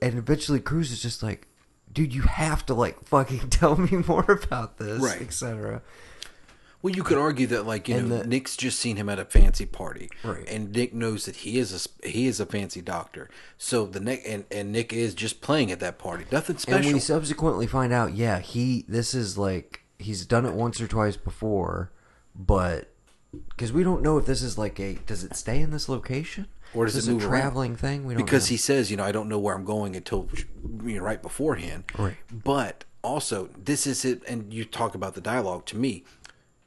and 0.00 0.16
eventually 0.16 0.60
Cruise 0.60 0.92
is 0.92 1.02
just 1.02 1.24
like, 1.24 1.48
dude, 1.92 2.14
you 2.14 2.22
have 2.22 2.64
to 2.66 2.74
like 2.74 3.04
fucking 3.06 3.48
tell 3.50 3.76
me 3.76 3.98
more 4.06 4.24
about 4.30 4.78
this, 4.78 5.00
Right. 5.02 5.20
etc. 5.20 5.82
Well, 6.80 6.92
you 6.92 7.04
could 7.04 7.18
argue 7.18 7.46
that, 7.46 7.64
like 7.64 7.88
you 7.88 7.94
And 7.96 8.08
know, 8.08 8.18
the- 8.18 8.26
Nick's 8.26 8.56
just 8.56 8.78
seen 8.80 8.96
him 8.96 9.08
at 9.08 9.20
a 9.20 9.24
fancy 9.24 9.66
party, 9.66 10.10
Right. 10.24 10.44
And 10.48 10.72
Nick 10.72 10.92
knows 10.92 11.26
that 11.26 11.36
he 11.36 11.58
is 11.58 11.86
a 12.02 12.06
he 12.08 12.26
is 12.26 12.40
a 12.40 12.46
fancy 12.46 12.80
doctor. 12.80 13.30
So 13.56 13.86
the 13.86 14.00
Nick 14.00 14.22
and, 14.26 14.44
and 14.50 14.72
Nick 14.72 14.92
is 14.92 15.14
just 15.14 15.40
playing 15.40 15.70
at 15.70 15.78
that 15.80 15.98
party, 15.98 16.24
nothing 16.32 16.58
special. 16.58 16.84
And 16.86 16.94
we 16.94 16.98
subsequently 17.00 17.68
find 17.68 17.92
out, 17.92 18.14
yeah, 18.14 18.40
he 18.40 18.84
this 18.88 19.14
is 19.14 19.38
like 19.38 19.82
he's 19.98 20.26
done 20.26 20.44
it 20.44 20.54
once 20.54 20.80
or 20.80 20.88
twice 20.88 21.16
before, 21.16 21.92
but 22.34 22.88
because 23.50 23.72
we 23.72 23.84
don't 23.84 24.02
know 24.02 24.18
if 24.18 24.26
this 24.26 24.42
is 24.42 24.58
like 24.58 24.80
a. 24.80 24.94
Does 25.06 25.22
it 25.22 25.36
stay 25.36 25.60
in 25.60 25.70
this 25.70 25.88
location, 25.88 26.48
Or 26.74 26.86
does 26.86 26.96
Is 26.96 27.08
it 27.08 27.12
move 27.12 27.22
a 27.22 27.26
around? 27.26 27.40
traveling 27.40 27.76
thing? 27.76 28.04
We 28.04 28.14
don't 28.14 28.24
because 28.24 28.46
know. 28.48 28.54
he 28.54 28.56
says, 28.56 28.90
you 28.90 28.96
know, 28.96 29.04
I 29.04 29.12
don't 29.12 29.28
know 29.28 29.38
where 29.38 29.54
I'm 29.54 29.64
going 29.64 29.94
until 29.96 30.28
you 30.84 30.96
know, 30.96 31.02
right 31.02 31.20
beforehand. 31.20 31.84
Right. 31.98 32.16
But 32.30 32.84
also, 33.02 33.50
this 33.62 33.86
is 33.86 34.04
it, 34.04 34.22
and 34.26 34.52
you 34.52 34.64
talk 34.64 34.94
about 34.94 35.14
the 35.14 35.20
dialogue. 35.20 35.66
To 35.66 35.76
me, 35.76 36.04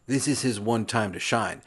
this 0.05 0.27
is 0.27 0.41
his 0.43 0.59
one 0.59 0.85
time 0.85 1.11
to 1.13 1.19
shine. 1.19 1.61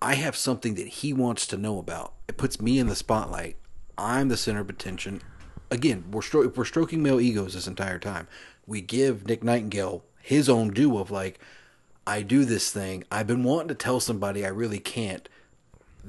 I 0.00 0.14
have 0.14 0.36
something 0.36 0.74
that 0.74 0.86
he 0.88 1.12
wants 1.12 1.46
to 1.48 1.56
know 1.56 1.78
about. 1.78 2.12
It 2.28 2.36
puts 2.36 2.60
me 2.60 2.78
in 2.78 2.86
the 2.86 2.94
spotlight. 2.94 3.56
I'm 3.98 4.28
the 4.28 4.36
center 4.36 4.60
of 4.60 4.68
attention. 4.70 5.22
Again, 5.70 6.04
we're 6.12 6.20
stro- 6.20 6.54
we're 6.54 6.64
stroking 6.64 7.02
male 7.02 7.20
egos 7.20 7.54
this 7.54 7.66
entire 7.66 7.98
time. 7.98 8.28
We 8.66 8.80
give 8.80 9.26
Nick 9.26 9.42
Nightingale 9.42 10.04
his 10.20 10.48
own 10.48 10.70
due 10.70 10.98
of 10.98 11.10
like, 11.10 11.40
I 12.06 12.22
do 12.22 12.44
this 12.44 12.70
thing. 12.70 13.04
I've 13.10 13.26
been 13.26 13.42
wanting 13.42 13.68
to 13.68 13.74
tell 13.74 13.98
somebody 13.98 14.44
I 14.44 14.48
really 14.50 14.78
can't. 14.78 15.28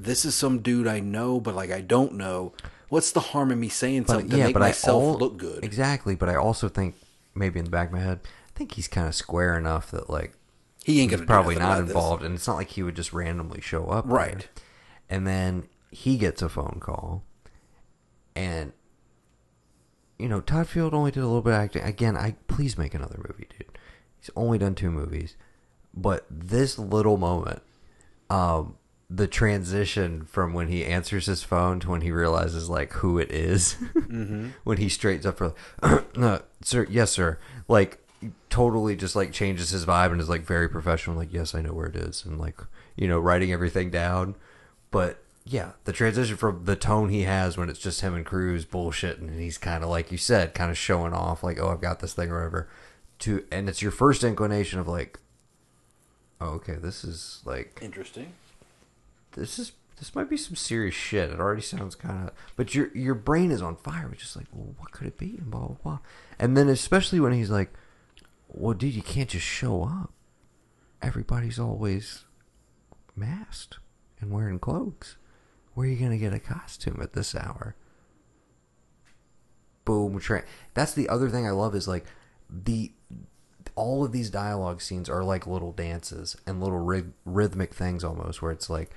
This 0.00 0.24
is 0.24 0.34
some 0.34 0.60
dude 0.60 0.86
I 0.86 1.00
know, 1.00 1.40
but 1.40 1.54
like 1.54 1.70
I 1.70 1.80
don't 1.80 2.14
know. 2.14 2.52
What's 2.88 3.10
the 3.12 3.20
harm 3.20 3.50
in 3.50 3.60
me 3.60 3.68
saying 3.68 4.06
something 4.06 4.30
to 4.30 4.36
make 4.38 4.56
myself 4.56 5.02
I 5.02 5.06
al- 5.06 5.18
look 5.18 5.36
good? 5.36 5.62
Exactly, 5.64 6.14
but 6.14 6.28
I 6.28 6.36
also 6.36 6.68
think 6.68 6.94
maybe 7.34 7.58
in 7.58 7.64
the 7.66 7.70
back 7.70 7.88
of 7.88 7.92
my 7.94 8.00
head, 8.00 8.20
I 8.24 8.58
think 8.58 8.72
he's 8.74 8.88
kind 8.88 9.06
of 9.08 9.14
square 9.14 9.58
enough 9.58 9.90
that 9.90 10.08
like 10.08 10.32
He 10.84 11.00
ain't 11.00 11.26
probably 11.26 11.56
not 11.56 11.72
about 11.72 11.80
this. 11.80 11.90
involved, 11.90 12.22
and 12.22 12.34
it's 12.34 12.46
not 12.46 12.56
like 12.56 12.70
he 12.70 12.82
would 12.82 12.96
just 12.96 13.12
randomly 13.12 13.60
show 13.60 13.86
up, 13.86 14.06
there. 14.06 14.14
Right. 14.16 14.48
And 15.10 15.26
then 15.26 15.68
he 15.90 16.16
gets 16.16 16.40
a 16.42 16.48
phone 16.48 16.78
call, 16.80 17.24
and 18.36 18.72
you 20.18 20.28
know 20.28 20.40
Todd 20.40 20.68
Field 20.68 20.94
only 20.94 21.10
did 21.10 21.22
a 21.22 21.26
little 21.26 21.42
bit 21.42 21.52
of 21.54 21.60
acting. 21.60 21.82
Again, 21.82 22.16
I 22.16 22.36
please 22.46 22.78
make 22.78 22.94
another 22.94 23.18
movie, 23.28 23.48
dude. 23.58 23.76
He's 24.18 24.30
only 24.36 24.58
done 24.58 24.74
two 24.74 24.90
movies, 24.90 25.36
but 25.94 26.24
this 26.30 26.78
little 26.78 27.16
moment, 27.16 27.62
um, 28.30 28.76
the 29.10 29.26
transition 29.26 30.24
from 30.24 30.52
when 30.52 30.68
he 30.68 30.84
answers 30.84 31.26
his 31.26 31.42
phone 31.42 31.80
to 31.80 31.88
when 31.90 32.02
he 32.02 32.10
realizes 32.10 32.68
like 32.68 32.92
who 32.94 33.18
it 33.18 33.30
is, 33.30 33.74
Mhm. 33.94 34.52
when 34.64 34.76
he 34.78 34.88
straightens 34.88 35.24
up 35.26 35.38
for, 35.38 35.54
no, 36.16 36.42
sir, 36.62 36.86
yes, 36.90 37.10
sir, 37.10 37.38
like 37.68 37.98
totally 38.50 38.96
just 38.96 39.16
like 39.16 39.32
changes 39.32 39.70
his 39.70 39.86
vibe 39.86 40.12
and 40.12 40.20
is 40.20 40.28
like 40.28 40.42
very 40.42 40.68
professional, 40.68 41.16
like 41.16 41.32
yes, 41.32 41.54
I 41.54 41.62
know 41.62 41.72
where 41.72 41.86
it 41.86 41.96
is, 41.96 42.24
and 42.24 42.38
like 42.38 42.60
you 42.96 43.08
know 43.08 43.18
writing 43.18 43.52
everything 43.52 43.90
down, 43.90 44.34
but. 44.90 45.22
Yeah, 45.50 45.72
the 45.84 45.94
transition 45.94 46.36
from 46.36 46.66
the 46.66 46.76
tone 46.76 47.08
he 47.08 47.22
has 47.22 47.56
when 47.56 47.70
it's 47.70 47.78
just 47.78 48.02
him 48.02 48.14
and 48.14 48.26
Cruise 48.26 48.66
bullshitting, 48.66 49.28
and 49.28 49.40
he's 49.40 49.56
kind 49.56 49.82
of 49.82 49.88
like 49.88 50.12
you 50.12 50.18
said, 50.18 50.52
kind 50.52 50.70
of 50.70 50.76
showing 50.76 51.14
off, 51.14 51.42
like, 51.42 51.58
"Oh, 51.58 51.70
I've 51.70 51.80
got 51.80 52.00
this 52.00 52.12
thing," 52.12 52.30
or 52.30 52.34
whatever. 52.36 52.68
To 53.20 53.42
and 53.50 53.66
it's 53.66 53.80
your 53.80 53.90
first 53.90 54.22
inclination 54.22 54.78
of 54.78 54.86
like, 54.86 55.18
"Oh, 56.38 56.48
okay, 56.56 56.74
this 56.74 57.02
is 57.02 57.40
like 57.46 57.78
Interesting. 57.80 58.34
This 59.38 59.58
is 59.58 59.72
this 59.98 60.14
might 60.14 60.30
be 60.30 60.36
some 60.36 60.54
serious 60.56 60.94
shit. 60.94 61.30
It 61.30 61.40
already 61.40 61.62
sounds 61.62 61.94
kind 61.94 62.28
of, 62.28 62.34
but 62.56 62.74
your 62.74 62.88
your 62.96 63.14
brain 63.14 63.50
is 63.50 63.62
on 63.62 63.76
fire. 63.76 64.08
It's 64.12 64.22
just 64.22 64.36
like, 64.36 64.46
well, 64.52 64.74
what 64.78 64.92
could 64.92 65.06
it 65.06 65.18
be? 65.18 65.36
And 65.38 65.50
blah 65.50 65.66
blah 65.66 65.76
blah. 65.82 65.98
And 66.38 66.56
then 66.56 66.68
especially 66.68 67.20
when 67.20 67.32
he's 67.32 67.50
like, 67.50 67.72
well, 68.48 68.74
dude, 68.74 68.94
you 68.94 69.02
can't 69.02 69.28
just 69.30 69.46
show 69.46 69.82
up. 69.84 70.12
Everybody's 71.02 71.58
always 71.58 72.24
masked 73.16 73.78
and 74.20 74.30
wearing 74.30 74.58
cloaks. 74.58 75.16
Where 75.74 75.86
are 75.86 75.90
you 75.90 75.96
gonna 75.96 76.18
get 76.18 76.32
a 76.34 76.40
costume 76.40 76.98
at 77.02 77.12
this 77.12 77.34
hour? 77.34 77.74
Boom. 79.84 80.18
Tra- 80.18 80.44
That's 80.74 80.92
the 80.92 81.08
other 81.08 81.28
thing 81.28 81.46
I 81.46 81.50
love 81.50 81.74
is 81.74 81.88
like 81.88 82.04
the 82.50 82.92
all 83.74 84.04
of 84.04 84.12
these 84.12 84.28
dialogue 84.30 84.80
scenes 84.82 85.08
are 85.08 85.22
like 85.22 85.46
little 85.46 85.72
dances 85.72 86.36
and 86.46 86.60
little 86.60 86.84
ryth- 86.84 87.12
rhythmic 87.24 87.72
things 87.74 88.02
almost 88.02 88.42
where 88.42 88.50
it's 88.50 88.68
like 88.68 88.90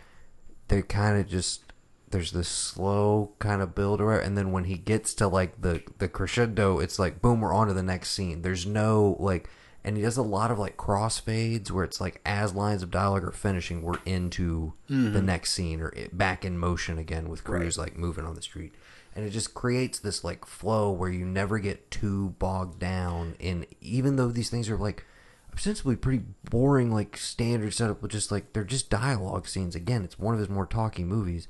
they 0.71 0.81
kind 0.81 1.19
of 1.19 1.27
just 1.27 1.61
there's 2.09 2.31
this 2.31 2.47
slow 2.49 3.31
kind 3.39 3.61
of 3.61 3.73
build 3.75 4.01
or 4.01 4.17
and 4.19 4.37
then 4.37 4.51
when 4.51 4.65
he 4.65 4.77
gets 4.77 5.13
to 5.13 5.27
like 5.27 5.61
the 5.61 5.81
the 5.99 6.07
crescendo 6.07 6.79
it's 6.79 6.97
like 6.99 7.21
boom 7.21 7.39
we're 7.41 7.53
on 7.53 7.67
to 7.67 7.73
the 7.73 7.83
next 7.83 8.11
scene. 8.11 8.41
There's 8.41 8.65
no 8.65 9.15
like 9.19 9.49
and 9.83 9.97
he 9.97 10.03
does 10.03 10.17
a 10.17 10.21
lot 10.21 10.51
of 10.51 10.59
like 10.59 10.77
crossfades 10.77 11.71
where 11.71 11.83
it's 11.83 11.99
like 12.01 12.21
as 12.25 12.53
lines 12.53 12.83
of 12.83 12.91
dialogue 12.91 13.23
are 13.23 13.31
finishing 13.31 13.81
we're 13.81 13.97
into 14.05 14.73
the 14.87 14.93
Mhm. 14.95 15.23
next 15.25 15.53
scene 15.53 15.81
or 15.81 15.89
it, 15.89 16.17
back 16.17 16.43
in 16.45 16.57
motion 16.57 16.97
again 16.97 17.29
with 17.29 17.43
Cruise 17.43 17.77
like 17.77 17.97
moving 17.97 18.25
on 18.25 18.35
the 18.35 18.41
street. 18.41 18.73
And 19.15 19.25
it 19.25 19.31
just 19.31 19.53
creates 19.53 19.99
this 19.99 20.23
like 20.23 20.45
flow 20.45 20.91
where 20.91 21.09
you 21.09 21.25
never 21.25 21.59
get 21.59 21.91
too 21.91 22.35
bogged 22.39 22.79
down 22.79 23.35
in 23.39 23.65
even 23.81 24.15
though 24.17 24.27
these 24.29 24.49
things 24.49 24.69
are 24.69 24.77
like 24.77 25.05
ostensibly 25.53 25.95
pretty 25.95 26.23
boring 26.49 26.91
like 26.91 27.17
standard 27.17 27.73
setup 27.73 28.01
with 28.01 28.11
just 28.11 28.31
like 28.31 28.53
they're 28.53 28.63
just 28.63 28.89
dialogue 28.89 29.47
scenes 29.47 29.75
again 29.75 30.03
it's 30.03 30.17
one 30.19 30.33
of 30.33 30.39
his 30.39 30.49
more 30.49 30.65
talky 30.65 31.03
movies 31.03 31.47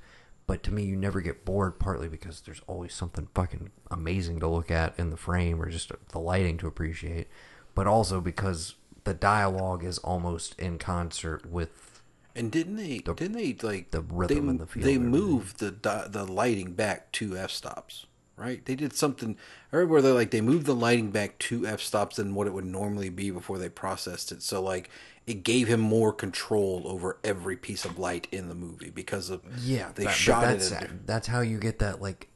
but 0.48 0.64
to 0.64 0.74
me 0.74 0.84
you 0.84 0.96
never 0.96 1.22
get 1.22 1.46
bored 1.46 1.80
partly 1.80 2.08
because 2.08 2.42
there's 2.42 2.62
always 2.68 2.94
something 2.94 3.28
fucking 3.36 3.70
amazing 3.92 4.40
to 4.40 4.48
look 4.48 4.72
at 4.72 4.98
in 4.98 5.10
the 5.12 5.18
frame 5.18 5.62
or 5.62 5.70
just 5.70 5.92
the 6.10 6.20
lighting 6.20 6.58
to 6.58 6.68
appreciate 6.68 7.28
but 7.76 7.88
also 7.88 8.20
because 8.20 8.76
the 9.04 9.14
dialogue 9.14 9.84
is 9.84 9.98
almost 10.00 10.60
in 10.60 10.78
concert 10.78 11.46
with 11.46 12.02
And 12.36 12.52
didn't 12.52 12.78
they? 12.78 13.00
didn't 13.00 13.34
they 13.34 13.56
like 13.62 13.92
the 13.92 14.02
rhythm 14.02 14.46
they, 14.46 14.50
and 14.52 14.60
the 14.60 14.66
feel 14.68 14.84
They 14.84 14.98
moved 14.98 15.60
the 15.60 15.72
the 16.10 16.26
lighting 16.26 16.74
back 16.74 17.12
two 17.12 17.38
f 17.38 17.52
stops, 17.52 18.06
right? 18.42 18.66
They 18.66 18.76
did 18.76 18.94
something. 18.94 19.38
I 19.72 19.76
remember 19.78 19.94
where 19.94 20.02
they 20.02 20.12
like 20.12 20.32
they 20.32 20.42
moved 20.42 20.66
the 20.66 20.76
lighting 20.76 21.12
back 21.12 21.38
two 21.40 21.66
f 21.68 21.80
stops 21.82 22.16
than 22.18 22.34
what 22.36 22.48
it 22.48 22.54
would 22.54 22.66
normally 22.66 23.10
be 23.10 23.30
before 23.32 23.58
they 23.58 23.70
processed 23.70 24.32
it. 24.32 24.42
So 24.42 24.62
like 24.62 24.90
it 25.28 25.44
gave 25.44 25.68
him 25.68 25.80
more 25.80 26.12
control 26.12 26.82
over 26.86 27.18
every 27.24 27.56
piece 27.56 27.86
of 27.86 28.00
light 28.00 28.28
in 28.32 28.50
the 28.50 28.56
movie 28.56 28.90
because 28.90 29.30
of 29.30 29.42
Yeah, 29.64 29.92
they 29.94 30.06
that- 30.06 30.16
shot 30.16 30.44
it. 30.46 30.60
that's, 30.60 30.72
in- 30.72 31.02
That's 31.06 31.28
how 31.28 31.42
you 31.42 31.60
get 31.60 31.78
that. 31.80 32.02
Like, 32.02 32.28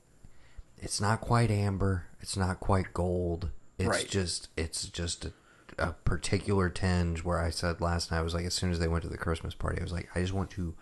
it's 0.78 1.02
not 1.02 1.20
quite 1.20 1.50
amber. 1.50 2.06
It's 2.22 2.38
not 2.38 2.60
quite 2.60 2.94
gold. 2.94 3.50
It's 3.80 3.88
Right. 3.90 4.08
just 4.08 4.50
it's 4.56 4.86
just 4.88 5.26
a, 5.26 5.34
a 5.80 5.94
particular 6.06 6.70
tinge. 6.70 7.24
Where 7.24 7.40
I 7.40 7.50
said 7.50 7.82
last 7.82 8.12
night, 8.12 8.20
I 8.20 8.22
was 8.22 8.34
like, 8.36 8.46
as 8.46 8.54
soon 8.54 8.72
as 8.72 8.80
they 8.80 8.88
went 8.88 9.04
to 9.04 9.10
the 9.10 9.18
Christmas 9.18 9.56
party, 9.56 9.80
I 9.80 9.84
was 9.84 9.92
like, 9.92 10.08
I 10.16 10.22
just 10.22 10.34
want 10.34 10.52
to 10.52 10.76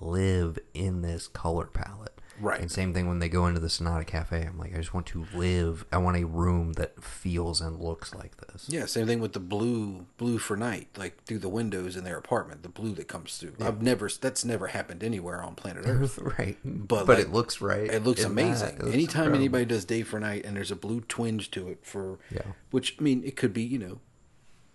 live 0.00 0.58
in 0.74 1.02
this 1.02 1.26
color 1.26 1.66
palette. 1.66 2.18
Right. 2.40 2.60
And 2.60 2.70
same 2.70 2.94
thing 2.94 3.08
when 3.08 3.18
they 3.18 3.28
go 3.28 3.46
into 3.46 3.60
the 3.60 3.68
Sonata 3.68 4.04
Cafe. 4.04 4.42
I'm 4.46 4.58
like, 4.58 4.72
I 4.74 4.78
just 4.78 4.94
want 4.94 5.06
to 5.06 5.26
live. 5.34 5.84
I 5.92 5.98
want 5.98 6.16
a 6.16 6.24
room 6.24 6.74
that 6.74 7.02
feels 7.02 7.60
and 7.60 7.80
looks 7.80 8.14
like 8.14 8.36
this. 8.46 8.66
Yeah, 8.68 8.86
same 8.86 9.06
thing 9.06 9.20
with 9.20 9.32
the 9.32 9.40
blue 9.40 10.06
blue 10.16 10.38
for 10.38 10.56
night, 10.56 10.88
like 10.96 11.24
through 11.24 11.38
the 11.40 11.48
windows 11.48 11.96
in 11.96 12.04
their 12.04 12.16
apartment, 12.16 12.62
the 12.62 12.68
blue 12.68 12.92
that 12.94 13.08
comes 13.08 13.36
through. 13.38 13.54
I've 13.60 13.82
never 13.82 14.08
that's 14.20 14.44
never 14.44 14.68
happened 14.68 15.02
anywhere 15.02 15.42
on 15.42 15.54
planet 15.54 15.84
Earth. 15.86 16.18
right. 16.38 16.56
But 16.64 17.06
But 17.06 17.18
like, 17.18 17.26
it 17.26 17.32
looks 17.32 17.60
right 17.60 17.90
It 17.90 18.04
looks 18.04 18.24
amazing. 18.24 18.76
It 18.76 18.82
looks 18.84 18.94
Anytime 18.94 19.04
incredible. 19.24 19.36
anybody 19.36 19.64
does 19.64 19.84
day 19.84 20.02
for 20.02 20.20
night 20.20 20.44
and 20.44 20.56
there's 20.56 20.70
a 20.70 20.76
blue 20.76 21.00
twinge 21.02 21.50
to 21.52 21.68
it 21.68 21.84
for 21.84 22.18
Yeah. 22.30 22.42
which 22.70 22.96
I 22.98 23.02
mean 23.02 23.22
it 23.24 23.36
could 23.36 23.52
be, 23.52 23.62
you 23.62 23.78
know, 23.78 24.00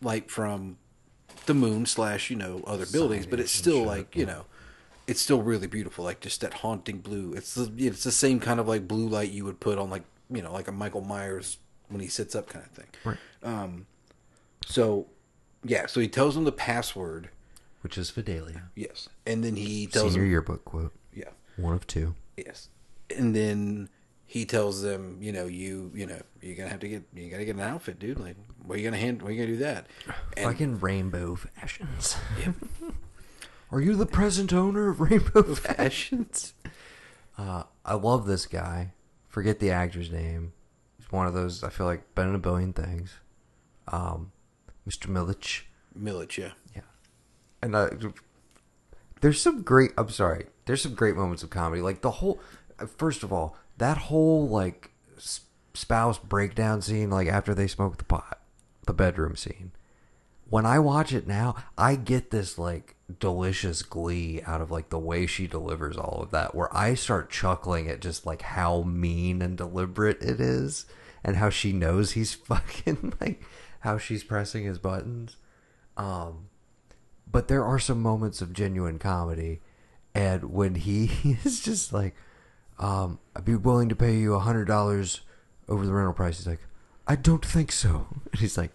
light 0.01 0.29
from 0.29 0.77
the 1.45 1.53
moon 1.53 1.85
slash, 1.85 2.29
you 2.29 2.35
know, 2.35 2.63
other 2.67 2.85
buildings, 2.85 3.25
but 3.25 3.39
it's 3.39 3.51
still 3.51 3.83
like, 3.83 4.15
you 4.15 4.25
know, 4.25 4.45
it's 5.07 5.21
still 5.21 5.41
really 5.41 5.67
beautiful, 5.67 6.05
like 6.05 6.19
just 6.21 6.41
that 6.41 6.55
haunting 6.55 6.99
blue. 6.99 7.33
It's 7.33 7.55
the 7.55 7.71
it's 7.77 8.03
the 8.03 8.11
same 8.11 8.39
kind 8.39 8.59
of 8.59 8.67
like 8.67 8.87
blue 8.87 9.07
light 9.07 9.31
you 9.31 9.45
would 9.45 9.59
put 9.59 9.77
on 9.77 9.89
like 9.89 10.03
you 10.29 10.41
know, 10.41 10.51
like 10.53 10.67
a 10.67 10.71
Michael 10.71 11.01
Myers 11.01 11.57
when 11.89 12.01
he 12.01 12.07
sits 12.07 12.35
up 12.35 12.47
kind 12.47 12.65
of 12.65 12.71
thing. 12.71 12.87
Right. 13.03 13.17
Um 13.43 13.85
so 14.65 15.07
yeah, 15.63 15.85
so 15.85 15.99
he 15.99 16.07
tells 16.07 16.35
them 16.35 16.43
the 16.43 16.51
password. 16.51 17.29
Which 17.81 17.97
is 17.97 18.09
Fidelio. 18.09 18.61
Yes. 18.75 19.09
And 19.25 19.43
then 19.43 19.55
he 19.55 19.87
tells 19.87 20.13
Senior 20.13 20.21
them 20.23 20.31
yearbook 20.31 20.65
quote. 20.65 20.93
Yeah. 21.13 21.29
One 21.57 21.73
of 21.73 21.85
two. 21.85 22.15
Yes. 22.37 22.69
And 23.15 23.35
then 23.35 23.89
he 24.25 24.45
tells 24.45 24.81
them, 24.81 25.17
you 25.21 25.31
know, 25.31 25.45
you 25.45 25.91
you 25.93 26.05
know, 26.05 26.21
you're 26.41 26.55
gonna 26.55 26.69
have 26.69 26.79
to 26.79 26.87
get 26.87 27.03
you 27.13 27.29
gotta 27.29 27.45
get 27.45 27.55
an 27.55 27.61
outfit, 27.61 27.99
dude. 27.99 28.19
Like, 28.19 28.37
where 28.65 28.77
you 28.77 28.85
gonna 28.85 28.97
hand 28.97 29.21
where 29.21 29.31
you 29.31 29.43
gonna 29.43 29.57
do 29.57 29.63
that? 29.63 29.87
And 30.37 30.45
Fucking 30.45 30.79
rainbow 30.79 31.35
fashions. 31.35 32.15
Are 33.73 33.81
you 33.81 33.95
the 33.95 34.05
present 34.05 34.53
owner 34.53 34.89
of 34.89 35.01
Rainbow 35.01 35.41
Fashions? 35.55 36.53
Uh, 37.35 37.63
I 37.83 37.95
love 37.95 38.27
this 38.27 38.45
guy. 38.45 38.93
Forget 39.27 39.59
the 39.59 39.71
actor's 39.71 40.11
name. 40.11 40.53
He's 40.99 41.11
one 41.11 41.25
of 41.25 41.33
those 41.33 41.63
I 41.63 41.69
feel 41.69 41.87
like 41.87 42.13
been 42.13 42.29
in 42.29 42.35
a 42.35 42.39
billion 42.39 42.73
things. 42.73 43.15
Um, 43.87 44.31
Mr. 44.87 45.07
Milich. 45.07 45.63
Milich, 45.99 46.37
yeah. 46.37 46.51
Yeah. 46.75 46.81
And 47.63 47.75
uh, 47.75 47.89
there's 49.21 49.41
some 49.41 49.63
great. 49.63 49.89
I'm 49.97 50.09
sorry. 50.09 50.45
There's 50.65 50.83
some 50.83 50.93
great 50.93 51.15
moments 51.15 51.41
of 51.41 51.49
comedy. 51.49 51.81
Like 51.81 52.01
the 52.01 52.11
whole. 52.11 52.39
First 52.97 53.23
of 53.23 53.33
all, 53.33 53.57
that 53.79 53.97
whole 53.97 54.47
like 54.47 54.91
spouse 55.73 56.19
breakdown 56.19 56.83
scene, 56.83 57.09
like 57.09 57.27
after 57.27 57.55
they 57.55 57.65
smoke 57.65 57.97
the 57.97 58.03
pot, 58.03 58.39
the 58.85 58.93
bedroom 58.93 59.35
scene. 59.35 59.71
When 60.47 60.67
I 60.67 60.77
watch 60.77 61.11
it 61.11 61.25
now, 61.25 61.55
I 61.75 61.95
get 61.95 62.29
this 62.29 62.59
like 62.59 62.92
delicious 63.19 63.81
glee 63.81 64.41
out 64.45 64.61
of 64.61 64.71
like 64.71 64.89
the 64.89 64.99
way 64.99 65.25
she 65.25 65.47
delivers 65.47 65.97
all 65.97 66.21
of 66.21 66.31
that, 66.31 66.55
where 66.55 66.75
I 66.75 66.93
start 66.93 67.29
chuckling 67.29 67.89
at 67.89 68.01
just 68.01 68.25
like 68.25 68.41
how 68.41 68.83
mean 68.83 69.41
and 69.41 69.57
deliberate 69.57 70.21
it 70.21 70.39
is, 70.39 70.85
and 71.23 71.37
how 71.37 71.49
she 71.49 71.73
knows 71.73 72.11
he's 72.11 72.33
fucking 72.33 73.13
like 73.19 73.43
how 73.81 73.97
she's 73.97 74.23
pressing 74.23 74.63
his 74.63 74.77
buttons. 74.77 75.37
Um, 75.97 76.49
but 77.29 77.47
there 77.47 77.65
are 77.65 77.79
some 77.79 78.01
moments 78.01 78.41
of 78.41 78.53
genuine 78.53 78.99
comedy, 78.99 79.61
and 80.15 80.51
when 80.51 80.75
he 80.75 81.11
is 81.43 81.61
just 81.61 81.91
like, 81.91 82.15
um, 82.79 83.19
"I'd 83.35 83.45
be 83.45 83.55
willing 83.55 83.89
to 83.89 83.95
pay 83.95 84.15
you 84.15 84.33
a 84.35 84.39
hundred 84.39 84.65
dollars 84.65 85.21
over 85.67 85.85
the 85.85 85.93
rental 85.93 86.13
price," 86.13 86.37
he's 86.37 86.47
like, 86.47 86.61
"I 87.07 87.15
don't 87.15 87.45
think 87.45 87.71
so," 87.71 88.07
and 88.31 88.39
he's 88.39 88.57
like, 88.57 88.71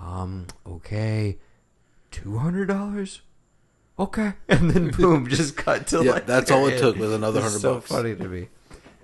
"Um, 0.00 0.48
okay, 0.66 1.38
two 2.10 2.38
hundred 2.38 2.66
dollars." 2.66 3.22
Okay, 4.00 4.32
and 4.48 4.70
then 4.70 4.90
boom, 4.90 5.28
just 5.28 5.56
cut 5.56 5.86
to 5.88 6.02
Yeah, 6.02 6.12
like 6.12 6.26
that's 6.26 6.50
all 6.50 6.66
it 6.66 6.70
they're 6.70 6.80
took 6.80 6.96
in. 6.96 7.02
was 7.02 7.12
another 7.12 7.40
It's 7.40 7.52
100 7.54 7.60
so 7.60 7.74
bucks. 7.74 7.88
funny 7.90 8.16
to 8.16 8.28
me. 8.28 8.48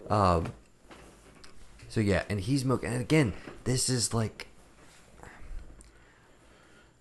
Um, 0.08 0.52
so 1.88 2.00
yeah, 2.00 2.22
and 2.30 2.40
he's 2.40 2.64
milking. 2.64 2.90
And 2.92 3.00
again, 3.02 3.34
this 3.64 3.88
is 3.90 4.14
like, 4.14 4.46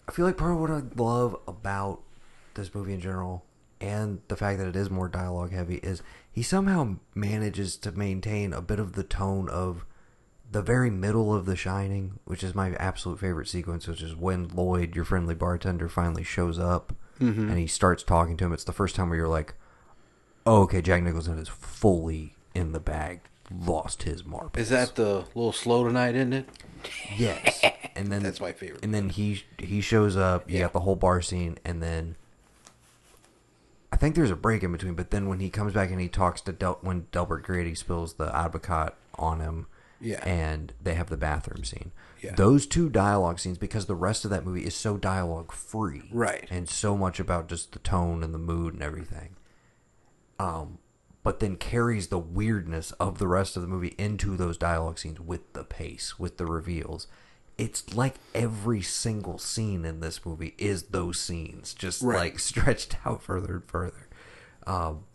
I 0.07 0.11
feel 0.11 0.25
like 0.25 0.37
part 0.37 0.51
of 0.51 0.59
what 0.59 0.71
I 0.71 0.81
love 0.95 1.37
about 1.47 2.01
this 2.55 2.73
movie 2.75 2.93
in 2.93 2.99
general, 3.01 3.45
and 3.81 4.21
the 4.27 4.35
fact 4.35 4.59
that 4.59 4.67
it 4.67 4.75
is 4.75 4.89
more 4.89 5.07
dialogue 5.07 5.51
heavy, 5.51 5.75
is 5.77 6.01
he 6.31 6.43
somehow 6.43 6.97
manages 7.13 7.77
to 7.77 7.91
maintain 7.93 8.53
a 8.53 8.61
bit 8.61 8.79
of 8.79 8.93
the 8.93 9.03
tone 9.03 9.47
of 9.49 9.85
the 10.51 10.61
very 10.61 10.89
middle 10.89 11.33
of 11.33 11.45
The 11.45 11.55
Shining, 11.55 12.19
which 12.25 12.43
is 12.43 12.53
my 12.53 12.73
absolute 12.75 13.19
favorite 13.19 13.47
sequence, 13.47 13.87
which 13.87 14.01
is 14.01 14.15
when 14.15 14.49
Lloyd, 14.49 14.95
your 14.95 15.05
friendly 15.05 15.35
bartender, 15.35 15.89
finally 15.89 16.23
shows 16.23 16.59
up 16.59 16.93
Mhm. 17.19 17.49
and 17.49 17.57
he 17.57 17.67
starts 17.67 18.03
talking 18.03 18.35
to 18.37 18.45
him. 18.45 18.53
It's 18.53 18.63
the 18.63 18.73
first 18.73 18.95
time 18.95 19.09
where 19.09 19.17
you're 19.17 19.27
like, 19.27 19.53
oh, 20.45 20.61
okay, 20.63 20.81
Jack 20.81 21.01
Nicholson 21.03 21.37
is 21.39 21.47
fully 21.47 22.35
in 22.53 22.71
the 22.71 22.79
bag, 22.79 23.21
lost 23.51 24.03
his 24.03 24.25
marbles. 24.25 24.51
Is 24.61 24.69
that 24.69 24.95
the 24.95 25.25
little 25.35 25.51
slow 25.53 25.85
tonight, 25.85 26.15
isn't 26.15 26.33
it? 26.33 26.49
Yes, 27.17 27.61
and 27.95 28.11
then 28.11 28.21
That's 28.23 28.39
my 28.39 28.51
favorite 28.51 28.83
And 28.83 28.93
then 28.93 29.09
he 29.09 29.43
he 29.57 29.81
shows 29.81 30.15
up. 30.15 30.49
You 30.49 30.59
got 30.59 30.73
the 30.73 30.81
whole 30.81 30.95
bar 30.95 31.21
scene, 31.21 31.57
and 31.65 31.81
then 31.81 32.15
I 33.91 33.97
think 33.97 34.15
there's 34.15 34.31
a 34.31 34.35
break 34.35 34.61
in 34.63 34.71
between. 34.71 34.93
But 34.93 35.11
then 35.11 35.27
when 35.27 35.39
he 35.39 35.49
comes 35.49 35.73
back 35.73 35.89
and 35.91 36.01
he 36.01 36.09
talks 36.09 36.41
to 36.41 36.51
Del- 36.51 36.79
when 36.81 37.07
Delbert 37.11 37.43
Grady 37.43 37.75
spills 37.75 38.15
the 38.15 38.27
advocaat 38.27 38.91
on 39.15 39.39
him, 39.39 39.67
Yeah. 40.01 40.23
and 40.27 40.73
they 40.83 40.95
have 40.95 41.09
the 41.09 41.17
bathroom 41.17 41.63
scene. 41.63 41.91
Yeah. 42.25 42.35
Those 42.35 42.65
two 42.67 42.89
dialogue 42.89 43.39
scenes, 43.39 43.57
because 43.57 43.85
the 43.85 43.95
rest 43.95 44.25
of 44.25 44.31
that 44.31 44.45
movie 44.45 44.65
is 44.65 44.75
so 44.75 44.97
dialogue 44.97 45.51
free, 45.51 46.09
Right. 46.11 46.47
and 46.49 46.67
so 46.69 46.97
much 46.97 47.19
about 47.19 47.47
just 47.47 47.71
the 47.71 47.79
tone 47.79 48.23
and 48.23 48.33
the 48.33 48.39
mood 48.39 48.73
and 48.73 48.83
everything. 48.83 49.35
Um, 50.39 50.79
but 51.23 51.39
then 51.39 51.55
carries 51.55 52.07
the 52.07 52.19
weirdness 52.19 52.91
of 52.93 53.17
the 53.17 53.27
rest 53.27 53.55
of 53.55 53.61
the 53.61 53.67
movie 53.67 53.95
into 53.97 54.35
those 54.37 54.57
dialogue 54.57 54.99
scenes 54.99 55.19
with 55.19 55.53
the 55.53 55.63
pace, 55.63 56.19
with 56.19 56.37
the 56.37 56.45
reveals. 56.45 57.07
It's 57.57 57.95
like 57.95 58.15
every 58.33 58.81
single 58.81 59.37
scene 59.39 59.85
in 59.85 60.01
this 60.01 60.25
movie 60.25 60.53
is 60.57 60.83
those 60.83 61.19
scenes, 61.19 61.73
just 61.73 62.01
Right. 62.01 62.17
like 62.17 62.39
stretched 62.39 62.97
out 63.05 63.23
further 63.23 63.55
and 63.55 63.65
further. 63.65 64.07
Um, 64.67 65.05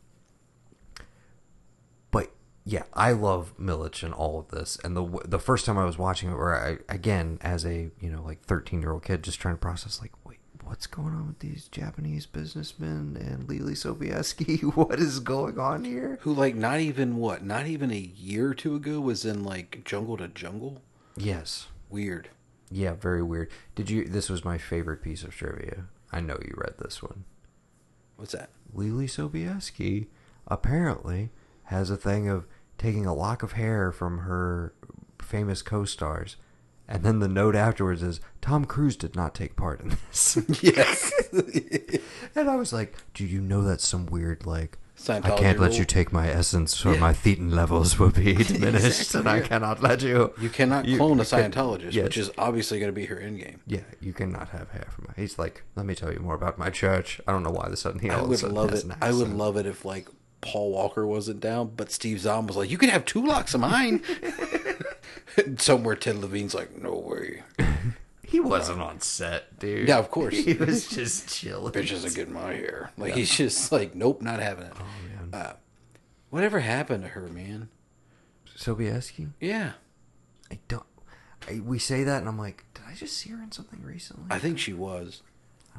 yeah, 2.71 2.85
I 2.95 3.11
love 3.13 3.53
Milich 3.59 4.05
and 4.05 4.15
all 4.15 4.39
of 4.39 4.49
this. 4.49 4.79
And 4.85 4.97
the 4.97 5.05
the 5.25 5.41
first 5.41 5.67
time 5.67 5.77
I 5.77 5.85
was 5.85 5.99
watching 5.99 6.31
it, 6.31 6.37
where 6.37 6.55
I 6.55 6.79
again 6.93 7.39
as 7.41 7.67
a 7.67 7.91
you 8.01 8.11
know 8.11 8.23
like 8.23 8.43
thirteen 8.43 8.81
year 8.81 8.93
old 8.93 9.03
kid, 9.03 9.25
just 9.25 9.41
trying 9.41 9.55
to 9.57 9.61
process 9.61 10.01
like, 10.01 10.13
wait, 10.25 10.39
what's 10.63 10.87
going 10.87 11.13
on 11.15 11.27
with 11.27 11.41
these 11.41 11.67
Japanese 11.69 12.27
businessmen 12.27 13.17
and 13.21 13.49
Leelee 13.49 13.73
Sobieski? 13.77 14.63
What 14.77 15.01
is 15.01 15.19
going 15.19 15.59
on 15.59 15.85
here? 15.85 16.19
Who 16.23 16.33
like 16.33 16.55
not 16.55 16.79
even 16.79 17.17
what? 17.17 17.43
Not 17.45 17.67
even 17.67 17.91
a 17.91 17.97
year 17.97 18.51
or 18.51 18.55
two 18.55 18.77
ago 18.77 19.01
was 19.01 19.25
in 19.25 19.43
like 19.43 19.83
Jungle 19.85 20.17
to 20.19 20.29
Jungle. 20.29 20.81
Yes, 21.17 21.67
Weird. 21.89 22.29
yeah, 22.71 22.93
very 22.95 23.23
weird. 23.23 23.51
Did 23.75 23.91
you? 23.91 24.05
This 24.05 24.31
was 24.31 24.45
my 24.45 24.59
favorite 24.59 25.03
piece 25.03 25.25
of 25.25 25.35
trivia. 25.35 25.87
I 26.13 26.21
know 26.21 26.39
you 26.41 26.55
read 26.57 26.75
this 26.79 27.03
one. 27.03 27.25
What's 28.15 28.33
that? 28.33 28.51
Leelee 28.73 29.09
Sobieski 29.11 30.07
apparently 30.47 31.31
has 31.65 31.91
a 31.91 31.97
thing 31.97 32.29
of 32.29 32.47
taking 32.81 33.05
a 33.07 33.15
lock 33.15 33.43
of 33.43 33.53
hair 33.53 33.93
from 33.93 34.19
her 34.21 34.73
famous 35.21 35.61
co-stars, 35.63 36.37
and 36.89 37.03
then 37.05 37.21
the 37.21 37.29
note 37.29 37.55
afterwards 37.55 38.03
is 38.03 38.21
Tom 38.41 38.65
Cruise 38.65 38.97
did 38.97 39.15
not 39.15 39.35
take 39.35 39.55
part 39.55 39.81
in 39.81 39.91
this. 39.91 40.39
Yes. 40.63 41.13
and 42.35 42.49
I 42.51 42.57
was 42.57 42.73
like, 42.73 42.97
"Do 43.15 43.25
you 43.25 43.41
know 43.41 43.63
that's 43.63 43.87
some 43.87 44.07
weird 44.07 44.47
like?" 44.47 44.79
I 45.09 45.19
can't 45.21 45.59
let 45.59 45.71
rule? 45.71 45.79
you 45.79 45.85
take 45.87 46.13
my 46.13 46.29
essence, 46.29 46.85
or 46.85 46.93
Yeah. 46.93 47.01
my 47.01 47.15
thetan 47.15 47.53
levels 47.55 47.99
will 47.99 48.11
be 48.11 48.35
diminished, 48.53 48.87
Exactly, 49.15 49.21
and 49.21 49.29
I 49.31 49.41
cannot 49.41 49.83
let 49.83 50.03
you. 50.03 50.35
You 50.39 50.51
cannot 50.51 50.85
you- 50.85 50.99
clone 50.99 51.17
you 51.17 51.23
a 51.23 51.25
Scientologist, 51.25 51.95
yes. 51.95 52.05
which 52.05 52.19
is 52.19 52.31
obviously 52.37 52.79
going 52.81 52.91
to 52.91 53.01
be 53.01 53.07
her 53.07 53.19
end 53.19 53.39
game. 53.39 53.61
Yeah, 53.67 53.81
you 54.01 54.13
cannot 54.13 54.51
have 54.51 54.69
hair 54.73 54.89
from 54.91 55.07
my. 55.09 55.15
He's 55.17 55.39
like, 55.39 55.63
let 55.75 55.87
me 55.87 55.95
tell 55.95 56.13
you 56.13 56.19
more 56.19 56.35
about 56.35 56.59
my 56.59 56.69
church. 56.69 57.19
I 57.27 57.33
don't 57.33 57.43
know 57.43 57.51
why 57.51 57.69
this 57.71 57.81
suddenly. 57.81 58.11
I 58.11 58.17
all 58.17 58.25
of 58.25 58.43
would 58.43 58.53
love 58.53 58.75
it. 58.75 58.85
I 59.01 59.11
would 59.13 59.31
love 59.33 59.57
it 59.57 59.65
if 59.65 59.87
like 59.87 60.07
Paul 60.41 60.71
Walker 60.73 61.07
wasn't 61.07 61.41
down, 61.41 61.73
but 61.77 61.91
Steve 61.91 62.21
Zahn 62.21 62.47
was 62.47 62.57
like, 62.57 62.71
"You 62.71 62.79
could 62.79 62.89
have 62.89 63.05
two 63.05 63.25
locks 63.25 63.55
of 63.55 63.61
mine." 63.61 64.03
Somewhere 65.59 65.97
Ted 65.97 66.17
Levine's 66.19 66.55
like, 66.55 66.81
"No 66.81 66.95
way." 66.95 67.43
He 68.31 68.39
wasn't 68.39 68.81
on 68.81 69.01
set, 69.01 69.59
dude. 69.59 69.89
Yeah, 69.89 69.99
of 69.99 70.11
course. 70.13 70.37
He 70.37 70.53
was 70.55 70.89
just 70.89 71.29
chilling. 71.29 71.73
Bitches 71.73 72.07
are 72.07 72.15
getting 72.15 72.33
my 72.33 72.53
hair. 72.55 72.93
Like 72.97 73.15
he's 73.15 73.37
just 73.37 73.73
like, 73.73 73.97
nope, 73.97 74.23
not 74.23 74.39
having 74.39 74.67
it. 74.67 74.73
Oh 74.79 74.85
man. 75.09 75.35
Uh, 75.35 75.53
whatever 76.31 76.61
happened 76.61 77.03
to 77.03 77.09
her, 77.11 77.27
man? 77.29 77.71
Sobieski? 78.57 79.31
Yeah, 79.41 79.73
I 80.51 80.61
don't. 80.69 80.85
I, 81.49 81.59
we 81.59 81.81
say 81.81 82.05
that, 82.05 82.21
and 82.21 82.29
I'm 82.29 82.39
like, 82.39 82.65
did 82.75 82.85
I 82.89 82.95
just 82.95 83.17
see 83.17 83.31
her 83.31 83.43
in 83.43 83.51
something 83.51 83.83
recently? 83.83 84.27
I 84.31 84.39
think 84.39 84.61
she 84.61 84.75
was. 84.75 85.23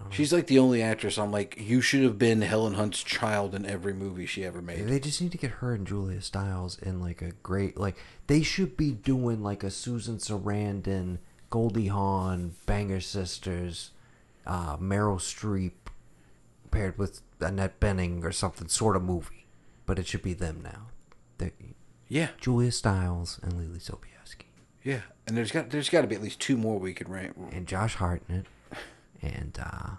She's 0.10 0.34
like 0.34 0.48
the 0.48 0.60
only 0.60 0.82
actress. 0.82 1.18
I'm 1.18 1.32
like, 1.32 1.56
you 1.58 1.80
should 1.80 2.04
have 2.04 2.18
been 2.18 2.42
Helen 2.42 2.74
Hunt's 2.74 3.02
child 3.02 3.56
in 3.56 3.66
every 3.66 3.94
movie 3.94 4.26
she 4.26 4.44
ever 4.44 4.62
made. 4.62 4.88
They 4.88 5.00
just 5.00 5.22
need 5.22 5.32
to 5.32 5.38
get 5.38 5.52
her 5.52 5.74
and 5.74 5.88
Julia 5.88 6.22
Stiles 6.22 6.78
in 6.80 7.00
like 7.00 7.22
a 7.22 7.32
great 7.44 7.78
like. 7.78 7.96
They 8.28 8.42
should 8.42 8.76
be 8.76 8.92
doing 8.92 9.42
like 9.42 9.64
a 9.64 9.72
Susan 9.72 10.18
Sarandon, 10.18 11.20
Goldie 11.50 11.88
Hawn, 11.88 12.56
Banger 12.66 13.00
Sisters, 13.00 13.92
uh, 14.46 14.76
Meryl 14.78 15.18
Streep, 15.18 15.72
paired 16.72 16.98
with 16.98 17.22
Annette 17.40 17.80
Bening 17.80 18.24
or 18.24 18.34
something 18.34 18.68
sort 18.68 18.98
of 18.98 19.04
movie, 19.04 19.46
but 19.86 19.98
it 19.98 20.08
should 20.08 20.24
be 20.24 20.34
them 20.34 20.62
now. 20.62 20.88
They, 21.38 21.54
Yeah, 22.10 22.30
Julia 22.40 22.72
Stiles 22.72 23.40
and 23.42 23.54
Leelee 23.54 23.82
Sobieski 23.82 24.12
yeah. 24.84 25.02
And 25.28 25.38
there's 25.38 25.52
got 25.52 25.70
there's 25.70 25.90
got 25.90 26.02
to 26.02 26.08
be 26.08 26.16
at 26.16 26.22
least 26.22 26.40
two 26.40 26.58
more 26.58 26.78
we 26.80 26.94
could 26.94 27.10
rank. 27.10 27.36
and 27.52 27.68
Josh 27.68 27.96
Hartnett 27.96 28.46
and 29.22 29.58
uh, 29.62 29.90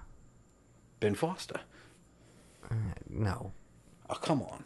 Ben 1.01 1.15
Foster. 1.15 1.61
uh, 2.71 2.75
no 3.09 3.53
Oh 4.11 4.15
come 4.15 4.43
on. 4.43 4.65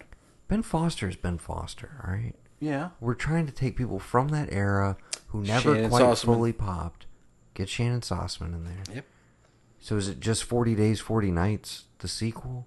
Ben 0.49 0.63
Foster 0.63 1.09
is 1.09 1.17
Ben 1.17 1.39
Foster. 1.39 2.01
All 2.05 2.13
right. 2.13 2.35
Yeah. 2.59 2.91
We're 3.01 3.15
trying 3.15 3.47
to 3.47 3.53
take 3.53 3.77
people 3.77 3.99
from 3.99 4.29
that 4.29 4.49
era 4.53 4.97
who 5.29 5.43
never 5.43 5.75
Shannyn 5.75 5.89
quite 5.89 6.03
Sossamon. 6.03 6.25
fully 6.25 6.53
popped. 6.53 7.07
Get 7.55 7.69
Shannyn 7.69 8.01
Sossamon 8.01 8.55
in 8.55 8.65
there. 8.65 8.83
Yep. 8.95 9.05
So 9.79 9.97
is 9.97 10.09
it 10.09 10.19
just 10.21 10.43
40 10.45 10.75
Days, 10.75 11.01
40 11.01 11.31
Nights, 11.31 11.85
the 11.99 12.09
sequel? 12.09 12.67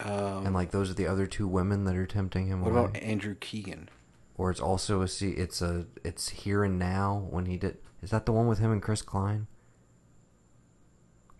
Um, 0.00 0.44
and 0.46 0.54
like 0.54 0.72
those 0.72 0.90
are 0.90 0.94
the 0.94 1.06
other 1.06 1.26
two 1.26 1.46
women 1.46 1.84
that 1.84 1.96
are 1.96 2.06
tempting 2.06 2.48
him 2.48 2.60
what 2.60 2.70
away? 2.72 2.80
about 2.80 2.96
Andrew 2.96 3.36
Keegan? 3.38 3.88
or 4.36 4.50
it's 4.50 4.60
also 4.60 5.00
a 5.00 5.06
see 5.08 5.30
it's 5.30 5.62
a 5.62 5.86
it's 6.02 6.28
here 6.30 6.64
and 6.64 6.76
now 6.76 7.28
when 7.30 7.46
he 7.46 7.56
did 7.56 7.78
is 8.02 8.10
that 8.10 8.26
the 8.26 8.32
one 8.32 8.48
with 8.48 8.58
him 8.58 8.72
and 8.72 8.82
Chris 8.82 9.00
Klein? 9.00 9.46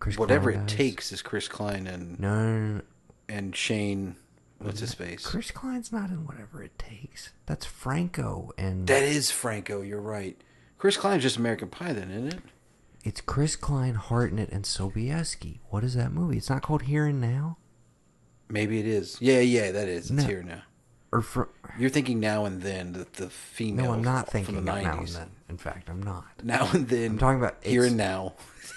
Chris 0.05 0.19
Whatever 0.19 0.51
Klein 0.51 0.65
it 0.65 0.69
takes 0.69 1.11
is 1.11 1.23
Chris 1.23 1.47
Klein 1.47 1.87
and 1.87 2.19
No, 2.19 2.81
and 3.27 3.55
Shane. 3.55 4.15
What's 4.59 4.79
his 4.79 4.93
face? 4.93 5.25
Chris 5.25 5.49
Klein's 5.49 5.91
not 5.91 6.11
in 6.11 6.27
whatever 6.27 6.61
it 6.61 6.77
takes. 6.77 7.31
That's 7.47 7.65
Franco 7.65 8.51
and 8.55 8.85
That 8.85 9.01
is 9.01 9.31
Franco. 9.31 9.81
You're 9.81 9.99
right. 9.99 10.39
Chris 10.77 10.95
Klein's 10.95 11.23
just 11.23 11.37
American 11.37 11.69
Pie, 11.69 11.93
then, 11.93 12.11
isn't 12.11 12.33
it? 12.35 12.39
It's 13.03 13.19
Chris 13.19 13.55
Klein, 13.55 13.95
Hartnett, 13.95 14.49
and 14.51 14.63
Sobieski. 14.63 15.57
What 15.71 15.83
is 15.83 15.95
that 15.95 16.11
movie? 16.11 16.37
It's 16.37 16.51
not 16.51 16.61
called 16.61 16.83
Here 16.83 17.05
and 17.07 17.19
Now, 17.19 17.57
Maybe 18.47 18.79
it 18.79 18.85
is. 18.85 19.17
Yeah, 19.19 19.39
yeah, 19.39 19.71
that 19.71 19.87
is. 19.87 20.11
It's 20.11 20.11
No. 20.11 20.23
here 20.23 20.43
now. 20.43 20.61
or 21.11 21.23
for 21.23 21.49
You're 21.79 21.89
thinking 21.89 22.19
now 22.19 22.45
and 22.45 22.61
then 22.61 22.93
the, 22.93 23.07
the 23.13 23.29
female. 23.31 23.85
no, 23.85 23.93
I'm 23.93 24.03
not 24.03 24.25
from 24.27 24.31
thinking 24.33 24.53
the 24.53 24.59
of 24.59 24.65
now 24.65 24.75
and 24.99 25.07
90s. 25.07 25.13
then. 25.15 25.31
In 25.49 25.57
fact, 25.57 25.89
I'm 25.89 26.03
not. 26.03 26.25
Now 26.43 26.69
and 26.73 26.87
then. 26.87 27.11
I'm 27.13 27.17
talking 27.17 27.39
about 27.39 27.57
here 27.63 27.81
it's- 27.81 27.89
and 27.89 27.97
now. 27.97 28.33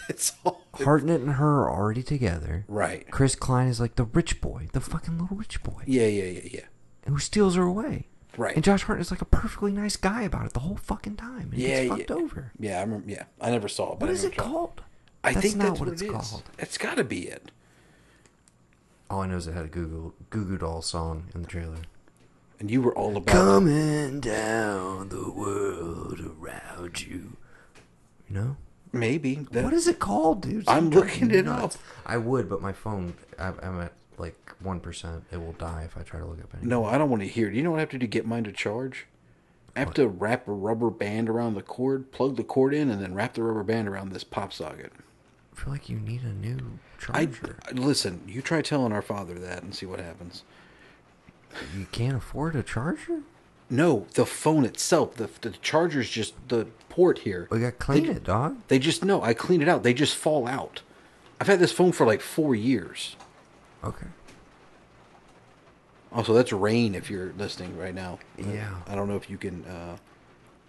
it's 0.11 0.33
all 0.45 0.63
Hartnett 0.75 1.21
and 1.21 1.33
her 1.35 1.63
are 1.63 1.71
already 1.71 2.03
together. 2.03 2.65
right. 2.69 3.11
Chris 3.11 3.35
Klein 3.35 3.69
is 3.69 3.81
like 3.81 3.97
the 3.97 4.05
rich 4.05 4.41
boy, 4.41 4.69
the 4.73 4.81
fucking 4.81 5.19
little 5.19 5.37
rich 5.37 5.63
boy, 5.63 5.83
Yeah, 5.87 6.07
yeah, 6.07 6.25
yeah, 6.25 6.49
yeah. 6.53 6.61
who 7.09 7.19
steals 7.19 7.57
her 7.57 7.63
away. 7.63 8.07
Right. 8.37 8.55
And 8.55 8.63
Josh 8.63 8.85
Hartnett 8.85 9.07
is 9.07 9.11
like 9.11 9.23
a 9.23 9.25
perfectly 9.27 9.73
nice 9.73 9.97
guy 9.97 10.23
about 10.23 10.47
it 10.47 10.53
the 10.53 10.61
whole 10.61 10.77
fucking 10.77 11.17
time. 11.17 11.51
And 11.51 11.55
he 11.55 11.69
yeah, 11.69 11.85
gets 11.85 11.89
fucked 11.97 12.11
yeah. 12.11 12.17
over. 12.17 12.53
Yeah, 12.61 12.79
I 12.79 12.81
remember. 12.83 13.11
Yeah, 13.11 13.25
I 13.41 13.51
never 13.51 13.67
saw 13.69 13.95
it. 13.95 13.99
But 13.99 14.03
What 14.07 14.11
I 14.11 14.13
is 14.13 14.25
it 14.25 14.37
called? 14.37 14.83
I 15.25 15.33
That's 15.33 15.45
think 15.45 15.57
not 15.57 15.65
that's 15.69 15.81
what 15.81 15.89
what, 15.89 15.93
it's 15.95 16.03
it 16.03 16.11
called. 16.13 16.43
It's 16.59 16.79
got 16.79 16.97
to 16.99 17.05
be 17.05 17.27
it. 17.27 17.51
All 19.11 19.23
I 19.23 19.27
know 19.27 19.37
is 19.39 19.49
it 19.49 19.55
had 19.55 19.65
a 19.65 19.69
Google 19.69 20.15
Goo 20.31 20.45
Goo 20.45 20.59
Doll 20.59 20.83
song 20.83 21.25
in 21.35 21.43
the 21.43 21.49
trailer. 21.49 21.79
And 22.61 22.71
you 22.71 22.81
were 22.83 22.95
all 22.97 23.17
about. 23.17 23.33
Coming 23.35 24.21
down 24.21 25.09
the 25.09 25.31
world 25.33 26.21
around 26.21 27.03
you. 27.03 27.37
You 28.29 28.35
know? 28.35 28.57
Maybe. 28.93 29.47
That, 29.51 29.65
what 29.65 29.73
is 29.73 29.87
it 29.87 29.99
called, 29.99 30.43
dude? 30.43 30.69
I'm 30.69 30.91
Stop 30.91 31.05
looking 31.05 31.31
it 31.31 31.45
me 31.45 31.51
up. 31.51 31.73
I 32.07 32.17
would, 32.17 32.49
but 32.49 32.61
my 32.63 32.73
phone, 32.73 33.15
I, 33.39 33.49
I'm 33.63 33.81
at 33.81 33.93
like 34.17 34.55
one 34.61 34.81
percent. 34.81 35.25
It 35.31 35.37
will 35.39 35.53
die 35.53 35.83
if 35.85 35.97
I 35.97 36.03
try 36.03 36.21
to 36.21 36.27
look 36.27 36.41
up 36.41 36.49
anything. 36.55 36.69
No, 36.69 36.85
I 36.85 36.99
don't 36.99 37.11
want 37.11 37.23
to 37.23 37.29
hear. 37.29 37.49
it. 37.49 37.55
You 37.55 37.63
know 37.63 37.71
what 37.71 37.79
I 37.79 37.81
have 37.81 37.91
to 37.91 37.99
do 37.99 38.07
to 38.07 38.11
get 38.11 38.27
mine 38.27 38.45
to 38.45 38.53
charge? 38.53 39.07
I 39.77 39.81
have 39.81 39.95
to 39.95 40.09
wrap 40.09 40.49
a 40.49 40.53
rubber 40.53 40.91
band 40.91 41.29
around 41.29 41.55
the 41.55 41.63
cord, 41.63 42.11
plug 42.11 42.35
the 42.37 42.43
cord 42.43 42.75
in, 42.75 42.91
and 42.91 43.01
then 43.01 43.15
wrap 43.15 43.35
the 43.35 43.45
rubber 43.45 43.63
band 43.63 43.87
around 43.87 44.11
this 44.11 44.25
pop 44.25 44.53
socket. 44.53 44.93
I 45.57 45.61
feel 45.61 45.73
like 45.73 45.89
you 45.89 46.01
need 46.01 46.23
a 46.23 46.33
new 46.33 46.79
I 47.11 47.27
charger. 47.27 47.59
listen. 47.73 48.23
You 48.27 48.43
try 48.43 48.61
telling 48.63 48.93
our 48.93 49.03
father 49.03 49.35
that 49.39 49.63
and 49.63 49.73
see 49.75 49.87
what 49.87 50.01
happens. 50.01 50.43
you 51.77 51.87
can't 51.93 52.17
afford 52.17 52.57
a 52.57 52.63
charger. 52.65 53.21
No, 53.71 54.07
the 54.15 54.25
phone 54.27 54.65
itself, 54.65 55.15
the 55.17 55.29
the 55.43 55.51
charger's 55.61 56.09
just 56.09 56.35
the 56.49 56.67
port 56.89 57.19
here. 57.21 57.49
We 57.51 57.61
got 57.61 57.67
to 57.67 57.73
clean 57.73 58.07
They- 58.07 58.13
it, 58.13 58.25
dog. 58.25 58.57
They 58.69 58.79
just 58.79 59.05
no. 59.05 59.23
I 59.23 59.35
clean 59.35 59.61
it 59.63 59.69
out. 59.69 59.83
They 59.83 59.93
just 59.95 60.17
fall 60.17 60.47
out. 60.49 60.83
I've 61.41 61.47
had 61.47 61.61
this 61.61 61.73
phone 61.73 61.93
for 61.93 62.07
like 62.07 62.21
four 62.21 62.55
years. 62.55 63.15
Okay. 63.85 64.07
Also, 66.11 66.33
that's 66.33 66.53
rain 66.53 66.95
if 66.95 67.11
you're 67.11 67.33
listening 67.37 67.77
right 67.79 67.95
now. 67.95 68.19
Yeah. 68.39 68.77
I 68.87 68.95
don't 68.95 69.09
know 69.09 69.17
if 69.17 69.29
you 69.29 69.37
can. 69.37 69.65
Uh, 69.67 69.99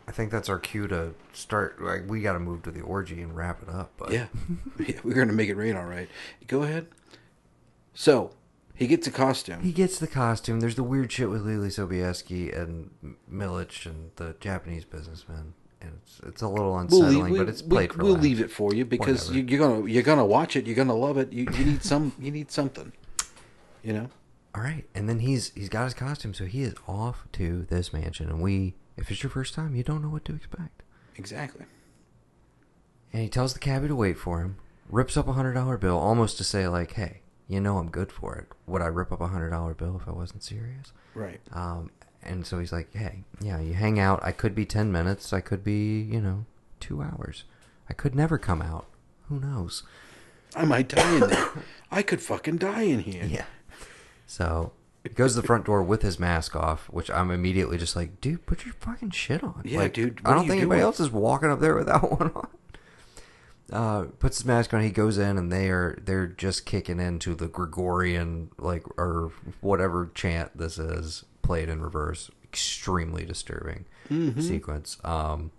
I 0.07 0.11
think 0.11 0.31
that's 0.31 0.49
our 0.49 0.59
cue 0.59 0.87
to 0.87 1.13
start. 1.33 1.81
Like, 1.81 2.03
we 2.09 2.21
got 2.21 2.33
to 2.33 2.39
move 2.39 2.63
to 2.63 2.71
the 2.71 2.81
orgy 2.81 3.21
and 3.21 3.35
wrap 3.35 3.61
it 3.63 3.69
up. 3.69 3.91
But 3.97 4.11
yeah. 4.11 4.27
yeah, 4.79 4.95
we're 5.03 5.13
gonna 5.15 5.31
make 5.33 5.49
it 5.49 5.55
rain, 5.55 5.75
all 5.77 5.85
right. 5.85 6.09
Go 6.47 6.63
ahead. 6.63 6.87
So 7.93 8.31
he 8.79 8.87
gets 8.87 9.05
a 9.07 9.11
costume. 9.11 9.61
He 9.61 9.71
gets 9.71 9.99
the 9.99 10.07
costume. 10.07 10.59
There's 10.61 10.75
the 10.75 10.83
weird 10.83 11.11
shit 11.11 11.29
with 11.29 11.45
Leelee 11.45 11.67
Sobieski 11.67 12.57
and 12.59 12.89
Milich 13.31 13.85
and 13.85 14.11
the 14.15 14.35
Japanese 14.39 14.85
businessman, 14.85 15.53
and 15.81 15.91
it's 16.01 16.19
it's 16.25 16.41
a 16.41 16.47
little 16.47 16.71
We'll 16.71 16.79
unsettling, 16.79 17.23
leave, 17.25 17.37
but 17.37 17.45
we- 17.45 17.51
it's 17.51 17.61
we- 17.61 17.69
played 17.69 17.93
for 17.93 18.03
We'll 18.03 18.15
leave 18.17 18.39
it 18.41 18.49
for 18.51 18.73
you 18.73 18.85
because 18.85 19.27
Whatever. 19.27 19.37
you, 19.39 19.45
you're 19.57 19.59
gonna 19.67 19.87
you're 19.89 20.03
gonna 20.03 20.25
watch 20.25 20.55
it. 20.55 20.65
You're 20.65 20.75
gonna 20.75 20.95
love 20.95 21.17
it. 21.17 21.31
You, 21.33 21.45
you 21.57 21.65
need 21.65 21.83
some. 21.83 22.13
You 22.19 22.31
need 22.31 22.49
something. 22.51 22.91
You 23.83 23.93
know. 23.93 24.09
All 24.55 24.63
right, 24.63 24.85
and 24.95 25.07
then 25.07 25.19
he's 25.19 25.51
he's 25.53 25.69
got 25.69 25.83
his 25.83 25.93
costume, 25.93 26.33
so 26.33 26.45
he 26.45 26.63
is 26.63 26.73
off 26.87 27.27
to 27.33 27.67
this 27.69 27.93
mansion, 27.93 28.29
and 28.29 28.41
we, 28.41 28.73
if 28.97 29.11
it's 29.11 29.21
your 29.21 29.29
first 29.29 29.53
time, 29.53 29.75
you 29.75 29.83
don't 29.83 30.01
know 30.01 30.09
what 30.09 30.25
to 30.25 30.33
expect. 30.33 30.81
Exactly. 31.17 31.65
And 33.13 33.21
he 33.23 33.29
tells 33.29 33.53
the 33.53 33.59
cabbie 33.59 33.87
to 33.87 33.95
wait 33.95 34.17
for 34.17 34.41
him, 34.41 34.57
rips 34.89 35.17
up 35.17 35.27
a 35.27 35.33
hundred 35.33 35.53
dollar 35.53 35.77
bill, 35.77 35.97
almost 35.97 36.37
to 36.37 36.43
say 36.43 36.67
like, 36.67 36.93
"Hey, 36.93 37.21
you 37.49 37.59
know 37.59 37.77
I'm 37.79 37.89
good 37.89 38.11
for 38.11 38.35
it. 38.35 38.47
Would 38.67 38.81
I 38.81 38.85
rip 38.85 39.11
up 39.11 39.19
a 39.19 39.27
hundred 39.27 39.49
dollar 39.49 39.73
bill 39.73 39.99
if 40.01 40.07
I 40.07 40.11
wasn't 40.11 40.43
serious?" 40.43 40.93
Right. 41.13 41.41
Um, 41.51 41.91
and 42.23 42.45
so 42.45 42.59
he's 42.59 42.71
like, 42.71 42.93
"Hey, 42.93 43.23
yeah, 43.41 43.59
you 43.59 43.73
hang 43.73 43.99
out. 43.99 44.21
I 44.23 44.31
could 44.31 44.55
be 44.55 44.65
ten 44.65 44.91
minutes. 44.91 45.33
I 45.33 45.41
could 45.41 45.63
be, 45.63 45.99
you 46.01 46.21
know, 46.21 46.45
two 46.79 47.01
hours. 47.01 47.43
I 47.89 47.93
could 47.93 48.15
never 48.15 48.37
come 48.37 48.61
out. 48.61 48.85
Who 49.27 49.39
knows?" 49.39 49.83
I 50.55 50.65
might 50.65 50.87
die 50.87 51.13
in 51.15 51.19
there. 51.21 51.49
I 51.91 52.01
could 52.01 52.21
fucking 52.21 52.57
die 52.57 52.83
in 52.83 52.99
here. 52.99 53.23
Yeah. 53.25 53.45
So 54.25 54.71
he 55.03 55.09
goes 55.09 55.35
to 55.35 55.41
the 55.41 55.47
front 55.47 55.65
door 55.65 55.81
with 55.83 56.01
his 56.01 56.19
mask 56.19 56.55
off, 56.55 56.89
which 56.89 57.09
I'm 57.11 57.31
immediately 57.31 57.77
just 57.77 57.95
like, 57.95 58.19
dude, 58.21 58.45
put 58.45 58.65
your 58.65 58.73
fucking 58.75 59.11
shit 59.11 59.43
on. 59.43 59.61
Yeah, 59.63 59.79
Like, 59.79 59.93
dude, 59.93 60.21
I 60.25 60.29
don't 60.31 60.39
are 60.39 60.43
you 60.43 60.49
think 60.49 60.61
anybody 60.61 60.81
else 60.81 60.99
is 60.99 61.11
walking 61.11 61.49
up 61.51 61.59
there 61.59 61.75
without 61.75 62.11
one 62.19 62.31
on. 62.31 62.47
Uh, 63.71 64.03
puts 64.19 64.37
his 64.39 64.45
mask 64.45 64.73
on. 64.73 64.81
He 64.81 64.89
goes 64.89 65.17
in, 65.17 65.37
and 65.37 65.51
they 65.51 65.69
are 65.69 65.97
they're 66.03 66.27
just 66.27 66.65
kicking 66.65 66.99
into 66.99 67.35
the 67.35 67.47
Gregorian 67.47 68.49
like 68.57 68.83
or 68.97 69.31
whatever 69.61 70.09
chant 70.15 70.57
this 70.57 70.77
is 70.79 71.25
played 71.41 71.69
in 71.69 71.81
reverse. 71.81 72.31
Extremely 72.43 73.25
disturbing 73.25 73.85
Mhm. 74.09 74.41
sequence. 74.41 74.97
Um, 75.03 75.51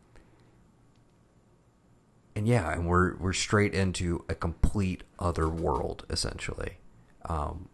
and 2.35 2.47
yeah, 2.47 2.73
and 2.73 2.87
we're 2.87 3.17
we're 3.17 3.33
straight 3.33 3.75
into 3.75 4.25
a 4.29 4.35
complete 4.35 5.03
other 5.19 5.49
world 5.49 6.05
essentially. 6.11 6.79
Um, 7.27 7.69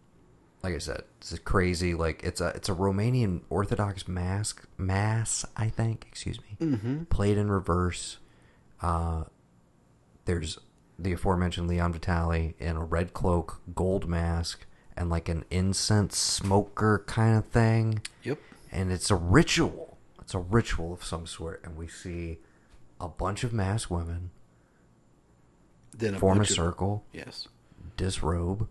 like 0.63 0.75
I 0.75 0.79
said, 0.79 1.03
it's 1.19 1.31
a 1.31 1.39
crazy 1.39 1.93
like 1.93 2.23
it's 2.23 2.41
a 2.41 2.49
it's 2.49 2.69
a 2.69 2.73
Romanian 2.75 3.41
Orthodox 3.49 4.07
mask 4.07 4.65
mass 4.77 5.45
I 5.55 5.69
think 5.69 6.05
excuse 6.07 6.39
me 6.41 6.57
Mhm. 6.67 7.09
played 7.09 7.37
in 7.37 7.49
reverse. 7.49 8.17
Uh, 8.81 9.23
there's 10.27 10.59
the 10.99 11.13
aforementioned 11.13 11.67
Leon 11.67 11.93
Vitali 11.93 12.55
in 12.59 12.75
a 12.75 12.83
red 12.83 13.13
cloak, 13.13 13.61
gold 13.73 14.07
mask, 14.07 14.65
and 14.95 15.09
like 15.09 15.27
an 15.29 15.43
incense 15.49 16.17
smoker 16.17 17.03
kind 17.07 17.37
of 17.37 17.45
thing. 17.45 18.01
Yep. 18.23 18.39
And 18.71 18.91
it's 18.91 19.09
a 19.09 19.15
ritual. 19.15 19.97
It's 20.21 20.33
a 20.33 20.39
ritual 20.39 20.93
of 20.93 21.03
some 21.03 21.25
sort, 21.25 21.61
and 21.63 21.75
we 21.77 21.87
see 21.87 22.37
a 22.99 23.07
bunch 23.07 23.43
of 23.43 23.53
masked 23.53 23.89
women 23.91 24.31
Then 25.97 26.15
a 26.15 26.19
form 26.19 26.37
a 26.37 26.39
bunch 26.41 26.49
of- 26.51 26.55
circle, 26.55 27.05
Yes. 27.13 27.47
disrobe, 27.95 28.67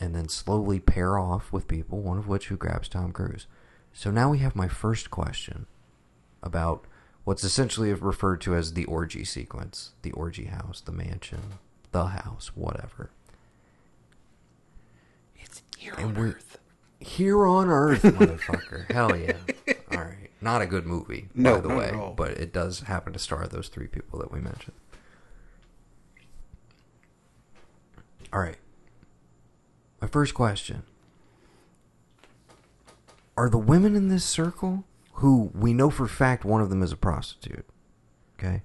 and 0.00 0.14
then 0.14 0.28
slowly 0.28 0.80
pair 0.80 1.18
off 1.18 1.52
with 1.52 1.68
people, 1.68 2.00
one 2.00 2.18
of 2.18 2.26
which 2.28 2.48
who 2.48 2.56
grabs 2.56 2.88
Tom 2.88 3.12
Cruise. 3.12 3.46
So 3.92 4.10
now 4.10 4.30
we 4.30 4.38
have 4.38 4.54
my 4.56 4.68
first 4.68 5.10
question 5.10 5.66
about 6.42 6.86
what's 7.28 7.44
essentially 7.44 7.92
referred 7.92 8.40
to 8.40 8.54
as 8.54 8.72
the 8.72 8.86
orgy 8.86 9.22
sequence, 9.22 9.90
the 10.00 10.10
orgy 10.12 10.46
house, 10.46 10.80
the 10.80 10.90
mansion, 10.90 11.42
the 11.92 12.06
house, 12.06 12.52
whatever. 12.54 13.10
It's 15.36 15.60
here 15.76 15.92
And 15.98 16.16
on 16.16 16.24
Earth. 16.24 16.58
Here 17.00 17.46
on 17.46 17.68
Earth, 17.68 18.00
motherfucker. 18.02 18.90
Hell 18.90 19.14
yeah. 19.14 19.34
All 19.92 19.98
right. 19.98 20.30
Not 20.40 20.62
a 20.62 20.66
good 20.66 20.86
movie, 20.86 21.28
No, 21.34 21.56
by 21.56 21.60
the 21.60 21.68
not 21.68 21.76
way, 21.76 21.88
at 21.88 21.94
all. 21.96 22.14
but 22.14 22.30
it 22.30 22.50
does 22.50 22.80
happen 22.80 23.12
to 23.12 23.18
star 23.18 23.46
those 23.46 23.68
three 23.68 23.88
people 23.88 24.18
that 24.20 24.32
we 24.32 24.40
mentioned. 24.40 24.76
All 28.32 28.40
right. 28.40 28.56
My 30.00 30.08
first 30.08 30.32
question 30.32 30.84
Are 33.36 33.50
the 33.50 33.58
women 33.58 33.94
in 33.94 34.08
this 34.08 34.24
circle, 34.24 34.84
who 35.18 35.50
we 35.54 35.72
know 35.72 35.90
for 35.90 36.04
a 36.04 36.08
fact 36.08 36.44
one 36.44 36.60
of 36.60 36.70
them 36.70 36.82
is 36.82 36.92
a 36.92 36.96
prostitute, 36.96 37.66
okay? 38.38 38.62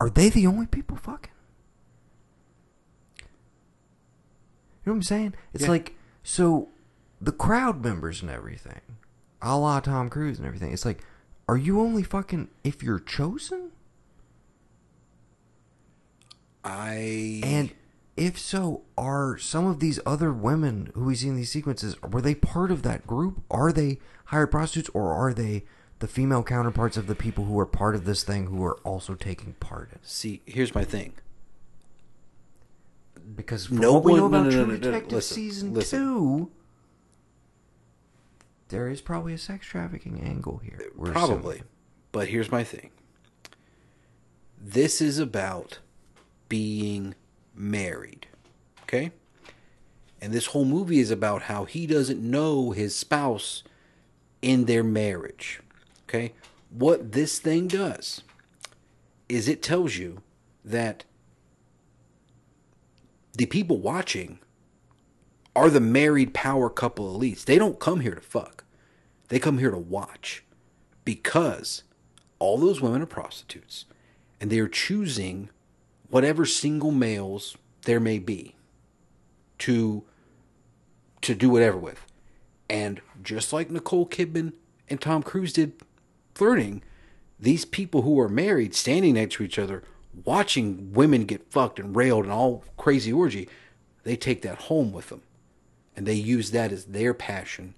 Are 0.00 0.10
they 0.10 0.28
the 0.30 0.46
only 0.46 0.66
people 0.66 0.96
fucking? 0.96 1.30
You 3.18 4.86
know 4.86 4.92
what 4.92 4.96
I'm 4.96 5.02
saying? 5.02 5.34
It's 5.52 5.64
Yeah. 5.64 5.70
like 5.70 5.94
so 6.22 6.68
the 7.20 7.32
crowd 7.32 7.82
members 7.84 8.22
and 8.22 8.30
everything, 8.30 8.80
a 9.42 9.56
la 9.58 9.80
Tom 9.80 10.08
Cruise 10.10 10.38
and 10.38 10.46
everything. 10.46 10.72
It's 10.72 10.84
like, 10.86 11.04
are 11.48 11.56
you 11.56 11.80
only 11.80 12.02
fucking 12.02 12.48
if 12.64 12.82
you're 12.82 12.98
chosen? 13.00 13.72
I 16.64 17.40
And 17.42 17.72
if 18.16 18.38
so, 18.38 18.82
are 18.98 19.38
some 19.38 19.66
of 19.66 19.80
these 19.80 19.98
other 20.04 20.32
women 20.32 20.90
who 20.94 21.04
we 21.04 21.14
see 21.14 21.28
in 21.28 21.36
these 21.36 21.50
sequences 21.50 22.00
were 22.02 22.20
they 22.20 22.34
part 22.34 22.70
of 22.70 22.82
that 22.82 23.06
group? 23.06 23.42
Are 23.50 23.72
they 23.72 23.98
hired 24.30 24.50
prostitutes, 24.50 24.90
or 24.94 25.12
are 25.12 25.32
they 25.32 25.64
the 26.00 26.08
female 26.08 26.42
counterparts 26.42 26.96
of 26.96 27.06
the 27.06 27.14
people 27.14 27.44
who 27.44 27.58
are 27.58 27.66
part 27.66 27.94
of 27.94 28.04
this 28.04 28.22
thing 28.24 28.46
who 28.46 28.64
are 28.64 28.78
also 28.84 29.14
taking 29.14 29.52
part 29.54 29.88
in? 29.90 29.96
it? 29.96 30.06
see. 30.06 30.40
Here's 30.46 30.74
my 30.74 30.84
thing. 30.84 31.14
Because 33.36 33.66
from 33.66 33.78
No 33.78 33.94
what 33.94 34.04
we 34.04 34.14
know 34.14 34.22
one- 34.22 34.32
no, 34.32 34.38
about 34.38 34.52
no, 34.52 34.58
no, 34.60 34.64
True 34.66 34.78
Detective 34.78 35.12
listen, 35.12 35.34
season 35.36 35.74
listen. 35.74 35.98
two, 36.00 36.50
there 38.68 38.88
is 38.88 39.00
probably 39.00 39.34
a 39.34 39.38
sex 39.38 39.66
trafficking 39.66 40.20
angle 40.20 40.58
here. 40.58 40.80
Probably. 40.96 41.56
assuming. 41.56 41.62
But 42.12 42.28
here's 42.28 42.50
my 42.50 42.64
thing. 42.64 42.90
This 44.60 45.00
is 45.00 45.18
about 45.18 45.78
being 46.48 47.14
married. 47.54 48.26
Okay? 48.84 49.12
And 50.20 50.32
this 50.32 50.46
whole 50.46 50.64
movie 50.64 50.98
is 51.00 51.10
about 51.10 51.42
how 51.42 51.64
he 51.64 51.86
doesn't 51.86 52.20
know 52.20 52.72
his 52.72 52.94
spouse 52.94 53.62
in 54.42 54.64
their 54.64 54.82
marriage. 54.82 55.60
Okay? 56.08 56.32
What 56.70 57.12
this 57.12 57.38
thing 57.38 57.68
does 57.68 58.22
is 59.28 59.48
it 59.48 59.62
tells 59.62 59.96
you 59.96 60.22
that 60.64 61.04
the 63.36 63.46
people 63.46 63.78
watching 63.78 64.38
are 65.54 65.70
the 65.70 65.80
married 65.80 66.34
power 66.34 66.70
couple 66.70 67.18
elites. 67.18 67.44
They 67.44 67.58
don't 67.58 67.78
come 67.78 68.00
here 68.00 68.14
to 68.14 68.20
fuck. 68.20 68.64
They 69.28 69.38
come 69.38 69.58
here 69.58 69.70
to 69.70 69.78
watch 69.78 70.44
because 71.04 71.84
all 72.38 72.58
those 72.58 72.80
women 72.80 73.02
are 73.02 73.06
prostitutes 73.06 73.84
and 74.40 74.50
they 74.50 74.58
are 74.58 74.68
choosing 74.68 75.50
whatever 76.08 76.44
single 76.44 76.90
males 76.90 77.56
there 77.82 78.00
may 78.00 78.18
be 78.18 78.56
to 79.58 80.04
to 81.20 81.34
do 81.34 81.50
whatever 81.50 81.76
with. 81.76 82.06
And 82.70 83.00
just 83.20 83.52
like 83.52 83.68
Nicole 83.68 84.06
Kidman 84.06 84.52
and 84.88 85.00
Tom 85.00 85.24
Cruise 85.24 85.52
did 85.52 85.72
flirting, 86.36 86.82
these 87.38 87.64
people 87.64 88.02
who 88.02 88.18
are 88.20 88.28
married 88.28 88.76
standing 88.76 89.14
next 89.14 89.34
to 89.34 89.42
each 89.42 89.58
other 89.58 89.82
watching 90.24 90.92
women 90.92 91.24
get 91.24 91.50
fucked 91.50 91.80
and 91.80 91.94
railed 91.96 92.24
and 92.24 92.32
all 92.32 92.64
crazy 92.76 93.12
orgy, 93.12 93.48
they 94.04 94.16
take 94.16 94.42
that 94.42 94.62
home 94.62 94.92
with 94.92 95.08
them. 95.08 95.22
And 95.96 96.06
they 96.06 96.14
use 96.14 96.52
that 96.52 96.70
as 96.70 96.86
their 96.86 97.12
passion 97.12 97.74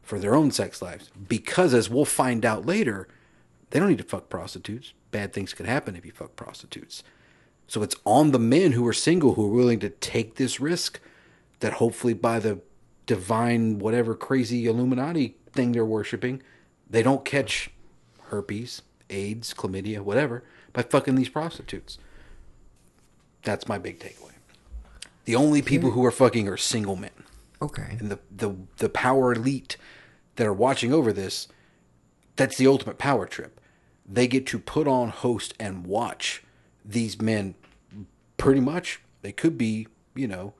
for 0.00 0.20
their 0.20 0.36
own 0.36 0.52
sex 0.52 0.80
lives. 0.80 1.10
Because 1.28 1.74
as 1.74 1.90
we'll 1.90 2.04
find 2.04 2.46
out 2.46 2.64
later, 2.64 3.08
they 3.70 3.80
don't 3.80 3.88
need 3.88 3.98
to 3.98 4.04
fuck 4.04 4.28
prostitutes. 4.28 4.92
bad 5.10 5.32
things 5.32 5.54
could 5.54 5.66
happen 5.66 5.96
if 5.96 6.06
you 6.06 6.12
fuck 6.12 6.36
prostitutes. 6.36 7.02
So 7.66 7.82
it's 7.82 7.96
on 8.04 8.30
the 8.30 8.38
men 8.38 8.72
who 8.72 8.86
are 8.86 8.92
single 8.92 9.34
who 9.34 9.46
are 9.46 9.54
willing 9.54 9.80
to 9.80 9.90
take 9.90 10.36
this 10.36 10.60
risk 10.60 11.00
that 11.58 11.74
hopefully 11.74 12.14
by 12.14 12.38
the 12.38 12.60
divine 13.06 13.78
whatever 13.78 14.14
crazy 14.14 14.66
Illuminati 14.66 15.36
thing 15.52 15.72
they're 15.72 15.84
worshiping, 15.84 16.42
they 16.88 17.02
don't 17.02 17.24
catch 17.24 17.70
herpes, 18.24 18.82
AIDS, 19.10 19.54
chlamydia, 19.54 20.00
whatever, 20.00 20.44
by 20.72 20.82
fucking 20.82 21.14
these 21.14 21.28
prostitutes. 21.28 21.98
That's 23.42 23.68
my 23.68 23.78
big 23.78 24.00
takeaway. 24.00 24.32
The 25.24 25.36
only 25.36 25.62
people 25.62 25.92
who 25.92 26.04
are 26.04 26.10
fucking 26.10 26.48
are 26.48 26.56
single 26.56 26.96
men. 26.96 27.10
Okay. 27.60 27.96
And 27.98 28.10
the, 28.10 28.18
the 28.34 28.54
the 28.76 28.88
power 28.88 29.32
elite 29.32 29.76
that 30.36 30.46
are 30.46 30.52
watching 30.52 30.92
over 30.92 31.12
this, 31.12 31.48
that's 32.36 32.58
the 32.58 32.66
ultimate 32.66 32.98
power 32.98 33.26
trip. 33.26 33.60
They 34.08 34.28
get 34.28 34.46
to 34.48 34.58
put 34.58 34.86
on, 34.86 35.08
host, 35.08 35.54
and 35.58 35.86
watch 35.86 36.44
these 36.84 37.20
men 37.20 37.54
pretty 38.36 38.60
much. 38.60 39.00
They 39.22 39.32
could 39.32 39.58
be, 39.58 39.88
you 40.14 40.28
know, 40.28 40.54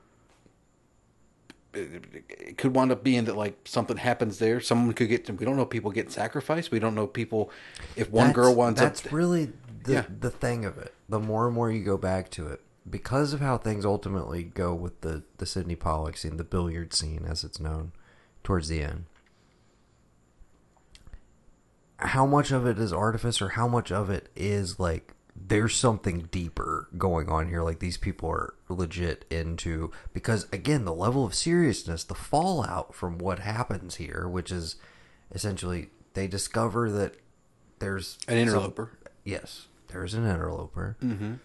it 1.77 2.59
could 2.59 2.75
wind 2.75 2.91
up 2.91 3.05
being 3.05 3.25
that 3.27 3.37
like 3.37 3.59
something 3.67 3.97
happens 3.99 4.39
there. 4.39 4.61
Someone 4.61 4.95
could 4.95 5.09
get. 5.09 5.29
We 5.31 5.45
don't 5.45 5.57
know 5.57 5.67
people 5.67 5.91
get 5.91 6.11
sacrificed. 6.11 6.71
We 6.71 6.79
don't 6.79 6.95
know 6.95 7.07
people. 7.07 7.51
If 7.97 8.11
one 8.11 8.29
That's- 8.29 8.35
girl 8.35 8.55
winds 8.55 8.81
that's 8.81 9.05
up, 9.07 9.13
really 9.13 9.53
the 9.85 9.93
Yeah. 9.93 10.05
the 10.21 10.31
thing 10.31 10.65
of 10.65 10.79
it. 10.79 10.95
The 11.09 11.21
more 11.21 11.47
and 11.47 11.55
more 11.55 11.71
you 11.71 11.85
go 11.85 11.97
back 11.97 12.31
to 12.33 12.49
it, 12.49 12.61
because 12.89 13.33
of 13.33 13.41
how 13.41 13.59
things 13.59 13.85
ultimately 13.85 14.43
go 14.43 14.75
with 14.75 15.01
the 15.03 15.23
the 15.39 15.47
Sidney 15.47 15.77
Pollack 15.77 16.17
scene, 16.17 16.37
the 16.37 16.45
billiard 16.45 16.93
scene 16.95 17.25
as 17.29 17.45
it's 17.45 17.61
known, 17.61 17.93
towards 18.43 18.69
the 18.69 18.83
end. 18.83 19.05
How 21.99 22.27
much 22.27 22.51
of 22.53 22.67
it 22.67 22.79
is 22.79 22.93
artifice, 22.93 23.41
or 23.41 23.51
how 23.51 23.67
much 23.69 23.91
of 23.91 24.11
it 24.11 24.29
is 24.37 24.79
like 24.79 25.15
there's 25.49 25.77
something 25.77 26.29
deeper 26.31 26.89
going 26.99 27.29
on 27.29 27.49
here? 27.49 27.63
Like 27.63 27.79
these 27.79 27.97
people 27.97 28.29
are 28.31 28.55
legit 28.69 29.25
into 29.31 29.91
because 30.13 30.47
again, 30.53 30.85
the 30.85 30.95
level 30.95 31.25
of 31.25 31.35
seriousness, 31.35 32.05
the 32.05 32.15
fallout 32.15 32.95
from 32.95 33.19
what 33.19 33.39
happens 33.41 33.97
here, 33.97 34.27
which 34.29 34.51
is 34.51 34.77
essentially 35.33 35.91
they 36.15 36.27
discover 36.27 36.91
that 36.91 37.15
there's 37.79 38.19
An 38.29 38.37
interloper. 38.39 38.91
some- 39.03 39.13
yes, 39.25 39.69
there's 39.89 40.15
an 40.15 40.25
interloper, 40.27 40.97
Mhm. 41.03 41.39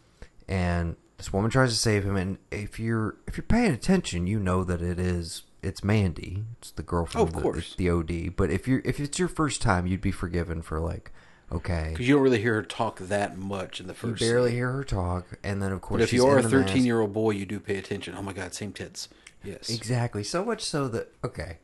and 0.48 0.96
this 1.18 1.32
woman 1.34 1.52
tries 1.52 1.72
to 1.72 1.78
save 1.78 2.04
him. 2.04 2.16
And 2.16 2.38
if 2.50 2.80
you're 2.80 3.16
if 3.28 3.38
you're 3.38 3.44
paying 3.44 3.72
attention, 3.72 4.28
you 4.28 4.40
know 4.40 4.64
that 4.64 4.82
it 4.82 5.00
is 5.00 5.44
it's 5.62 5.84
Mandy. 5.84 6.44
It's 6.58 6.72
the 6.72 6.82
girlfriend, 6.82 7.28
from 7.30 7.38
Of 7.38 7.44
the, 7.44 7.52
course. 7.52 7.76
the, 7.76 7.88
OD. 7.92 8.30
But 8.30 8.50
if 8.50 8.68
you're 8.68 8.82
if 8.84 9.00
it's 9.00 9.20
your 9.20 9.28
first 9.28 9.62
time, 9.62 9.86
you'd 9.86 10.02
be 10.02 10.12
forgiven 10.12 10.62
for 10.64 10.80
like 10.80 11.12
okay, 11.52 11.88
because 11.92 12.08
you 12.08 12.16
don't 12.16 12.24
really 12.24 12.42
hear 12.42 12.56
her 12.56 12.64
talk 12.64 13.00
that 13.00 13.38
much 13.38 13.80
in 13.80 13.88
the 13.88 13.94
you 13.94 13.98
first. 13.98 14.20
barely 14.20 14.52
hear 14.52 14.72
her 14.72 14.84
talk, 14.84 15.26
and 15.44 15.62
then 15.62 15.72
of 15.72 15.82
course, 15.82 16.00
But 16.00 16.04
if 16.04 16.10
she's 16.10 16.18
you 16.18 16.28
are 16.28 16.40
in 16.40 16.46
a 16.46 16.48
the 16.48 16.56
mask. 16.58 16.68
thirteen-year-old 16.70 17.14
boy, 17.14 17.32
you 17.32 17.46
do 17.46 17.60
pay 17.60 17.78
attention. 17.78 18.16
Oh 18.18 18.22
my 18.22 18.34
god, 18.34 18.54
same 18.54 18.72
tits. 18.74 19.10
Yes, 19.44 19.70
Exactly. 19.70 20.24
So 20.24 20.46
much 20.46 20.64
so 20.64 20.88
that 20.90 21.14
okay, 21.24 21.58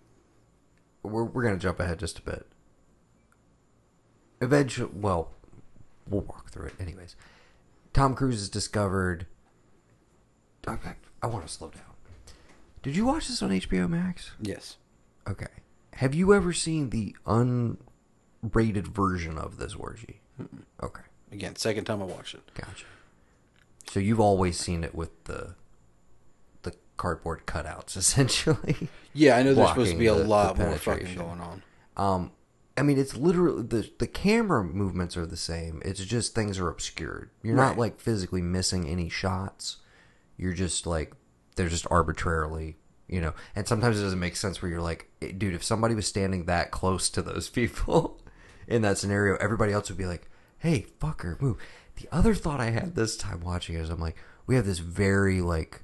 we're 1.03 1.23
we're 1.23 1.43
gonna 1.43 1.57
jump 1.57 1.79
ahead 1.79 1.99
just 1.99 2.19
a 2.19 2.21
bit. 2.21 2.47
Eventually, 4.41 4.91
well, 4.93 5.31
we'll 6.07 6.21
walk 6.21 6.49
through 6.51 6.67
it 6.67 6.73
anyways. 6.79 7.15
Tom 7.93 8.13
Cruise 8.15 8.35
has 8.39 8.49
discovered. 8.49 9.25
Okay, 10.67 10.93
I 11.21 11.27
want 11.27 11.45
to 11.47 11.51
slow 11.51 11.69
down. 11.69 11.81
Did 12.83 12.95
you 12.95 13.05
watch 13.05 13.27
this 13.27 13.41
on 13.41 13.49
HBO 13.49 13.89
Max? 13.89 14.31
Yes. 14.41 14.77
Okay. 15.27 15.47
Have 15.93 16.13
you 16.13 16.33
ever 16.33 16.53
seen 16.53 16.91
the 16.91 17.15
unrated 18.45 18.87
version 18.87 19.37
of 19.37 19.57
this 19.57 19.73
orgy? 19.75 20.21
Okay. 20.83 21.01
Again, 21.31 21.55
second 21.55 21.85
time 21.85 22.01
I 22.01 22.05
watched 22.05 22.35
it. 22.35 22.41
Gotcha. 22.53 22.85
So 23.89 23.99
you've 23.99 24.19
always 24.19 24.57
seen 24.59 24.83
it 24.83 24.93
with 24.95 25.23
the 25.25 25.55
the 26.63 26.73
cardboard 26.97 27.45
cutouts, 27.45 27.95
essentially. 27.97 28.89
Yeah, 29.13 29.37
I 29.37 29.43
know 29.43 29.53
there's 29.53 29.69
supposed 29.69 29.91
to 29.93 29.97
be 29.97 30.07
a 30.07 30.13
the- 30.13 30.23
the 30.23 30.27
lot 30.29 30.57
more 30.57 30.77
fucking 30.77 31.15
going 31.15 31.41
on. 31.41 31.63
Um, 31.95 32.31
I 32.77 32.83
mean, 32.83 32.99
it's 32.99 33.17
literally 33.17 33.63
the 33.63 33.89
the 33.97 34.07
camera 34.07 34.63
movements 34.63 35.17
are 35.17 35.25
the 35.25 35.37
same. 35.37 35.81
It's 35.83 36.03
just 36.05 36.35
things 36.35 36.59
are 36.59 36.69
obscured. 36.69 37.31
You're 37.41 37.55
not 37.55 37.77
like 37.77 37.99
physically 37.99 38.41
missing 38.41 38.87
any 38.87 39.09
shots. 39.09 39.77
You're 40.37 40.53
just 40.53 40.85
like 40.85 41.13
they're 41.55 41.69
just 41.69 41.87
arbitrarily, 41.89 42.77
you 43.07 43.19
know. 43.19 43.33
And 43.55 43.67
sometimes 43.67 43.99
it 43.99 44.03
doesn't 44.03 44.19
make 44.19 44.35
sense 44.35 44.61
where 44.61 44.69
you're 44.69 44.81
like, 44.81 45.09
dude, 45.37 45.55
if 45.55 45.63
somebody 45.63 45.95
was 45.95 46.05
standing 46.07 46.45
that 46.45 46.69
close 46.69 47.09
to 47.09 47.23
those 47.23 47.49
people 47.59 48.21
in 48.67 48.81
that 48.83 48.97
scenario, 48.97 49.35
everybody 49.37 49.71
else 49.73 49.89
would 49.89 49.97
be 49.97 50.05
like, 50.05 50.29
hey, 50.59 50.85
fucker, 50.99 51.39
move. 51.41 51.57
The 51.95 52.07
other 52.11 52.35
thought 52.35 52.59
I 52.59 52.69
had 52.71 52.95
this 52.95 53.15
time 53.17 53.41
watching 53.41 53.75
is 53.75 53.89
I'm 53.89 53.99
like, 53.99 54.15
we 54.45 54.55
have 54.55 54.65
this 54.65 54.79
very 54.79 55.41
like 55.41 55.83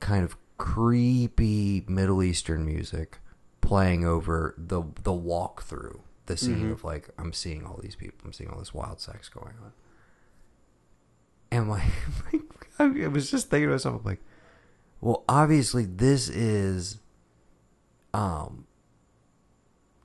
kind 0.00 0.24
of 0.24 0.36
creepy 0.58 1.84
Middle 1.88 2.22
Eastern 2.22 2.64
music 2.64 3.18
playing 3.60 4.04
over 4.04 4.54
the 4.56 4.82
the 5.02 5.12
walkthrough, 5.12 6.00
the 6.26 6.36
scene 6.36 6.68
Mhm. 6.68 6.72
of 6.72 6.84
like 6.84 7.10
I'm 7.18 7.32
seeing 7.32 7.64
all 7.66 7.78
these 7.82 7.96
people, 7.96 8.18
I'm 8.24 8.32
seeing 8.32 8.48
all 8.50 8.58
this 8.58 8.72
wild 8.72 9.00
sex 9.00 9.28
going 9.28 9.54
on, 9.62 9.72
and 11.50 11.68
like, 11.68 11.82
I 12.78 12.86
was 13.08 13.30
just 13.30 13.50
thinking 13.50 13.68
to 13.68 13.72
myself, 13.74 14.00
I'm 14.00 14.04
like, 14.04 14.22
well, 15.00 15.24
obviously 15.28 15.84
this 15.84 16.28
is 16.28 16.98
um 18.14 18.65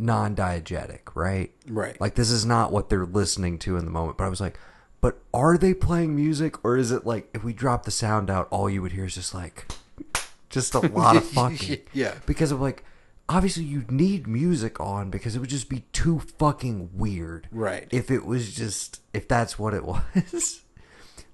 non-diegetic, 0.02 1.16
right? 1.16 1.52
Right. 1.68 2.00
Like 2.02 2.16
this 2.16 2.32
is 2.32 2.46
not 2.46 2.72
what 2.72 2.90
they're 2.90 3.06
listening 3.06 3.60
to 3.60 3.78
in 3.78 3.86
the 3.86 3.92
moment. 3.92 4.18
But 4.18 4.26
I 4.26 4.30
was 4.30 4.42
like, 4.42 4.60
but 5.00 5.20
are 5.34 5.58
they 5.58 5.74
playing 5.74 6.16
music 6.16 6.64
or 6.66 6.78
is 6.78 6.92
it 6.92 7.06
like 7.06 7.30
if 7.34 7.44
we 7.44 7.54
drop 7.54 7.86
the 7.86 7.92
sound 7.92 8.30
out, 8.30 8.48
all 8.52 8.70
you 8.70 8.82
would 8.82 8.92
hear 8.92 9.06
is 9.06 9.16
just 9.16 9.34
like 9.34 9.72
just 10.50 10.74
a 10.76 10.80
lot 10.80 11.16
of 11.16 11.24
fucking. 11.30 11.80
Yeah. 11.94 12.16
Because 12.26 12.52
of 12.52 12.60
like 12.60 12.84
obviously 13.30 13.64
you 13.64 13.86
need 13.90 14.28
music 14.28 14.80
on 14.80 15.10
because 15.10 15.36
it 15.36 15.40
would 15.40 15.50
just 15.50 15.70
be 15.70 15.84
too 15.94 16.20
fucking 16.38 16.90
weird. 16.94 17.48
Right. 17.52 17.88
If 17.92 18.12
it 18.12 18.26
was 18.26 18.54
just 18.54 19.02
if 19.14 19.28
that's 19.28 19.58
what 19.58 19.74
it 19.74 19.86
was. 19.86 20.62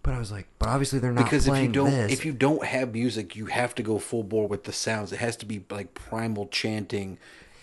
But 0.03 0.13
I 0.13 0.19
was 0.19 0.31
like, 0.31 0.47
but 0.57 0.69
obviously 0.69 0.99
they're 0.99 1.11
not 1.11 1.25
because 1.25 1.47
if 1.49 1.61
you 1.61 1.67
don't 1.67 1.91
this. 1.91 2.13
if 2.13 2.25
you 2.25 2.31
don't 2.31 2.63
have 2.63 2.93
music, 2.93 3.35
you 3.35 3.47
have 3.47 3.75
to 3.75 3.83
go 3.83 3.99
full 3.99 4.23
bore 4.23 4.47
with 4.47 4.63
the 4.63 4.71
sounds. 4.71 5.11
It 5.11 5.19
has 5.19 5.35
to 5.37 5.45
be 5.45 5.65
like 5.69 5.93
primal 5.93 6.47
chanting 6.47 7.17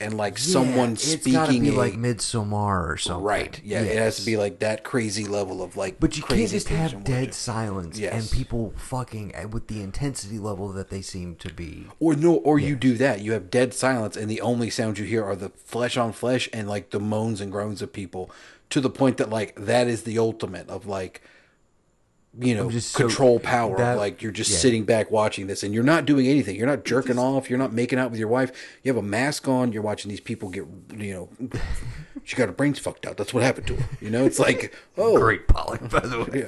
and 0.04 0.16
like 0.16 0.34
Yeah, 0.38 0.44
someone 0.52 0.96
speaking 0.96 1.62
be 1.62 1.68
a- 1.70 1.72
like 1.72 1.94
Midsommar 1.94 2.88
or 2.88 2.96
something. 2.96 3.24
Right. 3.24 3.60
Yeah, 3.64 3.80
it 3.80 3.98
has 3.98 4.16
to 4.20 4.26
be 4.26 4.36
like 4.36 4.60
that 4.60 4.84
crazy 4.84 5.24
level 5.24 5.62
of 5.62 5.76
like 5.76 5.98
But 6.00 6.16
you 6.16 6.22
can't 6.22 6.38
crazy 6.38 6.56
just 6.56 6.68
have 6.68 7.02
dead 7.04 7.34
silence 7.34 7.98
Yes. 7.98 8.12
and 8.14 8.30
people 8.30 8.72
fucking 8.76 9.34
uh, 9.34 9.48
with 9.48 9.68
the 9.68 9.80
intensity 9.82 10.38
level 10.38 10.68
that 10.72 10.90
they 10.90 11.02
seem 11.02 11.36
to 11.36 11.52
be. 11.52 11.86
Or 12.00 12.14
no, 12.14 12.34
or 12.36 12.58
you 12.58 12.76
do 12.76 12.94
that. 12.98 13.20
You 13.20 13.32
have 13.32 13.50
dead 13.50 13.74
silence, 13.74 14.16
and 14.16 14.30
the 14.30 14.40
only 14.40 14.70
sounds 14.70 14.98
you 14.98 15.04
hear 15.04 15.24
are 15.24 15.36
the 15.36 15.48
flesh 15.50 15.96
on 15.96 16.12
flesh 16.12 16.48
and 16.52 16.68
like 16.68 16.90
the 16.90 17.00
moans 17.00 17.40
and 17.40 17.50
groans 17.50 17.82
of 17.82 17.92
people, 17.92 18.30
to 18.70 18.80
the 18.80 18.90
point 18.90 19.16
that 19.18 19.30
like 19.30 19.54
that 19.56 19.88
is 19.88 20.02
the 20.02 20.18
ultimate 20.18 20.68
of 20.68 20.86
like, 20.86 21.22
you 22.38 22.54
know, 22.54 22.70
just 22.70 22.90
so- 22.92 22.98
control 23.06 23.38
power. 23.38 23.76
that- 23.76 23.96
like 23.98 24.22
you're 24.22 24.32
just 24.32 24.50
yeah. 24.50 24.56
sitting 24.58 24.84
back 24.84 25.10
watching 25.10 25.46
this, 25.46 25.62
and 25.62 25.72
you're 25.74 25.84
not 25.84 26.04
doing 26.04 26.26
anything. 26.26 26.56
You're 26.56 26.66
not 26.66 26.84
jerking 26.84 27.18
off. 27.18 27.48
You're 27.48 27.58
not 27.58 27.72
making 27.72 27.98
out 27.98 28.10
with 28.10 28.18
your 28.18 28.28
wife. 28.28 28.50
You 28.82 28.92
have 28.92 29.02
a 29.02 29.06
mask 29.06 29.46
on. 29.48 29.72
You're 29.72 29.82
watching 29.82 30.08
these 30.08 30.20
people 30.20 30.48
get, 30.50 30.64
you 30.96 31.12
know, 31.40 31.50
she 32.24 32.36
got 32.36 32.48
her 32.48 32.52
brains 32.54 32.78
fucked 32.78 33.06
out. 33.06 33.16
That's 33.16 33.32
what 33.34 33.42
happened 33.42 33.66
to 33.68 33.76
her. 33.76 33.88
You 34.00 34.10
know, 34.10 34.24
it's 34.24 34.38
like, 34.38 34.74
oh, 34.98 35.18
Great 35.18 35.46
Pollack, 35.48 35.88
by 35.90 36.00
the 36.00 36.24
way. 36.24 36.40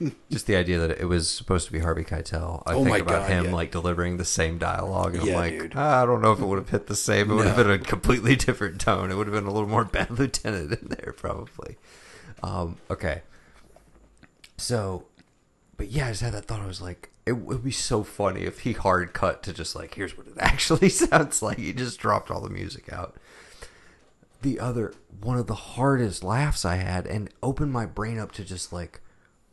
Yeah. 0.00 0.10
Just 0.30 0.46
the 0.46 0.56
idea 0.56 0.78
that 0.78 1.00
it 1.00 1.06
was 1.06 1.30
supposed 1.30 1.66
to 1.66 1.72
be 1.72 1.78
Harvey 1.78 2.04
Keitel. 2.04 2.62
I 2.66 2.74
Oh 2.74 2.84
think 2.84 2.98
about 2.98 3.22
God, 3.22 3.30
him 3.30 3.44
yeah. 3.46 3.52
like 3.54 3.70
delivering 3.70 4.18
the 4.18 4.26
same 4.26 4.58
dialogue, 4.58 5.14
and 5.14 5.24
I'm 5.24 5.32
like. 5.34 5.72
"Ah, 5.74 6.02
I 6.02 6.06
don't 6.06 6.20
know 6.20 6.32
if 6.32 6.38
it 6.40 6.44
would 6.44 6.58
have 6.58 6.68
hit 6.68 6.86
the 6.86 6.94
same. 6.96 7.30
It 7.30 7.34
would 7.34 7.46
have 7.46 7.56
been 7.56 7.70
a 7.70 7.78
completely 7.78 8.36
different 8.36 8.78
tone. 8.78 9.10
It 9.10 9.16
would 9.16 9.26
have 9.26 9.32
been 9.34 9.46
a 9.46 9.50
little 9.52 9.68
more 9.68 9.84
Bad 9.86 10.10
Lieutenant 10.18 10.70
in 10.72 10.88
there, 10.88 11.14
probably. 11.16 11.76
Um, 12.42 12.76
okay. 12.90 13.22
So, 14.56 15.06
but 15.76 15.88
yeah, 15.88 16.06
I 16.06 16.10
just 16.10 16.22
had 16.22 16.32
that 16.34 16.46
thought. 16.46 16.60
I 16.60 16.66
was 16.66 16.80
like, 16.80 17.10
it 17.24 17.32
would 17.32 17.64
be 17.64 17.70
so 17.70 18.02
funny 18.02 18.42
if 18.42 18.60
he 18.60 18.72
hard 18.72 19.12
cut 19.12 19.42
to 19.44 19.52
just 19.52 19.74
like, 19.74 19.94
here's 19.94 20.16
what 20.16 20.26
it 20.26 20.34
actually 20.38 20.88
sounds 20.88 21.42
like. 21.42 21.58
He 21.58 21.72
just 21.72 21.98
dropped 21.98 22.30
all 22.30 22.40
the 22.40 22.50
music 22.50 22.92
out. 22.92 23.16
The 24.42 24.60
other 24.60 24.94
one 25.20 25.38
of 25.38 25.46
the 25.46 25.54
hardest 25.54 26.22
laughs 26.22 26.64
I 26.64 26.76
had, 26.76 27.06
and 27.06 27.30
opened 27.42 27.72
my 27.72 27.86
brain 27.86 28.18
up 28.18 28.32
to 28.32 28.44
just 28.44 28.72
like, 28.72 29.00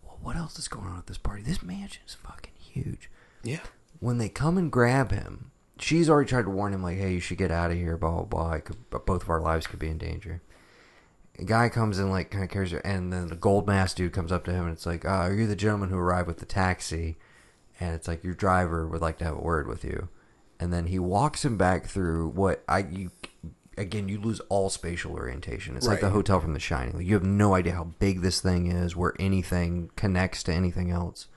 well, 0.05 0.19
what 0.21 0.35
else 0.35 0.59
is 0.59 0.67
going 0.67 0.87
on 0.87 0.97
at 0.97 1.07
this 1.07 1.17
party? 1.17 1.41
This 1.41 1.63
mansion 1.63 2.03
is 2.05 2.15
fucking 2.15 2.53
huge. 2.59 3.09
Yeah. 3.43 3.61
When 3.99 4.17
they 4.17 4.29
come 4.29 4.57
and 4.57 4.71
grab 4.71 5.11
him, 5.11 5.51
she's 5.79 6.09
already 6.09 6.29
tried 6.29 6.43
to 6.43 6.49
warn 6.49 6.73
him, 6.73 6.83
like, 6.83 6.97
hey, 6.97 7.13
you 7.13 7.19
should 7.19 7.37
get 7.37 7.51
out 7.51 7.71
of 7.71 7.77
here, 7.77 7.97
blah, 7.97 8.23
blah, 8.23 8.23
blah. 8.23 8.59
Could, 8.59 8.89
both 9.05 9.23
of 9.23 9.29
our 9.29 9.41
lives 9.41 9.67
could 9.67 9.79
be 9.79 9.89
in 9.89 9.97
danger. 9.97 10.41
A 11.39 11.45
guy 11.45 11.67
comes 11.69 11.97
in, 11.97 12.09
like, 12.11 12.29
kind 12.29 12.43
of 12.43 12.49
carries 12.49 12.71
her, 12.71 12.77
and 12.79 13.11
then 13.11 13.27
the 13.27 13.35
gold 13.35 13.65
mask 13.65 13.97
dude 13.97 14.13
comes 14.13 14.31
up 14.31 14.43
to 14.45 14.51
him, 14.51 14.65
and 14.65 14.73
it's 14.73 14.85
like, 14.85 15.03
uh, 15.03 15.09
are 15.09 15.33
you 15.33 15.47
the 15.47 15.55
gentleman 15.55 15.89
who 15.89 15.97
arrived 15.97 16.27
with 16.27 16.37
the 16.37 16.45
taxi? 16.45 17.17
And 17.79 17.95
it's 17.95 18.07
like, 18.07 18.23
your 18.23 18.35
driver 18.35 18.87
would 18.87 19.01
like 19.01 19.17
to 19.17 19.25
have 19.25 19.35
a 19.37 19.41
word 19.41 19.67
with 19.67 19.83
you. 19.83 20.09
And 20.59 20.71
then 20.71 20.85
he 20.85 20.99
walks 20.99 21.43
him 21.43 21.57
back 21.57 21.87
through 21.87 22.29
what 22.29 22.63
I, 22.67 22.79
you, 22.79 23.11
again 23.75 24.07
you 24.07 24.21
lose 24.21 24.39
all 24.41 24.69
spatial 24.69 25.13
orientation. 25.13 25.75
It's 25.75 25.87
like 25.87 25.99
the 25.99 26.11
hotel 26.11 26.39
from 26.39 26.53
The 26.53 26.59
Shining. 26.59 26.97
Like, 26.97 27.07
you 27.07 27.15
have 27.15 27.23
no 27.23 27.55
idea 27.55 27.73
how 27.73 27.85
big 27.85 28.21
this 28.21 28.39
thing 28.39 28.67
is, 28.71 28.95
where 28.95 29.13
anything 29.19 29.89
connects 29.95 30.43
to 30.43 30.53
anything 30.53 30.91
else, 30.91 31.27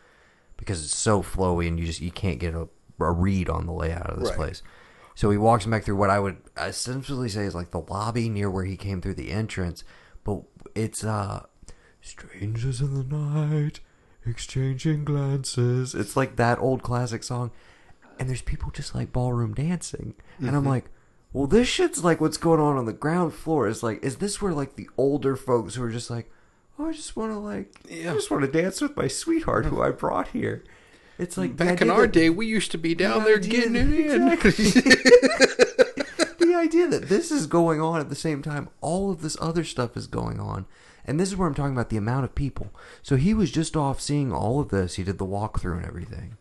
because 0.58 0.84
it's 0.84 0.94
so 0.94 1.22
flowy 1.22 1.66
and 1.66 1.80
you 1.80 1.86
just 1.86 2.02
you 2.02 2.10
can't 2.10 2.38
get 2.38 2.54
a, 2.54 2.68
a 3.00 3.10
read 3.12 3.48
on 3.48 3.64
the 3.64 3.72
layout 3.72 4.10
of 4.10 4.18
this 4.18 4.28
Right. 4.28 4.36
place. 4.36 4.62
So 5.16 5.30
he 5.30 5.36
walks 5.38 5.64
him 5.64 5.72
back 5.72 5.82
through 5.84 5.96
what 5.96 6.10
I 6.10 6.20
would 6.20 6.36
essentially 6.56 7.28
say 7.28 7.42
is 7.44 7.54
like 7.54 7.72
the 7.72 7.80
lobby 7.80 8.28
near 8.28 8.48
where 8.50 8.64
he 8.66 8.76
came 8.76 9.00
through 9.00 9.14
the 9.14 9.32
entrance, 9.32 9.82
but 10.22 10.42
it's 10.76 11.02
uh 11.02 11.46
strangers 12.00 12.80
in 12.80 12.94
the 12.94 13.02
night 13.16 13.80
exchanging 14.26 15.04
glances. 15.04 15.94
It's 15.94 16.16
like 16.16 16.36
that 16.36 16.58
old 16.58 16.82
classic 16.82 17.22
song, 17.24 17.50
and 18.18 18.28
there's 18.28 18.42
people 18.42 18.70
just 18.70 18.94
like 18.94 19.12
ballroom 19.12 19.54
dancing, 19.54 20.14
and 20.38 20.54
I'm 20.54 20.64
Mhm. 20.64 20.68
like. 20.68 20.84
Well, 21.32 21.46
this 21.46 21.68
shit's 21.68 22.02
like 22.02 22.18
what's 22.18 22.38
going 22.38 22.60
on 22.60 22.78
on 22.78 22.86
the 22.86 22.94
ground 22.94 23.34
floor. 23.34 23.68
Is 23.68 23.82
like, 23.82 24.02
is 24.02 24.16
this 24.16 24.40
where 24.40 24.54
like 24.54 24.76
the 24.76 24.88
older 24.96 25.36
folks 25.36 25.74
who 25.74 25.82
are 25.82 25.90
just 25.90 26.08
like, 26.08 26.30
oh, 26.78 26.88
I 26.88 26.92
just 26.92 27.14
want 27.14 27.30
to 27.32 27.38
like, 27.38 27.78
yeah. 27.90 28.12
I 28.12 28.14
just 28.14 28.30
want 28.30 28.42
to 28.44 28.50
dance 28.50 28.80
with 28.80 28.96
my 28.96 29.06
sweetheart 29.06 29.66
who 29.66 29.82
I 29.82 29.90
brought 29.90 30.28
here. 30.28 30.64
It's 31.18 31.34
mm, 31.36 31.38
like 31.38 31.56
Back 31.56 31.80
in 31.82 31.90
our 31.90 32.06
day, 32.06 32.30
we 32.30 32.46
used 32.46 32.70
to 32.72 32.78
be 32.78 32.94
down 32.94 33.20
the 33.20 33.24
there 33.24 33.38
getting 33.38 33.72
that- 33.74 33.88
it 33.88 34.10
in. 34.10 34.26
the 36.38 36.54
idea 36.54 36.86
that 36.88 37.08
this 37.08 37.30
is 37.30 37.46
going 37.46 37.80
on 37.80 38.00
at 38.00 38.08
the 38.08 38.14
same 38.14 38.42
time 38.42 38.68
all 38.80 39.10
of 39.10 39.22
this 39.22 39.36
other 39.40 39.64
stuff 39.64 39.96
is 39.96 40.06
going 40.06 40.40
on. 40.40 40.66
And 41.04 41.20
this 41.20 41.28
is 41.28 41.36
where 41.36 41.46
i'm 41.46 41.54
talking 41.54 41.72
about 41.72 41.90
the 41.90 41.96
amount 41.96 42.24
of 42.24 42.34
people. 42.34 42.68
So 43.02 43.16
he 43.16 43.34
was 43.34 43.50
just 43.50 43.76
off 43.76 44.00
seeing 44.00 44.32
all 44.32 44.60
of 44.60 44.70
this. 44.70 44.96
He 44.96 45.04
did 45.04 45.18
the 45.18 45.26
walkthrough 45.26 45.76
and 45.78 45.86
everything. 45.86 46.36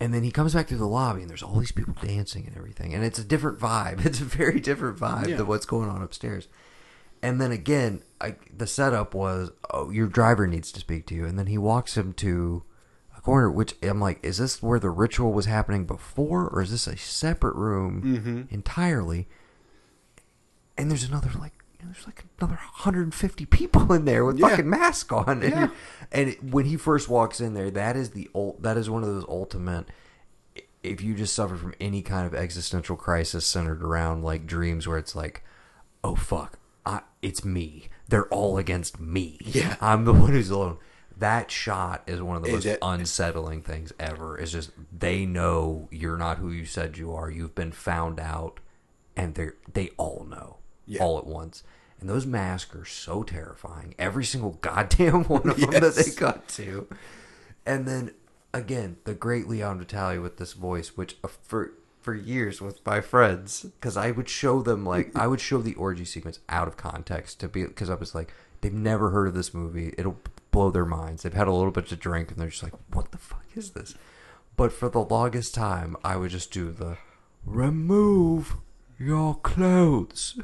And 0.00 0.12
then 0.12 0.22
he 0.22 0.30
comes 0.30 0.54
back 0.54 0.68
through 0.68 0.78
the 0.78 0.86
lobby 0.86 1.22
and 1.22 1.30
there's 1.30 1.42
all 1.42 1.58
these 1.58 1.72
people 1.72 1.94
dancing 2.02 2.46
and 2.46 2.56
everything. 2.56 2.94
And 2.94 3.04
it's 3.04 3.18
a 3.18 3.24
different 3.24 3.58
vibe. 3.58 4.00
It's 4.06 4.20
a 4.20 4.24
very 4.24 4.60
different 4.60 4.98
vibe 4.98 5.28
Yeah. 5.28 5.36
than 5.36 5.46
what's 5.46 5.66
going 5.66 5.88
on 5.88 6.02
upstairs. 6.02 6.48
And 7.22 7.40
then 7.40 7.52
again 7.52 8.02
I, 8.20 8.36
the 8.54 8.66
setup 8.66 9.14
was 9.14 9.50
oh 9.70 9.90
your 9.90 10.06
driver 10.06 10.46
needs 10.46 10.72
to 10.72 10.80
speak 10.80 11.06
to 11.06 11.14
you. 11.14 11.24
And 11.26 11.38
then 11.38 11.46
he 11.46 11.58
walks 11.58 11.96
him 11.96 12.12
to 12.14 12.62
corner 13.26 13.50
which 13.50 13.74
i'm 13.82 14.00
like 14.00 14.18
is 14.24 14.38
this 14.38 14.62
where 14.62 14.78
the 14.78 14.88
ritual 14.90 15.32
was 15.32 15.46
happening 15.46 15.84
before 15.84 16.48
or 16.48 16.62
is 16.62 16.70
this 16.70 16.86
a 16.86 16.96
separate 16.96 17.54
room 17.56 18.00
Mhm. 18.02 18.52
entirely 18.52 19.26
and 20.78 20.90
there's 20.90 21.04
another 21.04 21.30
like 21.38 21.52
there's 21.82 22.06
like 22.06 22.24
another 22.38 22.54
150 22.56 23.46
people 23.46 23.92
in 23.92 24.04
there 24.06 24.24
with 24.24 24.38
Yeah. 24.38 24.48
fucking 24.48 24.68
masks 24.68 25.12
on 25.12 25.42
and, 25.42 25.42
Yeah. 25.42 25.68
and 26.12 26.28
it, 26.30 26.42
when 26.44 26.64
he 26.66 26.76
first 26.76 27.08
walks 27.08 27.40
in 27.40 27.54
there 27.54 27.70
that 27.70 27.96
is 27.96 28.10
the 28.10 28.28
ult, 28.34 28.62
that 28.62 28.76
is 28.76 28.88
one 28.90 29.02
of 29.02 29.08
those 29.08 29.24
ultimate 29.28 29.86
if 30.82 31.00
you 31.02 31.14
just 31.14 31.34
suffer 31.34 31.56
from 31.56 31.74
any 31.80 32.00
kind 32.02 32.26
of 32.26 32.34
existential 32.34 32.96
crisis 32.96 33.44
centered 33.46 33.82
around 33.82 34.22
like 34.22 34.46
dreams 34.46 34.86
where 34.86 34.98
it's 34.98 35.14
like 35.16 35.42
oh 36.04 36.14
fuck 36.14 36.58
I, 36.84 37.00
it's 37.22 37.44
me 37.44 37.88
they're 38.08 38.28
all 38.28 38.56
against 38.58 39.00
me 39.00 39.38
Yeah. 39.44 39.76
i'm 39.80 40.04
the 40.04 40.12
one 40.12 40.30
who's 40.32 40.50
alone 40.50 40.78
that 41.18 41.50
shot 41.50 42.02
is 42.06 42.20
one 42.20 42.36
of 42.36 42.42
the 42.42 42.48
Is 42.48 42.54
most 42.54 42.66
it- 42.66 42.78
unsettling 42.82 43.62
things 43.62 43.92
ever. 43.98 44.36
It's 44.38 44.52
just 44.52 44.70
they 44.96 45.24
know 45.26 45.88
you're 45.90 46.18
not 46.18 46.38
who 46.38 46.50
you 46.50 46.64
said 46.66 46.98
you 46.98 47.12
are. 47.14 47.30
You've 47.30 47.54
been 47.54 47.72
found 47.72 48.20
out 48.20 48.60
and 49.16 49.34
they 49.34 49.48
they 49.72 49.90
all 49.96 50.26
know 50.28 50.58
Yeah. 50.86 51.02
all 51.02 51.18
at 51.18 51.26
once. 51.26 51.62
And 52.00 52.10
those 52.10 52.26
masks 52.26 52.74
are 52.76 52.84
so 52.84 53.22
terrifying. 53.22 53.94
Every 53.98 54.24
single 54.24 54.50
goddamn 54.60 55.24
one 55.24 55.48
of 55.48 55.56
them 55.58 55.70
that 55.70 55.80
they 55.94 56.02
Yes. 56.02 56.14
cut 56.14 56.46
to. 56.48 56.86
And 57.64 57.86
then 57.88 58.10
again 58.54 58.96
the 59.04 59.14
great 59.14 59.48
leon 59.48 59.78
Vitali 59.78 60.18
with 60.18 60.36
this 60.38 60.52
voice 60.54 60.96
which 60.96 61.16
uh, 61.24 61.28
for 61.42 61.72
for 62.00 62.14
years 62.14 62.60
with 62.60 62.84
my 62.86 63.00
friends 63.02 63.62
because 63.64 63.96
i 63.98 64.10
would 64.12 64.28
show 64.28 64.62
them 64.62 64.86
like 64.86 65.10
i 65.16 65.26
would 65.26 65.40
show 65.40 65.60
the 65.60 65.74
orgy 65.74 66.04
sequence 66.06 66.38
out 66.48 66.66
of 66.68 66.76
context 66.76 67.38
to 67.40 67.48
be 67.48 67.64
because 67.64 67.90
i 67.90 67.94
was 67.94 68.14
like 68.14 68.32
they've 68.62 68.72
never 68.72 69.10
heard 69.10 69.26
of 69.28 69.34
this 69.34 69.52
movie. 69.52 69.92
It'll 69.98 70.16
blow 70.56 70.70
their 70.70 70.86
minds 70.86 71.22
they've 71.22 71.34
had 71.34 71.48
a 71.48 71.52
little 71.52 71.70
bit 71.70 71.86
to 71.86 71.96
drink 71.96 72.30
and 72.30 72.38
they're 72.38 72.48
just 72.48 72.62
like 72.62 72.72
what 72.92 73.10
the 73.12 73.18
fuck 73.18 73.44
is 73.54 73.70
this 73.70 73.94
but 74.56 74.72
for 74.72 74.88
the 74.88 75.04
longest 75.04 75.54
time 75.54 75.96
i 76.02 76.16
would 76.16 76.30
just 76.30 76.50
do 76.50 76.70
the 76.72 76.96
remove 77.44 78.56
your 78.98 79.34
clothes 79.34 80.40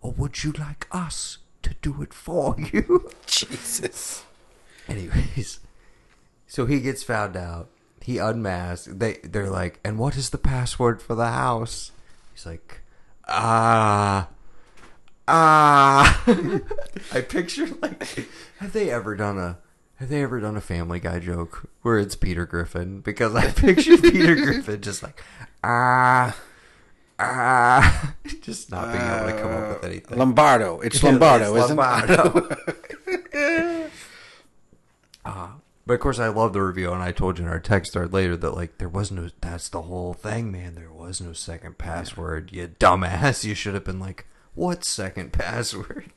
or 0.00 0.12
would 0.12 0.44
you 0.44 0.52
like 0.52 0.86
us 0.90 1.38
to 1.64 1.74
do 1.82 2.02
it 2.02 2.14
for 2.14 2.56
you 2.58 3.10
Jesus. 3.26 4.24
Anyways, 4.88 5.60
so 6.46 6.66
he 6.66 6.80
gets 6.80 7.02
found 7.02 7.36
out. 7.36 7.68
He 8.02 8.18
unmasks. 8.18 8.86
They 8.90 9.14
they're 9.24 9.50
like, 9.50 9.80
and 9.82 9.98
what 9.98 10.16
is 10.16 10.30
the 10.30 10.38
password 10.38 11.00
for 11.00 11.14
the 11.14 11.30
house? 11.30 11.90
He's 12.34 12.44
like, 12.44 12.82
ah, 13.26 14.28
ah. 15.28 16.22
I 17.12 17.20
picture 17.20 17.66
like, 17.80 18.26
have 18.58 18.72
they 18.72 18.90
ever 18.90 19.14
done 19.16 19.38
a 19.38 19.58
have 19.96 20.08
they 20.08 20.22
ever 20.22 20.40
done 20.40 20.56
a 20.56 20.60
Family 20.60 20.98
Guy 21.00 21.20
joke 21.20 21.68
where 21.82 21.98
it's 21.98 22.16
Peter 22.16 22.46
Griffin? 22.46 23.00
Because 23.00 23.34
I 23.34 23.50
picture 23.50 23.96
Peter 23.96 24.34
Griffin 24.34 24.80
just 24.80 25.02
like, 25.02 25.22
ah. 25.62 26.36
Ah, 27.18 28.14
just 28.42 28.72
not 28.72 28.92
being 28.92 29.04
able 29.04 29.26
to 29.26 29.40
come 29.40 29.52
up 29.52 29.68
with 29.68 29.84
anything. 29.90 30.18
Lombardo. 30.18 30.80
It's 30.80 31.00
Yeah, 31.00 31.10
Lombardo, 31.10 31.54
it's 31.54 31.64
isn't 31.66 31.76
Lombardo. 31.76 32.48
it? 33.32 33.90
Ah, 35.26 35.54
but 35.86 35.94
of 35.94 36.00
course, 36.00 36.18
I 36.18 36.28
love 36.28 36.52
the 36.52 36.60
review, 36.62 36.92
and 36.92 37.02
I 37.02 37.10
told 37.12 37.38
you 37.38 37.44
in 37.46 37.50
our 37.50 37.58
text 37.60 37.92
thread 37.94 38.12
later 38.12 38.36
that 38.36 38.50
like 38.50 38.76
there 38.78 38.88
was 38.90 39.10
no. 39.10 39.30
That's 39.40 39.68
the 39.70 39.82
whole 39.82 40.12
thing, 40.12 40.52
man. 40.52 40.74
There 40.74 40.92
was 40.92 41.20
no 41.20 41.32
second 41.32 41.78
password. 41.78 42.52
You 42.52 42.68
dumbass. 42.68 43.42
You 43.44 43.54
should 43.54 43.72
have 43.74 43.84
been 43.84 44.00
like, 44.00 44.26
what 44.54 44.84
second 44.84 45.32
password? 45.32 46.10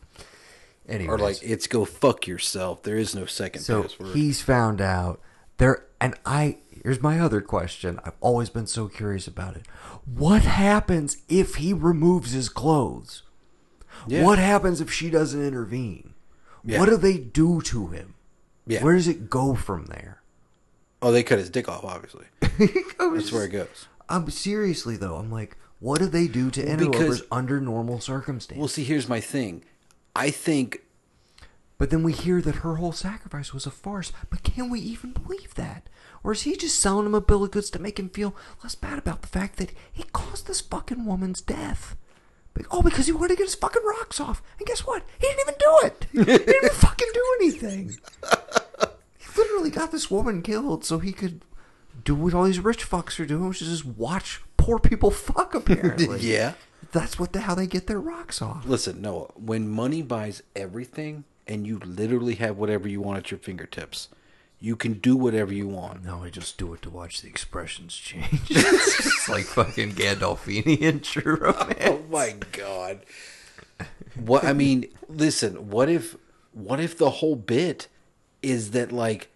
Anyway, 0.88 1.12
or 1.12 1.18
like, 1.18 1.38
it's 1.44 1.68
go 1.68 1.84
fuck 1.84 2.28
yourself. 2.28 2.84
There 2.84 2.98
is 2.98 3.14
no 3.14 3.26
second 3.26 3.62
so 3.62 3.84
password. 3.84 4.16
he's 4.16 4.42
found 4.42 4.82
out 4.82 5.20
there, 5.58 5.86
and 6.00 6.16
I. 6.26 6.58
Here's 6.84 7.02
my 7.02 7.20
other 7.20 7.42
question. 7.42 8.00
I've 8.06 8.16
always 8.22 8.50
been 8.50 8.68
so 8.68 8.88
curious 8.88 9.28
about 9.28 9.58
it. 9.58 9.66
What 10.06 10.44
happens 10.44 11.18
if 11.28 11.56
he 11.56 11.74
removes 11.74 12.32
his 12.32 12.48
clothes? 12.48 13.24
Yeah. 14.08 14.24
What 14.24 14.40
happens 14.40 14.80
if 14.80 14.90
she 14.90 15.10
doesn't 15.10 15.46
intervene? 15.46 16.14
Yeah. 16.64 16.80
What 16.80 16.88
do 16.88 16.96
they 16.96 17.18
do 17.18 17.62
to 17.64 17.88
him? 17.88 18.14
Yeah. 18.66 18.84
Where 18.84 18.96
does 18.96 19.08
it 19.08 19.30
go 19.30 19.54
from 19.56 19.88
there? 19.88 20.22
oh, 21.02 21.12
they 21.12 21.24
cut 21.24 21.40
his 21.40 21.50
dick 21.50 21.68
off, 21.68 21.84
obviously. 21.84 22.26
That's 22.40 23.32
where 23.32 23.46
it 23.46 23.50
goes. 23.52 23.88
I'm 24.10 24.30
seriously 24.30 24.96
though. 24.98 25.16
I'm 25.16 25.32
like, 25.32 25.58
what 25.80 26.00
do 26.00 26.08
they 26.08 26.28
do 26.28 26.50
to 26.52 26.62
interlopers 26.66 27.22
because- 27.22 27.28
under 27.32 27.60
normal 27.60 28.00
circumstances? 28.00 28.60
Well, 28.60 28.68
see, 28.68 28.84
here's 28.84 29.08
my 29.08 29.20
thing. 29.20 29.64
I 30.16 30.32
think 30.32 30.82
but 31.78 31.92
then 31.92 32.04
we 32.04 32.12
hear 32.12 32.42
that 32.42 32.56
her 32.58 32.76
whole 32.76 32.92
sacrifice 32.92 33.54
was 33.54 33.66
a 33.66 33.72
farce. 33.72 34.12
But 34.30 34.44
can 34.44 34.70
we 34.70 34.80
even 34.80 35.12
believe 35.12 35.54
that? 35.56 35.90
Or 36.24 36.32
is 36.32 36.42
he 36.42 36.56
just 36.56 36.80
selling 36.80 37.06
him 37.06 37.14
a 37.14 37.22
bill 37.22 37.44
of 37.44 37.52
goods 37.52 37.70
to 37.72 37.80
make 37.80 38.00
him 38.00 38.10
feel 38.10 38.36
less 38.64 38.76
bad 38.76 38.98
about 38.98 39.22
the 39.22 39.28
fact 39.28 39.58
that 39.58 39.72
he 39.92 40.04
caused 40.12 40.48
this 40.48 40.62
fucking 40.62 41.06
woman's 41.06 41.42
death? 41.42 41.96
Oh, 42.72 42.82
because 42.82 43.06
he 43.06 43.12
wanted 43.12 43.30
to 43.30 43.36
get 43.36 43.46
his 43.46 43.54
fucking 43.54 43.84
rocks 43.86 44.20
off. 44.20 44.42
And 44.58 44.68
guess 44.68 44.80
what? 44.80 45.04
He 45.22 45.28
didn't 45.28 45.42
even 45.42 45.54
do 45.60 45.80
it. 45.84 46.08
He 46.12 46.24
didn't 46.38 46.56
even 46.56 46.70
fucking 46.76 47.08
do 47.14 47.36
anything. 47.40 47.96
He 49.20 49.28
literally 49.38 49.70
got 49.70 49.92
this 49.92 50.10
woman 50.10 50.42
killed 50.42 50.84
so 50.84 50.98
he 50.98 51.12
could 51.12 51.46
do 52.04 52.16
what 52.16 52.34
all 52.34 52.46
these 52.46 52.60
rich 52.60 52.90
fucks 52.90 53.20
are 53.20 53.28
doing, 53.28 53.48
which 53.48 53.62
is 53.62 53.68
just 53.70 53.86
watch 53.86 54.42
poor 54.68 54.80
people 54.80 55.10
fuck. 55.10 55.56
Apparently, 55.62 56.20
Yeah. 56.20 56.54
That's 56.92 57.18
what 57.18 57.32
the, 57.34 57.42
how 57.42 57.56
they 57.56 57.68
get 57.68 57.88
their 57.88 58.00
rocks 58.00 58.42
off. 58.42 58.66
Listen, 58.66 59.02
Noah, 59.02 59.32
when 59.36 59.68
money 59.70 60.02
buys 60.02 60.44
everything 60.56 61.24
and 61.48 61.66
you 61.66 61.80
literally 61.80 62.36
have 62.36 62.58
whatever 62.58 62.88
you 62.88 63.02
want 63.02 63.18
at 63.18 63.32
your 63.32 63.40
fingertips, 63.40 64.10
you 64.60 64.76
can 64.76 64.94
do 64.94 65.16
whatever 65.16 65.54
you 65.54 65.68
want. 65.68 66.04
No, 66.04 66.24
I 66.24 66.30
just 66.30 66.58
do 66.58 66.74
it 66.74 66.82
to 66.84 66.90
watch 66.90 67.22
the 67.22 67.28
expressions 67.30 67.96
change. 67.96 68.42
it's 68.50 69.04
just 69.04 69.30
like 69.30 69.46
fucking 69.46 69.94
Gandolfini 69.94 70.80
in 70.80 71.00
True 71.02 71.36
Romance. 71.36 71.78
Oh 71.82 72.02
my 72.10 72.36
god. 72.52 73.00
What 74.16 74.44
I 74.44 74.54
mean, 74.54 74.88
listen, 75.08 75.70
what 75.70 75.90
if 75.90 76.16
what 76.54 76.80
if 76.80 76.98
the 76.98 77.10
whole 77.10 77.36
bit 77.36 77.88
is 78.42 78.72
that 78.72 78.92
like 78.92 79.30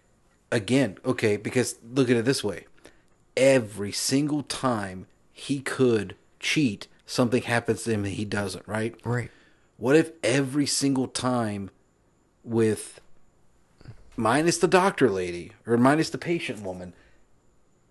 again, 0.50 0.98
okay, 1.04 1.36
because 1.36 1.78
look 1.94 2.10
at 2.10 2.16
it 2.16 2.24
this 2.24 2.42
way. 2.42 2.66
Every 3.36 3.92
single 3.92 4.42
time 4.42 5.06
he 5.42 5.60
could 5.60 6.14
cheat, 6.38 6.86
something 7.04 7.42
happens 7.42 7.82
to 7.82 7.90
him 7.90 8.04
and 8.04 8.14
he 8.14 8.24
doesn't, 8.24 8.66
right? 8.68 8.94
Right. 9.04 9.28
What 9.76 9.96
if 9.96 10.12
every 10.22 10.66
single 10.66 11.08
time 11.08 11.70
with 12.44 13.00
minus 14.16 14.58
the 14.58 14.68
doctor 14.68 15.10
lady 15.10 15.50
or 15.66 15.76
minus 15.76 16.10
the 16.10 16.18
patient 16.18 16.62
woman, 16.62 16.94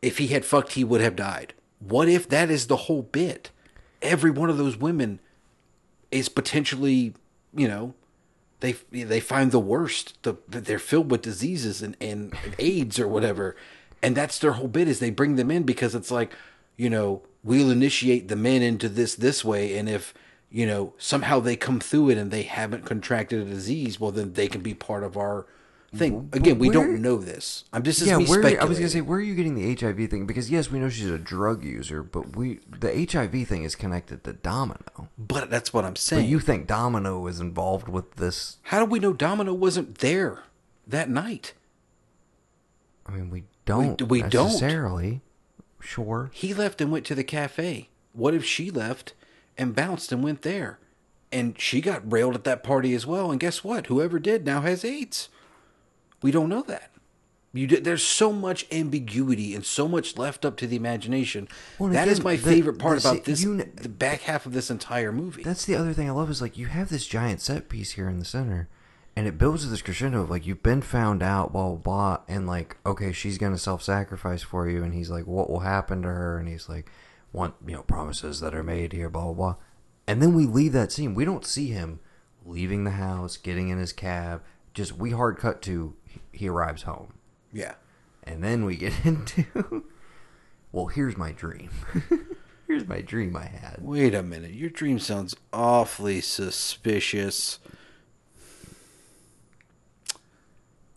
if 0.02 0.18
he 0.18 0.28
had 0.28 0.46
fucked, 0.46 0.74
he 0.74 0.86
would 0.86 1.02
have 1.02 1.18
died? 1.18 1.54
What 1.80 2.08
if 2.08 2.30
that 2.30 2.50
is 2.50 2.68
the 2.68 2.78
whole 2.78 3.02
bit? 3.02 3.52
Every 4.02 4.32
one 4.32 4.50
of 4.50 4.58
those 4.58 4.78
women 4.78 5.20
is 6.10 6.30
potentially, 6.30 7.14
you 7.54 7.68
know, 7.68 7.96
they 8.62 8.74
they 8.92 9.20
find 9.20 9.52
the 9.52 9.60
worst. 9.60 10.22
The, 10.24 10.38
they're 10.48 10.80
filled 10.80 11.12
with 11.12 11.24
diseases 11.24 11.82
and, 11.82 11.98
and 12.00 12.34
AIDS 12.60 12.98
or 12.98 13.10
whatever, 13.10 13.58
and 14.02 14.16
that's 14.16 14.40
their 14.40 14.54
whole 14.54 14.70
bit. 14.70 14.88
Is 14.88 15.00
they 15.00 15.10
bring 15.10 15.36
them 15.36 15.52
in 15.52 15.64
because 15.64 15.96
it's 15.96 16.12
like, 16.12 16.34
you 16.78 16.90
know, 16.90 17.24
we'll 17.44 17.72
initiate 17.72 18.28
the 18.28 18.36
men 18.36 18.62
into 18.62 18.90
this 18.90 19.16
this 19.16 19.44
way, 19.44 19.78
and 19.78 19.90
if 19.90 20.14
you 20.50 20.66
know 20.66 20.94
somehow 20.98 21.40
they 21.40 21.56
come 21.56 21.80
through 21.80 22.10
it 22.10 22.18
and 22.18 22.32
they 22.32 22.44
haven't 22.44 22.86
contracted 22.86 23.42
a 23.42 23.46
disease, 23.46 24.00
well 24.00 24.12
then 24.12 24.34
they 24.34 24.48
can 24.48 24.62
be 24.62 24.74
part 24.74 25.04
of 25.04 25.18
our 25.18 25.46
thing. 25.96 26.30
Again, 26.32 26.58
we 26.60 26.70
don't 26.70 27.02
know 27.02 27.18
this. 27.18 27.66
I'm 27.74 27.84
just 27.84 28.02
yeah, 28.02 28.20
is 28.20 28.30
where 28.30 28.62
I 28.62 28.66
was 28.66 28.78
gonna 28.78 28.90
say, 28.90 29.02
where 29.02 29.20
are 29.20 29.22
you 29.22 29.36
getting 29.36 29.56
the 29.56 29.76
HIV 29.76 30.10
thing? 30.10 30.26
Because 30.26 30.50
yes, 30.50 30.72
we 30.72 30.80
know 30.80 30.90
she's 30.90 31.10
a 31.10 31.18
drug 31.18 31.64
user, 31.64 32.04
but 32.04 32.36
we 32.36 32.60
the 32.70 33.08
HIV 33.12 33.48
thing 33.48 33.64
is 33.64 33.76
connected 33.76 34.24
to 34.24 34.34
Domino. 34.34 35.10
But 35.18 35.50
that's 35.50 35.74
what 35.74 35.84
I'm 35.86 35.94
But 35.94 36.00
saying. 36.00 36.30
you 36.30 36.40
think 36.40 36.68
Domino 36.68 37.20
was 37.20 37.40
involved 37.40 37.90
with 37.90 38.16
this? 38.16 38.58
How 38.64 38.80
do 38.80 38.86
we 38.86 39.00
know 39.00 39.14
Domino 39.14 39.54
wasn't 39.54 40.00
there 40.00 40.44
that 40.88 41.10
night? 41.10 41.54
I 43.06 43.12
mean, 43.12 43.30
we 43.30 43.44
don't. 43.66 44.02
we 44.04 44.22
don't. 44.22 44.48
necessarily. 44.48 45.22
Sure. 45.82 46.30
He 46.34 46.54
left 46.54 46.80
and 46.82 46.92
went 46.92 47.06
to 47.08 47.16
the 47.16 47.24
cafe. 47.24 47.90
What 48.14 48.34
if 48.34 48.46
she 48.46 48.70
left 48.72 49.14
and 49.58 49.76
bounced 49.76 50.12
and 50.12 50.24
went 50.24 50.42
there? 50.44 50.80
And 51.32 51.60
she 51.60 51.82
got 51.82 52.10
railed 52.12 52.36
at 52.36 52.44
that 52.44 52.64
party 52.64 52.94
as 52.94 53.06
well. 53.08 53.32
And 53.32 53.40
guess 53.40 53.64
what? 53.64 53.88
Whoever 53.88 54.20
did 54.20 54.46
now 54.46 54.62
has 54.62 54.84
AIDS. 54.84 55.30
We 56.22 56.32
don't 56.32 56.50
know 56.50 56.62
that. 56.64 56.92
You 57.54 57.68
did, 57.68 57.84
there's 57.84 58.04
so 58.04 58.32
much 58.32 58.66
ambiguity 58.72 59.54
and 59.56 59.66
so 59.66 59.88
much 59.88 60.18
left 60.18 60.46
up 60.46 60.56
to 60.58 60.68
the 60.68 60.76
imagination. 60.78 61.50
Well, 61.80 61.90
that 61.90 62.04
again, 62.04 62.12
is 62.14 62.24
my 62.24 62.36
the- 62.38 62.42
favorite 62.44 62.80
part 62.80 63.02
the- 63.02 63.10
about 63.12 63.24
this. 63.26 63.42
you 63.44 63.58
the 63.58 63.90
back 63.90 64.22
half 64.22 64.46
of 64.46 64.54
this 64.54 64.70
entire 64.72 65.12
movie. 65.12 65.44
That's 65.44 65.66
the 65.66 65.76
other 65.76 65.92
thing 65.94 66.08
I 66.08 66.14
love 66.14 66.30
is 66.30 66.42
like 66.42 66.58
you 66.58 66.68
have 66.68 66.88
this 66.90 67.06
giant 67.08 67.42
set 67.42 67.68
piece 67.68 67.92
here 67.92 68.08
in 68.08 68.20
the 68.20 68.26
center, 68.26 68.70
and 69.16 69.28
it 69.28 69.38
builds 69.38 69.64
to 69.64 69.70
this 69.70 69.82
crescendo 69.82 70.22
of 70.22 70.30
like 70.30 70.46
you've 70.46 70.64
been 70.64 70.82
found 70.82 71.22
out, 71.22 71.52
blah 71.52 71.70
blah 71.70 71.78
blah, 71.78 72.18
and 72.28 72.48
like 72.48 72.78
okay, 72.86 73.12
she's 73.12 73.38
gonna 73.38 73.58
self-sacrifice 73.58 74.42
for 74.42 74.70
you, 74.70 74.84
and 74.84 74.94
he's 74.94 75.10
like, 75.10 75.28
what 75.28 75.50
will 75.50 75.62
happen 75.62 76.02
to 76.02 76.08
her? 76.08 76.38
And 76.38 76.48
he's 76.48 76.70
like, 76.70 76.90
want 77.34 77.56
you 77.66 77.74
know 77.74 77.84
promises 77.84 78.40
that 78.40 78.56
are 78.56 78.64
made 78.64 78.94
here, 78.94 79.10
blah 79.10 79.26
blah 79.26 79.34
blah, 79.34 79.56
and 80.08 80.22
then 80.22 80.34
we 80.34 80.46
leave 80.46 80.74
that 80.74 80.92
scene. 80.92 81.16
We 81.16 81.26
don't 81.26 81.46
see 81.46 81.68
him 81.68 82.00
leaving 82.46 82.84
the 82.84 82.92
house, 82.92 83.38
getting 83.38 83.70
in 83.70 83.78
his 83.78 83.94
cab. 83.94 84.42
Just 84.74 84.98
we 84.98 85.12
hard 85.12 85.38
cut 85.38 85.62
to 85.64 85.96
he 86.32 86.48
arrives 86.48 86.84
home, 86.84 87.14
yeah. 87.52 87.76
and 88.24 88.44
then 88.44 88.66
we 88.66 88.78
get 88.78 88.94
into 89.06 89.84
well, 90.72 90.88
here's 90.88 91.18
my 91.18 91.32
dream. 91.32 91.70
here's 92.68 92.88
my 92.88 93.02
dream 93.02 93.36
I 93.36 93.46
had. 93.46 93.80
Wait 93.82 94.16
a 94.16 94.24
minute. 94.24 94.52
Your 94.52 94.70
dream 94.70 95.00
sounds 95.00 95.36
awfully 95.52 96.22
suspicious. 96.22 97.60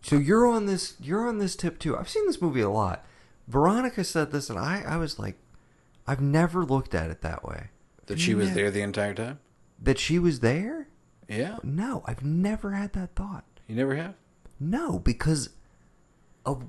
So 0.05 0.17
you're 0.17 0.47
on 0.47 0.67
this 0.67 0.97
you're 1.01 1.27
on 1.27 1.39
this 1.39 1.57
tip 1.57 1.79
too. 1.79 1.97
I've 1.97 2.09
seen 2.09 2.27
this 2.27 2.41
movie 2.41 2.61
a 2.61 2.69
lot. 2.69 3.05
Veronica 3.49 4.05
said 4.05 4.33
this 4.33 4.51
and 4.51 4.59
I, 4.59 4.83
I 4.87 4.97
was 4.97 5.19
like 5.19 5.37
I've 6.07 6.21
never 6.21 6.65
looked 6.65 6.95
at 6.95 7.11
it 7.11 7.23
that 7.23 7.45
way. 7.45 7.69
That 8.07 8.21
she 8.21 8.35
was 8.35 8.53
there 8.53 8.71
the 8.71 8.83
entire 8.83 9.15
time? 9.15 9.41
That 9.81 9.99
she 9.99 10.19
was 10.19 10.41
there? 10.41 10.89
Yeah. 11.29 11.57
No, 11.63 12.03
I've 12.07 12.23
never 12.23 12.73
had 12.73 12.93
that 12.93 13.15
thought. 13.15 13.45
You 13.67 13.77
never 13.77 13.95
have? 13.97 14.15
No, 14.61 14.99
because 14.99 15.51
of 16.45 16.67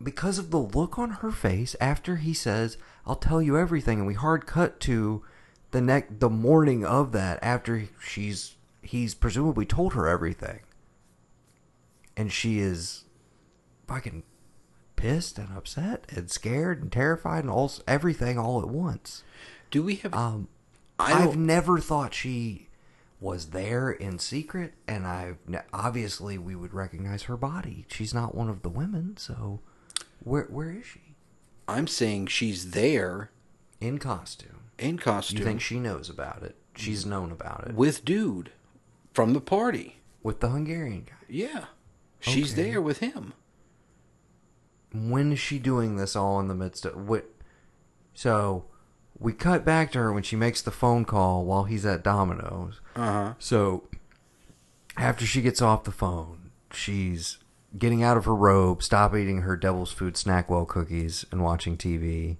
because 0.00 0.38
of 0.38 0.50
the 0.50 0.58
look 0.58 0.98
on 0.98 1.10
her 1.10 1.32
face 1.32 1.74
after 1.80 2.16
he 2.16 2.32
says, 2.32 2.78
"I'll 3.04 3.16
tell 3.16 3.42
you 3.42 3.58
everything," 3.58 3.98
and 3.98 4.06
we 4.06 4.14
hard 4.14 4.46
cut 4.46 4.78
to 4.80 5.24
the 5.72 5.80
neck 5.80 6.20
the 6.20 6.30
morning 6.30 6.84
of 6.84 7.12
that 7.12 7.38
after 7.42 7.84
she's 8.00 8.56
he's 8.82 9.14
presumably 9.14 9.66
told 9.66 9.94
her 9.94 10.06
everything, 10.06 10.60
and 12.16 12.32
she 12.32 12.58
is 12.58 13.04
fucking 13.86 14.22
pissed 14.96 15.38
and 15.38 15.56
upset 15.56 16.04
and 16.08 16.30
scared 16.30 16.82
and 16.82 16.90
terrified 16.90 17.44
and 17.44 17.50
all 17.50 17.70
everything 17.86 18.38
all 18.38 18.60
at 18.60 18.68
once. 18.68 19.22
Do 19.70 19.82
we 19.82 19.96
have 19.96 20.14
Um, 20.14 20.48
I've 20.98 21.36
never 21.36 21.78
thought 21.78 22.14
she 22.14 22.68
was 23.20 23.46
there 23.46 23.90
in 23.90 24.18
secret, 24.18 24.74
and 24.86 25.06
I've 25.06 25.38
obviously 25.72 26.38
we 26.38 26.54
would 26.54 26.72
recognize 26.74 27.24
her 27.24 27.36
body. 27.36 27.84
She's 27.88 28.14
not 28.14 28.34
one 28.34 28.48
of 28.48 28.62
the 28.62 28.68
women, 28.68 29.16
so 29.16 29.60
where 30.22 30.44
where 30.44 30.70
is 30.72 30.86
she 30.86 31.00
I'm 31.68 31.86
saying 31.86 32.28
she's 32.28 32.70
there 32.70 33.30
in 33.80 33.98
costume? 33.98 34.52
in 34.78 34.98
costume 34.98 35.38
You 35.38 35.44
think 35.44 35.60
she 35.62 35.78
knows 35.80 36.10
about 36.10 36.42
it? 36.42 36.54
She's 36.76 37.06
known 37.06 37.32
about 37.32 37.66
it 37.68 37.74
with 37.74 38.04
dude 38.04 38.50
from 39.14 39.32
the 39.32 39.40
party. 39.40 40.00
with 40.22 40.40
the 40.40 40.48
Hungarian 40.50 41.04
guy. 41.06 41.14
Yeah. 41.28 41.64
She's 42.20 42.52
Okay. 42.52 42.70
there 42.70 42.82
with 42.82 42.98
him. 42.98 43.32
When 44.92 45.32
is 45.32 45.38
she 45.38 45.58
doing 45.58 45.96
this 45.96 46.16
all 46.16 46.40
in 46.40 46.48
the 46.48 46.54
midst 46.54 46.84
of 46.86 47.08
what? 47.08 47.26
So 48.14 48.64
we 49.18 49.32
cut 49.32 49.64
back 49.64 49.92
to 49.92 49.98
her 49.98 50.12
when 50.12 50.22
she 50.22 50.36
makes 50.36 50.62
the 50.62 50.70
phone 50.70 51.04
call 51.04 51.44
while 51.44 51.64
he's 51.64 51.84
at 51.84 52.02
Domino's. 52.02 52.80
Uh-huh. 52.94 53.34
So 53.38 53.84
after 54.96 55.26
she 55.26 55.42
gets 55.42 55.60
off 55.60 55.84
the 55.84 55.92
phone, 55.92 56.50
she's 56.72 57.38
getting 57.78 58.02
out 58.02 58.16
of 58.16 58.24
her 58.24 58.34
robe, 58.34 58.82
stop 58.82 59.14
eating 59.14 59.42
her 59.42 59.56
devil's 59.56 59.92
food 59.92 60.14
snackwell 60.14 60.66
cookies 60.66 61.26
and 61.30 61.42
watching 61.42 61.76
TV, 61.76 62.38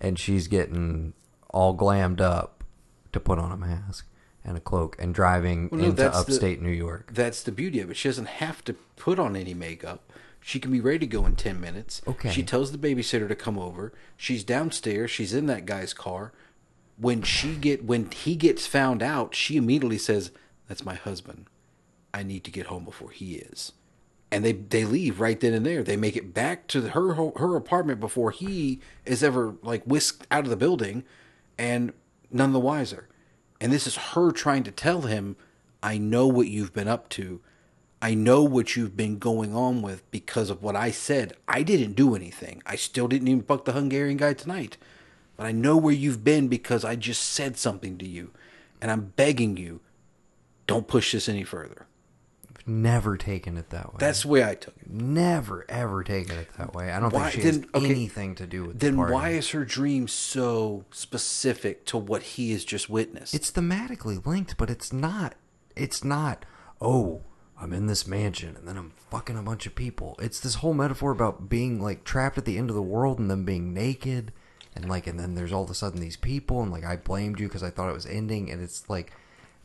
and 0.00 0.18
she's 0.18 0.48
getting 0.48 1.12
all 1.50 1.72
glammed 1.76 2.20
up 2.20 2.64
to 3.12 3.20
put 3.20 3.38
on 3.38 3.52
a 3.52 3.56
mask 3.56 4.06
and 4.46 4.56
a 4.56 4.60
cloak 4.60 4.96
and 4.98 5.12
driving 5.14 5.68
Well, 5.70 5.80
no, 5.80 5.86
into 5.88 5.96
that's 6.02 6.24
the- 6.24 6.32
upstate 6.32 6.62
New 6.62 6.70
York. 6.70 7.10
That's 7.12 7.42
the 7.42 7.52
beauty 7.52 7.80
of 7.80 7.90
it. 7.90 7.96
She 7.96 8.08
doesn't 8.08 8.28
have 8.28 8.64
to 8.64 8.72
put 8.96 9.18
on 9.18 9.36
any 9.36 9.52
makeup. 9.52 10.10
She 10.40 10.60
can 10.60 10.70
be 10.70 10.80
ready 10.80 11.00
to 11.00 11.06
go 11.08 11.26
in 11.26 11.34
10 11.34 11.60
minutes. 11.60 12.00
Okay. 12.06 12.30
She 12.30 12.44
tells 12.44 12.70
the 12.70 12.78
babysitter 12.78 13.26
to 13.28 13.34
come 13.34 13.58
over. 13.58 13.92
She's 14.16 14.44
downstairs. 14.44 15.10
She's 15.10 15.34
in 15.34 15.46
that 15.46 15.66
guy's 15.66 15.92
car. 15.92 16.32
When 16.96 17.22
she 17.22 17.56
get 17.56 17.84
when 17.84 18.10
he 18.10 18.36
gets 18.36 18.66
found 18.66 19.02
out, 19.02 19.34
she 19.34 19.56
immediately 19.58 19.98
says, 19.98 20.30
"That's 20.68 20.84
my 20.84 20.94
husband. 20.94 21.46
I 22.14 22.22
need 22.22 22.42
to 22.44 22.50
get 22.50 22.66
home 22.66 22.84
before 22.84 23.10
he 23.10 23.34
is." 23.34 23.72
And 24.30 24.42
they 24.44 24.52
they 24.52 24.84
leave 24.86 25.20
right 25.20 25.38
then 25.38 25.52
and 25.52 25.66
there. 25.66 25.82
They 25.82 25.96
make 25.98 26.16
it 26.16 26.32
back 26.32 26.68
to 26.68 26.80
her 26.88 27.12
her 27.14 27.54
apartment 27.56 28.00
before 28.00 28.30
he 28.30 28.80
is 29.04 29.22
ever 29.22 29.56
like 29.62 29.82
whisked 29.84 30.26
out 30.30 30.44
of 30.44 30.50
the 30.50 30.56
building, 30.56 31.02
and 31.58 31.92
none 32.30 32.52
the 32.54 32.60
wiser. 32.60 33.08
And 33.60 33.72
this 33.72 33.86
is 33.86 33.96
her 33.96 34.32
trying 34.32 34.64
to 34.64 34.70
tell 34.70 35.02
him, 35.02 35.36
I 35.82 35.98
know 35.98 36.26
what 36.26 36.48
you've 36.48 36.72
been 36.72 36.88
up 36.88 37.08
to. 37.10 37.40
I 38.02 38.14
know 38.14 38.42
what 38.42 38.76
you've 38.76 38.96
been 38.96 39.18
going 39.18 39.54
on 39.54 39.82
with 39.82 40.08
because 40.10 40.50
of 40.50 40.62
what 40.62 40.76
I 40.76 40.90
said. 40.90 41.34
I 41.48 41.62
didn't 41.62 41.94
do 41.94 42.14
anything. 42.14 42.62
I 42.66 42.76
still 42.76 43.08
didn't 43.08 43.28
even 43.28 43.42
fuck 43.42 43.64
the 43.64 43.72
Hungarian 43.72 44.18
guy 44.18 44.34
tonight. 44.34 44.76
But 45.36 45.46
I 45.46 45.52
know 45.52 45.76
where 45.76 45.94
you've 45.94 46.24
been 46.24 46.48
because 46.48 46.84
I 46.84 46.96
just 46.96 47.22
said 47.22 47.56
something 47.56 47.98
to 47.98 48.06
you. 48.06 48.32
And 48.80 48.90
I'm 48.90 49.12
begging 49.16 49.56
you, 49.56 49.80
don't 50.66 50.88
push 50.88 51.12
this 51.12 51.28
any 51.28 51.44
further. 51.44 51.85
Never 52.68 53.16
taken 53.16 53.56
it 53.56 53.70
that 53.70 53.92
way. 53.92 53.96
That's 54.00 54.22
the 54.22 54.28
way 54.28 54.42
I 54.44 54.56
took 54.56 54.74
it. 54.76 54.90
never 54.90 55.64
ever 55.68 56.02
taken 56.02 56.36
it 56.36 56.48
that 56.58 56.74
way. 56.74 56.90
I 56.90 56.98
don't 56.98 57.12
Why- 57.12 57.30
think 57.30 57.42
she 57.42 57.46
has 57.46 57.60
then- 57.60 57.70
okay, 57.74 57.90
anything 57.90 58.34
to 58.34 58.46
do 58.46 58.64
with. 58.64 58.80
Then 58.80 58.96
why 58.96 59.30
is 59.30 59.50
her 59.50 59.64
dream 59.64 60.08
so 60.08 60.84
specific 60.90 61.84
to 61.86 61.96
what 61.98 62.22
he 62.22 62.52
has 62.52 62.64
just 62.64 62.90
witnessed? 62.90 63.34
It's 63.34 63.52
thematically 63.52 64.24
linked, 64.26 64.56
but 64.56 64.68
it's 64.68 64.92
not. 64.92 65.34
It's 65.76 66.02
not. 66.02 66.44
Oh, 66.80 67.22
I'm 67.58 67.72
in 67.72 67.86
this 67.86 68.06
mansion 68.06 68.56
and 68.56 68.66
then 68.66 68.76
I'm 68.76 68.92
fucking 69.10 69.38
a 69.38 69.42
bunch 69.42 69.66
of 69.66 69.74
people. 69.74 70.16
It's 70.20 70.40
this 70.40 70.56
whole 70.56 70.74
metaphor 70.74 71.10
about 71.12 71.48
being 71.48 71.80
like 71.80 72.02
trapped 72.04 72.36
at 72.36 72.44
the 72.44 72.58
end 72.58 72.68
of 72.68 72.76
the 72.76 72.82
world 72.82 73.18
and 73.18 73.30
then 73.30 73.44
being 73.44 73.72
naked 73.72 74.32
and 74.74 74.88
like 74.88 75.06
and 75.06 75.18
then 75.20 75.34
there's 75.36 75.52
all 75.52 75.62
of 75.64 75.70
a 75.70 75.74
sudden 75.74 76.00
these 76.00 76.16
people 76.16 76.62
and 76.62 76.70
like 76.72 76.84
I 76.84 76.96
blamed 76.96 77.38
you 77.40 77.46
because 77.48 77.62
I 77.62 77.70
thought 77.70 77.88
it 77.88 77.94
was 77.94 78.06
ending 78.06 78.50
and 78.50 78.60
it's 78.60 78.90
like 78.90 79.12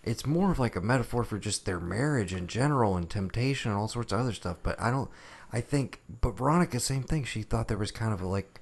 it's 0.04 0.26
more 0.26 0.52
of 0.52 0.60
like 0.60 0.76
a 0.76 0.82
metaphor 0.82 1.24
for 1.24 1.38
just 1.38 1.66
their 1.66 1.80
marriage 1.80 2.34
in 2.34 2.48
general 2.48 2.98
and 2.98 3.10
temptation 3.10 3.72
and 3.72 3.80
all 3.80 3.88
sorts 3.88 4.12
of 4.12 4.20
other 4.20 4.34
stuff. 4.34 4.58
But 4.64 4.80
I 4.82 4.92
don't. 4.92 5.10
I 5.54 5.62
think. 5.62 6.02
But 6.22 6.38
Veronica, 6.38 6.80
same 6.80 7.04
thing. 7.04 7.24
She 7.24 7.44
thought 7.44 7.68
there 7.68 7.78
was 7.78 7.92
kind 7.92 8.14
of 8.14 8.22
like 8.22 8.62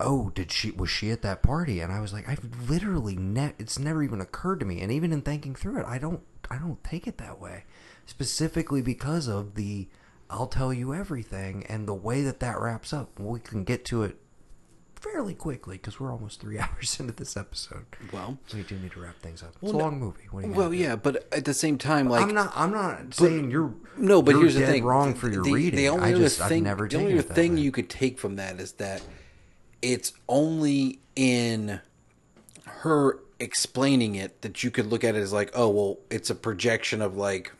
oh, 0.00 0.30
did 0.34 0.50
she 0.50 0.70
was 0.70 0.90
she 0.90 1.10
at 1.10 1.22
that 1.22 1.42
party? 1.42 1.80
And 1.80 1.92
I 1.92 2.00
was 2.00 2.12
like, 2.12 2.28
I've 2.28 2.68
literally 2.68 3.16
ne- 3.16 3.54
it's 3.58 3.78
never 3.78 4.02
even 4.02 4.20
occurred 4.20 4.60
to 4.60 4.66
me. 4.66 4.80
And 4.80 4.90
even 4.92 5.12
in 5.12 5.22
thinking 5.22 5.54
through 5.54 5.80
it, 5.80 5.86
I 5.86 5.98
don't 5.98 6.20
I 6.50 6.58
don't 6.58 6.82
take 6.84 7.06
it 7.06 7.18
that 7.18 7.40
way. 7.40 7.64
Specifically 8.06 8.82
because 8.82 9.28
of 9.28 9.54
the 9.54 9.88
I'll 10.30 10.46
tell 10.46 10.72
you 10.72 10.94
everything 10.94 11.64
and 11.68 11.86
the 11.86 11.94
way 11.94 12.22
that 12.22 12.40
that 12.40 12.60
wraps 12.60 12.92
up. 12.92 13.18
We 13.18 13.40
can 13.40 13.64
get 13.64 13.84
to 13.86 14.02
it 14.02 14.16
fairly 15.04 15.34
quickly 15.34 15.76
because 15.76 16.00
we're 16.00 16.10
almost 16.10 16.40
three 16.40 16.58
hours 16.60 16.98
into 16.98 17.12
this 17.12 17.36
episode. 17.36 17.84
Well, 18.12 18.38
so 18.46 18.56
we 18.56 18.62
do 18.62 18.76
need 18.78 18.92
to 18.92 19.00
wrap 19.00 19.16
things 19.20 19.42
up. 19.42 19.50
It's 19.50 19.62
Well, 19.62 19.72
a 19.72 19.78
no- 19.78 19.84
long 19.84 19.98
movie. 19.98 20.24
What 20.30 20.42
do 20.42 20.48
you 20.48 20.54
well, 20.54 20.72
yeah, 20.74 20.96
but 20.96 21.28
at 21.32 21.44
the 21.44 21.54
same 21.54 21.78
time, 21.78 22.08
like 22.08 22.22
I'm 22.22 22.34
not. 22.34 22.52
I'm 22.54 22.72
not 22.72 23.14
saying 23.14 23.50
you're 23.50 23.74
no, 23.96 24.22
but 24.22 24.32
you're 24.32 24.40
here's 24.42 24.54
the 24.54 24.66
thing: 24.66 24.84
wrong 24.84 25.14
for 25.14 25.28
your 25.30 25.44
the, 25.44 25.52
reading. 25.52 25.76
The 25.76 25.88
only 25.88 26.14
I 26.14 26.16
just 26.16 26.38
thing, 26.40 26.62
I've 26.62 26.78
never 26.78 26.88
the 26.88 26.96
only 26.96 27.12
it 27.12 27.18
other 27.18 27.28
that 27.28 27.34
thing 27.34 27.54
way. 27.54 27.60
you 27.60 27.72
could 27.72 27.90
take 27.90 28.18
from 28.18 28.36
that 28.36 28.58
is 28.60 28.72
that 28.72 29.02
it's 29.82 30.12
only 30.28 31.00
in 31.14 31.80
her 32.66 33.20
explaining 33.38 34.14
it 34.14 34.40
that 34.42 34.62
you 34.64 34.70
could 34.70 34.86
look 34.86 35.04
at 35.04 35.14
it 35.14 35.18
as 35.18 35.32
like, 35.32 35.50
oh, 35.54 35.68
well, 35.68 35.98
it's 36.10 36.30
a 36.30 36.34
projection 36.34 37.02
of 37.02 37.16
like, 37.16 37.52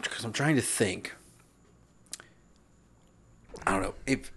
because 0.00 0.24
I'm 0.24 0.32
trying 0.32 0.56
to 0.56 0.62
think. 0.62 1.14
I 3.66 3.72
don't 3.72 3.82
know 3.82 3.94
if 4.06 4.32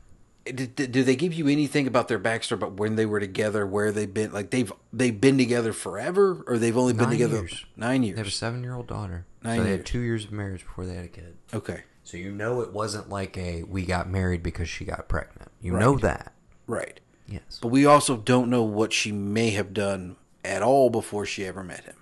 Do 0.46 1.04
they 1.04 1.16
give 1.16 1.34
you 1.34 1.48
anything 1.48 1.88
about 1.88 2.10
their 2.10 2.20
backstory 2.20 2.54
about 2.54 2.74
when 2.74 2.96
they 2.98 3.06
were 3.06 3.22
together, 3.22 3.66
where 3.66 3.94
they've 3.94 4.14
been? 4.14 4.34
Like 4.34 4.50
they've 4.50 4.72
they've 4.92 5.20
been 5.20 5.38
together 5.38 5.72
forever, 5.72 6.44
or 6.48 6.58
they've 6.58 6.76
only 6.78 6.92
been 6.92 7.04
Nine 7.04 7.12
together 7.12 7.38
years. 7.38 7.66
nine 7.78 8.04
years 8.04 8.16
They 8.16 8.20
have 8.20 8.28
a 8.28 8.32
seven-year-old 8.32 8.88
daughter. 8.88 9.26
Nine 9.42 9.60
so 9.60 9.64
they 9.64 9.70
years. 9.70 9.78
had 9.80 9.86
two 9.86 10.00
years 10.02 10.26
of 10.26 10.32
marriage 10.34 10.64
before 10.66 10.86
they 10.86 10.96
had 10.96 11.06
a 11.06 11.10
kid. 11.10 11.38
Okay, 11.54 11.84
So 12.04 12.18
you 12.18 12.30
know 12.32 12.60
it 12.60 12.74
wasn't 12.74 13.10
like 13.10 13.38
a 13.38 13.64
we 13.64 13.86
got 13.86 14.10
married 14.10 14.44
because 14.44 14.68
she 14.68 14.84
got 14.84 15.08
pregnant. 15.08 15.50
You 15.62 15.74
Right. 15.76 15.80
know 15.80 15.98
that. 16.00 16.34
right. 16.68 17.00
Yes. 17.26 17.60
But 17.62 17.70
we 17.70 17.86
also 17.86 18.18
don't 18.18 18.50
know 18.50 18.64
what 18.64 18.92
she 18.92 19.14
may 19.14 19.52
have 19.52 19.74
done 19.74 20.18
at 20.44 20.62
all 20.62 20.90
before 20.90 21.26
she 21.26 21.46
ever 21.46 21.64
met 21.64 21.86
him. 21.86 21.96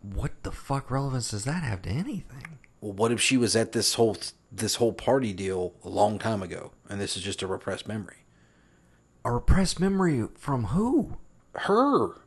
What 0.00 0.30
the 0.44 0.52
fuck 0.52 0.92
relevance 0.92 1.30
does 1.32 1.44
that 1.44 1.64
have 1.64 1.82
to 1.82 1.90
anything? 1.90 2.58
Well, 2.80 2.92
what 2.92 3.10
if 3.10 3.20
she 3.20 3.36
was 3.36 3.56
at 3.56 3.72
this 3.72 3.94
whole 3.94 4.16
this 4.56 4.76
whole 4.76 4.92
party 4.92 5.32
deal 5.32 5.74
a 5.84 5.88
long 5.88 6.18
time 6.18 6.42
ago, 6.42 6.72
and 6.88 7.00
this 7.00 7.16
is 7.16 7.22
just 7.22 7.42
a 7.42 7.46
repressed 7.46 7.86
memory? 7.88 8.24
A 9.24 9.32
repressed 9.32 9.80
memory 9.80 10.26
from 10.36 10.64
who? 10.64 11.16
Her. 11.54 12.20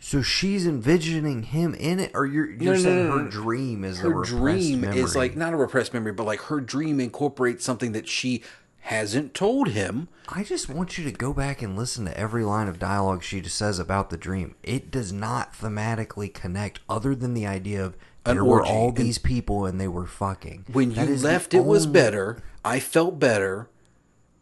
So 0.00 0.22
she's 0.22 0.66
envisioning 0.66 1.42
him 1.44 1.74
in 1.74 1.98
it, 1.98 2.12
or 2.14 2.24
you're 2.24 2.50
you're 2.50 2.74
No, 2.74 2.80
saying 2.80 3.08
no, 3.08 3.16
no, 3.16 3.24
her 3.24 3.28
dream 3.30 3.84
is 3.84 3.98
her 3.98 4.08
the 4.08 4.14
repressed 4.14 4.32
memory? 4.34 4.52
Her 4.52 4.58
dream 4.60 4.80
memory. 4.82 5.00
is 5.00 5.16
like 5.16 5.36
not 5.36 5.52
a 5.52 5.56
repressed 5.56 5.92
memory, 5.92 6.12
but 6.12 6.24
like 6.24 6.40
her 6.42 6.60
dream 6.60 7.00
incorporates 7.00 7.64
something 7.64 7.92
that 7.92 8.08
she 8.08 8.42
hasn't 8.82 9.34
told 9.34 9.68
him. 9.70 10.08
I 10.28 10.44
just 10.44 10.68
want 10.68 10.96
you 10.96 11.04
to 11.04 11.10
go 11.10 11.32
back 11.32 11.60
and 11.62 11.76
listen 11.76 12.04
to 12.06 12.16
every 12.16 12.44
line 12.44 12.68
of 12.68 12.78
dialogue 12.78 13.22
she 13.22 13.40
just 13.40 13.56
says 13.58 13.78
about 13.78 14.08
the 14.08 14.16
dream. 14.16 14.54
It 14.62 14.90
does 14.90 15.12
not 15.12 15.52
thematically 15.52 16.32
connect, 16.32 16.80
other 16.88 17.14
than 17.14 17.34
the 17.34 17.46
idea 17.46 17.84
of 17.84 17.96
An 18.24 18.36
there 18.36 18.44
were 18.44 18.60
orgy. 18.60 18.70
all 18.70 18.88
And- 18.88 18.96
these 18.96 19.18
people 19.18 19.64
and 19.66 19.80
they 19.80 19.88
were 19.88 20.06
fucking. 20.06 20.66
When 20.72 20.92
That 20.94 21.08
you 21.08 21.16
left, 21.16 21.54
it 21.54 21.64
was 21.64 21.86
better. 21.86 22.38
I 22.64 22.80
felt 22.80 23.18
better, 23.18 23.68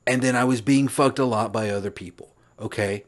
and 0.07 0.23
then 0.23 0.35
I 0.35 0.45
was 0.45 0.61
being 0.61 0.89
fucked 0.89 1.19
a 1.19 1.25
lot 1.25 1.53
by 1.53 1.71
other 1.71 1.91
people. 1.91 2.35
Okay. 2.61 3.05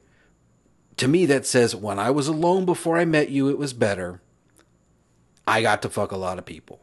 To 0.99 1.09
me, 1.09 1.27
that 1.27 1.47
says 1.47 1.75
when 1.75 1.99
I 1.99 2.11
was 2.11 2.29
alone 2.29 2.65
before 2.65 2.99
I 2.99 3.05
met 3.05 3.31
you, 3.31 3.49
it 3.49 3.59
was 3.59 3.73
better. 3.73 4.21
I 5.47 5.63
got 5.63 5.81
to 5.83 5.89
fuck 5.91 6.13
a 6.13 6.17
lot 6.17 6.39
of 6.39 6.45
people. 6.45 6.81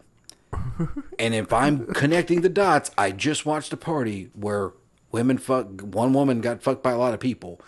and 1.20 1.34
if 1.36 1.52
I'm 1.54 1.86
connecting 1.94 2.42
the 2.42 2.50
dots, 2.50 2.92
I 2.98 3.12
just 3.12 3.46
watched 3.46 3.72
a 3.74 3.78
party 3.78 4.30
where 4.34 4.72
women 5.12 5.38
fuck 5.38 5.82
one 5.82 6.14
woman 6.14 6.42
got 6.42 6.64
fucked 6.64 6.82
by 6.84 6.92
a 6.92 6.98
lot 6.98 7.14
of 7.14 7.20
people. 7.20 7.62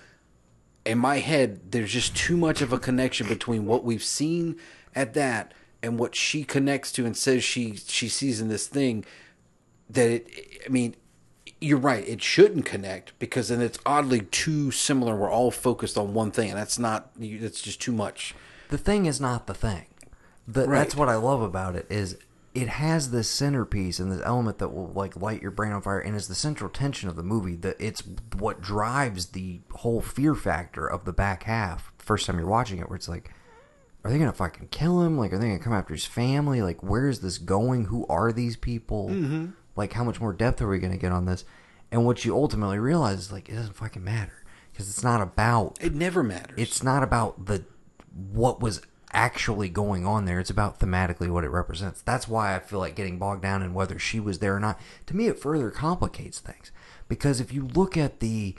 In 0.85 0.97
my 0.97 1.17
head, 1.19 1.71
there's 1.71 1.91
just 1.91 2.15
too 2.15 2.37
much 2.37 2.61
of 2.61 2.71
a 2.73 2.79
connection 2.79 3.27
between 3.27 3.65
what 3.65 3.83
we've 3.83 4.03
seen 4.03 4.55
at 4.95 5.13
that 5.13 5.53
and 5.83 5.99
what 5.99 6.15
she 6.15 6.43
connects 6.43 6.91
to 6.93 7.05
and 7.05 7.15
says 7.15 7.43
she 7.43 7.75
she 7.75 8.09
sees 8.09 8.41
in 8.41 8.47
this 8.47 8.67
thing 8.67 9.05
that 9.89 10.09
it 10.09 10.61
I 10.65 10.69
mean 10.69 10.95
you're 11.59 11.77
right 11.77 12.07
it 12.07 12.21
shouldn't 12.21 12.65
connect 12.65 13.17
because 13.19 13.49
then 13.49 13.61
it's 13.61 13.79
oddly 13.85 14.21
too 14.21 14.71
similar 14.71 15.15
we're 15.15 15.31
all 15.31 15.51
focused 15.51 15.97
on 15.97 16.13
one 16.13 16.31
thing 16.31 16.49
and 16.49 16.59
that's 16.59 16.77
not 16.77 17.11
it's 17.19 17.61
just 17.61 17.81
too 17.81 17.91
much 17.91 18.35
the 18.69 18.77
thing 18.77 19.05
is 19.05 19.21
not 19.21 19.47
the 19.47 19.53
thing. 19.53 19.85
The, 20.47 20.67
Right. 20.67 20.79
That's 20.79 20.95
what 20.95 21.09
I 21.09 21.15
love 21.15 21.41
about 21.41 21.75
it 21.75 21.85
is 21.89 22.17
it 22.53 22.67
has 22.69 23.11
this 23.11 23.29
centerpiece 23.29 23.99
and 23.99 24.11
this 24.11 24.21
element 24.25 24.57
that 24.59 24.69
will 24.69 24.91
like 24.93 25.15
light 25.15 25.41
your 25.41 25.51
brain 25.51 25.71
on 25.71 25.81
fire 25.81 25.99
and 25.99 26.15
is 26.15 26.27
the 26.27 26.35
central 26.35 26.69
tension 26.69 27.09
of 27.09 27.15
the 27.15 27.23
movie. 27.23 27.55
That 27.55 27.75
it's 27.79 28.03
what 28.37 28.61
drives 28.61 29.27
the 29.27 29.61
whole 29.71 30.01
fear 30.01 30.35
factor 30.35 30.87
of 30.87 31.05
the 31.05 31.13
back 31.13 31.43
half. 31.43 31.91
First 31.97 32.25
time 32.25 32.39
you're 32.39 32.47
watching 32.47 32.79
it, 32.79 32.89
where 32.89 32.95
it's 32.95 33.09
like, 33.09 33.31
are 34.07 34.11
they 34.11 34.19
gonna 34.19 34.31
fucking 34.33 34.69
kill 34.71 35.01
him? 35.01 35.17
Like, 35.17 35.33
are 35.33 35.37
they 35.37 35.47
gonna 35.47 35.59
come 35.59 35.73
after 35.73 35.93
his 35.93 36.05
family? 36.05 36.61
Like, 36.61 36.81
where 36.81 37.07
is 37.09 37.19
this 37.19 37.37
going? 37.37 37.85
Who 37.85 38.05
are 38.07 38.31
these 38.31 38.55
people? 38.55 39.09
Mhm. 39.09 39.53
Like, 39.75 39.93
how 39.93 40.03
much 40.03 40.19
more 40.21 40.33
depth 40.33 40.61
are 40.61 40.67
we 40.67 40.79
gonna 40.79 40.97
get 40.97 41.11
on 41.11 41.25
this? 41.25 41.43
And 41.91 42.05
what 42.05 42.25
you 42.25 42.35
ultimately 42.35 42.79
realize 42.79 43.19
is 43.19 43.31
like, 43.31 43.49
it 43.49 43.55
doesn't 43.55 43.75
fucking 43.75 44.03
matter 44.03 44.43
because 44.71 44.89
it's 44.89 45.03
not 45.03 45.21
about 45.21 45.75
it 45.81 45.95
never 45.95 46.21
matters 46.21 46.53
it's 46.55 46.83
not 46.83 47.01
about 47.01 47.47
the 47.47 47.63
what 48.31 48.59
was 48.61 48.79
actually 49.11 49.69
going 49.69 50.05
on 50.05 50.25
there 50.25 50.39
it's 50.39 50.51
about 50.51 50.79
thematically 50.79 51.31
what 51.31 51.43
it 51.43 51.49
represents 51.49 52.01
that's 52.03 52.27
why 52.27 52.55
i 52.55 52.59
feel 52.59 52.77
like 52.77 52.95
getting 52.95 53.17
bogged 53.17 53.41
down 53.41 53.63
in 53.63 53.73
whether 53.73 53.97
she 53.97 54.19
was 54.19 54.37
there 54.37 54.55
or 54.55 54.59
not 54.59 54.79
to 55.07 55.15
me 55.15 55.25
it 55.25 55.39
further 55.39 55.71
complicates 55.71 56.39
things 56.39 56.71
because 57.07 57.39
if 57.39 57.51
you 57.51 57.65
look 57.73 57.97
at 57.97 58.19
the 58.19 58.53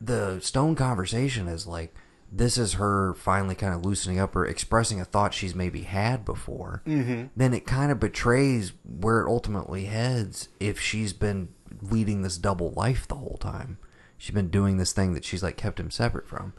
the 0.00 0.40
stone 0.40 0.74
conversation 0.74 1.48
as 1.48 1.66
like 1.66 1.94
this 2.36 2.58
is 2.58 2.74
her 2.74 3.14
finally 3.14 3.54
kind 3.54 3.72
of 3.74 3.84
loosening 3.84 4.18
up 4.18 4.36
or 4.36 4.44
expressing 4.44 5.00
a 5.00 5.04
thought 5.04 5.32
she's 5.32 5.54
maybe 5.54 5.82
had 5.82 6.24
before 6.24 6.82
Mhm. 6.86 7.30
then 7.36 7.54
it 7.54 7.66
kind 7.66 7.90
of 7.90 7.98
betrays 7.98 8.72
where 8.84 9.20
it 9.20 9.28
ultimately 9.28 9.86
heads 9.86 10.48
if 10.60 10.78
she's 10.80 11.12
been 11.12 11.48
leading 11.80 12.22
this 12.22 12.36
double 12.38 12.70
life 12.72 13.06
the 13.08 13.14
whole 13.16 13.38
time. 13.40 13.78
She's 14.18 14.34
been 14.34 14.48
doing 14.50 14.76
this 14.76 14.92
thing 14.92 15.14
that 15.14 15.24
she's 15.24 15.42
like 15.42 15.56
kept 15.56 15.78
him 15.80 15.90
separate 15.90 16.28
from. 16.28 16.52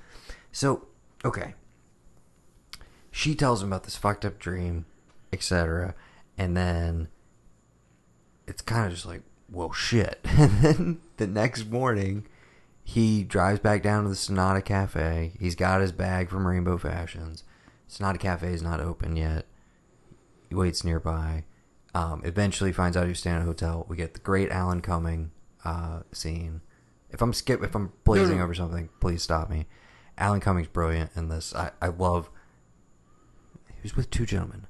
So, 0.52 0.88
okay. 1.24 1.54
She 3.12 3.34
tells 3.36 3.62
him 3.64 3.70
about 3.70 3.84
this 3.84 3.96
fucked 3.96 4.26
up 4.26 4.38
dream, 4.40 4.86
etc. 5.34 5.96
And 6.38 6.56
then 6.56 7.08
it's 8.48 8.62
kind 8.62 8.86
of 8.86 8.94
just 8.94 9.06
like, 9.06 9.22
well, 9.50 9.72
shit. 9.72 10.20
And 10.38 10.52
then 10.62 11.00
the 11.18 11.28
next 11.28 11.68
morning, 11.70 12.26
he 12.88 13.22
drives 13.22 13.60
back 13.60 13.84
down 13.84 14.04
to 14.04 14.10
the 14.10 14.16
Sonata 14.16 14.62
Cafe. 14.62 15.34
He's 15.38 15.56
got 15.56 15.82
his 15.82 15.92
bag 15.92 16.30
from 16.30 16.48
Rainbow 16.48 16.78
Fashions. 16.78 17.44
Sonata 17.86 18.18
Cafe 18.18 18.48
is 18.48 18.62
not 18.62 18.80
open 18.80 19.18
yet. 19.18 19.46
He 20.48 20.56
waits 20.56 20.86
nearby. 20.86 21.44
Um, 21.94 22.22
eventually 22.24 22.72
finds 22.72 22.96
out 22.96 23.06
he's 23.06 23.20
staying 23.20 23.36
at 23.36 23.42
a 23.42 23.46
hotel. 23.46 23.86
We 23.90 23.98
get 23.98 24.14
the 24.14 24.22
great 24.22 24.52
Alan 24.52 24.80
Cumming 24.80 25.32
uh, 25.66 26.04
scene. 26.14 26.62
If 27.10 27.22
I'm 27.22 27.34
skip, 27.34 27.62
if 27.62 27.76
I'm 27.76 27.92
blazing 28.06 28.40
over 28.40 28.54
something, 28.54 28.88
please 29.02 29.22
stop 29.22 29.50
me. 29.50 29.66
Alan 30.18 30.40
Cumming's 30.40 30.70
brilliant 30.70 31.12
in 31.14 31.28
this. 31.28 31.54
I, 31.54 31.72
I 31.82 31.88
love. 31.88 32.30
He 33.68 33.82
was 33.84 33.98
with 33.98 34.10
two 34.10 34.26
gentlemen, 34.26 34.66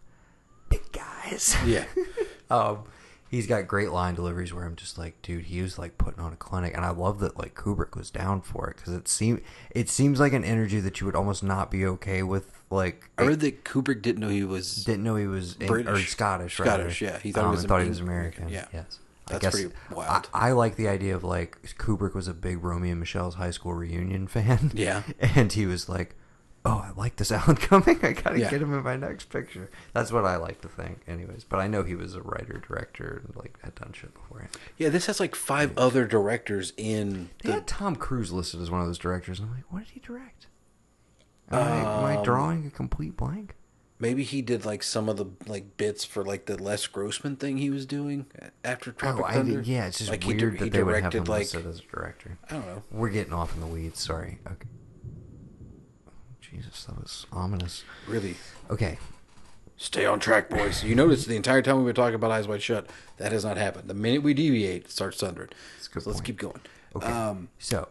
big 0.69 0.91
guys. 0.91 1.55
Yeah. 1.67 1.85
um, 2.49 2.85
he's 3.29 3.47
got 3.47 3.67
great 3.67 3.91
line 3.91 4.15
deliveries 4.15 4.53
where 4.53 4.63
I'm 4.65 4.75
just 4.75 4.97
like, 4.97 5.21
dude, 5.21 5.45
he 5.45 5.61
was 5.61 5.77
like 5.77 5.97
putting 5.97 6.19
on 6.21 6.33
a 6.33 6.37
clinic, 6.37 6.75
and 6.75 6.85
I 6.85 6.89
love 6.91 7.19
that 7.19 7.37
like 7.37 7.55
Kubrick 7.55 7.95
was 7.95 8.09
down 8.11 8.41
for 8.41 8.69
it 8.69 8.77
because 8.77 8.93
it 8.93 9.07
seemed 9.07 9.41
it 9.71 9.89
seems 9.89 10.19
like 10.19 10.33
an 10.33 10.43
energy 10.43 10.79
that 10.79 10.99
you 10.99 11.05
would 11.05 11.15
almost 11.15 11.43
not 11.43 11.69
be 11.71 11.85
okay 11.85 12.23
with. 12.23 12.51
Like 12.69 13.09
I 13.17 13.23
read 13.23 13.39
that 13.39 13.63
Kubrick 13.63 14.01
didn't 14.01 14.19
know 14.19 14.27
he 14.29 14.43
was 14.43 14.83
didn't 14.83 15.03
know 15.03 15.15
he 15.15 15.27
was 15.27 15.55
in- 15.55 15.67
British 15.67 16.03
or 16.03 16.07
Scottish. 16.07 16.59
rather. 16.59 16.83
Scottish 16.91 17.01
yeah 17.01 17.19
he 17.19 17.31
thought 17.31 17.45
Um, 17.45 17.51
he 17.51 17.55
was 17.55 17.65
thought 17.65 17.81
he 17.81 17.87
was 17.89 18.01
American. 18.01 18.49
yeah 18.49 18.65
Yes. 18.73 18.99
that's 19.27 19.37
I 19.37 19.39
guess 19.39 19.53
pretty 19.53 19.73
wild 19.93 20.27
I, 20.33 20.49
I 20.49 20.51
like 20.51 20.75
the 20.75 20.89
idea 20.89 21.15
of 21.15 21.23
like 21.23 21.57
Kubrick 21.77 22.13
was 22.13 22.27
a 22.27 22.33
big 22.33 22.61
Romy 22.61 22.89
and 22.89 22.99
Michele's 22.99 23.35
high 23.35 23.51
school 23.51 23.73
reunion 23.73 24.27
fan. 24.27 24.71
Yeah. 24.73 25.03
and 25.21 25.53
he 25.53 25.65
was 25.65 25.87
like, 25.87 26.16
"Oh, 26.69 26.85
I 26.85 26.91
like 26.99 27.15
this 27.15 27.31
Alan 27.37 27.55
Cumming. 27.55 27.99
I 28.03 28.11
gotta 28.13 28.39
Yeah. 28.39 28.49
get 28.49 28.61
him 28.61 28.73
in 28.73 28.83
my 28.83 28.95
next 28.97 29.29
picture." 29.29 29.69
That's 29.93 30.11
what 30.11 30.25
I 30.25 30.35
like 30.35 30.61
to 30.61 30.67
think, 30.67 30.99
anyways. 31.07 31.43
But 31.43 31.59
I 31.59 31.67
know 31.67 31.83
he 31.83 31.95
was 31.95 32.13
a 32.15 32.21
writer 32.21 32.61
director 32.67 33.21
and 33.25 33.35
like 33.35 33.57
had 33.63 33.75
done 33.75 33.93
shit 33.93 34.13
beforehand. 34.13 34.51
yeah 34.77 34.89
this 34.89 35.05
has 35.05 35.19
like 35.19 35.35
five 35.35 35.71
other 35.77 36.05
directors 36.05 36.73
in 36.77 37.29
They 37.43 37.49
the 37.49 37.53
had 37.53 37.67
Tom 37.67 37.95
Cruise 37.95 38.31
listed 38.31 38.61
as 38.61 38.69
one 38.69 38.81
of 38.81 38.87
those 38.87 38.99
directors, 38.99 39.39
and 39.39 39.49
I'm 39.49 39.55
like, 39.55 39.71
what 39.71 39.79
did 39.85 39.89
he 39.91 39.99
direct? 39.99 40.47
Am, 41.49 41.59
I, 41.59 41.77
am 41.99 42.05
I 42.05 42.15
Um, 42.17 42.23
drawing 42.23 42.65
a 42.67 42.69
complete 42.69 43.15
blank? 43.15 43.55
maybe 43.99 44.21
he 44.23 44.43
did 44.43 44.63
like 44.63 44.83
some 44.83 45.09
of 45.09 45.17
the 45.17 45.25
like 45.47 45.75
bits 45.75 46.05
for 46.05 46.23
like 46.23 46.45
the 46.45 46.55
Les 46.61 46.85
Grossman 46.85 47.35
thing 47.35 47.57
he 47.57 47.71
was 47.71 47.83
doing 47.87 48.27
after 48.63 48.91
Tropic 48.91 49.23
Oh, 49.23 49.25
I 49.27 49.33
Thunder 49.33 49.55
did, 49.61 49.65
yeah, 49.67 49.87
it's 49.87 49.97
just 49.97 50.11
like 50.11 50.23
he, 50.23 50.35
weird 50.35 50.53
he 50.53 50.59
that 50.65 50.71
they 50.71 50.83
would 50.83 51.01
have 51.01 51.11
him 51.13 51.23
like 51.23 51.39
listed 51.51 51.65
as 51.65 51.79
a 51.79 51.83
director. 51.83 52.37
I 52.49 52.53
don't 52.53 52.65
know. 52.67 52.83
We're 52.91 53.09
getting 53.09 53.33
off 53.33 53.55
in 53.55 53.61
the 53.61 53.65
weeds. 53.65 53.99
Sorry. 53.99 54.37
Okay. 54.45 54.67
Jesus, 56.57 56.85
that 56.85 56.99
was 56.99 57.27
ominous. 57.31 57.83
really 58.07 58.35
Okay. 58.69 58.97
Stay 59.79 60.07
on 60.07 60.19
track, 60.19 60.49
boys. 60.49 60.83
You 60.83 60.95
notice 60.95 61.25
the 61.25 61.35
entire 61.35 61.61
time 61.61 61.77
we've 61.77 61.85
been 61.85 61.95
talking 61.95 62.15
about 62.15 62.31
Eyes 62.31 62.47
Wide 62.47 62.63
Shut, 62.63 62.89
that 63.17 63.31
has 63.31 63.45
not 63.45 63.57
happened. 63.57 63.87
The 63.87 63.93
minute 63.93 64.23
we 64.23 64.33
deviate, 64.33 64.85
it 64.85 64.91
starts 64.91 65.19
thundering. 65.19 65.49
So 65.79 65.89
let's 65.93 66.05
point. 66.05 66.23
keep 66.23 66.37
going. 66.39 66.61
Okay. 66.95 67.05
Um, 67.05 67.49
so 67.59 67.87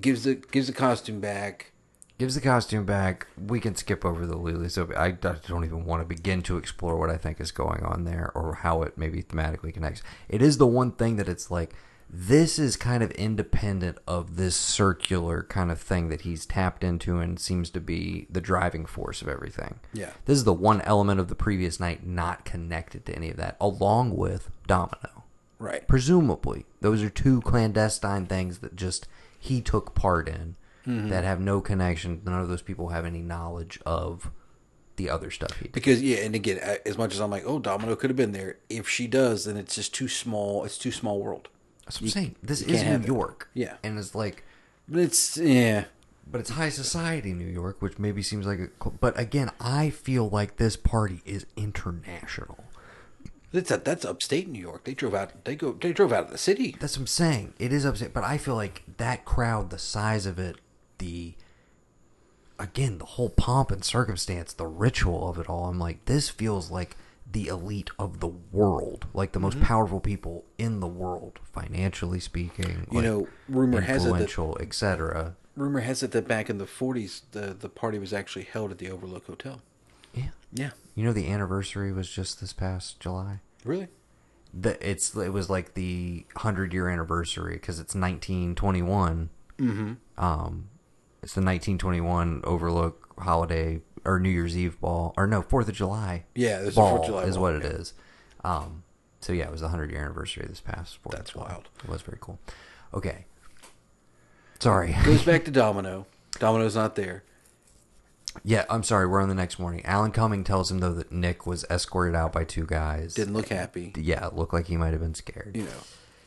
gives 0.00 0.24
the 0.24 0.36
gives 0.36 0.66
the 0.66 0.72
costume 0.72 1.20
back. 1.20 1.72
gives 2.18 2.34
the 2.34 2.40
costume 2.40 2.86
back. 2.86 3.26
We 3.36 3.60
can 3.60 3.74
skip 3.74 4.02
over 4.04 4.24
the 4.26 4.36
Lily. 4.36 4.70
So 4.70 4.88
I 4.96 5.10
don't 5.10 5.64
even 5.64 5.84
want 5.84 6.00
to 6.00 6.06
begin 6.06 6.40
to 6.42 6.56
explore 6.56 6.96
what 6.96 7.10
I 7.10 7.18
think 7.18 7.38
is 7.38 7.52
going 7.52 7.82
on 7.82 8.04
there 8.04 8.32
or 8.34 8.54
how 8.54 8.82
it 8.82 8.96
maybe 8.96 9.22
thematically 9.22 9.74
connects. 9.74 10.02
It 10.30 10.40
is 10.40 10.56
the 10.56 10.66
one 10.66 10.92
thing 10.92 11.16
that 11.16 11.28
it's 11.28 11.50
like 11.50 11.74
this 12.18 12.58
is 12.58 12.76
kind 12.76 13.02
of 13.02 13.10
independent 13.12 13.98
of 14.06 14.36
this 14.36 14.56
circular 14.56 15.42
kind 15.42 15.70
of 15.70 15.78
thing 15.78 16.08
that 16.08 16.22
he's 16.22 16.46
tapped 16.46 16.82
into 16.82 17.18
and 17.18 17.38
seems 17.38 17.68
to 17.70 17.80
be 17.80 18.26
the 18.30 18.40
driving 18.40 18.86
force 18.86 19.20
of 19.20 19.28
everything. 19.28 19.80
Yeah. 19.92 20.12
This 20.24 20.38
is 20.38 20.44
the 20.44 20.52
one 20.54 20.80
element 20.82 21.20
of 21.20 21.28
the 21.28 21.34
previous 21.34 21.78
night 21.78 22.06
not 22.06 22.46
connected 22.46 23.04
to 23.06 23.14
any 23.14 23.30
of 23.30 23.36
that, 23.36 23.56
along 23.60 24.16
with 24.16 24.50
Domino. 24.66 25.24
Right. 25.58 25.86
Presumably, 25.86 26.64
those 26.80 27.02
are 27.02 27.10
two 27.10 27.42
clandestine 27.42 28.24
things 28.24 28.58
that 28.60 28.76
just 28.76 29.06
he 29.38 29.60
took 29.60 29.94
part 29.94 30.26
in 30.26 30.56
Mhm. 30.86 31.10
that 31.10 31.24
have 31.24 31.40
no 31.40 31.60
connection. 31.60 32.22
None 32.24 32.40
of 32.40 32.48
those 32.48 32.62
people 32.62 32.88
have 32.88 33.04
any 33.04 33.20
knowledge 33.20 33.78
of 33.84 34.30
the 34.96 35.10
other 35.10 35.30
stuff 35.30 35.52
he 35.58 35.64
did. 35.64 35.72
Because 35.72 36.02
yeah, 36.02 36.18
and 36.18 36.34
again, 36.34 36.58
as 36.86 36.96
much 36.96 37.12
as 37.12 37.20
I'm 37.20 37.30
like, 37.30 37.44
oh, 37.44 37.58
Domino 37.58 37.94
could 37.94 38.08
have 38.08 38.16
been 38.16 38.32
there. 38.32 38.56
If 38.70 38.88
she 38.88 39.06
does, 39.06 39.44
then 39.44 39.58
it's 39.58 39.74
just 39.74 39.92
too 39.94 40.08
small. 40.08 40.64
It's 40.64 40.78
too 40.78 40.92
small 40.92 41.20
world. 41.20 41.48
That's 41.86 41.96
what 41.96 42.02
I'm 42.02 42.04
You- 42.06 42.10
saying. 42.10 42.36
This 42.42 42.60
is 42.60 42.82
New 42.82 42.88
have 42.88 43.04
it. 43.04 43.06
York. 43.06 43.48
Yeah. 43.54 43.76
and 43.82 43.98
it's 43.98 44.14
like, 44.14 44.44
it's 44.92 45.38
yeah. 45.38 45.84
but 46.30 46.40
it's 46.40 46.50
high 46.50 46.68
society 46.68 47.32
New 47.32 47.46
York, 47.46 47.80
which 47.80 47.98
maybe 47.98 48.20
seems 48.22 48.44
like 48.46 48.58
a. 48.60 48.90
But 48.90 49.18
again, 49.18 49.50
I 49.60 49.90
feel 49.90 50.28
like 50.28 50.56
this 50.56 50.76
party 50.76 51.22
is 51.24 51.46
international. 51.56 52.64
That's 53.52 53.70
a, 53.70 53.76
that's 53.78 54.04
upstate 54.04 54.48
New 54.48 54.60
York. 54.60 54.84
They 54.84 54.92
drove 54.94 55.14
out. 55.14 55.44
They 55.44 55.54
go. 55.56 55.72
They 55.72 55.92
drove 55.92 56.12
out 56.12 56.24
of 56.24 56.30
the 56.30 56.36
city. 56.38 56.76
That's 56.78 56.96
what 56.98 57.02
I'm 57.02 57.06
saying. 57.06 57.54
It 57.58 57.72
is 57.72 57.86
upstate, 57.86 58.12
but 58.12 58.24
I 58.24 58.36
feel 58.38 58.56
like 58.56 58.82
that 58.98 59.24
crowd, 59.24 59.70
the 59.70 59.78
size 59.78 60.26
of 60.26 60.38
it, 60.38 60.56
the 60.98 61.34
again, 62.58 62.98
the 62.98 63.04
whole 63.04 63.28
pomp 63.30 63.70
and 63.70 63.84
circumstance, 63.84 64.52
the 64.52 64.66
ritual 64.66 65.28
of 65.28 65.38
it 65.38 65.48
all. 65.48 65.66
I'm 65.66 65.78
like, 65.78 66.04
this 66.06 66.28
feels 66.28 66.70
like 66.70 66.96
the 67.36 67.48
elite 67.48 67.90
of 67.98 68.20
the 68.20 68.28
world, 68.28 69.06
like 69.12 69.32
the 69.32 69.38
most 69.38 69.58
Mhm. 69.58 69.62
powerful 69.64 70.00
people 70.00 70.46
in 70.56 70.80
the 70.80 70.86
world, 70.88 71.38
financially 71.52 72.18
speaking. 72.18 72.86
You 72.90 72.96
like, 72.96 73.04
know, 73.04 73.28
rumor 73.46 73.82
has 73.82 74.06
it 74.06 74.14
that- 74.14 74.62
etc. 74.62 75.36
Rumor 75.54 75.80
has 75.80 76.02
it 76.02 76.12
that 76.12 76.26
back 76.26 76.48
in 76.48 76.56
the 76.56 76.66
40s, 76.66 77.22
the 77.32 77.54
the 77.58 77.68
party 77.68 77.98
was 77.98 78.14
actually 78.14 78.44
held 78.44 78.70
at 78.70 78.78
the 78.78 78.90
Overlook 78.90 79.26
Hotel. 79.26 79.60
Yeah, 80.14 80.30
Yeah. 80.50 80.70
You 80.94 81.04
know, 81.04 81.12
the 81.12 81.30
anniversary 81.30 81.92
was 81.92 82.08
just 82.08 82.40
this 82.40 82.54
past 82.54 83.00
July. 83.00 83.40
Really? 83.64 83.88
The 84.54 84.72
it's 84.90 85.14
it 85.14 85.32
was 85.34 85.50
like 85.50 85.74
the 85.74 86.24
hundred 86.36 86.72
year 86.72 86.88
anniversary 86.88 87.54
because 87.56 87.78
it's 87.78 87.94
1921. 87.94 89.28
Mm-hmm. 89.58 89.92
Um, 90.24 90.68
it's 91.22 91.34
the 91.34 91.42
1921 91.42 92.40
Overlook 92.44 93.12
holiday 93.18 93.82
or 94.06 94.18
New 94.18 94.30
Year's 94.30 94.56
Eve 94.56 94.80
ball 94.80 95.12
or 95.16 95.26
no 95.26 95.42
Fourth 95.42 95.68
of 95.68 95.74
July. 95.74 96.24
Yeah, 96.34 96.60
a 96.60 96.70
ball 96.70 96.98
4th 96.98 97.00
of 97.00 97.06
July 97.06 97.22
is 97.24 97.34
ball, 97.36 97.42
what 97.42 97.54
it 97.56 97.62
yeah. 97.64 97.70
is. 97.70 97.94
Um, 98.44 98.82
so 99.20 99.32
yeah, 99.32 99.46
it 99.46 99.52
was 99.52 99.60
the 99.60 99.68
hundred 99.68 99.90
year 99.90 100.00
anniversary 100.00 100.46
this 100.48 100.60
past. 100.60 101.02
4th 101.02 101.06
of 101.06 101.12
That's 101.18 101.30
July. 101.32 101.48
wild. 101.50 101.68
It 101.82 101.90
was 101.90 102.02
very 102.02 102.18
cool. 102.20 102.38
Okay, 102.94 103.26
sorry. 104.60 104.94
Goes 105.04 105.24
back 105.24 105.44
to 105.46 105.50
Domino. 105.50 106.06
Domino's 106.38 106.76
not 106.76 106.94
there. 106.94 107.22
Yeah, 108.44 108.66
I'm 108.68 108.82
sorry. 108.82 109.06
We're 109.06 109.22
on 109.22 109.28
the 109.30 109.34
next 109.34 109.58
morning. 109.58 109.84
Alan 109.86 110.12
Cumming 110.12 110.44
tells 110.44 110.70
him 110.70 110.78
though 110.78 110.92
that 110.92 111.10
Nick 111.10 111.46
was 111.46 111.64
escorted 111.70 112.14
out 112.14 112.32
by 112.32 112.44
two 112.44 112.66
guys. 112.66 113.14
Didn't 113.14 113.34
look 113.34 113.48
happy. 113.48 113.92
Yeah, 113.96 114.28
looked 114.32 114.52
like 114.52 114.66
he 114.66 114.76
might 114.76 114.92
have 114.92 115.00
been 115.00 115.14
scared. 115.14 115.52
You 115.56 115.64
know, 115.64 115.80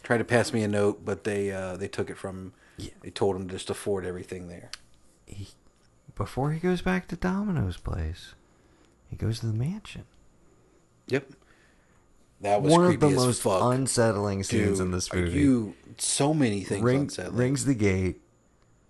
tried 0.03 0.17
to 0.17 0.23
pass 0.23 0.51
me 0.51 0.63
a 0.63 0.67
note, 0.67 1.05
but 1.05 1.23
they 1.23 1.51
uh, 1.51 1.77
they 1.77 1.87
took 1.87 2.09
it 2.09 2.17
from. 2.17 2.35
him. 2.35 2.53
Yeah. 2.77 2.91
They 3.01 3.11
told 3.11 3.35
him 3.35 3.47
to 3.47 3.53
just 3.53 3.67
to 3.67 3.73
forward 3.73 4.05
everything 4.05 4.47
there. 4.47 4.71
Before 6.19 6.51
he 6.51 6.59
goes 6.59 6.81
back 6.83 7.07
to 7.07 7.15
Domino's 7.15 7.77
place, 7.77 8.35
he 9.09 9.15
goes 9.15 9.39
to 9.39 9.47
the 9.47 9.53
mansion. 9.53 10.03
Yep. 11.07 11.31
That 12.41 12.61
was 12.61 12.71
One 12.71 12.85
of 12.85 12.99
the 12.99 13.09
most 13.09 13.41
fuck. 13.41 13.61
unsettling 13.73 14.43
scenes 14.43 14.77
Dude, 14.77 14.79
in 14.87 14.91
this 14.91 15.11
movie. 15.13 15.39
You 15.39 15.75
so 15.97 16.33
many 16.33 16.61
things 16.65 16.83
Ring- 16.83 16.99
unsettling. 17.03 17.37
rings 17.37 17.63
the 17.65 17.73
gate. 17.73 18.21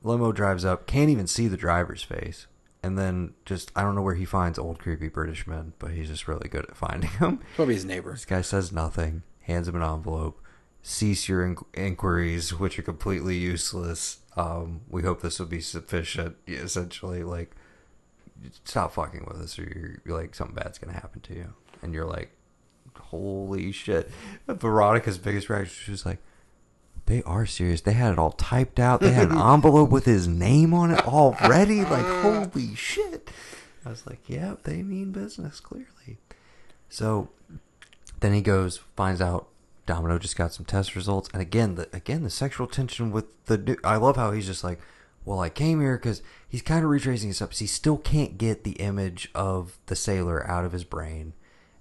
Limo 0.03 0.31
drives 0.31 0.65
up. 0.65 0.87
Can't 0.87 1.09
even 1.11 1.27
see 1.27 1.47
the 1.47 1.55
driver's 1.55 2.01
face. 2.03 2.47
And 2.81 2.97
then 2.97 3.35
just 3.45 3.71
I 3.75 3.83
don't 3.83 3.93
know 3.93 4.01
where 4.01 4.15
he 4.15 4.25
finds 4.25 4.57
old 4.57 4.79
creepy 4.79 5.07
British 5.07 5.45
men, 5.45 5.73
but 5.77 5.91
he's 5.91 6.07
just 6.09 6.27
really 6.27 6.49
good 6.49 6.65
at 6.65 6.75
finding 6.77 7.11
them. 7.19 7.41
Probably 7.55 7.75
his 7.75 7.85
neighbor. 7.85 8.11
This 8.13 8.25
guy 8.25 8.41
says 8.41 8.71
nothing. 8.71 9.21
Hands 9.41 9.67
him 9.67 9.75
an 9.75 9.83
envelope. 9.83 10.41
Cease 10.81 11.29
your 11.29 11.45
in- 11.45 11.57
inquiries, 11.75 12.57
which 12.57 12.79
are 12.79 12.83
completely 12.83 13.37
useless. 13.37 14.19
Um, 14.39 14.81
we 14.89 15.03
hope 15.03 15.21
this 15.21 15.37
will 15.37 15.47
be 15.47 15.59
sufficient. 15.59 16.37
Essentially, 16.47 17.23
like 17.23 17.51
stop 18.63 18.93
fucking 18.93 19.25
with 19.27 19.41
us, 19.41 19.59
or 19.59 19.63
you're, 19.63 20.01
you're 20.05 20.17
like 20.17 20.33
something 20.33 20.55
bad's 20.55 20.77
gonna 20.77 20.93
happen 20.93 21.19
to 21.21 21.33
you. 21.33 21.53
And 21.81 21.93
you're 21.93 22.05
like, 22.05 22.31
holy 22.95 23.73
shit. 23.73 24.09
Veronica's 24.47 25.17
biggest 25.17 25.49
reaction, 25.49 25.75
she 25.83 25.91
was 25.91 26.05
like, 26.05 26.19
they 27.05 27.21
are 27.23 27.45
serious. 27.45 27.81
They 27.81 27.93
had 27.93 28.13
it 28.13 28.19
all 28.19 28.31
typed 28.31 28.79
out. 28.79 29.01
They 29.01 29.11
had 29.11 29.31
an 29.31 29.37
envelope 29.53 29.89
with 29.89 30.05
his 30.05 30.27
name 30.27 30.73
on 30.73 30.91
it 30.91 31.05
already. 31.05 31.83
Like, 31.83 32.05
holy 32.05 32.75
shit. 32.75 33.29
I 33.85 33.89
was 33.89 34.07
like, 34.07 34.19
yeah, 34.27 34.55
they 34.63 34.83
mean 34.83 35.11
business, 35.11 35.59
clearly. 35.59 36.19
So 36.87 37.29
then 38.21 38.33
he 38.33 38.41
goes, 38.41 38.79
finds 38.95 39.19
out 39.21 39.48
Domino 39.89 40.19
just 40.19 40.35
got 40.35 40.53
some 40.53 40.65
test 40.65 40.95
results, 40.95 41.29
and 41.33 41.41
again, 41.41 41.73
the 41.73 41.89
again 41.91 42.21
the 42.23 42.29
sexual 42.29 42.67
tension 42.67 43.09
with 43.09 43.25
the. 43.45 43.57
new- 43.57 43.77
I 43.83 43.95
love 43.95 44.17
how 44.17 44.31
he's 44.31 44.45
just 44.45 44.63
like, 44.63 44.79
well, 45.25 45.39
I 45.39 45.49
came 45.49 45.81
here 45.81 45.97
because 45.97 46.21
he's 46.47 46.61
kind 46.61 46.83
of 46.83 46.91
retracing 46.91 47.29
his 47.29 47.37
steps. 47.37 47.57
He 47.57 47.65
still 47.65 47.97
can't 47.97 48.37
get 48.37 48.63
the 48.63 48.73
image 48.73 49.31
of 49.33 49.79
the 49.87 49.95
sailor 49.95 50.47
out 50.47 50.63
of 50.63 50.73
his 50.73 50.83
brain, 50.83 51.33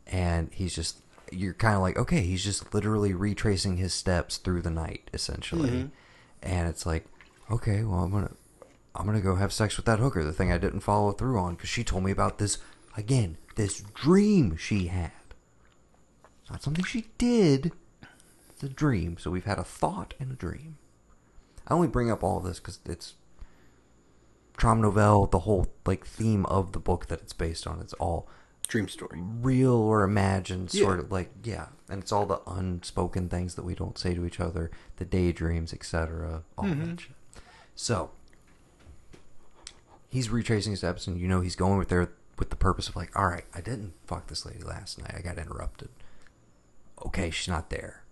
and 0.06 0.48
he's 0.52 0.74
just. 0.74 1.00
You're 1.30 1.52
kind 1.52 1.74
of 1.74 1.82
like, 1.82 1.98
okay, 1.98 2.22
he's 2.22 2.42
just 2.42 2.72
literally 2.72 3.12
retracing 3.12 3.76
his 3.76 3.92
steps 3.92 4.38
through 4.38 4.62
the 4.62 4.70
night, 4.70 5.10
essentially, 5.12 5.68
Mhm. 5.68 5.90
and 6.42 6.66
it's 6.70 6.86
like, 6.86 7.04
okay, 7.50 7.84
well, 7.84 7.98
I'm 7.98 8.10
gonna 8.10 8.30
I'm 8.94 9.04
gonna 9.04 9.20
go 9.20 9.34
have 9.34 9.52
sex 9.52 9.76
with 9.76 9.84
that 9.84 9.98
hooker, 9.98 10.24
the 10.24 10.32
thing 10.32 10.50
I 10.50 10.56
didn't 10.56 10.80
follow 10.80 11.12
through 11.12 11.38
on, 11.38 11.56
because 11.56 11.68
she 11.68 11.84
told 11.84 12.04
me 12.04 12.10
about 12.10 12.38
this 12.38 12.56
again, 12.96 13.36
this 13.56 13.80
dream 13.92 14.56
she 14.56 14.86
had. 14.86 15.12
It's 16.40 16.50
not 16.50 16.62
something 16.62 16.86
she 16.86 17.08
did. 17.18 17.72
A 18.62 18.68
dream. 18.68 19.16
So 19.18 19.30
we've 19.30 19.44
had 19.44 19.58
a 19.58 19.64
thought 19.64 20.14
and 20.18 20.32
a 20.32 20.34
dream. 20.34 20.78
I 21.66 21.74
only 21.74 21.88
bring 21.88 22.10
up 22.10 22.22
all 22.24 22.38
of 22.38 22.44
this 22.44 22.58
because 22.58 22.80
it's 22.86 23.14
Traumnovelle, 24.56 25.30
the 25.30 25.40
whole 25.40 25.68
like 25.86 26.04
theme 26.06 26.44
of 26.46 26.72
the 26.72 26.80
book 26.80 27.06
that 27.06 27.20
it's 27.20 27.32
based 27.32 27.66
on. 27.66 27.80
It's 27.80 27.92
all 27.94 28.28
dream 28.66 28.88
story, 28.88 29.20
real 29.22 29.72
or 29.74 30.02
imagined, 30.02 30.74
Yeah. 30.74 30.82
sort 30.84 30.98
of 30.98 31.12
like 31.12 31.30
yeah, 31.44 31.68
and 31.88 32.02
it's 32.02 32.10
all 32.12 32.26
the 32.26 32.40
unspoken 32.46 33.28
things 33.28 33.54
that 33.54 33.64
we 33.64 33.74
don't 33.74 33.96
say 33.96 34.14
to 34.14 34.26
each 34.26 34.40
other, 34.40 34.70
the 34.96 35.04
daydreams, 35.04 35.72
etc. 35.72 36.42
All 36.56 36.64
Mhm. 36.64 36.86
that 36.90 37.00
shit. 37.00 37.12
So 37.76 38.10
he's 40.08 40.28
retracing 40.30 40.72
his 40.72 40.80
steps, 40.80 41.06
and 41.06 41.18
you 41.20 41.28
know 41.28 41.40
he's 41.40 41.56
going 41.56 41.78
with 41.78 41.88
there 41.88 42.10
with 42.38 42.50
the 42.50 42.56
purpose 42.56 42.88
of 42.88 42.96
like, 42.96 43.14
all 43.16 43.26
right, 43.26 43.44
I 43.54 43.60
didn't 43.60 43.94
fuck 44.06 44.26
this 44.28 44.44
lady 44.46 44.62
last 44.62 44.98
night. 45.00 45.14
I 45.16 45.20
got 45.20 45.38
interrupted. 45.38 45.88
Okay, 47.06 47.30
she's 47.30 47.48
not 47.48 47.70
there. 47.70 48.02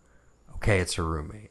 Okay, 0.57 0.79
it's 0.79 0.95
her 0.95 1.05
roommate. 1.05 1.51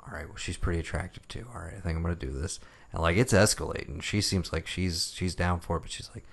All 0.00 0.12
right, 0.12 0.26
well 0.26 0.36
she's 0.36 0.56
pretty 0.56 0.80
attractive 0.80 1.26
too. 1.28 1.46
All 1.54 1.60
right, 1.60 1.74
I 1.76 1.80
think 1.80 1.96
I'm 1.96 2.02
gonna 2.02 2.14
do 2.14 2.30
this. 2.30 2.60
And 2.92 3.02
like 3.02 3.16
it's 3.16 3.32
escalating. 3.32 4.02
She 4.02 4.20
seems 4.20 4.52
like 4.52 4.66
she's 4.66 5.12
she's 5.14 5.34
down 5.34 5.60
for 5.60 5.76
it, 5.76 5.80
but 5.80 5.90
she's 5.90 6.10
like, 6.14 6.24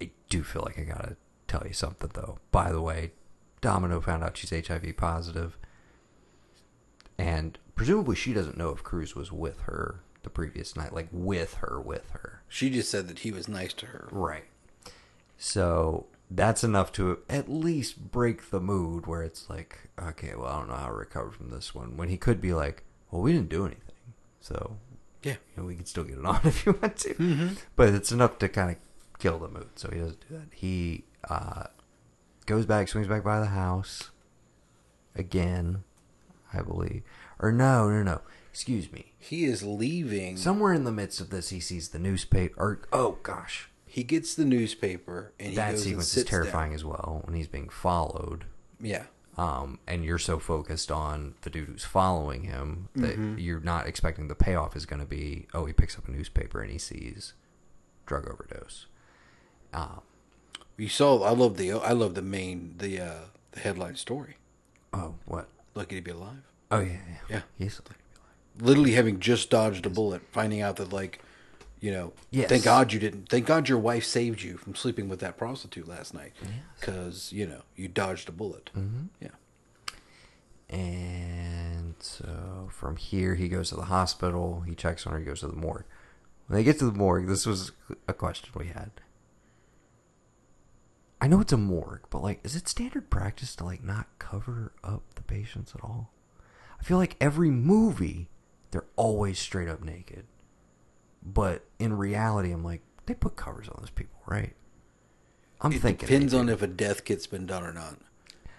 I 0.00 0.10
do 0.28 0.42
feel 0.42 0.62
like 0.62 0.78
I 0.78 0.82
gotta 0.82 1.16
tell 1.46 1.62
you 1.66 1.72
something 1.72 2.10
though. 2.14 2.38
By 2.50 2.72
the 2.72 2.80
way, 2.80 3.12
Domino 3.60 4.00
found 4.00 4.24
out 4.24 4.36
she's 4.36 4.50
HIV 4.66 4.96
positive, 4.96 5.56
and 7.18 7.58
presumably 7.74 8.16
she 8.16 8.32
doesn't 8.32 8.56
know 8.56 8.70
if 8.70 8.82
Cruise 8.82 9.14
was 9.14 9.30
with 9.30 9.60
her 9.62 10.00
the 10.22 10.30
previous 10.30 10.74
night, 10.74 10.92
like 10.92 11.08
with 11.12 11.54
her, 11.54 11.80
with 11.80 12.10
her. 12.10 12.42
She 12.48 12.70
just 12.70 12.90
said 12.90 13.08
that 13.08 13.20
he 13.20 13.30
was 13.30 13.46
nice 13.46 13.72
to 13.74 13.86
her. 13.86 14.08
Right. 14.10 14.44
So 15.36 16.06
that's 16.30 16.64
enough 16.64 16.90
to 16.92 17.18
at 17.28 17.48
least 17.50 18.10
break 18.10 18.50
the 18.50 18.60
mood 18.60 19.06
where 19.06 19.22
it's 19.22 19.48
like, 19.50 19.88
okay, 20.00 20.34
well, 20.34 20.46
I 20.48 20.58
don't 20.58 20.68
know 20.68 20.74
how 20.76 20.86
to 20.88 20.92
recover 20.94 21.30
from 21.30 21.50
this 21.50 21.74
one. 21.74 21.96
When 21.96 22.08
he 22.08 22.16
could 22.16 22.40
be 22.40 22.52
like, 22.54 22.82
well, 23.10 23.22
we 23.22 23.32
didn't 23.32 23.48
do 23.50 23.66
anything. 23.66 23.80
So, 24.40 24.78
Yeah. 25.22 25.32
you 25.56 25.62
know, 25.62 25.64
we 25.64 25.76
can 25.76 25.86
still 25.86 26.04
get 26.04 26.18
it 26.18 26.24
on 26.26 26.40
if 26.44 26.66
you 26.66 26.72
want 26.80 26.96
to. 26.98 27.14
Mhm. 27.14 27.56
But 27.76 27.90
it's 27.94 28.10
enough 28.12 28.38
to 28.38 28.48
kind 28.48 28.70
of 28.70 28.76
kill 29.18 29.38
the 29.38 29.48
mood. 29.48 29.68
So 29.76 29.90
he 29.92 29.98
doesn't 30.00 30.20
do 30.28 30.36
that. 30.38 30.48
He 30.52 31.04
uh, 31.28 31.64
goes 32.46 32.66
back, 32.66 32.88
swings 32.88 33.06
back 33.08 33.22
by 33.24 33.38
the 33.40 33.46
house 33.46 34.10
again, 35.14 35.84
I 36.52 36.62
believe. 36.62 37.02
Or 37.38 37.52
no, 37.52 37.88
no, 37.90 38.02
no. 38.02 38.20
Excuse 38.50 38.90
me. 38.92 39.12
He 39.18 39.44
is 39.46 39.62
leaving. 39.64 40.36
Somewhere 40.36 40.72
in 40.72 40.84
the 40.84 40.92
midst 40.92 41.20
of 41.20 41.30
this, 41.30 41.48
he 41.48 41.58
sees 41.60 41.88
the 41.88 41.98
newspaper. 41.98 42.54
Or, 42.56 42.80
oh, 42.92 43.18
gosh. 43.22 43.68
He 43.94 44.02
gets 44.02 44.34
the 44.34 44.44
newspaper 44.44 45.32
and 45.38 45.50
he 45.50 45.54
that 45.56 45.70
goes 45.70 45.80
and 45.82 45.88
sequence 45.90 46.16
is 46.16 46.24
terrifying 46.24 46.70
down. 46.70 46.74
as 46.74 46.84
well 46.84 47.20
when 47.24 47.36
he's 47.36 47.46
being 47.46 47.68
followed. 47.68 48.44
Yeah. 48.80 49.04
Um, 49.36 49.78
and 49.86 50.04
you're 50.04 50.18
so 50.18 50.38
focused 50.40 50.90
on 50.90 51.34
the 51.42 51.50
dude 51.50 51.68
who's 51.68 51.84
following 51.84 52.42
him 52.42 52.88
that 52.96 53.16
Mhm. 53.16 53.36
you're 53.40 53.60
not 53.60 53.86
expecting 53.86 54.26
the 54.26 54.34
payoff 54.34 54.74
is 54.74 54.84
going 54.84 54.98
to 55.00 55.06
be, 55.06 55.46
oh, 55.54 55.66
he 55.66 55.72
picks 55.72 55.96
up 55.96 56.08
a 56.08 56.10
newspaper 56.10 56.60
and 56.60 56.72
he 56.72 56.78
sees 56.78 57.34
drug 58.06 58.26
overdose. 58.28 58.86
Um, 59.72 60.00
You 60.76 60.88
saw. 60.88 61.22
I 61.22 61.30
love 61.30 61.56
the. 61.56 61.72
I 61.74 61.92
love 61.92 62.14
the 62.16 62.22
main. 62.22 62.74
The 62.78 63.00
uh 63.00 63.20
the 63.52 63.60
headline 63.60 63.94
story. 63.96 64.38
oh, 64.92 65.14
what? 65.24 65.46
Lucky 65.76 65.94
to 65.96 66.02
be 66.02 66.10
alive. 66.10 66.42
Oh 66.72 66.80
yeah, 66.80 66.98
yeah. 67.08 67.16
Yeah. 67.28 67.42
He's 67.58 67.80
Literally 68.58 68.92
having 68.92 69.20
just 69.20 69.50
dodged 69.50 69.86
a 69.86 69.90
bullet, 69.90 70.22
finding 70.32 70.60
out 70.60 70.76
that 70.76 70.92
like, 70.92 71.20
you 71.84 71.90
know, 71.92 72.14
Yes. 72.30 72.48
thank 72.48 72.64
God 72.64 72.92
you 72.94 72.98
didn't. 72.98 73.28
Thank 73.28 73.44
God 73.44 73.68
your 73.68 73.78
wife 73.78 74.04
saved 74.06 74.40
you 74.42 74.56
from 74.56 74.74
sleeping 74.74 75.06
with 75.08 75.20
that 75.20 75.36
prostitute 75.36 75.86
last 75.86 76.14
night, 76.14 76.32
because 76.80 77.30
you 77.30 77.46
know 77.46 77.60
you 77.76 77.88
dodged 77.88 78.26
a 78.28 78.32
bullet. 78.32 78.70
Mhm. 78.74 79.08
Yeah. 79.20 79.28
And 80.70 81.94
so 82.00 82.68
from 82.72 82.96
here, 82.96 83.34
he 83.34 83.48
goes 83.48 83.68
to 83.68 83.76
the 83.76 83.84
hospital. 83.84 84.62
He 84.62 84.74
checks 84.74 85.06
on 85.06 85.12
her. 85.12 85.18
He 85.18 85.24
goes 85.26 85.40
to 85.40 85.48
the 85.48 85.52
morgue. 85.56 85.84
When 86.46 86.56
they 86.56 86.64
get 86.64 86.78
to 86.78 86.86
the 86.86 86.96
morgue, 86.96 87.26
this 87.28 87.44
was 87.44 87.72
a 88.08 88.14
question 88.14 88.50
we 88.54 88.68
had. 88.68 88.90
I 91.20 91.28
know 91.28 91.40
it's 91.40 91.52
a 91.52 91.56
morgue, 91.58 92.06
but 92.10 92.22
like, 92.22 92.40
is 92.44 92.56
it 92.56 92.66
standard 92.68 93.08
practice 93.10 93.54
to 93.56 93.64
like 93.64 93.82
not 93.84 94.06
cover 94.18 94.72
up 94.82 95.02
the 95.14 95.22
patients 95.22 95.74
at 95.74 95.82
all? 95.84 96.12
I 96.80 96.82
feel 96.82 96.96
like 96.98 97.16
every 97.20 97.50
movie 97.50 98.28
they're 98.70 98.84
always 98.96 99.38
straight 99.38 99.68
up 99.68 99.82
naked. 99.82 100.26
But 101.24 101.64
in 101.78 101.94
reality, 101.94 102.50
I'm 102.52 102.64
like, 102.64 102.82
they 103.06 103.14
put 103.14 103.36
covers 103.36 103.68
on 103.68 103.76
those 103.80 103.90
people, 103.90 104.20
right? 104.26 104.54
I'm 105.60 105.72
it 105.72 105.80
thinking 105.80 106.06
depends 106.08 106.34
on 106.34 106.48
if 106.48 106.60
a 106.62 106.66
death 106.66 107.04
kit's 107.04 107.26
been 107.26 107.46
done 107.46 107.64
or 107.64 107.72
not. 107.72 107.96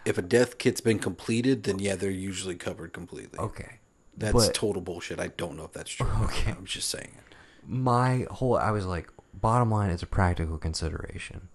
If 0.05 0.17
a 0.17 0.21
death 0.21 0.57
kit's 0.57 0.81
been 0.81 0.99
completed, 0.99 1.63
then 1.63 1.79
yeah, 1.79 1.95
they're 1.95 2.09
usually 2.11 2.55
covered 2.55 2.93
completely. 2.93 3.39
Okay. 3.39 3.79
That's 4.17 4.33
But- 4.33 4.53
total 4.53 4.81
bullshit. 4.81 5.19
I 5.19 5.27
don't 5.27 5.57
know 5.57 5.65
if 5.65 5.73
that's 5.73 5.91
true. 5.91 6.07
Okay. 6.23 6.51
I'm 6.51 6.65
just 6.65 6.89
saying 6.89 7.11
it. 7.17 7.35
my 7.67 8.25
whole 8.31 8.55
I 8.57 8.71
was 8.71 8.85
like, 8.85 9.09
bottom 9.33 9.69
line 9.69 9.89
is 9.89 10.01
a 10.01 10.07
practical 10.07 10.57
consideration. 10.57 11.49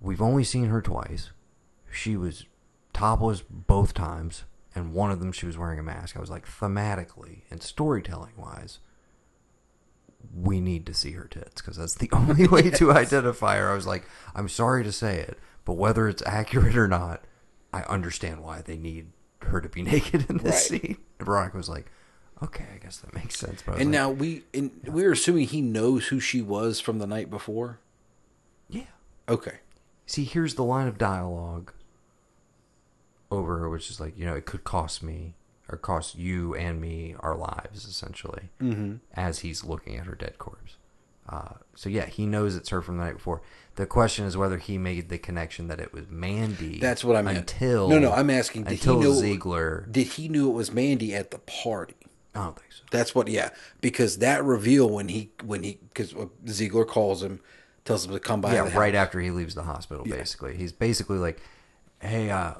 We've 0.00 0.22
only 0.22 0.44
seen 0.44 0.66
her 0.66 0.80
twice. 0.80 1.30
She 1.92 2.16
was 2.16 2.46
topless 2.92 3.42
both 3.42 3.92
times, 3.92 4.44
and 4.74 4.94
one 4.94 5.10
of 5.10 5.20
them 5.20 5.30
she 5.32 5.46
was 5.46 5.58
wearing 5.58 5.78
a 5.78 5.82
mask. 5.82 6.16
I 6.16 6.20
was 6.20 6.30
like, 6.30 6.46
thematically 6.48 7.42
and 7.50 7.62
storytelling 7.62 8.32
wise, 8.36 8.78
we 10.34 10.60
need 10.60 10.86
to 10.86 10.94
see 10.94 11.12
her 11.12 11.24
tits 11.24 11.60
because 11.60 11.76
that's 11.76 11.94
the 11.94 12.08
only 12.14 12.46
way 12.46 12.70
to 12.70 12.92
identify 12.92 13.56
her. 13.58 13.70
I 13.70 13.74
was 13.74 13.86
like, 13.86 14.04
I'm 14.34 14.48
sorry 14.48 14.84
to 14.84 14.92
say 14.92 15.18
it, 15.18 15.38
but 15.64 15.74
whether 15.74 16.08
it's 16.08 16.22
accurate 16.26 16.76
or 16.76 16.88
not, 16.88 17.24
I 17.72 17.82
understand 17.82 18.42
why 18.42 18.62
they 18.62 18.76
need 18.76 19.08
her 19.42 19.60
to 19.60 19.68
be 19.68 19.82
naked 19.84 20.28
in 20.30 20.38
this 20.38 20.70
Right. 20.70 20.80
scene. 20.82 20.96
And 21.18 21.26
Veronica 21.26 21.56
was 21.56 21.68
like, 21.68 21.86
okay, 22.42 22.66
I 22.74 22.78
guess 22.78 22.98
that 22.98 23.14
makes 23.14 23.38
sense. 23.38 23.62
But 23.62 23.76
And 23.76 23.86
like, 23.86 23.88
now 23.92 24.10
we 24.10 24.42
and 24.54 24.70
we're 24.86 25.12
assuming 25.12 25.46
he 25.46 25.60
knows 25.60 26.08
who 26.08 26.20
she 26.20 26.40
was 26.42 26.80
from 26.80 26.98
the 26.98 27.06
night 27.06 27.30
before. 27.30 27.78
Yeah. 28.68 28.84
Okay. 29.28 29.58
See, 30.06 30.24
here's 30.24 30.54
the 30.54 30.64
line 30.64 30.88
of 30.88 30.98
dialogue 30.98 31.72
over 33.30 33.68
which 33.68 33.90
is 33.90 34.00
like, 34.00 34.18
you 34.18 34.24
know, 34.26 34.34
it 34.34 34.44
could 34.46 34.64
cost 34.64 35.02
me 35.02 35.34
or 35.70 35.76
cost 35.76 36.16
you 36.16 36.54
and 36.54 36.80
me 36.80 37.14
our 37.20 37.36
lives, 37.36 37.84
essentially, 37.86 38.50
Mhm. 38.60 39.00
as 39.14 39.40
he's 39.40 39.62
looking 39.64 39.96
at 39.96 40.06
her 40.06 40.14
dead 40.14 40.38
corpse. 40.38 40.76
Uh, 41.28 41.54
so 41.76 41.88
yeah, 41.88 42.06
he 42.06 42.26
knows 42.26 42.56
it's 42.56 42.70
her 42.70 42.82
from 42.82 42.98
the 42.98 43.04
night 43.04 43.14
before. 43.14 43.40
The 43.76 43.86
question 43.86 44.24
is 44.26 44.36
whether 44.36 44.58
he 44.58 44.78
made 44.78 45.08
the 45.10 45.18
connection 45.18 45.68
that 45.68 45.78
it 45.78 45.92
was 45.92 46.06
Mandy. 46.10 46.80
That's 46.80 47.04
what 47.04 47.14
I 47.16 47.22
meant. 47.22 47.38
Until 47.38 47.88
no, 47.88 47.98
no, 48.00 48.12
I'm 48.12 48.30
asking. 48.30 48.64
Did 48.64 48.72
until 48.72 48.98
he 49.00 49.04
know 49.06 49.12
Ziegler. 49.14 49.86
Did 49.90 50.06
he 50.08 50.28
knew 50.28 50.50
it 50.50 50.54
was 50.54 50.72
Mandy 50.72 51.14
at 51.14 51.30
the 51.30 51.38
party? 51.38 51.94
I 52.34 52.44
don't 52.44 52.58
think 52.58 52.72
so. 52.72 52.82
That's 52.90 53.14
what. 53.14 53.28
Yeah, 53.28 53.50
because 53.80 54.18
that 54.18 54.44
reveal 54.44 54.90
when 54.90 55.08
he 55.08 55.30
when 55.44 55.62
he 55.62 55.78
because 55.94 56.14
Ziegler 56.48 56.84
calls 56.84 57.22
him, 57.22 57.38
tells 57.84 58.04
him 58.06 58.12
to 58.12 58.18
come 58.20 58.40
by. 58.40 58.52
yeah, 58.54 58.76
right 58.76 58.94
house. 58.94 59.06
after 59.06 59.20
he 59.20 59.30
leaves 59.30 59.54
the 59.54 59.62
hospital. 59.64 60.04
Basically, 60.04 60.56
he's 60.56 60.72
basically 60.72 61.18
like, 61.18 61.40
"Hey, 62.00 62.30
uh, 62.30 62.54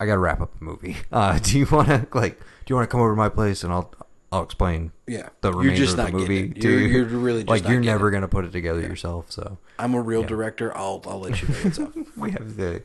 I 0.00 0.06
got 0.06 0.14
to 0.14 0.18
wrap 0.18 0.40
up 0.40 0.58
the 0.58 0.64
movie. 0.64 0.96
Uh, 1.12 1.38
do 1.38 1.58
you 1.58 1.66
want 1.70 1.88
to 1.88 2.06
like, 2.14 2.38
do 2.40 2.44
you 2.68 2.74
want 2.76 2.88
to 2.88 2.90
come 2.90 3.00
over 3.00 3.10
to 3.10 3.16
my 3.16 3.28
place 3.28 3.62
and 3.62 3.72
I'll 3.72 3.94
I'll 4.32 4.42
explain 4.44 4.92
Yeah. 5.06 5.28
the 5.40 5.50
You're 5.50 5.58
remainder 5.60 5.76
just 5.84 5.98
of 5.98 6.06
the 6.06 6.12
movie 6.12 6.50
it. 6.52 6.62
You're- 6.64 6.82
you? 6.82 6.88
you're 6.88 7.04
really 7.06 7.40
just 7.44 7.48
like 7.50 7.68
you're 7.70 7.80
never 7.80 8.10
gonna 8.10 8.28
put 8.28 8.44
it 8.44 8.52
together 8.52 8.80
yourself. 8.80 9.30
So 9.30 9.58
I'm 9.78 9.94
a 9.94 10.00
real 10.00 10.22
Yeah. 10.22 10.26
director. 10.28 10.76
I'll 10.76 11.02
I'll 11.06 11.20
let 11.20 11.42
you 11.42 11.48
know 11.48 11.54
what's 11.62 11.78
up. 11.78 11.92
we 12.16 12.30
have 12.32 12.56
the 12.56 12.82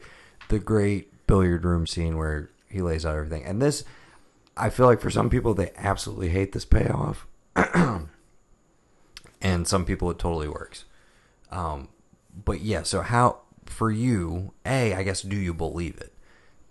the 0.50 0.60
great 0.60 1.26
billiard 1.28 1.64
room 1.66 1.88
scene 1.88 2.18
where 2.18 2.50
he 2.68 2.82
lays 2.82 3.06
out 3.06 3.16
everything, 3.16 3.44
and 3.46 3.62
this 3.62 3.84
I 4.58 4.70
feel 4.70 4.86
like 4.88 5.00
for 5.02 5.10
some 5.12 5.30
people 5.30 5.54
they 5.54 5.72
absolutely 5.78 6.30
hate 6.30 6.52
this 6.52 6.66
payoff, 6.66 7.28
and 9.42 9.68
some 9.68 9.86
people 9.86 10.10
it 10.12 10.20
totally 10.20 10.48
works. 10.50 10.86
Um, 11.52 11.90
but 12.44 12.62
yeah, 12.62 12.84
so 12.84 13.02
how 13.02 13.40
for 13.66 13.92
you? 13.92 14.54
A, 14.66 14.94
I 14.94 15.04
guess, 15.04 15.22
do 15.22 15.36
you 15.36 15.54
believe 15.54 15.98
it? 15.98 16.12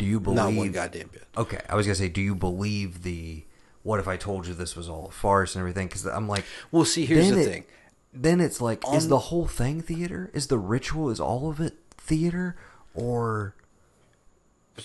Do 0.05 0.11
you 0.11 0.21
believe? 0.21 0.37
Not 0.37 0.53
one 0.53 0.71
goddamn 0.73 1.09
bit. 1.13 1.25
Okay, 1.37 1.61
I 1.69 1.75
was 1.75 1.87
gonna 1.87 1.95
say, 1.95 2.09
do 2.09 2.21
you 2.21 2.35
believe 2.35 3.03
the? 3.03 3.45
What 3.83 4.01
if 4.01 4.09
I 4.09 4.17
told 4.17 4.47
you 4.47 4.55
this 4.55 4.77
was 4.77 4.89
all 4.89 5.07
a 5.09 5.11
farce 5.11 5.55
and 5.55 5.61
everything? 5.61 5.89
Because 5.89 6.07
I'm 6.07 6.29
like, 6.29 6.45
Well, 6.71 6.85
see, 6.85 7.05
here's 7.07 7.31
the 7.31 7.41
it- 7.41 7.45
thing. 7.45 7.65
Then 8.17 8.41
it's 8.41 8.61
like, 8.61 8.83
is 8.93 9.09
the 9.09 9.19
whole 9.19 9.47
thing 9.49 9.81
theater? 9.81 10.31
Is 10.33 10.47
the 10.47 10.57
ritual? 10.59 11.11
Is 11.11 11.19
all 11.19 11.51
of 11.51 11.59
it 11.61 11.75
theater? 11.97 12.55
Or 12.95 13.57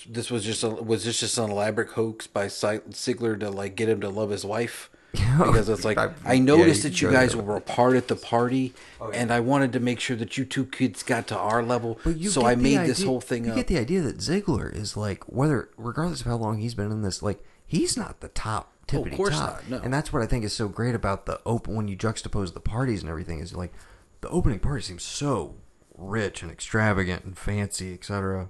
This 0.08 0.30
was 0.30 0.44
just 0.44 0.64
a, 0.64 0.68
was 0.70 1.04
this 1.04 1.20
just 1.20 1.38
an 1.38 1.48
elaborate 1.50 1.90
hoax 1.90 2.26
by 2.26 2.48
Ziegler 2.48 3.36
to 3.36 3.50
like 3.50 3.76
get 3.76 3.88
him 3.88 4.00
to 4.00 4.08
love 4.08 4.30
his 4.30 4.44
wife? 4.44 4.90
Because 5.38 5.68
it's 5.68 5.84
like 5.84 5.98
I- 5.98 6.12
I, 6.24 6.38
noticed 6.38 6.84
yeah, 6.84 6.90
that 6.90 7.00
you 7.02 7.10
guys 7.10 7.34
were 7.34 7.56
apart 7.56 7.96
at 7.96 8.08
the 8.08 8.16
party, 8.16 8.74
oh, 9.00 9.10
and 9.10 9.32
I 9.32 9.40
wanted 9.40 9.72
to 9.72 9.80
make 9.80 9.98
sure 10.00 10.16
that 10.16 10.36
you 10.38 10.44
two 10.44 10.66
kids 10.66 11.02
got 11.02 11.26
to 11.28 11.38
our 11.38 11.62
level. 11.62 11.98
You 12.04 12.30
so 12.30 12.44
I 12.46 12.54
made 12.54 12.86
this 12.86 13.02
whole 13.02 13.20
thing 13.20 13.44
You 13.44 13.50
up. 13.50 13.56
get 13.56 13.66
the 13.66 13.78
idea 13.78 14.00
that 14.02 14.20
Ziegler 14.20 14.68
is 14.68 14.96
like 14.96 15.24
whether, 15.24 15.70
regardless 15.76 16.20
of 16.20 16.26
how 16.26 16.36
long 16.36 16.58
he's 16.58 16.74
been 16.74 16.92
in 16.92 17.02
this, 17.02 17.22
like 17.22 17.42
he's 17.66 17.96
not 17.96 18.20
the 18.20 18.28
top 18.28 18.72
Oh, 18.92 18.98
of 18.98 19.04
tippity 19.06 19.16
course 19.16 19.38
top. 19.38 19.62
not, 19.68 19.70
no. 19.70 19.84
And 19.84 19.94
that's 19.94 20.12
what 20.12 20.20
I 20.22 20.26
think 20.26 20.44
is 20.44 20.52
so 20.52 20.66
great 20.68 20.94
about 20.96 21.24
the 21.26 21.40
open 21.46 21.76
when 21.76 21.86
you 21.88 21.96
juxtapose 21.96 22.52
the 22.54 22.60
parties 22.60 23.02
and 23.02 23.08
everything 23.10 23.38
is 23.38 23.54
like 23.54 23.72
the 24.20 24.28
opening 24.30 24.58
party 24.58 24.82
seems 24.82 25.04
so 25.04 25.54
rich 25.96 26.42
and 26.42 26.50
extravagant 26.50 27.24
and 27.24 27.38
fancy, 27.38 27.94
etc. 27.94 28.48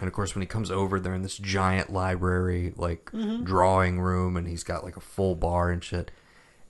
And 0.00 0.08
of 0.08 0.12
course, 0.12 0.34
when 0.34 0.42
he 0.42 0.46
comes 0.46 0.70
over, 0.70 0.98
they're 0.98 1.14
in 1.14 1.22
this 1.22 1.38
giant 1.38 1.92
library, 1.92 2.72
like 2.76 3.10
Mhm. 3.12 3.44
drawing 3.44 4.00
room, 4.00 4.36
and 4.36 4.48
he's 4.48 4.64
got 4.64 4.82
like 4.84 4.96
a 4.96 5.00
full 5.00 5.34
bar 5.36 5.70
and 5.70 5.82
shit. 5.84 6.10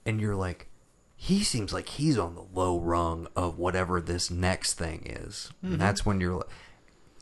And 0.05 0.21
you're 0.21 0.35
like, 0.35 0.67
he 1.15 1.43
seems 1.43 1.73
like 1.73 1.89
he's 1.89 2.17
on 2.19 2.35
the 2.35 2.45
low 2.53 2.79
rung 2.79 3.27
of 3.35 3.57
whatever 3.57 3.99
this 3.99 4.29
next 4.29 4.73
thing 4.75 5.03
is. 5.05 5.51
Mhm. 5.63 5.71
And 5.73 5.81
that's 5.81 6.05
when 6.05 6.21
you're 6.21 6.35
like, 6.35 6.49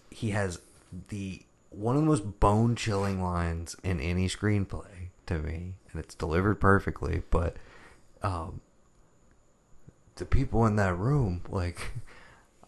he 0.09 0.31
has 0.31 0.59
the 1.09 1.43
one 1.69 1.95
of 1.95 2.01
the 2.03 2.07
most 2.07 2.39
bone 2.39 2.75
chilling 2.75 3.21
lines 3.23 3.75
in 3.83 3.99
any 3.99 4.27
screenplay 4.27 5.07
to 5.25 5.39
me, 5.39 5.73
and 5.91 5.99
it's 5.99 6.13
delivered 6.15 6.59
perfectly. 6.59 7.23
But 7.31 7.55
um, 8.21 8.61
the 10.15 10.25
people 10.25 10.65
in 10.65 10.75
that 10.75 10.95
room, 10.97 11.41
like, 11.49 11.93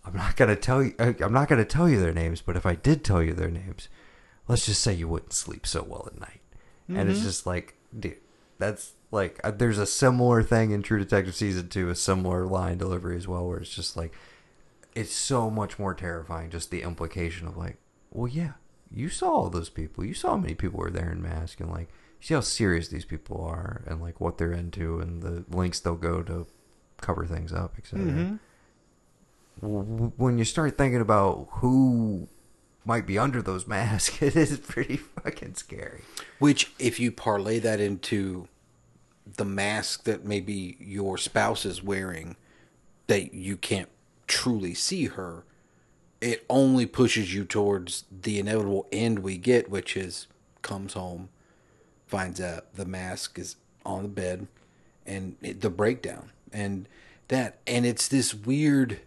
I'm 0.05 0.15
not 0.15 0.35
gonna 0.35 0.55
tell 0.55 0.83
you. 0.83 0.93
I- 0.99 1.15
I'm 1.19 1.33
not 1.33 1.47
gonna 1.49 1.65
tell 1.65 1.89
you 1.89 1.99
their 1.99 2.13
names. 2.13 2.41
But 2.41 2.55
if 2.55 2.65
I 2.65 2.75
did 2.75 3.03
tell 3.03 3.21
you 3.23 3.33
their 3.33 3.49
names, 3.51 3.89
let's 4.47 4.65
just 4.65 4.81
say 4.81 4.93
you 4.93 5.07
wouldn't 5.07 5.33
sleep 5.33 5.65
so 5.65 5.83
well 5.83 6.03
at 6.11 6.19
night. 6.19 6.41
And 6.87 7.09
it's 7.09 7.19
Mhm. 7.21 7.23
just 7.23 7.45
like, 7.47 7.75
dude, 7.97 8.17
that's 8.59 8.93
like 9.11 9.39
uh, 9.43 9.51
there's 9.51 9.77
a 9.79 9.85
similar 9.87 10.43
thing 10.43 10.71
in 10.71 10.83
True 10.83 10.99
Detective 10.99 11.33
season 11.35 11.69
two, 11.69 11.89
a 11.89 11.95
similar 11.95 12.45
line 12.45 12.77
delivery 12.77 13.15
as 13.17 13.27
well, 13.27 13.47
where 13.47 13.57
it's 13.59 13.73
just 13.73 13.97
like, 13.97 14.13
it's 14.93 15.13
so 15.13 15.49
much 15.49 15.79
more 15.79 15.93
terrifying. 15.93 16.49
Just 16.51 16.69
the 16.71 16.83
implication 16.83 17.47
of 17.47 17.57
like, 17.57 17.77
well, 18.11 18.27
yeah, 18.27 18.53
you 18.91 19.09
saw 19.09 19.29
all 19.31 19.49
those 19.49 19.69
people. 19.69 20.05
You 20.05 20.13
saw 20.13 20.31
how 20.31 20.37
many 20.37 20.53
people 20.53 20.79
were 20.79 20.91
there 20.91 21.11
in 21.11 21.21
mask, 21.21 21.59
and 21.59 21.69
like, 21.71 21.89
you 22.21 22.27
see 22.27 22.33
how 22.35 22.39
serious 22.41 22.87
these 22.87 23.05
people 23.05 23.43
are, 23.43 23.81
and 23.87 23.99
like 24.01 24.21
what 24.21 24.37
they're 24.37 24.53
into, 24.53 24.99
and 24.99 25.21
the 25.23 25.43
lengths 25.49 25.79
they'll 25.79 25.95
go 25.95 26.21
to 26.23 26.45
cover 27.01 27.25
things 27.25 27.51
up, 27.51 27.75
etc. 27.77 28.39
When 29.61 30.37
you 30.37 30.45
start 30.45 30.77
thinking 30.77 31.01
about 31.01 31.47
who 31.51 32.27
might 32.83 33.07
be 33.07 33.17
under 33.17 33.41
those 33.41 33.67
masks, 33.67 34.21
it 34.21 34.35
is 34.35 34.57
pretty 34.59 34.97
fucking 34.97 35.55
scary. 35.55 36.01
Which, 36.39 36.71
if 36.79 36.99
you 36.99 37.11
parlay 37.11 37.59
that 37.59 37.79
into 37.79 38.47
the 39.37 39.45
mask 39.45 40.03
that 40.03 40.23
maybe 40.23 40.77
your 40.79 41.17
spouse 41.17 41.65
is 41.65 41.83
wearing, 41.83 42.35
that 43.07 43.33
you 43.33 43.57
can't 43.57 43.89
truly 44.27 44.73
see 44.73 45.05
her, 45.05 45.43
it 46.21 46.45
only 46.49 46.85
pushes 46.85 47.33
you 47.33 47.45
towards 47.45 48.05
the 48.09 48.39
inevitable 48.39 48.87
end 48.91 49.19
we 49.19 49.37
get, 49.37 49.69
which 49.69 49.97
is 49.97 50.27
comes 50.61 50.93
home, 50.93 51.29
finds 52.07 52.41
out 52.41 52.73
the 52.73 52.85
mask 52.85 53.37
is 53.37 53.55
on 53.85 54.03
the 54.03 54.09
bed, 54.09 54.47
and 55.05 55.35
it, 55.41 55.61
the 55.61 55.69
breakdown, 55.69 56.31
and 56.51 56.87
that, 57.27 57.59
and 57.67 57.85
it's 57.85 58.07
this 58.07 58.33
weird. 58.33 59.01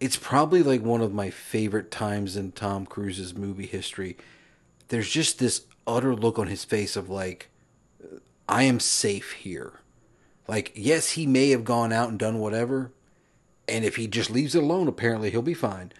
It's 0.00 0.16
probably 0.16 0.62
like 0.62 0.82
one 0.82 1.00
of 1.00 1.14
my 1.14 1.30
favorite 1.30 1.90
times 1.90 2.36
in 2.36 2.52
Tom 2.52 2.84
Cruise's 2.84 3.34
movie 3.34 3.66
history 3.66 4.16
there's 4.88 5.10
just 5.10 5.38
this 5.38 5.62
utter 5.86 6.14
look 6.14 6.38
on 6.38 6.46
his 6.46 6.64
face 6.64 6.96
of 6.96 7.08
like 7.08 7.50
I 8.48 8.64
am 8.64 8.80
safe 8.80 9.32
here. 9.32 9.80
Like 10.46 10.72
yes, 10.74 11.10
he 11.10 11.26
may 11.26 11.50
have 11.50 11.64
gone 11.64 11.92
out 11.92 12.10
and 12.10 12.18
done 12.18 12.38
whatever, 12.38 12.92
and 13.66 13.84
if 13.84 13.96
he 13.96 14.06
just 14.06 14.30
leaves 14.30 14.54
it 14.54 14.62
alone, 14.62 14.88
apparently 14.88 15.30
he'll 15.30 15.42
be 15.42 15.54
fine. 15.54 15.92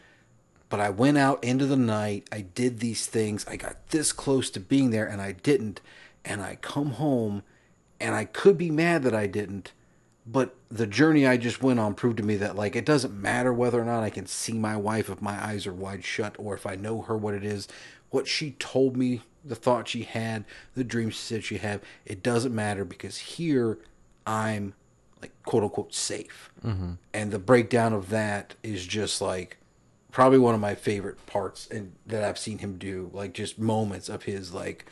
But 0.68 0.80
I 0.80 0.90
went 0.90 1.18
out 1.18 1.42
into 1.44 1.66
the 1.66 1.76
night, 1.76 2.28
I 2.32 2.42
did 2.42 2.80
these 2.80 3.06
things, 3.06 3.46
I 3.46 3.56
got 3.56 3.88
this 3.88 4.12
close 4.12 4.50
to 4.50 4.60
being 4.60 4.90
there 4.90 5.06
and 5.06 5.20
I 5.20 5.32
didn't, 5.32 5.80
and 6.24 6.42
I 6.42 6.56
come 6.56 6.92
home 6.92 7.42
and 8.00 8.14
I 8.14 8.24
could 8.24 8.58
be 8.58 8.70
mad 8.70 9.02
that 9.04 9.14
I 9.14 9.26
didn't, 9.26 9.72
but 10.26 10.54
the 10.70 10.86
journey 10.86 11.26
I 11.26 11.36
just 11.36 11.62
went 11.62 11.78
on 11.80 11.94
proved 11.94 12.16
to 12.16 12.22
me 12.22 12.36
that 12.36 12.56
like 12.56 12.76
it 12.76 12.86
doesn't 12.86 13.20
matter 13.20 13.52
whether 13.52 13.80
or 13.80 13.84
not 13.84 14.02
I 14.02 14.10
can 14.10 14.26
see 14.26 14.54
my 14.54 14.76
wife 14.76 15.10
if 15.10 15.20
my 15.20 15.42
eyes 15.44 15.66
are 15.66 15.72
wide 15.72 16.04
shut 16.04 16.34
or 16.38 16.54
if 16.54 16.66
I 16.66 16.76
know 16.76 17.02
her 17.02 17.16
what 17.16 17.34
it 17.34 17.44
is, 17.44 17.68
what 18.10 18.26
she 18.26 18.52
told 18.52 18.96
me, 18.96 19.22
the 19.44 19.54
thought 19.54 19.88
she 19.88 20.02
had, 20.04 20.44
the 20.74 20.84
dream 20.84 21.10
she 21.10 21.18
said 21.18 21.44
she 21.44 21.58
had, 21.58 21.82
it 22.06 22.22
doesn't 22.22 22.54
matter 22.54 22.84
because 22.84 23.18
here 23.18 23.78
I'm 24.26 24.74
like 25.20 25.32
quote 25.44 25.62
unquote 25.62 25.94
safe. 25.94 26.50
Mhm. 26.64 26.96
And 27.12 27.30
the 27.30 27.38
breakdown 27.38 27.92
of 27.92 28.08
that 28.08 28.54
is 28.62 28.86
just 28.86 29.20
like 29.20 29.58
probably 30.10 30.38
one 30.38 30.54
of 30.54 30.60
my 30.60 30.74
favorite 30.74 31.26
parts 31.26 31.66
and 31.70 31.92
that 32.06 32.24
I've 32.24 32.38
seen 32.38 32.58
him 32.58 32.78
do, 32.78 33.10
like 33.12 33.34
just 33.34 33.58
moments 33.58 34.08
of 34.08 34.22
his 34.22 34.54
like 34.54 34.86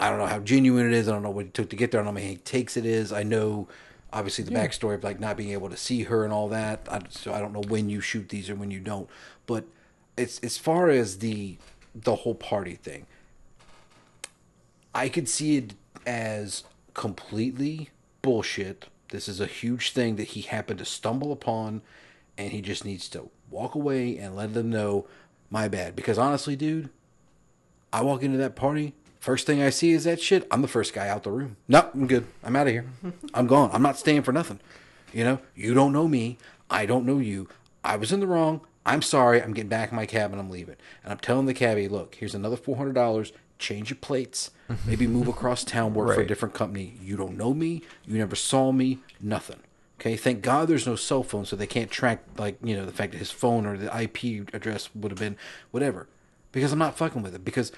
I 0.00 0.10
don't 0.10 0.18
know 0.18 0.26
how 0.26 0.40
genuine 0.40 0.86
it 0.86 0.92
is. 0.92 1.08
I 1.08 1.12
don't 1.12 1.22
know 1.22 1.30
what 1.30 1.46
it 1.46 1.54
took 1.54 1.70
to 1.70 1.76
get 1.76 1.92
there. 1.92 2.00
I 2.00 2.04
don't 2.04 2.12
know 2.14 2.20
how 2.20 2.24
many 2.26 2.38
takes 2.38 2.76
it 2.76 2.84
is. 2.84 3.12
I 3.12 3.22
know, 3.22 3.68
obviously, 4.14 4.44
the 4.44 4.52
Yeah. 4.52 4.66
backstory 4.66 4.94
of 4.94 5.04
like 5.04 5.20
not 5.20 5.36
being 5.36 5.50
able 5.50 5.68
to 5.68 5.76
see 5.76 6.04
her 6.04 6.24
and 6.24 6.32
all 6.32 6.48
that. 6.48 6.86
I, 6.90 7.00
so 7.10 7.34
I 7.34 7.40
don't 7.40 7.52
know 7.52 7.62
when 7.68 7.90
you 7.90 8.00
shoot 8.00 8.30
these 8.30 8.48
or 8.48 8.54
when 8.54 8.70
you 8.70 8.80
don't. 8.80 9.10
But 9.46 9.64
it's 10.16 10.38
as 10.38 10.56
far 10.56 10.88
as 10.88 11.18
the 11.18 11.58
the 11.94 12.16
whole 12.16 12.34
party 12.34 12.74
thing, 12.76 13.06
I 14.94 15.08
could 15.08 15.28
see 15.28 15.56
it 15.56 15.74
as 16.06 16.64
completely 16.94 17.90
bullshit. 18.22 18.86
This 19.08 19.28
is 19.28 19.40
a 19.40 19.46
huge 19.46 19.92
thing 19.92 20.16
that 20.16 20.28
he 20.28 20.40
happened 20.42 20.78
to 20.78 20.84
stumble 20.84 21.30
upon, 21.32 21.82
and 22.38 22.52
he 22.52 22.60
just 22.60 22.84
needs 22.84 23.08
to 23.10 23.30
walk 23.50 23.74
away 23.74 24.16
and 24.18 24.34
let 24.34 24.54
them 24.54 24.70
know, 24.70 25.06
my 25.50 25.68
bad. 25.68 25.94
Because 25.94 26.18
honestly, 26.18 26.56
dude, 26.56 26.88
I 27.92 28.02
walk 28.02 28.22
into 28.22 28.38
that 28.38 28.56
party. 28.56 28.94
First 29.24 29.46
thing 29.46 29.62
I 29.62 29.70
see 29.70 29.92
is 29.92 30.04
that 30.04 30.20
shit. 30.20 30.46
I'm 30.50 30.60
the 30.60 30.68
first 30.68 30.92
guy 30.92 31.08
out 31.08 31.22
the 31.22 31.30
room. 31.30 31.56
No, 31.66 31.88
I'm 31.94 32.06
good. 32.06 32.26
I'm 32.42 32.54
out 32.56 32.66
of 32.66 32.74
here. 32.74 32.84
I'm 33.32 33.46
gone. 33.46 33.70
I'm 33.72 33.80
not 33.80 33.96
staying 33.96 34.20
for 34.20 34.32
nothing. 34.32 34.60
You 35.14 35.24
know, 35.24 35.38
you 35.54 35.72
don't 35.72 35.94
know 35.94 36.06
me. 36.06 36.36
I 36.68 36.84
don't 36.84 37.06
know 37.06 37.16
you. 37.16 37.48
I 37.82 37.96
was 37.96 38.12
in 38.12 38.20
the 38.20 38.26
wrong. 38.26 38.60
I'm 38.84 39.00
sorry. 39.00 39.42
I'm 39.42 39.54
getting 39.54 39.70
back 39.70 39.92
in 39.92 39.96
my 39.96 40.04
cab 40.04 40.32
and 40.32 40.38
I'm 40.38 40.50
leaving. 40.50 40.76
And 41.02 41.10
I'm 41.10 41.18
telling 41.18 41.46
the 41.46 41.54
cabbie, 41.54 41.88
look, 41.88 42.16
here's 42.16 42.34
another 42.34 42.58
four 42.58 42.76
hundred 42.76 42.96
dollars. 42.96 43.32
Change 43.58 43.88
your 43.88 43.96
plates. 43.96 44.50
Maybe 44.86 45.06
move 45.06 45.28
across 45.28 45.64
town, 45.64 45.94
work 45.94 46.14
for 46.14 46.20
a 46.20 46.26
different 46.26 46.54
company. 46.54 46.98
You 47.00 47.16
don't 47.16 47.38
know 47.38 47.54
me. 47.54 47.80
You 48.04 48.18
never 48.18 48.36
saw 48.36 48.72
me. 48.72 48.98
Nothing. 49.22 49.60
Okay. 49.98 50.16
Thank 50.16 50.42
God 50.42 50.68
there's 50.68 50.86
no 50.86 50.96
cell 50.96 51.22
phone, 51.22 51.46
so 51.46 51.56
they 51.56 51.66
can't 51.66 51.90
track 51.90 52.22
like 52.36 52.58
you 52.62 52.76
know 52.76 52.84
the 52.84 52.92
fact 52.92 53.12
that 53.12 53.18
his 53.18 53.30
phone 53.30 53.64
or 53.64 53.78
the 53.78 54.02
IP 54.02 54.52
address 54.52 54.90
would 54.94 55.12
have 55.12 55.18
been 55.18 55.38
whatever. 55.70 56.08
Because 56.52 56.72
I'm 56.72 56.78
not 56.78 56.98
fucking 56.98 57.22
with 57.22 57.34
it. 57.34 57.42
Because 57.42 57.72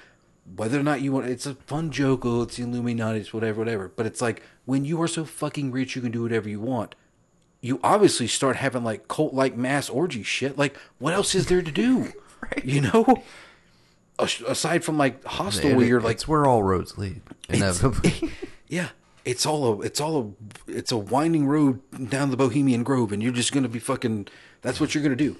whether 0.55 0.79
or 0.79 0.83
not 0.83 1.01
you 1.01 1.11
want, 1.11 1.27
it's 1.27 1.45
a 1.45 1.55
fun 1.55 1.91
joke. 1.91 2.25
Oh, 2.25 2.43
it's 2.43 2.57
the 2.57 2.63
Illuminati. 2.63 3.19
It's 3.19 3.33
whatever, 3.33 3.59
whatever. 3.59 3.91
But 3.95 4.05
it's 4.05 4.21
like 4.21 4.41
when 4.65 4.85
you 4.85 5.01
are 5.01 5.07
so 5.07 5.25
fucking 5.25 5.71
rich, 5.71 5.95
you 5.95 6.01
can 6.01 6.11
do 6.11 6.23
whatever 6.23 6.47
you 6.49 6.59
want. 6.59 6.95
You 7.61 7.79
obviously 7.83 8.27
start 8.27 8.55
having 8.57 8.83
like 8.83 9.07
cult 9.07 9.33
like 9.33 9.55
mass 9.57 9.89
orgy 9.89 10.23
shit. 10.23 10.57
Like, 10.57 10.77
what 10.99 11.13
else 11.13 11.35
is 11.35 11.47
there 11.47 11.61
to 11.61 11.71
do? 11.71 12.13
You 12.63 12.81
know, 12.81 13.23
aside 14.19 14.83
from 14.83 14.97
like 14.97 15.23
hostel, 15.25 15.75
where 15.75 15.85
you're 15.85 15.99
like, 16.01 16.15
it's 16.17 16.27
where 16.27 16.45
all 16.45 16.61
roads 16.63 16.97
lead. 16.97 17.21
Inevitably. 17.49 18.31
yeah, 18.67 18.89
it's 19.25 19.45
all 19.45 19.65
a, 19.73 19.81
it's 19.81 19.99
all 19.99 20.35
a, 20.67 20.71
it's 20.71 20.91
a 20.91 20.97
winding 20.97 21.47
road 21.47 21.81
down 22.09 22.29
the 22.29 22.37
Bohemian 22.37 22.83
Grove, 22.83 23.11
and 23.11 23.21
you're 23.23 23.31
just 23.31 23.51
gonna 23.51 23.67
be 23.67 23.79
fucking. 23.79 24.27
That's 24.61 24.79
what 24.79 24.93
you're 24.93 25.03
gonna 25.03 25.15
do. 25.15 25.35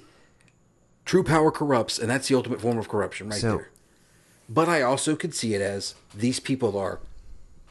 True 1.06 1.24
power 1.24 1.52
corrupts, 1.52 2.00
and 2.00 2.10
that's 2.10 2.27
the 2.27 2.36
ultimate 2.36 2.61
form 2.61 2.77
of 2.77 2.90
corruption, 2.90 3.30
right 3.30 3.40
So- 3.40 3.58
there. 3.58 3.69
But 4.50 4.69
I 4.69 4.82
also 4.82 5.16
could 5.16 5.34
see 5.34 5.53
it 5.53 5.61
as 5.61 5.95
these 6.14 6.40
people 6.40 6.77
are 6.77 7.00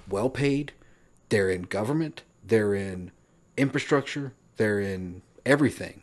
well 0.09 0.29
paid. 0.29 0.73
They're 1.29 1.51
in 1.51 1.63
government. 1.63 2.23
They're 2.45 2.75
in 2.75 3.11
infrastructure. 3.57 4.33
They're 4.57 4.81
in 4.81 5.23
everything. 5.45 6.03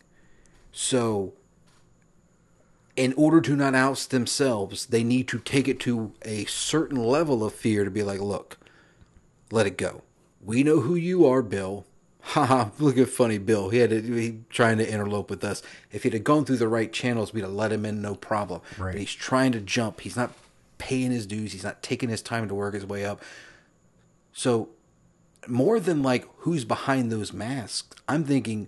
So, 0.72 1.34
in 2.95 3.14
order 3.14 3.42
to 3.42 3.56
not 3.56 3.76
oust 3.76 4.10
themselves, 4.10 4.88
they 4.88 5.03
need 5.03 5.27
to 5.30 5.40
take 5.40 5.68
it 5.68 5.80
to 5.82 6.14
a 6.24 6.45
certain 6.45 6.98
level 6.98 7.43
of 7.43 7.53
fear 7.53 7.84
to 7.84 7.92
be 7.92 8.03
like, 8.03 8.19
look, 8.19 8.58
let 9.52 9.68
it 9.68 9.77
go. 9.77 10.02
We 10.43 10.64
know 10.64 10.82
who 10.82 10.95
you 10.95 11.26
are, 11.26 11.42
Bill. 11.42 11.85
Haha, 12.22 12.69
look 12.80 12.98
at 12.98 13.10
funny 13.10 13.38
Bill. 13.38 13.69
He 13.69 13.80
had 13.80 13.90
to, 13.92 14.02
he 14.02 14.40
trying 14.50 14.77
to 14.77 14.85
interlope 14.90 15.30
with 15.30 15.43
us. 15.43 15.61
If 15.92 16.03
he'd 16.03 16.14
have 16.14 16.24
gone 16.24 16.45
through 16.45 16.58
the 16.58 16.68
right 16.68 16.92
channels, 16.92 17.34
we'd 17.34 17.42
have 17.42 17.52
let 17.52 17.72
him 17.72 17.85
in, 17.85 18.02
no 18.02 18.16
problem. 18.16 18.61
Right. 18.77 18.93
But 18.93 19.00
he's 19.00 19.14
trying 19.14 19.52
to 19.53 19.60
jump. 19.60 20.02
He's 20.02 20.16
not 20.16 20.32
paying 20.84 21.12
his 21.12 21.26
dues. 21.26 21.53
He's 21.53 21.64
not 21.64 21.82
taking 21.82 22.10
his 22.10 22.22
time 22.22 22.50
to 22.50 22.53
work 22.53 22.74
his 22.74 22.86
way 22.86 23.06
up. 23.06 23.22
So, 24.34 24.70
more 25.48 25.80
than 25.80 26.03
like 26.03 26.28
who's 26.40 26.66
behind 26.66 27.10
those 27.10 27.32
masks, 27.32 27.95
I'm 28.10 28.26
thinking 28.26 28.68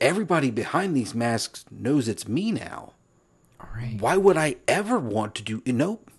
everybody 0.00 0.50
behind 0.50 0.96
these 0.96 1.14
masks 1.14 1.66
knows 1.70 2.08
it's 2.08 2.26
me 2.26 2.52
now. 2.52 2.94
All 3.60 3.68
right. 3.76 4.00
Why 4.00 4.16
would 4.16 4.38
I 4.38 4.56
ever 4.66 4.98
want 4.98 5.34
to 5.34 5.42
do? 5.42 5.62
Nope. 5.66 6.10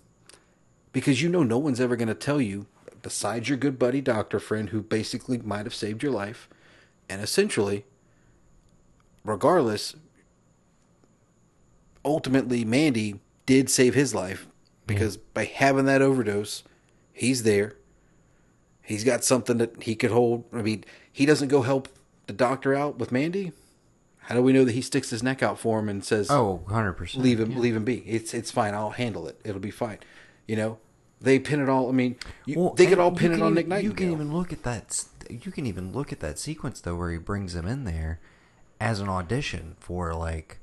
Because 0.92 1.20
you 1.20 1.28
know, 1.28 1.42
no 1.42 1.58
one's 1.58 1.80
ever 1.80 1.96
going 1.96 2.06
to 2.06 2.14
tell 2.14 2.40
you, 2.40 2.66
besides 3.02 3.48
your 3.48 3.58
good 3.58 3.76
buddy 3.76 4.00
doctor 4.00 4.38
friend 4.38 4.68
who 4.68 4.82
basically 4.82 5.38
might 5.38 5.66
have 5.66 5.74
saved 5.74 6.00
your 6.00 6.12
life, 6.12 6.48
and 7.08 7.20
essentially, 7.20 7.86
regardless, 9.24 9.96
ultimately, 12.04 12.64
Mandy 12.64 13.18
did 13.46 13.68
save 13.70 13.94
his 13.94 14.14
life 14.14 14.46
because 14.86 15.16
by 15.16 15.44
having 15.44 15.86
that 15.86 16.02
overdose, 16.02 16.62
he's 17.12 17.42
there. 17.42 17.74
He's 18.82 19.04
got 19.04 19.24
something 19.24 19.58
that 19.58 19.82
he 19.82 19.94
could 19.94 20.10
hold. 20.10 20.44
I 20.52 20.62
mean, 20.62 20.84
he 21.10 21.24
doesn't 21.26 21.48
go 21.48 21.62
help 21.62 21.88
the 22.26 22.32
doctor 22.32 22.74
out 22.74 22.98
with 22.98 23.12
Mandy. 23.12 23.52
How 24.18 24.34
do 24.34 24.42
we 24.42 24.52
know 24.52 24.64
that 24.64 24.72
he 24.72 24.80
sticks 24.82 25.10
his 25.10 25.22
neck 25.22 25.42
out 25.42 25.58
for 25.58 25.78
him 25.78 25.88
and 25.88 26.04
says, 26.04 26.30
Oh, 26.30 26.62
100%. 26.68 27.16
leave 27.16 27.40
him, 27.40 27.56
leave 27.58 27.76
him 27.76 27.84
be. 27.84 27.98
It's 28.00 28.32
it's 28.32 28.50
fine. 28.50 28.72
I'll 28.74 28.90
handle 28.90 29.26
it. 29.28 29.38
It'll 29.44 29.60
be 29.60 29.70
fine." 29.70 29.98
You 30.46 30.56
know, 30.56 30.78
they 31.20 31.38
pin 31.38 31.60
it 31.60 31.68
all. 31.68 31.88
I 31.88 31.92
mean, 31.92 32.16
you, 32.46 32.58
Well, 32.58 32.74
they 32.74 32.86
could 32.86 32.98
all 32.98 33.12
pin 33.12 33.32
it 33.32 33.40
on 33.42 33.52
even- 33.52 33.54
Nick 33.54 33.68
Nightingale. 33.68 33.90
You 33.90 33.96
can 33.96 34.12
even 34.12 34.32
look 34.32 34.52
at 34.52 34.62
that. 34.62 35.04
You 35.28 35.50
can 35.50 35.66
even 35.66 35.92
look 35.92 36.10
at 36.12 36.20
that 36.20 36.38
sequence 36.38 36.80
though, 36.80 36.96
where 36.96 37.10
he 37.10 37.18
brings 37.18 37.54
him 37.54 37.66
in 37.66 37.84
there 37.84 38.18
as 38.80 39.00
an 39.00 39.08
audition 39.08 39.76
for 39.78 40.14
like, 40.14 40.58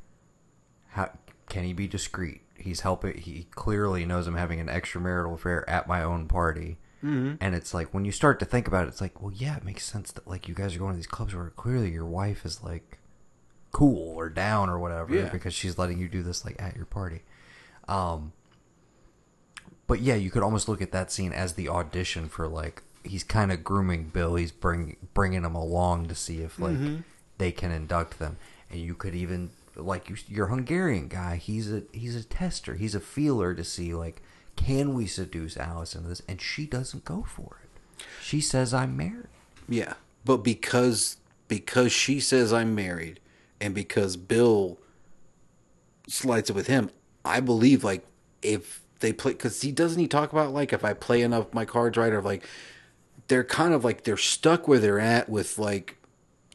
how 0.89 1.11
can 1.49 1.63
he 1.63 1.73
be 1.73 1.87
discreet? 1.87 2.40
He's 2.61 2.81
helping. 2.81 3.17
He 3.17 3.47
clearly 3.51 4.05
knows 4.05 4.27
I'm 4.27 4.35
having 4.35 4.59
an 4.59 4.67
extramarital 4.67 5.33
affair 5.33 5.69
at 5.69 5.87
my 5.87 6.03
own 6.03 6.27
party, 6.27 6.77
Mhm. 7.03 7.37
and 7.41 7.55
it's 7.55 7.73
like 7.73 7.93
when 7.93 8.05
you 8.05 8.11
start 8.11 8.39
to 8.39 8.45
think 8.45 8.67
about 8.67 8.85
it, 8.85 8.89
it's 8.89 9.01
like, 9.01 9.21
well, 9.21 9.31
yeah, 9.31 9.57
it 9.57 9.63
makes 9.63 9.83
sense 9.85 10.11
that 10.11 10.27
like 10.27 10.47
you 10.47 10.53
guys 10.55 10.75
are 10.75 10.79
going 10.79 10.91
to 10.93 10.97
these 10.97 11.07
clubs 11.07 11.33
where 11.35 11.49
clearly 11.51 11.91
your 11.91 12.05
wife 12.05 12.45
is 12.45 12.63
like 12.63 12.99
cool 13.71 14.15
or 14.17 14.29
down 14.29 14.69
or 14.69 14.77
whatever 14.79 15.13
Yeah. 15.15 15.29
because 15.29 15.53
she's 15.53 15.77
letting 15.77 15.97
you 15.97 16.07
do 16.09 16.21
this 16.23 16.43
like 16.45 16.61
at 16.61 16.75
your 16.75 16.85
party. 16.85 17.23
Um, 17.87 18.33
but 19.87 19.99
yeah, 20.01 20.15
you 20.15 20.29
could 20.31 20.43
almost 20.43 20.67
look 20.69 20.81
at 20.81 20.91
that 20.91 21.11
scene 21.11 21.33
as 21.33 21.53
the 21.53 21.69
audition 21.69 22.29
for 22.29 22.47
like 22.47 22.83
he's 23.03 23.23
kind 23.23 23.51
of 23.51 23.63
grooming 23.63 24.05
Bill. 24.09 24.35
He's 24.35 24.51
bring 24.51 24.95
bringing 25.13 25.43
him 25.43 25.55
along 25.55 26.07
to 26.07 26.15
see 26.15 26.41
if 26.41 26.59
like 26.59 26.77
Mhm. 26.77 27.03
they 27.37 27.51
can 27.51 27.71
induct 27.71 28.19
them, 28.19 28.37
and 28.69 28.79
you 28.79 28.93
could 28.93 29.15
even 29.15 29.49
like 29.75 30.09
you, 30.09 30.17
your 30.27 30.47
Hungarian 30.47 31.07
guy. 31.07 31.35
He's 31.37 31.71
a 31.71 31.83
he's 31.91 32.15
a 32.15 32.23
tester. 32.23 32.75
He's 32.75 32.95
a 32.95 32.99
feeler 32.99 33.53
to 33.53 33.63
see 33.63 33.93
like 33.93 34.21
can 34.55 34.93
we 34.93 35.07
seduce 35.07 35.57
Alice 35.57 35.95
into 35.95 36.09
this, 36.09 36.21
and 36.27 36.41
she 36.41 36.65
doesn't 36.65 37.05
go 37.05 37.23
for 37.23 37.57
it. 37.63 38.05
She 38.21 38.41
says 38.41 38.73
I'm 38.73 38.95
married. 38.97 39.27
Yeah, 39.67 39.93
but 40.25 40.37
because 40.37 41.17
because 41.47 41.91
she 41.91 42.19
says 42.19 42.53
I'm 42.53 42.75
married, 42.75 43.19
and 43.59 43.73
because 43.73 44.17
Bill 44.17 44.77
slides 46.07 46.49
it 46.49 46.55
with 46.55 46.67
him, 46.67 46.89
I 47.23 47.39
believe 47.39 47.83
like 47.83 48.05
if 48.41 48.81
they 48.99 49.13
play 49.13 49.33
because 49.33 49.61
he 49.61 49.71
doesn't 49.71 49.99
he 49.99 50.07
talk 50.07 50.31
about 50.31 50.53
like 50.53 50.73
if 50.73 50.83
I 50.83 50.93
play 50.93 51.21
enough 51.21 51.53
my 51.53 51.65
cards 51.65 51.97
right 51.97 52.13
or 52.13 52.21
like 52.21 52.45
they're 53.27 53.43
kind 53.43 53.73
of 53.73 53.83
like 53.83 54.03
they're 54.03 54.17
stuck 54.17 54.67
where 54.67 54.79
they're 54.79 54.99
at 54.99 55.29
with 55.29 55.57
like 55.57 55.97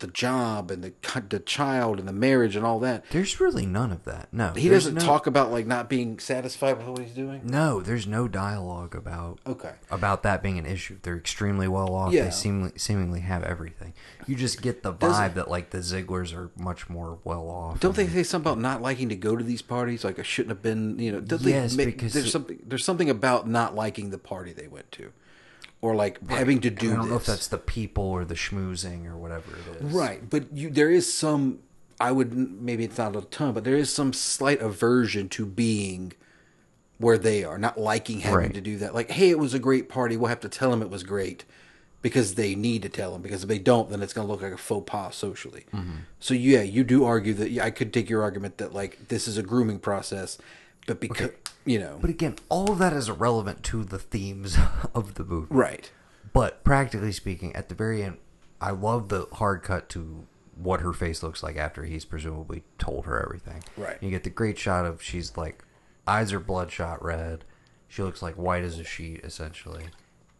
the 0.00 0.06
job 0.08 0.70
and 0.70 0.84
the 0.84 0.92
the 1.28 1.38
child 1.38 1.98
and 1.98 2.06
the 2.06 2.12
marriage 2.12 2.54
and 2.56 2.64
all 2.64 2.78
that. 2.80 3.04
There's 3.10 3.40
really 3.40 3.64
none 3.66 3.90
of 3.92 4.04
that. 4.04 4.28
No, 4.32 4.52
He 4.52 4.68
doesn't 4.68 4.94
no- 4.94 5.00
talk 5.00 5.26
about 5.26 5.50
like 5.50 5.66
not 5.66 5.88
being 5.88 6.18
satisfied 6.18 6.78
with 6.78 6.86
what 6.86 6.98
he's 7.00 7.12
doing. 7.14 7.40
No, 7.44 7.80
there's 7.80 8.06
no 8.06 8.28
dialogue 8.28 8.94
about 8.94 9.38
Okay. 9.46 9.72
about 9.90 10.22
that 10.24 10.42
being 10.42 10.58
an 10.58 10.66
issue. 10.66 10.98
They're 11.02 11.16
extremely 11.16 11.66
well 11.68 11.94
off. 11.94 12.12
Yeah. 12.12 12.24
They 12.24 12.30
seemingly 12.30 12.72
seemingly 12.76 13.20
have 13.20 13.42
everything. 13.42 13.94
You 14.26 14.34
just 14.36 14.60
get 14.62 14.82
the 14.82 14.92
Doesn't- 14.92 15.22
vibe 15.22 15.34
that 15.34 15.48
like 15.50 15.70
the 15.70 15.78
Zieglers 15.78 16.34
are 16.36 16.50
much 16.58 16.88
more 16.90 17.18
well 17.24 17.48
off. 17.48 17.80
Don't 17.80 17.96
they 17.96 18.06
say 18.08 18.22
something 18.22 18.52
about 18.52 18.60
not 18.60 18.82
liking 18.82 19.08
to 19.08 19.16
go 19.16 19.36
to 19.36 19.44
these 19.44 19.62
parties? 19.62 20.04
Like 20.04 20.18
I 20.18 20.22
shouldn't 20.22 20.50
have 20.50 20.62
been, 20.62 20.98
you 20.98 21.12
know. 21.12 21.20
Don't 21.20 21.42
they 21.42 21.50
Yes, 21.50 21.74
because 21.74 22.12
there's 22.12 22.26
it- 22.26 22.30
something 22.30 22.58
there's 22.66 22.84
something 22.84 23.08
about 23.08 23.48
not 23.48 23.74
liking 23.74 24.10
the 24.10 24.18
party 24.18 24.52
they 24.52 24.68
went 24.68 24.92
to, 24.92 25.12
or 25.86 25.94
like 25.94 26.26
having 26.28 26.60
to 26.60 26.70
do. 26.70 26.92
I 26.92 26.96
don't 26.96 27.00
this. 27.02 27.10
know 27.10 27.16
if 27.16 27.26
that's 27.26 27.46
the 27.48 27.58
people 27.58 28.04
or 28.04 28.24
the 28.24 28.34
schmoozing 28.34 29.06
or 29.06 29.16
whatever 29.16 29.44
it 29.52 29.82
is. 29.84 29.92
right, 29.92 30.28
but 30.28 30.52
you 30.52 30.70
there 30.70 30.90
is 30.90 31.12
some. 31.12 31.60
I 31.98 32.12
would 32.12 32.34
maybe 32.36 32.84
it's 32.84 32.98
not 32.98 33.16
a 33.16 33.22
ton, 33.22 33.54
but 33.54 33.64
there 33.64 33.76
is 33.76 33.92
some 33.92 34.12
slight 34.12 34.60
aversion 34.60 35.28
to 35.30 35.46
being 35.46 36.12
where 36.98 37.18
they 37.18 37.44
are, 37.44 37.58
not 37.58 37.78
liking 37.78 38.20
having 38.20 38.38
Right. 38.38 38.54
to 38.54 38.60
do 38.60 38.78
that. 38.78 38.94
Like, 38.94 39.10
hey, 39.10 39.30
it 39.30 39.38
was 39.38 39.54
a 39.54 39.58
great 39.58 39.88
party. 39.88 40.16
We'll 40.16 40.28
have 40.28 40.40
to 40.40 40.48
tell 40.48 40.70
them 40.70 40.82
it 40.82 40.90
was 40.90 41.02
great 41.02 41.44
because 42.02 42.34
they 42.34 42.54
need 42.54 42.82
to 42.82 42.88
tell 42.88 43.12
them. 43.12 43.20
Because 43.22 43.42
if 43.42 43.48
they 43.48 43.58
don't, 43.58 43.90
then 43.90 44.02
it's 44.02 44.12
going 44.12 44.26
to 44.26 44.32
look 44.32 44.42
like 44.42 44.52
a 44.52 44.56
faux 44.58 44.90
pas 44.90 45.14
socially. 45.16 45.64
Mm-hmm. 45.74 45.90
So 46.20 46.34
yeah, 46.34 46.62
you 46.62 46.84
do 46.84 47.04
argue 47.04 47.34
that. 47.34 47.50
Yeah, 47.50 47.64
I 47.64 47.70
could 47.70 47.92
take 47.92 48.08
your 48.10 48.22
argument 48.22 48.58
that 48.58 48.72
like 48.74 49.08
this 49.08 49.26
is 49.28 49.36
a 49.38 49.42
grooming 49.42 49.78
process, 49.78 50.38
but 50.86 51.00
because 51.00 51.30
you 51.64 51.78
know, 51.78 51.98
But 52.00 52.10
again, 52.10 52.36
all 52.48 52.70
of 52.70 52.78
that 52.78 52.92
is 52.92 53.08
irrelevant 53.08 53.62
to 53.64 53.82
the 53.84 53.98
themes 53.98 54.56
of 54.94 55.14
the 55.14 55.24
movie. 55.24 55.48
right? 55.54 55.90
But 56.32 56.62
practically 56.64 57.12
speaking, 57.12 57.54
at 57.56 57.68
the 57.68 57.74
very 57.74 58.02
end, 58.02 58.18
I 58.60 58.70
love 58.70 59.08
the 59.08 59.26
hard 59.32 59.62
cut 59.62 59.88
to 59.90 60.26
what 60.54 60.80
her 60.80 60.92
face 60.92 61.22
looks 61.22 61.42
like 61.42 61.56
after 61.56 61.84
he's 61.84 62.04
presumably 62.04 62.62
told 62.78 63.04
her 63.06 63.22
everything. 63.22 63.62
Right. 63.76 63.96
You 64.02 64.10
get 64.10 64.24
the 64.24 64.30
great 64.30 64.58
shot 64.58 64.86
of 64.86 65.02
she's 65.02 65.36
like 65.36 65.64
eyes 66.06 66.32
are 66.32 66.40
bloodshot 66.40 67.02
red. 67.04 67.44
She 67.88 68.02
looks 68.02 68.22
like 68.22 68.34
white 68.36 68.64
as 68.64 68.78
a 68.78 68.84
sheet, 68.84 69.20
essentially. 69.24 69.84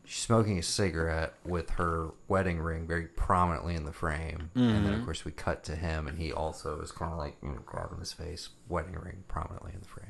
She's 0.04 0.22
smoking 0.22 0.58
a 0.58 0.62
cigarette 0.62 1.34
with 1.44 1.70
her 1.70 2.10
wedding 2.28 2.60
ring 2.60 2.86
very 2.86 3.06
prominently 3.06 3.74
in 3.74 3.84
the 3.84 3.92
frame, 3.92 4.50
and 4.54 4.86
then 4.86 4.94
of 4.94 5.00
Mhm. 5.00 5.04
course 5.04 5.24
we 5.24 5.32
cut 5.32 5.64
to 5.64 5.74
him, 5.76 6.06
and 6.06 6.18
he 6.18 6.32
also 6.32 6.80
is 6.80 6.92
kind 6.92 7.12
of 7.12 7.18
like 7.18 7.36
you 7.42 7.48
know, 7.50 7.58
grabbing 7.66 7.98
his 7.98 8.12
face, 8.12 8.50
wedding 8.68 8.94
ring 8.94 9.24
prominently 9.28 9.72
in 9.74 9.80
the 9.80 9.88
frame. 9.88 10.05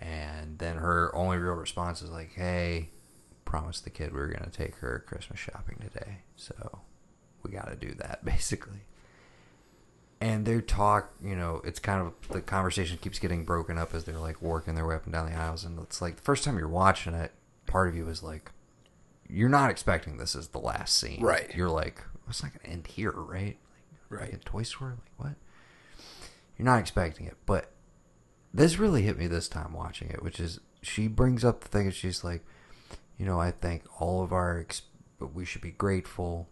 And 0.00 0.58
then 0.58 0.76
her 0.76 1.14
only 1.14 1.38
real 1.38 1.54
response 1.54 2.02
is 2.02 2.10
like, 2.10 2.32
"Hey, 2.34 2.90
promised 3.44 3.84
the 3.84 3.90
kid 3.90 4.12
we 4.12 4.20
were 4.20 4.28
gonna 4.28 4.50
take 4.50 4.76
her 4.76 5.04
Christmas 5.06 5.40
shopping 5.40 5.78
today, 5.80 6.18
so 6.36 6.80
we 7.42 7.50
got 7.50 7.68
to 7.68 7.76
do 7.76 7.94
that 7.94 8.24
basically." 8.24 8.80
And 10.20 10.44
their 10.46 10.60
talk, 10.60 11.12
you 11.22 11.36
know, 11.36 11.60
it's 11.64 11.78
kind 11.78 12.00
of 12.04 12.28
the 12.30 12.40
conversation 12.40 12.98
keeps 12.98 13.18
getting 13.20 13.44
broken 13.44 13.78
up 13.78 13.94
as 13.94 14.04
they're 14.04 14.18
like 14.18 14.42
working 14.42 14.74
their 14.74 14.86
way 14.86 14.96
up 14.96 15.04
and 15.04 15.12
down 15.12 15.26
the 15.30 15.36
aisles, 15.36 15.64
and 15.64 15.78
it's 15.80 16.00
like 16.02 16.16
the 16.16 16.22
first 16.22 16.44
time 16.44 16.58
you're 16.58 16.68
watching 16.68 17.14
it, 17.14 17.32
part 17.66 17.88
of 17.88 17.94
you 17.94 18.08
is 18.08 18.22
like, 18.22 18.50
you're 19.28 19.48
not 19.48 19.70
expecting 19.70 20.16
this 20.16 20.34
as 20.34 20.48
the 20.48 20.58
last 20.58 20.96
scene, 20.98 21.20
Right. 21.20 21.54
You're 21.54 21.70
like, 21.70 22.02
it's 22.28 22.42
not 22.42 22.52
gonna 22.52 22.72
end 22.74 22.86
here, 22.88 23.12
right? 23.12 23.58
Like, 24.10 24.20
Right. 24.20 24.32
Like 24.32 24.44
Toy 24.44 24.62
Story, 24.62 24.92
like 24.92 25.12
what? 25.18 25.34
You're 26.56 26.66
not 26.66 26.80
expecting 26.80 27.26
it, 27.26 27.36
but 27.46 27.70
this 28.52 28.78
really 28.78 29.02
hit 29.02 29.18
me 29.18 29.26
this 29.26 29.48
time 29.48 29.72
watching 29.72 30.10
it, 30.10 30.22
which 30.22 30.40
is 30.40 30.60
she 30.82 31.08
brings 31.08 31.44
up 31.44 31.60
the 31.60 31.68
thing, 31.68 31.86
and 31.86 31.94
she's 31.94 32.24
like, 32.24 32.44
you 33.18 33.26
know, 33.26 33.40
I 33.40 33.50
think 33.50 33.82
all 34.00 34.22
of 34.22 34.32
our, 34.32 34.64
we 35.34 35.44
should 35.44 35.62
be 35.62 35.72
grateful 35.72 36.48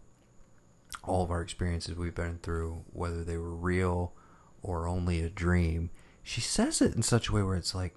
all 1.03 1.23
of 1.23 1.31
our 1.31 1.41
experiences 1.41 1.95
we've 1.95 2.13
been 2.13 2.39
through, 2.43 2.83
whether 2.91 3.23
they 3.23 3.37
were 3.37 3.55
real 3.55 4.13
or 4.61 4.87
only 4.87 5.21
a 5.21 5.29
dream. 5.29 5.89
She 6.21 6.41
says 6.41 6.81
it 6.81 6.95
in 6.95 7.01
such 7.01 7.29
a 7.29 7.31
way 7.31 7.41
where 7.41 7.55
it's 7.55 7.73
like, 7.73 7.95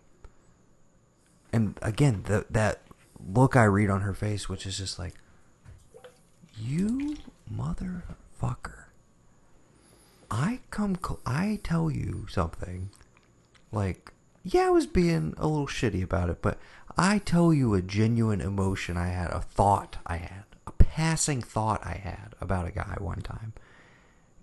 and 1.53 1.77
again, 1.83 2.23
the, 2.27 2.47
that 2.51 2.81
look 3.35 3.57
I 3.57 3.65
read 3.65 3.91
on 3.91 4.03
her 4.03 4.15
face, 4.15 4.49
which 4.49 4.67
is 4.67 4.79
just 4.79 4.99
like, 4.99 5.15
you 6.57 7.17
motherfucker. 7.53 8.85
I 10.31 10.61
come, 10.71 10.97
cl- 10.97 11.21
I 11.27 11.59
tell 11.65 11.91
you 11.91 12.27
something, 12.31 12.91
like, 13.73 14.13
yeah, 14.43 14.67
I 14.67 14.71
was 14.71 14.87
being 14.87 15.35
a 15.39 15.47
little 15.47 15.67
shitty 15.67 16.03
about 16.03 16.31
it, 16.31 16.43
but 16.43 16.59
I 16.97 17.19
tell 17.19 17.53
you 17.53 17.75
a 17.75 17.83
genuine 17.83 18.41
emotion 18.41 18.97
I 18.97 19.09
had, 19.09 19.31
a 19.31 19.41
thought 19.41 19.99
I 20.07 20.17
had, 20.17 20.45
a 20.67 20.73
passing 20.73 21.43
thought 21.43 21.81
I 21.85 21.95
had 21.95 22.35
about 22.41 22.67
a 22.67 22.73
guy 22.73 22.97
one 22.99 23.21
time. 23.21 23.53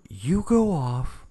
You 0.09 0.43
go 0.47 0.72
off, 0.72 1.25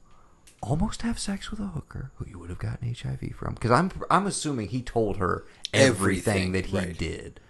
almost 0.62 1.02
have 1.02 1.18
sex 1.18 1.50
with 1.50 1.60
a 1.60 1.68
hooker 1.68 2.10
who 2.16 2.26
you 2.28 2.38
would 2.38 2.50
have 2.50 2.58
gotten 2.58 2.94
HIV 2.94 3.34
from, 3.36 3.54
because 3.54 3.70
I'm 3.70 3.90
I'm 4.10 4.26
assuming 4.26 4.68
he 4.68 4.82
told 4.82 5.16
her 5.16 5.44
everything, 5.72 6.52
Everything, 6.52 6.52
that 6.52 6.66
he 6.66 6.78
right. 6.78 6.98
did. 6.98 7.40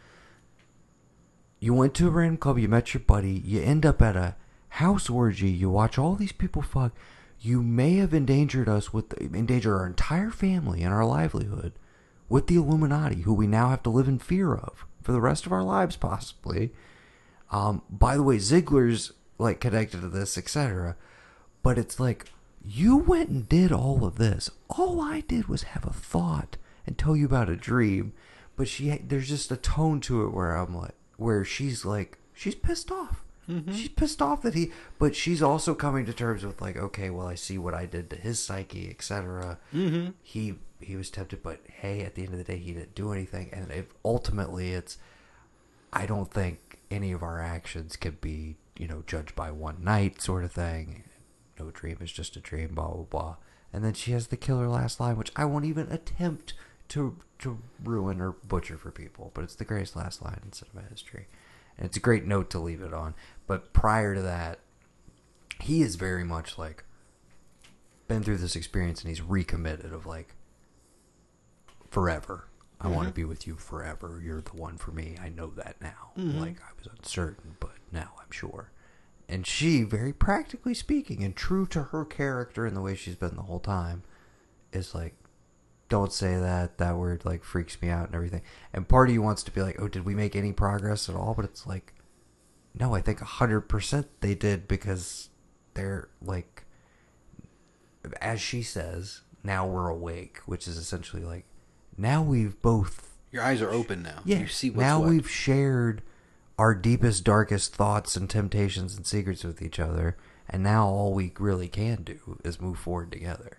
You 1.59 1.75
went 1.75 1.95
to 1.95 2.07
a 2.07 2.11
random 2.11 2.37
club, 2.37 2.59
you 2.59 2.69
met 2.69 2.95
your 2.95 3.01
buddy, 3.01 3.33
you 3.45 3.61
end 3.63 3.85
up 3.87 4.01
at 4.03 4.17
a 4.17 4.37
house 4.69 5.09
orgy, 5.09 5.49
you 5.49 5.71
watch 5.71 5.99
all 5.99 6.15
these 6.15 6.33
people 6.33 6.63
fuck. 6.63 6.93
You 7.47 7.63
may 7.63 7.95
have 7.99 8.13
endangered 8.13 8.69
us 8.69 8.93
with 8.93 9.13
endangered 9.23 9.73
our 9.73 9.87
entire 9.87 10.31
family 10.31 10.83
and 10.83 10.93
our 10.93 11.05
livelihood 11.05 11.75
with 12.29 12.49
the 12.49 12.57
Illuminati, 12.57 13.23
who 13.23 13.33
we 13.33 13.47
now 13.47 13.69
have 13.69 13.85
to 13.85 13.91
live 13.91 14.09
in 14.09 14.19
fear 14.19 14.53
of 14.53 14.85
for 15.01 15.13
the 15.13 15.21
rest 15.21 15.47
of 15.47 15.53
our 15.53 15.63
lives, 15.63 15.95
possibly. 15.95 16.73
Um, 17.53 17.83
by 17.89 18.17
the 18.17 18.25
way, 18.25 18.41
Ziegler's 18.41 19.13
like 19.39 19.61
connected 19.61 20.01
to 20.01 20.09
this, 20.09 20.37
etc. 20.37 20.97
But 21.63 21.79
it's 21.79 22.01
like 22.01 22.33
you 22.65 22.97
went 22.97 23.29
and 23.29 23.49
did 23.49 23.71
all 23.71 24.05
of 24.05 24.19
this. 24.19 24.51
All 24.69 25.01
I 25.01 25.21
did 25.21 25.47
was 25.47 25.63
have 25.63 25.87
a 25.87 25.93
thought 25.93 26.57
and 26.85 26.99
tell 26.99 27.15
you 27.15 27.27
about 27.27 27.49
a 27.49 27.55
dream. 27.55 28.13
But 28.57 28.67
she, 28.67 28.91
there's 28.91 29.29
just 29.29 29.53
a 29.53 29.57
tone 29.57 30.01
to 30.01 30.25
it 30.25 30.35
where 30.35 30.57
I'm 30.57 30.77
like, 30.77 30.97
where 31.17 31.45
she's 31.45 31.85
like, 31.85 32.19
she's 32.35 32.57
pissed 32.57 32.91
off. 32.91 33.23
She's 33.73 33.89
pissed 33.89 34.21
off 34.21 34.43
that 34.43 34.55
he, 34.55 34.73
but 34.99 35.15
she's 35.15 35.41
also 35.43 35.75
coming 35.75 36.05
to 36.07 36.13
terms 36.13 36.45
with 36.45 36.61
like, 36.61 36.77
okay, 36.77 37.11
well, 37.11 37.29
I 37.29 37.37
see 37.37 37.59
what 37.59 37.75
I 37.75 37.87
did 37.87 38.11
to 38.11 38.17
his 38.17 38.41
psyche, 38.41 38.91
etc. 38.91 39.59
Mhm. 39.73 40.15
He 40.23 40.57
he 40.81 40.97
was 40.97 41.11
tempted, 41.11 41.43
but 41.43 41.61
hey, 41.69 42.03
at 42.03 42.15
the 42.17 42.25
end 42.25 42.33
of 42.33 42.39
the 42.39 42.45
day, 42.45 42.59
he 42.59 42.73
didn't 42.73 42.95
do 42.95 43.13
anything, 43.13 43.49
and 43.53 43.71
if 43.71 43.87
ultimately, 44.05 44.73
it's 44.73 44.99
I 45.93 46.07
don't 46.07 46.31
think 46.31 46.79
any 46.91 47.13
of 47.13 47.23
our 47.23 47.41
actions 47.41 47.97
can 47.97 48.19
be, 48.21 48.57
you 48.77 48.89
know, 48.89 49.03
judged 49.07 49.35
by 49.35 49.51
one 49.51 49.83
night 49.83 50.21
sort 50.21 50.45
of 50.45 50.53
thing. 50.53 51.05
No 51.59 51.71
dream 51.71 51.99
is 52.01 52.13
just 52.13 52.37
a 52.37 52.41
dream, 52.41 52.75
blah 52.75 52.89
blah 52.89 53.05
blah. 53.05 53.37
And 53.73 53.85
then 53.85 53.95
she 53.95 54.13
has 54.13 54.27
the 54.29 54.37
killer 54.37 54.69
last 54.69 55.01
line, 55.01 55.17
which 55.17 55.33
I 55.37 55.45
won't 55.45 55.65
even 55.65 55.91
attempt 55.91 56.55
to 56.89 57.17
to 57.39 57.59
ruin 57.83 58.21
or 58.21 58.33
butcher 58.33 58.77
for 58.77 58.91
people, 58.91 59.31
but 59.35 59.45
it's 59.45 59.55
the 59.55 59.65
greatest 59.65 59.95
last 59.97 60.23
line 60.23 60.41
in 60.45 60.53
cinema 60.53 60.83
history. 60.89 61.29
And 61.77 61.85
it's 61.87 61.97
a 61.99 62.01
great 62.01 62.25
note 62.25 62.49
to 62.51 62.59
leave 62.59 62.81
it 62.81 62.95
on. 62.95 63.15
But 63.47 63.73
prior 63.73 64.15
to 64.15 64.23
that, 64.23 64.59
he 65.61 65.83
is 65.83 65.97
very 65.97 66.25
much 66.25 66.59
like 66.59 66.85
been 68.09 68.23
through 68.23 68.39
this 68.39 68.57
experience 68.57 69.01
and 69.03 69.09
he's 69.09 69.23
recommitted 69.23 69.93
of 69.93 70.07
like 70.07 70.35
forever. 71.91 72.49
I 72.81 72.89
want 72.89 73.09
to 73.09 73.15
be 73.15 73.25
with 73.25 73.47
you 73.47 73.57
forever. 73.57 74.21
You're 74.23 74.43
the 74.43 74.55
one 74.57 74.77
for 74.77 74.91
me. 74.93 75.17
I 75.21 75.31
know 75.31 75.49
that 75.57 75.77
now. 75.81 76.11
Mhm. 76.17 76.39
Like 76.41 76.61
I 76.61 76.71
was 76.77 76.87
uncertain, 76.87 77.57
but 77.59 77.73
now 77.91 78.13
I'm 78.21 78.31
sure. 78.31 78.71
And 79.29 79.47
she, 79.47 79.83
very 79.83 80.13
practically 80.13 80.75
speaking, 80.75 81.25
and 81.25 81.35
true 81.35 81.67
to 81.69 81.85
her 81.85 82.05
character 82.05 82.67
and 82.67 82.77
the 82.77 82.81
way 82.83 82.95
she's 82.95 83.17
been 83.17 83.35
the 83.35 83.43
whole 83.43 83.59
time, 83.61 84.03
is 84.73 84.95
like, 84.95 85.15
don't 85.89 86.13
say 86.13 86.39
that. 86.39 86.79
That 86.79 86.97
word 86.97 87.25
like 87.25 87.43
freaks 87.43 87.81
me 87.81 87.89
out 87.89 88.07
and 88.07 88.15
everything. 88.15 88.43
And 88.73 88.87
part 88.87 89.09
of 89.09 89.15
you 89.15 89.23
wants 89.23 89.43
to 89.45 89.51
be 89.51 89.63
like, 89.63 89.81
oh, 89.81 89.89
did 89.89 90.05
we 90.05 90.15
make 90.15 90.37
any 90.37 90.53
progress 90.53 91.09
at 91.09 91.17
all? 91.17 91.33
But 91.35 91.47
it's 91.47 91.67
like, 91.67 91.95
no, 92.79 92.95
I 92.95 93.01
think 93.01 93.21
hundred 93.21 93.63
percent 93.63 94.07
they 94.21 94.35
did 94.35 94.69
because 94.69 95.31
they're 95.75 96.09
like, 96.23 96.65
as 98.21 98.41
she 98.41 98.63
says, 98.63 99.23
now 99.43 99.67
we're 99.67 99.89
awake, 99.89 100.39
which 100.47 100.69
is 100.69 100.77
essentially 100.77 101.23
like, 101.25 101.45
now 101.97 102.23
we've 102.23 102.61
both 102.63 103.17
Your 103.33 103.43
eyes 103.43 103.63
are 103.63 103.71
open 103.71 104.03
now. 104.03 104.21
yeah. 104.25 104.41
You 104.41 104.47
see 104.47 104.71
what's 104.71 104.81
now 104.81 105.01
what. 105.01 105.09
we've 105.11 105.31
shared 105.31 106.03
our 106.59 106.75
deepest, 106.75 107.25
darkest 107.25 107.75
thoughts 107.75 108.17
and 108.17 108.29
temptations 108.31 108.97
and 108.97 109.07
secrets 109.07 109.45
with 109.45 109.61
each 109.61 109.79
other, 109.79 110.17
and 110.49 110.63
now 110.63 110.87
all 110.87 111.13
we 111.13 111.33
really 111.39 111.69
can 111.69 112.03
do 112.03 112.39
is 112.45 112.61
move 112.61 112.79
forward 112.79 113.13
together. 113.13 113.59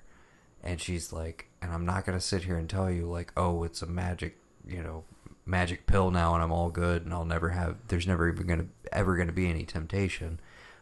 And 0.64 0.82
she's 0.82 1.14
like, 1.14 1.48
and 1.62 1.72
I'm 1.72 1.86
not 1.86 2.06
gonna 2.06 2.20
sit 2.20 2.44
here 2.44 2.58
and 2.58 2.70
tell 2.70 2.90
you 2.92 3.06
like, 3.06 3.32
oh, 3.38 3.64
it's 3.64 3.82
a 3.82 3.86
magic, 3.88 4.38
you 4.68 4.82
know, 4.82 5.04
magic 5.48 5.86
pill 5.88 6.12
now, 6.12 6.34
and 6.34 6.44
I'm 6.44 6.52
all 6.52 6.70
good, 6.70 7.06
and 7.06 7.14
I'll 7.14 7.26
never 7.26 7.50
have. 7.50 7.78
There's 7.88 8.08
never 8.08 8.30
even 8.30 8.48
gonna 8.48 8.68
ever 8.92 9.16
gonna 9.16 9.32
be 9.32 9.50
any 9.50 9.64
temptation. 9.66 10.40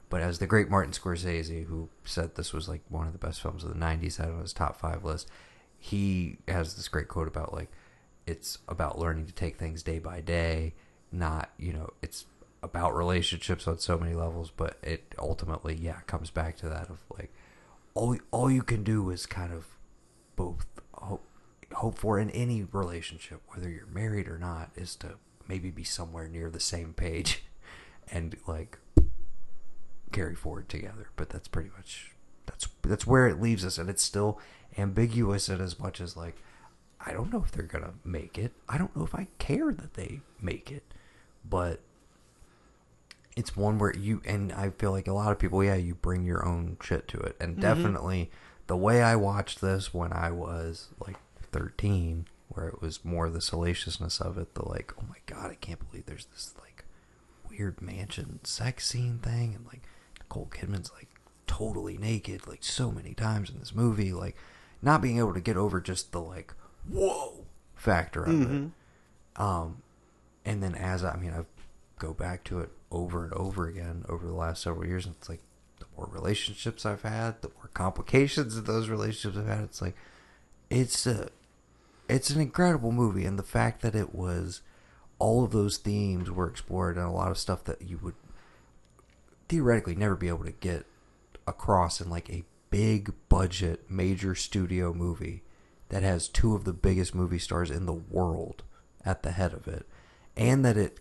But 0.10 0.22
as 0.22 0.40
the 0.40 0.48
great 0.48 0.70
Martin 0.70 0.94
Scorsese, 0.94 1.66
who 1.66 1.90
said 2.04 2.36
this 2.36 2.54
was 2.54 2.70
like 2.70 2.82
one 2.90 3.08
of 3.08 3.14
the 3.14 3.20
best 3.20 3.42
films 3.42 3.64
of 3.64 3.70
the 3.70 3.80
'90s, 3.80 4.18
had 4.18 4.30
on 4.30 4.42
his 4.42 4.54
top 4.54 4.80
five 4.80 5.04
list, 5.04 5.30
he 5.78 6.38
has 6.48 6.76
this 6.76 6.88
great 6.88 7.08
quote 7.08 7.28
about 7.28 7.54
like, 7.54 7.70
it's 8.28 8.60
about 8.68 9.00
learning 9.00 9.26
to 9.28 9.34
take 9.34 9.58
things 9.58 9.84
day 9.84 10.00
by 10.00 10.22
day, 10.22 10.74
not 11.12 11.50
you 11.58 11.74
know, 11.74 11.92
it's 12.02 12.26
about 12.64 12.96
relationships 12.96 13.68
on 13.68 13.78
so 13.78 13.98
many 13.98 14.14
levels, 14.16 14.52
but 14.56 14.78
it 14.82 15.14
ultimately, 15.20 15.76
yeah, 15.76 16.00
comes 16.08 16.30
back 16.32 16.58
to 16.58 16.70
that 16.70 16.90
of 16.90 17.00
like, 17.18 17.32
all 17.94 18.18
all 18.32 18.52
you 18.52 18.64
can 18.64 18.84
do 18.84 19.10
is 19.10 19.26
kind 19.26 19.54
of 19.54 19.68
both 20.36 20.66
hope 21.76 21.98
for 21.98 22.20
in 22.20 22.30
any 22.32 22.64
relationship, 22.64 23.42
whether 23.50 23.70
you're 23.70 23.86
married 23.88 24.28
or 24.28 24.38
not, 24.38 24.72
is 24.76 24.96
to 24.98 25.16
maybe 25.48 25.70
be 25.72 25.84
somewhere 25.84 26.28
near 26.28 26.50
the 26.50 26.60
same 26.60 26.94
page, 26.94 27.44
and 28.12 28.36
like 28.48 28.78
carry 30.12 30.36
forward 30.36 30.70
together. 30.70 31.10
But 31.16 31.30
that's 31.30 31.48
pretty 31.48 31.70
much 31.76 32.12
that's 32.46 32.68
that's 32.82 33.08
where 33.08 33.28
it 33.28 33.42
leaves 33.42 33.66
us, 33.66 33.78
and 33.78 33.90
it's 33.90 34.04
still 34.04 34.40
ambiguous 34.78 35.50
in 35.50 35.62
as 35.62 35.80
much 35.80 36.02
as 36.02 36.16
like 36.18 36.36
I 37.06 37.14
don't 37.14 37.32
know 37.32 37.44
if 37.44 37.52
they're 37.52 37.64
gonna 37.64 37.94
make 38.04 38.38
it. 38.38 38.52
I 38.68 38.78
don't 38.78 38.96
know 38.96 39.04
if 39.04 39.14
I 39.16 39.28
care 39.38 39.72
that 39.72 39.94
they 39.94 40.22
make 40.42 40.72
it, 40.72 40.84
but 41.48 41.80
it's 43.36 43.56
one 43.56 43.78
where 43.80 43.94
you 43.96 44.22
and 44.26 44.52
I 44.54 44.70
feel 44.70 44.92
like 44.92 45.08
a 45.08 45.14
lot 45.14 45.32
of 45.32 45.40
people, 45.40 45.64
yeah, 45.64 45.76
you 45.76 45.96
bring 45.96 46.24
your 46.24 46.46
own 46.46 46.78
shit 46.82 47.08
to 47.10 47.20
it, 47.20 47.36
and 47.40 47.58
Mhm. 47.58 47.62
definitely 47.62 48.32
the 48.68 48.78
way 48.78 49.04
I 49.04 49.16
watched 49.16 49.62
this 49.62 49.94
when 49.94 50.12
I 50.14 50.32
was 50.32 50.88
like 51.06 51.18
thirteen, 51.58 52.28
where 52.50 52.68
it 52.68 52.82
was 52.82 53.04
more 53.06 53.30
the 53.30 53.42
salaciousness 53.42 54.20
of 54.22 54.38
it, 54.38 54.54
the 54.56 54.68
like, 54.68 54.94
oh 55.00 55.06
my 55.10 55.18
god, 55.26 55.52
I 55.52 55.56
can't 55.56 55.90
believe 55.90 56.06
there's 56.06 56.26
this 56.26 56.54
like 56.62 56.86
weird 57.50 57.82
mansion 57.82 58.40
sex 58.44 58.86
scene 58.88 59.20
thing, 59.20 59.54
and 59.56 59.66
like 59.66 59.82
Nicole 60.20 60.50
Kidman's 60.52 60.92
like 60.94 61.08
totally 61.48 61.98
naked 61.98 62.48
like 62.48 62.64
so 62.64 62.92
many 62.92 63.14
times 63.14 63.50
in 63.50 63.60
this 63.60 63.74
movie, 63.76 64.12
like 64.12 64.36
not 64.82 65.02
being 65.02 65.20
able 65.20 65.34
to 65.34 65.40
get 65.42 65.58
over 65.58 65.80
just 65.80 66.12
the 66.12 66.20
like 66.22 66.54
whoa 66.92 67.46
factor 67.76 68.24
of 68.24 68.30
Mhm. 68.36 68.66
it. 68.68 69.42
Um, 69.42 69.82
and 70.44 70.62
then 70.62 70.76
as 70.76 71.04
I, 71.04 71.12
I 71.12 71.18
mean, 71.18 71.32
I 71.32 71.46
go 72.00 72.14
back 72.14 72.44
to 72.46 72.60
it 72.60 72.70
over 72.92 73.24
and 73.24 73.34
over 73.34 73.68
again 73.68 74.06
over 74.10 74.26
the 74.26 74.34
last 74.34 74.62
several 74.62 74.86
years, 74.86 75.06
and 75.06 75.16
it's 75.20 75.30
like 75.30 75.42
the 75.80 75.86
more 75.98 76.08
relationships 76.12 76.86
I've 76.86 77.02
had, 77.02 77.42
the 77.42 77.50
more 77.56 77.70
complications 77.74 78.56
that 78.56 78.66
those 78.66 78.90
relationships 78.90 79.38
I've 79.38 79.48
had. 79.58 79.64
It's 79.66 79.82
like 79.82 79.96
it's 80.70 81.06
a 81.08 81.30
it's 82.08 82.30
an 82.30 82.42
incredible 82.42 82.92
movie, 82.92 83.26
and 83.26 83.38
the 83.40 83.44
fact 83.44 83.82
that 83.82 83.96
it 83.96 84.14
was 84.14 84.62
all 85.20 85.44
of 85.44 85.52
those 85.52 85.78
themes 85.78 86.30
were 86.30 86.48
explored 86.48 86.98
and 86.98 87.06
a 87.06 87.12
lot 87.12 87.32
of 87.32 87.38
stuff 87.38 87.64
that 87.64 87.82
you 87.82 87.98
would 88.00 88.16
theoretically 89.48 89.96
never 89.96 90.16
be 90.16 90.28
able 90.28 90.44
to 90.44 90.52
get 90.52 90.86
across 91.48 92.02
in 92.02 92.10
like 92.10 92.30
a 92.30 92.44
big 92.70 93.14
budget 93.30 93.90
major 93.90 94.36
studio 94.36 94.92
movie 94.94 95.44
that 95.90 96.04
has 96.04 96.28
two 96.28 96.56
of 96.56 96.64
the 96.64 96.74
biggest 96.74 97.14
movie 97.14 97.38
stars 97.40 97.70
in 97.70 97.86
the 97.86 97.94
world 97.94 98.64
at 99.06 99.22
the 99.24 99.32
head 99.32 99.54
of 99.54 99.68
it 99.68 99.86
and 100.36 100.66
that 100.66 100.76
it 100.76 101.00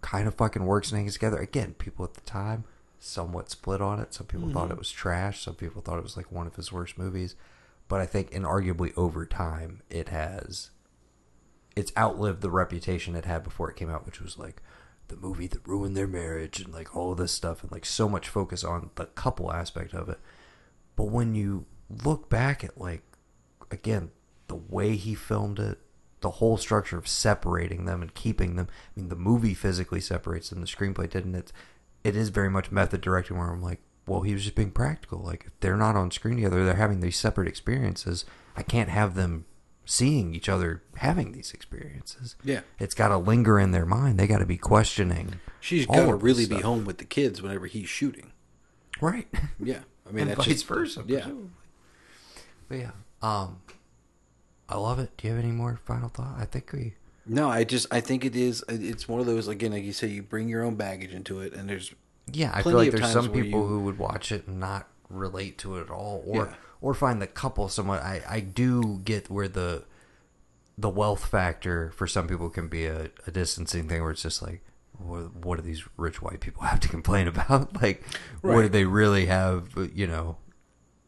kind 0.00 0.28
of 0.28 0.34
fucking 0.34 0.64
works 0.64 0.90
and 0.92 1.00
hangs 1.00 1.14
together. 1.14 1.38
Again 1.38 1.74
people 1.74 2.04
at 2.04 2.14
the 2.14 2.20
time 2.20 2.64
somewhat 3.00 3.50
split 3.50 3.82
on 3.82 3.98
it. 4.00 4.14
Some 4.14 4.26
people 4.26 4.50
thought 4.52 4.68
Mhm. 4.68 4.72
it 4.72 4.78
was 4.78 4.90
trash. 4.90 5.42
Some 5.44 5.56
people 5.56 5.82
thought 5.82 5.98
it 5.98 6.04
was 6.04 6.16
like 6.16 6.30
one 6.30 6.46
of 6.46 6.54
his 6.56 6.72
worst 6.72 6.96
movies 6.96 7.34
but 7.88 8.00
i 8.00 8.06
think 8.06 8.30
inarguably 8.30 8.92
over 8.96 9.24
time 9.26 9.82
it 9.90 10.08
has 10.08 10.70
it's 11.76 11.92
outlived 11.96 12.40
the 12.40 12.50
reputation 12.50 13.16
it 13.16 13.24
had 13.24 13.42
before 13.42 13.70
it 13.70 13.76
came 13.76 13.90
out, 13.90 14.06
which 14.06 14.20
was 14.20 14.38
like 14.38 14.62
the 15.08 15.16
movie 15.16 15.46
that 15.46 15.66
ruined 15.66 15.96
their 15.96 16.06
marriage 16.06 16.60
and 16.60 16.72
like 16.72 16.94
all 16.96 17.14
this 17.14 17.32
stuff 17.32 17.62
and 17.62 17.72
like 17.72 17.84
so 17.84 18.08
much 18.08 18.28
focus 18.28 18.64
on 18.64 18.90
the 18.94 19.06
couple 19.06 19.52
aspect 19.52 19.92
of 19.92 20.08
it. 20.08 20.18
But 20.96 21.04
when 21.04 21.34
you 21.34 21.66
look 22.04 22.28
back 22.28 22.64
at 22.64 22.78
like 22.78 23.02
again 23.70 24.10
the 24.46 24.54
way 24.54 24.96
he 24.96 25.14
filmed 25.14 25.58
it, 25.58 25.78
the 26.20 26.30
whole 26.30 26.56
structure 26.56 26.96
of 26.96 27.08
separating 27.08 27.84
them 27.84 28.02
and 28.02 28.14
keeping 28.14 28.56
them. 28.56 28.68
I 28.70 29.00
mean, 29.00 29.08
the 29.08 29.16
movie 29.16 29.54
physically 29.54 30.00
separates 30.00 30.50
them. 30.50 30.60
The 30.60 30.66
screenplay 30.66 31.10
didn't. 31.10 31.34
It's 31.34 31.52
it 32.04 32.16
is 32.16 32.28
very 32.28 32.50
much 32.50 32.70
method 32.70 33.00
directing 33.00 33.38
where 33.38 33.50
I'm 33.50 33.62
like, 33.62 33.80
well, 34.06 34.20
he 34.22 34.32
was 34.34 34.42
just 34.44 34.54
being 34.54 34.70
practical. 34.70 35.20
Like 35.20 35.44
if 35.46 35.52
they're 35.60 35.76
not 35.76 35.96
on 35.96 36.10
screen 36.10 36.36
together, 36.36 36.64
they're 36.64 36.74
having 36.74 37.00
these 37.00 37.16
separate 37.16 37.48
experiences. 37.48 38.24
I 38.56 38.62
can't 38.62 38.88
have 38.90 39.14
them 39.14 39.46
seeing 39.86 40.34
each 40.34 40.48
other 40.48 40.82
having 40.96 41.32
these 41.32 41.52
experiences. 41.52 42.36
Yeah. 42.44 42.60
It's 42.78 42.94
got 42.94 43.08
to 43.08 43.18
linger 43.18 43.58
in 43.58 43.70
their 43.72 43.84
mind. 43.86 44.18
They 44.18 44.26
got 44.26 44.38
to 44.38 44.46
be 44.46 44.56
questioning. 44.56 45.40
She's 45.60 45.86
got 45.86 46.06
to 46.06 46.14
really 46.14 46.46
be 46.46 46.60
home 46.60 46.84
with 46.84 46.98
the 46.98 47.04
kids 47.04 47.42
whenever 47.42 47.66
he's 47.66 47.88
shooting. 47.88 48.32
Right. 49.00 49.26
Yeah. 49.58 49.80
I 50.06 50.10
mean, 50.12 50.22
and 50.22 50.30
that's 50.30 50.44
vice 50.46 50.54
just- 50.56 50.66
versa. 50.66 51.04
Yeah. 51.06 51.20
presumably. 51.20 51.50
But 52.68 52.78
yeah, 52.78 52.90
um, 53.22 53.60
I 54.68 54.76
love 54.76 54.98
it. 54.98 55.16
Do 55.16 55.26
you 55.28 55.34
have 55.34 55.42
any 55.42 55.52
more 55.52 55.78
final 55.84 56.08
thought? 56.08 56.36
I 56.38 56.44
think 56.44 56.72
we. 56.72 56.94
No, 57.26 57.48
I 57.48 57.64
just 57.64 57.86
I 57.90 58.00
think 58.00 58.24
it 58.24 58.36
is. 58.36 58.62
It's 58.68 59.08
one 59.08 59.20
of 59.20 59.26
those 59.26 59.48
again, 59.48 59.72
like 59.72 59.84
you 59.84 59.92
say, 59.92 60.08
you 60.08 60.22
bring 60.22 60.48
your 60.48 60.62
own 60.62 60.74
baggage 60.74 61.12
into 61.12 61.40
it, 61.40 61.54
and 61.54 61.68
there's 61.68 61.94
Yeah, 62.32 62.50
I 62.54 62.62
feel 62.62 62.72
like 62.72 62.90
there's 62.92 63.12
some 63.12 63.30
people 63.30 63.60
you- 63.60 63.66
who 63.66 63.80
would 63.80 63.98
watch 63.98 64.32
it 64.32 64.46
and 64.46 64.58
not 64.60 64.88
relate 65.10 65.58
to 65.58 65.76
it 65.76 65.82
at 65.82 65.90
all, 65.90 66.22
or 66.26 66.46
Yeah. 66.46 66.54
or 66.80 66.94
find 66.94 67.20
the 67.22 67.26
couple 67.26 67.68
somewhat. 67.68 68.02
I 68.02 68.22
I 68.28 68.40
do 68.40 69.00
get 69.04 69.30
where 69.30 69.48
the 69.48 69.84
the 70.76 70.88
wealth 70.90 71.26
factor 71.26 71.92
for 71.94 72.06
some 72.06 72.26
people 72.26 72.50
can 72.50 72.66
be 72.68 72.86
a, 72.86 73.10
a 73.26 73.30
distancing 73.30 73.88
thing, 73.88 74.02
where 74.02 74.10
it's 74.10 74.22
just 74.22 74.42
like, 74.42 74.60
what, 74.98 75.32
what 75.36 75.56
do 75.56 75.62
these 75.62 75.84
rich 75.96 76.20
white 76.20 76.40
people 76.40 76.62
have 76.66 76.80
to 76.80 76.88
complain 76.88 77.28
about? 77.28 77.80
like, 77.82 78.02
what 78.40 78.62
do 78.62 78.68
they 78.68 78.84
really 78.84 79.26
have? 79.26 79.68
You 79.94 80.06
know, 80.08 80.36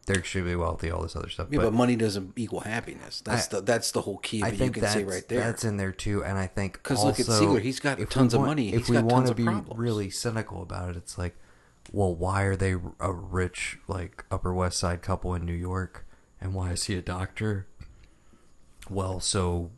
they're 0.07 0.17
extremely 0.17 0.55
wealthy, 0.55 0.89
all 0.89 1.03
this 1.03 1.15
other 1.15 1.29
stuff. 1.29 1.47
yeah, 1.51 1.59
but, 1.59 1.73
money 1.73 1.95
doesn't 1.95 2.33
equal 2.37 2.61
happiness. 2.61 3.21
That's 3.21 3.47
I- 3.53 3.57
the 3.57 3.61
that's 3.61 3.91
the 3.91 4.01
whole 4.01 4.17
key 4.17 4.41
I 4.41 4.47
it. 4.47 4.53
You 4.53 4.57
think 4.57 4.73
can 4.75 4.81
that's, 4.83 4.95
right 5.01 5.27
there. 5.27 5.39
that's 5.41 5.63
in 5.63 5.77
there 5.77 5.91
too, 5.91 6.23
and 6.23 6.37
I 6.37 6.47
think 6.47 6.73
because 6.73 7.03
look 7.03 7.19
at 7.19 7.27
also, 7.29 7.39
Ziegler, 7.39 7.59
he's 7.59 7.79
got 7.79 7.99
tons 8.09 8.33
of 8.33 8.39
want- 8.39 8.49
money, 8.51 8.69
If 8.73 8.87
he's 8.87 8.89
we 8.89 8.97
want 9.03 9.27
to 9.27 9.35
be 9.35 9.43
problems. 9.43 9.77
really 9.77 10.09
cynical 10.09 10.61
about 10.63 10.89
it, 10.89 10.95
it's 10.97 11.17
like, 11.17 11.35
well, 11.91 12.15
why 12.15 12.43
are 12.43 12.55
they 12.55 12.75
a 12.99 13.11
rich 13.11 13.77
like 13.87 14.25
Upper 14.31 14.53
West 14.53 14.79
Side 14.79 15.01
couple 15.01 15.35
in 15.35 15.45
New 15.45 15.53
York, 15.53 16.05
and 16.41 16.53
why 16.53 16.71
is 16.71 16.85
he 16.85 16.95
a 16.95 17.01
doctor? 17.01 17.67
Well, 18.89 19.19
so 19.19 19.71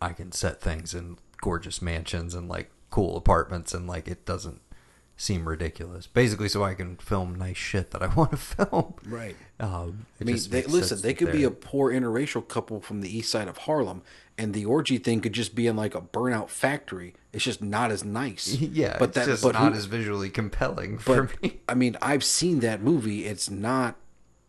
I 0.00 0.12
can 0.14 0.32
set 0.32 0.60
things 0.60 0.94
in 0.94 1.18
gorgeous 1.42 1.82
mansions 1.82 2.34
and 2.34 2.48
like 2.48 2.70
cool 2.90 3.16
apartments, 3.16 3.74
and 3.74 3.86
like 3.86 4.08
it 4.08 4.24
doesn't 4.24 4.60
seem 5.16 5.48
ridiculous. 5.48 6.06
Basically, 6.06 6.48
so 6.48 6.62
I 6.62 6.74
can 6.74 6.96
film 6.96 7.34
nice 7.34 7.56
shit 7.56 7.90
that 7.92 8.02
I 8.02 8.06
want 8.14 8.32
to 8.32 8.36
film. 8.36 8.94
Right. 9.06 9.36
Um, 9.58 10.06
I 10.20 10.24
mean, 10.24 10.38
they, 10.50 10.62
listen, 10.64 11.00
they 11.00 11.14
could 11.14 11.32
be 11.32 11.44
a 11.44 11.50
poor 11.50 11.90
interracial 11.92 12.46
couple 12.46 12.80
from 12.80 13.00
the 13.00 13.16
east 13.16 13.30
side 13.30 13.48
of 13.48 13.56
Harlem, 13.58 14.02
and 14.36 14.52
the 14.52 14.66
orgy 14.66 14.98
thing 14.98 15.20
could 15.20 15.32
just 15.32 15.54
be 15.54 15.66
in 15.66 15.76
like 15.76 15.94
a 15.94 16.00
burnout 16.02 16.50
factory. 16.50 17.14
It's 17.32 17.44
just 17.44 17.62
not 17.62 17.90
as 17.90 18.04
nice. 18.04 18.54
Yeah, 18.60 18.96
but 18.98 19.14
that's 19.14 19.42
but 19.42 19.54
not 19.54 19.72
who- 19.72 19.78
as 19.78 19.86
visually 19.86 20.28
compelling 20.30 20.98
for 20.98 21.24
But 21.24 21.42
me. 21.42 21.60
I 21.68 21.74
mean, 21.74 21.96
I've 22.02 22.24
seen 22.24 22.60
that 22.60 22.82
movie. 22.82 23.24
It's 23.24 23.48
not 23.48 23.96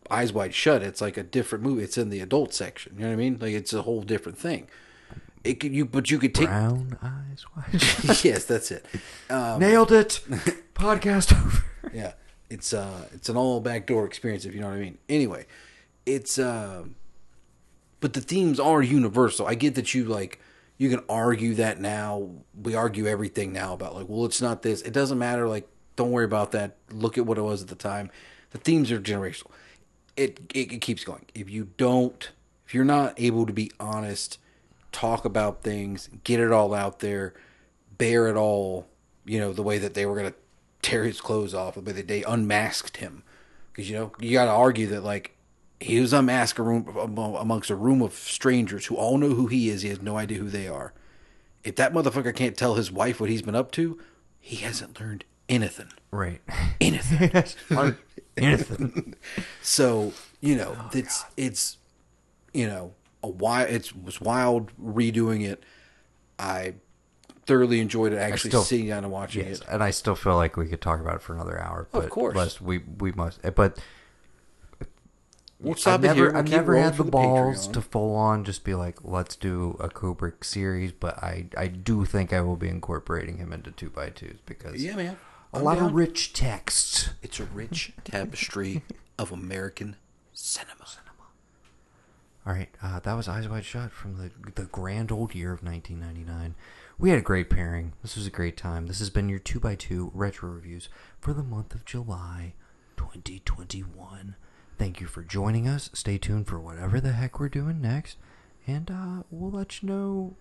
Eyes 0.09 0.33
Wide 0.33 0.53
Shut. 0.53 0.81
It's 0.83 0.99
like 1.01 1.15
a 1.17 1.23
different 1.23 1.63
movie. 1.63 1.83
It's 1.83 1.97
in 1.97 2.09
the 2.09 2.19
adult 2.19 2.53
section. 2.53 2.95
You 2.95 3.01
know 3.03 3.07
what 3.07 3.13
I 3.13 3.15
mean? 3.17 3.37
Like 3.39 3.53
it's 3.53 3.73
a 3.73 3.83
whole 3.83 4.01
different 4.01 4.37
thing. 4.37 4.67
It 5.43 5.59
could 5.59 5.73
you, 5.73 5.85
but 5.85 6.11
you 6.11 6.19
could 6.19 6.35
take 6.35 6.47
Brown 6.47 6.97
eyes 7.01 7.45
wide. 7.55 7.73
yes, 8.23 8.45
that's 8.45 8.71
it. 8.71 8.85
Um, 9.29 9.59
Nailed 9.59 9.91
it. 9.91 10.19
Podcast 10.73 11.33
over. 11.33 11.63
yeah, 11.93 12.13
it's 12.49 12.73
uh, 12.73 13.07
it's 13.13 13.29
an 13.29 13.37
all 13.37 13.59
backdoor 13.59 14.05
experience 14.05 14.45
if 14.45 14.53
you 14.53 14.61
know 14.61 14.67
what 14.67 14.77
I 14.77 14.81
mean. 14.81 14.97
Anyway, 15.09 15.45
it's 16.05 16.37
uh, 16.37 16.83
but 17.99 18.13
the 18.13 18.21
themes 18.21 18.59
are 18.59 18.81
universal. 18.81 19.47
I 19.47 19.55
get 19.55 19.75
that 19.75 19.93
you 19.93 20.05
like 20.05 20.39
you 20.77 20.89
can 20.89 21.01
argue 21.09 21.55
that 21.55 21.79
now. 21.79 22.29
We 22.61 22.75
argue 22.75 23.07
everything 23.07 23.53
now 23.53 23.73
about 23.73 23.95
like, 23.95 24.07
well, 24.07 24.25
it's 24.25 24.41
not 24.41 24.61
this. 24.61 24.81
It 24.81 24.93
doesn't 24.93 25.17
matter. 25.17 25.47
Like, 25.47 25.67
don't 25.95 26.11
worry 26.11 26.25
about 26.25 26.51
that. 26.51 26.77
Look 26.91 27.17
at 27.17 27.25
what 27.25 27.37
it 27.37 27.41
was 27.41 27.61
at 27.61 27.67
the 27.67 27.75
time. 27.75 28.11
The 28.51 28.57
themes 28.59 28.91
are 28.91 28.99
generational. 28.99 29.51
It 30.15 30.39
it, 30.53 30.71
it 30.71 30.81
keeps 30.81 31.03
going. 31.03 31.25
If 31.33 31.49
you 31.49 31.69
don't, 31.77 32.29
if 32.65 32.73
you're 32.73 32.85
not 32.85 33.19
able 33.19 33.45
to 33.45 33.53
be 33.53 33.71
honest, 33.79 34.39
talk 34.91 35.25
about 35.25 35.63
things, 35.63 36.09
get 36.23 36.39
it 36.39 36.51
all 36.51 36.73
out 36.73 36.99
there, 36.99 37.33
bear 37.97 38.27
it 38.27 38.35
all. 38.35 38.87
You 39.25 39.39
know 39.39 39.53
the 39.53 39.63
way 39.63 39.77
that 39.77 39.93
they 39.93 40.05
were 40.05 40.15
gonna 40.15 40.33
tear 40.81 41.03
his 41.03 41.19
clothes 41.21 41.53
off, 41.53 41.75
the 41.75 41.81
way 41.81 41.91
that 41.93 42.07
they 42.07 42.23
unmasked 42.23 42.97
him. 42.97 43.23
Because 43.71 43.89
you 43.89 43.95
know 43.95 44.11
you 44.19 44.31
got 44.31 44.45
to 44.45 44.51
argue 44.51 44.87
that 44.87 45.03
like 45.03 45.35
he 45.79 45.99
was 45.99 46.13
unmasked 46.13 46.59
a 46.59 46.63
room 46.63 46.87
amongst 46.97 47.69
a 47.69 47.75
room 47.75 48.01
of 48.01 48.13
strangers 48.13 48.87
who 48.87 48.95
all 48.95 49.17
know 49.17 49.29
who 49.29 49.47
he 49.47 49.69
is. 49.69 49.81
He 49.81 49.89
has 49.89 50.01
no 50.01 50.17
idea 50.17 50.39
who 50.39 50.49
they 50.49 50.67
are. 50.67 50.93
If 51.63 51.75
that 51.75 51.93
motherfucker 51.93 52.35
can't 52.35 52.57
tell 52.57 52.75
his 52.75 52.91
wife 52.91 53.19
what 53.19 53.29
he's 53.29 53.41
been 53.41 53.55
up 53.55 53.71
to, 53.73 53.99
he 54.39 54.57
hasn't 54.57 54.99
learned 54.99 55.25
anything. 55.49 55.89
Right. 56.11 56.41
Anything. 56.79 57.31
Anything. 58.37 59.15
so 59.63 60.13
you 60.41 60.55
know 60.55 60.77
it's 60.93 61.25
it's 61.35 61.77
you 62.53 62.67
know 62.67 62.93
a 63.27 63.31
wild. 63.31 63.69
It 63.69 63.91
was 64.03 64.19
wild 64.21 64.71
redoing 64.81 65.45
it. 65.45 65.63
I 66.39 66.75
thoroughly 67.45 67.79
enjoyed 67.79 68.13
it. 68.13 68.17
Actually, 68.17 68.51
still- 68.51 68.63
sitting 68.63 68.87
down 68.87 69.03
and 69.03 69.11
watching 69.11 69.45
yes, 69.47 69.59
it. 69.61 69.67
and 69.69 69.83
I 69.83 69.91
still 69.91 70.15
feel 70.15 70.35
like 70.35 70.57
we 70.57 70.67
could 70.67 70.81
talk 70.81 70.99
about 70.99 71.15
it 71.15 71.21
for 71.21 71.33
another 71.33 71.59
hour. 71.59 71.87
But 71.91 72.05
Of 72.05 72.09
course. 72.09 72.61
we 72.61 72.79
we 72.79 73.11
must. 73.11 73.39
But 73.55 73.79
We'll 75.59 75.73
stop 75.73 75.95
I've 75.95 76.01
never, 76.01 76.15
here. 76.15 76.27
We'll 76.33 76.37
I've 76.37 76.49
never 76.49 76.77
had 76.77 76.95
for 76.95 77.03
the 77.03 77.09
balls 77.09 77.67
Patreon. 77.67 77.73
to 77.73 77.81
full 77.81 78.15
on 78.15 78.43
just 78.43 78.63
be 78.63 78.75
like, 78.75 79.03
let's 79.03 79.35
do 79.35 79.75
a 79.79 79.89
Kubrick 79.89 80.43
series. 80.43 80.91
But 80.91 81.17
I 81.17 81.47
I 81.57 81.65
do 81.67 82.05
think 82.05 82.31
I 82.31 82.41
will 82.41 82.57
be 82.57 82.67
incorporating 82.67 83.37
him 83.37 83.51
into 83.51 83.71
two 83.71 83.89
by 83.89 84.09
twos 84.09 84.37
because 84.45 84.83
Yeah, 84.83 84.95
man. 84.95 85.17
a 85.53 85.57
I'm 85.57 85.63
lot 85.63 85.77
down. 85.77 85.85
of 85.87 85.93
rich 85.95 86.33
texts. 86.33 87.09
It's 87.23 87.39
a 87.39 87.45
rich 87.45 87.91
tapestry 88.03 88.83
of 89.17 89.31
American 89.31 89.95
cinema. 90.31 90.85
All 92.47 92.53
right, 92.53 92.69
uh, 92.81 93.01
that 93.01 93.13
was 93.13 93.27
Eyes 93.27 93.49
Wide 93.49 93.65
Shut 93.65 93.91
from 93.91 94.15
the 94.15 94.31
the 94.55 94.69
grand 94.69 95.11
old 95.11 95.35
year 95.35 95.51
of 95.51 95.63
1999. 95.63 96.55
We 96.97 97.09
had 97.09 97.19
a 97.19 97.21
great 97.21 97.49
pairing. 97.49 97.91
This 98.01 98.15
was 98.15 98.25
a 98.25 98.31
great 98.31 98.55
time. 98.55 98.87
This 98.87 98.99
has 98.99 99.09
been 99.09 99.27
your 99.27 99.39
2x2 99.39 100.11
retro 100.13 100.49
reviews 100.49 100.87
for 101.19 101.33
the 101.33 101.43
month 101.43 101.75
of 101.75 101.83
July 101.83 102.53
2021. 102.95 104.35
Thank 104.77 105.01
you 105.01 105.07
for 105.07 105.23
joining 105.23 105.67
us. 105.67 105.89
Stay 105.91 106.17
tuned 106.17 106.47
for 106.47 106.57
whatever 106.57 107.01
the 107.01 107.11
heck 107.11 107.37
we're 107.37 107.49
doing 107.49 107.81
next. 107.81 108.15
And 108.65 108.89
uh, 108.89 109.23
we'll 109.29 109.51
let 109.51 109.83
you 109.83 109.89
know 109.89 110.37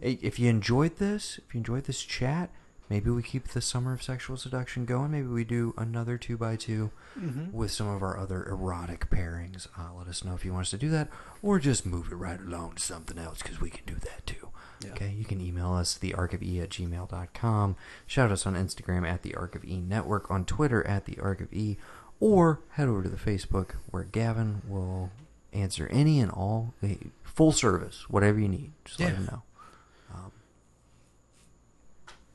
if 0.00 0.40
you 0.40 0.50
enjoyed 0.50 0.96
this, 0.96 1.38
if 1.46 1.54
you 1.54 1.58
enjoyed 1.58 1.84
this 1.84 2.02
chat, 2.02 2.50
maybe 2.90 3.10
we 3.10 3.22
keep 3.22 3.48
the 3.48 3.60
summer 3.60 3.92
of 3.92 4.02
sexual 4.02 4.36
seduction 4.36 4.84
going. 4.84 5.10
Maybe 5.12 5.26
we 5.28 5.44
do 5.44 5.74
another 5.78 6.18
2x2 6.18 6.90
Mhm. 7.18 7.52
with 7.52 7.70
some 7.70 7.88
of 7.88 8.02
our 8.02 8.16
other 8.18 8.44
erotic 8.44 9.08
pairings. 9.10 9.66
Uh, 9.78 9.94
let 9.96 10.08
us 10.08 10.24
know 10.24 10.34
if 10.34 10.44
you 10.44 10.52
want 10.52 10.66
us 10.66 10.70
to 10.70 10.78
do 10.78 10.90
that, 10.90 11.08
or 11.42 11.58
just 11.58 11.86
move 11.86 12.10
it 12.12 12.16
right 12.16 12.40
along 12.40 12.74
to 12.74 12.82
something 12.82 13.18
else 13.18 13.42
because 13.42 13.60
we 13.60 13.70
can 13.70 13.84
do 13.86 13.94
that 14.00 14.26
too. 14.26 14.48
Yeah. 14.80 14.90
Okay, 14.92 15.10
you 15.12 15.24
can 15.24 15.40
email 15.40 15.72
us, 15.74 15.96
thearkofe 15.96 16.60
at 16.62 16.70
gmail.com. 16.70 17.76
Shout 18.06 18.32
us 18.32 18.46
on 18.46 18.54
Instagram 18.54 19.06
at 19.08 19.22
the 19.22 19.34
Ark 19.36 19.54
of 19.54 19.64
E 19.64 19.80
Network, 19.80 20.30
on 20.30 20.44
Twitter 20.44 20.84
at 20.86 21.04
the 21.04 21.18
Ark 21.20 21.40
of 21.40 21.52
E, 21.52 21.78
or 22.20 22.60
head 22.70 22.88
over 22.88 23.02
to 23.02 23.08
the 23.08 23.16
Facebook 23.16 23.72
where 23.90 24.04
Gavin 24.04 24.62
will 24.66 25.10
answer 25.52 25.86
any 25.88 26.18
and 26.20 26.30
all 26.32 26.74
eh, 26.82 26.96
full 27.22 27.52
service, 27.52 28.08
whatever 28.08 28.38
you 28.40 28.48
need. 28.48 28.72
Just 28.84 28.98
let 29.00 29.14
him 29.14 29.26
know. 29.26 29.42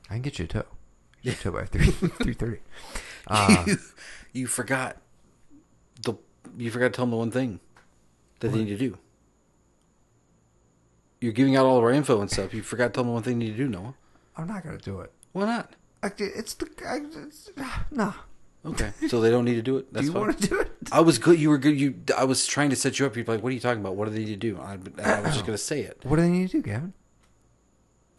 I 0.09 0.13
can 0.13 0.21
get 0.21 0.39
you 0.39 0.45
a 0.45 0.47
tow. 0.47 0.63
Get 1.23 1.43
you 1.43 1.51
a 1.51 1.53
tow 1.53 1.59
by 1.59 1.65
three 1.65 1.85
three 2.23 2.33
thirty. 2.33 2.59
Uh, 3.27 3.63
you, 3.67 3.77
you 4.33 4.47
forgot 4.47 4.97
the 6.03 6.13
you 6.57 6.71
forgot 6.71 6.87
to 6.87 6.91
tell 6.91 7.03
them 7.05 7.11
the 7.11 7.17
one 7.17 7.31
thing 7.31 7.59
that 8.39 8.49
they 8.49 8.59
need 8.59 8.69
to 8.69 8.77
do. 8.77 8.97
You're 11.19 11.33
giving 11.33 11.55
out 11.55 11.65
all 11.65 11.77
of 11.77 11.83
our 11.83 11.91
info 11.91 12.21
and 12.21 12.29
stuff. 12.29 12.53
You 12.53 12.61
forgot 12.61 12.87
to 12.87 12.93
tell 12.93 13.03
them 13.03 13.13
one 13.13 13.23
thing 13.23 13.41
you 13.41 13.47
need 13.47 13.57
to 13.57 13.63
do, 13.63 13.67
Noah. 13.69 13.95
I'm 14.37 14.47
not 14.47 14.63
gonna 14.63 14.77
do 14.77 14.99
it. 15.01 15.11
Why 15.31 15.45
not? 15.45 15.75
I, 16.03 16.11
it's 16.19 16.53
the 16.53 16.67
I, 16.87 16.99
it's, 17.25 17.49
no. 17.91 18.13
Okay, 18.65 18.91
so 19.07 19.21
they 19.21 19.29
don't 19.31 19.45
need 19.45 19.55
to 19.55 19.61
do 19.61 19.77
it. 19.77 19.91
That's 19.93 20.05
you 20.05 20.11
fine. 20.13 20.21
wanna 20.21 20.33
do 20.33 20.59
it? 20.59 20.71
I 20.91 21.01
was 21.01 21.17
good. 21.17 21.39
You 21.39 21.49
were 21.49 21.57
good. 21.57 21.79
You. 21.79 21.95
I 22.15 22.23
was 22.23 22.45
trying 22.45 22.69
to 22.69 22.75
set 22.75 22.99
you 22.99 23.05
up. 23.05 23.15
You're 23.15 23.25
like, 23.25 23.41
"What 23.41 23.49
are 23.49 23.53
you 23.53 23.59
talking 23.59 23.81
about? 23.81 23.95
What 23.95 24.05
do 24.07 24.11
they 24.13 24.19
need 24.19 24.27
to 24.27 24.35
do?" 24.35 24.59
I, 24.59 24.77
I 25.03 25.21
was 25.21 25.33
just 25.33 25.45
gonna 25.45 25.57
say 25.57 25.81
it. 25.81 25.99
What 26.03 26.17
do 26.17 26.21
they 26.21 26.29
need 26.29 26.49
to 26.51 26.57
do, 26.57 26.61
Gavin? 26.61 26.93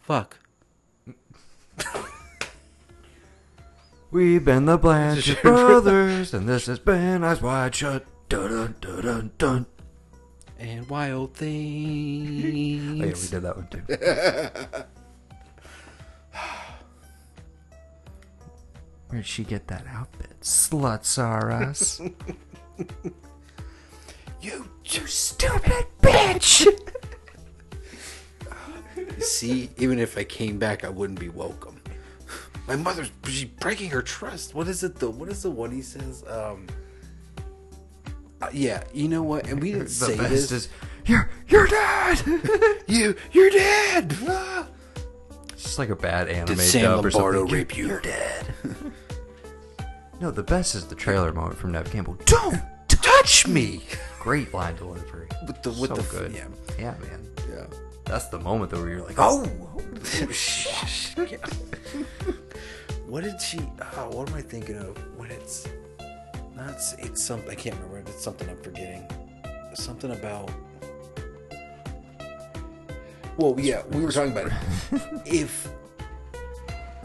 Fuck. 0.01 0.37
We've 4.11 4.43
been 4.43 4.65
the 4.65 4.79
Blanchett 4.79 5.41
brothers, 5.43 6.33
and 6.33 6.49
this 6.49 6.65
has 6.65 6.79
been 6.79 7.23
Eyes 7.23 7.41
Wide 7.41 7.75
Shut. 7.75 8.05
Dun 8.27 8.49
dun 8.49 8.75
dun 8.81 9.01
dun 9.01 9.31
dun. 9.37 9.65
And 10.57 10.89
wild 10.89 11.37
Oh, 11.39 11.45
yeah, 11.45 13.05
we 13.05 13.11
did 13.11 13.43
that 13.43 13.55
one 13.55 13.67
too. 13.67 13.83
Where'd 19.09 19.25
she 19.25 19.43
get 19.43 19.67
that 19.67 19.85
outfit? 19.87 20.39
Sluts 20.41 21.17
are 21.17 21.51
us. 21.51 21.99
You 24.41 24.69
you 24.85 25.07
stupid 25.07 25.85
bitch! 26.01 26.67
See, 29.19 29.69
even 29.77 29.99
if 29.99 30.17
I 30.17 30.23
came 30.23 30.57
back, 30.59 30.83
I 30.83 30.89
wouldn't 30.89 31.19
be 31.19 31.29
welcome. 31.29 31.81
My 32.67 32.75
mother's 32.75 33.11
she's 33.25 33.45
breaking 33.45 33.89
her 33.91 34.01
trust. 34.01 34.53
What 34.55 34.67
is 34.67 34.83
it 34.83 34.95
though? 34.95 35.09
What 35.09 35.29
is 35.29 35.43
the 35.43 35.51
one 35.51 35.71
he 35.71 35.81
says? 35.81 36.23
Um. 36.27 36.67
uh, 38.41 38.49
yeah, 38.53 38.83
you 38.93 39.07
know 39.07 39.23
what? 39.23 39.47
And 39.47 39.61
we 39.61 39.71
didn't 39.71 39.85
the 39.85 39.93
say 39.93 40.17
best 40.17 40.29
this. 40.31 40.51
is 40.51 40.69
you're 41.05 41.29
you're 41.47 41.67
dead. 41.67 42.21
you, 42.87 43.15
you're 43.31 43.49
dead. 43.49 44.15
Ah. 44.27 44.67
It's 45.53 45.63
just 45.63 45.79
like 45.79 45.89
a 45.89 45.95
bad 45.95 46.29
anime 46.29 46.55
Did 46.55 46.59
Sam 46.59 46.83
dub 46.83 47.05
or 47.05 47.11
Lombardo 47.11 47.39
something. 47.39 47.55
rape 47.55 47.77
you? 47.77 47.87
You're 47.87 48.01
dead. 48.01 48.45
no, 50.21 50.31
the 50.31 50.43
best 50.43 50.75
is 50.75 50.85
the 50.87 50.95
trailer 50.95 51.33
moment 51.33 51.57
from 51.57 51.71
Neve 51.71 51.91
Campbell. 51.91 52.17
Don't 52.25 52.61
touch 52.87 53.47
me. 53.47 53.81
Great 54.19 54.53
line 54.53 54.75
delivery. 54.75 55.27
With 55.47 55.61
the 55.63 55.71
with 55.71 55.89
so 55.89 55.95
the 55.95 56.03
good. 56.17 56.31
yeah. 56.33 56.47
yeah, 56.77 56.93
man. 57.01 57.27
Yeah. 57.49 57.65
That's 58.09 58.25
the 58.25 58.39
moment 58.39 58.71
though 58.71 58.79
where 58.81 58.89
you're 58.89 59.05
like, 59.05 59.19
oh, 59.19 59.45
What 63.05 63.23
did 63.23 63.39
she? 63.39 63.59
Oh, 63.97 64.09
what 64.09 64.27
am 64.29 64.35
I 64.35 64.41
thinking 64.41 64.77
of? 64.77 64.97
When 65.15 65.29
it's 65.29 65.67
not, 66.55 66.75
it's 66.97 67.23
something 67.23 67.47
I 67.49 67.53
can't 67.53 67.75
remember. 67.75 68.09
It's 68.09 68.23
something 68.23 68.49
I'm 68.49 68.57
forgetting. 68.57 69.07
Something 69.75 70.11
about. 70.11 70.51
Well, 73.37 73.55
yeah, 73.59 73.83
we 73.91 74.03
were 74.03 74.11
talking 74.11 74.31
about 74.31 74.47
it. 74.47 74.53
if 75.25 75.69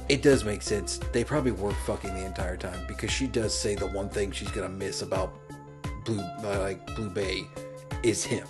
it 0.08 0.22
does 0.22 0.42
make 0.42 0.62
sense, 0.62 0.98
they 1.12 1.22
probably 1.22 1.52
were 1.52 1.74
fucking 1.86 2.14
the 2.14 2.24
entire 2.24 2.56
time 2.56 2.80
because 2.88 3.10
she 3.10 3.26
does 3.26 3.54
say 3.56 3.74
the 3.74 3.88
one 3.88 4.08
thing 4.08 4.32
she's 4.32 4.50
gonna 4.50 4.70
miss 4.70 5.02
about 5.02 5.34
Blue, 6.06 6.20
uh, 6.20 6.60
like 6.60 6.86
Blue 6.96 7.10
Bay, 7.10 7.44
is 8.02 8.24
him. 8.24 8.46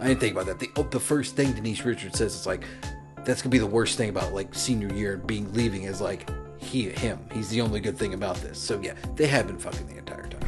I 0.00 0.08
didn't 0.08 0.20
think 0.20 0.32
about 0.32 0.46
that. 0.46 0.58
The 0.58 0.70
oh, 0.76 0.82
the 0.84 1.00
first 1.00 1.36
thing 1.36 1.52
Denise 1.52 1.84
Richards 1.84 2.18
says 2.18 2.34
is 2.34 2.46
like, 2.46 2.64
that's 3.24 3.40
gonna 3.42 3.50
be 3.52 3.58
the 3.58 3.66
worst 3.66 3.96
thing 3.96 4.08
about 4.08 4.32
like 4.32 4.54
senior 4.54 4.92
year 4.94 5.14
and 5.14 5.26
being 5.26 5.52
leaving 5.52 5.84
is 5.84 6.00
like 6.00 6.28
he 6.58 6.88
him. 6.90 7.18
He's 7.32 7.48
the 7.50 7.60
only 7.60 7.80
good 7.80 7.96
thing 7.96 8.14
about 8.14 8.36
this. 8.36 8.58
So 8.58 8.80
yeah, 8.80 8.94
they 9.16 9.26
have 9.28 9.46
been 9.46 9.58
fucking 9.58 9.86
the 9.86 9.98
entire 9.98 10.26
time. 10.28 10.40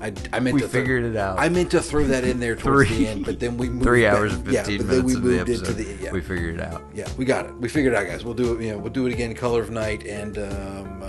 I, 0.00 0.12
I 0.32 0.38
meant 0.38 0.54
We 0.54 0.60
to 0.60 0.68
throw- 0.68 0.82
it 0.82 1.16
out. 1.16 1.40
I 1.40 1.48
meant 1.48 1.72
to 1.72 1.80
throw 1.80 2.04
that 2.04 2.22
in 2.22 2.38
there 2.38 2.54
towards 2.54 2.88
Three- 2.88 2.98
the 2.98 3.08
end, 3.08 3.24
but 3.24 3.40
then 3.40 3.56
we 3.56 3.68
moved 3.68 3.82
three 3.82 4.02
back- 4.02 4.14
hours 4.14 4.32
and 4.34 4.46
yeah, 4.46 4.62
fifteen 4.62 4.78
but 4.78 4.86
then 4.86 4.96
minutes 4.98 5.06
we 5.06 5.14
of 5.16 5.22
the 5.22 5.28
moved 5.30 5.50
episode. 5.50 5.68
into 5.80 5.82
the 5.96 6.04
yeah. 6.04 6.12
We 6.12 6.20
figured 6.20 6.54
it 6.54 6.60
out. 6.60 6.82
Yeah, 6.94 7.08
we 7.16 7.24
got 7.24 7.46
it. 7.46 7.54
We 7.56 7.68
figured 7.68 7.94
it 7.94 7.96
out, 7.96 8.06
guys. 8.06 8.24
We'll 8.24 8.34
do 8.34 8.54
it. 8.56 8.62
You 8.64 8.72
know, 8.72 8.78
we'll 8.78 8.92
do 8.92 9.06
it 9.06 9.12
again. 9.12 9.34
Color 9.34 9.62
of 9.62 9.70
Night 9.70 10.06
and 10.06 10.38
um, 10.38 11.02
uh, 11.02 11.06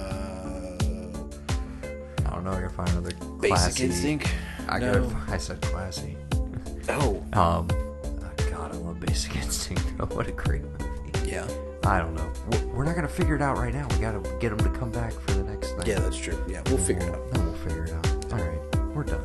I 2.25 2.33
don't 2.33 2.43
know. 2.43 2.51
I 2.51 2.61
gotta 2.61 2.69
find 2.69 2.89
another 2.89 3.11
Basic. 3.39 3.79
Instinct? 3.81 4.27
I 4.67 4.79
No. 4.79 5.07
gotta. 5.07 5.31
I 5.33 5.37
said 5.37 5.61
classy. 5.61 6.17
Oh, 6.89 7.23
Um, 7.33 7.67
oh 7.71 8.49
God, 8.49 8.73
I 8.73 8.77
love 8.77 8.99
Basic 8.99 9.35
Instinct. 9.35 9.81
what 10.13 10.27
a 10.27 10.31
great 10.31 10.63
movie. 10.63 11.29
yeah, 11.29 11.47
I 11.85 11.99
don't 11.99 12.15
know. 12.15 12.31
We're- 12.51 12.65
We're 12.73 12.85
not 12.85 12.95
gonna 12.95 13.07
figure 13.07 13.35
it 13.35 13.41
out 13.41 13.57
right 13.57 13.73
now. 13.73 13.87
We 13.91 13.97
gotta 13.97 14.19
get 14.39 14.55
them 14.55 14.59
to 14.71 14.79
come 14.79 14.89
back 14.91 15.11
for 15.13 15.31
the 15.33 15.43
next 15.43 15.71
thing. 15.73 15.85
yeah, 15.85 15.99
that's 15.99 16.17
true. 16.17 16.37
Yeah, 16.47 16.61
we'll 16.67 16.77
figure 16.77 17.03
it 17.07 17.13
out. 17.13 17.31
Then 17.33 17.45
we'll 17.45 17.55
figure 17.55 17.83
it 17.85 17.91
out. 17.93 18.33
All 18.33 18.39
right, 18.39 18.85
we're 18.95 19.03
done. 19.03 19.21